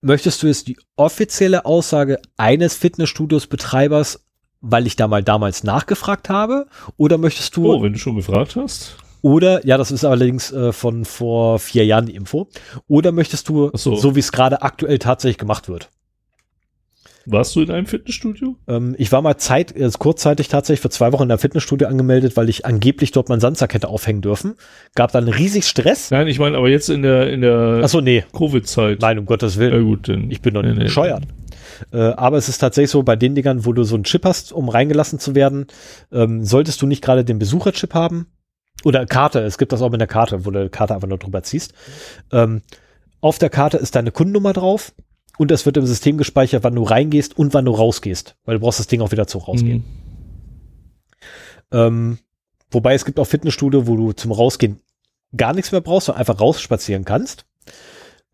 möchtest 0.00 0.42
du 0.42 0.46
jetzt 0.46 0.68
die 0.68 0.76
offizielle 0.96 1.64
Aussage 1.64 2.18
eines 2.36 2.74
Fitnessstudios-Betreibers, 2.76 4.24
weil 4.60 4.86
ich 4.86 4.96
da 4.96 5.08
mal 5.08 5.22
damals 5.22 5.64
nachgefragt 5.64 6.28
habe? 6.28 6.66
Oder 6.96 7.18
möchtest 7.18 7.56
du, 7.56 7.72
Oh, 7.72 7.82
wenn 7.82 7.92
du 7.94 7.98
schon 7.98 8.16
gefragt 8.16 8.56
hast. 8.56 8.96
oder, 9.22 9.64
ja, 9.66 9.76
das 9.78 9.90
ist 9.90 10.04
allerdings 10.04 10.52
äh, 10.52 10.72
von 10.72 11.04
vor 11.04 11.58
vier 11.58 11.84
Jahren 11.86 12.06
die 12.06 12.14
Info, 12.14 12.48
oder 12.86 13.12
möchtest 13.12 13.48
du, 13.48 13.70
Ach 13.72 13.78
so. 13.78 13.96
so 13.96 14.14
wie 14.14 14.20
es 14.20 14.32
gerade 14.32 14.62
aktuell 14.62 14.98
tatsächlich 14.98 15.38
gemacht 15.38 15.68
wird? 15.68 15.90
Warst 17.26 17.54
du 17.54 17.60
in 17.60 17.70
einem 17.70 17.86
Fitnessstudio? 17.86 18.56
Ähm, 18.66 18.94
ich 18.98 19.12
war 19.12 19.22
mal 19.22 19.36
Zeit, 19.36 19.74
äh, 19.76 19.90
kurzzeitig 19.98 20.48
tatsächlich 20.48 20.80
für 20.80 20.90
zwei 20.90 21.12
Wochen 21.12 21.24
in 21.24 21.28
der 21.28 21.38
Fitnessstudio 21.38 21.88
angemeldet, 21.88 22.36
weil 22.36 22.48
ich 22.48 22.66
angeblich 22.66 23.12
dort 23.12 23.28
meinen 23.28 23.40
Sandsack 23.40 23.74
hätte 23.74 23.88
aufhängen 23.88 24.22
dürfen. 24.22 24.54
Gab 24.94 25.12
dann 25.12 25.28
riesig 25.28 25.64
Stress. 25.64 26.10
Nein, 26.10 26.26
ich 26.28 26.38
meine 26.38 26.56
aber 26.56 26.68
jetzt 26.68 26.88
in 26.90 27.02
der 27.02 27.30
in 27.30 27.40
der 27.40 27.80
Achso, 27.82 28.00
nee. 28.00 28.24
Covid-Zeit. 28.32 29.00
Nein, 29.00 29.18
um 29.18 29.26
Gottes 29.26 29.58
Willen. 29.58 29.72
Ja 29.72 29.80
gut, 29.80 30.08
dann. 30.08 30.30
Ich 30.30 30.42
bin 30.42 30.54
doch 30.54 30.62
nicht 30.62 30.76
nee. 30.76 30.84
bescheuert. 30.84 31.24
Äh, 31.92 31.98
aber 31.98 32.36
es 32.36 32.48
ist 32.48 32.58
tatsächlich 32.58 32.90
so, 32.90 33.02
bei 33.02 33.16
den 33.16 33.34
Dingern, 33.34 33.64
wo 33.64 33.72
du 33.72 33.84
so 33.84 33.94
einen 33.94 34.04
Chip 34.04 34.24
hast, 34.24 34.52
um 34.52 34.68
reingelassen 34.68 35.18
zu 35.18 35.34
werden, 35.34 35.66
ähm, 36.12 36.44
solltest 36.44 36.82
du 36.82 36.86
nicht 36.86 37.02
gerade 37.02 37.24
den 37.24 37.38
Besucherchip 37.38 37.94
haben. 37.94 38.26
Oder 38.84 39.06
Karte, 39.06 39.40
es 39.40 39.58
gibt 39.58 39.72
das 39.72 39.82
auch 39.82 39.90
mit 39.90 40.00
der 40.00 40.08
Karte, 40.08 40.44
wo 40.44 40.50
du 40.50 40.64
die 40.64 40.68
Karte 40.68 40.94
einfach 40.94 41.08
nur 41.08 41.18
drüber 41.18 41.42
ziehst. 41.42 41.72
Ähm, 42.32 42.62
auf 43.20 43.38
der 43.38 43.50
Karte 43.50 43.76
ist 43.76 43.94
deine 43.94 44.10
Kundennummer 44.10 44.52
drauf 44.52 44.92
und 45.42 45.50
es 45.50 45.66
wird 45.66 45.76
im 45.76 45.86
System 45.86 46.18
gespeichert, 46.18 46.62
wann 46.62 46.76
du 46.76 46.84
reingehst 46.84 47.36
und 47.36 47.52
wann 47.52 47.64
du 47.64 47.72
rausgehst, 47.72 48.36
weil 48.44 48.54
du 48.54 48.60
brauchst 48.60 48.78
das 48.78 48.86
Ding 48.86 49.00
auch 49.00 49.10
wieder 49.10 49.26
zu 49.26 49.38
rausgehen. 49.38 49.78
Mhm. 49.78 49.84
Ähm, 51.72 52.18
wobei 52.70 52.94
es 52.94 53.04
gibt 53.04 53.18
auch 53.18 53.26
Fitnessstudio, 53.26 53.88
wo 53.88 53.96
du 53.96 54.12
zum 54.12 54.30
Rausgehen 54.30 54.78
gar 55.36 55.52
nichts 55.52 55.72
mehr 55.72 55.80
brauchst, 55.80 56.06
sondern 56.06 56.20
einfach 56.20 56.38
rausspazieren 56.38 57.04
kannst. 57.04 57.44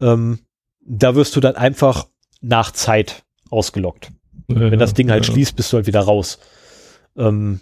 Ähm, 0.02 0.40
da 0.80 1.14
wirst 1.14 1.34
du 1.34 1.40
dann 1.40 1.56
einfach 1.56 2.08
nach 2.42 2.72
Zeit 2.72 3.24
ausgelockt. 3.48 4.10
Ja, 4.48 4.70
Wenn 4.70 4.78
das 4.78 4.92
Ding 4.92 5.10
halt 5.10 5.26
ja. 5.26 5.32
schließt, 5.32 5.56
bist 5.56 5.72
du 5.72 5.78
halt 5.78 5.86
wieder 5.86 6.00
raus. 6.00 6.38
Ähm, 7.16 7.60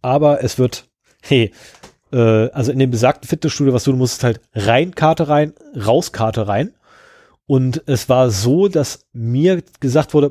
aber 0.00 0.44
es 0.44 0.58
wird, 0.58 0.88
hey, 1.22 1.52
äh, 2.12 2.50
also 2.50 2.70
in 2.70 2.78
dem 2.78 2.92
besagten 2.92 3.28
Fitnessstudio, 3.28 3.72
was 3.72 3.82
du, 3.82 3.90
du 3.90 3.98
musstest 3.98 4.22
halt 4.22 4.40
rein 4.54 4.94
Karte 4.94 5.26
rein, 5.26 5.54
raus 5.74 6.12
Karte 6.12 6.46
rein. 6.46 6.72
Und 7.50 7.82
es 7.86 8.08
war 8.08 8.30
so, 8.30 8.68
dass 8.68 9.08
mir 9.12 9.64
gesagt 9.80 10.14
wurde, 10.14 10.30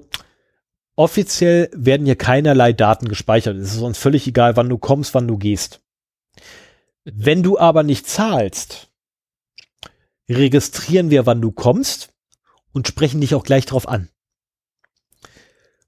offiziell 0.95 1.69
werden 1.73 2.05
hier 2.05 2.15
keinerlei 2.15 2.71
Daten 2.71 3.09
gespeichert. 3.09 3.57
Es 3.57 3.73
ist 3.73 3.81
uns 3.81 3.97
völlig 3.97 4.25
egal, 4.25 4.55
wann 4.55 4.69
du 4.69 4.77
kommst, 4.77 5.13
wann 5.13 5.27
du 5.27 5.37
gehst. 5.37 5.81
Wenn 7.03 7.43
du 7.43 7.59
aber 7.59 7.83
nicht 7.83 8.07
zahlst, 8.07 8.87
registrieren 10.29 11.09
wir, 11.09 11.25
wann 11.25 11.41
du 11.41 11.51
kommst 11.51 12.13
und 12.71 12.87
sprechen 12.87 13.19
dich 13.19 13.35
auch 13.35 13.43
gleich 13.43 13.65
drauf 13.65 13.89
an. 13.89 14.07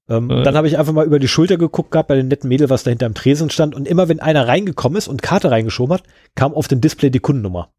Ähm, 0.09 0.29
Äh. 0.29 0.43
Dann 0.43 0.57
habe 0.57 0.67
ich 0.67 0.77
einfach 0.77 0.91
mal 0.91 1.05
über 1.05 1.19
die 1.19 1.29
Schulter 1.29 1.55
geguckt 1.55 1.91
gehabt 1.91 2.09
bei 2.09 2.17
dem 2.17 2.27
netten 2.27 2.49
Mädel, 2.49 2.69
was 2.69 2.83
da 2.83 2.89
hinter 2.89 3.07
dem 3.07 3.15
Tresen 3.15 3.49
stand. 3.49 3.73
Und 3.73 3.87
immer 3.87 4.09
wenn 4.09 4.19
einer 4.19 4.49
reingekommen 4.49 4.97
ist 4.97 5.07
und 5.07 5.21
Karte 5.21 5.49
reingeschoben 5.49 5.93
hat, 5.93 6.03
kam 6.35 6.53
auf 6.53 6.67
dem 6.67 6.81
Display 6.81 7.09
die 7.09 7.21
Kundennummer. 7.21 7.71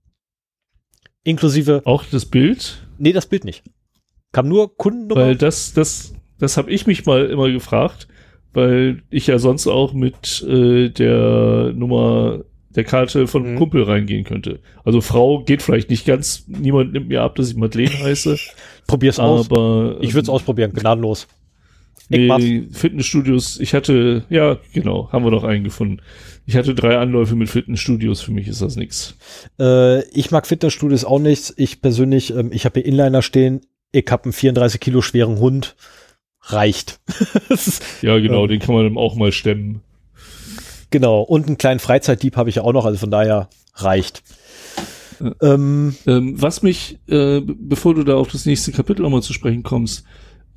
Inklusive, 1.23 1.83
Auch 1.85 2.05
das 2.11 2.25
Bild, 2.25 2.83
nee, 3.03 3.13
das 3.13 3.27
Bild 3.27 3.45
nicht. 3.45 3.63
Kam 4.33 4.49
nur 4.49 4.77
Kundennummer. 4.77 5.21
weil 5.21 5.37
das, 5.37 5.75
das, 5.75 6.15
das 6.39 6.57
habe 6.57 6.71
ich 6.71 6.87
mich 6.87 7.05
mal 7.05 7.27
immer 7.27 7.51
gefragt, 7.51 8.09
weil 8.55 9.03
ich 9.11 9.27
ja 9.27 9.39
sonst 9.39 9.67
auch 9.67 9.93
mit 9.93 10.43
äh, 10.49 10.89
der 10.89 11.73
Nummer 11.75 12.45
der 12.75 12.85
Karte 12.85 13.27
von 13.27 13.45
einem 13.45 13.55
Mhm. 13.55 13.59
Kumpel 13.59 13.83
reingehen 13.83 14.25
könnte. 14.25 14.61
Also 14.85 15.03
Frau 15.03 15.45
geht 15.45 15.61
vielleicht 15.61 15.91
nicht 15.91 16.07
ganz, 16.07 16.45
niemand 16.49 16.93
nimmt 16.95 17.09
mir 17.09 17.21
ab, 17.23 17.35
dass 17.35 17.51
ich 17.51 17.57
Madeleine 17.57 17.99
heiße, 18.03 18.39
Probier's 18.87 19.19
aus. 19.19 19.51
aber 19.51 19.99
Ich 20.01 20.15
würde 20.15 20.23
es 20.23 20.29
ähm, 20.29 20.35
ausprobieren, 20.35 20.73
gnadenlos. 20.73 21.29
Nee, 22.09 22.69
Fitnessstudios, 22.73 23.59
ich 23.59 23.73
hatte, 23.75 24.25
ja, 24.29 24.59
genau, 24.75 25.11
haben 25.13 25.25
wir 25.25 25.31
noch 25.31 25.45
einen 25.45 25.65
gefunden. 25.65 26.01
Ich 26.45 26.57
hatte 26.57 26.75
drei 26.75 26.99
Anläufe 26.99 27.37
mit 27.37 27.49
Fitnessstudios, 27.49 28.21
für 28.21 28.33
mich 28.33 28.49
ist 28.49 28.61
das 28.61 28.77
nix. 28.77 29.17
Äh, 29.59 30.03
ich 30.11 30.31
mag 30.31 30.47
Fitnessstudios 30.47 31.05
auch 31.07 31.21
nicht. 31.21 31.55
Ich 31.57 31.81
persönlich, 31.81 32.35
ähm, 32.35 32.51
ich 32.53 32.65
habe 32.67 32.81
hier 32.81 32.87
Inliner 32.87 33.23
stehen. 33.23 33.63
Ich 33.93 34.05
habe 34.11 34.25
einen 34.25 34.33
34 34.35 34.81
Kilo 34.81 35.01
schweren 35.01 35.39
Hund. 35.39 35.75
Reicht. 36.43 37.01
Ist- 37.49 37.83
Ja, 38.03 38.19
genau, 38.19 38.43
Ja. 38.43 38.49
den 38.49 38.61
kann 38.61 38.75
man 38.75 38.85
dann 38.85 38.99
auch 38.99 39.15
mal 39.15 39.33
stemmen. 39.33 39.81
genau. 40.91 41.23
Und 41.23 41.47
einen 41.47 41.57
kleinen 41.59 41.81
Freizeitdieb 41.81 42.37
habe 42.37 42.51
ich 42.51 42.57
ja 42.57 42.63
auch 42.63 42.73
noch. 42.73 42.85
Also 42.85 42.99
von 42.99 43.11
daher 43.11 43.49
reicht. 43.75 44.23
Ja. 45.21 45.33
Ähm, 45.55 45.95
Ähm, 46.07 46.43
was 46.43 46.63
mich, 46.63 46.99
äh, 47.09 47.41
bevor 47.43 47.95
du 47.95 48.03
da 48.03 48.17
auf 48.17 48.31
das 48.33 48.45
nächste 48.45 48.73
Kapitel 48.73 49.03
nochmal 49.03 49.23
zu 49.23 49.33
sprechen 49.33 49.63
kommst, 49.63 50.05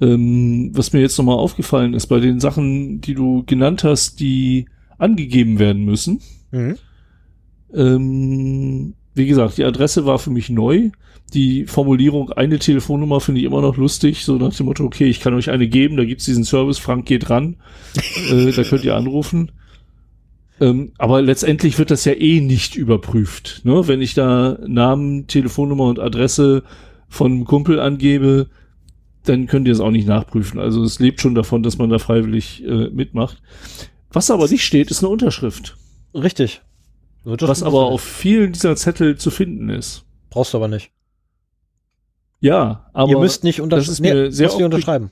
Ähm, 0.01 0.71
was 0.73 0.91
mir 0.91 0.99
jetzt 0.99 1.17
nochmal 1.17 1.37
aufgefallen 1.37 1.93
ist, 1.93 2.07
bei 2.07 2.19
den 2.19 2.39
Sachen, 2.39 2.99
die 2.99 3.13
du 3.13 3.43
genannt 3.45 3.83
hast, 3.83 4.19
die 4.19 4.65
angegeben 4.97 5.59
werden 5.59 5.85
müssen. 5.85 6.21
Mhm. 6.51 6.77
Ähm, 7.73 8.93
wie 9.13 9.25
gesagt, 9.25 9.57
die 9.57 9.63
Adresse 9.63 10.05
war 10.05 10.19
für 10.19 10.31
mich 10.31 10.49
neu. 10.49 10.89
Die 11.33 11.65
Formulierung 11.65 12.31
eine 12.31 12.59
Telefonnummer 12.59 13.19
finde 13.19 13.41
ich 13.41 13.47
immer 13.47 13.61
noch 13.61 13.77
lustig, 13.77 14.25
so 14.25 14.35
nach 14.35 14.53
dem 14.53 14.67
Motto, 14.67 14.83
okay, 14.83 15.05
ich 15.05 15.21
kann 15.21 15.33
euch 15.33 15.49
eine 15.49 15.67
geben, 15.67 15.97
da 15.97 16.05
gibt's 16.05 16.25
diesen 16.25 16.43
Service, 16.43 16.77
Frank 16.77 17.05
geht 17.05 17.29
ran, 17.29 17.55
äh, 18.29 18.51
da 18.51 18.63
könnt 18.63 18.83
ihr 18.83 18.95
anrufen. 18.95 19.51
Ähm, 20.61 20.93
aber 20.97 21.21
letztendlich 21.21 21.79
wird 21.79 21.91
das 21.91 22.05
ja 22.05 22.13
eh 22.13 22.39
nicht 22.41 22.75
überprüft. 22.75 23.61
Ne? 23.63 23.87
Wenn 23.87 24.01
ich 24.01 24.13
da 24.13 24.57
Namen, 24.65 25.27
Telefonnummer 25.27 25.85
und 25.85 25.99
Adresse 25.99 26.63
von 27.09 27.31
einem 27.31 27.45
Kumpel 27.45 27.79
angebe, 27.79 28.47
dann 29.25 29.47
könnt 29.47 29.67
ihr 29.67 29.73
es 29.73 29.79
auch 29.79 29.91
nicht 29.91 30.07
nachprüfen. 30.07 30.59
Also 30.59 30.83
es 30.83 30.99
lebt 30.99 31.21
schon 31.21 31.35
davon, 31.35 31.63
dass 31.63 31.77
man 31.77 31.89
da 31.89 31.99
freiwillig 31.99 32.63
äh, 32.63 32.89
mitmacht. 32.89 33.41
Was 34.11 34.31
aber 34.31 34.47
nicht 34.47 34.63
steht, 34.63 34.91
ist 34.91 35.03
eine 35.03 35.09
Unterschrift. 35.09 35.75
Richtig. 36.13 36.61
Was 37.23 37.63
aber 37.63 37.85
auf 37.85 38.01
vielen 38.01 38.53
dieser 38.53 38.75
Zettel 38.75 39.17
zu 39.17 39.31
finden 39.31 39.69
ist. 39.69 40.05
Brauchst 40.29 40.53
du 40.53 40.57
aber 40.57 40.67
nicht. 40.67 40.91
Ja, 42.39 42.89
aber 42.93 43.09
ihr 43.09 43.17
müsst 43.17 43.43
nicht 43.43 43.61
untersch 43.61 43.85
das 43.85 43.93
ist 43.93 44.01
mir 44.01 44.13
nee, 44.13 44.29
sehr 44.29 44.53
oft 44.53 44.61
unterschreiben. 44.61 45.09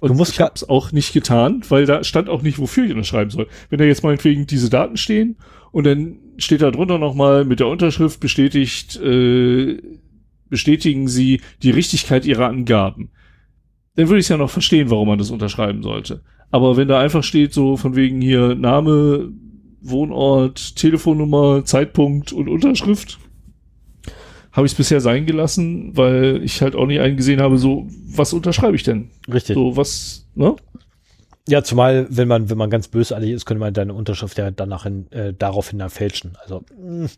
Und 0.00 0.08
du 0.08 0.14
musst 0.14 0.32
ich 0.32 0.40
habe 0.40 0.54
es 0.54 0.68
auch 0.68 0.92
nicht 0.92 1.12
getan, 1.12 1.62
weil 1.68 1.86
da 1.86 2.02
stand 2.02 2.28
auch 2.28 2.42
nicht, 2.42 2.58
wofür 2.58 2.84
ich 2.84 2.90
unterschreiben 2.90 3.30
soll. 3.30 3.46
Wenn 3.70 3.78
da 3.78 3.84
jetzt 3.84 4.02
meinetwegen 4.02 4.46
diese 4.46 4.70
Daten 4.70 4.96
stehen 4.96 5.36
und 5.70 5.84
dann 5.84 6.18
steht 6.38 6.62
da 6.62 6.70
drunter 6.70 6.98
nochmal 6.98 7.44
mit 7.44 7.60
der 7.60 7.66
Unterschrift 7.68 8.20
bestätigt, 8.20 8.96
äh, 8.96 9.80
bestätigen 10.48 11.08
Sie 11.08 11.40
die 11.62 11.70
Richtigkeit 11.70 12.24
Ihrer 12.24 12.46
Angaben. 12.46 13.10
Dann 13.94 14.08
würde 14.08 14.18
ich 14.18 14.26
es 14.26 14.28
ja 14.28 14.36
noch 14.36 14.50
verstehen, 14.50 14.90
warum 14.90 15.08
man 15.08 15.18
das 15.18 15.30
unterschreiben 15.30 15.82
sollte. 15.82 16.22
Aber 16.50 16.76
wenn 16.76 16.88
da 16.88 17.00
einfach 17.00 17.24
steht, 17.24 17.52
so 17.52 17.76
von 17.76 17.96
wegen 17.96 18.20
hier 18.20 18.54
Name, 18.54 19.32
Wohnort, 19.80 20.76
Telefonnummer, 20.76 21.64
Zeitpunkt 21.64 22.32
und 22.32 22.48
Unterschrift, 22.48 23.18
habe 24.52 24.66
ich 24.66 24.72
es 24.72 24.78
bisher 24.78 25.00
sein 25.00 25.26
gelassen, 25.26 25.96
weil 25.96 26.40
ich 26.42 26.62
halt 26.62 26.74
auch 26.74 26.86
nicht 26.86 27.00
eingesehen 27.00 27.40
habe, 27.40 27.58
so, 27.58 27.86
was 28.06 28.32
unterschreibe 28.32 28.76
ich 28.76 28.82
denn? 28.82 29.10
Richtig. 29.32 29.54
So, 29.54 29.76
was, 29.76 30.26
ne? 30.34 30.56
Ja, 31.48 31.62
zumal, 31.62 32.06
wenn 32.10 32.28
man, 32.28 32.50
wenn 32.50 32.58
man 32.58 32.68
ganz 32.68 32.88
bösartig 32.88 33.30
ist, 33.30 33.46
könnte 33.46 33.60
man 33.60 33.72
deine 33.72 33.94
Unterschrift 33.94 34.36
ja 34.36 34.50
danach 34.50 34.84
in, 34.84 35.10
äh, 35.12 35.32
daraufhin 35.32 35.78
dann 35.78 35.90
fälschen. 35.90 36.36
Also, 36.42 36.64
mh. 36.78 37.04
Hm. 37.04 37.08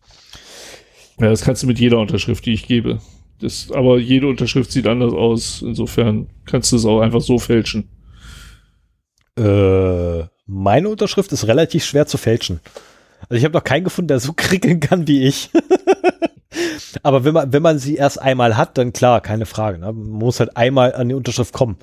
Ja, 1.21 1.29
das 1.29 1.43
kannst 1.43 1.63
du 1.63 1.67
mit 1.67 1.79
jeder 1.79 1.99
Unterschrift, 1.99 2.47
die 2.47 2.53
ich 2.53 2.67
gebe. 2.67 3.01
Das, 3.41 3.71
aber 3.73 3.99
jede 3.99 4.27
Unterschrift 4.27 4.71
sieht 4.71 4.87
anders 4.87 5.13
aus. 5.13 5.63
Insofern 5.63 6.29
kannst 6.45 6.73
du 6.73 6.77
es 6.77 6.85
auch 6.85 7.01
einfach 7.01 7.21
so 7.21 7.39
fälschen. 7.39 7.89
Äh, 9.39 10.25
meine 10.47 10.89
Unterschrift 10.89 11.33
ist 11.33 11.47
relativ 11.47 11.85
schwer 11.85 12.07
zu 12.07 12.19
fälschen. 12.19 12.61
Also 13.29 13.39
ich 13.39 13.45
habe 13.45 13.55
noch 13.55 13.65
keinen 13.65 13.85
gefunden, 13.85 14.09
der 14.09 14.21
so 14.21 14.33
krickeln 14.37 14.81
kann 14.81 15.07
wie 15.07 15.27
ich. 15.27 15.51
Aber 17.03 17.25
wenn 17.25 17.35
man, 17.35 17.53
wenn 17.53 17.63
man 17.63 17.79
sie 17.79 17.95
erst 17.95 18.21
einmal 18.21 18.57
hat, 18.57 18.77
dann 18.77 18.93
klar, 18.93 19.21
keine 19.21 19.47
Frage. 19.47 19.79
Ne? 19.79 19.87
Man 19.93 20.09
muss 20.11 20.41
halt 20.41 20.57
einmal 20.57 20.95
an 20.95 21.09
die 21.09 21.15
Unterschrift 21.15 21.55
kommen. 21.55 21.79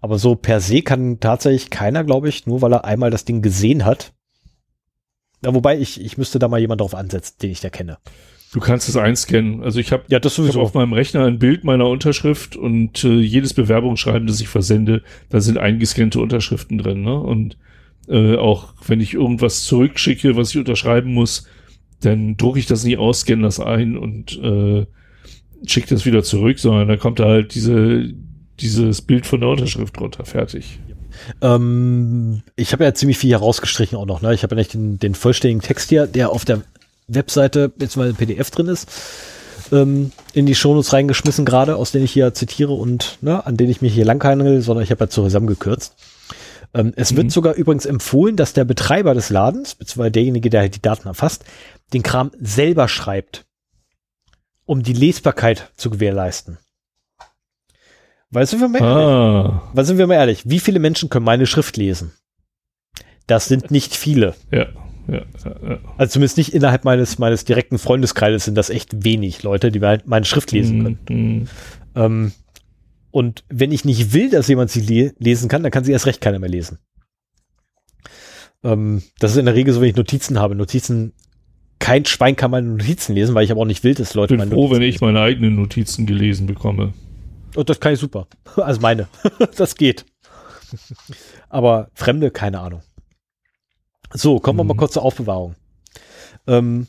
Aber 0.00 0.18
so 0.18 0.34
per 0.34 0.60
se 0.60 0.82
kann 0.82 1.20
tatsächlich 1.20 1.70
keiner, 1.70 2.04
glaube 2.04 2.28
ich, 2.28 2.46
nur 2.46 2.60
weil 2.60 2.72
er 2.72 2.84
einmal 2.84 3.10
das 3.10 3.24
Ding 3.24 3.42
gesehen 3.42 3.84
hat. 3.84 4.12
Ja, 5.44 5.54
wobei 5.54 5.78
ich, 5.78 6.00
ich 6.00 6.18
müsste 6.18 6.38
da 6.38 6.48
mal 6.48 6.60
jemand 6.60 6.80
drauf 6.80 6.94
ansetzen, 6.94 7.36
den 7.40 7.50
ich 7.50 7.60
da 7.60 7.70
kenne. 7.70 7.98
Du 8.52 8.58
kannst 8.58 8.88
es 8.88 8.96
einscannen. 8.96 9.62
Also 9.62 9.78
ich 9.78 9.92
habe 9.92 10.04
ja, 10.08 10.18
das 10.18 10.38
hab 10.38 10.56
auf 10.56 10.74
meinem 10.74 10.92
Rechner 10.92 11.24
ein 11.24 11.38
Bild 11.38 11.62
meiner 11.62 11.86
Unterschrift 11.86 12.56
und 12.56 13.04
äh, 13.04 13.20
jedes 13.20 13.54
Bewerbungsschreiben, 13.54 14.26
das 14.26 14.40
ich 14.40 14.48
versende, 14.48 15.02
da 15.28 15.40
sind 15.40 15.58
eingescannte 15.58 16.20
Unterschriften 16.20 16.78
drin. 16.78 17.02
Ne? 17.02 17.14
Und 17.14 17.56
äh, 18.08 18.36
auch 18.36 18.74
wenn 18.86 19.00
ich 19.00 19.14
irgendwas 19.14 19.64
zurückschicke, 19.64 20.36
was 20.36 20.50
ich 20.50 20.58
unterschreiben 20.58 21.14
muss, 21.14 21.46
dann 22.00 22.36
drucke 22.36 22.58
ich 22.58 22.66
das 22.66 22.82
nie 22.82 22.96
aus, 22.96 23.20
scanne 23.20 23.42
das 23.42 23.60
ein 23.60 23.96
und 23.96 24.36
äh, 24.42 24.86
schicke 25.64 25.90
das 25.90 26.04
wieder 26.04 26.24
zurück, 26.24 26.58
sondern 26.58 26.88
dann 26.88 26.98
kommt 26.98 27.20
da 27.20 27.26
halt 27.26 27.54
diese, 27.54 28.12
dieses 28.58 29.02
Bild 29.02 29.26
von 29.26 29.40
der 29.40 29.50
Unterschrift 29.50 30.00
runter, 30.00 30.24
fertig. 30.24 30.80
Ähm, 31.40 32.42
ich 32.56 32.72
habe 32.72 32.84
ja 32.84 32.94
ziemlich 32.94 33.18
viel 33.18 33.30
herausgestrichen 33.30 33.96
auch 33.96 34.06
noch. 34.06 34.22
Ne? 34.22 34.34
Ich 34.34 34.42
habe 34.42 34.54
ja 34.54 34.60
nicht 34.60 34.74
den, 34.74 34.98
den 34.98 35.14
vollständigen 35.14 35.60
Text 35.60 35.90
hier, 35.90 36.06
der 36.06 36.30
auf 36.30 36.44
der 36.44 36.62
Webseite 37.14 37.72
jetzt 37.78 37.96
mal 37.96 38.08
ein 38.08 38.14
PDF 38.14 38.50
drin 38.50 38.68
ist, 38.68 38.88
ähm, 39.72 40.12
in 40.32 40.46
die 40.46 40.54
Shownotes 40.54 40.92
reingeschmissen 40.92 41.44
gerade, 41.44 41.76
aus 41.76 41.92
denen 41.92 42.04
ich 42.04 42.12
hier 42.12 42.34
zitiere 42.34 42.72
und 42.72 43.18
ne, 43.20 43.44
an 43.46 43.56
denen 43.56 43.70
ich 43.70 43.82
mich 43.82 43.94
hier 43.94 44.04
langhangle, 44.04 44.62
sondern 44.62 44.84
ich 44.84 44.90
habe 44.90 45.04
ja 45.04 45.10
zusammengekürzt. 45.10 45.94
Ähm, 46.72 46.92
es 46.96 47.12
mhm. 47.12 47.16
wird 47.16 47.32
sogar 47.32 47.54
übrigens 47.54 47.86
empfohlen, 47.86 48.36
dass 48.36 48.52
der 48.52 48.64
Betreiber 48.64 49.14
des 49.14 49.30
Ladens, 49.30 49.74
beziehungsweise 49.74 50.12
derjenige, 50.12 50.50
der 50.50 50.60
halt 50.60 50.76
die 50.76 50.82
Daten 50.82 51.08
erfasst, 51.08 51.44
den 51.92 52.02
Kram 52.02 52.30
selber 52.40 52.88
schreibt, 52.88 53.44
um 54.66 54.82
die 54.82 54.92
Lesbarkeit 54.92 55.70
zu 55.76 55.90
gewährleisten. 55.90 56.58
Weil 58.30 58.46
sind 58.46 58.60
wir 58.60 58.68
mal 58.68 58.82
ah. 58.82 59.42
ehrlich, 59.42 59.60
weil 59.72 59.84
sind 59.84 59.98
wir 59.98 60.06
mal 60.06 60.14
ehrlich, 60.14 60.48
wie 60.48 60.60
viele 60.60 60.78
Menschen 60.78 61.08
können 61.08 61.24
meine 61.24 61.46
Schrift 61.46 61.76
lesen? 61.76 62.12
Das 63.26 63.46
sind 63.46 63.70
nicht 63.72 63.96
viele. 63.96 64.34
Ja. 64.52 64.66
Ja, 65.10 65.22
ja, 65.44 65.78
Also 65.98 66.12
zumindest 66.12 66.38
nicht 66.38 66.54
innerhalb 66.54 66.84
meines, 66.84 67.18
meines 67.18 67.44
direkten 67.44 67.78
Freundeskreises 67.78 68.44
sind 68.44 68.54
das 68.54 68.70
echt 68.70 69.04
wenig 69.04 69.42
Leute, 69.42 69.72
die 69.72 69.80
meine 69.80 70.24
Schrift 70.24 70.52
lesen 70.52 70.78
mhm, 70.78 70.82
können. 70.82 70.98
Mm, 71.08 71.14
mm. 71.14 71.48
Ähm, 71.96 72.32
und 73.10 73.44
wenn 73.48 73.72
ich 73.72 73.84
nicht 73.84 74.12
will, 74.12 74.30
dass 74.30 74.48
jemand 74.48 74.70
sie 74.70 74.80
le 74.80 75.12
lesen 75.18 75.48
kann, 75.48 75.62
dann 75.62 75.72
kann 75.72 75.84
sie 75.84 75.92
erst 75.92 76.06
recht 76.06 76.20
keiner 76.20 76.38
mehr 76.38 76.48
lesen. 76.48 76.78
Ähm, 78.62 79.02
das 79.18 79.32
ist 79.32 79.38
in 79.38 79.46
der 79.46 79.54
Regel 79.54 79.74
so, 79.74 79.80
wenn 79.80 79.88
ich 79.88 79.96
Notizen 79.96 80.38
habe. 80.38 80.54
Notizen, 80.54 81.12
kein 81.78 82.04
Schwein 82.04 82.36
kann 82.36 82.50
meine 82.50 82.68
Notizen 82.68 83.14
lesen, 83.14 83.34
weil 83.34 83.44
ich 83.44 83.50
aber 83.50 83.62
auch 83.62 83.66
nicht 83.66 83.82
will, 83.82 83.94
dass 83.94 84.14
Leute 84.14 84.34
ich 84.34 84.40
bin 84.40 84.48
meine 84.48 84.54
froh, 84.54 84.68
Notizen 84.68 84.80
wenn 84.80 84.88
ich 84.88 85.00
meine 85.00 85.20
eigenen 85.20 85.56
Notizen 85.56 86.06
gelesen 86.06 86.46
bekomme. 86.46 86.92
Und 87.56 87.68
das 87.68 87.80
kann 87.80 87.94
ich 87.94 87.98
super. 87.98 88.28
Also 88.56 88.80
meine. 88.80 89.08
das 89.56 89.74
geht. 89.74 90.04
Aber 91.48 91.90
Fremde, 91.94 92.30
keine 92.30 92.60
Ahnung. 92.60 92.82
So, 94.12 94.40
kommen 94.40 94.58
wir 94.58 94.64
mal 94.64 94.74
mhm. 94.74 94.78
kurz 94.78 94.92
zur 94.94 95.02
Aufbewahrung. 95.02 95.54
Ähm, 96.46 96.86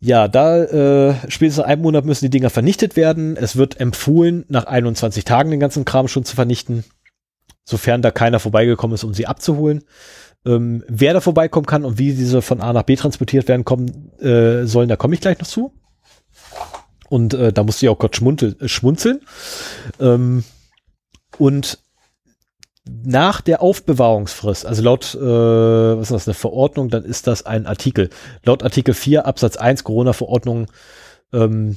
ja, 0.00 0.28
da 0.28 0.62
äh, 0.64 1.14
spätestens 1.28 1.64
einem 1.64 1.82
Monat 1.82 2.06
müssen 2.06 2.24
die 2.24 2.30
Dinger 2.30 2.50
vernichtet 2.50 2.96
werden. 2.96 3.36
Es 3.36 3.56
wird 3.56 3.80
empfohlen, 3.80 4.44
nach 4.48 4.64
21 4.64 5.24
Tagen 5.24 5.50
den 5.50 5.60
ganzen 5.60 5.84
Kram 5.84 6.08
schon 6.08 6.24
zu 6.24 6.34
vernichten, 6.34 6.84
sofern 7.64 8.00
da 8.00 8.10
keiner 8.10 8.40
vorbeigekommen 8.40 8.94
ist, 8.94 9.04
um 9.04 9.12
sie 9.12 9.26
abzuholen. 9.26 9.84
Ähm, 10.46 10.82
wer 10.88 11.12
da 11.12 11.20
vorbeikommen 11.20 11.66
kann 11.66 11.84
und 11.84 11.98
wie 11.98 12.14
diese 12.14 12.40
von 12.40 12.62
A 12.62 12.72
nach 12.72 12.84
B 12.84 12.96
transportiert 12.96 13.46
werden 13.46 13.66
kommen 13.66 14.18
äh, 14.20 14.66
sollen, 14.66 14.88
da 14.88 14.96
komme 14.96 15.14
ich 15.14 15.20
gleich 15.20 15.38
noch 15.38 15.46
zu. 15.46 15.74
Und 17.10 17.34
äh, 17.34 17.52
da 17.52 17.62
musste 17.62 17.84
ich 17.84 17.90
auch 17.90 17.98
kurz 17.98 18.16
schmunzel, 18.16 18.56
schmunzeln. 18.66 19.20
Ähm, 19.98 20.44
und 21.36 21.78
nach 22.84 23.40
der 23.40 23.62
Aufbewahrungsfrist, 23.62 24.66
also 24.66 24.82
laut, 24.82 25.14
äh, 25.14 25.20
was 25.20 26.10
ist 26.10 26.12
das, 26.12 26.28
eine 26.28 26.34
Verordnung, 26.34 26.88
dann 26.88 27.04
ist 27.04 27.26
das 27.26 27.44
ein 27.44 27.66
Artikel. 27.66 28.10
Laut 28.44 28.62
Artikel 28.62 28.94
4 28.94 29.26
Absatz 29.26 29.56
1 29.56 29.84
Corona-Verordnung 29.84 30.66
ähm, 31.32 31.76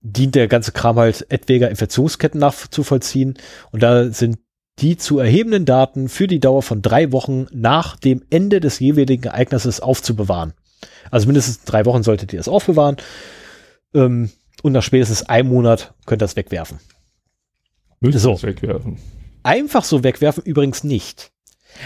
dient 0.00 0.34
der 0.34 0.48
ganze 0.48 0.72
Kram 0.72 0.98
halt 0.98 1.26
etwaiger 1.30 1.70
Infektionsketten 1.70 2.38
nachzuvollziehen. 2.38 3.34
Und 3.72 3.82
da 3.82 4.10
sind 4.10 4.38
die 4.80 4.96
zu 4.96 5.18
erhebenden 5.18 5.64
Daten 5.64 6.08
für 6.08 6.26
die 6.26 6.40
Dauer 6.40 6.62
von 6.62 6.82
drei 6.82 7.10
Wochen 7.12 7.46
nach 7.52 7.96
dem 7.96 8.22
Ende 8.28 8.60
des 8.60 8.80
jeweiligen 8.80 9.24
Ereignisses 9.24 9.80
aufzubewahren. 9.80 10.52
Also 11.10 11.26
mindestens 11.26 11.64
drei 11.64 11.86
Wochen 11.86 12.02
solltet 12.02 12.32
ihr 12.32 12.38
das 12.38 12.48
aufbewahren. 12.48 12.96
Ähm, 13.94 14.30
und 14.62 14.72
nach 14.72 14.82
spätestens 14.82 15.22
einem 15.22 15.48
Monat 15.48 15.94
könnt 16.06 16.22
ihr 16.22 16.24
das 16.24 16.36
wegwerfen. 16.36 16.78
Müsst 18.00 18.18
so. 18.18 18.42
wegwerfen. 18.42 18.98
Einfach 19.44 19.84
so 19.84 20.02
wegwerfen 20.02 20.42
übrigens 20.42 20.82
nicht. 20.82 21.30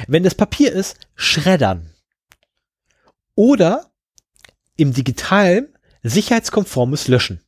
Wenn 0.06 0.22
das 0.22 0.34
Papier 0.34 0.72
ist, 0.72 0.96
schreddern. 1.16 1.90
Oder 3.34 3.90
im 4.76 4.92
digitalen 4.92 5.68
sicherheitskonformes 6.02 7.08
Löschen. 7.08 7.40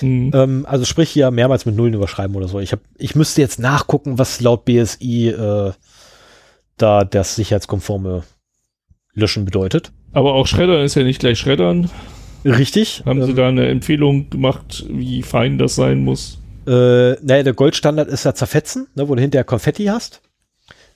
Mhm. 0.00 0.32
Ähm, 0.34 0.66
also 0.68 0.84
sprich 0.84 1.10
hier 1.10 1.30
mehrmals 1.30 1.64
mit 1.64 1.76
Nullen 1.76 1.94
überschreiben 1.94 2.36
oder 2.36 2.48
so. 2.48 2.60
Ich, 2.60 2.72
hab, 2.72 2.80
ich 2.98 3.14
müsste 3.14 3.40
jetzt 3.40 3.58
nachgucken, 3.58 4.18
was 4.18 4.40
laut 4.40 4.64
BSI 4.64 5.28
äh, 5.28 5.72
da 6.76 7.04
das 7.04 7.36
sicherheitskonforme 7.36 8.24
Löschen 9.14 9.44
bedeutet. 9.44 9.92
Aber 10.12 10.34
auch 10.34 10.46
Schreddern 10.46 10.82
ist 10.82 10.96
ja 10.96 11.04
nicht 11.04 11.20
gleich 11.20 11.38
Schreddern. 11.38 11.90
Richtig. 12.44 13.02
Haben 13.06 13.20
ähm, 13.20 13.26
Sie 13.26 13.34
da 13.34 13.48
eine 13.48 13.68
Empfehlung 13.68 14.28
gemacht, 14.30 14.84
wie 14.88 15.22
fein 15.22 15.58
das 15.58 15.76
sein 15.76 16.04
muss? 16.04 16.38
Äh, 16.68 17.16
naja, 17.22 17.42
der 17.44 17.54
Goldstandard 17.54 18.08
ist 18.08 18.24
ja 18.24 18.34
zerfetzen, 18.34 18.88
ne, 18.94 19.08
wo 19.08 19.14
du 19.14 19.22
hinterher 19.22 19.44
Konfetti 19.44 19.86
hast. 19.86 20.20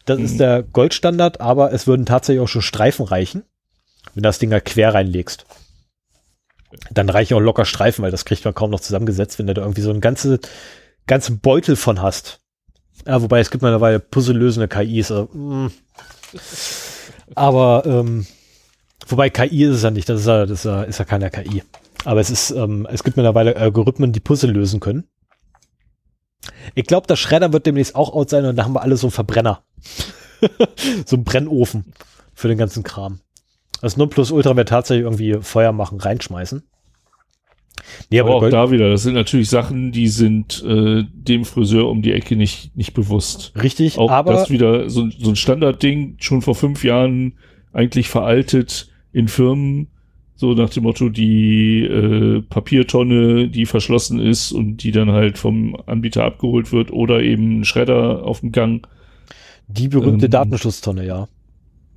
Das 0.04 0.18
mhm. 0.18 0.24
ist 0.26 0.38
der 0.38 0.62
Goldstandard, 0.62 1.40
aber 1.40 1.72
es 1.72 1.86
würden 1.86 2.04
tatsächlich 2.04 2.42
auch 2.42 2.48
schon 2.48 2.60
Streifen 2.60 3.06
reichen, 3.06 3.44
wenn 4.12 4.22
du 4.22 4.28
das 4.28 4.38
Ding 4.38 4.50
da 4.50 4.60
quer 4.60 4.92
reinlegst. 4.92 5.46
Dann 6.90 7.08
reichen 7.08 7.34
auch 7.34 7.40
locker 7.40 7.64
Streifen, 7.64 8.02
weil 8.02 8.10
das 8.10 8.26
kriegt 8.26 8.44
man 8.44 8.54
kaum 8.54 8.70
noch 8.70 8.80
zusammengesetzt, 8.80 9.38
wenn 9.38 9.46
du 9.46 9.54
da 9.54 9.62
irgendwie 9.62 9.80
so 9.80 9.90
ein 9.90 10.00
ganze, 10.02 10.40
ganzen 11.06 11.40
Beutel 11.40 11.76
von 11.76 12.02
hast. 12.02 12.40
Ja, 13.06 13.22
wobei 13.22 13.40
es 13.40 13.50
gibt 13.50 13.62
mittlerweile 13.62 13.98
puzzellösende 13.98 14.68
KIs. 14.68 15.10
Also, 15.10 15.24
mm. 15.32 15.70
aber 17.34 17.84
ähm, 17.86 18.26
wobei 19.06 19.30
KI 19.30 19.64
ist 19.64 19.76
es 19.76 19.82
ja 19.82 19.90
nicht, 19.90 20.08
das 20.08 20.20
ist 20.20 20.26
ja, 20.26 20.44
das 20.44 20.58
ist 20.58 20.64
ja, 20.64 20.82
ist 20.82 20.98
ja 20.98 21.04
keine 21.06 21.30
KI. 21.30 21.62
Aber 22.04 22.20
es 22.20 22.30
ist, 22.30 22.50
ähm, 22.50 22.86
es 22.90 23.04
gibt 23.04 23.16
mittlerweile 23.16 23.56
Algorithmen, 23.56 24.12
die 24.12 24.20
Puzzle 24.20 24.50
lösen 24.50 24.80
können. 24.80 25.04
Ich 26.74 26.84
glaube, 26.84 27.06
der 27.06 27.16
Schredder 27.16 27.52
wird 27.52 27.66
demnächst 27.66 27.94
auch 27.94 28.12
out 28.12 28.30
sein 28.30 28.44
und 28.44 28.56
da 28.56 28.64
haben 28.64 28.74
wir 28.74 28.82
alle 28.82 28.96
so 28.96 29.06
einen 29.06 29.12
Verbrenner. 29.12 29.62
so 31.06 31.16
einen 31.16 31.24
Brennofen 31.24 31.92
für 32.34 32.48
den 32.48 32.58
ganzen 32.58 32.82
Kram. 32.82 33.20
Das 33.80 33.96
Nonplusultra 33.96 34.56
wird 34.56 34.68
tatsächlich 34.68 35.04
irgendwie 35.04 35.42
Feuer 35.42 35.72
machen, 35.72 36.00
reinschmeißen. 36.00 36.62
Nee, 38.10 38.20
aber, 38.20 38.36
aber 38.36 38.46
auch 38.46 38.50
da 38.50 38.70
wieder, 38.70 38.90
das 38.90 39.02
sind 39.02 39.14
natürlich 39.14 39.48
Sachen, 39.48 39.92
die 39.92 40.08
sind 40.08 40.62
äh, 40.64 41.04
dem 41.12 41.44
Friseur 41.44 41.88
um 41.88 42.02
die 42.02 42.12
Ecke 42.12 42.36
nicht, 42.36 42.76
nicht 42.76 42.94
bewusst. 42.94 43.52
Richtig, 43.60 43.98
auch 43.98 44.10
aber 44.10 44.32
das 44.32 44.50
wieder 44.50 44.88
so, 44.88 45.08
so 45.10 45.30
ein 45.30 45.36
Standardding, 45.36 46.16
schon 46.18 46.42
vor 46.42 46.54
fünf 46.54 46.84
Jahren 46.84 47.38
eigentlich 47.72 48.08
veraltet 48.08 48.88
in 49.12 49.28
Firmen, 49.28 49.88
so 50.42 50.54
nach 50.54 50.70
dem 50.70 50.82
Motto, 50.82 51.08
die 51.08 51.84
äh, 51.84 52.42
Papiertonne, 52.42 53.48
die 53.48 53.64
verschlossen 53.64 54.18
ist 54.18 54.50
und 54.50 54.78
die 54.78 54.90
dann 54.90 55.12
halt 55.12 55.38
vom 55.38 55.76
Anbieter 55.86 56.24
abgeholt 56.24 56.72
wird 56.72 56.90
oder 56.90 57.22
eben 57.22 57.60
ein 57.60 57.64
Schredder 57.64 58.24
auf 58.24 58.40
dem 58.40 58.50
Gang. 58.50 58.88
Die 59.68 59.86
berühmte 59.86 60.24
ähm, 60.24 60.32
Datenschutztonne, 60.32 61.06
ja. 61.06 61.28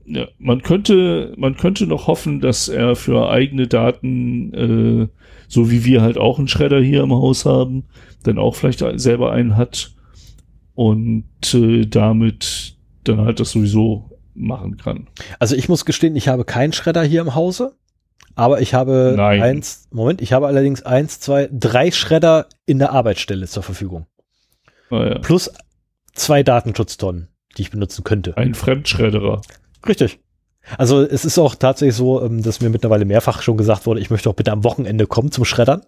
Ja, 0.05 0.27
man 0.37 0.61
könnte, 0.61 1.33
man 1.37 1.57
könnte 1.57 1.87
noch 1.87 2.05
hoffen, 2.05 2.39
dass 2.39 2.67
er 2.67 2.95
für 2.95 3.31
eigene 3.31 3.65
Daten, 3.65 4.53
äh, 4.53 5.07
so 5.47 5.71
wie 5.71 5.83
wir 5.83 6.03
halt 6.03 6.19
auch 6.19 6.37
einen 6.37 6.47
Schredder 6.47 6.79
hier 6.79 7.01
im 7.01 7.13
Haus 7.13 7.45
haben, 7.45 7.85
dann 8.21 8.37
auch 8.37 8.53
vielleicht 8.53 8.83
selber 8.97 9.31
einen 9.31 9.57
hat 9.57 9.95
und 10.75 11.25
äh, 11.55 11.87
damit 11.87 12.75
dann 13.05 13.21
halt 13.21 13.39
das 13.39 13.49
sowieso 13.49 14.19
machen 14.35 14.77
kann. 14.77 15.07
Also 15.39 15.55
ich 15.55 15.67
muss 15.67 15.83
gestehen, 15.83 16.15
ich 16.15 16.27
habe 16.27 16.45
keinen 16.45 16.73
Schredder 16.73 17.01
hier 17.01 17.21
im 17.21 17.33
Hause, 17.33 17.73
aber 18.35 18.61
ich 18.61 18.73
habe 18.73 19.13
Nein. 19.15 19.41
eins, 19.41 19.87
Moment, 19.91 20.21
ich 20.21 20.33
habe 20.33 20.47
allerdings 20.47 20.83
eins, 20.83 21.19
zwei, 21.19 21.49
drei 21.51 21.91
Schredder 21.91 22.47
in 22.65 22.79
der 22.79 22.91
Arbeitsstelle 22.91 23.47
zur 23.47 23.63
Verfügung. 23.63 24.07
Ah, 24.89 25.05
ja. 25.05 25.19
Plus 25.19 25.51
zwei 26.13 26.43
Datenschutztonnen, 26.43 27.29
die 27.57 27.63
ich 27.63 27.71
benutzen 27.71 28.03
könnte. 28.03 28.37
Ein 28.37 28.53
Fremdschredderer. 28.53 29.41
Richtig. 29.87 30.19
Also 30.77 31.03
es 31.03 31.25
ist 31.25 31.37
auch 31.37 31.55
tatsächlich 31.55 31.95
so, 31.95 32.21
ähm, 32.23 32.41
dass 32.41 32.61
mir 32.61 32.69
mittlerweile 32.69 33.05
mehrfach 33.05 33.41
schon 33.41 33.57
gesagt 33.57 33.85
wurde, 33.85 34.01
ich 34.01 34.09
möchte 34.09 34.29
auch 34.29 34.35
bitte 34.35 34.51
am 34.51 34.63
Wochenende 34.63 35.07
kommen 35.07 35.31
zum 35.31 35.45
Schreddern. 35.45 35.85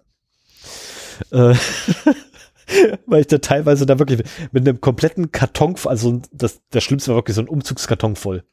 Äh, 1.30 1.54
weil 3.06 3.22
ich 3.22 3.26
da 3.26 3.38
teilweise 3.38 3.86
da 3.86 3.98
wirklich 3.98 4.22
mit 4.52 4.68
einem 4.68 4.80
kompletten 4.80 5.32
Karton, 5.32 5.74
also 5.84 6.20
das, 6.32 6.60
das 6.70 6.84
Schlimmste 6.84 7.10
war 7.10 7.16
wirklich 7.16 7.34
so 7.34 7.42
ein 7.42 7.48
Umzugskarton 7.48 8.16
voll. 8.16 8.44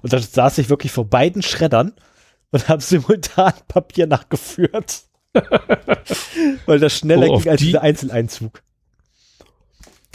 Und 0.00 0.12
da 0.12 0.18
saß 0.18 0.58
ich 0.58 0.70
wirklich 0.70 0.92
vor 0.92 1.04
beiden 1.04 1.42
Schreddern 1.42 1.92
und 2.50 2.68
habe 2.68 2.82
simultan 2.82 3.52
Papier 3.68 4.06
nachgeführt. 4.06 5.02
weil 6.66 6.78
das 6.78 6.94
schneller 6.94 7.28
oh, 7.30 7.38
ging 7.38 7.50
als 7.50 7.60
die? 7.60 7.66
dieser 7.66 7.82
Einzeleinzug. 7.82 8.62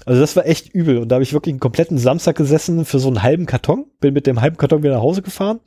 Also 0.06 0.20
das 0.20 0.36
war 0.36 0.46
echt 0.46 0.74
übel. 0.74 0.98
Und 0.98 1.10
da 1.10 1.16
habe 1.16 1.24
ich 1.24 1.34
wirklich 1.34 1.54
einen 1.54 1.60
kompletten 1.60 1.98
Samstag 1.98 2.36
gesessen 2.36 2.86
für 2.86 3.00
so 3.00 3.08
einen 3.08 3.24
halben 3.24 3.46
Karton. 3.46 3.86
Bin 4.00 4.14
mit 4.14 4.28
dem 4.28 4.42
halben 4.42 4.58
Karton 4.58 4.84
wieder 4.84 4.96
nach 4.96 5.02
Hause 5.02 5.22
gefahren. 5.22 5.60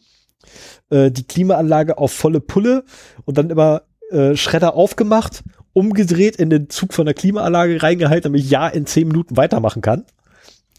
Äh, 0.91 1.11
die 1.11 1.25
Klimaanlage 1.25 1.99
auf 1.99 2.13
volle 2.13 2.41
Pulle 2.41 2.85
und 3.25 3.39
dann 3.39 3.51
immer 3.51 3.83
äh, 4.11 4.37
Schredder 4.37 4.75
aufgemacht, 4.75 5.43
umgedreht 5.73 6.37
in 6.37 6.51
den 6.51 6.69
Zug 6.69 6.93
von 6.93 7.07
der 7.07 7.15
Klimaanlage 7.15 7.83
reingehalten, 7.83 8.25
damit 8.25 8.43
ich 8.43 8.51
ja 8.51 8.69
in 8.69 8.87
zehn 8.87 9.09
Minuten 9.09 9.37
weitermachen 9.37 9.83
kann. 9.83 10.05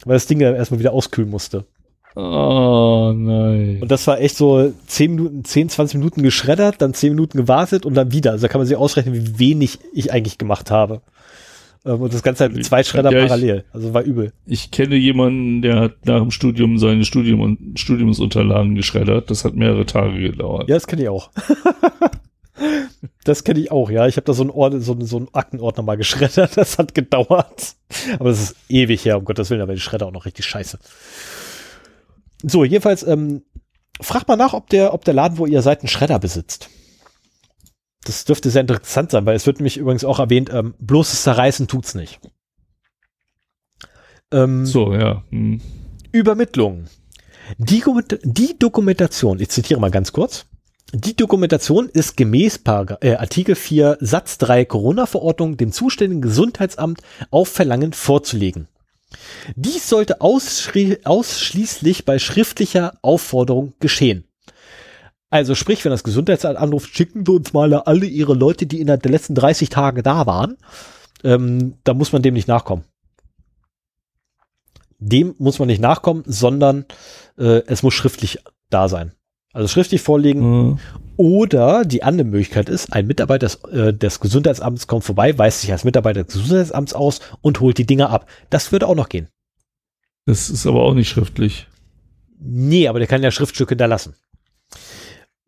Weil 0.06 0.16
das 0.16 0.28
Ding 0.28 0.40
ja 0.40 0.54
erstmal 0.54 0.80
wieder 0.80 0.94
auskühlen 0.94 1.30
musste. 1.30 1.66
Oh 2.20 3.14
nein. 3.16 3.78
Und 3.80 3.92
das 3.92 4.08
war 4.08 4.20
echt 4.20 4.36
so 4.36 4.74
10 4.88 5.12
Minuten, 5.12 5.46
10, 5.46 5.70
20 5.70 6.00
Minuten 6.00 6.24
geschreddert, 6.24 6.82
dann 6.82 6.96
10 6.96 7.12
Minuten 7.12 7.38
gewartet 7.38 7.86
und 7.86 7.94
dann 7.94 8.12
wieder. 8.12 8.32
Also 8.32 8.42
da 8.42 8.48
kann 8.48 8.60
man 8.60 8.66
sich 8.68 8.76
ausrechnen, 8.76 9.14
wie 9.14 9.38
wenig 9.38 9.78
ich 9.94 10.12
eigentlich 10.12 10.40
gemacht 10.40 10.72
habe. 10.72 11.02
Ähm, 11.86 12.02
und 12.02 12.12
das 12.12 12.24
Ganze 12.24 12.46
halt 12.46 12.56
mit 12.56 12.66
zwei 12.66 12.82
Schredder 12.82 13.12
ja, 13.12 13.28
parallel. 13.28 13.66
Also 13.72 13.94
war 13.94 14.02
übel. 14.02 14.34
Ich 14.48 14.72
kenne 14.72 14.96
jemanden, 14.96 15.62
der 15.62 15.80
hat 15.80 16.06
nach 16.06 16.20
dem 16.20 16.32
Studium 16.32 16.80
seine 16.80 17.06
Studium 17.06 17.40
und 17.40 17.80
Studiumsunterlagen 17.80 18.74
geschreddert. 18.74 19.30
Das 19.30 19.46
hat 19.46 19.54
mehrere 19.54 19.86
Tage 19.86 20.20
gedauert. 20.20 20.68
Ja, 20.70 20.76
das 20.76 20.88
kenne 20.88 21.04
ich 21.04 21.10
auch. 21.10 21.30
das 23.26 23.44
kenne 23.44 23.60
ich 23.60 23.70
auch, 23.70 23.92
ja. 23.92 24.08
Ich 24.08 24.18
habe 24.18 24.26
da 24.26 24.34
so 24.34 24.42
einen, 24.42 24.50
Ort, 24.50 24.74
so, 24.82 24.98
so 25.02 25.18
einen 25.18 25.28
Aktenordner 25.34 25.84
mal 25.84 25.98
geschreddert. 25.98 26.58
Das 26.58 26.80
hat 26.80 26.96
gedauert. 26.96 27.76
Aber 28.18 28.30
das 28.30 28.42
ist 28.42 28.56
ewig 28.70 29.06
her, 29.06 29.20
um 29.20 29.26
Gottes 29.26 29.52
Willen. 29.52 29.62
Aber 29.62 29.76
die 29.76 29.80
Schredder 29.80 30.08
auch 30.08 30.12
noch 30.12 30.26
richtig 30.26 30.46
scheiße. 30.46 30.80
So, 32.44 32.64
jedenfalls, 32.64 33.04
ähm, 33.04 33.44
fragt 34.02 34.28
mal 34.28 34.36
nach, 34.36 34.54
ob 34.54 34.70
der, 34.70 34.94
ob 34.94 35.06
der 35.06 35.14
Laden, 35.14 35.38
wo 35.38 35.46
ihr 35.46 35.62
seid, 35.62 35.82
einen 35.82 35.90
Schredder 35.90 36.20
besitzt. 36.20 36.70
Das 38.04 38.26
dürfte 38.26 38.50
sehr 38.50 38.62
interessant 38.62 39.12
sein, 39.12 39.26
weil 39.26 39.36
es 39.36 39.46
wird 39.46 39.60
nämlich 39.60 39.78
übrigens 39.78 40.06
auch 40.06 40.20
erwähnt, 40.20 40.50
ähm, 40.54 40.76
bloßes 40.80 41.24
Zerreißen 41.24 41.68
tut's 41.68 41.96
nicht. 41.96 42.20
Ähm, 44.32 44.66
so, 44.66 44.94
ja. 44.94 45.24
Hm. 45.30 45.62
Übermittlung. 46.12 46.86
Die, 47.58 47.84
die, 48.24 48.60
Dokumentation, 48.60 49.40
ich 49.40 49.50
zitiere 49.50 49.80
mal 49.80 49.92
ganz 49.92 50.12
kurz. 50.12 50.46
Die 50.94 51.16
Dokumentation 51.16 51.90
ist 51.90 52.16
gemäß 52.16 52.60
Parag 52.60 52.98
äh, 53.02 53.16
Artikel 53.16 53.56
4 53.56 53.98
Satz 54.00 54.38
3 54.38 54.66
Corona-Verordnung 54.66 55.58
dem 55.58 55.72
zuständigen 55.72 56.22
Gesundheitsamt 56.22 57.02
auf 57.30 57.50
Verlangen 57.50 57.94
vorzulegen. 57.94 58.68
Dies 59.56 59.88
sollte 59.90 60.22
ausschließlich 60.22 62.06
bei 62.06 62.20
schriftlicher 62.20 62.98
Aufforderung 63.02 63.74
geschehen. 63.80 64.26
Also 65.30 65.56
sprich, 65.56 65.84
wenn 65.84 65.92
das 65.92 66.04
Gesundheitsamt 66.04 66.58
anruft, 66.58 66.96
schicken 66.96 67.28
wir 67.28 67.34
uns 67.34 67.54
mal 67.54 67.74
alle 67.74 68.06
ihre 68.06 68.34
Leute, 68.34 68.66
die 68.66 68.80
innerhalb 68.80 69.04
der 69.04 69.12
letzten 69.12 69.36
30 69.36 69.70
Tage 69.70 70.04
da 70.04 70.26
waren, 70.26 70.58
ähm, 71.24 71.76
da 71.84 71.94
muss 71.94 72.14
man 72.14 72.22
dem 72.22 72.34
nicht 72.34 72.48
nachkommen. 72.48 72.86
Dem 75.00 75.36
muss 75.38 75.60
man 75.60 75.68
nicht 75.68 75.82
nachkommen, 75.82 76.24
sondern 76.26 76.86
äh, 77.38 77.62
es 77.68 77.84
muss 77.84 77.94
schriftlich 77.94 78.40
da 78.70 78.88
sein. 78.88 79.12
Also 79.58 79.70
schriftlich 79.70 80.02
vorlegen. 80.02 80.42
Mhm. 80.42 80.80
Oder 81.18 81.84
die 81.84 82.04
andere 82.04 82.28
Möglichkeit 82.28 82.70
ist, 82.70 82.94
ein 82.94 83.08
Mitarbeiter 83.08 83.48
des, 83.48 83.56
äh, 83.72 83.92
des 83.92 84.20
Gesundheitsamts 84.20 84.86
kommt 84.86 85.04
vorbei, 85.04 85.36
weist 85.36 85.62
sich 85.62 85.72
als 85.72 85.84
Mitarbeiter 85.84 86.24
des 86.24 86.36
Gesundheitsamts 86.36 86.94
aus 86.94 87.22
und 87.42 87.60
holt 87.60 87.80
die 87.80 87.88
Dinge 87.88 88.12
ab. 88.12 88.30
Das 88.52 88.72
würde 88.72 88.88
auch 88.88 88.94
noch 88.94 89.10
gehen. 89.10 89.30
Das 90.28 90.52
ist 90.52 90.68
aber 90.68 90.84
auch 90.84 90.94
nicht 90.94 91.10
schriftlich. 91.10 91.66
Nee, 92.40 92.88
aber 92.88 93.00
der 93.00 93.08
kann 93.08 93.24
ja 93.24 93.32
Schriftstücke 93.32 93.76
da 93.76 93.88
lassen. 93.88 94.14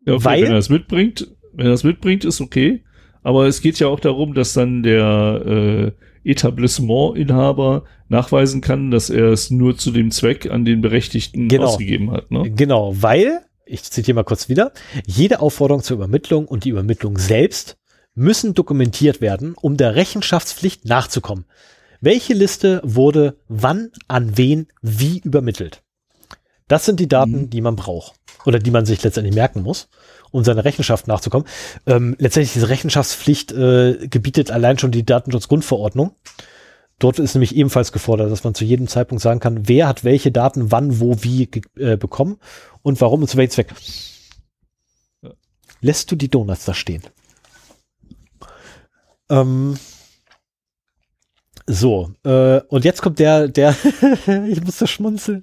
Ja, 0.04 0.14
okay, 0.14 0.24
Weil, 0.24 0.42
wenn 0.42 0.50
er 0.50 0.56
das 0.56 0.70
mitbringt, 0.70 1.28
wenn 1.52 1.66
er 1.66 1.72
das 1.72 1.84
mitbringt, 1.84 2.24
ist 2.24 2.40
okay. 2.40 2.82
Aber 3.22 3.46
es 3.46 3.60
geht 3.60 3.78
ja 3.78 3.86
auch 3.86 4.00
darum, 4.00 4.34
dass 4.34 4.54
dann 4.54 4.82
der 4.82 5.94
äh, 6.24 6.28
Etablissementinhaber 6.28 7.84
nachweisen 8.08 8.60
kann, 8.60 8.90
dass 8.90 9.08
er 9.08 9.26
es 9.26 9.52
nur 9.52 9.76
zu 9.76 9.92
dem 9.92 10.10
Zweck 10.10 10.50
an 10.50 10.64
den 10.64 10.80
Berechtigten 10.80 11.46
genau, 11.46 11.66
ausgegeben 11.66 12.10
hat. 12.10 12.32
Ne? 12.32 12.50
Genau, 12.50 12.92
weil, 13.00 13.42
ich 13.70 13.84
zitiere 13.84 14.16
mal 14.16 14.24
kurz 14.24 14.48
wieder, 14.48 14.72
jede 15.06 15.40
Aufforderung 15.40 15.82
zur 15.82 15.96
Übermittlung 15.96 16.46
und 16.46 16.64
die 16.64 16.70
Übermittlung 16.70 17.18
selbst 17.18 17.76
müssen 18.14 18.54
dokumentiert 18.54 19.20
werden, 19.20 19.54
um 19.54 19.76
der 19.76 19.94
Rechenschaftspflicht 19.94 20.84
nachzukommen. 20.84 21.44
Welche 22.00 22.34
Liste 22.34 22.80
wurde 22.84 23.36
wann, 23.48 23.90
an 24.08 24.36
wen, 24.36 24.68
wie 24.82 25.18
übermittelt? 25.18 25.82
Das 26.66 26.84
sind 26.84 27.00
die 27.00 27.08
Daten, 27.08 27.42
mhm. 27.42 27.50
die 27.50 27.60
man 27.60 27.76
braucht 27.76 28.14
oder 28.46 28.58
die 28.58 28.70
man 28.70 28.86
sich 28.86 29.02
letztendlich 29.02 29.34
merken 29.34 29.62
muss, 29.62 29.88
um 30.30 30.44
seiner 30.44 30.64
Rechenschaft 30.64 31.08
nachzukommen. 31.08 31.46
Ähm, 31.86 32.16
letztendlich 32.18 32.52
diese 32.52 32.68
Rechenschaftspflicht 32.68 33.52
äh, 33.52 34.08
gebietet 34.08 34.50
allein 34.50 34.78
schon 34.78 34.92
die 34.92 35.04
Datenschutzgrundverordnung. 35.04 36.14
Dort 37.00 37.18
ist 37.18 37.34
nämlich 37.34 37.56
ebenfalls 37.56 37.92
gefordert, 37.92 38.30
dass 38.30 38.44
man 38.44 38.54
zu 38.54 38.64
jedem 38.64 38.86
Zeitpunkt 38.86 39.22
sagen 39.22 39.40
kann, 39.40 39.66
wer 39.66 39.88
hat 39.88 40.04
welche 40.04 40.30
Daten 40.30 40.70
wann, 40.70 41.00
wo, 41.00 41.16
wie 41.22 41.50
äh, 41.76 41.96
bekommen 41.96 42.36
und 42.82 43.00
warum 43.00 43.22
und 43.22 43.28
zu 43.28 43.38
welchem 43.38 43.52
Zweck. 43.52 43.74
Lässt 45.80 46.12
du 46.12 46.16
die 46.16 46.28
Donuts 46.28 46.66
da 46.66 46.74
stehen? 46.74 47.02
Ähm, 49.30 49.78
so, 51.66 52.10
äh, 52.22 52.60
und 52.68 52.84
jetzt 52.84 53.00
kommt 53.00 53.18
der, 53.18 53.48
der, 53.48 53.74
ich 54.48 54.62
muss 54.62 54.76
da 54.76 54.86
schmunzeln. 54.86 55.42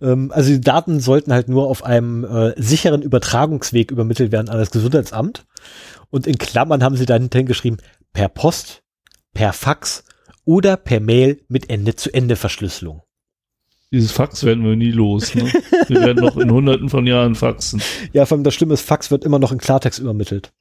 Ähm, 0.00 0.32
also 0.32 0.50
die 0.52 0.60
Daten 0.60 1.00
sollten 1.00 1.34
halt 1.34 1.48
nur 1.48 1.68
auf 1.68 1.84
einem 1.84 2.24
äh, 2.24 2.54
sicheren 2.56 3.02
Übertragungsweg 3.02 3.90
übermittelt 3.90 4.32
werden 4.32 4.48
an 4.48 4.58
das 4.58 4.70
Gesundheitsamt. 4.70 5.44
Und 6.08 6.26
in 6.26 6.38
Klammern 6.38 6.82
haben 6.82 6.96
sie 6.96 7.06
dann 7.06 7.28
hingeschrieben, 7.30 7.82
per 8.14 8.30
Post, 8.30 8.82
per 9.34 9.52
Fax 9.52 10.04
oder 10.44 10.76
per 10.76 11.00
Mail 11.00 11.40
mit 11.48 11.70
Ende-zu-Ende-Verschlüsselung. 11.70 13.02
Dieses 13.90 14.12
Fax 14.12 14.42
werden 14.44 14.64
wir 14.64 14.74
nie 14.74 14.90
los. 14.90 15.34
Ne? 15.34 15.52
Wir 15.88 16.00
werden 16.00 16.24
noch 16.24 16.36
in 16.36 16.50
hunderten 16.50 16.88
von 16.88 17.06
Jahren 17.06 17.34
faxen. 17.34 17.80
Ja, 18.12 18.26
vor 18.26 18.36
allem 18.36 18.44
das 18.44 18.54
Schlimme 18.54 18.74
ist, 18.74 18.80
Fax 18.80 19.10
wird 19.10 19.24
immer 19.24 19.38
noch 19.38 19.52
in 19.52 19.58
Klartext 19.58 20.00
übermittelt. 20.00 20.52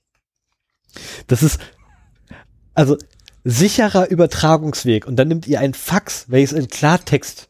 Das 1.28 1.42
ist, 1.42 1.60
also 2.76 2.98
sicherer 3.44 4.10
Übertragungsweg. 4.10 5.08
Und 5.08 5.16
dann 5.16 5.30
nimmt 5.30 5.48
ihr 5.48 5.60
ein 5.60 5.74
Fax, 5.74 6.26
welches 6.30 6.54
in 6.54 6.68
Klartext 6.68 7.50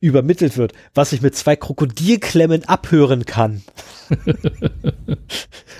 übermittelt 0.00 0.56
wird, 0.56 0.72
was 0.94 1.12
ich 1.12 1.22
mit 1.22 1.34
zwei 1.34 1.56
Krokodilklemmen 1.56 2.64
abhören 2.66 3.26
kann. 3.26 3.62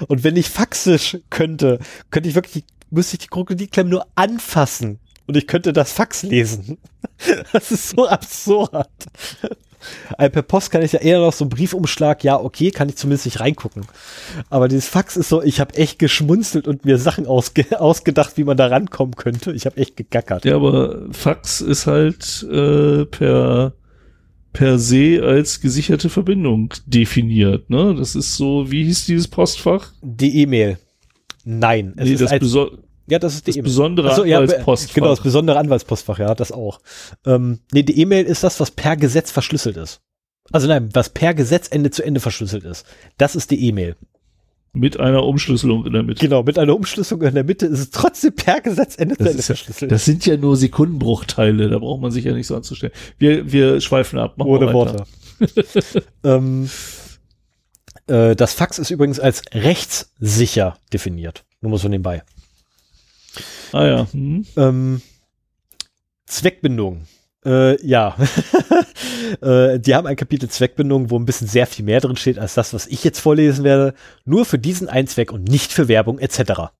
und 0.09 0.25
wenn 0.25 0.37
ich 0.37 0.51
faxisch 0.51 1.19
könnte, 1.31 1.79
könnte 2.11 2.29
ich 2.29 2.35
wirklich, 2.35 2.65
müsste 2.91 3.15
ich 3.15 3.21
die 3.21 3.29
Krokodilklemmen 3.29 3.91
nur 3.91 4.07
anfassen 4.17 4.99
und 5.29 5.37
ich 5.37 5.47
könnte 5.47 5.73
das 5.73 5.93
Fax 5.93 6.23
lesen. 6.23 6.79
Das 7.53 7.73
ist 7.73 7.91
so 7.91 8.07
absurd. 8.07 8.87
Also 10.17 10.31
per 10.31 10.43
Post 10.43 10.71
kann 10.71 10.83
ich 10.83 10.93
ja 10.93 11.01
eher 11.01 11.19
noch 11.19 11.33
so 11.33 11.45
einen 11.45 11.51
Briefumschlag, 11.51 12.23
ja, 12.25 12.39
okay, 12.39 12.71
kann 12.71 12.89
ich 12.89 12.97
zumindest 12.97 13.27
nicht 13.27 13.41
reingucken. 13.41 13.87
Aber 14.51 14.69
dieses 14.69 14.89
Fax 14.89 15.17
ist 15.17 15.29
so, 15.29 15.43
ich 15.43 15.61
habe 15.61 15.75
echt 15.75 15.99
geschmunzelt 15.99 16.69
und 16.69 16.85
mir 16.85 16.99
Sachen 16.99 17.27
ausge 17.27 17.65
ausgedacht, 17.81 18.37
wie 18.37 18.45
man 18.45 18.57
da 18.57 18.67
rankommen 18.67 19.17
könnte. 19.17 19.53
Ich 19.53 19.67
habe 19.67 19.77
echt 19.79 19.97
gegackert. 19.97 20.45
Ja, 20.45 20.57
aber 20.57 21.09
Fax 21.11 21.61
ist 21.61 21.87
halt 21.87 22.47
äh, 22.51 23.05
per 23.07 23.75
per 24.53 24.79
se 24.79 25.21
als 25.23 25.61
gesicherte 25.61 26.09
Verbindung 26.09 26.75
definiert. 26.87 27.71
Ne? 27.71 27.95
Das 27.97 28.17
ist 28.17 28.37
so, 28.37 28.71
wie 28.71 28.85
hieß 28.85 29.07
dieses 29.07 29.29
Postfach? 29.29 29.93
Die 30.03 30.41
E-Mail. 30.41 30.79
Nein. 31.45 31.93
Es 31.97 32.05
nee, 32.07 32.13
ist 32.15 32.23
das 32.23 32.33
als, 32.33 32.57
ja, 33.09 33.19
das 33.19 33.35
ist 33.35 33.47
die 33.47 33.53
das 33.53 33.57
e 33.59 33.63
besondere 33.63 34.11
Achso, 34.11 34.23
Anwaltspostfach. 34.23 34.89
Ja, 34.89 34.95
genau, 34.95 35.09
das 35.09 35.21
besondere 35.21 35.59
Anwaltspostfach, 35.59 36.19
ja, 36.19 36.35
das 36.35 36.53
auch. 36.53 36.81
Ähm, 37.27 37.61
nee, 37.73 37.83
die 37.83 38.01
E-Mail 38.01 38.25
ist 38.25 38.45
das, 38.45 38.61
was 38.61 38.71
per 38.71 38.97
Gesetz 38.97 39.31
verschlüsselt 39.31 39.77
ist. 39.77 40.01
Also 40.51 40.67
nein, 40.67 40.89
was 40.93 41.11
per 41.11 41.35
Gesetz 41.35 41.69
Ende 41.69 41.91
zu 41.91 42.03
Ende 42.03 42.21
verschlüsselt 42.21 42.65
ist. 42.65 42.87
Das 43.19 43.37
ist 43.37 43.51
die 43.51 43.67
E-Mail. 43.67 43.97
Mit 44.73 45.01
einer 45.01 45.25
Umschlüsselung 45.25 45.87
in 45.87 45.93
der 45.95 46.03
Mitte. 46.03 46.21
Genau, 46.21 46.43
mit 46.43 46.59
einer 46.59 46.77
Umschlüsselung 46.77 47.23
in 47.23 47.35
der 47.35 47.45
Mitte 47.45 47.67
ist 47.67 47.79
es 47.79 47.91
trotzdem 47.91 48.35
per 48.35 48.61
Gesetz 48.61 48.97
Ende 48.97 49.17
das 49.17 49.25
zu 49.25 49.31
Ende 49.31 49.43
verschlüsselt. 49.43 49.91
Ja, 49.91 49.95
das 49.95 50.05
sind 50.05 50.27
ja 50.27 50.37
nur 50.37 50.57
Sekundenbruchteile, 50.57 51.69
da 51.69 51.79
braucht 51.79 52.03
man 52.03 52.11
sich 52.11 52.25
ja 52.25 52.33
nicht 52.33 52.47
so 52.47 52.55
anzustellen. 52.55 52.93
Wir, 53.19 53.51
wir 53.51 53.81
schweifen 53.81 54.19
ab. 54.19 54.37
Machen 54.37 54.51
Ohne 54.51 54.73
Worte. 54.73 55.05
ähm, 56.25 56.69
äh, 58.07 58.37
das 58.37 58.53
Fax 58.53 58.79
ist 58.79 58.91
übrigens 58.91 59.21
als 59.21 59.43
rechtssicher 59.53 60.77
definiert. 60.93 61.45
Nur 61.61 61.73
mal 61.73 61.79
so 61.79 61.89
nebenbei. 61.89 62.23
Ah 63.73 63.87
ja. 63.87 64.07
Hm. 64.13 64.47
Ähm, 64.57 65.03
Zweckbindung. 66.27 67.07
Äh, 67.45 67.85
ja. 67.87 68.17
äh, 69.41 69.79
die 69.79 69.95
haben 69.95 70.07
ein 70.07 70.17
Kapitel 70.17 70.49
Zweckbindung, 70.49 71.11
wo 71.11 71.19
ein 71.19 71.25
bisschen 71.25 71.47
sehr 71.47 71.67
viel 71.67 71.85
mehr 71.85 72.01
drin 72.01 72.17
steht 72.17 72.39
als 72.39 72.55
das, 72.55 72.75
was 72.75 72.87
ich 72.87 73.05
jetzt 73.05 73.21
vorlesen 73.21 73.65
werde. 73.65 73.95
Nur 74.25 74.45
für 74.45 74.59
diesen 74.59 74.89
einen 74.89 75.09
Zweck 75.09 75.33
und 75.33 75.45
nicht 75.45 75.73
für 75.73 75.89
Werbung 75.89 76.19
etc. 76.19 76.71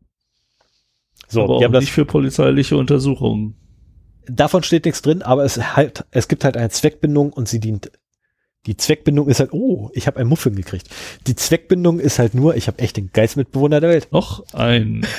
So, 1.29 1.45
aber 1.45 1.59
die 1.59 1.65
haben 1.65 1.73
das 1.73 1.83
nicht 1.83 1.93
für 1.93 2.05
polizeiliche 2.05 2.77
Untersuchungen. 2.77 3.55
Davon 4.27 4.63
steht 4.63 4.85
nichts 4.85 5.03
drin, 5.03 5.23
aber 5.23 5.45
es 5.45 5.77
halt, 5.77 6.05
es 6.11 6.29
gibt 6.29 6.45
halt 6.45 6.57
eine 6.57 6.69
Zweckbindung 6.71 7.33
und 7.33 7.49
sie 7.49 7.61
dient. 7.61 7.91
Die 8.67 8.77
Zweckbindung 8.77 9.29
ist 9.29 9.41
halt, 9.41 9.53
oh, 9.53 9.91
ich 9.95 10.07
habe 10.07 10.21
ein 10.21 10.27
Muffin 10.27 10.55
gekriegt. 10.55 10.89
Die 11.27 11.37
Zweckbindung 11.37 12.01
ist 12.01 12.19
halt 12.19 12.35
nur, 12.35 12.57
ich 12.57 12.67
habe 12.67 12.81
echt 12.81 12.99
den 12.99 13.11
Geistmitbewohner 13.13 13.81
der 13.81 13.91
Welt. 13.91 14.09
Noch 14.13 14.45
ein. 14.53 15.07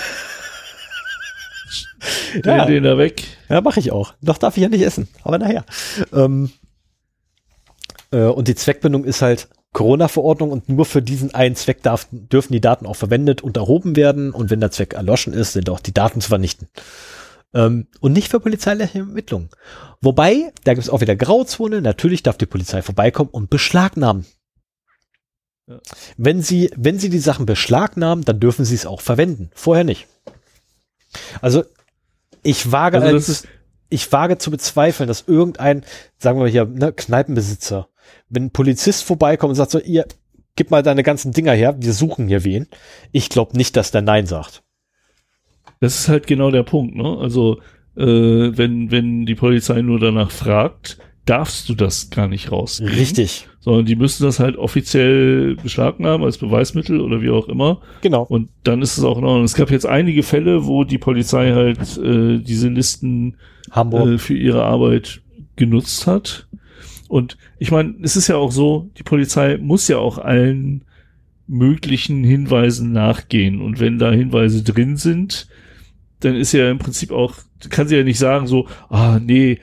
Stell 2.39 2.57
ja. 2.57 2.65
den 2.65 2.83
da 2.83 2.97
weg. 2.97 3.23
Ja, 3.49 3.61
mache 3.61 3.79
ich 3.79 3.91
auch. 3.91 4.13
Noch 4.21 4.37
darf 4.37 4.57
ich 4.57 4.63
ja 4.63 4.69
nicht 4.69 4.83
essen, 4.83 5.07
aber 5.23 5.37
naja. 5.37 5.63
Ähm, 6.13 6.51
äh, 8.11 8.23
und 8.23 8.47
die 8.47 8.55
Zweckbindung 8.55 9.03
ist 9.03 9.21
halt 9.21 9.49
Corona-Verordnung 9.73 10.51
und 10.51 10.67
nur 10.67 10.85
für 10.85 11.01
diesen 11.01 11.33
einen 11.33 11.55
Zweck 11.55 11.83
darf, 11.83 12.07
dürfen 12.11 12.53
die 12.53 12.61
Daten 12.61 12.85
auch 12.85 12.95
verwendet 12.95 13.41
und 13.41 13.57
erhoben 13.57 13.95
werden 13.95 14.31
und 14.31 14.49
wenn 14.49 14.59
der 14.59 14.71
Zweck 14.71 14.93
erloschen 14.93 15.33
ist, 15.33 15.53
sind 15.53 15.69
auch 15.69 15.79
die 15.79 15.93
Daten 15.93 16.21
zu 16.21 16.29
vernichten. 16.29 16.67
Ähm, 17.53 17.87
und 17.99 18.13
nicht 18.13 18.29
für 18.29 18.39
polizeiliche 18.39 18.99
Ermittlungen. 18.99 19.49
Wobei, 20.01 20.51
da 20.63 20.73
gibt 20.73 20.83
es 20.83 20.89
auch 20.89 21.01
wieder 21.01 21.15
Grauzone, 21.15 21.81
natürlich 21.81 22.23
darf 22.23 22.37
die 22.37 22.45
Polizei 22.45 22.81
vorbeikommen 22.81 23.29
und 23.29 23.49
beschlagnahmen. 23.49 24.25
Ja. 25.67 25.79
Wenn 26.17 26.41
sie, 26.41 26.71
wenn 26.75 26.97
sie 26.97 27.09
die 27.09 27.19
Sachen 27.19 27.45
beschlagnahmen, 27.45 28.25
dann 28.25 28.39
dürfen 28.39 28.65
sie 28.65 28.75
es 28.75 28.85
auch 28.87 29.01
verwenden. 29.01 29.51
Vorher 29.53 29.83
nicht. 29.83 30.07
Also 31.41 31.63
ich 32.43 32.71
wage, 32.71 33.01
also 33.01 33.15
als, 33.15 33.47
ich 33.89 34.11
wage 34.11 34.37
zu 34.37 34.51
bezweifeln, 34.51 35.07
dass 35.07 35.25
irgendein, 35.27 35.83
sagen 36.17 36.39
wir 36.39 36.47
hier, 36.47 36.65
ne, 36.65 36.93
Kneipenbesitzer, 36.93 37.89
wenn 38.29 38.45
ein 38.45 38.51
Polizist 38.51 39.03
vorbeikommt 39.03 39.49
und 39.49 39.55
sagt 39.55 39.71
so, 39.71 39.79
ihr, 39.79 40.05
gib 40.55 40.71
mal 40.71 40.83
deine 40.83 41.03
ganzen 41.03 41.31
Dinger 41.31 41.53
her, 41.53 41.75
wir 41.79 41.93
suchen 41.93 42.27
hier 42.27 42.43
wen. 42.43 42.67
Ich 43.11 43.29
glaube 43.29 43.57
nicht, 43.57 43.75
dass 43.75 43.91
der 43.91 44.01
Nein 44.01 44.25
sagt. 44.25 44.63
Das 45.79 45.99
ist 45.99 46.09
halt 46.09 46.27
genau 46.27 46.51
der 46.51 46.63
Punkt, 46.63 46.95
ne? 46.95 47.17
Also, 47.19 47.61
äh, 47.95 48.03
wenn, 48.05 48.91
wenn 48.91 49.25
die 49.25 49.35
Polizei 49.35 49.81
nur 49.81 49.99
danach 49.99 50.31
fragt, 50.31 50.97
darfst 51.25 51.69
du 51.69 51.75
das 51.75 52.09
gar 52.09 52.27
nicht 52.27 52.51
raus. 52.51 52.81
Richtig. 52.81 53.47
Sondern 53.69 53.85
die 53.85 53.95
müssen 53.95 54.23
das 54.23 54.39
halt 54.39 54.57
offiziell 54.57 55.55
beschlagnahmen 55.61 56.25
als 56.25 56.39
Beweismittel 56.39 57.01
oder 57.01 57.21
wie 57.21 57.29
auch 57.29 57.47
immer. 57.47 57.81
Genau. 58.01 58.23
Und 58.23 58.49
dann 58.63 58.81
ist 58.81 58.97
es 58.97 59.03
auch 59.03 59.19
in 59.19 59.23
Ordnung. 59.25 59.43
Es 59.43 59.53
gab 59.53 59.69
jetzt 59.69 59.85
einige 59.85 60.23
Fälle, 60.23 60.65
wo 60.65 60.85
die 60.85 60.97
Polizei 60.97 61.51
halt 61.51 61.77
äh, 61.99 62.39
diese 62.39 62.69
Listen 62.69 63.35
äh, 63.71 64.17
für 64.17 64.33
ihre 64.33 64.63
Arbeit 64.63 65.21
genutzt 65.55 66.07
hat. 66.07 66.47
Und 67.09 67.37
ich 67.59 67.69
meine, 67.69 67.93
es 68.01 68.15
ist 68.15 68.27
ja 68.27 68.37
auch 68.37 68.51
so, 68.51 68.89
die 68.97 69.03
Polizei 69.03 69.59
muss 69.61 69.87
ja 69.87 69.99
auch 69.99 70.17
allen 70.17 70.83
möglichen 71.45 72.23
Hinweisen 72.23 72.91
nachgehen. 72.91 73.61
Und 73.61 73.79
wenn 73.79 73.99
da 73.99 74.09
Hinweise 74.09 74.63
drin 74.63 74.97
sind, 74.97 75.47
dann 76.21 76.33
ist 76.35 76.53
ja 76.53 76.71
im 76.71 76.79
Prinzip 76.79 77.11
auch, 77.11 77.35
kann 77.69 77.87
sie 77.87 77.97
ja 77.97 78.03
nicht 78.03 78.17
sagen 78.17 78.47
so, 78.47 78.65
ah 78.89 79.19
nee, 79.23 79.59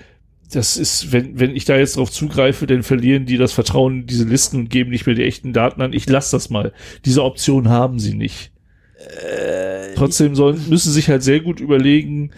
das 0.52 0.76
ist, 0.76 1.12
wenn, 1.12 1.38
wenn 1.38 1.56
ich 1.56 1.64
da 1.64 1.76
jetzt 1.76 1.96
drauf 1.96 2.10
zugreife, 2.10 2.66
dann 2.66 2.82
verlieren 2.82 3.26
die 3.26 3.36
das 3.36 3.52
Vertrauen 3.52 4.00
in 4.00 4.06
diese 4.06 4.24
Listen 4.24 4.60
und 4.60 4.70
geben 4.70 4.90
nicht 4.90 5.06
mehr 5.06 5.14
die 5.14 5.24
echten 5.24 5.52
Daten 5.52 5.82
an. 5.82 5.92
Ich 5.92 6.08
lasse 6.08 6.36
das 6.36 6.50
mal. 6.50 6.72
Diese 7.04 7.24
Option 7.24 7.68
haben 7.68 7.98
sie 7.98 8.14
nicht. 8.14 8.52
Äh, 8.98 9.94
Trotzdem 9.94 10.34
sollen, 10.34 10.68
müssen 10.68 10.92
sich 10.92 11.08
halt 11.08 11.22
sehr 11.22 11.40
gut 11.40 11.60
überlegen, 11.60 12.30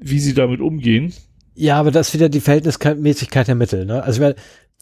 wie 0.00 0.18
sie 0.18 0.34
damit 0.34 0.60
umgehen. 0.60 1.12
Ja, 1.54 1.78
aber 1.78 1.90
das 1.90 2.08
ist 2.08 2.14
wieder 2.14 2.28
die 2.28 2.40
Verhältnismäßigkeit 2.40 3.48
der 3.48 3.54
Mittel. 3.54 3.86
Ne? 3.86 4.02
Also 4.02 4.22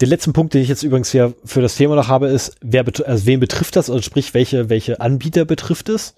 der 0.00 0.08
letzte 0.08 0.32
Punkt, 0.32 0.54
den 0.54 0.62
ich 0.62 0.68
jetzt 0.68 0.82
übrigens 0.82 1.12
hier 1.12 1.34
für 1.44 1.62
das 1.62 1.76
Thema 1.76 1.94
noch 1.94 2.08
habe, 2.08 2.28
ist, 2.28 2.56
wer 2.60 2.84
also 3.06 3.26
wen 3.26 3.38
betrifft 3.38 3.76
das, 3.76 3.90
also 3.90 4.02
sprich, 4.02 4.34
welche, 4.34 4.68
welche 4.68 5.00
Anbieter 5.00 5.44
betrifft 5.44 5.88
es? 5.88 6.14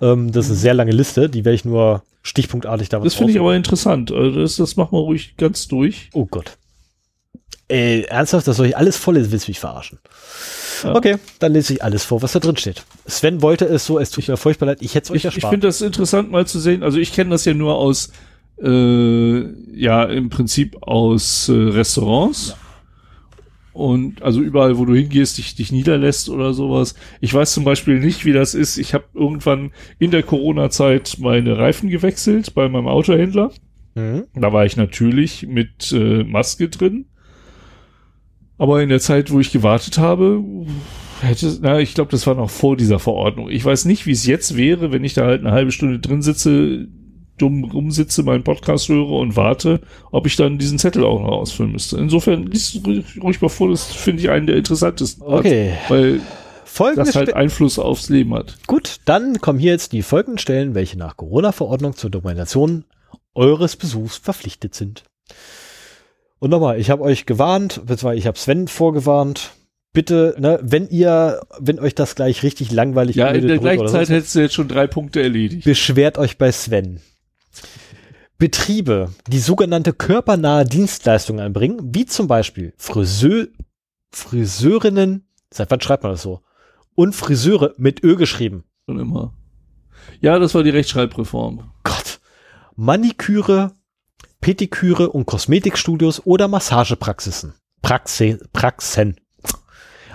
Ähm, 0.00 0.32
das 0.32 0.46
ist 0.46 0.52
eine 0.52 0.60
sehr 0.60 0.74
lange 0.74 0.92
Liste, 0.92 1.28
die 1.28 1.44
werde 1.44 1.54
ich 1.54 1.64
nur 1.64 2.02
stichpunktartig 2.22 2.88
da 2.88 3.00
Das 3.00 3.14
finde 3.14 3.32
ich 3.32 3.38
aber 3.38 3.54
interessant. 3.54 4.12
Also 4.12 4.40
das, 4.40 4.56
das 4.56 4.76
machen 4.76 4.92
wir 4.92 5.00
ruhig 5.00 5.36
ganz 5.36 5.68
durch. 5.68 6.08
Oh 6.14 6.24
Gott. 6.24 6.56
Ey, 7.68 8.02
ernsthaft, 8.02 8.46
das 8.48 8.56
soll 8.56 8.66
ich 8.66 8.76
alles 8.76 8.96
voll 8.96 9.14
willst 9.14 9.46
du 9.46 9.50
mich 9.50 9.60
verarschen? 9.60 9.98
Ja. 10.82 10.94
Okay, 10.94 11.16
dann 11.38 11.52
lese 11.52 11.74
ich 11.74 11.84
alles 11.84 12.04
vor, 12.04 12.22
was 12.22 12.32
da 12.32 12.38
drin 12.38 12.56
steht. 12.56 12.84
Sven 13.06 13.42
wollte 13.42 13.66
es 13.66 13.84
so, 13.84 13.98
es 13.98 14.10
tut 14.10 14.24
ich, 14.24 14.28
mir 14.28 14.36
furchtbar 14.36 14.66
leid, 14.66 14.78
ich 14.80 14.94
hätte 14.94 15.06
es 15.06 15.10
euch 15.10 15.24
erspart. 15.24 15.44
Ich 15.44 15.50
finde 15.50 15.66
das 15.66 15.80
interessant 15.80 16.30
mal 16.30 16.46
zu 16.46 16.58
sehen. 16.58 16.82
Also 16.82 16.98
ich 16.98 17.12
kenne 17.12 17.30
das 17.30 17.44
ja 17.44 17.54
nur 17.54 17.76
aus, 17.76 18.10
äh, 18.62 19.40
ja, 19.74 20.04
im 20.04 20.30
Prinzip 20.30 20.82
aus 20.82 21.48
äh, 21.48 21.52
Restaurants. 21.52 22.50
Ja 22.50 22.61
und 23.72 24.22
also 24.22 24.40
überall, 24.40 24.78
wo 24.78 24.84
du 24.84 24.94
hingehst, 24.94 25.38
dich, 25.38 25.54
dich 25.54 25.72
niederlässt 25.72 26.28
oder 26.28 26.52
sowas. 26.52 26.94
Ich 27.20 27.32
weiß 27.32 27.52
zum 27.52 27.64
Beispiel 27.64 28.00
nicht, 28.00 28.24
wie 28.24 28.32
das 28.32 28.54
ist. 28.54 28.76
Ich 28.76 28.92
habe 28.92 29.04
irgendwann 29.14 29.72
in 29.98 30.10
der 30.10 30.22
Corona-Zeit 30.22 31.16
meine 31.20 31.56
Reifen 31.56 31.88
gewechselt 31.88 32.54
bei 32.54 32.68
meinem 32.68 32.88
Autohändler. 32.88 33.50
Mhm. 33.94 34.24
Da 34.34 34.52
war 34.52 34.66
ich 34.66 34.76
natürlich 34.76 35.46
mit 35.46 35.92
äh, 35.92 36.24
Maske 36.24 36.68
drin. 36.68 37.06
Aber 38.58 38.82
in 38.82 38.90
der 38.90 39.00
Zeit, 39.00 39.30
wo 39.32 39.40
ich 39.40 39.50
gewartet 39.50 39.98
habe, 39.98 40.44
hätte, 41.20 41.58
na, 41.62 41.80
ich 41.80 41.94
glaube, 41.94 42.10
das 42.10 42.26
war 42.26 42.34
noch 42.34 42.50
vor 42.50 42.76
dieser 42.76 42.98
Verordnung. 42.98 43.48
Ich 43.48 43.64
weiß 43.64 43.86
nicht, 43.86 44.06
wie 44.06 44.12
es 44.12 44.26
jetzt 44.26 44.56
wäre, 44.56 44.92
wenn 44.92 45.04
ich 45.04 45.14
da 45.14 45.24
halt 45.24 45.40
eine 45.40 45.52
halbe 45.52 45.72
Stunde 45.72 45.98
drin 45.98 46.22
sitze, 46.22 46.88
dumm 47.38 47.64
rumsitze, 47.64 48.22
meinen 48.22 48.44
Podcast 48.44 48.88
höre 48.88 49.10
und 49.10 49.36
warte, 49.36 49.80
ob 50.10 50.26
ich 50.26 50.36
dann 50.36 50.58
diesen 50.58 50.78
Zettel 50.78 51.04
auch 51.04 51.20
noch 51.20 51.32
ausfüllen 51.32 51.72
müsste. 51.72 51.96
Insofern 51.98 52.46
liest 52.46 52.80
ruhig 53.22 53.40
mal 53.40 53.48
vor, 53.48 53.70
das 53.70 53.86
finde 53.86 54.22
ich 54.22 54.30
einen 54.30 54.46
der 54.46 54.56
interessantesten. 54.56 55.22
Okay. 55.26 55.70
Art, 55.70 55.90
weil 55.90 56.20
Folgende 56.64 57.04
das 57.04 57.16
halt 57.16 57.34
Einfluss 57.34 57.78
aufs 57.78 58.08
Leben 58.08 58.34
hat. 58.34 58.56
Gut, 58.66 59.00
dann 59.04 59.40
kommen 59.40 59.58
hier 59.58 59.72
jetzt 59.72 59.92
die 59.92 60.02
folgenden 60.02 60.38
Stellen, 60.38 60.74
welche 60.74 60.96
nach 60.96 61.16
Corona-Verordnung 61.16 61.96
zur 61.96 62.08
Dokumentation 62.10 62.84
eures 63.34 63.76
Besuchs 63.76 64.16
verpflichtet 64.16 64.74
sind. 64.74 65.04
Und 66.38 66.50
nochmal, 66.50 66.80
ich 66.80 66.90
habe 66.90 67.02
euch 67.02 67.26
gewarnt, 67.26 67.82
beziehungsweise 67.86 68.18
ich 68.18 68.26
habe 68.26 68.38
Sven 68.38 68.68
vorgewarnt, 68.68 69.52
bitte, 69.92 70.34
ne, 70.38 70.58
wenn 70.62 70.88
ihr, 70.88 71.40
wenn 71.58 71.78
euch 71.78 71.94
das 71.94 72.14
gleich 72.14 72.42
richtig 72.42 72.72
langweilig 72.72 73.16
Ja, 73.16 73.28
in 73.28 73.46
der 73.46 73.58
gleichen 73.58 73.88
Zeit 73.88 74.08
hättest 74.08 74.34
du 74.34 74.40
jetzt 74.40 74.54
schon 74.54 74.68
drei 74.68 74.86
Punkte 74.86 75.22
erledigt. 75.22 75.64
Beschwert 75.64 76.18
euch 76.18 76.38
bei 76.38 76.50
Sven. 76.52 77.00
Betriebe, 78.42 79.12
die 79.28 79.38
sogenannte 79.38 79.92
körpernahe 79.92 80.64
Dienstleistungen 80.64 81.46
anbringen, 81.46 81.94
wie 81.94 82.06
zum 82.06 82.26
Beispiel 82.26 82.74
Friseur, 82.76 83.46
Friseurinnen, 84.10 85.28
seit 85.54 85.70
wann 85.70 85.80
schreibt 85.80 86.02
man 86.02 86.10
das 86.10 86.22
so? 86.22 86.42
Und 86.96 87.14
Friseure 87.14 87.72
mit 87.76 88.02
Ö 88.02 88.16
geschrieben. 88.16 88.64
Schon 88.84 88.98
immer. 88.98 89.32
Ja, 90.20 90.40
das 90.40 90.56
war 90.56 90.64
die 90.64 90.70
Rechtschreibreform. 90.70 91.70
Gott. 91.84 92.18
Maniküre, 92.74 93.74
Pediküre 94.40 95.10
und 95.10 95.26
Kosmetikstudios 95.26 96.26
oder 96.26 96.48
Massagepraxisen. 96.48 97.54
Praxe, 97.80 98.40
Praxen. 98.52 99.20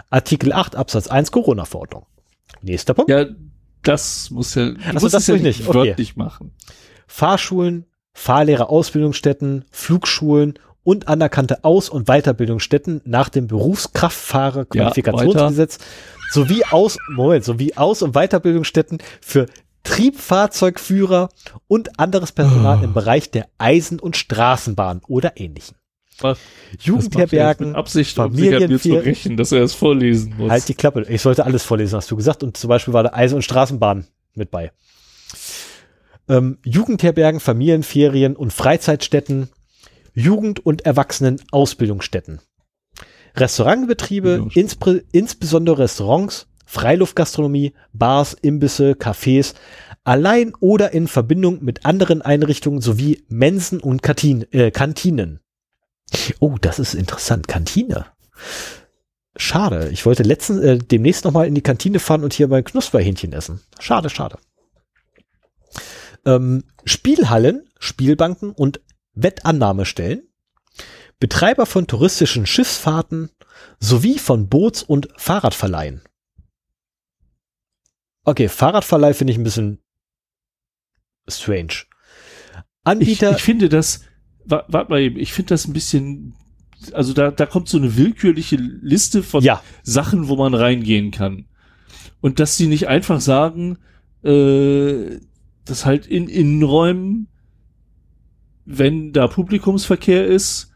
Artikel 0.10 0.52
8 0.52 0.76
Absatz 0.76 1.08
1 1.08 1.32
Corona-Verordnung. 1.32 2.06
Nächster 2.62 2.94
Punkt. 2.94 3.10
Ja, 3.10 3.26
das 3.84 4.32
muss 4.32 4.54
ja, 4.56 4.74
also 4.94 5.08
das 5.08 5.28
ja 5.28 5.38
nicht 5.38 5.66
okay. 5.66 5.74
wörtlich 5.74 6.18
machen. 6.18 6.52
Fahrschulen, 7.08 7.86
Fahrlehrer-Ausbildungsstätten, 8.18 9.64
Flugschulen 9.70 10.56
und 10.84 11.08
anerkannte 11.08 11.64
Aus- 11.64 11.90
und 11.90 12.08
Weiterbildungsstätten 12.08 13.02
nach 13.06 13.30
dem 13.30 13.46
Berufskraftfahrer-Qualifikationsgesetz 13.48 15.78
ja, 15.78 15.86
sowie 16.32 16.64
Aus, 16.72 16.98
Moment, 17.10 17.46
sowie 17.46 17.76
Aus- 17.76 18.02
und 18.02 18.14
Weiterbildungsstätten 18.14 18.98
für 19.22 19.46
Triebfahrzeugführer 19.84 21.30
und 21.68 22.00
anderes 22.00 22.32
Personal 22.32 22.80
oh. 22.82 22.86
im 22.86 22.94
Bereich 22.94 23.30
der 23.30 23.50
Eisen- 23.60 24.00
und 24.00 24.18
Straßenbahn 24.18 25.02
oder 25.08 25.40
ähnlichem. 25.40 25.76
Was? 26.20 26.40
Jugendherbergen, 26.80 27.76
Absicht, 27.76 28.16
Familienfirmen. 28.16 28.80
zu 28.80 28.96
rächen, 28.96 29.38
dass 29.38 29.52
er 29.52 29.62
es 29.62 29.76
vorlesen 29.76 30.34
muss. 30.38 30.50
Halt 30.50 30.68
die 30.68 30.74
Klappe. 30.74 31.06
Ich 31.08 31.22
sollte 31.22 31.46
alles 31.46 31.64
vorlesen, 31.64 31.98
hast 31.98 32.10
du 32.10 32.16
gesagt. 32.16 32.42
Und 32.42 32.58
zum 32.58 32.68
Beispiel 32.68 32.96
war 32.96 33.04
da 33.04 33.14
Eisen- 33.14 33.36
und 33.36 33.44
Straßenbahn 33.44 34.08
mit 34.34 34.50
bei. 34.50 34.72
Ähm, 36.30 36.58
Jugendherbergen, 36.64 37.40
Familienferien 37.40 38.36
und 38.36 38.52
Freizeitstätten, 38.54 39.50
Jugend- 40.14 40.66
und 40.66 40.86
Erwachsenen-Ausbildungsstätten. 40.86 42.40
Restaurantbetriebe, 43.36 44.48
insp 44.56 45.04
insbesondere 45.12 45.80
Restaurants, 45.80 46.48
Freiluftgastronomie, 46.66 47.74
Bars, 47.94 48.34
Imbisse, 48.34 48.94
Cafés, 48.94 49.54
allein 50.04 50.54
oder 50.60 50.94
in 50.94 51.08
Verbindung 51.08 51.64
mit 51.64 51.86
anderen 51.86 52.22
Einrichtungen 52.22 52.82
sowie 52.82 53.24
Mensen 53.30 53.80
und 53.80 54.02
Kantin 54.02 54.46
äh, 54.52 54.72
Kantinen. 54.72 55.40
Oh, 56.40 56.56
das 56.60 56.80
ist 56.80 56.94
interessant. 56.94 57.48
Kantine. 57.48 58.06
Schade. 59.36 59.90
Ich 59.92 60.06
wollte 60.06 60.24
letztens, 60.24 60.62
äh, 60.62 60.78
demnächst 60.78 61.26
noch 61.26 61.32
mal 61.32 61.48
in 61.48 61.56
die 61.56 61.62
Kantine 61.62 62.00
fahren 62.00 62.24
und 62.24 62.34
hier 62.34 62.48
mein 62.48 62.64
Knusperhähnchen 62.64 63.34
essen. 63.34 63.62
Schade, 63.80 64.10
schade. 64.10 64.38
Ähm, 66.28 66.66
Spielhallen, 66.84 67.70
Spielbanken 67.80 68.52
und 68.52 68.82
Wettannahmestellen. 69.14 70.28
Betreiber 71.20 71.66
von 71.66 71.88
touristischen 71.88 72.46
Schiffsfahrten 72.46 73.32
sowie 73.80 74.20
von 74.20 74.50
Boots- 74.50 74.84
und 74.84 75.10
Fahrradverleihen. 75.18 76.02
Okay, 78.24 78.50
Fahrradverleih 78.50 79.14
finde 79.14 79.32
ich 79.32 79.40
ein 79.40 79.44
bisschen 79.44 79.80
strange. 81.28 81.86
Anbieter. 82.84 83.32
Ich, 83.32 83.38
ich 83.38 83.44
finde 83.44 83.70
das, 83.70 84.02
warte 84.46 84.90
mal 84.90 85.00
eben, 85.00 85.18
ich 85.18 85.34
finde 85.34 85.50
das 85.50 85.66
ein 85.66 85.74
bisschen, 85.74 86.36
also 86.92 87.14
da, 87.14 87.32
da 87.32 87.46
kommt 87.46 87.70
so 87.70 87.78
eine 87.78 87.96
willkürliche 87.96 88.58
Liste 88.58 89.24
von 89.24 89.44
ja. 89.44 89.64
Sachen, 89.82 90.28
wo 90.28 90.36
man 90.36 90.54
reingehen 90.54 91.12
kann. 91.12 91.48
Und 92.20 92.40
dass 92.40 92.58
sie 92.58 92.68
nicht 92.68 92.88
einfach 92.88 93.22
sagen, 93.22 93.78
äh, 94.24 95.20
dass 95.68 95.86
halt 95.86 96.08
in 96.08 96.28
Innenräumen, 96.28 97.28
wenn 98.66 99.14
da 99.14 99.28
Publikumsverkehr 99.28 100.26
ist 100.26 100.72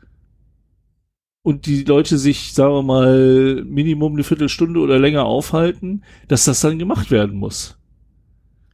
und 1.44 1.66
die 1.66 1.84
Leute 1.84 2.18
sich, 2.18 2.54
sagen 2.54 2.74
wir 2.74 2.84
mal, 2.84 3.64
Minimum 3.66 4.14
eine 4.14 4.24
Viertelstunde 4.24 4.80
oder 4.80 5.00
länger 5.00 5.26
aufhalten, 5.26 6.04
dass 6.28 6.46
das 6.46 6.62
dann 6.62 6.80
gemacht 6.80 7.12
werden 7.12 7.38
muss. 7.38 7.78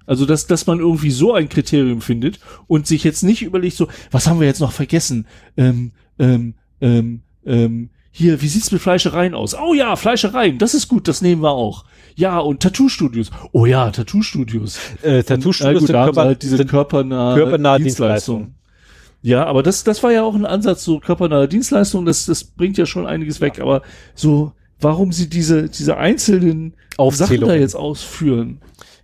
Also, 0.05 0.25
dass, 0.25 0.47
dass 0.47 0.67
man 0.67 0.79
irgendwie 0.79 1.11
so 1.11 1.33
ein 1.33 1.49
Kriterium 1.49 2.01
findet 2.01 2.39
und 2.67 2.87
sich 2.87 3.03
jetzt 3.03 3.23
nicht 3.23 3.43
überlegt, 3.43 3.75
so, 3.75 3.87
was 4.09 4.27
haben 4.27 4.39
wir 4.39 4.47
jetzt 4.47 4.61
noch 4.61 4.71
vergessen? 4.71 5.27
Ähm, 5.57 5.91
ähm, 6.17 6.55
ähm, 6.79 7.23
ähm, 7.45 7.89
hier, 8.11 8.41
wie 8.41 8.47
sieht's 8.47 8.71
mit 8.71 8.81
Fleischereien 8.81 9.33
aus? 9.33 9.53
Oh 9.53 9.73
ja, 9.73 9.95
Fleischereien, 9.95 10.57
das 10.57 10.73
ist 10.73 10.87
gut, 10.87 11.07
das 11.07 11.21
nehmen 11.21 11.43
wir 11.43 11.51
auch. 11.51 11.85
Ja, 12.17 12.39
und 12.39 12.63
Tattoo-Studios. 12.63 13.29
Oh 13.51 13.67
ja, 13.67 13.91
Tattoo-Studios. 13.91 14.79
Äh, 15.03 15.21
Tattoo-Studios 15.21 15.83
sind 15.83 15.91
Körper, 15.91 16.21
halt 16.23 16.41
diese 16.41 16.65
körpernahe, 16.65 17.35
körpernahe 17.35 17.77
Dienstleistung. 17.77 18.37
Dienstleistung. 18.37 18.57
Ja, 19.21 19.45
aber 19.45 19.61
das, 19.61 19.83
das 19.83 20.01
war 20.01 20.11
ja 20.11 20.23
auch 20.23 20.33
ein 20.33 20.45
Ansatz, 20.45 20.83
so 20.83 20.99
körpernahe 20.99 21.47
Dienstleistung, 21.47 22.05
das, 22.05 22.25
das 22.25 22.43
bringt 22.43 22.77
ja 22.79 22.87
schon 22.87 23.05
einiges 23.05 23.39
weg, 23.39 23.59
aber 23.59 23.83
so, 24.15 24.53
warum 24.79 25.11
sie 25.11 25.29
diese, 25.29 25.69
diese 25.69 25.97
einzelnen 25.97 26.73
Sachen 27.11 27.41
da 27.41 27.53
jetzt 27.53 27.75
ausführen? 27.75 28.61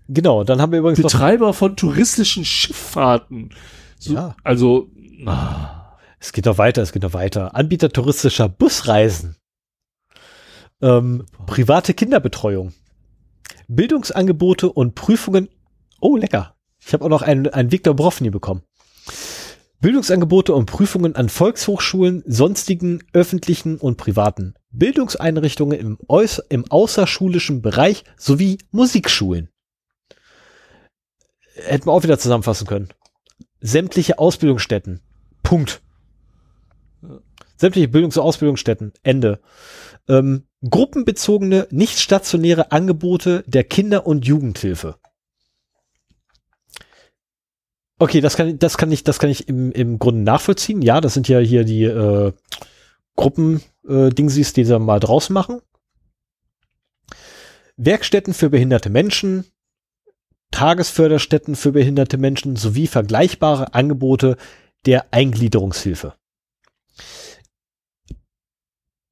Genau, 0.07 0.43
dann 0.43 0.59
haben 0.59 0.71
wir 0.71 0.79
übrigens 0.79 1.01
Betreiber 1.01 1.53
von 1.53 1.75
touristischen 1.75 2.45
Schifffahrten. 2.45 3.51
So, 3.99 4.15
ja. 4.15 4.35
Also 4.43 4.89
ah. 5.27 5.97
es 6.19 6.33
geht 6.33 6.45
noch 6.45 6.57
weiter, 6.57 6.81
es 6.81 6.91
geht 6.93 7.03
noch 7.03 7.13
weiter. 7.13 7.55
Anbieter 7.55 7.89
touristischer 7.89 8.49
Busreisen, 8.49 9.35
ähm, 10.81 11.25
private 11.45 11.93
Kinderbetreuung, 11.93 12.73
Bildungsangebote 13.67 14.71
und 14.71 14.95
Prüfungen. 14.95 15.49
Oh, 15.99 16.15
lecker. 16.15 16.55
Ich 16.79 16.93
habe 16.93 17.05
auch 17.05 17.09
noch 17.09 17.21
einen, 17.21 17.47
einen 17.47 17.71
Viktor 17.71 17.95
Brofny 17.95 18.29
bekommen. 18.29 18.63
Bildungsangebote 19.79 20.53
und 20.53 20.65
Prüfungen 20.65 21.15
an 21.15 21.29
Volkshochschulen, 21.29 22.23
sonstigen 22.25 23.03
öffentlichen 23.13 23.77
und 23.77 23.97
privaten 23.97 24.55
Bildungseinrichtungen 24.71 25.77
im, 25.77 25.97
im 26.49 26.71
außerschulischen 26.71 27.61
Bereich 27.61 28.05
sowie 28.17 28.59
Musikschulen 28.71 29.49
hätten 31.55 31.87
wir 31.87 31.91
auch 31.91 32.03
wieder 32.03 32.19
zusammenfassen 32.19 32.67
können. 32.67 32.89
Sämtliche 33.61 34.19
Ausbildungsstätten. 34.19 35.01
Punkt. 35.41 35.81
Sämtliche 37.55 37.87
Bildungs- 37.87 38.17
und 38.17 38.23
Ausbildungsstätten. 38.23 38.93
Ende. 39.03 39.39
Ähm, 40.07 40.47
gruppenbezogene, 40.69 41.67
nicht 41.71 41.99
stationäre 41.99 42.71
Angebote 42.71 43.43
der 43.47 43.63
Kinder- 43.63 44.07
und 44.07 44.25
Jugendhilfe. 44.25 44.95
Okay, 47.99 48.21
das 48.21 48.35
kann, 48.35 48.59
das 48.59 48.77
kann 48.77 48.91
ich, 48.91 49.03
das 49.03 49.19
kann 49.19 49.29
ich 49.29 49.47
im, 49.47 49.71
im 49.71 49.99
Grunde 49.99 50.21
nachvollziehen. 50.21 50.81
Ja, 50.81 50.99
das 50.99 51.13
sind 51.13 51.27
ja 51.27 51.39
hier 51.39 51.63
die 51.63 51.83
äh, 51.83 52.33
Gruppen-Dingsies, 53.15 54.51
äh, 54.51 54.53
die 54.53 54.65
sie 54.65 54.79
mal 54.79 54.99
draus 54.99 55.29
machen. 55.29 55.61
Werkstätten 57.77 58.33
für 58.33 58.49
behinderte 58.49 58.89
Menschen, 58.89 59.45
Tagesförderstätten 60.51 61.55
für 61.55 61.71
behinderte 61.71 62.17
Menschen 62.17 62.55
sowie 62.55 62.87
vergleichbare 62.87 63.73
Angebote 63.73 64.37
der 64.85 65.11
Eingliederungshilfe. 65.11 66.13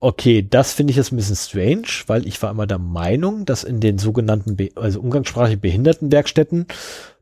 Okay, 0.03 0.41
das 0.41 0.73
finde 0.73 0.89
ich 0.89 0.97
jetzt 0.97 1.11
ein 1.11 1.17
bisschen 1.17 1.35
strange, 1.35 1.87
weil 2.07 2.27
ich 2.27 2.41
war 2.41 2.49
immer 2.49 2.65
der 2.65 2.79
Meinung, 2.79 3.45
dass 3.45 3.63
in 3.63 3.79
den 3.79 3.99
sogenannten, 3.99 4.55
Be 4.55 4.71
also 4.73 4.99
umgangssprachlich 4.99 5.61
Behindertenwerkstätten 5.61 6.65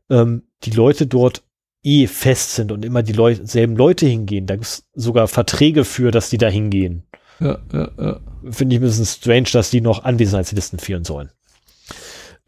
ähm, 0.08 0.44
die 0.64 0.70
Leute 0.70 1.06
dort 1.06 1.42
eh 1.82 2.06
fest 2.06 2.54
sind 2.54 2.72
und 2.72 2.82
immer 2.82 3.02
die 3.02 3.12
Leu 3.12 3.36
selben 3.42 3.76
Leute 3.76 4.06
hingehen. 4.06 4.46
Da 4.46 4.54
gibt 4.54 4.66
es 4.66 4.88
sogar 4.94 5.28
Verträge 5.28 5.84
für, 5.84 6.10
dass 6.10 6.30
die 6.30 6.38
da 6.38 6.48
hingehen. 6.48 7.02
Ja, 7.38 7.58
ja, 7.70 7.90
ja. 7.98 8.20
Finde 8.50 8.74
ich 8.74 8.80
ein 8.80 8.86
bisschen 8.86 9.04
strange, 9.04 9.48
dass 9.52 9.68
die 9.68 9.82
noch 9.82 10.04
Anwesenheitslisten 10.04 10.78
führen 10.78 11.04
sollen. 11.04 11.30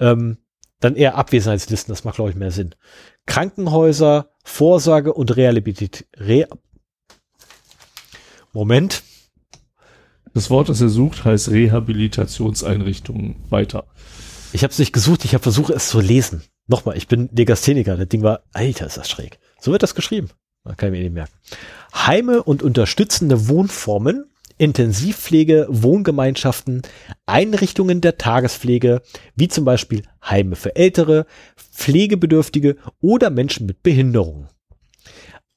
Ähm, 0.01 0.39
dann 0.81 0.97
eher 0.97 1.17
Abwesenheitslisten, 1.17 1.93
das 1.93 2.05
macht, 2.05 2.17
glaube 2.17 2.31
ich, 2.31 2.37
mehr 2.37 2.51
Sinn. 2.51 2.75
Krankenhäuser, 3.27 4.31
Vorsorge 4.45 5.13
und 5.13 5.37
Rehabilität. 5.37 6.07
Re 6.17 6.49
Moment. 8.55 9.03
Das 10.35 10.51
Wort, 10.51 10.69
das 10.69 10.81
er 10.81 10.89
sucht, 10.89 11.25
heißt 11.25 11.51
Rehabilitationseinrichtungen. 11.51 13.37
Weiter. 13.51 13.85
Ich 14.53 14.63
habe 14.63 14.73
es 14.73 14.79
nicht 14.79 14.93
gesucht, 14.93 15.25
ich 15.25 15.35
habe 15.35 15.43
versucht, 15.43 15.71
es 15.71 15.89
zu 15.89 16.01
lesen. 16.01 16.43
Nochmal, 16.67 16.97
ich 16.97 17.09
bin 17.09 17.29
Legastheniker. 17.33 17.97
Das 17.97 18.09
Ding 18.09 18.23
war, 18.23 18.43
alter, 18.53 18.87
ist 18.87 18.97
das 18.97 19.11
schräg. 19.11 19.39
So 19.61 19.73
wird 19.73 19.83
das 19.83 19.95
geschrieben. 19.95 20.29
Man 20.65 20.77
kann 20.77 20.93
ich 20.93 20.99
mir 20.99 21.05
nicht 21.05 21.15
merken. 21.15 21.33
Heime 21.95 22.43
und 22.43 22.63
unterstützende 22.63 23.49
Wohnformen 23.49 24.27
Intensivpflege, 24.59 25.67
Wohngemeinschaften, 25.69 26.83
Einrichtungen 27.27 28.01
der 28.01 28.17
Tagespflege, 28.17 29.03
wie 29.35 29.49
zum 29.49 29.65
Beispiel 29.65 30.03
Heime 30.25 30.55
für 30.55 30.77
Ältere, 30.77 31.27
Pflegebedürftige 31.57 32.77
oder 33.01 33.31
Menschen 33.31 33.67
mit 33.67 33.83
Behinderungen. 33.83 34.49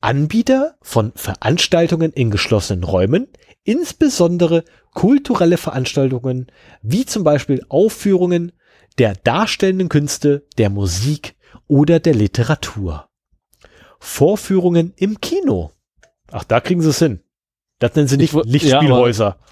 Anbieter 0.01 0.75
von 0.81 1.11
Veranstaltungen 1.15 2.13
in 2.13 2.31
geschlossenen 2.31 2.83
Räumen, 2.83 3.27
insbesondere 3.65 4.63
kulturelle 4.93 5.57
Veranstaltungen, 5.57 6.47
wie 6.81 7.05
zum 7.05 7.25
Beispiel 7.25 7.65
Aufführungen 7.67 8.53
der 8.97 9.15
darstellenden 9.15 9.89
Künste, 9.89 10.45
der 10.57 10.69
Musik 10.69 11.35
oder 11.67 11.99
der 11.99 12.13
Literatur. 12.13 13.09
Vorführungen 13.99 14.93
im 14.95 15.19
Kino. 15.19 15.71
Ach, 16.31 16.45
da 16.45 16.61
kriegen 16.61 16.81
sie 16.81 16.89
es 16.89 16.99
hin. 16.99 17.19
Das 17.79 17.95
nennen 17.95 18.07
sie 18.07 18.17
nicht 18.17 18.33
ich, 18.33 18.45
Lichtspielhäuser. 18.45 19.37
Ja, 19.39 19.45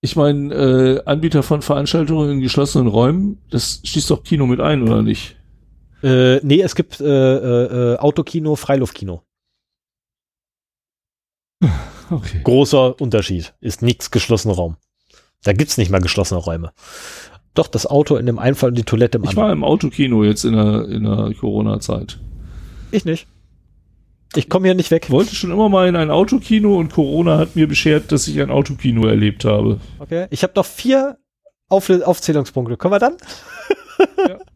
ich 0.00 0.16
meine, 0.16 0.54
äh, 0.54 1.02
Anbieter 1.04 1.42
von 1.42 1.62
Veranstaltungen 1.62 2.30
in 2.32 2.40
geschlossenen 2.40 2.86
Räumen, 2.86 3.42
das 3.50 3.80
schließt 3.84 4.10
doch 4.10 4.24
Kino 4.24 4.46
mit 4.46 4.60
ein, 4.60 4.82
oder 4.82 5.02
nicht? 5.02 5.36
Äh, 6.02 6.36
nee, 6.44 6.60
es 6.60 6.74
gibt 6.74 7.00
äh, 7.00 7.04
äh, 7.04 7.94
äh 7.94 7.98
Autokino, 7.98 8.56
Freiluftkino. 8.56 9.22
Okay. 12.10 12.40
Großer 12.44 13.00
Unterschied. 13.00 13.54
Ist 13.60 13.82
nichts 13.82 14.10
geschlossener 14.10 14.54
Raum. 14.54 14.76
Da 15.42 15.52
gibt's 15.52 15.76
nicht 15.76 15.90
mal 15.90 16.00
geschlossene 16.00 16.40
Räume. 16.40 16.72
Doch, 17.54 17.68
das 17.68 17.86
Auto 17.86 18.16
in 18.16 18.26
dem 18.26 18.38
einen 18.38 18.54
Fall 18.54 18.70
und 18.70 18.78
die 18.78 18.84
Toilette 18.84 19.18
im 19.18 19.24
ich 19.24 19.30
anderen. 19.30 19.44
Ich 19.44 19.48
war 19.48 19.52
im 19.52 19.64
Autokino 19.64 20.24
jetzt 20.24 20.44
in 20.44 20.52
der, 20.52 20.88
in 20.88 21.04
der 21.04 21.32
Corona-Zeit. 21.38 22.18
Ich 22.90 23.04
nicht. 23.04 23.26
Ich 24.34 24.50
komme 24.50 24.66
hier 24.66 24.74
nicht 24.74 24.90
weg. 24.90 25.04
Ich 25.04 25.10
wollte 25.10 25.34
schon 25.34 25.50
immer 25.50 25.68
mal 25.68 25.88
in 25.88 25.96
ein 25.96 26.10
Autokino 26.10 26.76
und 26.76 26.92
Corona 26.92 27.38
hat 27.38 27.56
mir 27.56 27.66
beschert, 27.66 28.12
dass 28.12 28.28
ich 28.28 28.40
ein 28.40 28.50
Autokino 28.50 29.06
erlebt 29.06 29.44
habe. 29.44 29.80
Okay. 29.98 30.26
Ich 30.30 30.42
habe 30.42 30.52
noch 30.56 30.66
vier 30.66 31.18
Auf 31.68 31.88
Aufzählungspunkte. 31.88 32.76
Kommen 32.76 32.94
wir 32.94 32.98
dann? 32.98 33.16
ja. 34.28 34.38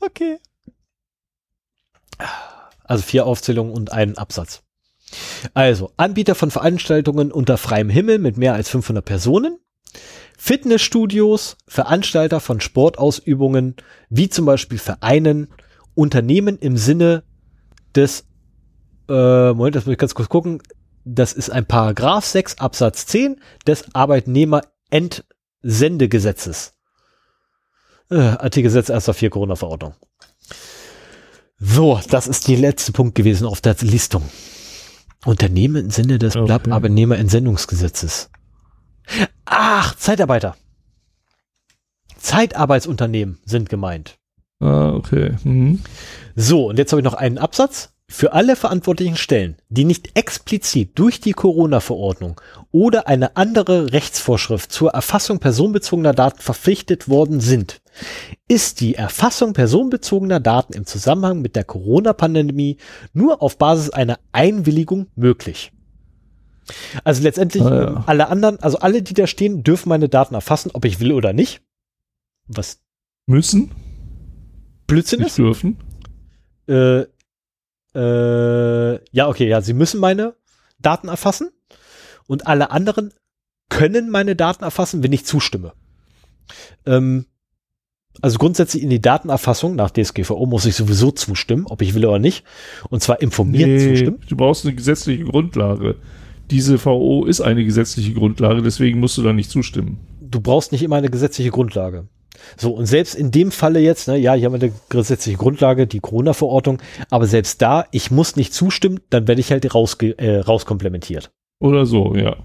Okay. 0.00 0.38
Also 2.84 3.02
vier 3.02 3.26
Aufzählungen 3.26 3.72
und 3.72 3.92
einen 3.92 4.16
Absatz. 4.16 4.62
Also, 5.54 5.92
Anbieter 5.96 6.34
von 6.34 6.50
Veranstaltungen 6.50 7.32
unter 7.32 7.56
freiem 7.56 7.88
Himmel 7.90 8.18
mit 8.18 8.36
mehr 8.36 8.54
als 8.54 8.68
500 8.68 9.04
Personen. 9.04 9.58
Fitnessstudios, 10.36 11.56
Veranstalter 11.66 12.40
von 12.40 12.60
Sportausübungen, 12.60 13.76
wie 14.08 14.28
zum 14.28 14.46
Beispiel 14.46 14.78
Vereinen, 14.78 15.48
Unternehmen 15.94 16.58
im 16.58 16.76
Sinne 16.76 17.24
des, 17.96 18.24
äh, 19.08 19.52
Moment, 19.52 19.74
das 19.74 19.86
muss 19.86 19.94
ich 19.94 19.98
ganz 19.98 20.14
kurz 20.14 20.28
gucken, 20.28 20.62
das 21.04 21.32
ist 21.32 21.50
ein 21.50 21.66
Paragraph 21.66 22.24
6 22.24 22.58
Absatz 22.58 23.06
10 23.06 23.40
des 23.66 23.92
Arbeitnehmerentsendegesetzes. 23.94 26.74
Äh, 28.10 28.18
Artikel 28.18 28.70
6 28.70 28.90
erster 28.90 29.14
4 29.14 29.30
Corona-Verordnung. 29.30 29.94
So, 31.58 32.00
das 32.10 32.28
ist 32.28 32.46
der 32.46 32.58
letzte 32.58 32.92
Punkt 32.92 33.16
gewesen 33.16 33.46
auf 33.46 33.60
der 33.60 33.74
Listung. 33.80 34.22
Unternehmen 35.28 35.84
im 35.84 35.90
Sinne 35.90 36.18
des 36.18 36.36
okay. 36.36 36.70
Arbeitnehmerentsendungsgesetzes. 36.70 38.30
Ach, 39.44 39.94
Zeitarbeiter. 39.94 40.56
Zeitarbeitsunternehmen 42.16 43.38
sind 43.44 43.68
gemeint. 43.68 44.18
Ah, 44.60 44.90
okay. 44.94 45.36
Mhm. 45.44 45.80
So, 46.34 46.68
und 46.70 46.78
jetzt 46.78 46.92
habe 46.92 47.00
ich 47.00 47.04
noch 47.04 47.14
einen 47.14 47.38
Absatz. 47.38 47.92
Für 48.10 48.32
alle 48.32 48.56
verantwortlichen 48.56 49.18
Stellen, 49.18 49.56
die 49.68 49.84
nicht 49.84 50.16
explizit 50.16 50.98
durch 50.98 51.20
die 51.20 51.34
Corona-Verordnung 51.34 52.40
oder 52.72 53.06
eine 53.06 53.36
andere 53.36 53.92
Rechtsvorschrift 53.92 54.72
zur 54.72 54.92
Erfassung 54.92 55.40
personenbezogener 55.40 56.14
Daten 56.14 56.40
verpflichtet 56.40 57.10
worden 57.10 57.40
sind, 57.40 57.82
ist 58.48 58.80
die 58.80 58.94
Erfassung 58.94 59.52
personenbezogener 59.52 60.40
Daten 60.40 60.72
im 60.72 60.86
Zusammenhang 60.86 61.40
mit 61.40 61.56
der 61.56 61.64
Corona-Pandemie 61.64 62.78
nur 63.12 63.42
auf 63.42 63.58
Basis 63.58 63.90
einer 63.90 64.18
Einwilligung 64.32 65.06
möglich. 65.14 65.72
Also 67.04 67.22
letztendlich 67.22 67.62
ah, 67.62 67.74
ja. 67.74 68.04
alle 68.06 68.28
anderen, 68.28 68.58
also 68.60 68.78
alle, 68.78 69.02
die 69.02 69.14
da 69.14 69.26
stehen, 69.26 69.62
dürfen 69.62 69.88
meine 69.88 70.08
Daten 70.08 70.34
erfassen, 70.34 70.70
ob 70.74 70.84
ich 70.84 71.00
will 71.00 71.12
oder 71.12 71.32
nicht. 71.32 71.62
Was? 72.46 72.80
Müssen? 73.26 73.70
Blödsinn 74.86 75.20
ist? 75.20 75.38
dürfen? 75.38 75.78
Äh, 76.66 77.04
äh, 77.94 79.00
ja, 79.12 79.28
okay, 79.28 79.48
ja, 79.48 79.60
sie 79.60 79.74
müssen 79.74 80.00
meine 80.00 80.34
Daten 80.78 81.08
erfassen 81.08 81.50
und 82.26 82.46
alle 82.46 82.70
anderen 82.70 83.12
können 83.68 84.10
meine 84.10 84.36
Daten 84.36 84.64
erfassen, 84.64 85.02
wenn 85.02 85.12
ich 85.12 85.26
zustimme. 85.26 85.72
Ähm, 86.86 87.26
also 88.20 88.38
grundsätzlich 88.38 88.82
in 88.82 88.90
die 88.90 89.00
Datenerfassung 89.00 89.76
nach 89.76 89.90
DSGVO 89.90 90.46
muss 90.46 90.66
ich 90.66 90.74
sowieso 90.74 91.10
zustimmen, 91.10 91.66
ob 91.68 91.82
ich 91.82 91.94
will 91.94 92.06
oder 92.06 92.18
nicht. 92.18 92.44
Und 92.90 93.02
zwar 93.02 93.22
informiert 93.22 93.68
nee, 93.68 93.90
zustimmen. 93.90 94.20
Du 94.28 94.36
brauchst 94.36 94.64
eine 94.64 94.74
gesetzliche 94.74 95.24
Grundlage. 95.24 95.96
Diese 96.50 96.84
VO 96.84 97.26
ist 97.26 97.40
eine 97.40 97.64
gesetzliche 97.64 98.14
Grundlage, 98.14 98.62
deswegen 98.62 99.00
musst 99.00 99.18
du 99.18 99.22
da 99.22 99.32
nicht 99.32 99.50
zustimmen. 99.50 99.98
Du 100.20 100.40
brauchst 100.40 100.72
nicht 100.72 100.82
immer 100.82 100.96
eine 100.96 101.10
gesetzliche 101.10 101.50
Grundlage. 101.50 102.08
So, 102.56 102.72
und 102.72 102.86
selbst 102.86 103.14
in 103.14 103.30
dem 103.30 103.50
Falle 103.50 103.80
jetzt, 103.80 104.08
ne, 104.08 104.16
ja, 104.16 104.34
hier 104.34 104.46
haben 104.46 104.60
wir 104.60 104.68
eine 104.68 104.72
gesetzliche 104.88 105.36
Grundlage, 105.36 105.86
die 105.86 106.00
Corona-Verordnung, 106.00 106.80
aber 107.10 107.26
selbst 107.26 107.60
da, 107.60 107.86
ich 107.90 108.10
muss 108.10 108.36
nicht 108.36 108.54
zustimmen, 108.54 109.00
dann 109.10 109.28
werde 109.28 109.40
ich 109.40 109.50
halt 109.50 109.74
rausge 109.74 110.18
äh, 110.18 110.40
rauskomplementiert. 110.40 111.30
Oder 111.60 111.84
so, 111.84 112.14
ja. 112.14 112.36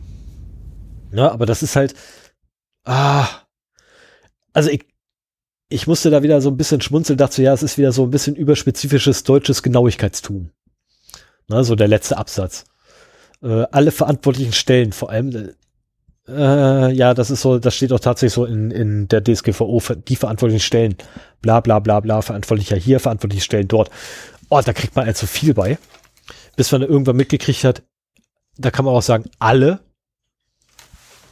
Ja, 1.12 1.32
aber 1.32 1.46
das 1.46 1.62
ist 1.62 1.76
halt, 1.76 1.94
ah, 2.86 3.28
also 4.52 4.70
ich, 4.70 4.86
ich 5.74 5.88
musste 5.88 6.12
da 6.12 6.22
wieder 6.22 6.40
so 6.40 6.50
ein 6.50 6.58
bisschen 6.58 6.82
schmunzeln, 6.82 7.18
dachte 7.18 7.38
so, 7.38 7.42
ja, 7.42 7.52
es 7.52 7.64
ist 7.64 7.80
wieder 7.80 7.92
so 7.92 8.04
ein 8.04 8.12
bisschen 8.12 8.36
überspezifisches 8.36 9.24
deutsches 9.24 9.64
Genauigkeitstum. 9.64 10.52
Na, 11.48 11.64
so 11.64 11.76
der 11.76 11.88
letzte 11.88 12.18
Absatz. 12.18 12.66
Äh, 13.42 13.66
alle 13.72 13.90
verantwortlichen 13.90 14.54
Stellen, 14.54 14.92
vor 14.92 15.10
allem, 15.10 15.56
äh, 16.28 16.94
ja, 16.94 17.16
das 17.16 17.32
ist 17.32 17.42
so, 17.42 17.58
das 17.58 17.76
steht 17.76 17.92
auch 17.92 18.00
tatsächlich 18.00 18.34
so 18.34 18.46
in, 18.46 18.70
in 18.70 19.08
der 19.08 19.24
DSGVO, 19.24 19.82
die 20.08 20.16
verantwortlichen 20.16 20.62
Stellen, 20.62 20.96
bla 21.42 21.60
bla 21.60 21.80
bla 21.80 22.00
bla, 22.02 22.22
verantwortlicher 22.22 22.78
hier, 22.78 23.00
verantwortliche 23.00 23.44
Stellen 23.44 23.68
dort. 23.68 23.90
Oh, 24.50 24.62
da 24.64 24.74
kriegt 24.74 24.96
man 24.96 25.08
also 25.08 25.26
viel 25.26 25.56
bei. 25.56 25.80
Bis 26.56 26.72
man 26.72 26.84
irgendwann 26.84 27.16
mitgekriegt 27.16 27.64
hat, 27.64 27.82
da 28.58 28.70
kann 28.70 28.86
man 28.86 28.94
auch 28.94 29.02
sagen, 29.02 29.26
alle. 29.40 29.80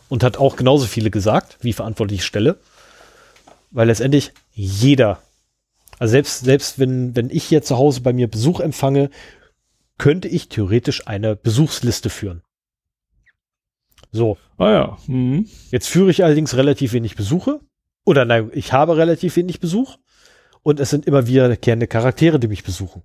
Und 0.09 0.23
hat 0.23 0.37
auch 0.37 0.55
genauso 0.55 0.87
viele 0.87 1.11
gesagt, 1.11 1.59
wie 1.61 1.73
verantwortliche 1.73 2.23
Stelle. 2.23 2.57
Weil 3.71 3.87
letztendlich 3.87 4.33
jeder, 4.51 5.21
also 5.97 6.11
selbst, 6.11 6.43
selbst 6.43 6.79
wenn, 6.79 7.15
wenn 7.15 7.29
ich 7.29 7.43
hier 7.45 7.61
zu 7.61 7.77
Hause 7.77 8.01
bei 8.01 8.13
mir 8.13 8.27
Besuch 8.27 8.59
empfange, 8.59 9.09
könnte 9.97 10.27
ich 10.27 10.49
theoretisch 10.49 11.07
eine 11.07 11.35
Besuchsliste 11.35 12.09
führen. 12.09 12.41
So. 14.11 14.37
Ah 14.57 14.71
ja. 14.71 14.97
Mhm. 15.07 15.47
Jetzt 15.71 15.87
führe 15.87 16.11
ich 16.11 16.23
allerdings 16.23 16.55
relativ 16.55 16.93
wenig 16.93 17.15
Besuche. 17.15 17.59
Oder 18.03 18.25
nein, 18.25 18.51
ich 18.53 18.73
habe 18.73 18.97
relativ 18.97 19.35
wenig 19.35 19.59
Besuch. 19.59 19.97
Und 20.63 20.79
es 20.79 20.89
sind 20.89 21.05
immer 21.05 21.27
wiederkehrende 21.27 21.87
Charaktere, 21.87 22.39
die 22.39 22.47
mich 22.47 22.63
besuchen. 22.63 23.03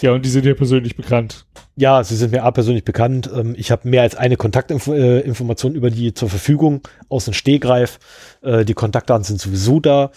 Ja, 0.00 0.12
und 0.12 0.24
die 0.24 0.30
sind 0.30 0.44
ja 0.44 0.54
persönlich 0.54 0.96
bekannt. 0.96 1.46
Ja, 1.76 2.02
sie 2.04 2.16
sind 2.16 2.32
mir 2.32 2.44
auch 2.44 2.52
persönlich 2.52 2.84
bekannt. 2.84 3.30
Ähm, 3.34 3.54
ich 3.56 3.70
habe 3.70 3.88
mehr 3.88 4.02
als 4.02 4.14
eine 4.14 4.36
Kontaktinformation 4.36 5.74
über 5.74 5.90
die 5.90 6.12
zur 6.12 6.28
Verfügung 6.28 6.82
aus 7.08 7.24
dem 7.24 7.34
Stehgreif. 7.34 7.98
Äh, 8.42 8.64
die 8.64 8.74
Kontaktdaten 8.74 9.24
sind 9.24 9.40
sowieso 9.40 9.80
da. 9.80 10.10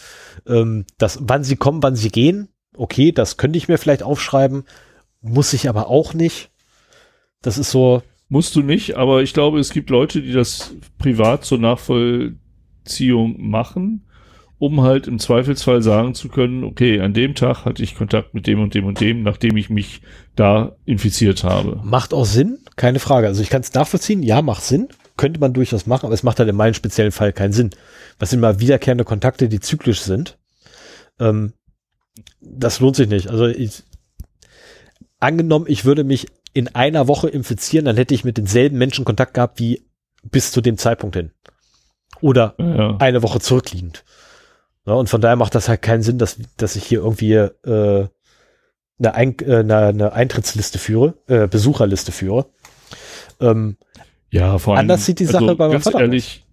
Ähm, 0.47 0.85
das, 0.97 1.19
wann 1.21 1.43
sie 1.43 1.55
kommen, 1.55 1.83
wann 1.83 1.95
sie 1.95 2.09
gehen, 2.09 2.49
okay, 2.75 3.11
das 3.11 3.37
könnte 3.37 3.57
ich 3.57 3.67
mir 3.67 3.77
vielleicht 3.77 4.03
aufschreiben. 4.03 4.63
Muss 5.21 5.53
ich 5.53 5.69
aber 5.69 5.87
auch 5.87 6.13
nicht. 6.13 6.51
Das 7.41 7.57
ist 7.57 7.71
so. 7.71 8.03
Musst 8.27 8.55
du 8.55 8.61
nicht, 8.61 8.95
aber 8.95 9.21
ich 9.21 9.33
glaube, 9.33 9.59
es 9.59 9.69
gibt 9.69 9.91
Leute, 9.91 10.21
die 10.21 10.33
das 10.33 10.73
privat 10.97 11.45
zur 11.45 11.59
Nachvollziehung 11.59 13.35
machen 13.37 14.04
um 14.57 14.81
halt 14.81 15.07
im 15.07 15.19
Zweifelsfall 15.19 15.81
sagen 15.81 16.13
zu 16.13 16.29
können, 16.29 16.63
okay, 16.63 17.01
an 17.01 17.13
dem 17.13 17.35
Tag 17.35 17.65
hatte 17.65 17.83
ich 17.83 17.95
Kontakt 17.95 18.33
mit 18.33 18.47
dem 18.47 18.61
und 18.61 18.73
dem 18.73 18.85
und 18.85 18.99
dem, 18.99 19.23
nachdem 19.23 19.57
ich 19.57 19.69
mich 19.69 20.01
da 20.35 20.75
infiziert 20.85 21.43
habe. 21.43 21.81
Macht 21.83 22.13
auch 22.13 22.25
Sinn, 22.25 22.59
keine 22.75 22.99
Frage. 22.99 23.27
Also 23.27 23.41
ich 23.41 23.49
kann 23.49 23.61
es 23.61 23.73
nachvollziehen, 23.73 24.23
ja, 24.23 24.41
macht 24.41 24.63
Sinn, 24.63 24.87
könnte 25.17 25.39
man 25.39 25.53
durchaus 25.53 25.85
machen, 25.87 26.05
aber 26.05 26.13
es 26.13 26.23
macht 26.23 26.39
halt 26.39 26.49
in 26.49 26.55
meinem 26.55 26.73
speziellen 26.73 27.11
Fall 27.11 27.33
keinen 27.33 27.53
Sinn. 27.53 27.71
Was 28.17 28.29
sind 28.29 28.39
mal 28.39 28.59
wiederkehrende 28.59 29.03
Kontakte, 29.03 29.49
die 29.49 29.59
zyklisch 29.59 30.01
sind? 30.01 30.37
Ähm, 31.19 31.53
das 32.39 32.79
lohnt 32.79 32.95
sich 32.95 33.09
nicht. 33.09 33.29
Also 33.29 33.47
ich, 33.47 33.83
angenommen, 35.19 35.65
ich 35.67 35.83
würde 35.83 36.03
mich 36.03 36.27
in 36.53 36.73
einer 36.73 37.07
Woche 37.09 37.27
infizieren, 37.27 37.85
dann 37.85 37.97
hätte 37.97 38.13
ich 38.13 38.23
mit 38.23 38.37
denselben 38.37 38.77
Menschen 38.77 39.03
Kontakt 39.03 39.33
gehabt 39.33 39.59
wie 39.59 39.85
bis 40.23 40.51
zu 40.51 40.61
dem 40.61 40.77
Zeitpunkt 40.77 41.17
hin. 41.17 41.31
Oder 42.21 42.55
ja. 42.57 42.95
eine 42.97 43.21
Woche 43.21 43.39
zurückliegend. 43.39 44.05
Ja, 44.85 44.93
und 44.93 45.09
von 45.09 45.19
daher 45.19 45.35
macht 45.35 45.55
das 45.55 45.67
halt 45.67 45.81
keinen 45.81 46.03
Sinn, 46.03 46.19
dass, 46.19 46.37
dass 46.57 46.75
ich 46.75 46.85
hier 46.85 46.99
irgendwie 46.99 47.33
äh, 47.33 48.07
eine, 48.99 49.13
Ein 49.13 49.37
äh, 49.39 49.57
eine, 49.57 50.13
Eintrittsliste 50.13 50.77
führe, 50.77 51.15
äh, 51.27 51.47
Besucherliste 51.47 52.11
führe. 52.11 52.47
Ähm, 53.39 53.77
ja, 54.29 54.57
vor 54.57 54.73
allem. 54.73 54.81
Anders 54.81 55.05
sieht 55.05 55.19
die 55.19 55.25
Sache 55.25 55.43
also, 55.43 55.55
bei 55.55 55.67
meinem 55.67 55.81
Vater 55.81 56.01
ehrlich. 56.01 56.43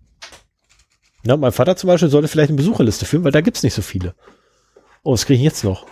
Ja, 1.24 1.36
mein 1.36 1.52
Vater 1.52 1.76
zum 1.76 1.88
Beispiel 1.88 2.08
sollte 2.08 2.26
vielleicht 2.26 2.48
eine 2.48 2.56
Besucherliste 2.56 3.04
führen, 3.04 3.22
weil 3.22 3.32
da 3.32 3.42
gibt's 3.42 3.62
nicht 3.62 3.74
so 3.74 3.82
viele. 3.82 4.14
Oh, 5.04 5.12
was 5.12 5.26
kriege 5.26 5.38
ich 5.38 5.44
jetzt 5.44 5.62
noch? 5.62 5.86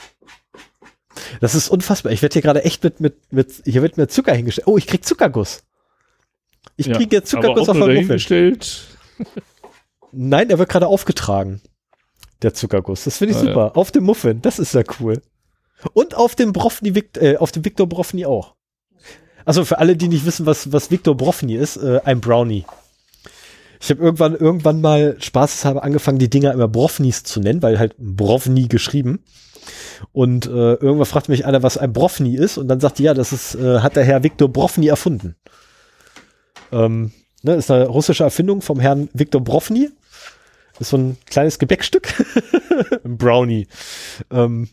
Das 1.41 1.55
ist 1.55 1.69
unfassbar. 1.69 2.12
Ich 2.12 2.23
werde 2.23 2.33
hier 2.33 2.43
gerade 2.43 2.65
echt 2.65 2.83
mit, 2.83 3.01
mit, 3.01 3.33
mit, 3.33 3.62
hier 3.65 3.83
wird 3.83 3.97
mir 3.97 4.09
Zucker 4.09 4.33
hingestellt. 4.33 4.67
Oh, 4.67 4.78
ich 4.78 4.86
krieg 4.86 5.05
Zuckerguss. 5.05 5.62
Ich 6.77 6.86
ja, 6.86 6.97
kriege 6.97 7.17
jetzt 7.17 7.31
Zuckerguss 7.31 7.69
auf 7.69 7.78
der 7.78 8.02
Muffin. 8.02 8.59
Nein, 10.12 10.49
der 10.49 10.59
wird 10.59 10.69
gerade 10.69 10.86
aufgetragen 10.86 11.60
der 12.43 12.55
Zuckerguss. 12.55 13.05
Das 13.05 13.19
finde 13.19 13.33
ich 13.33 13.39
ah, 13.39 13.41
super. 13.41 13.67
Ja. 13.67 13.73
Auf 13.75 13.91
dem 13.91 14.05
Muffin, 14.05 14.43
das 14.43 14.59
ist 14.59 14.75
ja 14.75 14.83
cool. 15.01 15.20
Und 15.93 16.15
auf 16.15 16.35
dem 16.35 16.52
Brofni, 16.52 16.91
äh, 17.17 17.36
auf 17.36 17.52
dem 17.52 17.65
Victor 17.65 17.86
Brofni 17.86 18.27
auch. 18.27 18.55
Also 19.44 19.65
für 19.65 19.78
alle, 19.78 19.97
die 19.97 20.09
nicht 20.09 20.27
wissen, 20.27 20.47
was, 20.47 20.73
was 20.73 20.91
Victor 20.91 21.17
Brofni 21.17 21.55
ist, 21.55 21.77
äh, 21.77 22.01
ein 22.05 22.20
Brownie. 22.20 22.65
Ich 23.81 23.89
habe 23.89 24.02
irgendwann, 24.02 24.36
irgendwann 24.36 24.83
mal 24.83 25.17
spaßeshalber 25.19 25.83
angefangen, 25.83 26.19
die 26.19 26.28
Dinger 26.28 26.52
immer 26.52 26.69
Brofnis 26.69 27.23
zu 27.23 27.41
nennen, 27.41 27.62
weil 27.62 27.78
halt 27.78 27.94
Brofni 27.97 28.69
geschrieben. 28.69 29.20
Und 30.12 30.47
äh, 30.47 30.75
irgendwann 30.75 31.07
fragt 31.07 31.28
mich 31.28 31.47
einer, 31.47 31.62
was 31.62 31.78
ein 31.78 31.93
Brofni 31.93 32.36
ist. 32.36 32.59
Und 32.59 32.69
dann 32.69 32.81
sagt 32.81 32.99
die, 32.99 33.05
ja, 33.05 33.15
das 33.15 33.33
ist, 33.33 33.55
äh, 33.55 33.81
hat 33.81 33.97
der 33.97 34.05
Herr 34.05 34.23
Viktor 34.23 34.49
Brofni 34.49 34.89
erfunden. 34.89 35.36
Ähm, 36.73 37.12
ne, 37.43 37.55
ist 37.55 37.70
eine 37.70 37.86
russische 37.86 38.25
Erfindung 38.25 38.60
vom 38.60 38.81
Herrn 38.81 39.09
Viktor 39.15 39.43
Brofni. 39.43 39.91
Ist 40.81 40.91
so 40.91 40.97
ein 40.97 41.18
kleines 41.26 41.59
Gebäckstück. 41.59 42.15
ein 43.05 43.18
Brownie. 43.18 43.68
Ähm, 44.31 44.68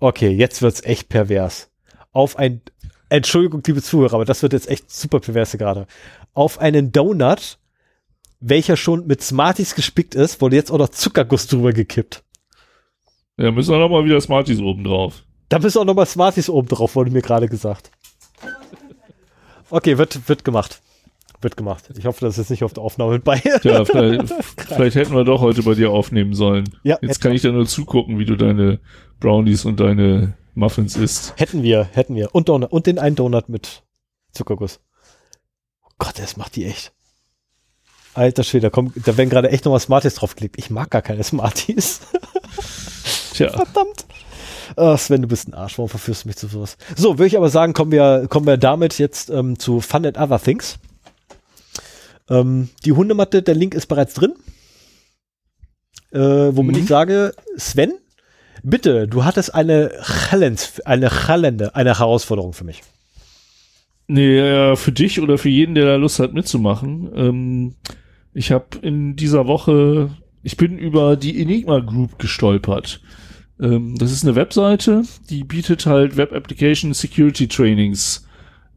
okay, 0.00 0.30
jetzt 0.30 0.62
wird's 0.62 0.82
echt 0.82 1.10
pervers. 1.10 1.70
Auf 2.12 2.36
ein, 2.36 2.62
Entschuldigung, 3.10 3.62
liebe 3.66 3.82
Zuhörer, 3.82 4.14
aber 4.14 4.24
das 4.24 4.42
wird 4.42 4.54
jetzt 4.54 4.68
echt 4.68 4.90
super 4.90 5.20
perverse 5.20 5.58
gerade. 5.58 5.86
Auf 6.32 6.58
einen 6.58 6.92
Donut, 6.92 7.58
welcher 8.40 8.76
schon 8.76 9.06
mit 9.06 9.22
Smarties 9.22 9.74
gespickt 9.74 10.14
ist, 10.14 10.40
wurde 10.40 10.56
jetzt 10.56 10.70
auch 10.72 10.78
noch 10.78 10.88
Zuckerguss 10.88 11.46
drüber 11.46 11.74
gekippt. 11.74 12.24
Ja, 13.36 13.50
müssen 13.50 13.72
wir 13.72 13.78
nochmal 13.78 14.04
wieder 14.04 14.20
Smarties 14.20 14.60
oben 14.60 14.84
drauf. 14.84 15.24
Da 15.50 15.58
müssen 15.58 15.78
auch 15.78 15.84
nochmal 15.84 16.06
Smarties 16.06 16.48
oben 16.48 16.68
drauf, 16.68 16.96
wurde 16.96 17.10
mir 17.10 17.22
gerade 17.22 17.48
gesagt. 17.48 17.90
Okay, 19.68 19.98
wird, 19.98 20.28
wird 20.28 20.44
gemacht. 20.44 20.81
Wird 21.42 21.56
gemacht. 21.56 21.84
Ich 21.98 22.06
hoffe, 22.06 22.24
das 22.24 22.38
ist 22.38 22.50
nicht 22.50 22.62
auf 22.62 22.72
der 22.72 22.82
Aufnahme 22.82 23.14
mit 23.14 23.24
bei. 23.24 23.42
Ja, 23.62 23.84
vielleicht, 23.84 24.32
vielleicht 24.56 24.96
hätten 24.96 25.14
wir 25.14 25.24
doch 25.24 25.40
heute 25.40 25.62
bei 25.62 25.74
dir 25.74 25.90
aufnehmen 25.90 26.34
sollen. 26.34 26.64
Ja, 26.84 26.98
Jetzt 27.02 27.20
kann 27.20 27.32
ich 27.32 27.42
da 27.42 27.50
nur 27.50 27.66
zugucken, 27.66 28.18
wie 28.18 28.24
du 28.24 28.36
deine 28.36 28.78
Brownies 29.18 29.64
und 29.64 29.80
deine 29.80 30.34
Muffins 30.54 30.96
isst. 30.96 31.34
Hätten 31.36 31.62
wir, 31.62 31.88
hätten 31.92 32.14
wir. 32.14 32.34
Und, 32.34 32.48
Donut, 32.48 32.70
und 32.70 32.86
den 32.86 32.98
einen 32.98 33.16
Donut 33.16 33.48
mit 33.48 33.82
Zuckerguss. 34.32 34.80
Oh 35.84 35.90
Gott, 35.98 36.18
das 36.18 36.36
macht 36.36 36.56
die 36.56 36.66
echt. 36.66 36.92
Alter 38.14 38.44
Schwede, 38.44 38.66
da, 38.66 38.70
kommt, 38.70 38.92
da 39.06 39.16
werden 39.16 39.30
gerade 39.30 39.50
echt 39.50 39.64
nochmal 39.64 39.80
Smarties 39.80 40.14
draufgelegt. 40.14 40.56
Ich 40.58 40.70
mag 40.70 40.90
gar 40.90 41.02
keine 41.02 41.24
Smarties. 41.24 42.00
Tja. 43.32 43.50
Verdammt. 43.50 44.06
Ach, 44.76 44.98
Sven, 44.98 45.22
du 45.22 45.28
bist 45.28 45.48
ein 45.48 45.54
Arsch. 45.54 45.78
Warum 45.78 45.88
verführst 45.88 46.24
du 46.24 46.28
mich 46.28 46.36
zu 46.36 46.46
sowas? 46.46 46.76
So, 46.96 47.18
würde 47.18 47.26
ich 47.26 47.36
aber 47.36 47.48
sagen, 47.48 47.72
kommen 47.72 47.90
wir, 47.90 48.26
kommen 48.28 48.46
wir 48.46 48.56
damit 48.58 48.98
jetzt 48.98 49.30
ähm, 49.30 49.58
zu 49.58 49.80
Fun 49.80 50.06
and 50.06 50.18
Other 50.18 50.40
Things. 50.40 50.78
Ähm, 52.30 52.68
die 52.84 52.92
Hundematte, 52.92 53.42
der 53.42 53.54
Link 53.54 53.74
ist 53.74 53.86
bereits 53.86 54.14
drin. 54.14 54.34
Äh, 56.12 56.18
womit 56.54 56.76
Mhm. 56.76 56.82
ich 56.82 56.88
sage, 56.88 57.34
Sven, 57.56 57.92
bitte, 58.62 59.08
du 59.08 59.24
hattest 59.24 59.54
eine 59.54 59.90
Challenge, 60.28 60.58
eine 60.84 61.08
Challenge, 61.08 61.74
eine 61.74 61.98
Herausforderung 61.98 62.52
für 62.52 62.64
mich. 62.64 62.82
Nee, 64.08 64.38
ja, 64.38 64.76
für 64.76 64.92
dich 64.92 65.20
oder 65.20 65.38
für 65.38 65.48
jeden, 65.48 65.74
der 65.74 65.86
da 65.86 65.96
Lust 65.96 66.18
hat 66.18 66.34
mitzumachen. 66.34 67.10
Ähm, 67.14 67.74
ich 68.34 68.50
habe 68.52 68.78
in 68.82 69.16
dieser 69.16 69.46
Woche, 69.46 70.10
ich 70.42 70.56
bin 70.56 70.76
über 70.76 71.16
die 71.16 71.40
Enigma 71.40 71.78
Group 71.80 72.18
gestolpert. 72.18 73.00
Ähm, 73.60 73.96
das 73.96 74.12
ist 74.12 74.24
eine 74.24 74.34
Webseite, 74.34 75.02
die 75.30 75.44
bietet 75.44 75.86
halt 75.86 76.16
Web 76.16 76.32
Application 76.32 76.92
Security 76.94 77.48
Trainings 77.48 78.26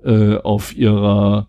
äh, 0.05 0.35
auf 0.37 0.75
ihrer 0.75 1.47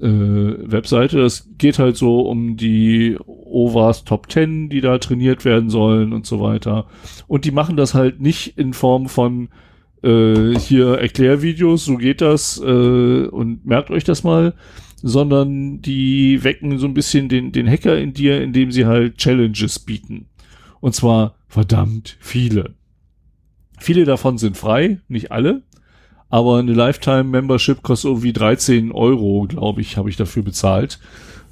äh, 0.00 0.70
Webseite. 0.70 1.20
Es 1.20 1.48
geht 1.58 1.78
halt 1.78 1.96
so 1.96 2.20
um 2.20 2.56
die 2.56 3.16
OWASP 3.26 4.06
Top 4.06 4.30
10, 4.30 4.68
die 4.68 4.80
da 4.80 4.98
trainiert 4.98 5.44
werden 5.44 5.70
sollen 5.70 6.12
und 6.12 6.26
so 6.26 6.40
weiter. 6.40 6.86
Und 7.26 7.44
die 7.44 7.50
machen 7.50 7.76
das 7.76 7.94
halt 7.94 8.20
nicht 8.20 8.58
in 8.58 8.72
Form 8.72 9.08
von 9.08 9.48
äh, 10.02 10.58
hier 10.58 10.98
Erklärvideos, 10.98 11.84
so 11.84 11.96
geht 11.96 12.20
das 12.20 12.60
äh, 12.60 13.26
und 13.26 13.64
merkt 13.64 13.90
euch 13.90 14.04
das 14.04 14.24
mal, 14.24 14.54
sondern 15.02 15.80
die 15.82 16.42
wecken 16.44 16.78
so 16.78 16.86
ein 16.86 16.94
bisschen 16.94 17.28
den, 17.28 17.52
den 17.52 17.68
Hacker 17.68 17.98
in 17.98 18.12
dir, 18.12 18.40
indem 18.42 18.72
sie 18.72 18.86
halt 18.86 19.18
Challenges 19.18 19.78
bieten. 19.78 20.26
Und 20.80 20.94
zwar 20.94 21.36
verdammt 21.48 22.16
viele. 22.20 22.74
Viele 23.78 24.04
davon 24.04 24.38
sind 24.38 24.56
frei, 24.56 25.00
nicht 25.08 25.32
alle, 25.32 25.62
aber 26.36 26.58
eine 26.58 26.74
Lifetime-Membership 26.74 27.82
kostet 27.82 28.10
irgendwie 28.10 28.34
13 28.34 28.92
Euro, 28.92 29.46
glaube 29.48 29.80
ich, 29.80 29.96
habe 29.96 30.10
ich 30.10 30.16
dafür 30.16 30.42
bezahlt. 30.42 30.98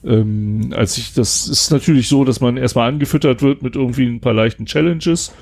Ähm, 0.05 0.75
als 0.77 0.99
ich, 0.99 1.15
das 1.15 1.49
ist 1.49 1.71
natürlich 1.71 2.07
so, 2.07 2.23
dass 2.23 2.43
man 2.43 2.59
erstmal 2.59 2.91
angefüttert 2.91 3.41
wird 3.41 3.63
mit 3.63 3.77
irgendwie 3.77 4.05
ein 4.05 4.21
paar 4.21 4.35
leichten 4.35 4.67
Challenges 4.67 5.33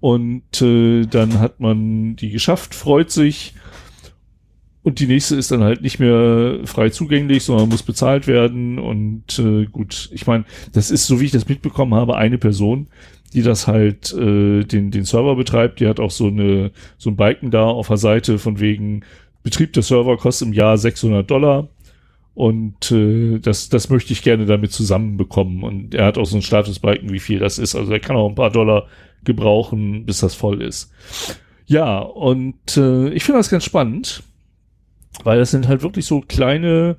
und 0.00 0.60
äh, 0.60 1.06
dann 1.06 1.38
hat 1.38 1.60
man 1.60 2.16
die 2.16 2.30
geschafft, 2.30 2.74
freut 2.74 3.12
sich. 3.12 3.54
Und 4.82 4.98
die 4.98 5.06
nächste 5.06 5.36
ist 5.36 5.52
dann 5.52 5.62
halt 5.62 5.82
nicht 5.82 6.00
mehr 6.00 6.58
frei 6.64 6.88
zugänglich, 6.88 7.44
sondern 7.44 7.68
muss 7.68 7.84
bezahlt 7.84 8.26
werden. 8.26 8.80
Und 8.80 9.38
äh, 9.38 9.66
gut, 9.66 10.10
ich 10.12 10.26
meine, 10.26 10.46
das 10.72 10.90
ist, 10.90 11.06
so 11.06 11.20
wie 11.20 11.26
ich 11.26 11.30
das 11.30 11.48
mitbekommen 11.48 11.94
habe, 11.94 12.16
eine 12.16 12.38
Person, 12.38 12.88
die 13.32 13.42
das 13.42 13.66
halt 13.66 14.12
äh, 14.12 14.64
den, 14.64 14.90
den 14.90 15.04
Server 15.04 15.36
betreibt. 15.36 15.80
Die 15.80 15.86
hat 15.86 16.00
auch 16.00 16.10
so 16.10 16.26
eine 16.26 16.72
so 16.98 17.10
ein 17.10 17.16
Balken 17.16 17.50
da 17.50 17.64
auf 17.64 17.88
der 17.88 17.96
Seite 17.96 18.38
von 18.38 18.60
wegen 18.60 19.04
Betrieb 19.42 19.72
der 19.72 19.82
Server 19.82 20.16
kostet 20.16 20.48
im 20.48 20.54
Jahr 20.54 20.76
600 20.76 21.30
Dollar. 21.30 21.68
Und 22.34 22.90
äh, 22.90 23.38
das, 23.38 23.68
das 23.68 23.90
möchte 23.90 24.12
ich 24.12 24.22
gerne 24.22 24.46
damit 24.46 24.72
zusammenbekommen. 24.72 25.62
Und 25.62 25.94
er 25.94 26.06
hat 26.06 26.18
auch 26.18 26.26
so 26.26 26.36
einen 26.36 26.42
Statusbalken, 26.42 27.12
wie 27.12 27.18
viel 27.18 27.38
das 27.38 27.58
ist. 27.58 27.74
Also 27.74 27.92
er 27.92 28.00
kann 28.00 28.16
auch 28.16 28.28
ein 28.28 28.34
paar 28.34 28.50
Dollar 28.50 28.86
gebrauchen, 29.24 30.06
bis 30.06 30.20
das 30.20 30.34
voll 30.34 30.62
ist. 30.62 30.92
Ja, 31.66 31.98
und 31.98 32.76
äh, 32.76 33.10
ich 33.10 33.24
finde 33.24 33.38
das 33.38 33.50
ganz 33.50 33.64
spannend, 33.64 34.22
weil 35.24 35.38
das 35.38 35.50
sind 35.50 35.68
halt 35.68 35.82
wirklich 35.82 36.06
so 36.06 36.20
kleine 36.20 36.96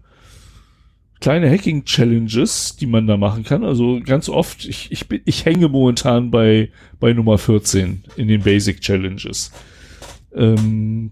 kleine 1.22 1.50
Hacking-Challenges, 1.50 2.76
die 2.76 2.88
man 2.88 3.08
da 3.08 3.16
machen 3.16 3.44
kann. 3.44 3.64
Also 3.64 4.02
ganz 4.04 4.28
oft, 4.28 4.66
ich, 4.66 4.92
ich, 4.92 5.08
bin, 5.08 5.22
ich 5.26 5.46
hänge 5.46 5.70
momentan 5.70 6.32
bei, 6.32 6.70
bei 7.00 7.14
Nummer 7.14 7.38
14 7.38 8.04
in 8.18 8.28
den 8.28 8.42
Basic 8.42 8.82
Challenges. 8.82 9.52
Ähm, 10.36 11.12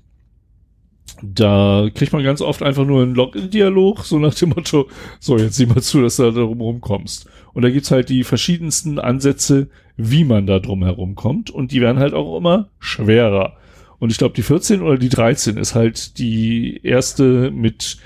da 1.21 1.89
kriegt 1.93 2.11
man 2.11 2.23
ganz 2.23 2.41
oft 2.41 2.63
einfach 2.63 2.85
nur 2.85 3.03
einen 3.03 3.13
Login-Dialog, 3.13 4.03
so 4.05 4.19
nach 4.19 4.33
dem 4.33 4.49
Motto, 4.49 4.89
so, 5.19 5.38
jetzt 5.38 5.55
sieh 5.55 5.65
mal 5.65 5.81
zu, 5.81 6.01
dass 6.01 6.15
du 6.15 6.23
da 6.23 6.31
drum 6.31 6.61
rumkommst. 6.61 7.29
Und 7.53 7.61
da 7.61 7.69
gibt's 7.69 7.91
halt 7.91 8.09
die 8.09 8.23
verschiedensten 8.23 8.99
Ansätze, 8.99 9.69
wie 9.95 10.23
man 10.23 10.47
da 10.47 10.59
drum 10.59 10.83
herumkommt. 10.83 11.51
Und 11.51 11.71
die 11.71 11.81
werden 11.81 11.99
halt 11.99 12.13
auch 12.13 12.38
immer 12.38 12.69
schwerer. 12.79 13.57
Und 13.99 14.11
ich 14.11 14.17
glaube, 14.17 14.33
die 14.33 14.43
14 14.43 14.81
oder 14.81 14.97
die 14.97 15.09
13 15.09 15.57
ist 15.57 15.75
halt 15.75 16.17
die 16.17 16.79
erste 16.83 17.51
mit 17.51 17.97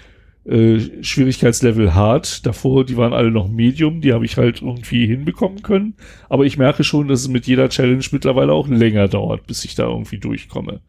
äh, 0.45 0.79
Schwierigkeitslevel 1.01 1.93
hart. 1.93 2.45
Davor, 2.45 2.85
die 2.85 2.97
waren 2.97 3.13
alle 3.13 3.31
noch 3.31 3.49
Medium, 3.49 4.01
die 4.01 4.13
habe 4.13 4.25
ich 4.25 4.37
halt 4.37 4.61
irgendwie 4.61 5.07
hinbekommen 5.07 5.61
können. 5.61 5.95
Aber 6.29 6.45
ich 6.45 6.57
merke 6.57 6.83
schon, 6.83 7.07
dass 7.07 7.21
es 7.21 7.27
mit 7.27 7.47
jeder 7.47 7.69
Challenge 7.69 8.03
mittlerweile 8.11 8.53
auch 8.53 8.67
länger 8.67 9.07
dauert, 9.07 9.47
bis 9.47 9.63
ich 9.65 9.75
da 9.75 9.87
irgendwie 9.87 10.17
durchkomme. 10.17 10.81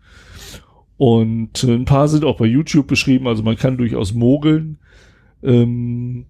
Und 0.96 1.64
äh, 1.64 1.72
ein 1.72 1.84
paar 1.84 2.08
sind 2.08 2.24
auch 2.24 2.36
bei 2.36 2.46
YouTube 2.46 2.86
beschrieben, 2.86 3.26
also 3.26 3.42
man 3.42 3.56
kann 3.56 3.76
durchaus 3.76 4.14
mogeln. 4.14 4.78
Ähm, 5.42 6.26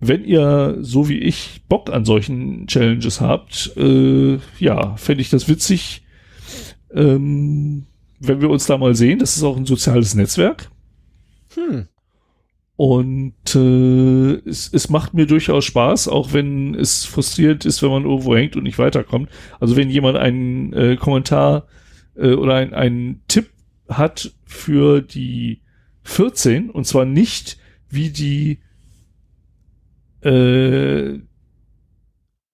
wenn 0.00 0.24
ihr, 0.24 0.78
so 0.80 1.08
wie 1.08 1.18
ich, 1.18 1.62
Bock 1.68 1.90
an 1.90 2.04
solchen 2.04 2.66
Challenges 2.66 3.20
habt, 3.20 3.72
äh, 3.76 4.38
ja, 4.58 4.96
fände 4.96 5.22
ich 5.22 5.30
das 5.30 5.48
witzig, 5.48 6.04
ähm, 6.92 7.86
wenn 8.20 8.40
wir 8.40 8.50
uns 8.50 8.66
da 8.66 8.78
mal 8.78 8.94
sehen. 8.94 9.18
Das 9.18 9.36
ist 9.36 9.42
auch 9.42 9.56
ein 9.56 9.66
soziales 9.66 10.14
Netzwerk. 10.14 10.70
Hm. 11.54 11.88
Und 12.76 13.34
äh, 13.54 14.32
es, 14.48 14.68
es 14.72 14.88
macht 14.90 15.14
mir 15.14 15.26
durchaus 15.26 15.64
Spaß, 15.64 16.08
auch 16.08 16.32
wenn 16.32 16.74
es 16.74 17.04
frustrierend 17.04 17.64
ist, 17.64 17.82
wenn 17.82 17.90
man 17.90 18.04
irgendwo 18.04 18.34
hängt 18.34 18.56
und 18.56 18.64
nicht 18.64 18.78
weiterkommt. 18.78 19.28
Also 19.60 19.76
wenn 19.76 19.90
jemand 19.90 20.16
einen 20.18 20.72
äh, 20.72 20.96
Kommentar 20.96 21.68
äh, 22.16 22.32
oder 22.34 22.54
ein- 22.56 22.74
einen 22.74 23.22
Tipp 23.28 23.50
hat 23.88 24.32
für 24.44 25.02
die 25.02 25.60
14, 26.02 26.68
und 26.70 26.84
zwar 26.86 27.04
nicht 27.04 27.58
wie 27.90 28.10
die 28.10 28.58
äh, 30.22 31.20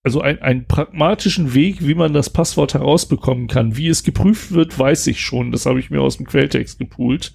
also 0.03 0.21
ein, 0.21 0.39
einen 0.41 0.65
pragmatischen 0.65 1.53
Weg, 1.53 1.85
wie 1.87 1.93
man 1.95 2.13
das 2.13 2.29
Passwort 2.31 2.73
herausbekommen 2.73 3.47
kann. 3.47 3.77
Wie 3.77 3.87
es 3.87 4.03
geprüft 4.03 4.51
wird, 4.51 4.77
weiß 4.77 5.07
ich 5.07 5.21
schon. 5.21 5.51
Das 5.51 5.65
habe 5.67 5.79
ich 5.79 5.91
mir 5.91 6.01
aus 6.01 6.17
dem 6.17 6.25
Quelltext 6.25 6.79
gepoolt. 6.79 7.33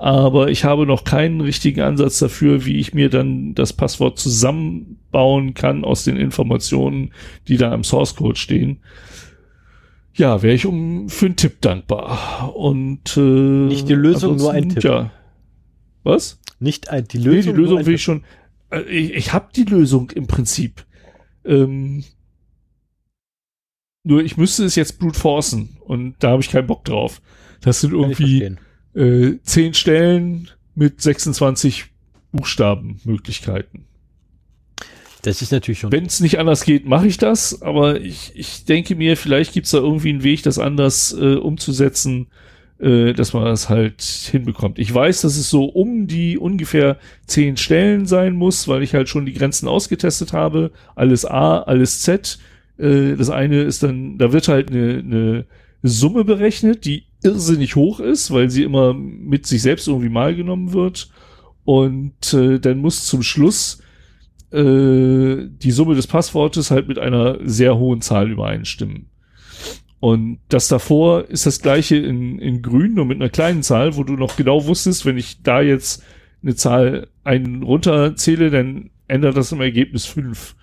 Aber 0.00 0.48
ich 0.48 0.64
habe 0.64 0.86
noch 0.86 1.04
keinen 1.04 1.42
richtigen 1.42 1.82
Ansatz 1.82 2.18
dafür, 2.20 2.64
wie 2.64 2.78
ich 2.78 2.94
mir 2.94 3.10
dann 3.10 3.54
das 3.54 3.74
Passwort 3.74 4.18
zusammenbauen 4.18 5.52
kann 5.52 5.84
aus 5.84 6.04
den 6.04 6.16
Informationen, 6.16 7.12
die 7.48 7.58
da 7.58 7.74
im 7.74 7.84
Source 7.84 8.16
Code 8.16 8.38
stehen. 8.38 8.80
Ja, 10.14 10.40
wäre 10.40 10.54
ich 10.54 10.64
um 10.64 11.10
für 11.10 11.26
einen 11.26 11.36
Tipp 11.36 11.60
dankbar. 11.60 12.56
Und 12.56 13.14
äh, 13.18 13.20
Nicht 13.20 13.90
die 13.90 13.94
Lösung, 13.94 14.36
nur 14.36 14.52
ein 14.52 14.70
Tipp. 14.70 14.84
Ja. 14.84 15.10
Was? 16.02 16.40
Nicht 16.60 16.88
ein, 16.88 17.06
die 17.06 17.18
Nee, 17.18 17.24
Lösung. 17.24 17.52
die 17.54 17.60
Lösung 17.60 17.84
will 17.84 17.94
ich 17.96 18.02
schon. 18.02 18.24
Äh, 18.70 18.80
ich 18.84 19.12
ich 19.12 19.32
habe 19.34 19.48
die 19.54 19.64
Lösung 19.64 20.10
im 20.12 20.26
Prinzip. 20.26 20.86
Ähm, 21.44 22.04
nur 24.02 24.22
ich 24.24 24.38
müsste 24.38 24.64
es 24.64 24.76
jetzt 24.76 24.98
brute 24.98 25.18
forcen 25.20 25.76
und 25.84 26.14
da 26.20 26.30
habe 26.30 26.40
ich 26.40 26.48
keinen 26.48 26.66
Bock 26.68 26.86
drauf. 26.86 27.20
Das 27.60 27.82
sind 27.82 27.92
irgendwie. 27.92 28.56
Äh, 28.94 29.32
zehn 29.42 29.74
Stellen 29.74 30.50
mit 30.74 31.00
26 31.00 31.86
Buchstabenmöglichkeiten. 32.32 33.84
Das 35.22 35.42
ist 35.42 35.52
natürlich 35.52 35.80
schon. 35.80 35.92
Wenn 35.92 36.06
es 36.06 36.20
nicht 36.20 36.38
anders 36.38 36.64
geht, 36.64 36.86
mache 36.86 37.06
ich 37.06 37.18
das, 37.18 37.60
aber 37.60 38.00
ich, 38.00 38.32
ich 38.34 38.64
denke 38.64 38.94
mir, 38.94 39.16
vielleicht 39.16 39.52
gibt 39.52 39.66
es 39.66 39.72
da 39.72 39.78
irgendwie 39.78 40.08
einen 40.08 40.22
Weg, 40.22 40.42
das 40.42 40.58
anders 40.58 41.12
äh, 41.12 41.34
umzusetzen, 41.34 42.28
äh, 42.78 43.12
dass 43.12 43.34
man 43.34 43.44
das 43.44 43.68
halt 43.68 44.00
hinbekommt. 44.02 44.78
Ich 44.78 44.92
weiß, 44.92 45.20
dass 45.20 45.36
es 45.36 45.50
so 45.50 45.66
um 45.66 46.06
die 46.06 46.38
ungefähr 46.38 46.98
zehn 47.26 47.58
Stellen 47.58 48.06
sein 48.06 48.32
muss, 48.32 48.66
weil 48.66 48.82
ich 48.82 48.94
halt 48.94 49.10
schon 49.10 49.26
die 49.26 49.34
Grenzen 49.34 49.68
ausgetestet 49.68 50.32
habe. 50.32 50.70
Alles 50.94 51.26
A, 51.26 51.58
alles 51.58 52.00
Z. 52.00 52.38
Äh, 52.78 53.16
das 53.16 53.28
eine 53.28 53.62
ist 53.62 53.82
dann, 53.82 54.16
da 54.16 54.32
wird 54.32 54.48
halt 54.48 54.70
eine, 54.70 55.00
eine 55.00 55.46
Summe 55.82 56.24
berechnet, 56.24 56.86
die 56.86 57.04
irrsinnig 57.22 57.76
hoch 57.76 58.00
ist, 58.00 58.30
weil 58.30 58.50
sie 58.50 58.62
immer 58.62 58.94
mit 58.94 59.46
sich 59.46 59.62
selbst 59.62 59.88
irgendwie 59.88 60.08
mal 60.08 60.34
genommen 60.34 60.72
wird. 60.72 61.10
Und 61.64 62.32
äh, 62.32 62.58
dann 62.58 62.78
muss 62.78 63.04
zum 63.04 63.22
Schluss 63.22 63.82
äh, 64.50 65.46
die 65.48 65.70
Summe 65.70 65.94
des 65.94 66.06
Passwortes 66.06 66.70
halt 66.70 66.88
mit 66.88 66.98
einer 66.98 67.38
sehr 67.42 67.78
hohen 67.78 68.00
Zahl 68.00 68.30
übereinstimmen. 68.30 69.10
Und 70.00 70.38
das 70.48 70.68
davor 70.68 71.26
ist 71.28 71.44
das 71.44 71.60
gleiche 71.60 71.96
in, 71.96 72.38
in 72.38 72.62
grün, 72.62 72.94
nur 72.94 73.04
mit 73.04 73.20
einer 73.20 73.28
kleinen 73.28 73.62
Zahl, 73.62 73.96
wo 73.96 74.02
du 74.02 74.14
noch 74.14 74.36
genau 74.36 74.66
wusstest, 74.66 75.04
wenn 75.04 75.18
ich 75.18 75.42
da 75.42 75.60
jetzt 75.60 76.02
eine 76.42 76.54
Zahl 76.54 77.08
einen 77.22 77.62
runterzähle, 77.62 78.50
dann 78.50 78.90
ändert 79.08 79.36
das 79.36 79.52
im 79.52 79.60
Ergebnis 79.60 80.06
fünf. 80.06 80.56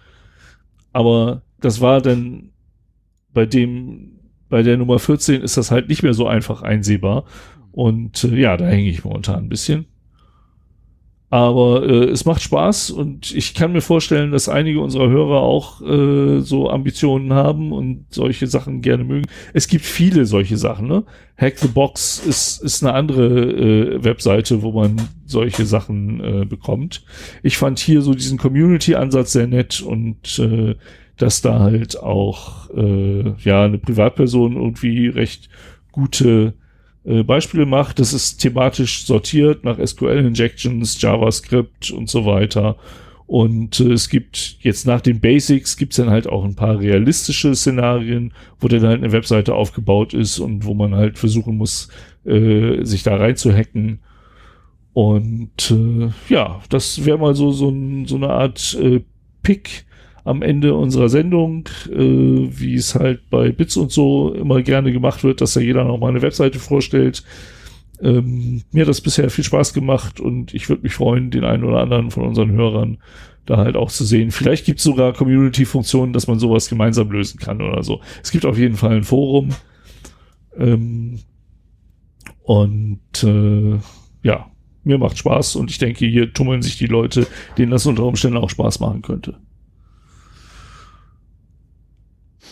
Aber 0.91 1.43
das 1.61 1.81
war 1.81 2.01
dann 2.01 2.49
bei 3.31 3.45
dem, 3.45 4.16
bei 4.49 4.63
der 4.63 4.77
Nummer 4.77 4.99
14 4.99 5.41
ist 5.41 5.57
das 5.57 5.71
halt 5.71 5.89
nicht 5.89 6.03
mehr 6.03 6.13
so 6.13 6.27
einfach 6.27 6.61
einsehbar. 6.61 7.25
Und 7.71 8.23
äh, 8.23 8.35
ja, 8.39 8.57
da 8.57 8.65
hänge 8.65 8.89
ich 8.89 9.03
momentan 9.03 9.43
ein 9.43 9.49
bisschen. 9.49 9.85
Aber 11.29 11.83
äh, 11.83 12.05
es 12.05 12.23
macht 12.23 12.41
Spaß 12.41 12.89
und 12.89 13.35
ich 13.35 13.53
kann 13.53 13.73
mir 13.73 13.81
vorstellen, 13.81 14.31
dass 14.31 14.47
einige 14.47 14.79
unserer 14.79 15.09
Hörer 15.09 15.41
auch 15.41 15.81
äh, 15.81 16.39
so 16.39 16.69
Ambitionen 16.69 17.33
haben 17.33 17.73
und 17.73 18.05
solche 18.09 18.47
Sachen 18.47 18.81
gerne 18.81 19.03
mögen. 19.03 19.27
Es 19.53 19.67
gibt 19.67 19.83
viele 19.83 20.25
solche 20.25 20.55
Sachen. 20.55 20.87
Ne? 20.87 21.03
Hack 21.37 21.57
the 21.57 21.67
Box 21.67 22.23
ist, 22.25 22.63
ist 22.63 22.81
eine 22.81 22.93
andere 22.93 23.27
äh, 23.27 24.03
Webseite, 24.05 24.61
wo 24.61 24.71
man 24.71 25.01
solche 25.25 25.65
Sachen 25.65 26.23
äh, 26.23 26.45
bekommt. 26.45 27.03
Ich 27.43 27.57
fand 27.57 27.79
hier 27.79 28.01
so 28.01 28.13
diesen 28.13 28.37
Community-Ansatz 28.37 29.33
sehr 29.33 29.47
nett 29.47 29.81
und 29.81 30.39
äh, 30.39 30.75
dass 31.17 31.41
da 31.41 31.59
halt 31.59 31.99
auch 31.99 32.69
äh, 32.71 33.33
ja 33.39 33.65
eine 33.65 33.77
Privatperson 33.77 34.55
irgendwie 34.55 35.07
recht 35.07 35.49
gute 35.91 36.53
äh, 37.03 37.23
Beispiele 37.23 37.65
macht. 37.65 37.99
Das 37.99 38.13
ist 38.13 38.37
thematisch 38.37 39.05
sortiert 39.05 39.63
nach 39.63 39.79
SQL-Injections, 39.83 41.01
JavaScript 41.01 41.91
und 41.91 42.09
so 42.09 42.25
weiter. 42.25 42.77
Und 43.25 43.81
äh, 43.81 43.91
es 43.91 44.07
gibt 44.09 44.57
jetzt 44.61 44.87
nach 44.87 45.01
den 45.01 45.19
Basics 45.19 45.75
gibt's 45.75 45.97
dann 45.97 46.09
halt 46.09 46.27
auch 46.27 46.45
ein 46.45 46.55
paar 46.55 46.79
realistische 46.79 47.53
Szenarien, 47.55 48.33
wo 48.59 48.67
dann 48.67 48.83
halt 48.83 49.03
eine 49.03 49.11
Webseite 49.11 49.53
aufgebaut 49.53 50.13
ist 50.13 50.39
und 50.39 50.65
wo 50.65 50.73
man 50.73 50.95
halt 50.95 51.17
versuchen 51.17 51.57
muss, 51.57 51.89
äh, 52.25 52.83
sich 52.83 53.03
da 53.03 53.17
reinzuhacken. 53.17 53.99
Und 54.93 55.71
äh, 55.71 56.09
ja, 56.33 56.61
das 56.69 57.05
wäre 57.05 57.17
mal 57.17 57.35
so, 57.35 57.51
so, 57.51 57.73
so 58.05 58.15
eine 58.15 58.29
Art 58.29 58.77
äh, 58.81 59.01
Pick 59.43 59.85
am 60.27 60.41
Ende 60.41 60.75
unserer 60.75 61.09
Sendung, 61.09 61.69
äh, 61.89 61.97
wie 61.97 62.75
es 62.75 62.95
halt 62.95 63.29
bei 63.29 63.51
Bits 63.51 63.77
und 63.77 63.91
so 63.91 64.33
immer 64.33 64.61
gerne 64.61 64.91
gemacht 64.91 65.23
wird, 65.23 65.41
dass 65.41 65.53
da 65.53 65.59
jeder 65.59 65.83
noch 65.83 65.97
mal 65.97 66.09
eine 66.09 66.21
Webseite 66.21 66.59
vorstellt. 66.59 67.23
Ähm, 68.01 68.63
mir 68.71 68.81
hat 68.81 68.89
das 68.89 69.01
bisher 69.01 69.29
viel 69.29 69.43
Spaß 69.43 69.73
gemacht 69.73 70.19
und 70.19 70.53
ich 70.53 70.69
würde 70.69 70.83
mich 70.83 70.93
freuen, 70.93 71.31
den 71.31 71.43
einen 71.43 71.63
oder 71.63 71.79
anderen 71.79 72.11
von 72.11 72.23
unseren 72.23 72.51
Hörern 72.51 72.97
da 73.45 73.57
halt 73.57 73.75
auch 73.75 73.89
zu 73.89 74.03
sehen. 74.03 74.31
Vielleicht 74.31 74.65
gibt 74.65 74.79
es 74.79 74.83
sogar 74.83 75.13
Community-Funktionen, 75.13 76.13
dass 76.13 76.27
man 76.27 76.37
sowas 76.37 76.69
gemeinsam 76.69 77.09
lösen 77.11 77.39
kann 77.39 77.61
oder 77.61 77.81
so. 77.81 78.01
Es 78.21 78.31
gibt 78.31 78.45
auf 78.45 78.57
jeden 78.57 78.75
Fall 78.75 78.97
ein 78.97 79.03
Forum. 79.03 79.49
Ähm, 80.57 81.19
und 82.43 83.23
äh, 83.23 83.77
ja, 84.23 84.51
mir 84.83 84.97
macht 84.97 85.17
Spaß 85.17 85.55
und 85.55 85.71
ich 85.71 85.77
denke, 85.77 86.05
hier 86.05 86.33
tummeln 86.33 86.61
sich 86.61 86.77
die 86.77 86.85
Leute, 86.85 87.27
denen 87.57 87.71
das 87.71 87.85
unter 87.85 88.03
Umständen 88.03 88.37
auch 88.37 88.49
Spaß 88.49 88.79
machen 88.79 89.01
könnte. 89.01 89.37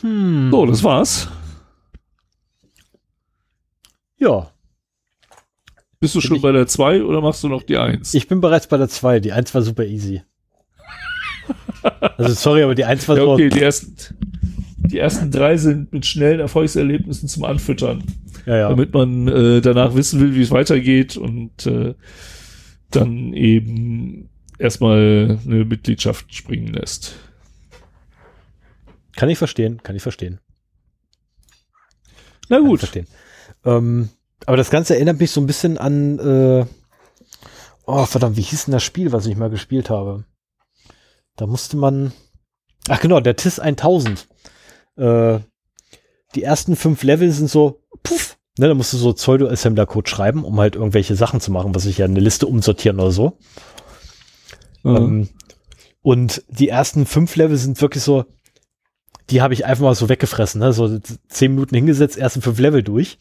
Hm. 0.01 0.49
So, 0.51 0.65
das 0.65 0.83
war's. 0.83 1.29
Ja. 4.17 4.51
Bist 5.99 6.15
du 6.15 6.19
bin 6.19 6.27
schon 6.27 6.41
bei 6.41 6.51
der 6.51 6.67
2 6.67 7.03
oder 7.03 7.21
machst 7.21 7.43
du 7.43 7.47
noch 7.47 7.63
die 7.63 7.77
1? 7.77 8.13
Ich 8.13 8.27
bin 8.27 8.41
bereits 8.41 8.67
bei 8.67 8.77
der 8.77 8.89
2. 8.89 9.19
Die 9.19 9.31
1 9.31 9.53
war 9.53 9.61
super 9.61 9.85
easy. 9.85 10.21
also 12.17 12.33
sorry, 12.33 12.63
aber 12.63 12.75
die 12.75 12.85
1 12.85 13.07
war 13.07 13.17
ja, 13.17 13.23
okay, 13.23 13.49
die 13.49 13.61
ersten, 13.61 13.95
die 14.77 14.99
ersten 14.99 15.31
drei 15.31 15.57
sind 15.57 15.91
mit 15.93 16.05
schnellen 16.05 16.39
Erfolgserlebnissen 16.39 17.27
zum 17.27 17.43
Anfüttern. 17.43 18.03
Ja, 18.45 18.57
ja. 18.57 18.69
Damit 18.69 18.93
man 18.93 19.27
äh, 19.27 19.61
danach 19.61 19.95
wissen 19.95 20.19
will, 20.19 20.35
wie 20.35 20.41
es 20.41 20.51
weitergeht 20.51 21.17
und 21.17 21.65
äh, 21.65 21.95
dann 22.91 23.33
eben 23.33 24.29
erstmal 24.59 25.39
eine 25.45 25.65
Mitgliedschaft 25.65 26.33
springen 26.33 26.73
lässt. 26.73 27.15
Kann 29.15 29.29
ich 29.29 29.37
verstehen, 29.37 29.81
kann 29.83 29.95
ich 29.95 30.01
verstehen. 30.01 30.39
Na 32.49 32.59
gut. 32.59 32.79
verstehen. 32.79 33.07
Ähm, 33.63 34.09
aber 34.45 34.57
das 34.57 34.69
Ganze 34.69 34.95
erinnert 34.95 35.19
mich 35.19 35.31
so 35.31 35.41
ein 35.41 35.47
bisschen 35.47 35.77
an, 35.77 36.19
äh, 36.19 36.65
oh 37.85 38.05
verdammt, 38.05 38.37
wie 38.37 38.41
hieß 38.41 38.65
denn 38.65 38.73
das 38.73 38.83
Spiel, 38.83 39.11
was 39.11 39.25
ich 39.25 39.37
mal 39.37 39.49
gespielt 39.49 39.89
habe? 39.89 40.25
Da 41.35 41.47
musste 41.47 41.77
man, 41.77 42.11
ach 42.87 42.99
genau, 42.99 43.19
der 43.19 43.35
TIS 43.35 43.59
1000. 43.59 44.27
Äh, 44.97 45.39
die 46.35 46.43
ersten 46.43 46.75
fünf 46.75 47.03
Level 47.03 47.31
sind 47.31 47.49
so, 47.49 47.81
puff, 48.03 48.37
ne, 48.57 48.67
da 48.67 48.73
musst 48.73 48.93
du 48.93 48.97
so 48.97 49.13
Pseudo-Assembler-Code 49.13 50.09
schreiben, 50.09 50.43
um 50.43 50.59
halt 50.59 50.75
irgendwelche 50.75 51.15
Sachen 51.15 51.39
zu 51.41 51.51
machen, 51.51 51.73
was 51.73 51.85
ich 51.85 51.97
ja 51.97 52.05
eine 52.05 52.19
Liste 52.19 52.47
umsortieren 52.47 52.99
oder 52.99 53.11
so. 53.11 53.37
Mhm. 54.83 54.95
Ähm, 54.95 55.29
und 56.01 56.43
die 56.49 56.69
ersten 56.69 57.05
fünf 57.05 57.35
Level 57.35 57.57
sind 57.57 57.81
wirklich 57.81 58.03
so, 58.03 58.25
die 59.29 59.41
habe 59.41 59.53
ich 59.53 59.65
einfach 59.65 59.83
mal 59.83 59.95
so 59.95 60.09
weggefressen, 60.09 60.61
ne? 60.61 60.73
so 60.73 60.99
zehn 61.27 61.51
Minuten 61.53 61.75
hingesetzt, 61.75 62.17
ersten 62.17 62.41
fünf 62.41 62.59
Level 62.59 62.83
durch. 62.83 63.17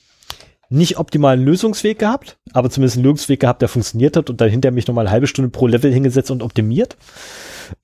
Nicht 0.71 0.99
optimalen 0.99 1.45
Lösungsweg 1.45 1.99
gehabt, 1.99 2.39
aber 2.53 2.71
zumindest 2.71 2.97
einen 2.97 3.05
Lösungsweg 3.05 3.41
gehabt, 3.41 3.63
der 3.63 3.69
funktioniert 3.69 4.17
hat 4.17 4.31
und 4.31 4.41
dann 4.41 4.51
hinter 4.51 4.71
mich 4.71 4.87
nochmal 4.87 5.07
eine 5.07 5.13
halbe 5.13 5.27
Stunde 5.27 5.51
pro 5.51 5.67
Level 5.67 5.93
hingesetzt 5.93 6.31
und 6.31 6.43
optimiert. 6.43 6.97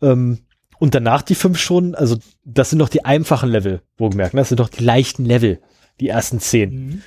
Ähm, 0.00 0.40
und 0.78 0.94
danach 0.94 1.23
die 1.23 1.34
fünf 1.34 1.58
Stunden, 1.58 1.94
also 1.94 2.16
das 2.44 2.70
sind 2.70 2.78
doch 2.78 2.89
die 2.89 3.05
einfachen 3.05 3.50
Level, 3.50 3.82
wo 3.99 4.08
gemerkt, 4.08 4.34
ne? 4.34 4.40
das 4.40 4.49
sind 4.49 4.60
doch 4.60 4.70
die 4.70 4.82
leichten 4.82 5.26
Level, 5.26 5.60
die 6.00 6.08
ersten 6.08 6.40
zehn. 6.40 6.70
Mhm. 6.73 7.02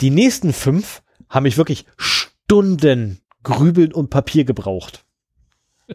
Die 0.00 0.10
nächsten 0.10 0.52
fünf 0.52 1.02
haben 1.28 1.42
mich 1.42 1.58
wirklich 1.58 1.84
Stunden 1.96 3.20
grübeln 3.42 3.92
und 3.92 4.10
Papier 4.10 4.44
gebraucht. 4.44 5.04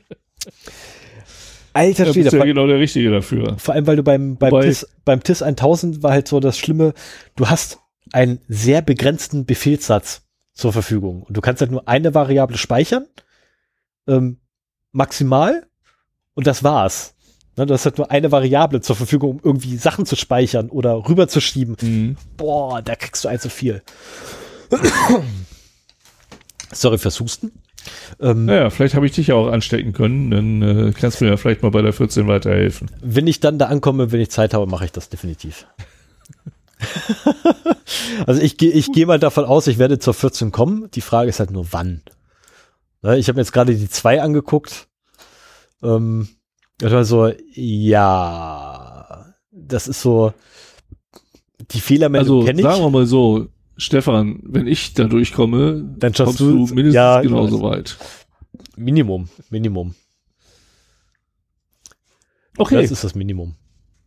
Alter 1.73 2.13
Schwede. 2.13 2.29
Ja, 2.29 2.37
ja 2.39 2.45
genau 2.45 2.67
der 2.67 2.79
Richtige 2.79 3.11
dafür. 3.11 3.57
Vor 3.57 3.73
allem, 3.73 3.87
weil 3.87 3.95
du 3.95 4.03
beim, 4.03 4.37
beim, 4.37 4.61
TIS, 4.61 4.87
beim 5.05 5.23
TIS 5.23 5.41
1000 5.41 6.03
war 6.03 6.11
halt 6.11 6.27
so 6.27 6.39
das 6.39 6.57
Schlimme, 6.57 6.93
du 7.35 7.49
hast 7.49 7.79
einen 8.11 8.39
sehr 8.47 8.81
begrenzten 8.81 9.45
Befehlssatz 9.45 10.21
zur 10.53 10.71
Verfügung. 10.71 11.23
Und 11.23 11.35
du 11.35 11.41
kannst 11.41 11.61
halt 11.61 11.71
nur 11.71 11.87
eine 11.87 12.13
Variable 12.13 12.57
speichern, 12.57 13.07
ähm, 14.07 14.37
maximal, 14.91 15.65
und 16.35 16.47
das 16.47 16.63
war's. 16.63 17.15
Ne, 17.55 17.67
du 17.67 17.73
hast 17.73 17.85
halt 17.85 17.97
nur 17.97 18.09
eine 18.09 18.31
Variable 18.31 18.81
zur 18.81 18.95
Verfügung, 18.95 19.31
um 19.31 19.41
irgendwie 19.43 19.77
Sachen 19.77 20.05
zu 20.05 20.15
speichern 20.15 20.69
oder 20.69 21.07
rüberzuschieben. 21.07 21.77
Mhm. 21.81 22.17
Boah, 22.35 22.81
da 22.81 22.95
kriegst 22.95 23.23
du 23.23 23.29
ein 23.29 23.39
zu 23.39 23.49
viel. 23.49 23.83
Sorry 26.71 26.97
fürs 26.97 27.19
Husten. 27.19 27.51
Ähm, 28.19 28.45
naja, 28.45 28.69
vielleicht 28.69 28.95
habe 28.95 29.05
ich 29.05 29.11
dich 29.11 29.27
ja 29.27 29.35
auch 29.35 29.47
anstecken 29.47 29.93
können, 29.93 30.31
dann 30.31 30.61
äh, 30.61 30.91
kannst 30.91 31.19
du 31.19 31.25
mir 31.25 31.31
ja 31.31 31.37
vielleicht 31.37 31.63
mal 31.63 31.71
bei 31.71 31.81
der 31.81 31.93
14 31.93 32.27
weiterhelfen. 32.27 32.89
Wenn 33.01 33.27
ich 33.27 33.39
dann 33.39 33.59
da 33.59 33.67
ankomme, 33.67 34.11
wenn 34.11 34.21
ich 34.21 34.31
Zeit 34.31 34.53
habe, 34.53 34.67
mache 34.67 34.85
ich 34.85 34.91
das 34.91 35.09
definitiv. 35.09 35.67
also 38.25 38.41
ich 38.41 38.57
gehe 38.57 38.71
ich 38.71 38.91
geh 38.91 39.05
mal 39.05 39.19
davon 39.19 39.45
aus, 39.45 39.67
ich 39.67 39.77
werde 39.77 39.99
zur 39.99 40.13
14 40.13 40.51
kommen. 40.51 40.89
Die 40.91 41.01
Frage 41.01 41.29
ist 41.29 41.39
halt 41.39 41.51
nur 41.51 41.67
wann. 41.71 42.01
Ich 43.17 43.27
habe 43.27 43.35
mir 43.35 43.41
jetzt 43.41 43.51
gerade 43.51 43.75
die 43.75 43.89
2 43.89 44.21
angeguckt. 44.21 44.87
Ähm, 45.81 46.29
so, 46.79 47.31
ja, 47.53 49.33
das 49.51 49.87
ist 49.87 50.01
so, 50.01 50.33
die 51.71 51.79
Fehlermeldung 51.79 52.37
also, 52.37 52.45
kenne 52.45 52.61
ich. 52.61 52.65
Sagen 52.65 52.83
wir 52.83 52.89
mal 52.89 53.05
so, 53.05 53.47
Stefan, 53.77 54.39
wenn 54.43 54.67
ich 54.67 54.93
da 54.93 55.05
durchkomme, 55.05 55.95
dann 55.97 56.13
kommst 56.13 56.39
du, 56.39 56.67
du 56.67 56.73
mindestens 56.73 56.93
ja, 56.93 57.21
genauso 57.21 57.61
weit. 57.61 57.97
Minimum, 58.75 59.29
Minimum. 59.49 59.95
Okay. 62.57 62.81
Das 62.81 62.91
ist 62.91 63.03
das 63.03 63.15
Minimum. 63.15 63.55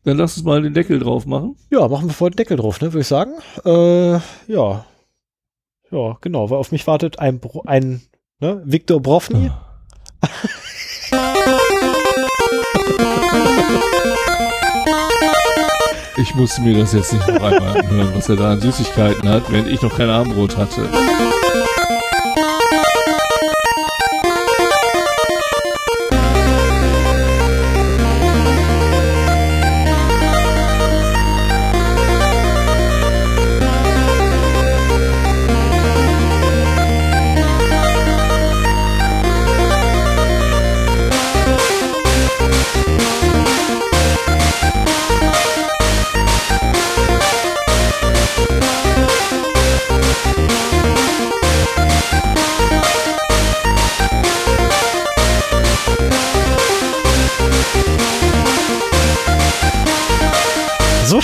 Dann 0.04 0.18
lass 0.18 0.36
uns 0.36 0.46
mal 0.46 0.62
den 0.62 0.72
Deckel 0.72 1.00
drauf 1.00 1.26
machen. 1.26 1.56
Ja, 1.70 1.88
machen 1.88 2.06
wir 2.06 2.14
vor 2.14 2.30
den 2.30 2.36
Deckel 2.36 2.56
drauf, 2.56 2.80
ne, 2.80 2.92
würde 2.92 3.00
ich 3.00 3.08
sagen. 3.08 3.32
Äh, 3.64 4.20
ja. 4.52 4.86
Ja, 5.90 6.18
genau, 6.20 6.50
weil 6.50 6.58
auf 6.58 6.70
mich 6.70 6.86
wartet 6.86 7.18
ein, 7.18 7.40
ein 7.64 8.02
ne, 8.38 8.62
Viktor 8.64 9.00
Brovny. 9.00 9.50
Ah. 9.50 9.62
Ich 16.18 16.34
musste 16.34 16.62
mir 16.62 16.78
das 16.78 16.94
jetzt 16.94 17.12
nicht 17.12 17.28
noch 17.28 17.42
einmal 17.42 17.78
anhören, 17.78 18.10
was 18.14 18.28
er 18.30 18.36
da 18.36 18.52
an 18.52 18.60
Süßigkeiten 18.60 19.28
hat, 19.28 19.50
während 19.50 19.68
ich 19.68 19.82
noch 19.82 19.94
kein 19.94 20.08
Armbrot 20.08 20.56
hatte. 20.56 20.88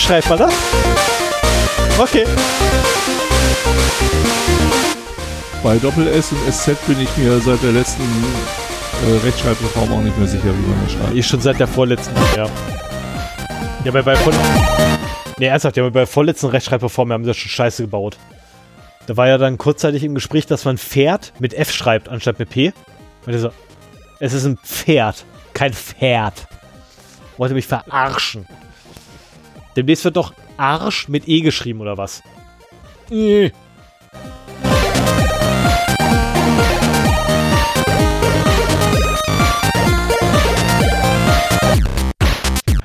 Schreibt 0.02 0.28
man 0.28 0.38
das? 0.38 0.54
Okay. 1.98 2.24
Bei 5.62 5.76
Doppel-S 5.78 6.32
und 6.32 6.52
SZ 6.52 6.86
bin 6.86 7.00
ich 7.00 7.16
mir 7.16 7.38
seit 7.38 7.62
der 7.62 7.72
letzten 7.72 8.02
äh, 8.02 9.24
Rechtschreibreform 9.24 9.92
auch 9.92 10.00
nicht 10.00 10.18
mehr 10.18 10.26
sicher, 10.26 10.46
wie 10.46 10.68
man 10.68 10.84
das 10.84 10.92
schreibt. 10.92 11.14
Ich 11.14 11.26
schon 11.26 11.40
seit 11.40 11.60
der 11.60 11.68
vorletzten, 11.68 12.14
ja. 12.36 12.46
Ja, 13.84 13.90
bei, 13.92 14.02
bei 14.02 14.16
voll 14.16 14.34
Nee, 15.38 15.46
ernsthaft, 15.46 15.76
ja, 15.76 15.88
bei 15.88 16.06
vorletzten 16.06 16.46
Rechtschreibreform 16.46 17.12
haben 17.12 17.24
sie 17.24 17.28
das 17.28 17.36
schon 17.36 17.50
scheiße 17.50 17.84
gebaut. 17.84 18.16
Da 19.06 19.16
war 19.16 19.28
ja 19.28 19.38
dann 19.38 19.58
kurzzeitig 19.58 20.04
im 20.04 20.14
Gespräch, 20.14 20.46
dass 20.46 20.64
man 20.64 20.78
Pferd 20.78 21.32
mit 21.38 21.54
F 21.54 21.72
schreibt, 21.72 22.08
anstatt 22.08 22.38
mit 22.38 22.50
P. 22.50 22.72
Und 23.26 23.32
er 23.32 23.38
so, 23.38 23.50
es 24.20 24.32
ist 24.32 24.44
ein 24.44 24.56
Pferd, 24.58 25.24
kein 25.54 25.72
Pferd. 25.72 26.46
Wollte 27.38 27.54
mich 27.54 27.66
verarschen. 27.66 28.46
Demnächst 29.76 30.04
wird 30.04 30.16
doch 30.16 30.34
Arsch 30.58 31.08
mit 31.08 31.28
E 31.28 31.40
geschrieben, 31.40 31.80
oder 31.80 31.96
was? 31.96 32.22
Nee. 33.08 33.52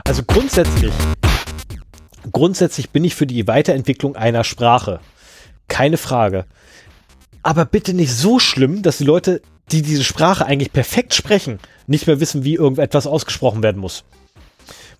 Also 0.06 0.24
grundsätzlich, 0.25 0.93
grundsätzlich 2.32 2.91
bin 2.91 3.03
ich 3.03 3.16
für 3.16 3.27
die 3.27 3.48
Weiterentwicklung 3.48 4.16
einer 4.16 4.45
Sprache. 4.45 5.01
Keine 5.67 5.98
Frage. 5.98 6.45
Aber 7.43 7.66
bitte 7.66 7.93
nicht 7.93 8.14
so 8.14 8.40
schlimm, 8.40 8.82
dass 8.82 8.99
die 8.99 9.03
Leute, 9.03 9.41
die 9.72 9.82
diese 9.82 10.06
Sprache 10.06 10.45
eigentlich 10.45 10.72
perfekt 10.72 11.14
sprechen, 11.14 11.59
nicht 11.85 12.07
mehr 12.07 12.22
wissen, 12.22 12.45
wie 12.45 12.56
irgendetwas 12.56 13.07
ausgesprochen 13.07 13.61
werden 13.61 13.82
muss. 13.82 14.06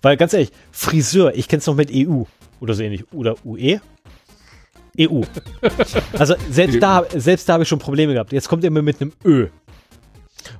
Weil 0.02 0.16
ganz 0.16 0.32
ehrlich, 0.32 0.50
Friseur, 0.70 1.34
ich 1.34 1.48
kenne 1.48 1.60
es 1.60 1.66
noch 1.66 1.74
mit 1.74 1.90
EU 1.92 2.22
oder 2.60 2.74
so 2.74 2.82
ähnlich. 2.82 3.04
Oder 3.12 3.36
UE? 3.44 3.80
EU. 4.98 5.22
Also 6.18 6.34
selbst 6.50 6.82
da, 6.82 7.04
selbst 7.14 7.48
da 7.48 7.54
habe 7.54 7.62
ich 7.62 7.68
schon 7.68 7.78
Probleme 7.78 8.12
gehabt. 8.12 8.32
Jetzt 8.32 8.48
kommt 8.48 8.64
ihr 8.64 8.70
mir 8.70 8.82
mit 8.82 9.00
einem 9.00 9.12
Ö. 9.24 9.48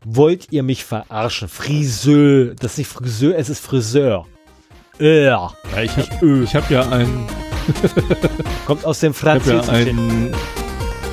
Wollt 0.05 0.53
ihr 0.53 0.63
mich 0.63 0.85
verarschen? 0.85 1.49
Friseur. 1.49 2.55
Das 2.55 2.73
ist 2.73 2.79
nicht 2.79 2.89
Friseur, 2.89 3.37
es 3.37 3.49
ist 3.49 3.61
Friseur. 3.61 4.27
Ö. 5.01 5.27
Ja, 5.27 5.53
ich 5.83 5.97
habe 5.97 6.47
hab 6.47 6.71
ja 6.71 6.89
ein. 6.89 7.27
Kommt 8.67 8.85
aus 8.85 9.01
dem 9.01 9.15
Französischen. 9.15 9.71
einen. 9.71 10.35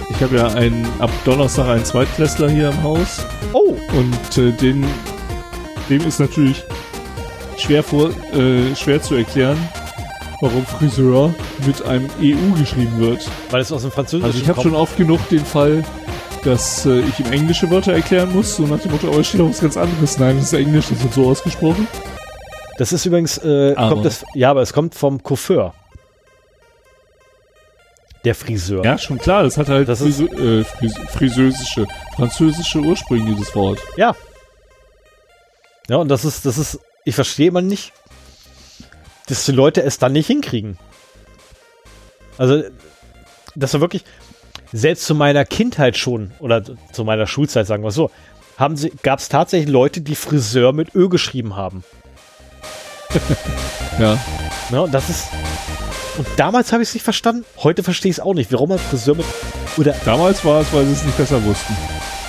Ich 0.10 0.22
habe 0.22 0.38
ja 0.38 0.48
einen 0.48 0.88
ab 1.00 1.10
Donnerstag 1.26 1.68
einen 1.68 1.84
Zweitklässler 1.84 2.50
hier 2.50 2.70
im 2.70 2.84
Haus 2.84 3.26
oh, 3.54 3.76
und 3.94 4.38
äh, 4.38 4.52
den, 4.52 4.86
dem 5.90 6.02
ist 6.08 6.20
natürlich 6.20 6.64
schwer 7.58 7.84
vor, 7.84 8.10
äh, 8.34 8.76
schwer 8.76 9.02
zu 9.02 9.16
erklären, 9.16 9.58
warum 10.42 10.66
Friseur 10.66 11.34
mit 11.66 11.82
einem 11.84 12.10
EU 12.22 12.60
geschrieben 12.60 13.00
wird. 13.00 13.28
weil 13.52 13.62
es 13.62 13.72
aus 13.72 13.82
dem 13.84 13.92
Französischen 13.92 14.26
Also 14.26 14.40
ich 14.40 14.50
habe 14.50 14.62
schon 14.62 14.76
oft 14.76 14.98
genug 14.98 15.28
den 15.30 15.46
Fall, 15.46 15.84
dass 16.44 16.86
äh, 16.86 17.00
ich 17.00 17.20
ihm 17.20 17.32
englische 17.32 17.70
Wörter 17.72 17.94
erklären 17.94 18.34
muss, 18.34 18.56
so 18.56 18.64
nach 18.64 18.80
dem 18.80 18.92
Motto, 18.92 19.10
oh, 19.10 19.20
es 19.20 19.28
steht 19.28 19.42
doch 19.42 19.50
was 19.50 19.62
ganz 19.62 19.78
anderes. 19.78 20.18
Nein, 20.20 20.38
das 20.38 20.48
ist 20.48 20.54
Englisch, 20.54 20.86
das 20.90 21.02
wird 21.02 21.14
so 21.14 21.30
ausgesprochen. 21.30 21.88
Das 22.78 22.92
ist 22.92 23.06
übrigens, 23.06 23.38
äh, 23.40 23.74
Aber- 23.76 23.90
kommt 23.96 24.06
das, 24.06 24.26
ja, 24.34 24.52
aber 24.52 24.62
es 24.62 24.74
kommt 24.74 24.96
vom 24.96 25.24
Coiffeur. 25.24 25.74
Der 28.26 28.36
Friseur. 28.36 28.84
Ja, 28.84 28.98
schon 28.98 29.18
klar, 29.20 29.44
das 29.44 29.56
hat 29.58 29.70
halt 29.70 29.88
Das 29.88 30.02
ist- 30.02 30.18
Frisö 30.20 30.60
äh, 30.62 30.64
Fris 30.64 30.94
friseusische, 31.10 31.88
französische 32.16 32.80
Ursprünge, 32.80 33.34
dieses 33.36 33.54
Wort. 33.56 33.80
Ja. 33.98 34.16
Ja, 35.88 35.98
und 35.98 36.08
das 36.10 36.26
ist, 36.26 36.46
das 36.46 36.58
ist, 36.58 36.80
ich 37.06 37.16
verstehe 37.16 37.52
man 37.52 37.68
nicht, 37.68 37.94
dass 39.28 39.46
die 39.46 39.52
Leute 39.52 39.84
es 39.84 39.98
dann 39.98 40.12
nicht 40.12 40.28
hinkriegen. 40.28 40.78
Also, 42.38 42.64
das 43.56 43.74
war 43.74 43.82
wirklich, 43.82 44.04
selbst 44.74 45.06
zu 45.06 45.16
meiner 45.16 45.46
Kindheit 45.46 45.98
schon, 45.98 46.32
oder 46.40 46.64
zu 46.92 47.06
meiner 47.06 47.28
Schulzeit, 47.28 47.68
sagen 47.68 47.84
wir 47.84 47.90
es 47.90 47.96
so, 47.96 48.12
haben 48.58 48.76
sie, 48.76 48.92
gab 49.04 49.20
es 49.20 49.30
tatsächlich 49.30 49.70
Leute, 49.70 50.02
die 50.02 50.16
Friseur 50.16 50.74
mit 50.74 50.94
Ö 50.94 51.08
geschrieben 51.08 51.56
haben. 51.56 51.84
Ja, 53.98 54.20
Ja, 54.72 54.80
und 54.82 54.94
das 54.94 55.10
ist, 55.10 55.28
und 56.18 56.28
damals 56.36 56.74
habe 56.74 56.84
ich 56.84 56.90
es 56.90 56.96
nicht 56.96 57.04
verstanden, 57.04 57.46
heute 57.58 57.82
verstehe 57.82 58.10
ich 58.10 58.18
es 58.18 58.24
auch 58.24 58.34
nicht, 58.34 58.52
warum 58.52 58.68
man 58.68 58.80
Friseur 58.80 59.16
mit, 59.16 59.26
oder, 59.78 59.96
damals 60.04 60.44
war 60.44 60.60
es, 60.60 60.74
weil 60.74 60.86
sie 60.86 60.92
es 60.92 61.06
nicht 61.06 61.18
besser 61.18 61.42
wussten. 61.46 61.78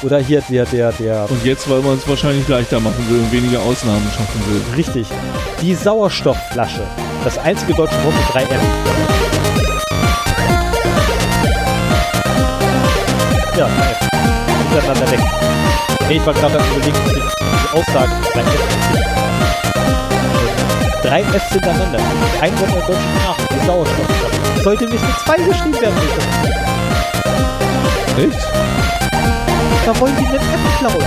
Oder 0.03 0.19
hier 0.19 0.43
der, 0.49 0.65
der, 0.67 0.93
der, 0.93 1.31
Und 1.31 1.45
jetzt, 1.45 1.69
weil 1.71 1.81
man 1.81 1.97
es 1.97 2.09
wahrscheinlich 2.09 2.47
leichter 2.49 2.81
machen 2.81 3.09
will 3.09 3.19
und 3.21 3.33
weniger 3.33 3.61
Ausnahmen 3.61 4.07
schaffen 4.11 4.43
will. 4.49 4.61
Richtig. 4.77 5.07
Die 5.63 5.75
Sauerstoffflasche. 5.75 6.83
Das 7.25 7.39
einzige 7.39 7.75
deutsche 7.75 7.97
Wort 8.05 8.15
mit 8.15 8.25
3M. 8.27 8.61
Ja, 13.57 13.67
3F. 13.67 13.97
Hintereinander 14.71 15.11
weg. 15.11 15.21
Nee, 16.09 16.17
ich 16.17 16.27
war 16.27 16.35
gerade 16.35 16.59
am 16.59 16.65
überlegen, 16.77 16.97
ob 16.97 17.07
ich 17.07 17.13
die 17.15 17.79
Aussage 17.79 18.13
3F. 18.35 18.61
3F 21.03 21.53
hintereinander. 21.53 22.01
Ein 22.41 22.61
Wort 22.61 22.73
der 22.75 22.83
deutschen 22.83 23.11
Sprache. 23.21 23.43
Die 23.51 23.67
Sauerstoffflasche. 23.67 24.63
Sollte 24.63 24.85
nicht 24.85 25.03
mit 25.03 25.19
zwei 25.25 25.37
geschrieben 25.37 25.81
werden, 25.81 25.95
bitte. 28.17 28.29
Echt? 28.29 29.06
Da 29.87 30.01
wollen 30.01 30.17
die 30.17 30.25
mit 30.25 30.41
F 30.41 30.79
klauen. 30.81 31.05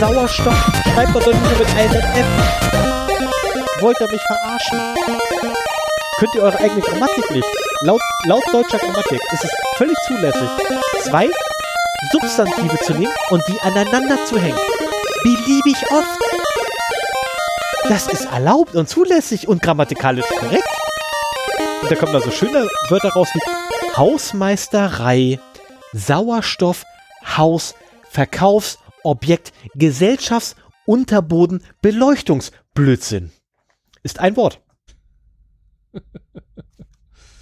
Sauerstoff 0.00 0.72
schreibt 0.94 1.12
man 1.12 1.22
doch 1.22 1.34
nicht 1.34 1.58
mit 1.58 1.68
einem 1.76 2.02
F. 2.14 2.26
Wollt 3.80 4.00
ihr 4.00 4.08
mich 4.10 4.22
verarschen? 4.22 4.80
Könnt 6.18 6.34
ihr 6.34 6.42
eure 6.44 6.58
eigene 6.60 6.80
Grammatik 6.80 7.30
nicht? 7.30 7.46
Laut, 7.82 8.00
laut 8.24 8.42
deutscher 8.50 8.78
Grammatik 8.78 9.20
ist 9.32 9.44
es 9.44 9.50
völlig 9.76 9.96
zulässig, 10.06 10.48
zwei 11.02 11.28
Substantive 12.10 12.78
zu 12.86 12.94
nehmen 12.94 13.12
und 13.28 13.42
die 13.48 13.60
aneinander 13.60 14.16
zu 14.24 14.40
hängen. 14.40 14.58
Beliebig 15.22 15.76
oft. 15.90 16.18
Das 17.90 18.06
ist 18.06 18.24
erlaubt 18.32 18.74
und 18.76 18.88
zulässig 18.88 19.46
und 19.46 19.60
grammatikalisch 19.60 20.26
korrekt. 20.40 20.64
Und 21.82 21.90
da 21.90 21.96
kommen 21.96 22.14
da 22.14 22.22
so 22.22 22.30
schöne 22.30 22.66
Wörter 22.88 23.10
raus 23.10 23.28
wie 23.34 23.40
Hausmeisterei, 23.94 25.38
Sauerstoff, 25.92 26.86
Haus, 27.24 27.74
Verkaufs, 28.10 28.78
Objekt, 29.02 29.52
Gesellschafts, 29.74 30.56
Unterboden, 30.86 31.62
Beleuchtungsblödsinn. 31.82 33.32
Ist 34.02 34.20
ein 34.20 34.36
Wort. 34.36 34.60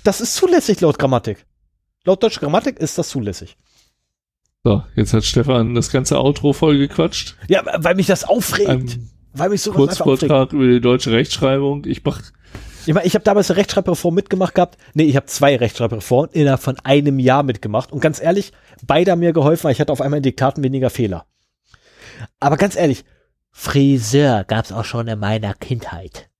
Das 0.04 0.20
ist 0.20 0.34
zulässig 0.34 0.80
laut 0.80 0.98
Grammatik. 0.98 1.46
Laut 2.04 2.20
deutscher 2.20 2.40
Grammatik 2.40 2.80
ist 2.80 2.98
das 2.98 3.08
zulässig. 3.08 3.56
So, 4.64 4.82
jetzt 4.96 5.12
hat 5.12 5.22
Stefan 5.22 5.76
das 5.76 5.92
ganze 5.92 6.18
Outro 6.18 6.52
voll 6.52 6.76
gequatscht. 6.76 7.36
Ja, 7.46 7.62
weil 7.64 7.94
mich 7.94 8.06
das 8.08 8.24
aufregt. 8.24 8.68
Ein 8.68 9.12
weil 9.34 9.48
mich 9.48 9.62
sowas 9.62 9.90
einfach 9.90 10.06
aufregt. 10.06 10.20
Kurzvortrag 10.20 10.52
über 10.52 10.66
die 10.66 10.80
deutsche 10.80 11.12
Rechtschreibung. 11.12 11.84
Ich 11.86 12.04
mach, 12.04 12.20
Ich, 12.84 12.94
mein, 12.94 13.06
ich 13.06 13.14
habe 13.14 13.24
damals 13.24 13.50
eine 13.50 13.58
Rechtschreibreform 13.58 14.14
mitgemacht 14.14 14.54
gehabt. 14.54 14.76
Nee, 14.94 15.04
ich 15.04 15.16
habe 15.16 15.26
zwei 15.26 15.56
Rechtschreibreformen 15.56 16.30
innerhalb 16.32 16.60
von 16.60 16.78
einem 16.80 17.18
Jahr 17.18 17.42
mitgemacht. 17.44 17.92
Und 17.92 18.00
ganz 18.00 18.20
ehrlich, 18.20 18.52
beide 18.84 19.12
haben 19.12 19.20
mir 19.20 19.32
geholfen, 19.32 19.64
weil 19.64 19.72
ich 19.72 19.80
hatte 19.80 19.92
auf 19.92 20.00
einmal 20.00 20.18
in 20.18 20.24
Diktaten 20.24 20.64
weniger 20.64 20.90
Fehler. 20.90 21.26
Aber 22.40 22.56
ganz 22.56 22.74
ehrlich, 22.74 23.04
Friseur 23.52 24.44
gab's 24.44 24.72
auch 24.72 24.84
schon 24.84 25.06
in 25.06 25.18
meiner 25.18 25.54
Kindheit. 25.54 26.30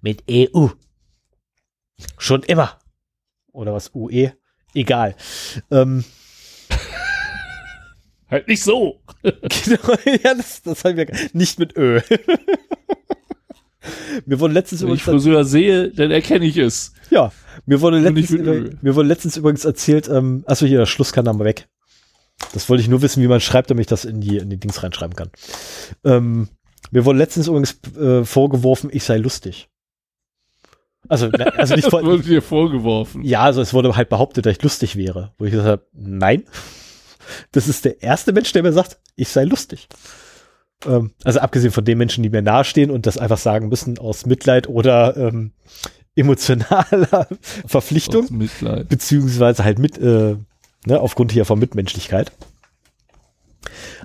Mit 0.00 0.24
EU. 0.30 0.68
Schon 2.18 2.42
immer. 2.42 2.78
Oder 3.52 3.72
was, 3.72 3.94
UE? 3.94 4.32
Egal. 4.74 5.14
Ähm, 5.70 6.04
halt 8.30 8.48
nicht 8.48 8.62
so. 8.62 9.00
genau, 9.22 9.94
ja, 10.24 10.34
das, 10.34 10.62
das 10.62 10.84
haben 10.84 10.96
wir 10.96 11.06
nicht 11.32 11.58
mit 11.58 11.76
Ö. 11.76 12.00
Mir 14.26 14.40
wurde 14.40 14.54
letztens 14.54 14.82
Wenn 14.82 14.88
ich 14.88 15.02
übrigens, 15.02 15.24
Friseur 15.24 15.44
sehe, 15.44 15.90
dann 15.90 16.10
erkenne 16.10 16.44
ich 16.44 16.56
es. 16.56 16.92
ja, 17.10 17.32
mir 17.66 17.80
wurde 17.80 17.98
letztens, 17.98 18.30
ich 18.30 18.38
über, 18.38 18.70
mir 18.80 18.94
wurde 18.94 19.08
letztens 19.08 19.36
übrigens 19.36 19.64
erzählt, 19.64 20.08
ähm, 20.08 20.44
achso, 20.46 20.66
hier, 20.66 20.78
der 20.78 20.86
Schluss 20.86 21.12
kann 21.12 21.24
da 21.24 21.32
mal 21.32 21.44
weg. 21.44 21.68
Das 22.52 22.68
wollte 22.68 22.82
ich 22.82 22.88
nur 22.88 23.02
wissen, 23.02 23.22
wie 23.22 23.28
man 23.28 23.40
schreibt, 23.40 23.70
damit 23.70 23.82
ich 23.82 23.88
das 23.88 24.04
in 24.04 24.20
die, 24.20 24.38
in 24.38 24.50
die 24.50 24.58
Dings 24.58 24.82
reinschreiben 24.82 25.16
kann. 25.16 25.30
Ähm, 26.04 26.48
mir 26.90 27.04
wurde 27.04 27.18
letztens 27.18 27.48
übrigens 27.48 27.78
äh, 27.96 28.24
vorgeworfen, 28.24 28.90
ich 28.92 29.04
sei 29.04 29.16
lustig. 29.16 29.68
Also, 31.08 31.28
ne, 31.28 31.52
also 31.58 31.74
nicht 31.74 31.88
vor, 31.88 32.04
wurde 32.04 32.22
dir 32.22 32.42
vorgeworfen. 32.42 33.22
Ja, 33.24 33.42
also 33.42 33.60
es 33.60 33.74
wurde 33.74 33.94
halt 33.96 34.08
behauptet, 34.08 34.46
dass 34.46 34.56
ich 34.56 34.62
lustig 34.62 34.96
wäre. 34.96 35.32
Wo 35.38 35.44
ich 35.44 35.50
gesagt 35.52 35.68
habe, 35.68 35.86
nein. 35.92 36.44
Das 37.52 37.68
ist 37.68 37.84
der 37.84 38.02
erste 38.02 38.32
Mensch, 38.32 38.52
der 38.52 38.62
mir 38.62 38.72
sagt, 38.72 38.98
ich 39.14 39.28
sei 39.28 39.44
lustig. 39.44 39.88
Ähm, 40.86 41.12
also 41.24 41.40
abgesehen 41.40 41.72
von 41.72 41.84
den 41.84 41.98
Menschen, 41.98 42.22
die 42.22 42.30
mir 42.30 42.42
nahestehen 42.42 42.90
und 42.90 43.06
das 43.06 43.18
einfach 43.18 43.38
sagen 43.38 43.68
müssen 43.68 43.98
aus 43.98 44.26
Mitleid 44.26 44.68
oder 44.68 45.16
ähm, 45.16 45.52
emotionaler 46.16 47.28
Verpflichtung, 47.66 48.24
Aus 48.24 48.30
Mitleid. 48.30 48.88
beziehungsweise 48.88 49.64
halt 49.64 49.78
mit, 49.78 49.98
äh, 49.98 50.36
ne, 50.86 51.00
aufgrund 51.00 51.32
hier 51.32 51.44
von 51.44 51.58
Mitmenschlichkeit. 51.58 52.32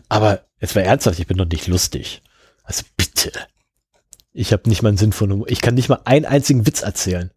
Aber 0.10 0.42
jetzt 0.60 0.76
war 0.76 0.84
ernsthaft, 0.84 1.20
ich 1.20 1.28
bin 1.28 1.38
doch 1.38 1.46
nicht 1.46 1.68
lustig. 1.68 2.22
Also 2.64 2.84
bitte. 2.96 3.32
Ich 4.34 4.54
habe 4.54 4.70
nicht 4.70 4.84
mal 4.84 4.90
einen 4.90 4.98
Sinn 4.98 5.12
von 5.14 5.32
Humor. 5.32 5.48
Ich 5.50 5.62
kann 5.62 5.74
nicht 5.76 5.90
mal 5.90 6.00
einen 6.06 6.26
einzigen 6.26 6.68
Witz 6.68 6.82
erzählen. 6.82 7.32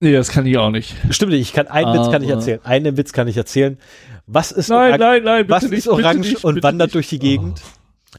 Nee, 0.00 0.12
das 0.12 0.30
kann 0.30 0.46
ich 0.46 0.56
auch 0.58 0.70
nicht. 0.70 0.94
Stimmt 1.10 1.32
nicht, 1.32 1.42
ich 1.42 1.52
kann 1.52 1.68
einen 1.68 1.92
Witz 1.92 2.10
kann 2.10 2.22
ich 2.22 2.30
Aber- 2.30 2.38
erzählen. 2.40 2.60
Einen 2.64 2.96
Witz 2.96 3.12
kann 3.12 3.28
ich 3.28 3.36
erzählen. 3.36 3.78
Was 4.26 4.50
ist, 4.52 4.68
Nein, 4.68 4.98
nein, 4.98 5.22
nein, 5.24 5.42
bitte 5.46 5.50
was 5.50 5.62
nicht, 5.64 5.72
ist 5.72 5.84
bitte 5.84 5.92
orange 5.92 6.18
nicht, 6.30 6.44
und 6.44 6.62
wandert 6.62 6.88
nicht. 6.88 6.94
durch 6.94 7.08
die 7.08 7.18
Gegend? 7.18 7.60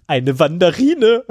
Eine 0.07 0.39
Wanderine. 0.39 1.23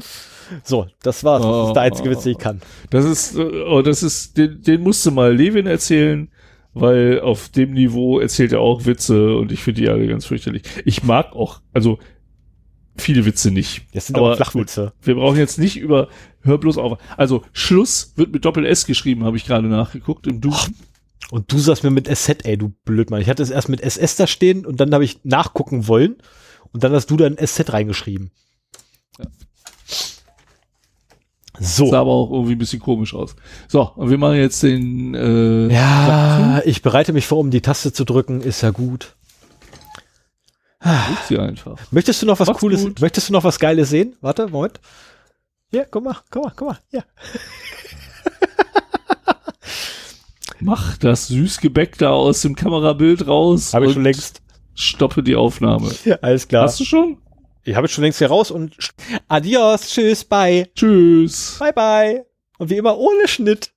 So, 0.65 0.87
das 1.03 1.25
war's. 1.25 1.43
Das 1.43 1.69
ist 1.69 1.75
der 1.75 1.83
einzige 1.83 2.11
Witz, 2.11 2.23
den 2.25 2.33
ich 2.33 2.39
kann. 2.39 2.61
Das 2.91 3.05
ist, 3.05 3.37
äh, 3.37 3.65
oh, 3.69 3.83
das 3.83 4.03
ist, 4.03 4.37
den, 4.37 4.63
den 4.63 4.83
musste 4.83 5.11
mal 5.11 5.35
Levin 5.35 5.67
erzählen, 5.67 6.29
weil 6.75 7.21
auf 7.21 7.49
dem 7.49 7.73
Niveau 7.73 8.19
erzählt 8.19 8.53
er 8.53 8.61
auch 8.61 8.85
Witze 8.87 9.37
und 9.37 9.53
ich 9.53 9.63
finde 9.63 9.83
die 9.83 9.89
alle 9.89 10.07
ganz 10.07 10.27
fürchterlich. 10.27 10.63
Ich 10.85 11.03
mag 11.03 11.33
auch, 11.33 11.61
also 11.73 11.99
viele 12.97 13.25
Witze 13.25 13.51
nicht. 13.51 13.83
Das 13.93 14.07
sind 14.07 14.17
Aber 14.17 14.29
aber 14.29 14.37
Flachwitze. 14.37 14.93
Wir 15.03 15.15
brauchen 15.15 15.39
jetzt 15.39 15.59
nicht 15.59 15.77
über, 15.77 16.09
hör 16.43 16.59
bloß 16.59 16.79
auf. 16.79 16.99
Also 17.17 17.43
Schluss 17.53 18.13
wird 18.17 18.33
mit 18.33 18.45
Doppel 18.45 18.67
S 18.67 18.87
geschrieben, 18.87 19.25
habe 19.25 19.37
ich 19.37 19.47
gerade 19.47 19.69
nachgeguckt 19.69 20.27
im 20.27 20.41
Duden. 20.41 20.77
Und 21.31 21.53
du 21.53 21.59
sagst 21.59 21.85
mir 21.85 21.91
mit 21.91 22.09
SZ, 22.09 22.45
ey, 22.45 22.59
du 22.59 22.73
Blödmann. 22.85 23.21
Ich 23.21 23.29
hatte 23.29 23.43
es 23.43 23.51
erst 23.51 23.69
mit 23.69 23.81
SS 23.81 24.17
da 24.17 24.27
stehen 24.27 24.67
und 24.67 24.81
dann 24.81 24.93
habe 24.93 25.05
ich 25.05 25.21
nachgucken 25.25 25.87
wollen 25.87 26.17
und 26.73 26.83
dann 26.83 26.93
hast 26.93 27.11
du 27.11 27.17
da 27.17 27.27
ein 27.27 27.37
SZ 27.39 27.73
reingeschrieben. 27.73 28.31
So. 31.63 31.91
Sah 31.91 32.01
aber 32.01 32.11
auch 32.11 32.31
irgendwie 32.31 32.53
ein 32.53 32.59
bisschen 32.59 32.81
komisch 32.81 33.13
aus. 33.15 33.37
So, 33.69 33.83
und 33.83 34.09
wir 34.09 34.17
machen 34.17 34.37
jetzt 34.37 34.63
den, 34.63 35.15
äh, 35.15 35.71
Ja, 35.73 36.63
ich 36.65 36.81
bereite 36.81 37.13
mich 37.13 37.27
vor, 37.27 37.37
um 37.39 37.51
die 37.51 37.61
Taste 37.61 37.93
zu 37.93 38.05
drücken. 38.07 38.41
Ist 38.41 38.63
ja 38.63 38.71
gut. 38.71 39.15
drück 40.83 41.19
sie 41.29 41.39
einfach. 41.39 41.77
Möchtest 41.91 42.23
du 42.23 42.27
noch 42.27 42.41
was 42.41 42.49
Macht's 42.49 42.61
Cooles? 42.61 42.83
gut. 42.83 43.01
Möchtest 43.03 43.29
du 43.29 43.35
noch 43.35 43.45
was 43.45 43.59
Geiles 43.59 43.91
sehen? 43.91 44.17
Warte, 44.23 44.49
Moment. 44.49 44.81
Hier, 45.71 45.87
guck 45.91 46.03
mal, 46.03 46.17
guck 46.31 46.45
mal, 46.45 46.53
guck 46.57 46.69
mal. 46.69 46.79
Ja. 46.93 47.03
Mach 50.61 50.97
das 50.99 51.29
Süßgebäck 51.29 51.97
da 51.99 52.11
aus 52.11 52.43
dem 52.43 52.55
Kamerabild 52.55 53.27
raus. 53.27 53.73
Habe 53.75 53.85
ich 53.85 53.89
und 53.91 53.95
schon 53.95 54.05
längst. 54.05 54.43
Stoppe 54.75 55.23
die 55.23 55.37
Aufnahme. 55.37 55.91
Alles 56.23 56.49
klar. 56.49 56.65
Hast 56.65 56.81
du 56.81 56.85
schon? 56.85 57.19
Ich 57.71 57.77
habe 57.77 57.87
es 57.87 57.93
schon 57.93 58.03
längst 58.03 58.19
hier 58.19 58.27
raus 58.27 58.51
und 58.51 58.77
adios, 59.29 59.91
tschüss, 59.91 60.25
bye. 60.25 60.69
Tschüss. 60.75 61.57
Bye, 61.61 61.73
bye. 61.73 62.27
Und 62.59 62.69
wie 62.69 62.77
immer 62.77 62.99
ohne 62.99 63.29
Schnitt. 63.29 63.71